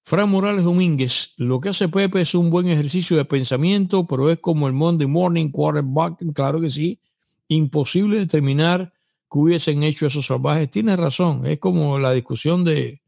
Fran 0.07 0.29
Morales 0.29 0.63
Domínguez, 0.63 1.31
lo 1.35 1.59
que 1.59 1.69
hace 1.69 1.89
Pepe 1.89 2.21
es 2.21 2.35
un 2.35 2.51
buen 2.51 2.67
ejercicio 2.67 3.17
de 3.17 3.25
pensamiento, 3.25 4.05
pero 4.05 4.29
es 4.29 4.37
como 4.37 4.67
el 4.67 4.73
Monday 4.73 5.07
Morning 5.07 5.49
Quarterback, 5.49 6.31
claro 6.31 6.61
que 6.61 6.69
sí. 6.69 6.99
Imposible 7.47 8.19
determinar 8.19 8.93
que 9.31 9.39
hubiesen 9.39 9.81
hecho 9.81 10.05
esos 10.05 10.27
salvajes. 10.27 10.69
Tiene 10.69 10.95
razón, 10.95 11.47
es 11.47 11.57
como 11.57 11.97
la 11.97 12.11
discusión 12.11 12.63
de 12.63 13.01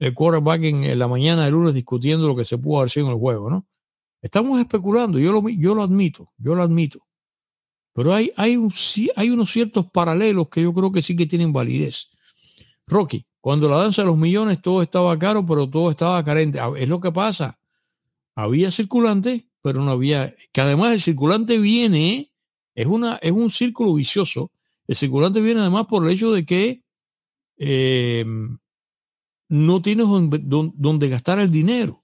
el 0.00 0.12
quarterback 0.12 0.64
en, 0.64 0.98
la 0.98 1.06
mañana 1.06 1.44
de 1.44 1.52
lunes 1.52 1.72
discutiendo 1.72 2.26
lo 2.26 2.34
que 2.34 2.44
se 2.44 2.58
pudo 2.58 2.82
hacer 2.82 3.04
en 3.04 3.10
el 3.10 3.14
juego, 3.14 3.48
¿no? 3.48 3.68
Estamos 4.20 4.58
especulando, 4.58 5.20
yo 5.20 5.30
lo, 5.30 5.48
yo 5.50 5.76
lo 5.76 5.84
admito, 5.84 6.32
yo 6.36 6.56
lo 6.56 6.64
admito. 6.64 7.06
Pero 7.92 8.12
hay, 8.12 8.32
hay, 8.36 8.58
hay 9.14 9.30
unos 9.30 9.52
ciertos 9.52 9.88
paralelos 9.92 10.48
que 10.48 10.62
yo 10.62 10.74
creo 10.74 10.90
que 10.90 11.00
sí 11.00 11.14
que 11.14 11.26
tienen 11.26 11.52
validez. 11.52 12.10
Rocky, 12.88 13.24
cuando 13.40 13.68
la 13.68 13.76
danza 13.76 14.02
de 14.02 14.08
los 14.08 14.18
millones 14.18 14.60
todo 14.60 14.82
estaba 14.82 15.18
caro, 15.18 15.44
pero 15.46 15.68
todo 15.68 15.90
estaba 15.90 16.22
carente. 16.24 16.60
Es 16.76 16.88
lo 16.88 17.00
que 17.00 17.12
pasa. 17.12 17.58
Había 18.34 18.70
circulante, 18.70 19.48
pero 19.62 19.82
no 19.82 19.90
había, 19.90 20.34
que 20.52 20.60
además 20.60 20.92
el 20.92 21.00
circulante 21.00 21.58
viene, 21.58 22.32
es, 22.74 22.86
una, 22.86 23.16
es 23.16 23.32
un 23.32 23.50
círculo 23.50 23.94
vicioso 23.94 24.50
el 24.90 24.96
circulante 24.96 25.40
viene 25.40 25.60
además 25.60 25.86
por 25.86 26.04
el 26.04 26.10
hecho 26.10 26.32
de 26.32 26.44
que 26.44 26.82
eh, 27.58 28.24
no 29.48 29.82
tienes 29.82 30.04
donde, 30.08 31.08
gastar 31.08 31.38
el 31.38 31.52
dinero. 31.52 32.02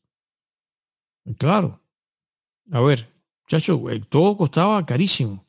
Claro. 1.36 1.80
A 2.70 2.80
ver, 2.80 3.12
chacho, 3.48 3.82
todo 4.08 4.36
costaba 4.36 4.86
carísimo. 4.86 5.44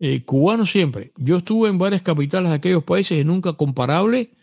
Eh, 0.00 0.24
cubano 0.24 0.66
siempre. 0.66 1.12
Yo 1.16 1.36
estuve 1.36 1.68
en 1.68 1.78
varias 1.78 2.02
capitales 2.02 2.50
de 2.50 2.56
aquellos 2.56 2.82
países 2.82 3.18
y 3.18 3.24
nunca 3.24 3.52
comparable 3.52 4.33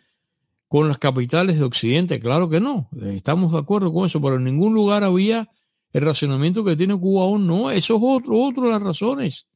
con 0.72 0.88
las 0.88 1.00
capitales 1.00 1.58
de 1.58 1.66
Occidente. 1.66 2.22
Claro 2.22 2.50
que 2.50 2.61
no. 2.61 2.88
Estamos 3.01 3.51
de 3.51 3.58
acuerdo 3.58 3.91
con 3.91 4.06
eso, 4.06 4.22
pero 4.22 4.38
en 4.38 4.45
ningún 4.45 4.74
lugar 4.74 5.03
había 5.03 5.50
el 5.91 6.01
racionamiento 6.01 6.64
que 6.64 6.77
tiene 6.77 6.98
Cuba 6.98 7.25
aún. 7.25 7.45
No, 7.45 7.69
eso 7.69 7.98
es 7.98 8.01
otro, 8.01 8.38
otro 8.40 8.64
de 8.64 8.69
las 8.69 8.82
razones. 8.82 9.48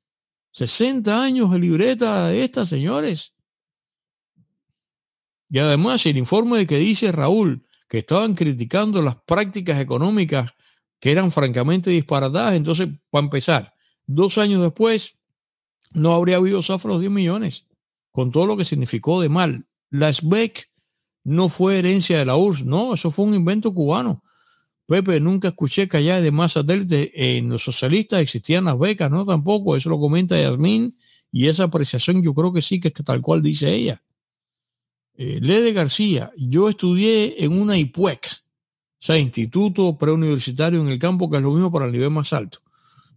60 0.51 1.23
años 1.23 1.49
de 1.51 1.59
libreta 1.59 2.27
de 2.27 2.43
estas, 2.43 2.67
señores. 2.67 3.33
Y 5.49 5.59
además 5.59 6.05
el 6.05 6.17
informe 6.17 6.57
de 6.57 6.67
que 6.67 6.79
dice 6.79 7.13
Raúl 7.13 7.65
que 7.87 7.99
estaban 7.99 8.35
criticando 8.35 9.01
las 9.01 9.15
prácticas 9.15 9.79
económicas 9.79 10.53
que 10.99 11.13
eran 11.13 11.31
francamente 11.31 11.91
disparatadas. 11.91 12.55
Entonces, 12.55 12.89
para 13.09 13.23
empezar, 13.23 13.73
dos 14.05 14.37
años 14.37 14.61
después, 14.61 15.17
no 15.93 16.13
habría 16.13 16.35
habido 16.35 16.61
zafra 16.61 16.91
los 16.91 16.99
10 16.99 17.09
millones, 17.13 17.67
con 18.11 18.31
todo 18.31 18.45
lo 18.47 18.57
que 18.57 18.65
significó 18.65 19.21
de 19.21 19.29
mal. 19.29 19.65
La 19.89 20.11
SBEC 20.11 20.74
no 21.25 21.49
fue 21.49 21.79
herencia 21.79 22.19
de 22.19 22.25
la 22.25 22.37
URSS, 22.37 22.65
no, 22.65 22.93
eso 22.93 23.11
fue 23.11 23.25
un 23.25 23.33
invento 23.33 23.73
cubano. 23.73 24.23
Pepe, 24.85 25.19
nunca 25.19 25.47
escuché 25.49 25.89
que 25.89 25.97
allá 25.97 26.21
de 26.21 26.31
más 26.31 26.53
satélites 26.53 27.09
en 27.15 27.49
los 27.49 27.63
socialistas 27.63 28.21
existían 28.21 28.65
las 28.65 28.77
becas, 28.77 29.09
no 29.09 29.25
tampoco, 29.25 29.75
eso 29.75 29.89
lo 29.89 29.99
comenta 29.99 30.39
Yasmín 30.39 30.95
y 31.31 31.47
esa 31.47 31.63
apreciación 31.63 32.21
yo 32.21 32.35
creo 32.35 32.53
que 32.53 32.61
sí 32.61 32.79
que 32.79 32.89
es 32.89 32.93
tal 32.93 33.21
cual 33.21 33.41
dice 33.41 33.73
ella. 33.73 34.03
Eh, 35.15 35.39
Lede 35.41 35.73
García, 35.73 36.31
yo 36.37 36.69
estudié 36.69 37.43
en 37.43 37.59
una 37.59 37.75
IPUEC, 37.75 38.19
o 38.23 38.99
sea, 38.99 39.17
Instituto 39.17 39.97
Preuniversitario 39.97 40.79
en 40.79 40.89
el 40.89 40.99
campo, 40.99 41.29
que 41.29 41.37
es 41.37 41.43
lo 41.43 41.51
mismo 41.51 41.71
para 41.71 41.87
el 41.87 41.91
nivel 41.91 42.11
más 42.11 42.33
alto. 42.33 42.59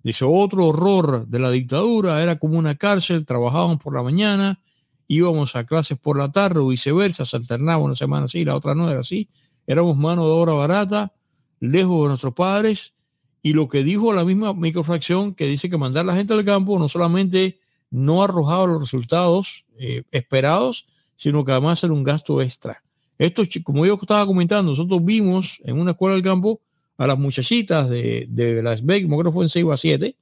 Dice, 0.02 0.24
otro 0.24 0.66
horror 0.66 1.26
de 1.26 1.38
la 1.38 1.50
dictadura, 1.50 2.22
era 2.22 2.38
como 2.38 2.58
una 2.58 2.76
cárcel, 2.76 3.26
trabajábamos 3.26 3.78
por 3.78 3.94
la 3.94 4.02
mañana, 4.02 4.62
íbamos 5.08 5.56
a 5.56 5.64
clases 5.64 5.98
por 5.98 6.18
la 6.18 6.30
tarde 6.30 6.60
o 6.60 6.68
viceversa, 6.68 7.24
se 7.24 7.36
alternaba 7.36 7.82
una 7.82 7.94
semana 7.94 8.24
así, 8.24 8.44
la 8.44 8.54
otra 8.54 8.74
no 8.74 8.90
era 8.90 9.00
así. 9.00 9.28
Éramos 9.66 9.96
mano 9.96 10.26
de 10.26 10.32
obra 10.32 10.52
barata, 10.52 11.14
lejos 11.60 12.02
de 12.02 12.08
nuestros 12.08 12.34
padres, 12.34 12.94
y 13.42 13.54
lo 13.54 13.68
que 13.68 13.82
dijo 13.82 14.12
la 14.12 14.24
misma 14.24 14.52
microfracción 14.52 15.34
que 15.34 15.46
dice 15.46 15.70
que 15.70 15.78
mandar 15.78 16.02
a 16.02 16.06
la 16.06 16.14
gente 16.14 16.34
al 16.34 16.44
campo 16.44 16.78
no 16.78 16.88
solamente 16.88 17.58
no 17.90 18.22
arrojaba 18.22 18.66
los 18.66 18.80
resultados 18.80 19.64
eh, 19.78 20.02
esperados, 20.10 20.86
sino 21.16 21.44
que 21.44 21.52
además 21.52 21.82
era 21.82 21.92
un 21.92 22.04
gasto 22.04 22.42
extra. 22.42 22.82
Esto, 23.18 23.42
como 23.64 23.84
yo 23.86 23.98
estaba 24.00 24.26
comentando, 24.26 24.72
nosotros 24.72 25.04
vimos 25.04 25.58
en 25.64 25.80
una 25.80 25.92
escuela 25.92 26.14
del 26.14 26.22
campo 26.22 26.60
a 26.96 27.06
las 27.06 27.18
muchachitas 27.18 27.88
de, 27.88 28.26
de 28.28 28.62
las 28.62 28.84
BEC, 28.84 29.06
creo 29.06 29.24
que 29.24 29.32
fue 29.32 29.44
en 29.44 29.48
6 29.48 29.66
a 29.72 29.76
7, 29.76 30.16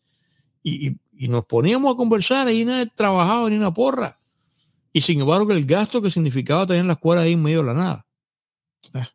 y, 0.62 0.88
y, 1.16 1.28
nos 1.28 1.44
poníamos 1.46 1.94
a 1.94 1.96
conversar 1.96 2.50
y 2.50 2.64
nadie 2.64 2.86
trabajaba 2.94 3.48
ni 3.48 3.56
una 3.56 3.72
porra. 3.72 4.15
Y 4.96 5.02
sin 5.02 5.20
embargo, 5.20 5.52
el 5.52 5.66
gasto 5.66 6.00
que 6.00 6.10
significaba 6.10 6.66
tener 6.66 6.86
la 6.86 6.94
escuela 6.94 7.20
ahí 7.20 7.34
en 7.34 7.42
medio 7.42 7.58
de 7.58 7.66
la 7.66 7.74
nada. 7.74 8.06
Ah, 8.94 9.06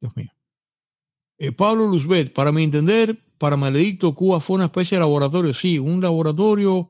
Dios 0.00 0.16
mío. 0.16 0.30
Eh, 1.36 1.52
Pablo 1.52 1.86
Luzbet, 1.88 2.32
para 2.32 2.52
mi 2.52 2.62
entender, 2.62 3.22
para 3.36 3.58
Maledicto, 3.58 4.14
Cuba 4.14 4.40
fue 4.40 4.54
una 4.54 4.64
especie 4.64 4.96
de 4.96 5.00
laboratorio. 5.00 5.52
Sí, 5.52 5.78
un 5.78 6.00
laboratorio, 6.00 6.88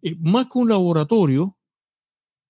eh, 0.00 0.16
más 0.18 0.46
que 0.46 0.60
un 0.60 0.70
laboratorio, 0.70 1.58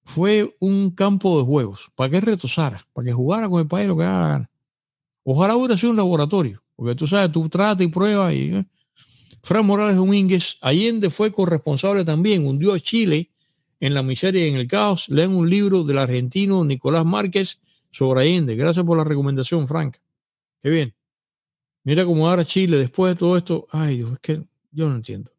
fue 0.05 0.55
un 0.61 0.93
campo 0.93 1.37
de 1.41 1.45
juegos, 1.45 1.91
para 1.97 2.11
que 2.11 2.21
retosara, 2.21 2.87
para 2.93 3.07
que 3.07 3.13
jugara 3.13 3.49
con 3.49 3.61
el 3.61 3.67
país 3.67 3.89
lo 3.89 3.97
que 3.97 4.05
haga 4.05 4.49
Ojalá 5.25 5.57
hubiera 5.57 5.77
sido 5.77 5.91
un 5.91 5.97
laboratorio, 5.97 6.63
porque 6.77 6.95
tú 6.95 7.09
sabes, 7.09 7.33
tú 7.33 7.49
tratas 7.49 7.85
y 7.85 7.89
pruebas. 7.89 8.33
Y, 8.35 8.55
¿eh? 8.55 8.67
Fran 9.43 9.67
Morales 9.67 9.97
Domínguez, 9.97 10.59
Allende 10.61 11.11
fue 11.11 11.33
corresponsable 11.33 12.05
también, 12.05 12.47
hundió 12.47 12.73
a 12.73 12.79
Chile 12.79 13.34
en 13.85 13.93
la 13.93 14.03
miseria 14.03 14.47
y 14.47 14.49
en 14.49 14.57
el 14.57 14.67
caos. 14.67 15.11
Leen 15.11 15.33
un 15.33 15.51
libro 15.51 15.85
del 15.85 15.99
argentino 15.99 16.65
Nicolás 16.65 17.05
Márquez 17.05 17.61
sobre 17.91 18.23
Allende. 18.23 18.57
Gracias 18.57 18.83
por 18.83 18.97
la 18.97 19.05
recomendación, 19.05 19.67
Frank. 19.69 19.99
Qué 20.63 20.71
bien. 20.71 20.95
Mira 21.83 22.07
cómo 22.07 22.27
ahora 22.27 22.47
Chile, 22.47 22.79
después 22.79 23.15
de 23.15 23.19
todo 23.19 23.37
esto, 23.37 23.67
ay 23.73 23.99
Dios, 23.99 24.13
es 24.15 24.19
que 24.21 24.43
yo 24.71 24.89
no 24.89 24.97
entiendo. 24.97 25.33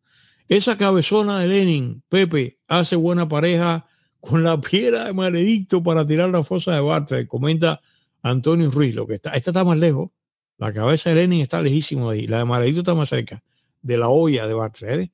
Esa 0.48 0.78
cabezona 0.78 1.40
de 1.40 1.48
Lenin, 1.48 2.04
Pepe, 2.08 2.60
hace 2.68 2.96
buena 2.96 3.28
pareja 3.28 3.88
con 4.20 4.44
la 4.44 4.62
piedra 4.62 5.06
de 5.06 5.14
Maledicto 5.14 5.82
para 5.82 6.06
tirar 6.06 6.30
la 6.30 6.44
fosa 6.44 6.76
de 6.76 6.82
Bartra, 6.82 7.26
comenta 7.26 7.82
Antonio 8.22 8.70
Ruiz. 8.70 8.94
Lo 8.94 9.08
que 9.08 9.16
está, 9.16 9.32
esta 9.32 9.50
está 9.50 9.64
más 9.64 9.80
lejos. 9.80 10.12
La 10.60 10.72
cabeza 10.72 11.10
de 11.10 11.16
Lenin 11.16 11.42
está 11.42 11.64
lejísimo 11.64 12.12
de 12.12 12.20
ahí. 12.20 12.28
La 12.28 12.38
de 12.38 12.46
Maledicto 12.46 12.82
está 12.82 12.94
más 12.94 13.10
cerca 13.10 13.44
de 13.82 13.98
la 13.98 14.10
olla 14.10 14.46
de 14.46 14.54
Bartra. 14.54 14.94
¿eh? 14.94 15.12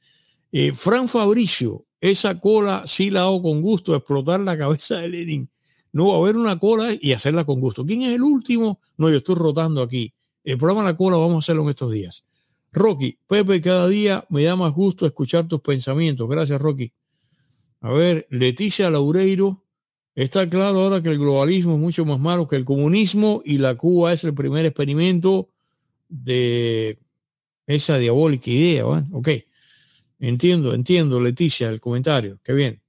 Eh, 0.52 0.74
Fran 0.74 1.08
Fabricio, 1.08 1.86
esa 2.02 2.40
cola 2.40 2.84
sí 2.88 3.12
la 3.12 3.22
hago 3.22 3.44
con 3.44 3.62
gusto, 3.62 3.96
explotar 3.96 4.40
la 4.40 4.58
cabeza 4.58 4.98
de 4.98 5.08
Lenin. 5.08 5.50
No 5.94 6.10
va 6.10 6.16
a 6.16 6.18
haber 6.18 6.36
una 6.36 6.58
cola 6.58 6.90
y 7.00 7.14
hacerla 7.14 7.46
con 7.46 7.60
gusto. 7.60 7.86
¿Quién 7.86 8.02
es 8.02 8.16
el 8.16 8.24
último? 8.24 8.80
No, 8.98 9.10
yo 9.10 9.18
estoy 9.18 9.36
rotando 9.36 9.82
aquí. 9.82 10.14
El 10.44 10.58
programa 10.58 10.84
La 10.84 10.98
Cola 10.98 11.18
vamos 11.18 11.36
a 11.36 11.40
hacerlo 11.40 11.64
en 11.64 11.70
estos 11.70 11.92
días. 11.92 12.26
Rocky, 12.72 13.20
Pepe, 13.28 13.62
cada 13.62 13.88
día 13.88 14.26
me 14.30 14.44
da 14.44 14.56
más 14.56 14.74
gusto 14.74 15.06
escuchar 15.06 15.48
tus 15.48 15.62
pensamientos. 15.62 16.28
Gracias, 16.28 16.60
Rocky. 16.60 16.92
A 17.82 17.92
ver, 17.92 18.26
Leticia 18.30 18.90
Laureiro, 18.90 19.64
está 20.16 20.50
claro 20.50 20.82
ahora 20.82 21.04
que 21.04 21.10
el 21.10 21.20
globalismo 21.20 21.74
es 21.74 21.80
mucho 21.80 22.06
más 22.06 22.20
malo 22.20 22.48
que 22.48 22.56
el 22.56 22.66
comunismo 22.66 23.42
y 23.46 23.58
la 23.58 23.76
Cuba 23.76 24.14
es 24.14 24.24
el 24.24 24.34
primer 24.34 24.66
experimento 24.66 25.50
de 26.08 26.98
esa 27.68 27.98
diabólica 27.98 28.50
idea. 28.50 28.86
Bueno, 28.86 29.08
ok, 29.12 29.30
entiendo, 30.22 30.74
entiendo, 30.74 31.20
Leticia, 31.20 31.68
el 31.68 31.82
comentario. 31.82 32.40
Qué 32.44 32.54
bien. 32.54 32.82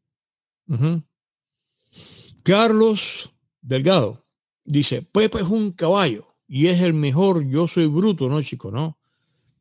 Carlos 2.44 3.32
Delgado 3.60 4.24
dice, 4.64 5.02
Pepe 5.02 5.40
es 5.40 5.48
un 5.48 5.72
caballo 5.72 6.28
y 6.46 6.68
es 6.68 6.80
el 6.80 6.94
mejor, 6.94 7.46
yo 7.48 7.66
soy 7.66 7.86
bruto, 7.86 8.28
¿no, 8.28 8.40
chico? 8.42 8.70
No. 8.70 8.98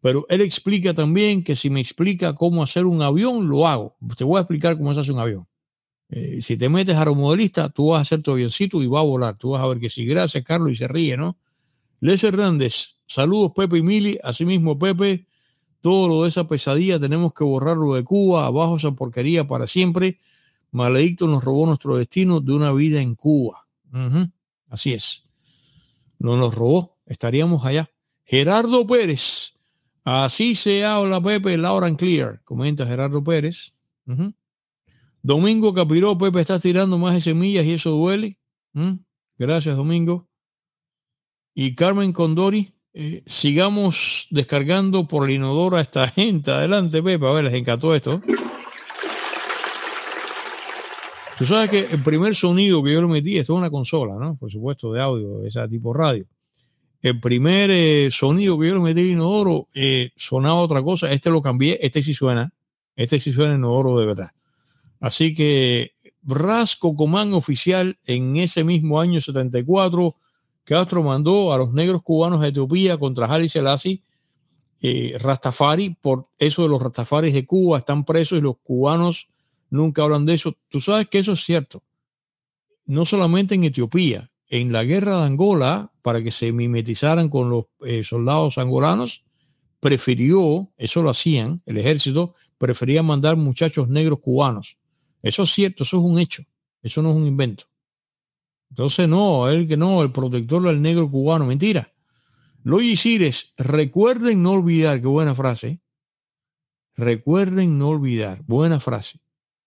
Pero 0.01 0.25
él 0.29 0.41
explica 0.41 0.93
también 0.93 1.43
que 1.43 1.55
si 1.55 1.69
me 1.69 1.79
explica 1.79 2.33
cómo 2.33 2.63
hacer 2.63 2.85
un 2.85 3.01
avión, 3.01 3.47
lo 3.47 3.67
hago. 3.67 3.95
Te 4.17 4.23
voy 4.23 4.37
a 4.37 4.41
explicar 4.41 4.77
cómo 4.77 4.93
se 4.93 4.99
hace 4.99 5.11
un 5.11 5.19
avión. 5.19 5.47
Eh, 6.09 6.41
si 6.41 6.57
te 6.57 6.67
metes 6.69 6.95
a 6.95 6.99
aeromodelista, 6.99 7.69
tú 7.69 7.87
vas 7.89 7.99
a 7.99 8.01
hacer 8.01 8.21
tu 8.21 8.31
avioncito 8.31 8.81
y 8.81 8.87
va 8.87 8.99
a 8.99 9.03
volar. 9.03 9.37
Tú 9.37 9.51
vas 9.51 9.61
a 9.61 9.67
ver 9.67 9.79
que 9.79 9.89
sí. 9.89 10.05
Gracias, 10.05 10.43
Carlos, 10.43 10.71
y 10.71 10.75
se 10.75 10.87
ríe, 10.87 11.15
¿no? 11.17 11.37
Les 11.99 12.23
Hernández, 12.23 12.95
saludos, 13.05 13.51
Pepe 13.55 13.77
y 13.77 13.83
Mili. 13.83 14.17
Asimismo, 14.23 14.77
Pepe, 14.77 15.27
todo 15.81 16.07
lo 16.07 16.23
de 16.23 16.29
esa 16.29 16.47
pesadilla 16.47 16.99
tenemos 16.99 17.33
que 17.33 17.43
borrarlo 17.43 17.95
de 17.95 18.03
Cuba, 18.03 18.45
abajo 18.45 18.77
esa 18.77 18.91
porquería 18.91 19.47
para 19.47 19.67
siempre. 19.67 20.19
Maledicto 20.71 21.27
nos 21.27 21.43
robó 21.43 21.65
nuestro 21.65 21.97
destino 21.97 22.39
de 22.39 22.53
una 22.53 22.71
vida 22.71 23.01
en 23.01 23.15
Cuba. 23.15 23.67
Así 24.69 24.93
es. 24.93 25.25
No 26.19 26.37
nos 26.37 26.55
robó, 26.55 26.97
estaríamos 27.05 27.65
allá. 27.65 27.89
Gerardo 28.23 28.87
Pérez, 28.87 29.53
Así 30.03 30.55
se 30.55 30.83
habla, 30.83 31.21
Pepe, 31.21 31.57
Laura 31.57 31.87
and 31.87 31.97
Clear, 31.97 32.41
comenta 32.43 32.87
Gerardo 32.87 33.23
Pérez. 33.23 33.73
Domingo 35.21 35.73
Capiró, 35.73 36.17
Pepe, 36.17 36.41
estás 36.41 36.61
tirando 36.61 36.97
más 36.97 37.13
de 37.13 37.21
semillas 37.21 37.65
y 37.65 37.73
eso 37.73 37.91
duele. 37.91 38.39
Gracias, 39.37 39.75
Domingo. 39.75 40.27
Y 41.53 41.75
Carmen 41.75 42.13
Condori, 42.13 42.73
eh, 42.93 43.23
sigamos 43.25 44.27
descargando 44.29 45.07
por 45.07 45.29
el 45.29 45.35
inodoro 45.35 45.77
a 45.77 45.81
esta 45.81 46.07
gente. 46.09 46.51
Adelante, 46.51 47.01
Pepe, 47.01 47.25
a 47.25 47.31
ver, 47.31 47.45
les 47.45 47.53
encantó 47.53 47.95
esto. 47.95 48.21
Tú 51.37 51.45
sabes 51.45 51.69
que 51.69 51.79
el 51.91 52.03
primer 52.03 52.35
sonido 52.35 52.83
que 52.83 52.93
yo 52.93 53.01
lo 53.01 53.07
metí, 53.07 53.37
esto 53.37 53.53
es 53.53 53.57
una 53.57 53.71
consola, 53.71 54.15
¿no? 54.19 54.35
Por 54.35 54.51
supuesto, 54.51 54.93
de 54.93 55.01
audio, 55.01 55.43
esa 55.43 55.67
tipo 55.67 55.93
radio 55.93 56.25
el 57.01 57.19
primer 57.19 57.71
eh, 57.71 58.09
sonido 58.11 58.59
que 58.59 58.67
yo 58.67 58.75
le 58.75 58.81
metí 58.81 59.01
en 59.01 59.13
inodoro 59.13 59.67
eh, 59.73 60.11
sonaba 60.15 60.55
otra 60.55 60.83
cosa. 60.83 61.11
Este 61.11 61.29
lo 61.29 61.41
cambié. 61.41 61.79
Este 61.81 62.01
sí 62.01 62.13
suena. 62.13 62.53
Este 62.95 63.19
sí 63.19 63.31
suena 63.31 63.53
en 63.53 63.59
inodoro 63.59 63.99
de 63.99 64.05
verdad. 64.05 64.29
Así 64.99 65.33
que 65.33 65.93
Rasco 66.23 66.95
Comán 66.95 67.33
oficial 67.33 67.97
en 68.05 68.37
ese 68.37 68.63
mismo 68.63 69.01
año 69.01 69.19
74, 69.19 70.15
Castro 70.63 71.03
mandó 71.03 71.53
a 71.53 71.57
los 71.57 71.73
negros 71.73 72.03
cubanos 72.03 72.41
de 72.41 72.49
Etiopía 72.49 72.97
contra 72.97 73.31
Haile 73.31 73.49
Selassie, 73.49 74.03
eh, 74.81 75.15
Rastafari, 75.19 75.95
por 76.01 76.27
eso 76.37 76.63
de 76.63 76.69
los 76.69 76.81
Rastafaris 76.81 77.33
de 77.33 77.45
Cuba 77.45 77.79
están 77.79 78.03
presos 78.03 78.39
y 78.39 78.41
los 78.41 78.57
cubanos 78.63 79.29
nunca 79.69 80.03
hablan 80.03 80.25
de 80.25 80.33
eso. 80.33 80.55
Tú 80.69 80.81
sabes 80.81 81.07
que 81.07 81.19
eso 81.19 81.33
es 81.33 81.43
cierto. 81.43 81.83
No 82.85 83.05
solamente 83.05 83.55
en 83.55 83.63
Etiopía, 83.63 84.31
en 84.47 84.71
la 84.71 84.83
guerra 84.83 85.19
de 85.19 85.25
Angola, 85.25 85.91
para 86.01 86.23
que 86.23 86.31
se 86.31 86.51
mimetizaran 86.51 87.29
con 87.29 87.49
los 87.49 87.65
eh, 87.85 88.03
soldados 88.03 88.57
angolanos, 88.57 89.23
prefirió, 89.79 90.71
eso 90.77 91.01
lo 91.01 91.09
hacían, 91.09 91.61
el 91.65 91.77
ejército 91.77 92.35
prefería 92.57 93.01
mandar 93.01 93.37
muchachos 93.37 93.87
negros 93.87 94.19
cubanos. 94.19 94.77
Eso 95.21 95.43
es 95.43 95.51
cierto, 95.51 95.83
eso 95.83 95.97
es 95.97 96.03
un 96.03 96.19
hecho, 96.19 96.43
eso 96.81 97.01
no 97.01 97.11
es 97.11 97.17
un 97.17 97.27
invento. 97.27 97.65
Entonces, 98.71 99.07
no, 99.07 99.49
él 99.49 99.67
que 99.67 99.75
no, 99.75 100.01
el 100.01 100.11
protector 100.11 100.63
del 100.63 100.81
negro 100.81 101.09
cubano, 101.09 101.45
mentira. 101.45 101.93
Loyi 102.63 102.95
Cires, 102.95 103.53
recuerden 103.57 104.41
no 104.41 104.53
olvidar, 104.53 105.01
qué 105.01 105.07
buena 105.07 105.35
frase. 105.35 105.67
¿eh? 105.67 105.79
Recuerden 106.95 107.77
no 107.77 107.89
olvidar, 107.89 108.41
buena 108.47 108.79
frase. 108.79 109.19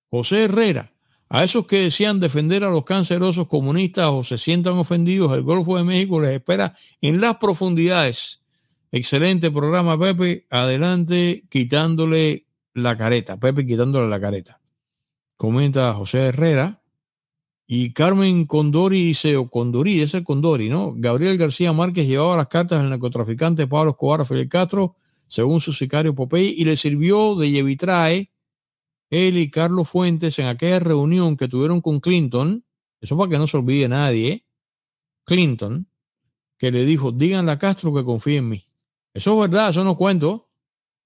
José 0.09 0.45
Herrera, 0.45 0.93
a 1.29 1.45
esos 1.45 1.67
que 1.67 1.83
desean 1.83 2.19
defender 2.19 2.65
a 2.65 2.71
los 2.71 2.85
cancerosos 2.85 3.47
comunistas 3.47 4.07
o 4.09 4.25
se 4.25 4.39
sientan 4.39 4.75
ofendidos, 4.75 5.33
el 5.33 5.43
Golfo 5.43 5.77
de 5.77 5.85
México 5.85 6.21
les 6.21 6.33
espera 6.33 6.75
en 7.03 7.21
las 7.21 7.37
profundidades. 7.37 8.43
Excelente 8.91 9.51
programa, 9.51 9.99
Pepe. 9.99 10.47
Adelante, 10.49 11.45
quitándole 11.51 12.47
la 12.73 12.97
careta. 12.97 13.39
Pepe 13.39 13.67
quitándole 13.67 14.09
la 14.09 14.21
careta. 14.21 14.61
Comenta 15.37 15.93
José 15.93 16.29
Herrera. 16.29 16.84
Y 17.67 17.93
Carmen 17.93 18.47
Condori 18.47 19.03
dice, 19.05 19.37
o 19.37 19.49
Condori, 19.49 20.01
es 20.01 20.15
el 20.15 20.25
Condori, 20.25 20.69
¿no? 20.69 20.93
Gabriel 20.97 21.39
García 21.39 21.73
Márquez 21.73 22.07
llevaba 22.07 22.37
las 22.37 22.49
cartas 22.49 22.81
del 22.81 22.91
narcotraficante 22.91 23.67
Pablo 23.67 23.93
Escobar 23.93 24.27
Fidel 24.27 24.49
Castro, 24.49 24.97
según 25.27 25.61
su 25.61 25.73
sicario 25.73 26.15
Popey, 26.15 26.55
y 26.57 26.65
le 26.65 26.77
sirvió 26.77 27.35
de 27.37 27.51
llevitrae 27.51 28.31
él 29.11 29.39
y 29.39 29.51
Carlos 29.51 29.89
Fuentes 29.89 30.39
en 30.39 30.47
aquella 30.47 30.81
reunión 30.81 31.37
que 31.37 31.49
tuvieron 31.49 31.81
con 31.81 32.01
Clinton, 32.01 32.65
eso 33.01 33.17
para 33.17 33.31
que 33.31 33.39
no 33.39 33.47
se 33.47 33.57
olvide 33.57 33.89
nadie, 33.89 34.45
Clinton, 35.25 35.89
que 36.59 36.71
le 36.71 36.85
dijo, 36.85 37.13
díganle 37.13 37.53
a 37.53 37.59
Castro 37.59 37.95
que 37.95 38.05
confíe 38.05 38.39
en 38.39 38.49
mí. 38.49 38.67
Eso 39.13 39.35
es 39.35 39.51
verdad, 39.51 39.71
eso 39.71 39.85
no 39.85 39.97
cuento. 39.97 40.49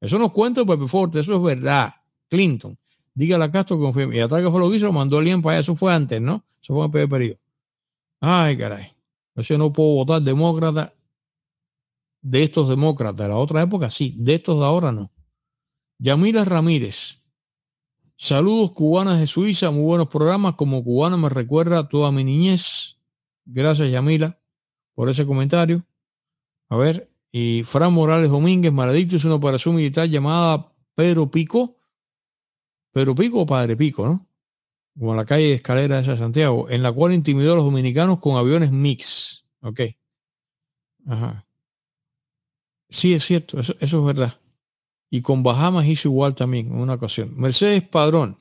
Eso 0.00 0.18
no 0.18 0.32
cuento 0.32 0.64
Pepe 0.64 0.86
Forte, 0.86 1.20
eso 1.20 1.34
es 1.34 1.42
verdad. 1.42 1.92
Clinton, 2.28 2.78
dígale 3.18 3.44
a 3.44 3.50
Castro 3.50 3.78
que 3.80 4.06
mí. 4.06 4.16
Y 4.16 4.20
atrás 4.20 4.42
que 4.42 4.50
fue 4.50 4.60
lo 4.60 4.70
que 4.70 4.76
hizo, 4.76 4.86
lo 4.86 4.92
mandó 4.92 5.18
alguien 5.18 5.42
para 5.42 5.54
allá. 5.54 5.60
Eso 5.62 5.74
fue 5.74 5.92
antes, 5.92 6.20
¿no? 6.20 6.44
Eso 6.62 6.74
fue 6.74 6.78
en 6.78 6.84
el 6.84 6.90
primer 6.90 7.08
periodo. 7.08 7.38
Ay, 8.20 8.56
caray. 8.56 8.92
Yo 9.36 9.58
no 9.58 9.72
puedo 9.72 9.94
votar 9.94 10.22
demócrata 10.22 10.94
de 12.22 12.42
estos 12.42 12.68
demócratas. 12.68 13.26
De 13.26 13.28
la 13.28 13.36
otra 13.36 13.62
época 13.62 13.90
sí, 13.90 14.14
de 14.18 14.34
estos 14.34 14.58
de 14.58 14.64
ahora 14.64 14.92
no. 14.92 15.10
Yamila 15.98 16.44
Ramírez, 16.44 17.18
Saludos 18.20 18.72
cubanas 18.72 19.20
de 19.20 19.28
Suiza, 19.28 19.70
muy 19.70 19.84
buenos 19.84 20.08
programas. 20.08 20.56
Como 20.56 20.82
cubana 20.82 21.16
me 21.16 21.28
recuerda 21.28 21.88
toda 21.88 22.10
mi 22.10 22.24
niñez. 22.24 22.98
Gracias, 23.44 23.92
Yamila, 23.92 24.40
por 24.94 25.08
ese 25.08 25.24
comentario. 25.24 25.84
A 26.68 26.76
ver, 26.76 27.12
y 27.30 27.62
Fran 27.62 27.92
Morales 27.92 28.28
Domínguez, 28.28 28.72
Maledicto 28.72 29.14
es 29.14 29.24
una 29.24 29.36
operación 29.36 29.76
militar 29.76 30.08
llamada 30.08 30.72
Pedro 30.96 31.30
Pico. 31.30 31.77
Pedro 32.98 33.14
Pico 33.14 33.42
o 33.42 33.46
Padre 33.46 33.76
Pico, 33.76 34.04
¿no? 34.04 34.26
Como 34.98 35.14
la 35.14 35.24
calle 35.24 35.44
de 35.44 35.54
Escalera 35.54 36.02
de 36.02 36.16
Santiago, 36.16 36.68
en 36.68 36.82
la 36.82 36.90
cual 36.90 37.12
intimidó 37.12 37.52
a 37.52 37.54
los 37.54 37.64
dominicanos 37.64 38.18
con 38.18 38.36
aviones 38.36 38.72
mix. 38.72 39.44
Ok. 39.62 39.82
Ajá. 41.06 41.46
Sí, 42.90 43.14
es 43.14 43.24
cierto, 43.24 43.60
eso 43.60 43.76
es 43.78 44.04
verdad. 44.04 44.40
Y 45.10 45.22
con 45.22 45.44
Bahamas 45.44 45.86
hizo 45.86 46.08
igual 46.08 46.34
también 46.34 46.72
en 46.72 46.80
una 46.80 46.94
ocasión. 46.94 47.30
Mercedes 47.36 47.84
Padrón. 47.84 48.40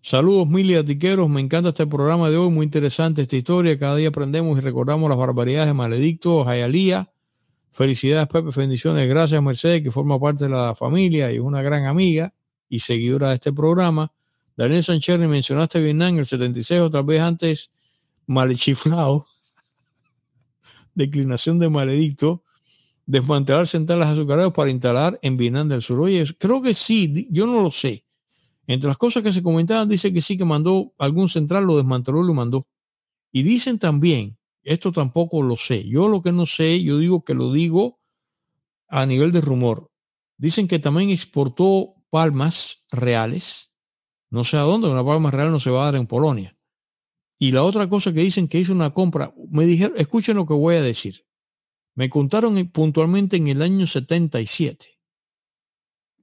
Saludos, 0.00 0.48
mil 0.48 0.82
Tiqueros. 0.86 1.28
Me 1.28 1.42
encanta 1.42 1.68
este 1.68 1.86
programa 1.86 2.30
de 2.30 2.38
hoy. 2.38 2.50
Muy 2.50 2.64
interesante 2.64 3.20
esta 3.20 3.36
historia. 3.36 3.78
Cada 3.78 3.96
día 3.96 4.08
aprendemos 4.08 4.56
y 4.56 4.62
recordamos 4.62 5.10
las 5.10 5.18
barbaridades 5.18 5.66
de 5.66 5.74
Maledicto, 5.74 6.46
Jayalía. 6.46 7.12
Felicidades, 7.70 8.26
Pepe. 8.28 8.48
Bendiciones. 8.56 9.06
Gracias, 9.06 9.42
Mercedes, 9.42 9.82
que 9.82 9.90
forma 9.90 10.18
parte 10.18 10.44
de 10.44 10.50
la 10.50 10.74
familia 10.74 11.30
y 11.30 11.34
es 11.34 11.42
una 11.42 11.60
gran 11.60 11.84
amiga 11.84 12.32
y 12.68 12.80
seguidora 12.80 13.30
de 13.30 13.34
este 13.36 13.52
programa. 13.52 14.12
Daniel 14.56 14.82
Sánchez, 14.82 15.18
mencionaste 15.18 15.80
Vietnam 15.80 16.14
en 16.14 16.18
el 16.18 16.26
76, 16.26 16.80
otra 16.80 17.02
vez 17.02 17.20
antes, 17.20 17.70
malechiflado. 18.26 19.26
Declinación 20.94 21.58
de 21.58 21.68
Maledicto 21.68 22.42
desmantelar 23.08 23.66
centrales 23.66 24.06
azucareras 24.06 24.52
para 24.52 24.70
instalar 24.70 25.18
en 25.22 25.38
Vietnam 25.38 25.66
del 25.66 25.80
Sur. 25.80 25.98
Oye, 25.98 26.26
creo 26.38 26.60
que 26.60 26.74
sí, 26.74 27.26
yo 27.30 27.46
no 27.46 27.62
lo 27.62 27.70
sé. 27.70 28.04
Entre 28.66 28.86
las 28.86 28.98
cosas 28.98 29.22
que 29.22 29.32
se 29.32 29.42
comentaban, 29.42 29.88
dice 29.88 30.12
que 30.12 30.20
sí 30.20 30.36
que 30.36 30.44
mandó 30.44 30.92
algún 30.98 31.30
central, 31.30 31.64
lo 31.64 31.78
desmanteló 31.78 32.22
y 32.22 32.26
lo 32.26 32.34
mandó. 32.34 32.66
Y 33.32 33.44
dicen 33.44 33.78
también, 33.78 34.36
esto 34.62 34.92
tampoco 34.92 35.42
lo 35.42 35.56
sé, 35.56 35.88
yo 35.88 36.06
lo 36.06 36.20
que 36.20 36.32
no 36.32 36.44
sé, 36.44 36.82
yo 36.82 36.98
digo 36.98 37.24
que 37.24 37.32
lo 37.32 37.50
digo 37.50 37.98
a 38.88 39.06
nivel 39.06 39.32
de 39.32 39.40
rumor. 39.40 39.90
Dicen 40.36 40.68
que 40.68 40.78
también 40.78 41.08
exportó 41.08 41.94
palmas 42.10 42.84
reales, 42.90 43.72
no 44.30 44.44
sé 44.44 44.56
a 44.56 44.60
dónde, 44.60 44.88
una 44.88 45.04
palma 45.04 45.30
real 45.30 45.50
no 45.50 45.60
se 45.60 45.70
va 45.70 45.82
a 45.82 45.84
dar 45.86 45.96
en 45.96 46.06
Polonia. 46.06 46.56
Y 47.38 47.52
la 47.52 47.62
otra 47.62 47.88
cosa 47.88 48.12
que 48.12 48.20
dicen 48.20 48.48
que 48.48 48.58
hizo 48.58 48.72
una 48.72 48.90
compra, 48.90 49.32
me 49.50 49.64
dijeron, 49.64 49.96
escuchen 49.96 50.36
lo 50.36 50.46
que 50.46 50.54
voy 50.54 50.74
a 50.74 50.82
decir. 50.82 51.24
Me 51.94 52.10
contaron 52.10 52.54
puntualmente 52.68 53.36
en 53.36 53.48
el 53.48 53.62
año 53.62 53.86
77. 53.86 54.98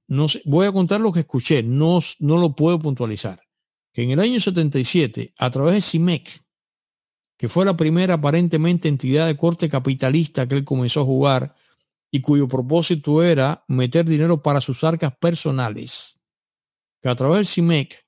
No 0.08 0.26
voy 0.44 0.66
a 0.66 0.72
contar 0.72 1.00
lo 1.00 1.12
que 1.12 1.20
escuché, 1.20 1.62
no, 1.62 2.00
no 2.18 2.36
lo 2.36 2.54
puedo 2.54 2.78
puntualizar. 2.78 3.40
Que 3.92 4.02
en 4.02 4.10
el 4.10 4.20
año 4.20 4.40
77, 4.40 5.32
a 5.38 5.50
través 5.50 5.74
de 5.74 5.80
CIMEC, 5.80 6.44
que 7.36 7.48
fue 7.48 7.64
la 7.64 7.76
primera 7.76 8.14
aparentemente 8.14 8.88
entidad 8.88 9.26
de 9.26 9.36
corte 9.36 9.68
capitalista 9.68 10.46
que 10.46 10.54
él 10.54 10.64
comenzó 10.64 11.00
a 11.00 11.04
jugar 11.04 11.54
y 12.10 12.20
cuyo 12.20 12.48
propósito 12.48 13.22
era 13.22 13.64
meter 13.68 14.04
dinero 14.04 14.42
para 14.42 14.60
sus 14.60 14.84
arcas 14.84 15.14
personales, 15.16 16.20
que 17.00 17.08
a 17.08 17.16
través 17.16 17.38
del 17.38 17.46
CIMEC 17.46 18.06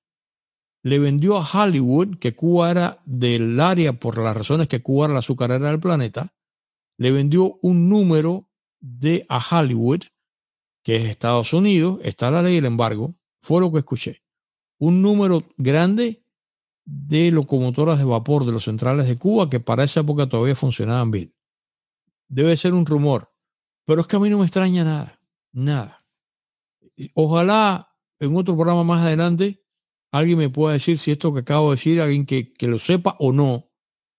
le 0.82 0.98
vendió 0.98 1.36
a 1.36 1.46
Hollywood, 1.46 2.18
que 2.18 2.34
Cuba 2.34 2.70
era 2.70 3.02
del 3.04 3.58
área 3.60 3.92
por 3.92 4.18
las 4.18 4.36
razones 4.36 4.68
que 4.68 4.82
Cuba 4.82 5.06
era 5.06 5.14
la 5.14 5.20
azucarera 5.20 5.68
del 5.68 5.80
planeta, 5.80 6.34
le 6.96 7.12
vendió 7.12 7.58
un 7.62 7.88
número 7.88 8.48
de 8.80 9.26
a 9.28 9.38
Hollywood, 9.38 10.02
que 10.82 10.96
es 10.96 11.04
Estados 11.04 11.52
Unidos, 11.52 11.98
está 12.02 12.30
la 12.30 12.42
ley 12.42 12.56
del 12.56 12.66
embargo, 12.66 13.14
fue 13.40 13.60
lo 13.60 13.70
que 13.72 13.78
escuché. 13.78 14.22
Un 14.78 15.02
número 15.02 15.42
grande 15.56 16.24
de 16.84 17.30
locomotoras 17.30 17.98
de 17.98 18.04
vapor 18.04 18.46
de 18.46 18.52
los 18.52 18.64
centrales 18.64 19.06
de 19.06 19.16
Cuba 19.16 19.50
que 19.50 19.60
para 19.60 19.84
esa 19.84 20.00
época 20.00 20.28
todavía 20.28 20.54
funcionaban 20.54 21.10
bien. 21.10 21.34
Debe 22.28 22.56
ser 22.56 22.72
un 22.72 22.86
rumor, 22.86 23.30
pero 23.88 24.02
es 24.02 24.06
que 24.06 24.16
a 24.16 24.18
mí 24.18 24.28
no 24.28 24.36
me 24.36 24.44
extraña 24.44 24.84
nada, 24.84 25.18
nada. 25.50 26.04
Ojalá 27.14 27.96
en 28.20 28.36
otro 28.36 28.54
programa 28.54 28.84
más 28.84 29.00
adelante 29.00 29.64
alguien 30.12 30.36
me 30.36 30.50
pueda 30.50 30.74
decir 30.74 30.98
si 30.98 31.10
esto 31.10 31.32
que 31.32 31.40
acabo 31.40 31.70
de 31.70 31.76
decir, 31.76 32.02
alguien 32.02 32.26
que, 32.26 32.52
que 32.52 32.68
lo 32.68 32.78
sepa 32.78 33.16
o 33.18 33.32
no, 33.32 33.70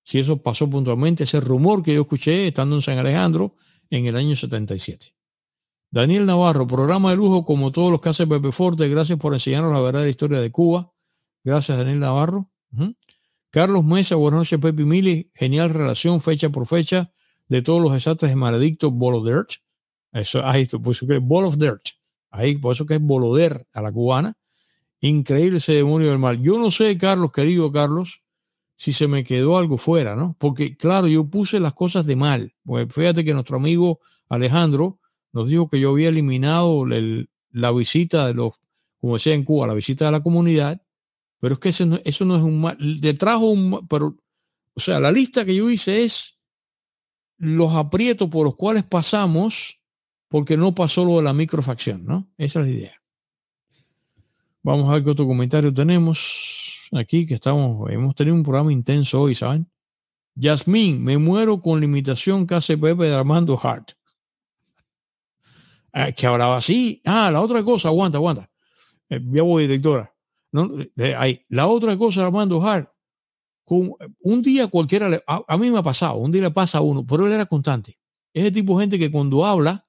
si 0.04 0.18
eso 0.18 0.42
pasó 0.42 0.68
puntualmente, 0.68 1.26
ese 1.26 1.40
rumor 1.40 1.84
que 1.84 1.94
yo 1.94 2.02
escuché 2.02 2.48
estando 2.48 2.78
en 2.78 2.82
San 2.82 2.98
Alejandro 2.98 3.58
en 3.92 4.08
el 4.08 4.16
año 4.16 4.36
77. 4.36 5.14
Daniel 5.92 6.26
Navarro, 6.26 6.66
programa 6.66 7.12
de 7.12 7.18
lujo 7.18 7.46
como 7.46 7.72
todos 7.72 7.92
los 7.92 8.02
que 8.02 8.10
hace 8.10 8.26
Pepe 8.26 8.52
Forte. 8.52 8.90
Gracias 8.90 9.20
por 9.20 9.36
enseñarnos 9.36 9.72
la 9.72 9.82
verdadera 9.82 10.10
historia 10.10 10.40
de 10.40 10.50
Cuba. 10.50 10.92
Gracias, 11.44 11.78
Daniel 11.78 12.00
Navarro. 12.00 12.52
Carlos 13.52 13.86
Mesa, 13.86 14.16
buenas 14.16 14.40
noches, 14.40 14.58
Pepe 14.58 14.84
Mili. 14.84 15.32
Genial 15.36 15.70
relación, 15.70 16.20
fecha 16.22 16.50
por 16.50 16.66
fecha, 16.66 17.14
de 17.50 17.62
todos 17.62 17.82
los 17.82 17.92
desastres 17.92 18.32
de 18.32 18.36
Maledicto, 18.36 18.92
Dirt. 19.24 19.50
Eso, 20.12 20.46
ahí, 20.46 20.66
por 20.66 20.94
eso 20.94 21.06
que 21.06 21.16
es 21.18 21.60
Dirt. 21.60 21.82
Ahí, 22.32 22.58
por 22.58 22.74
eso 22.74 22.86
que 22.86 22.96
es 22.96 23.02
Boloder 23.02 23.68
a 23.74 23.82
la 23.82 23.92
cubana. 23.92 24.38
Increíble 25.02 25.58
ese 25.58 25.74
demonio 25.74 26.10
del 26.10 26.20
mal. 26.20 26.42
Yo 26.42 26.60
no 26.60 26.72
sé, 26.72 26.98
Carlos, 26.98 27.32
querido 27.32 27.72
Carlos, 27.72 28.22
si 28.76 28.94
se 28.94 29.08
me 29.08 29.24
quedó 29.24 29.58
algo 29.58 29.78
fuera, 29.78 30.16
¿no? 30.16 30.36
Porque 30.40 30.78
claro, 30.78 31.08
yo 31.08 31.26
puse 31.26 31.60
las 31.60 31.74
cosas 31.74 32.06
de 32.06 32.16
mal. 32.16 32.54
Pues 32.64 32.88
fíjate 32.94 33.26
que 33.26 33.34
nuestro 33.34 33.58
amigo 33.58 34.00
Alejandro 34.30 35.00
nos 35.34 35.50
dijo 35.50 35.70
que 35.70 35.80
yo 35.80 35.92
había 35.92 36.10
eliminado 36.10 36.86
la 36.86 37.72
visita 37.72 38.28
de 38.28 38.36
los, 38.36 38.54
como 39.00 39.16
decía 39.16 39.34
en 39.34 39.44
Cuba, 39.44 39.68
la 39.68 39.74
visita 39.74 40.06
de 40.06 40.12
la 40.12 40.24
comunidad, 40.24 40.82
pero 41.40 41.56
es 41.56 41.60
que 41.60 41.70
eso 41.70 41.86
no, 41.86 42.00
eso 42.04 42.26
no 42.26 42.36
es 42.36 42.42
un 42.42 42.62
mal, 42.62 42.78
le 42.80 43.14
trajo 43.14 43.48
un, 43.48 43.88
pero, 43.88 44.18
o 44.74 44.80
sea, 44.80 45.00
la 45.00 45.12
lista 45.12 45.46
que 45.46 45.56
yo 45.56 45.70
hice 45.70 46.04
es 46.04 46.39
los 47.40 47.74
aprietos 47.74 48.30
por 48.30 48.46
los 48.46 48.56
cuales 48.56 48.84
pasamos 48.84 49.80
porque 50.28 50.58
no 50.58 50.76
pasó 50.76 51.06
lo 51.06 51.18
de 51.18 51.24
la 51.24 51.34
microfacción, 51.34 52.06
¿no? 52.06 52.30
Esa 52.38 52.60
es 52.60 52.66
la 52.68 52.72
idea. 52.72 53.02
Vamos 54.62 54.90
a 54.90 54.94
ver 54.94 55.04
qué 55.04 55.10
otro 55.10 55.26
comentario 55.26 55.74
tenemos 55.74 56.90
aquí 56.92 57.26
que 57.26 57.36
estamos, 57.36 57.90
hemos 57.90 58.14
tenido 58.14 58.36
un 58.36 58.44
programa 58.44 58.72
intenso 58.72 59.22
hoy, 59.22 59.34
¿saben? 59.34 59.70
Yasmín, 60.36 61.04
me 61.04 61.18
muero 61.18 61.62
con 61.62 61.80
limitación 61.80 62.46
que 62.46 62.56
hace 62.56 62.78
Pepe 62.78 63.06
de 63.06 63.16
Armando 63.16 63.60
Hart. 63.62 63.92
Ah, 65.92 66.12
que 66.12 66.28
hablaba 66.28 66.58
así. 66.58 67.02
Ah, 67.06 67.32
la 67.32 67.42
otra 67.42 67.64
cosa, 67.64 67.88
aguanta, 67.88 68.18
aguanta. 68.18 68.50
Eh, 69.10 69.20
ya 69.32 69.44
voy, 69.44 69.64
directora. 69.64 70.14
No, 70.52 70.70
ahí. 71.18 71.44
La 71.50 71.68
otra 71.68 71.98
cosa, 71.98 72.26
Armando 72.26 72.62
Hart, 72.62 72.90
un 73.76 74.42
día 74.42 74.68
cualquiera, 74.68 75.22
a, 75.28 75.58
mí 75.58 75.70
me 75.72 75.80
ha 75.80 75.84
pasado, 75.84 76.16
un 76.16 76.32
día 76.32 76.42
le 76.42 76.52
pasa 76.52 76.80
a 76.80 76.82
uno, 76.82 77.06
pero 77.06 77.26
él 77.26 77.34
era 77.34 77.46
constante. 77.46 78.00
Ese 78.34 78.52
tipo 78.52 78.78
de 78.78 78.84
gente 78.84 79.00
que 79.00 79.12
cuando 79.12 79.46
habla, 79.46 79.88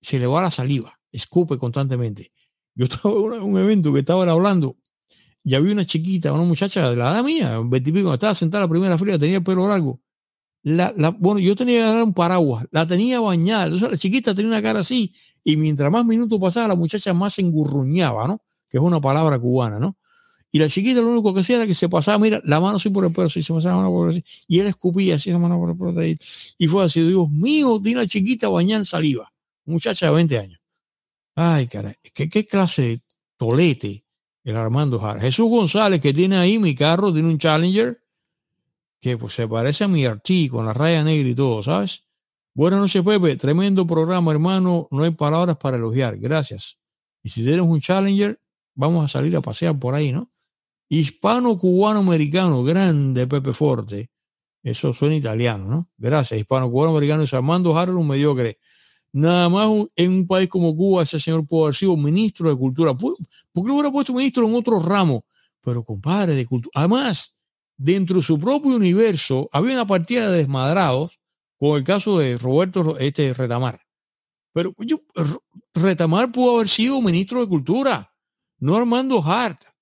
se 0.00 0.18
le 0.18 0.26
va 0.26 0.42
la 0.42 0.50
saliva, 0.50 0.98
escupe 1.10 1.56
constantemente. 1.58 2.32
Yo 2.74 2.84
estaba 2.90 3.14
en 3.36 3.42
un 3.42 3.58
evento 3.58 3.92
que 3.92 4.00
estaban 4.00 4.28
hablando 4.28 4.76
y 5.42 5.54
había 5.54 5.72
una 5.72 5.84
chiquita, 5.84 6.32
una 6.32 6.44
muchacha 6.44 6.90
de 6.90 6.96
la 6.96 7.12
edad 7.12 7.22
mía, 7.22 7.60
un 7.60 7.70
veintipico, 7.70 8.12
estaba 8.12 8.34
sentada 8.34 8.64
en 8.64 8.68
la 8.68 8.72
primera 8.72 8.98
fila, 8.98 9.18
tenía 9.18 9.36
el 9.36 9.44
pelo 9.44 9.68
largo. 9.68 10.00
La, 10.62 10.94
bueno, 11.18 11.40
yo 11.40 11.54
tenía 11.54 11.80
que 11.80 11.84
dar 11.84 12.02
un 12.02 12.14
paraguas, 12.14 12.66
la 12.70 12.86
tenía 12.86 13.20
bañada, 13.20 13.64
entonces 13.64 13.90
la 13.90 13.98
chiquita 13.98 14.34
tenía 14.34 14.50
una 14.50 14.62
cara 14.62 14.80
así, 14.80 15.14
y 15.44 15.58
mientras 15.58 15.90
más 15.90 16.06
minutos 16.06 16.38
pasaba, 16.40 16.68
la 16.68 16.74
muchacha 16.74 17.12
más 17.12 17.38
engurruñaba, 17.38 18.26
¿no? 18.26 18.42
Que 18.70 18.78
es 18.78 18.82
una 18.82 18.98
palabra 18.98 19.38
cubana, 19.38 19.78
¿no? 19.78 19.98
Y 20.54 20.60
la 20.60 20.68
chiquita 20.68 21.00
lo 21.00 21.08
único 21.08 21.34
que 21.34 21.40
hacía 21.40 21.56
era 21.56 21.66
que 21.66 21.74
se 21.74 21.88
pasaba, 21.88 22.16
mira, 22.16 22.40
la 22.44 22.60
mano 22.60 22.76
así 22.76 22.88
por 22.88 23.04
el 23.04 23.12
pelo, 23.12 23.26
así 23.26 23.42
se 23.42 23.52
pasaba 23.52 23.74
la 23.74 23.82
mano 23.82 23.90
por 23.90 24.06
el 24.10 24.22
pelo, 24.22 24.26
y 24.46 24.60
él 24.60 24.68
escupía 24.68 25.16
así 25.16 25.32
la 25.32 25.38
mano 25.38 25.58
por 25.58 25.70
el 25.70 25.76
pelo, 25.76 26.16
y 26.56 26.68
fue 26.68 26.84
así, 26.84 27.04
Dios 27.04 27.28
mío, 27.28 27.80
tiene 27.82 28.02
la 28.02 28.06
chiquita 28.06 28.48
bañada 28.48 28.78
en 28.78 28.84
saliva, 28.84 29.32
muchacha 29.64 30.06
de 30.06 30.12
20 30.12 30.38
años. 30.38 30.60
Ay, 31.34 31.66
caray, 31.66 31.96
¿qué, 32.14 32.28
qué 32.28 32.46
clase 32.46 32.82
de 32.82 33.00
tolete 33.36 34.04
el 34.44 34.56
Armando 34.56 35.00
Jara? 35.00 35.18
Jesús 35.18 35.50
González, 35.50 36.00
que 36.00 36.14
tiene 36.14 36.36
ahí 36.36 36.60
mi 36.60 36.76
carro, 36.76 37.12
tiene 37.12 37.30
un 37.30 37.38
Challenger, 37.38 38.00
que 39.00 39.18
pues 39.18 39.34
se 39.34 39.48
parece 39.48 39.82
a 39.82 39.88
mi 39.88 40.06
Arti 40.06 40.48
con 40.48 40.66
la 40.66 40.72
raya 40.72 41.02
negra 41.02 41.30
y 41.30 41.34
todo, 41.34 41.64
¿sabes? 41.64 42.04
Buenas 42.54 42.78
noches, 42.78 43.02
Pepe. 43.02 43.34
Tremendo 43.34 43.84
programa, 43.84 44.30
hermano. 44.30 44.86
No 44.92 45.02
hay 45.02 45.10
palabras 45.10 45.56
para 45.56 45.78
elogiar. 45.78 46.16
Gracias. 46.16 46.78
Y 47.24 47.30
si 47.30 47.42
tienes 47.42 47.62
un 47.62 47.80
Challenger, 47.80 48.40
vamos 48.76 49.04
a 49.04 49.08
salir 49.08 49.34
a 49.34 49.40
pasear 49.40 49.76
por 49.76 49.96
ahí, 49.96 50.12
¿no? 50.12 50.30
Hispano-cubano-americano, 50.94 52.62
grande 52.62 53.26
Pepe 53.26 53.52
Forte. 53.52 54.10
Eso 54.62 54.92
suena 54.92 55.16
italiano, 55.16 55.66
¿no? 55.66 55.90
Gracias, 55.98 56.38
hispano-cubano-americano. 56.38 57.24
Armando 57.32 57.76
Harold, 57.76 57.98
un 57.98 58.06
mediocre. 58.06 58.58
Nada 59.12 59.48
más 59.48 59.68
en 59.96 60.12
un 60.12 60.26
país 60.28 60.48
como 60.48 60.76
Cuba, 60.76 61.02
ese 61.02 61.18
señor 61.18 61.44
pudo 61.46 61.64
haber 61.64 61.74
sido 61.74 61.96
ministro 61.96 62.48
de 62.48 62.56
Cultura. 62.56 62.94
¿Por 62.94 63.16
qué 63.16 63.68
lo 63.68 63.74
hubiera 63.74 63.90
puesto 63.90 64.14
ministro 64.14 64.46
en 64.46 64.54
otro 64.54 64.78
ramo? 64.78 65.24
Pero 65.60 65.82
compadre, 65.82 66.34
de 66.34 66.46
cultura. 66.46 66.70
Además, 66.74 67.36
dentro 67.76 68.18
de 68.18 68.22
su 68.22 68.38
propio 68.38 68.76
universo, 68.76 69.48
había 69.50 69.74
una 69.74 69.86
partida 69.88 70.30
de 70.30 70.38
desmadrados 70.38 71.18
con 71.58 71.76
el 71.76 71.82
caso 71.82 72.18
de 72.20 72.38
Roberto 72.38 72.98
este, 72.98 73.34
Retamar. 73.34 73.80
Pero 74.52 74.72
yo, 74.78 75.00
Retamar 75.74 76.30
pudo 76.30 76.54
haber 76.54 76.68
sido 76.68 77.00
ministro 77.02 77.40
de 77.40 77.48
Cultura, 77.48 78.14
no 78.58 78.76
Armando 78.76 79.20
Hart. 79.20 79.73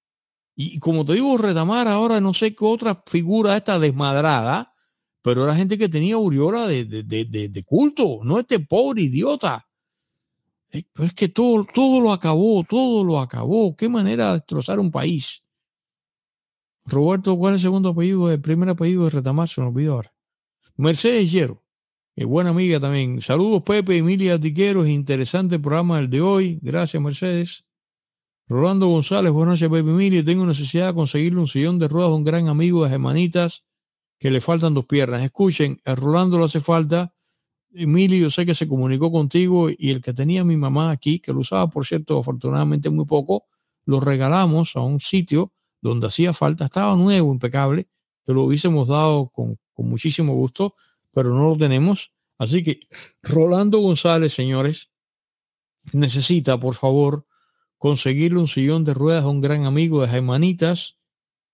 Y 0.55 0.79
como 0.79 1.05
te 1.05 1.15
digo, 1.15 1.37
Retamar 1.39 1.89
ahora 1.89 2.21
no 2.21 2.35
sé 2.35 2.55
qué 2.55 2.65
otra 2.65 3.03
figura 3.07 3.57
esta 3.57 3.79
desmadrada, 3.79 4.75
pero 5.23 5.45
era 5.45 5.55
gente 5.55 5.79
que 5.79 5.89
tenía 5.89 6.17
aureola 6.17 6.67
de, 6.67 6.85
de, 6.85 7.65
culto, 7.65 8.21
no 8.23 8.39
este 8.39 8.59
pobre 8.59 9.03
idiota. 9.03 9.67
Eh, 10.71 10.85
pero 10.93 11.07
es 11.07 11.15
que 11.15 11.29
todo, 11.29 11.65
todo 11.73 12.01
lo 12.01 12.13
acabó, 12.13 12.65
todo 12.65 13.05
lo 13.05 13.21
acabó. 13.21 13.77
Qué 13.77 13.89
manera 13.89 14.29
de 14.29 14.33
destrozar 14.35 14.79
un 14.79 14.91
país. 14.91 15.43
Roberto, 16.85 17.37
¿cuál 17.37 17.55
es 17.55 17.61
el 17.61 17.63
segundo 17.63 17.91
apellido? 17.91 18.31
El 18.31 18.41
primer 18.41 18.69
apellido 18.69 19.05
de 19.05 19.11
Retamar, 19.11 19.49
se 19.49 19.61
me 19.61 19.69
olvidó 19.69 19.95
ahora. 19.95 20.13
Mercedes 20.77 21.31
Hierro. 21.31 21.63
Eh, 22.17 22.25
buena 22.25 22.51
amiga 22.51 22.81
también. 22.81 23.21
Saludos, 23.21 23.63
Pepe, 23.63 23.99
Emilia 23.99 24.39
Tiqueros. 24.39 24.89
Interesante 24.89 25.59
programa 25.59 25.99
el 25.99 26.11
de 26.11 26.21
hoy. 26.21 26.59
Gracias, 26.61 27.03
Mercedes. 27.03 27.65
Rolando 28.53 28.87
González, 28.89 29.33
buenas 29.33 29.61
noches, 29.61 29.71
Pepe 29.71 29.91
Emilia. 29.91 30.23
Tengo 30.23 30.45
necesidad 30.45 30.89
de 30.89 30.95
conseguirle 30.95 31.41
un 31.41 31.49
sillón 31.49 31.79
de 31.79 31.89
ruedas 31.89 32.11
a 32.11 32.15
un 32.15 32.23
gran 32.23 32.49
amigo 32.49 32.85
de 32.85 32.91
Germanitas 32.91 33.65
que 34.19 34.31
le 34.31 34.43
faltan 34.43 34.75
dos 34.75 34.85
piernas. 34.85 35.23
Escuchen, 35.23 35.81
a 35.87 35.95
Rolando 35.95 36.39
le 36.39 36.45
hace 36.45 36.61
falta. 36.61 37.15
Emilio, 37.73 38.19
yo 38.19 38.31
sé 38.31 38.45
que 38.45 38.55
se 38.55 38.69
comunicó 38.69 39.11
contigo 39.11 39.71
y 39.71 39.91
el 39.91 40.03
que 40.03 40.13
tenía 40.13 40.45
mi 40.45 40.59
mamá 40.59 40.91
aquí, 40.91 41.19
que 41.19 41.33
lo 41.33 41.39
usaba, 41.39 41.71
por 41.71 41.87
cierto, 41.87 42.19
afortunadamente 42.19 42.91
muy 42.91 43.07
poco, 43.07 43.47
lo 43.87 44.01
regalamos 44.01 44.77
a 44.77 44.81
un 44.81 45.01
sitio 45.01 45.55
donde 45.81 46.09
hacía 46.09 46.35
falta. 46.35 46.67
Estaba 46.67 46.95
nuevo, 46.95 47.33
impecable. 47.33 47.89
Te 48.23 48.35
lo 48.35 48.43
hubiésemos 48.43 48.89
dado 48.89 49.31
con, 49.31 49.59
con 49.73 49.89
muchísimo 49.89 50.35
gusto 50.35 50.75
pero 51.13 51.35
no 51.35 51.51
lo 51.51 51.57
tenemos. 51.57 52.13
Así 52.39 52.63
que 52.63 52.81
Rolando 53.23 53.79
González, 53.79 54.33
señores, 54.33 54.91
necesita, 55.93 56.59
por 56.59 56.75
favor, 56.75 57.27
conseguirle 57.83 58.39
un 58.39 58.47
sillón 58.47 58.85
de 58.85 58.95
ruedas 58.95 59.25
a 59.25 59.29
un 59.29 59.41
gran 59.41 59.67
amigo 59.67 60.01
de 60.01 60.09
Jaimanitas 60.09 61.01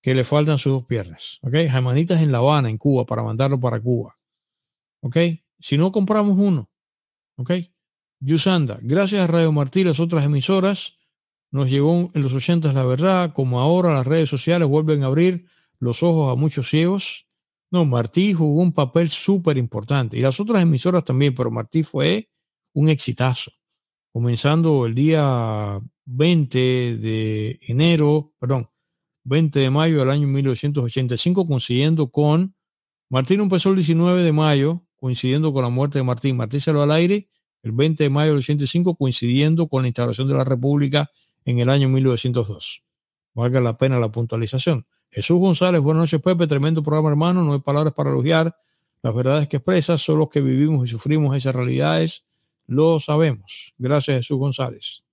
que 0.03 0.15
le 0.15 0.25
faltan 0.25 0.59
sus 0.59 0.73
dos 0.73 0.85
piernas. 0.85 1.39
¿Ok? 1.41 1.55
Jaimanitas 1.71 2.21
en 2.21 2.31
La 2.31 2.39
Habana, 2.39 2.69
en 2.69 2.77
Cuba, 2.77 3.07
para 3.07 3.23
mandarlo 3.23 3.59
para 3.59 3.81
Cuba. 3.81 4.19
¿Ok? 5.01 5.17
Si 5.59 5.79
no 5.79 5.91
compramos 5.91 6.37
uno. 6.39 6.71
¿Ok? 7.37 7.53
Yusanda, 8.21 8.79
gracias 8.83 9.23
a 9.23 9.27
Radio 9.27 9.53
Martí 9.53 9.81
y 9.81 9.85
las 9.85 10.01
otras 10.01 10.27
emisoras, 10.27 10.99
nos 11.51 11.71
llegó 11.71 12.11
en 12.13 12.23
los 12.23 12.35
80 12.35 12.73
la 12.75 12.85
verdad, 12.85 13.33
como 13.33 13.61
ahora 13.61 13.95
las 13.95 14.07
redes 14.07 14.29
sociales 14.29 14.69
vuelven 14.69 15.05
a 15.05 15.07
abrir 15.07 15.47
los 15.79 16.03
ojos 16.03 16.31
a 16.31 16.37
muchos 16.37 16.69
ciegos 16.69 17.29
no, 17.71 17.85
Martí 17.85 18.33
jugó 18.33 18.63
un 18.63 18.73
papel 18.73 19.11
súper 19.11 19.59
importante 19.59 20.17
y 20.17 20.21
las 20.21 20.41
otras 20.41 20.63
emisoras 20.63 21.05
también, 21.05 21.35
pero 21.35 21.51
Martí 21.51 21.83
fue 21.83 22.31
un 22.73 22.89
exitazo. 22.89 23.53
Comenzando 24.11 24.87
el 24.87 24.95
día 24.95 25.81
20 26.11 26.59
de 26.97 27.59
enero, 27.63 28.33
perdón, 28.39 28.71
20 29.25 29.59
de 29.59 29.69
mayo 29.69 29.99
del 29.99 30.11
año 30.11 30.27
1985, 30.27 31.47
coincidiendo 31.47 32.11
con 32.11 32.55
Martín 33.11 33.41
empezó 33.41 33.71
el 33.71 33.77
19 33.77 34.23
de 34.23 34.33
mayo, 34.33 34.83
coincidiendo 34.97 35.53
con 35.53 35.63
la 35.63 35.69
muerte 35.69 35.99
de 35.99 36.05
Martín. 36.05 36.37
Martín 36.37 36.61
salió 36.61 36.83
al 36.83 36.93
aire 36.93 37.29
el 37.63 37.73
20 37.73 38.05
de 38.05 38.11
mayo 38.11 38.31
del 38.31 38.39
85, 38.39 38.97
coincidiendo 38.97 39.69
con 39.69 39.83
la 39.83 39.89
instalación 39.89 40.29
de 40.29 40.35
la 40.35 40.45
República 40.45 41.11
en 41.45 41.59
el 41.59 41.69
año 41.69 41.91
1902. 41.91 42.83
Valga 43.35 43.61
la 43.61 43.77
pena 43.77 43.99
la 43.99 44.11
puntualización. 44.11 44.87
Jesús 45.11 45.39
González, 45.39 45.81
buenas 45.83 46.03
noches, 46.03 46.21
Pepe. 46.23 46.47
Tremendo 46.47 46.83
programa, 46.83 47.11
hermano. 47.11 47.45
No 47.45 47.53
hay 47.53 47.61
palabras 47.61 47.93
para 47.93 48.11
elogiar. 48.11 48.57
Las 49.03 49.15
verdades 49.15 49.49
que 49.49 49.59
expresas 49.59 50.01
son 50.01 50.19
los 50.19 50.29
que 50.29 50.41
vivimos 50.41 50.87
y 50.87 50.91
sufrimos 50.91 51.37
esas 51.37 51.55
realidades. 51.55 52.25
Lo 52.67 52.99
sabemos. 52.99 53.75
Gracias, 53.77 54.19
Jesús 54.19 54.39
González. 54.39 55.05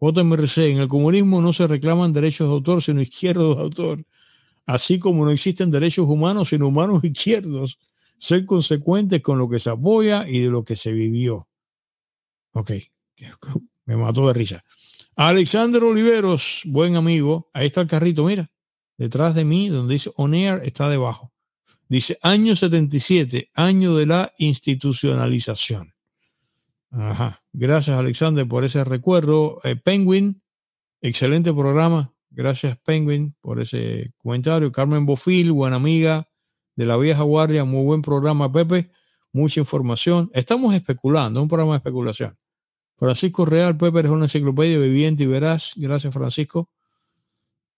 JMRC, 0.00 0.58
en 0.70 0.78
el 0.78 0.88
comunismo 0.88 1.42
no 1.42 1.52
se 1.52 1.66
reclaman 1.66 2.12
derechos 2.12 2.48
de 2.48 2.54
autor, 2.54 2.82
sino 2.82 3.00
izquierdos 3.00 3.56
de 3.56 3.62
autor. 3.62 4.04
Así 4.66 4.98
como 4.98 5.24
no 5.24 5.30
existen 5.30 5.70
derechos 5.70 6.06
humanos, 6.08 6.48
sino 6.48 6.68
humanos 6.68 7.04
izquierdos. 7.04 7.78
Ser 8.18 8.44
consecuentes 8.44 9.22
con 9.22 9.38
lo 9.38 9.48
que 9.48 9.60
se 9.60 9.70
apoya 9.70 10.28
y 10.28 10.40
de 10.40 10.50
lo 10.50 10.64
que 10.64 10.76
se 10.76 10.92
vivió. 10.92 11.48
Ok, 12.52 12.72
me 13.84 13.96
mató 13.96 14.26
de 14.28 14.34
risa. 14.34 14.64
Alexander 15.16 15.82
Oliveros, 15.84 16.62
buen 16.64 16.96
amigo. 16.96 17.50
Ahí 17.52 17.66
está 17.66 17.82
el 17.82 17.86
carrito, 17.86 18.24
mira 18.24 18.50
detrás 19.00 19.34
de 19.34 19.46
mí, 19.46 19.70
donde 19.70 19.94
dice 19.94 20.12
On 20.16 20.34
está 20.34 20.90
debajo. 20.90 21.32
Dice 21.88 22.18
año 22.20 22.54
77, 22.54 23.50
año 23.54 23.96
de 23.96 24.04
la 24.04 24.34
institucionalización. 24.36 25.94
Ajá. 26.90 27.42
Gracias, 27.52 27.96
Alexander, 27.96 28.46
por 28.46 28.64
ese 28.64 28.82
recuerdo. 28.84 29.60
Eh, 29.64 29.76
Penguin, 29.76 30.42
excelente 31.00 31.52
programa. 31.52 32.12
Gracias, 32.30 32.78
Penguin, 32.84 33.34
por 33.40 33.60
ese 33.60 34.12
comentario. 34.18 34.70
Carmen 34.72 35.06
Bofil, 35.06 35.52
buena 35.52 35.76
amiga 35.76 36.28
de 36.76 36.86
la 36.86 36.96
vieja 36.96 37.22
guardia, 37.22 37.64
muy 37.64 37.84
buen 37.84 38.02
programa, 38.02 38.50
Pepe. 38.50 38.90
Mucha 39.32 39.60
información. 39.60 40.30
Estamos 40.34 40.74
especulando, 40.74 41.42
un 41.42 41.48
programa 41.48 41.72
de 41.72 41.78
especulación. 41.78 42.36
Francisco 42.96 43.44
Real, 43.44 43.76
Pepe, 43.76 44.00
es 44.00 44.06
una 44.06 44.26
enciclopedia 44.26 44.78
viviente 44.78 45.24
y 45.24 45.26
verás. 45.26 45.72
Gracias, 45.76 46.12
Francisco. 46.12 46.68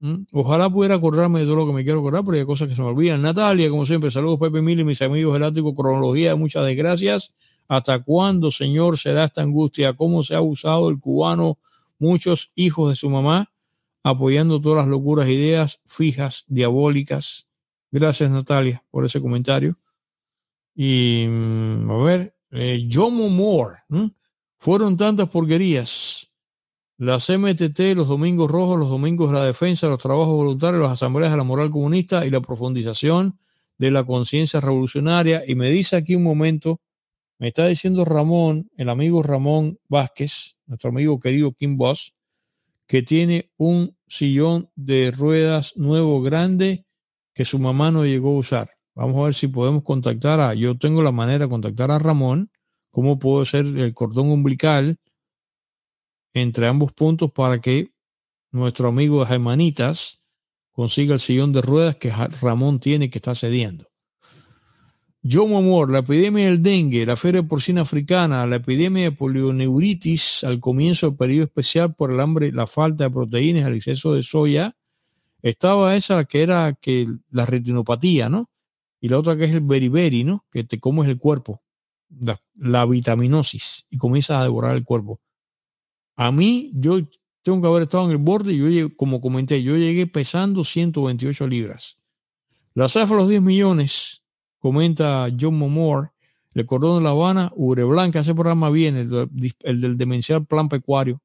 Mm. 0.00 0.24
Ojalá 0.32 0.68
pudiera 0.68 0.96
acordarme 0.96 1.40
de 1.40 1.46
todo 1.46 1.56
lo 1.56 1.66
que 1.66 1.72
me 1.72 1.84
quiero 1.84 2.00
acordar, 2.00 2.24
pero 2.24 2.36
hay 2.36 2.44
cosas 2.44 2.68
que 2.68 2.74
se 2.74 2.82
me 2.82 2.88
olvidan. 2.88 3.22
Natalia, 3.22 3.70
como 3.70 3.86
siempre, 3.86 4.10
saludos 4.10 4.40
Pepe 4.40 4.60
Mili, 4.60 4.82
mis 4.82 5.00
amigos 5.00 5.36
eláctricos, 5.36 5.74
cronología, 5.74 6.34
muchas 6.34 6.66
desgracias. 6.66 7.34
¿Hasta 7.72 8.02
cuándo, 8.02 8.50
Señor, 8.50 8.98
se 8.98 9.14
da 9.14 9.24
esta 9.24 9.40
angustia? 9.40 9.94
¿Cómo 9.94 10.22
se 10.22 10.34
ha 10.34 10.42
usado 10.42 10.90
el 10.90 11.00
cubano, 11.00 11.58
muchos 11.98 12.52
hijos 12.54 12.90
de 12.90 12.96
su 12.96 13.08
mamá, 13.08 13.50
apoyando 14.02 14.60
todas 14.60 14.84
las 14.84 14.88
locuras, 14.88 15.26
ideas 15.28 15.80
fijas, 15.86 16.44
diabólicas? 16.48 17.48
Gracias, 17.90 18.30
Natalia, 18.30 18.84
por 18.90 19.06
ese 19.06 19.22
comentario. 19.22 19.78
Y, 20.74 21.24
mm, 21.26 21.90
a 21.90 21.96
ver, 22.04 22.36
eh, 22.50 22.86
Jomo 22.92 23.30
Moore, 23.30 23.78
fueron 24.58 24.98
tantas 24.98 25.30
porquerías 25.30 26.30
las 26.98 27.30
MTT, 27.30 27.94
los 27.94 28.06
domingos 28.06 28.50
rojos, 28.50 28.78
los 28.78 28.90
domingos 28.90 29.30
de 29.30 29.38
la 29.38 29.46
defensa, 29.46 29.88
los 29.88 30.02
trabajos 30.02 30.34
voluntarios, 30.34 30.82
las 30.82 30.92
asambleas 30.92 31.32
de 31.32 31.38
la 31.38 31.44
moral 31.44 31.70
comunista 31.70 32.26
y 32.26 32.30
la 32.30 32.42
profundización 32.42 33.38
de 33.78 33.90
la 33.90 34.04
conciencia 34.04 34.60
revolucionaria. 34.60 35.42
Y 35.46 35.54
me 35.54 35.70
dice 35.70 35.96
aquí 35.96 36.14
un 36.16 36.22
momento, 36.22 36.82
me 37.42 37.48
está 37.48 37.66
diciendo 37.66 38.04
Ramón, 38.04 38.70
el 38.76 38.88
amigo 38.88 39.20
Ramón 39.20 39.76
Vázquez, 39.88 40.56
nuestro 40.66 40.90
amigo 40.90 41.18
querido 41.18 41.50
Kim 41.52 41.76
Boss, 41.76 42.14
que 42.86 43.02
tiene 43.02 43.50
un 43.56 43.98
sillón 44.06 44.70
de 44.76 45.10
ruedas 45.10 45.76
nuevo 45.76 46.22
grande 46.22 46.86
que 47.34 47.44
su 47.44 47.58
mamá 47.58 47.90
no 47.90 48.04
llegó 48.04 48.30
a 48.30 48.38
usar. 48.38 48.70
Vamos 48.94 49.16
a 49.16 49.24
ver 49.24 49.34
si 49.34 49.48
podemos 49.48 49.82
contactar 49.82 50.38
a, 50.38 50.54
yo 50.54 50.78
tengo 50.78 51.02
la 51.02 51.10
manera 51.10 51.46
de 51.46 51.50
contactar 51.50 51.90
a 51.90 51.98
Ramón, 51.98 52.52
cómo 52.90 53.18
puedo 53.18 53.44
ser 53.44 53.66
el 53.66 53.92
cordón 53.92 54.30
umbilical 54.30 55.00
entre 56.34 56.68
ambos 56.68 56.92
puntos 56.92 57.32
para 57.32 57.60
que 57.60 57.90
nuestro 58.52 58.86
amigo 58.86 59.24
de 59.24 59.26
consiga 60.70 61.14
el 61.14 61.20
sillón 61.20 61.52
de 61.52 61.60
ruedas 61.60 61.96
que 61.96 62.12
Ramón 62.40 62.78
tiene 62.78 63.10
que 63.10 63.18
está 63.18 63.34
cediendo. 63.34 63.91
John 65.24 65.54
Amor, 65.54 65.92
la 65.92 66.00
epidemia 66.00 66.46
del 66.46 66.60
dengue, 66.60 67.06
la 67.06 67.14
fiebre 67.14 67.44
porcina 67.44 67.82
africana, 67.82 68.44
la 68.44 68.56
epidemia 68.56 69.04
de 69.04 69.12
polioneuritis 69.12 70.42
al 70.42 70.58
comienzo 70.58 71.06
del 71.06 71.16
periodo 71.16 71.44
especial 71.44 71.94
por 71.94 72.12
el 72.12 72.18
hambre, 72.18 72.50
la 72.50 72.66
falta 72.66 73.04
de 73.04 73.10
proteínas, 73.10 73.66
el 73.68 73.74
exceso 73.74 74.14
de 74.14 74.24
soya. 74.24 74.76
Estaba 75.40 75.94
esa 75.94 76.24
que 76.24 76.42
era 76.42 76.72
que 76.80 77.06
la 77.30 77.46
retinopatía, 77.46 78.28
¿no? 78.28 78.50
Y 79.00 79.08
la 79.08 79.18
otra 79.18 79.36
que 79.36 79.44
es 79.44 79.52
el 79.52 79.60
beriberi, 79.60 80.24
¿no? 80.24 80.44
Que 80.50 80.64
te 80.64 80.80
comes 80.80 81.08
el 81.08 81.18
cuerpo, 81.18 81.62
la, 82.56 82.84
vitaminosis 82.84 83.86
y 83.90 83.98
comienzas 83.98 84.40
a 84.40 84.42
devorar 84.42 84.74
el 84.74 84.82
cuerpo. 84.82 85.20
A 86.16 86.32
mí, 86.32 86.72
yo 86.74 86.98
tengo 87.42 87.62
que 87.62 87.68
haber 87.68 87.82
estado 87.82 88.06
en 88.06 88.10
el 88.10 88.18
borde 88.18 88.54
y 88.54 88.78
yo, 88.80 88.96
como 88.96 89.20
comenté, 89.20 89.62
yo 89.62 89.76
llegué 89.76 90.08
pesando 90.08 90.64
128 90.64 91.46
libras. 91.46 91.98
La 92.74 92.88
cifra 92.88 93.16
los 93.16 93.28
10 93.28 93.42
millones 93.42 94.21
comenta 94.62 95.28
John 95.38 95.58
Moore, 95.58 96.10
el 96.54 96.64
cordón 96.66 96.98
de 96.98 97.04
La 97.04 97.10
Habana, 97.10 97.52
Ubre 97.56 97.82
Blanca, 97.82 98.20
ese 98.20 98.32
programa 98.32 98.70
viene, 98.70 99.00
el, 99.00 99.80
del 99.80 99.98
demencial 99.98 100.46
plan 100.46 100.68
pecuario, 100.68 101.20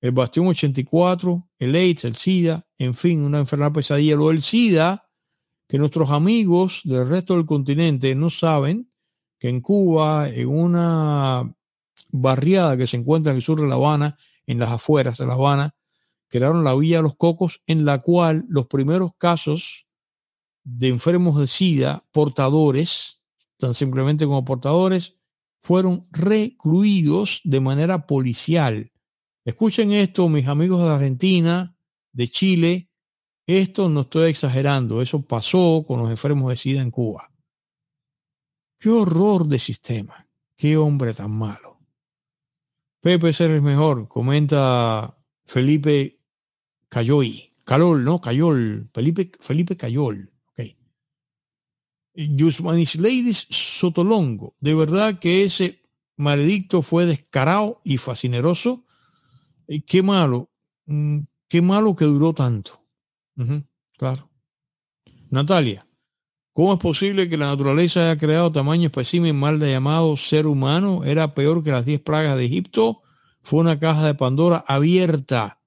el 0.00 0.10
Bastión 0.10 0.48
84, 0.48 1.48
el 1.60 1.74
AIDS, 1.76 2.04
el 2.04 2.16
SIDA, 2.16 2.66
en 2.76 2.94
fin, 2.94 3.22
una 3.22 3.38
enfermedad 3.38 3.72
pesadilla. 3.72 4.16
Lo 4.16 4.28
del 4.28 4.42
SIDA, 4.42 5.08
que 5.68 5.78
nuestros 5.78 6.10
amigos 6.10 6.80
del 6.84 7.08
resto 7.08 7.36
del 7.36 7.46
continente 7.46 8.12
no 8.16 8.28
saben 8.28 8.90
que 9.38 9.48
en 9.48 9.60
Cuba, 9.60 10.28
en 10.28 10.48
una 10.48 11.54
barriada 12.10 12.76
que 12.76 12.88
se 12.88 12.96
encuentra 12.96 13.30
en 13.30 13.36
el 13.36 13.42
sur 13.42 13.60
de 13.60 13.68
La 13.68 13.76
Habana, 13.76 14.18
en 14.46 14.58
las 14.58 14.70
afueras 14.70 15.18
de 15.18 15.26
La 15.26 15.34
Habana, 15.34 15.76
crearon 16.26 16.64
la 16.64 16.74
Villa 16.74 16.96
de 16.96 17.04
los 17.04 17.16
Cocos, 17.16 17.62
en 17.68 17.84
la 17.84 17.98
cual 17.98 18.44
los 18.48 18.66
primeros 18.66 19.12
casos 19.16 19.83
de 20.64 20.88
enfermos 20.88 21.38
de 21.38 21.46
SIDA, 21.46 22.04
portadores, 22.10 23.22
tan 23.58 23.74
simplemente 23.74 24.24
como 24.26 24.44
portadores, 24.44 25.16
fueron 25.60 26.08
recluidos 26.10 27.40
de 27.44 27.60
manera 27.60 28.06
policial. 28.06 28.92
Escuchen 29.44 29.92
esto, 29.92 30.28
mis 30.28 30.48
amigos 30.48 30.82
de 30.82 30.88
Argentina, 30.88 31.76
de 32.12 32.28
Chile. 32.28 32.90
Esto 33.46 33.88
no 33.88 34.02
estoy 34.02 34.30
exagerando, 34.30 35.02
eso 35.02 35.22
pasó 35.22 35.84
con 35.86 36.00
los 36.00 36.10
enfermos 36.10 36.50
de 36.50 36.56
SIDA 36.56 36.80
en 36.80 36.90
Cuba. 36.90 37.30
Qué 38.78 38.90
horror 38.90 39.46
de 39.46 39.58
sistema, 39.58 40.28
qué 40.56 40.76
hombre 40.76 41.12
tan 41.14 41.30
malo. 41.30 41.78
Pepe 43.00 43.34
ser 43.34 43.60
mejor, 43.60 44.08
comenta 44.08 45.18
Felipe 45.44 46.20
Cayoy. 46.88 47.50
Calol, 47.64 48.04
no, 48.04 48.20
Cayol. 48.20 48.90
Felipe, 48.92 49.32
Felipe 49.40 49.76
Cayol. 49.76 50.33
Ladies 52.14 53.46
Sotolongo. 53.50 54.54
De 54.60 54.74
verdad 54.74 55.18
que 55.18 55.44
ese 55.44 55.82
maledicto 56.16 56.82
fue 56.82 57.06
descarado 57.06 57.80
y 57.84 57.98
fascineroso. 57.98 58.84
Y 59.66 59.80
qué 59.82 60.02
malo, 60.02 60.50
mm, 60.86 61.20
qué 61.48 61.62
malo 61.62 61.96
que 61.96 62.04
duró 62.04 62.32
tanto. 62.32 62.80
claro. 63.96 64.30
Natalia, 65.30 65.86
¿cómo 66.52 66.74
es 66.74 66.78
posible 66.78 67.28
que 67.28 67.36
la 67.36 67.48
naturaleza 67.48 68.00
haya 68.00 68.18
creado 68.18 68.52
tamaño 68.52 68.86
espécimen 68.86 69.34
mal 69.34 69.58
llamado 69.58 70.16
ser 70.16 70.46
humano? 70.46 71.02
Era 71.04 71.34
peor 71.34 71.64
que 71.64 71.72
las 71.72 71.84
10 71.84 72.00
plagas 72.00 72.36
de 72.36 72.44
Egipto. 72.44 73.02
Fue 73.42 73.60
una 73.60 73.78
caja 73.78 74.06
de 74.06 74.14
Pandora 74.14 74.64
abierta, 74.68 75.60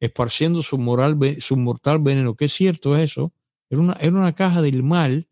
esparciendo 0.00 0.62
su, 0.62 0.76
mortal 0.76 1.14
veneno. 1.14 2.34
¿Qué 2.34 2.44
es 2.44 2.52
cierto 2.52 2.96
eso? 2.96 3.32
Era 3.70 4.10
una 4.10 4.34
caja 4.34 4.60
del 4.60 4.82
mal 4.82 5.26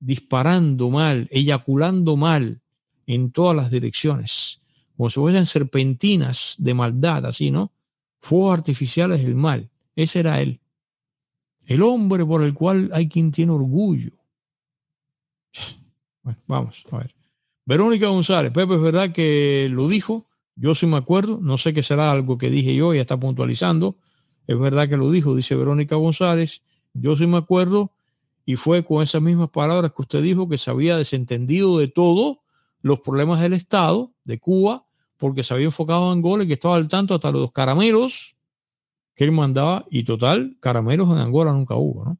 disparando 0.00 0.90
mal, 0.90 1.28
eyaculando 1.30 2.16
mal 2.16 2.60
en 3.06 3.30
todas 3.30 3.54
las 3.54 3.70
direcciones, 3.70 4.60
como 4.96 5.10
si 5.10 5.20
fuesen 5.20 5.46
serpentinas 5.46 6.56
de 6.58 6.74
maldad, 6.74 7.26
así, 7.26 7.50
¿no? 7.50 7.72
Fuegos 8.18 8.58
artificiales 8.58 9.22
del 9.22 9.34
mal. 9.34 9.70
Ese 9.94 10.20
era 10.20 10.40
él. 10.40 10.60
El 11.66 11.82
hombre 11.82 12.24
por 12.24 12.42
el 12.42 12.54
cual 12.54 12.90
hay 12.92 13.08
quien 13.08 13.30
tiene 13.30 13.52
orgullo. 13.52 14.12
Bueno, 16.22 16.38
vamos 16.46 16.84
a 16.90 16.98
ver. 16.98 17.14
Verónica 17.64 18.08
González, 18.08 18.52
Pepe, 18.52 18.74
es 18.74 18.80
verdad 18.80 19.12
que 19.12 19.68
lo 19.70 19.86
dijo, 19.86 20.26
yo 20.56 20.74
sí 20.74 20.86
me 20.86 20.96
acuerdo, 20.96 21.38
no 21.40 21.56
sé 21.56 21.72
qué 21.72 21.82
será 21.82 22.10
algo 22.10 22.36
que 22.36 22.50
dije 22.50 22.74
yo, 22.74 22.92
ya 22.92 23.00
está 23.00 23.18
puntualizando, 23.18 23.96
es 24.46 24.58
verdad 24.58 24.88
que 24.88 24.96
lo 24.96 25.10
dijo, 25.10 25.36
dice 25.36 25.54
Verónica 25.54 25.96
González, 25.96 26.62
yo 26.92 27.16
sí 27.16 27.26
me 27.26 27.36
acuerdo, 27.36 27.92
y 28.50 28.56
fue 28.56 28.84
con 28.84 29.00
esas 29.00 29.22
mismas 29.22 29.48
palabras 29.50 29.92
que 29.92 30.02
usted 30.02 30.20
dijo 30.22 30.48
que 30.48 30.58
se 30.58 30.72
había 30.72 30.96
desentendido 30.96 31.78
de 31.78 31.86
todo 31.86 32.42
los 32.82 32.98
problemas 32.98 33.40
del 33.40 33.52
Estado 33.52 34.12
de 34.24 34.40
Cuba, 34.40 34.86
porque 35.18 35.44
se 35.44 35.54
había 35.54 35.66
enfocado 35.66 36.06
en 36.06 36.18
Angola 36.18 36.42
y 36.42 36.48
que 36.48 36.54
estaba 36.54 36.74
al 36.74 36.88
tanto 36.88 37.14
hasta 37.14 37.30
los 37.30 37.52
caramelos 37.52 38.34
que 39.14 39.22
él 39.22 39.30
mandaba, 39.30 39.86
y 39.88 40.02
total, 40.02 40.56
caramelos 40.58 41.08
en 41.10 41.18
Angola 41.18 41.52
nunca 41.52 41.76
hubo, 41.76 42.04
¿no? 42.04 42.18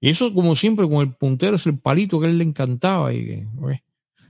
Y 0.00 0.08
eso, 0.08 0.32
como 0.32 0.56
siempre, 0.56 0.88
con 0.88 1.06
el 1.06 1.14
puntero 1.14 1.56
es 1.56 1.66
el 1.66 1.78
palito 1.78 2.18
que 2.20 2.28
él 2.28 2.38
le 2.38 2.44
encantaba. 2.44 3.10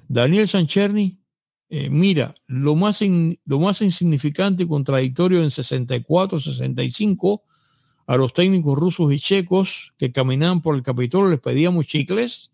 Daniel 0.09 0.49
Sancherni, 0.49 1.21
eh, 1.69 1.91
mira, 1.91 2.35
lo 2.49 2.75
más, 2.75 3.01
lo 3.45 3.61
más 3.61 3.83
insignificante 3.83 4.65
y 4.65 4.67
contradictorio 4.67 5.45
en 5.45 5.53
64, 5.53 6.41
65 6.41 7.45
a 8.09 8.17
los 8.17 8.33
técnicos 8.33 8.77
rusos 8.79 9.13
y 9.13 9.21
checos 9.21 9.93
que 9.99 10.11
caminaban 10.11 10.63
por 10.63 10.75
el 10.75 10.83
Capitolio, 10.83 11.31
les 11.31 11.41
pedíamos 11.41 11.87
chicles, 11.87 12.51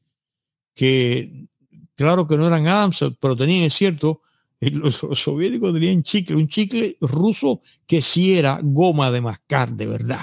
que 0.75 1.47
claro 1.95 2.27
que 2.27 2.37
no 2.37 2.49
eran 2.49 2.67
Adams, 2.67 3.05
pero 3.21 3.37
tenían, 3.37 3.63
es 3.63 3.75
cierto, 3.75 4.21
los, 4.61 4.97
soviéticos 4.97 5.73
tenían 5.73 6.03
chicle, 6.03 6.35
un 6.35 6.49
chicle 6.49 6.97
ruso 7.01 7.63
que 7.87 8.03
sí 8.03 8.37
era 8.37 8.59
goma 8.65 9.13
de 9.13 9.21
mascar, 9.21 9.73
de 9.73 9.87
verdad. 9.87 10.23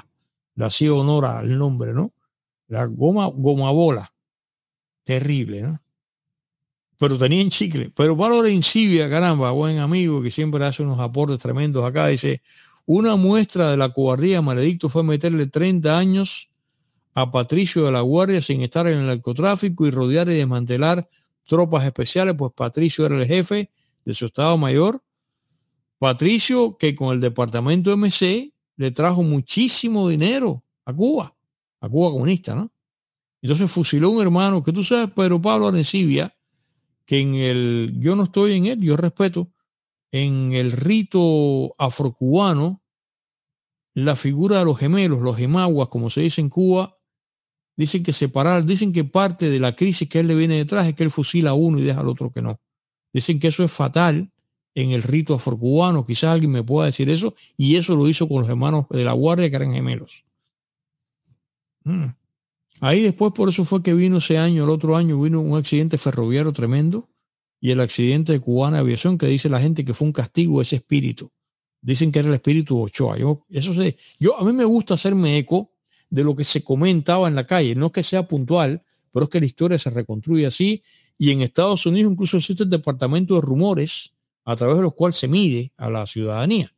Le 0.56 0.66
hacía 0.66 0.93
honor 0.93 1.26
al 1.26 1.58
nombre, 1.58 1.93
¿no? 1.93 2.14
La 2.68 2.85
goma, 2.85 3.32
goma 3.34 3.72
bola. 3.72 4.14
Terrible, 5.06 5.61
¿no? 5.61 5.82
Pero 6.98 7.18
tenían 7.18 7.50
chicle. 7.50 7.90
Pero 7.95 8.18
Valor 8.18 8.50
Incivia, 8.50 9.10
caramba, 9.10 9.51
buen 9.51 9.80
amigo 9.80 10.22
que 10.22 10.30
siempre 10.30 10.66
hace 10.66 10.84
unos 10.84 11.00
aportes 11.00 11.40
tremendos 11.40 11.85
acá, 11.85 12.08
dice, 12.08 12.42
una 12.94 13.16
muestra 13.16 13.72
de 13.72 13.78
la 13.78 13.90
cobardía 13.90 14.42
maledicto 14.42 14.90
fue 14.90 15.02
meterle 15.03 15.48
30 15.48 15.98
años 15.98 16.50
a 17.14 17.32
Patricio 17.32 17.86
de 17.86 17.92
la 17.94 18.02
Guardia 18.02 18.42
sin 18.42 18.61
estar 18.61 18.86
en 18.88 19.00
el 19.00 19.08
narcotráfico 19.08 19.88
y 19.88 19.92
rodear 19.92 20.28
y 20.28 20.34
desmantelar 20.34 21.08
tropas 21.44 21.86
especiales, 21.86 22.36
pues 22.38 22.52
Patricio 22.53 23.06
era 23.06 23.18
el 23.18 23.26
jefe 23.26 23.72
de 24.03 24.14
su 24.14 24.26
Estado 24.26 24.58
Mayor. 24.58 25.02
Patricio 26.00 26.76
que 26.78 26.94
con 26.94 27.14
el 27.14 27.22
departamento 27.22 27.95
MC 27.95 28.52
le 28.76 28.92
trajo 28.92 29.24
muchísimo 29.24 30.10
dinero 30.10 30.61
a 30.84 30.94
Cuba, 30.94 31.34
a 31.80 31.88
Cuba 31.88 32.11
comunista, 32.11 32.56
¿no? 32.56 32.72
Entonces 33.42 33.72
fusiló 33.72 34.10
un 34.10 34.22
hermano 34.22 34.64
que 34.64 34.74
tú 34.74 34.84
sabes, 34.84 35.11
Pedro 35.11 35.42
Pablo 35.42 35.70
Arencibia, 35.70 36.36
que 37.06 37.20
en 37.20 37.36
el, 37.36 37.95
yo 38.00 38.18
no 38.18 38.24
estoy 38.24 38.53
en 38.53 38.66
él, 38.66 38.82
yo 38.82 38.98
respeto, 38.98 39.50
en 40.11 40.52
el 40.53 40.72
rito 40.74 41.74
afrocubano, 41.78 42.81
la 43.94 44.16
figura 44.16 44.60
de 44.60 44.66
los 44.66 44.78
gemelos, 44.78 45.22
los 45.22 45.38
gemaguas, 45.38 45.90
como 45.90 46.10
se 46.10 46.22
dice 46.22 46.42
en 46.42 46.50
Cuba, 46.50 46.98
dicen 47.76 48.03
que 48.03 48.14
separar, 48.14 48.66
dicen 48.66 48.94
que 48.94 49.03
parte 49.03 49.50
de 49.50 49.60
la 49.60 49.76
crisis 49.76 50.08
que 50.08 50.20
él 50.20 50.28
le 50.28 50.36
viene 50.36 50.56
detrás 50.56 50.88
es 50.88 50.95
que 50.95 51.03
él 51.03 51.11
fusila 51.11 51.52
a 51.52 51.53
uno 51.53 51.80
y 51.80 51.84
deja 51.84 52.02
al 52.02 52.08
otro 52.08 52.32
que 52.32 52.42
no. 52.42 52.60
Dicen 53.14 53.40
que 53.40 53.48
eso 53.48 53.64
es 53.64 53.72
fatal 53.72 54.32
en 54.74 54.92
el 54.92 55.03
rito 55.03 55.34
afrocubano, 55.34 56.06
quizás 56.06 56.32
alguien 56.32 56.52
me 56.52 56.64
pueda 56.64 56.86
decir 56.86 57.10
eso, 57.10 57.36
y 57.58 57.76
eso 57.76 57.95
lo 57.95 58.08
hizo 58.08 58.28
con 58.28 58.42
los 58.42 58.50
hermanos 58.50 58.86
de 58.90 59.03
la 59.03 59.11
guardia 59.11 59.50
que 59.50 59.56
eran 59.58 59.74
gemelos. 59.74 60.24
Mm. 61.84 62.06
Ahí 62.80 63.02
después, 63.02 63.34
por 63.34 63.50
eso 63.50 63.66
fue 63.66 63.84
que 63.84 63.94
vino 63.94 64.18
ese 64.18 64.38
año, 64.38 64.64
el 64.64 64.70
otro 64.70 64.95
año, 64.95 65.22
vino 65.22 65.42
un 65.42 65.58
accidente 65.58 65.98
ferroviario 65.98 66.53
tremendo, 66.53 67.10
y 67.60 67.72
el 67.72 67.80
accidente 67.80 68.32
de 68.34 68.40
Cubana 68.40 68.80
Aviación, 68.80 69.18
que 69.18 69.28
dice 69.28 69.50
la 69.50 69.60
gente 69.60 69.86
que 69.86 69.94
fue 69.94 70.08
un 70.08 70.14
castigo 70.14 70.61
ese 70.61 70.78
espíritu. 70.78 71.32
Dicen 71.82 72.11
que 72.11 72.19
era 72.19 72.27
el 72.27 72.35
espíritu 72.35 72.80
Ochoa. 72.80 73.18
Eso 73.50 73.74
sé, 73.74 73.98
yo, 74.19 74.40
a 74.40 74.43
mí 74.43 74.53
me 74.53 74.66
gusta 74.66 74.93
hacerme 74.93 75.38
eco 75.38 75.72
de 76.10 76.24
lo 76.24 76.35
que 76.35 76.43
se 76.43 76.64
comentaba 76.64 77.27
en 77.27 77.35
la 77.35 77.45
calle. 77.45 77.76
No 77.76 77.88
es 77.88 77.92
que 77.92 78.03
sea 78.03 78.27
puntual, 78.27 78.84
pero 79.11 79.24
es 79.24 79.30
que 79.30 79.40
la 79.40 79.45
historia 79.45 79.77
se 79.77 79.90
reconstruye 79.90 80.45
así. 80.45 80.84
Y 81.18 81.32
en 81.32 81.42
Estados 81.42 81.85
Unidos 81.85 82.11
incluso 82.11 82.38
existe 82.38 82.64
el 82.64 82.69
departamento 82.69 83.35
de 83.35 83.42
rumores 83.42 84.14
a 84.45 84.56
través 84.56 84.77
de 84.77 84.84
los 84.84 84.93
cuales 84.93 85.16
se 85.16 85.27
mide 85.27 85.72
a 85.77 85.90
la 85.90 86.06
ciudadanía. 86.06 86.74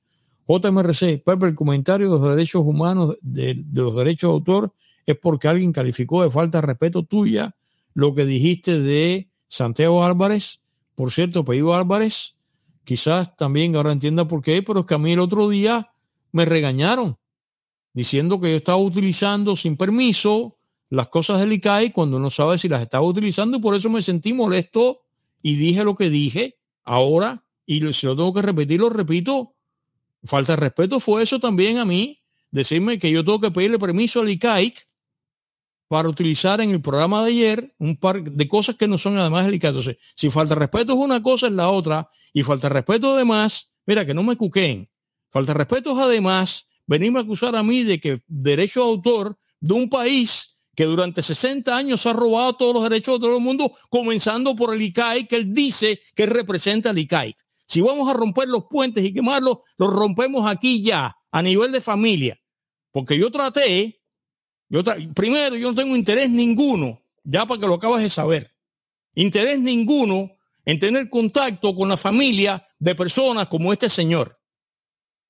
JMRC, 0.47 1.23
Pepe, 1.23 1.47
el 1.47 1.55
comentario 1.55 2.11
de 2.11 2.19
los 2.19 2.35
derechos 2.35 2.63
humanos, 2.65 3.15
de, 3.21 3.55
de 3.55 3.81
los 3.81 3.95
derechos 3.95 4.29
de 4.29 4.33
autor, 4.33 4.73
es 5.05 5.17
porque 5.17 5.47
alguien 5.47 5.71
calificó 5.71 6.23
de 6.23 6.29
falta 6.29 6.59
de 6.59 6.67
respeto 6.67 7.03
tuya 7.03 7.55
lo 7.93 8.13
que 8.15 8.25
dijiste 8.25 8.79
de 8.79 9.29
Santiago 9.47 10.03
Álvarez 10.03 10.63
por 10.95 11.11
cierto, 11.11 11.43
Pedro 11.43 11.75
Álvarez, 11.75 12.35
quizás 12.83 13.35
también 13.35 13.75
ahora 13.75 13.91
entienda 13.91 14.27
por 14.27 14.41
qué, 14.41 14.61
pero 14.61 14.81
es 14.81 14.85
que 14.85 14.93
a 14.93 14.97
mí 14.97 15.11
el 15.13 15.19
otro 15.19 15.49
día 15.49 15.91
me 16.31 16.45
regañaron 16.45 17.17
diciendo 17.93 18.39
que 18.39 18.49
yo 18.49 18.57
estaba 18.57 18.77
utilizando 18.77 19.55
sin 19.55 19.77
permiso 19.77 20.57
las 20.89 21.07
cosas 21.07 21.39
del 21.39 21.53
ICAI 21.53 21.91
cuando 21.91 22.19
no 22.19 22.29
sabe 22.29 22.57
si 22.57 22.67
las 22.67 22.81
estaba 22.81 23.05
utilizando 23.05 23.57
y 23.57 23.61
por 23.61 23.75
eso 23.75 23.89
me 23.89 24.01
sentí 24.01 24.33
molesto 24.33 25.01
y 25.41 25.55
dije 25.55 25.83
lo 25.83 25.95
que 25.95 26.09
dije 26.09 26.57
ahora 26.83 27.45
y 27.65 27.81
si 27.93 28.05
lo 28.05 28.15
tengo 28.15 28.33
que 28.33 28.41
repetir, 28.41 28.79
lo 28.79 28.89
repito. 28.89 29.55
Falta 30.23 30.53
de 30.53 30.57
respeto 30.57 30.99
fue 30.99 31.23
eso 31.23 31.39
también 31.39 31.77
a 31.77 31.85
mí, 31.85 32.21
decirme 32.51 32.99
que 32.99 33.11
yo 33.11 33.23
tengo 33.23 33.39
que 33.39 33.51
pedirle 33.51 33.79
permiso 33.79 34.21
al 34.21 34.29
ICAIC 34.29 34.85
para 35.87 36.09
utilizar 36.09 36.61
en 36.61 36.71
el 36.71 36.81
programa 36.81 37.23
de 37.23 37.31
ayer 37.31 37.75
un 37.77 37.95
par 37.97 38.23
de 38.23 38.47
cosas 38.47 38.75
que 38.75 38.87
no 38.87 38.97
son 38.97 39.17
además 39.17 39.45
delicadas. 39.45 39.75
Entonces, 39.75 40.03
si 40.15 40.29
falta 40.29 40.55
respeto 40.55 40.93
es 40.93 40.99
una 40.99 41.21
cosa, 41.21 41.47
es 41.47 41.53
la 41.53 41.69
otra. 41.69 42.09
Y 42.33 42.43
falta 42.43 42.69
respeto 42.69 43.13
además, 43.13 43.71
mira, 43.85 44.05
que 44.05 44.13
no 44.13 44.23
me 44.23 44.35
cuquen. 44.35 44.89
Falta 45.29 45.53
respeto 45.53 45.91
es 45.93 45.99
además 45.99 46.67
venirme 46.85 47.19
a 47.19 47.23
acusar 47.23 47.55
a 47.55 47.63
mí 47.63 47.83
de 47.83 47.99
que 47.99 48.19
derecho 48.27 48.81
de 48.81 48.87
autor 48.87 49.37
de 49.59 49.73
un 49.73 49.89
país 49.89 50.57
que 50.75 50.85
durante 50.85 51.21
60 51.21 51.75
años 51.75 52.05
ha 52.05 52.13
robado 52.13 52.53
todos 52.53 52.73
los 52.73 52.83
derechos 52.83 53.15
de 53.15 53.27
todo 53.27 53.37
el 53.37 53.43
mundo, 53.43 53.71
comenzando 53.89 54.55
por 54.55 54.73
el 54.73 54.81
ICAIC, 54.81 55.29
que 55.29 55.35
él 55.35 55.53
dice 55.53 55.99
que 56.15 56.25
representa 56.25 56.89
al 56.89 56.97
ICAIC. 56.97 57.37
Si 57.67 57.81
vamos 57.81 58.09
a 58.09 58.13
romper 58.13 58.47
los 58.47 58.65
puentes 58.69 59.03
y 59.03 59.13
quemarlos, 59.13 59.59
los 59.77 59.93
rompemos 59.93 60.45
aquí 60.47 60.81
ya, 60.81 61.15
a 61.31 61.41
nivel 61.41 61.71
de 61.71 61.81
familia. 61.81 62.39
Porque 62.91 63.17
yo 63.17 63.31
traté 63.31 64.02
yo 64.73 64.83
primero, 65.13 65.55
yo 65.55 65.69
no 65.69 65.75
tengo 65.75 65.95
interés 65.95 66.31
ninguno, 66.31 66.99
ya 67.23 67.45
para 67.45 67.61
que 67.61 67.67
lo 67.67 67.75
acabas 67.75 68.01
de 68.01 68.09
saber, 68.09 68.49
interés 69.13 69.59
ninguno 69.59 70.31
en 70.65 70.79
tener 70.79 71.11
contacto 71.11 71.75
con 71.75 71.89
la 71.89 71.95
familia 71.95 72.65
de 72.79 72.95
personas 72.95 73.49
como 73.49 73.71
este 73.71 73.87
señor. 73.87 74.35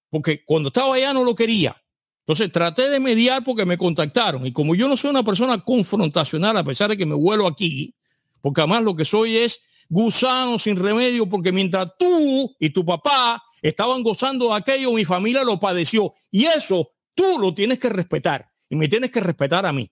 Porque 0.09 0.45
cuando 0.45 0.67
estaba 0.69 0.95
allá 0.95 1.11
no 1.11 1.25
lo 1.25 1.35
quería. 1.35 1.75
Entonces 2.19 2.53
traté 2.53 2.89
de 2.89 3.01
mediar 3.01 3.43
porque 3.43 3.65
me 3.65 3.77
contactaron. 3.77 4.45
Y 4.45 4.53
como 4.53 4.75
yo 4.75 4.87
no 4.87 4.95
soy 4.95 5.09
una 5.09 5.23
persona 5.23 5.61
confrontacional, 5.61 6.55
a 6.55 6.63
pesar 6.63 6.91
de 6.91 6.95
que 6.95 7.05
me 7.05 7.15
vuelo 7.15 7.45
aquí, 7.45 7.93
porque 8.39 8.61
además 8.61 8.83
lo 8.83 8.95
que 8.95 9.03
soy 9.03 9.35
es 9.35 9.59
gusano 9.89 10.57
sin 10.57 10.77
remedio, 10.77 11.27
porque 11.27 11.51
mientras 11.51 11.87
tú 11.99 12.55
y 12.59 12.69
tu 12.69 12.85
papá 12.85 13.43
estaban 13.61 14.03
gozando 14.03 14.49
de 14.49 14.55
aquello, 14.55 14.93
mi 14.93 15.03
familia 15.03 15.43
lo 15.43 15.59
padeció. 15.59 16.13
Y 16.31 16.45
eso 16.45 16.91
tú 17.13 17.39
lo 17.39 17.53
tienes 17.53 17.77
que 17.77 17.89
respetar 17.89 18.52
y 18.73 18.75
me 18.75 18.87
tienes 18.87 19.11
que 19.11 19.19
respetar 19.19 19.67
a 19.67 19.71
mí. 19.71 19.87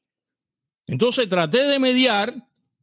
Entonces 0.87 1.29
traté 1.29 1.67
de 1.67 1.77
mediar 1.77 2.33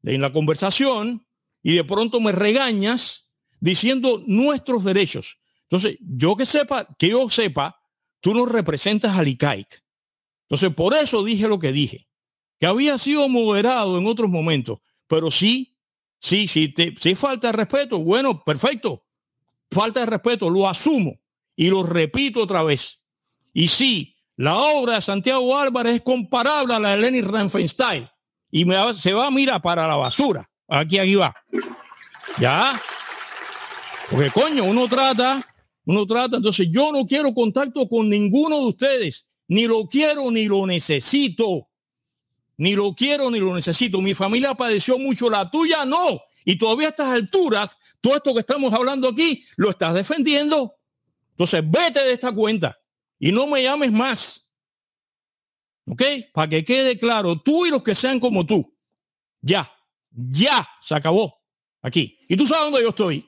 en 0.04 0.20
la 0.20 0.30
conversación 0.30 1.26
y 1.60 1.74
de 1.74 1.82
pronto 1.82 2.20
me 2.20 2.30
regañas 2.30 3.32
diciendo 3.58 4.22
nuestros 4.28 4.84
derechos. 4.84 5.40
Entonces, 5.62 5.98
yo 6.00 6.36
que 6.36 6.46
sepa, 6.46 6.86
que 6.96 7.08
yo 7.08 7.28
sepa, 7.28 7.82
tú 8.20 8.32
no 8.32 8.46
representas 8.46 9.18
al 9.18 9.26
ICAIC. 9.26 9.82
Entonces, 10.42 10.72
por 10.72 10.94
eso 10.94 11.24
dije 11.24 11.48
lo 11.48 11.58
que 11.58 11.72
dije, 11.72 12.06
que 12.60 12.66
había 12.66 12.96
sido 12.96 13.28
moderado 13.28 13.98
en 13.98 14.06
otros 14.06 14.30
momentos, 14.30 14.78
pero 15.08 15.32
sí, 15.32 15.76
sí, 16.20 16.46
sí, 16.46 16.68
te, 16.68 16.94
si 16.96 17.16
falta 17.16 17.48
de 17.48 17.54
respeto, 17.54 17.98
bueno, 17.98 18.44
perfecto, 18.44 19.04
falta 19.68 19.98
de 19.98 20.06
respeto, 20.06 20.48
lo 20.48 20.68
asumo 20.68 21.18
y 21.56 21.70
lo 21.70 21.82
repito 21.82 22.40
otra 22.40 22.62
vez. 22.62 23.00
Y 23.52 23.66
sí, 23.66 24.14
la 24.38 24.54
obra 24.56 24.94
de 24.94 25.00
Santiago 25.00 25.58
Álvarez 25.58 25.96
es 25.96 26.02
comparable 26.02 26.72
a 26.72 26.78
la 26.78 26.90
de 26.90 26.98
Lenny 26.98 27.22
Riefenstahl 27.22 28.08
y 28.52 28.64
se 28.96 29.12
va, 29.12 29.32
mira, 29.32 29.60
para 29.60 29.88
la 29.88 29.96
basura. 29.96 30.48
Aquí, 30.68 30.96
aquí 30.96 31.16
va. 31.16 31.34
Ya. 32.38 32.80
Porque 34.08 34.30
coño, 34.30 34.62
uno 34.62 34.86
trata, 34.86 35.44
uno 35.86 36.06
trata. 36.06 36.36
Entonces 36.36 36.68
yo 36.70 36.92
no 36.92 37.04
quiero 37.04 37.34
contacto 37.34 37.88
con 37.88 38.08
ninguno 38.08 38.60
de 38.60 38.66
ustedes. 38.66 39.28
Ni 39.48 39.66
lo 39.66 39.88
quiero 39.88 40.30
ni 40.30 40.44
lo 40.44 40.64
necesito. 40.68 41.68
Ni 42.58 42.76
lo 42.76 42.94
quiero 42.94 43.32
ni 43.32 43.40
lo 43.40 43.52
necesito. 43.52 44.00
Mi 44.00 44.14
familia 44.14 44.54
padeció 44.54 44.98
mucho, 44.98 45.28
la 45.28 45.50
tuya 45.50 45.84
no. 45.84 46.20
Y 46.44 46.56
todavía 46.56 46.86
a 46.86 46.90
estas 46.90 47.08
alturas, 47.08 47.76
todo 48.00 48.14
esto 48.14 48.32
que 48.34 48.40
estamos 48.40 48.72
hablando 48.72 49.08
aquí, 49.08 49.44
lo 49.56 49.70
estás 49.70 49.94
defendiendo. 49.94 50.76
Entonces 51.30 51.68
vete 51.68 52.04
de 52.04 52.12
esta 52.12 52.30
cuenta 52.30 52.78
y 53.18 53.32
no 53.32 53.46
me 53.46 53.62
llames 53.62 53.92
más. 53.92 54.48
¿Ok? 55.86 56.02
Para 56.32 56.48
que 56.48 56.64
quede 56.64 56.98
claro, 56.98 57.36
tú 57.36 57.66
y 57.66 57.70
los 57.70 57.82
que 57.82 57.94
sean 57.94 58.20
como 58.20 58.44
tú. 58.44 58.76
Ya, 59.40 59.70
ya, 60.10 60.68
se 60.80 60.94
acabó. 60.94 61.34
Aquí. 61.80 62.18
Y 62.28 62.36
tú 62.36 62.46
sabes 62.46 62.64
dónde 62.64 62.82
yo 62.82 62.90
estoy. 62.90 63.24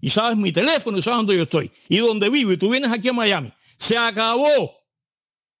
Y 0.00 0.10
sabes 0.10 0.36
mi 0.36 0.52
teléfono 0.52 0.98
y 0.98 1.02
sabes 1.02 1.18
dónde 1.18 1.36
yo 1.36 1.44
estoy. 1.44 1.70
Y 1.88 1.98
dónde 1.98 2.28
vivo. 2.28 2.52
Y 2.52 2.56
tú 2.56 2.68
vienes 2.68 2.92
aquí 2.92 3.08
a 3.08 3.12
Miami. 3.12 3.52
Se 3.78 3.96
acabó. 3.96 4.70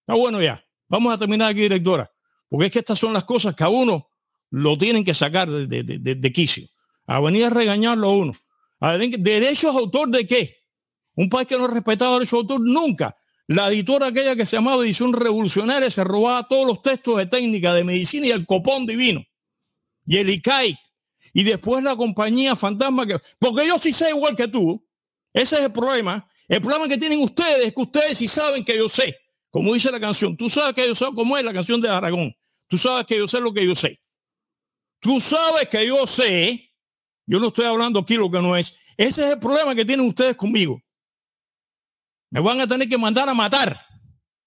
Está 0.00 0.14
bueno 0.14 0.42
ya. 0.42 0.62
Vamos 0.88 1.14
a 1.14 1.18
terminar 1.18 1.50
aquí, 1.50 1.62
directora. 1.62 2.10
Porque 2.48 2.66
es 2.66 2.72
que 2.72 2.78
estas 2.80 2.98
son 2.98 3.12
las 3.12 3.24
cosas 3.24 3.54
que 3.54 3.64
a 3.64 3.68
uno 3.68 4.08
lo 4.50 4.76
tienen 4.76 5.04
que 5.04 5.14
sacar 5.14 5.50
de, 5.50 5.66
de, 5.82 6.14
de, 6.14 6.32
quicio. 6.32 6.68
A 7.06 7.20
venir 7.20 7.46
a 7.46 7.50
regañarlo 7.50 8.08
a 8.08 8.12
uno. 8.12 8.32
A 8.80 8.98
¿Derechos 8.98 9.74
autor 9.74 10.10
de 10.10 10.26
qué? 10.26 10.56
Un 11.14 11.28
país 11.28 11.48
que 11.48 11.56
no 11.56 11.64
ha 11.64 11.68
respetado 11.68 12.14
derechos 12.14 12.46
de 12.46 12.54
autor 12.54 12.60
nunca. 12.68 13.16
La 13.46 13.68
editora 13.68 14.06
aquella 14.06 14.36
que 14.36 14.46
se 14.46 14.56
llamaba 14.56 14.82
Edición 14.82 15.12
Revolucionaria 15.12 15.90
se 15.90 16.02
robaba 16.02 16.48
todos 16.48 16.66
los 16.66 16.80
textos 16.80 17.18
de 17.18 17.26
técnica 17.26 17.74
de 17.74 17.84
medicina 17.84 18.26
y 18.26 18.30
el 18.30 18.46
copón 18.46 18.86
divino. 18.86 19.22
Y 20.06 20.16
el 20.16 20.30
ICAIC. 20.30 20.78
Y 21.34 21.42
después 21.42 21.82
la 21.84 21.96
compañía 21.96 22.56
fantasma 22.56 23.06
que... 23.06 23.18
Porque 23.38 23.66
yo 23.66 23.78
sí 23.78 23.92
sé 23.92 24.10
igual 24.10 24.34
que 24.34 24.48
tú. 24.48 24.82
Ese 25.32 25.56
es 25.56 25.62
el 25.62 25.72
problema. 25.72 26.26
El 26.48 26.60
problema 26.60 26.88
que 26.88 26.96
tienen 26.96 27.20
ustedes 27.20 27.66
es 27.66 27.74
que 27.74 27.82
ustedes 27.82 28.18
sí 28.18 28.28
saben 28.28 28.64
que 28.64 28.76
yo 28.76 28.88
sé. 28.88 29.18
Como 29.50 29.74
dice 29.74 29.90
la 29.90 30.00
canción. 30.00 30.36
Tú 30.36 30.48
sabes 30.48 30.74
que 30.74 30.86
yo 30.86 30.94
sé 30.94 31.06
cómo 31.14 31.36
es 31.36 31.44
la 31.44 31.52
canción 31.52 31.80
de 31.80 31.88
Aragón. 31.88 32.34
Tú 32.66 32.78
sabes 32.78 33.04
que 33.06 33.18
yo 33.18 33.28
sé 33.28 33.40
lo 33.40 33.52
que 33.52 33.66
yo 33.66 33.74
sé. 33.74 34.00
Tú 35.00 35.20
sabes 35.20 35.68
que 35.68 35.86
yo 35.86 36.06
sé. 36.06 36.72
Yo 37.26 37.40
no 37.40 37.48
estoy 37.48 37.66
hablando 37.66 38.00
aquí 38.00 38.14
lo 38.16 38.30
que 38.30 38.40
no 38.40 38.56
es. 38.56 38.74
Ese 38.96 39.26
es 39.26 39.32
el 39.34 39.38
problema 39.38 39.74
que 39.74 39.84
tienen 39.84 40.06
ustedes 40.06 40.36
conmigo. 40.36 40.80
Me 42.34 42.40
van 42.40 42.60
a 42.60 42.66
tener 42.66 42.88
que 42.88 42.98
mandar 42.98 43.28
a 43.28 43.32
matar. 43.32 43.78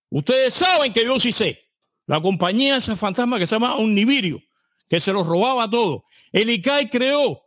Ustedes 0.09 0.53
saben 0.53 0.91
que 0.91 1.06
yo 1.06 1.17
sí 1.22 1.32
sé. 1.32 1.72
La 2.06 2.19
compañía 2.19 2.75
esa 2.75 2.98
fantasma 2.98 3.40
que 3.40 3.48
se 3.48 3.56
llama 3.56 3.75
Omnivirio, 3.75 4.43
que 4.90 4.99
se 4.99 5.14
los 5.14 5.25
robaba 5.25 5.69
todo. 5.69 6.03
El 6.33 6.49
ICAI 6.49 6.90
creó 6.90 7.41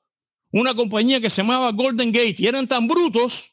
una 0.51 0.75
compañía 0.75 1.21
que 1.21 1.29
se 1.29 1.43
llamaba 1.43 1.71
Golden 1.73 2.11
Gate 2.11 2.37
y 2.39 2.47
eran 2.47 2.67
tan 2.67 2.89
brutos 2.89 3.53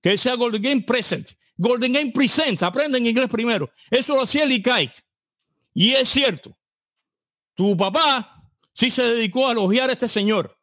que 0.00 0.10
decía 0.10 0.36
Golden 0.36 0.62
Gate 0.62 0.82
Present. 0.82 1.30
Golden 1.56 1.92
Gate 1.92 2.12
Presents, 2.12 2.62
aprenden 2.62 3.08
inglés 3.08 3.28
primero. 3.28 3.68
Eso 3.90 4.14
lo 4.14 4.22
hacía 4.22 4.44
el 4.44 4.52
ICAI. 4.52 4.88
Y 5.74 5.94
es 5.94 6.08
cierto. 6.08 6.56
Tu 7.54 7.76
papá 7.76 8.48
sí 8.72 8.88
se 8.88 9.02
dedicó 9.02 9.48
a 9.48 9.52
elogiar 9.52 9.90
a 9.90 9.94
este 9.94 10.06
señor. 10.06 10.56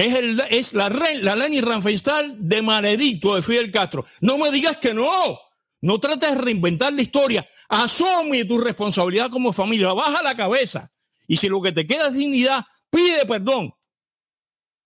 Es, 0.00 0.14
el, 0.14 0.42
es 0.48 0.72
la, 0.72 0.88
la 0.88 1.34
Ranfestal 1.60 2.34
de 2.38 2.62
maledicto 2.62 3.34
de 3.34 3.42
Fidel 3.42 3.70
Castro. 3.70 4.02
No 4.22 4.38
me 4.38 4.50
digas 4.50 4.78
que 4.78 4.94
no. 4.94 5.38
No 5.82 6.00
trates 6.00 6.36
de 6.36 6.40
reinventar 6.40 6.94
la 6.94 7.02
historia. 7.02 7.46
Asume 7.68 8.46
tu 8.46 8.56
responsabilidad 8.56 9.28
como 9.28 9.52
familia. 9.52 9.92
Baja 9.92 10.22
la 10.22 10.34
cabeza. 10.34 10.90
Y 11.26 11.36
si 11.36 11.50
lo 11.50 11.60
que 11.60 11.72
te 11.72 11.86
queda 11.86 12.08
es 12.08 12.14
dignidad, 12.14 12.64
pide 12.88 13.26
perdón. 13.26 13.74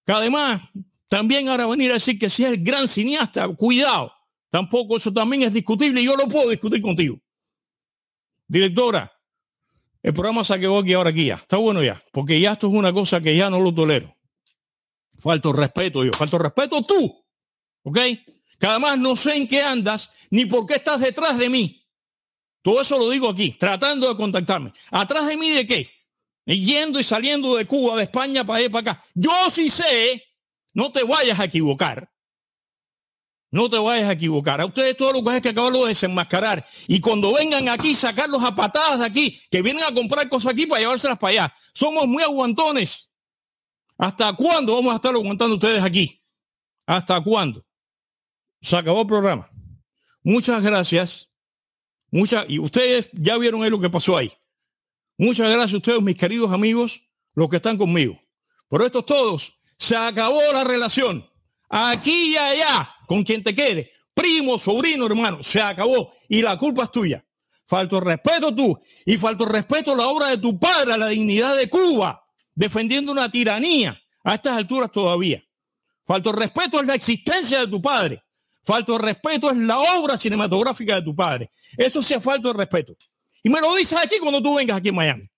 Que 0.04 0.12
además, 0.12 0.62
también 1.06 1.48
ahora 1.48 1.66
venir 1.66 1.92
a 1.92 1.94
decir 1.94 2.18
que 2.18 2.28
si 2.28 2.42
es 2.44 2.50
el 2.50 2.64
gran 2.64 2.88
cineasta, 2.88 3.46
cuidado. 3.50 4.12
Tampoco 4.50 4.96
eso 4.96 5.12
también 5.12 5.44
es 5.44 5.52
discutible 5.52 6.00
y 6.00 6.06
yo 6.06 6.16
lo 6.16 6.26
puedo 6.26 6.50
discutir 6.50 6.82
contigo. 6.82 7.20
Directora, 8.48 9.12
el 10.02 10.12
programa 10.12 10.42
se 10.42 10.58
quedó 10.58 10.80
aquí 10.80 10.92
ahora 10.92 11.10
aquí 11.10 11.26
ya. 11.26 11.36
Está 11.36 11.56
bueno 11.56 11.84
ya, 11.84 12.02
porque 12.10 12.40
ya 12.40 12.50
esto 12.50 12.66
es 12.66 12.74
una 12.74 12.92
cosa 12.92 13.20
que 13.20 13.36
ya 13.36 13.48
no 13.48 13.60
lo 13.60 13.72
tolero. 13.72 14.13
Falto 15.18 15.52
respeto 15.52 16.04
yo, 16.04 16.12
falto 16.12 16.38
respeto 16.38 16.82
tú. 16.82 17.24
¿Ok? 17.82 17.98
Que 18.58 18.66
además 18.66 18.98
no 18.98 19.16
sé 19.16 19.36
en 19.36 19.46
qué 19.46 19.62
andas 19.62 20.10
ni 20.30 20.46
por 20.46 20.66
qué 20.66 20.74
estás 20.74 21.00
detrás 21.00 21.38
de 21.38 21.48
mí. 21.48 21.86
Todo 22.62 22.80
eso 22.80 22.98
lo 22.98 23.10
digo 23.10 23.28
aquí, 23.28 23.56
tratando 23.58 24.08
de 24.08 24.16
contactarme. 24.16 24.72
¿Atrás 24.90 25.26
de 25.26 25.36
mí 25.36 25.50
de 25.50 25.66
qué? 25.66 25.90
Yendo 26.46 26.98
y 26.98 27.04
saliendo 27.04 27.56
de 27.56 27.66
Cuba, 27.66 27.96
de 27.96 28.04
España 28.04 28.44
para 28.44 28.58
allá 28.58 28.70
para 28.70 28.92
acá. 28.92 29.04
Yo 29.14 29.32
sí 29.50 29.68
sé, 29.70 30.22
no 30.72 30.90
te 30.90 31.04
vayas 31.04 31.38
a 31.38 31.44
equivocar. 31.44 32.10
No 33.50 33.70
te 33.70 33.78
vayas 33.78 34.08
a 34.08 34.12
equivocar. 34.12 34.60
A 34.60 34.66
ustedes 34.66 34.96
todo 34.96 35.12
lo 35.12 35.22
que 35.22 35.40
que 35.40 35.50
acabarlo 35.50 35.82
de 35.82 35.90
desenmascarar. 35.90 36.66
Y 36.88 37.00
cuando 37.00 37.32
vengan 37.34 37.68
aquí, 37.68 37.94
sacarlos 37.94 38.42
a 38.42 38.56
patadas 38.56 38.98
de 38.98 39.06
aquí, 39.06 39.40
que 39.48 39.62
vienen 39.62 39.84
a 39.84 39.94
comprar 39.94 40.28
cosas 40.28 40.52
aquí 40.52 40.66
para 40.66 40.80
llevárselas 40.80 41.18
para 41.18 41.30
allá. 41.30 41.54
Somos 41.72 42.08
muy 42.08 42.24
aguantones. 42.24 43.13
¿Hasta 43.96 44.32
cuándo 44.32 44.74
vamos 44.74 44.92
a 44.92 44.96
estar 44.96 45.14
aguantando 45.14 45.54
ustedes 45.54 45.82
aquí? 45.82 46.20
¿Hasta 46.86 47.20
cuándo? 47.20 47.64
Se 48.60 48.76
acabó 48.76 49.02
el 49.02 49.06
programa. 49.06 49.50
Muchas 50.22 50.62
gracias. 50.62 51.30
Muchas, 52.10 52.46
y 52.48 52.58
ustedes 52.58 53.10
ya 53.12 53.36
vieron 53.38 53.62
ahí 53.62 53.70
lo 53.70 53.80
que 53.80 53.90
pasó 53.90 54.16
ahí. 54.16 54.32
Muchas 55.18 55.48
gracias 55.48 55.74
a 55.74 55.76
ustedes, 55.76 56.02
mis 56.02 56.16
queridos 56.16 56.52
amigos, 56.52 57.02
los 57.34 57.48
que 57.48 57.56
están 57.56 57.76
conmigo. 57.76 58.20
Por 58.68 58.82
estos 58.82 59.06
todos, 59.06 59.58
se 59.78 59.96
acabó 59.96 60.40
la 60.52 60.64
relación. 60.64 61.28
Aquí 61.68 62.32
y 62.32 62.36
allá, 62.36 62.96
con 63.06 63.22
quien 63.22 63.42
te 63.42 63.54
quede. 63.54 63.92
Primo, 64.14 64.58
sobrino, 64.58 65.06
hermano, 65.06 65.42
se 65.42 65.60
acabó. 65.60 66.12
Y 66.28 66.42
la 66.42 66.56
culpa 66.56 66.84
es 66.84 66.90
tuya. 66.90 67.24
falto 67.66 68.00
respeto 68.00 68.54
tú 68.54 68.78
y 69.06 69.16
falto 69.16 69.46
respeto 69.46 69.92
a 69.92 69.96
la 69.96 70.06
obra 70.06 70.26
de 70.28 70.38
tu 70.38 70.58
padre, 70.58 70.92
a 70.92 70.98
la 70.98 71.08
dignidad 71.08 71.56
de 71.56 71.68
Cuba, 71.68 72.23
defendiendo 72.54 73.12
una 73.12 73.30
tiranía 73.30 74.00
a 74.22 74.34
estas 74.34 74.56
alturas 74.56 74.90
todavía. 74.90 75.42
Falto 76.04 76.32
respeto 76.32 76.80
es 76.80 76.86
la 76.86 76.94
existencia 76.94 77.60
de 77.60 77.66
tu 77.66 77.80
padre. 77.80 78.22
Falto 78.62 78.96
respeto 78.98 79.50
es 79.50 79.56
la 79.58 79.78
obra 79.78 80.16
cinematográfica 80.16 80.96
de 80.96 81.02
tu 81.02 81.14
padre. 81.14 81.50
Eso 81.76 82.02
sí 82.02 82.14
es 82.14 82.22
falto 82.22 82.48
de 82.48 82.54
respeto. 82.54 82.96
Y 83.42 83.50
me 83.50 83.60
lo 83.60 83.74
dices 83.74 83.98
aquí 84.02 84.16
cuando 84.20 84.42
tú 84.42 84.54
vengas 84.54 84.78
aquí 84.78 84.88
en 84.88 84.94
Miami. 84.94 85.28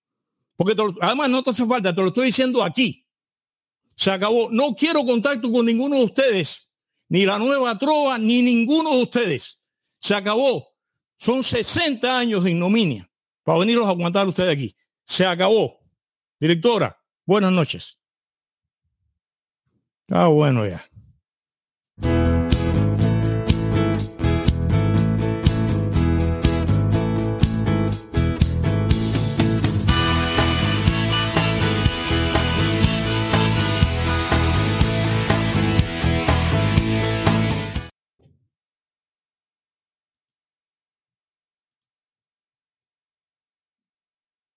Porque 0.57 0.75
además 1.01 1.29
no 1.29 1.43
te 1.43 1.51
hace 1.51 1.67
falta, 1.67 1.95
te 1.95 2.01
lo 2.01 2.09
estoy 2.09 2.27
diciendo 2.27 2.63
aquí. 2.63 3.05
Se 3.97 4.11
acabó. 4.11 4.49
No 4.51 4.75
quiero 4.75 5.05
contacto 5.05 5.51
con 5.51 5.67
ninguno 5.67 5.97
de 5.97 6.05
ustedes, 6.05 6.71
ni 7.09 7.25
la 7.25 7.39
nueva 7.39 7.77
trova, 7.79 8.19
ni 8.19 8.43
ninguno 8.43 8.95
de 8.95 9.03
ustedes. 9.03 9.61
Se 9.99 10.15
acabó. 10.15 10.69
Son 11.19 11.43
60 11.43 12.19
años 12.19 12.45
de 12.45 12.51
ignominia 12.51 13.11
para 13.43 13.59
venirlos 13.59 13.87
a 13.87 13.91
aguantar 13.91 14.29
ustedes 14.29 14.53
aquí. 14.53 14.77
Se 15.05 15.27
acabó. 15.27 15.79
Directora, 16.39 16.97
buenas 17.27 17.53
noches. 17.53 17.99
Ah, 20.11 20.27
bueno, 20.29 20.67
ya. 20.67 20.85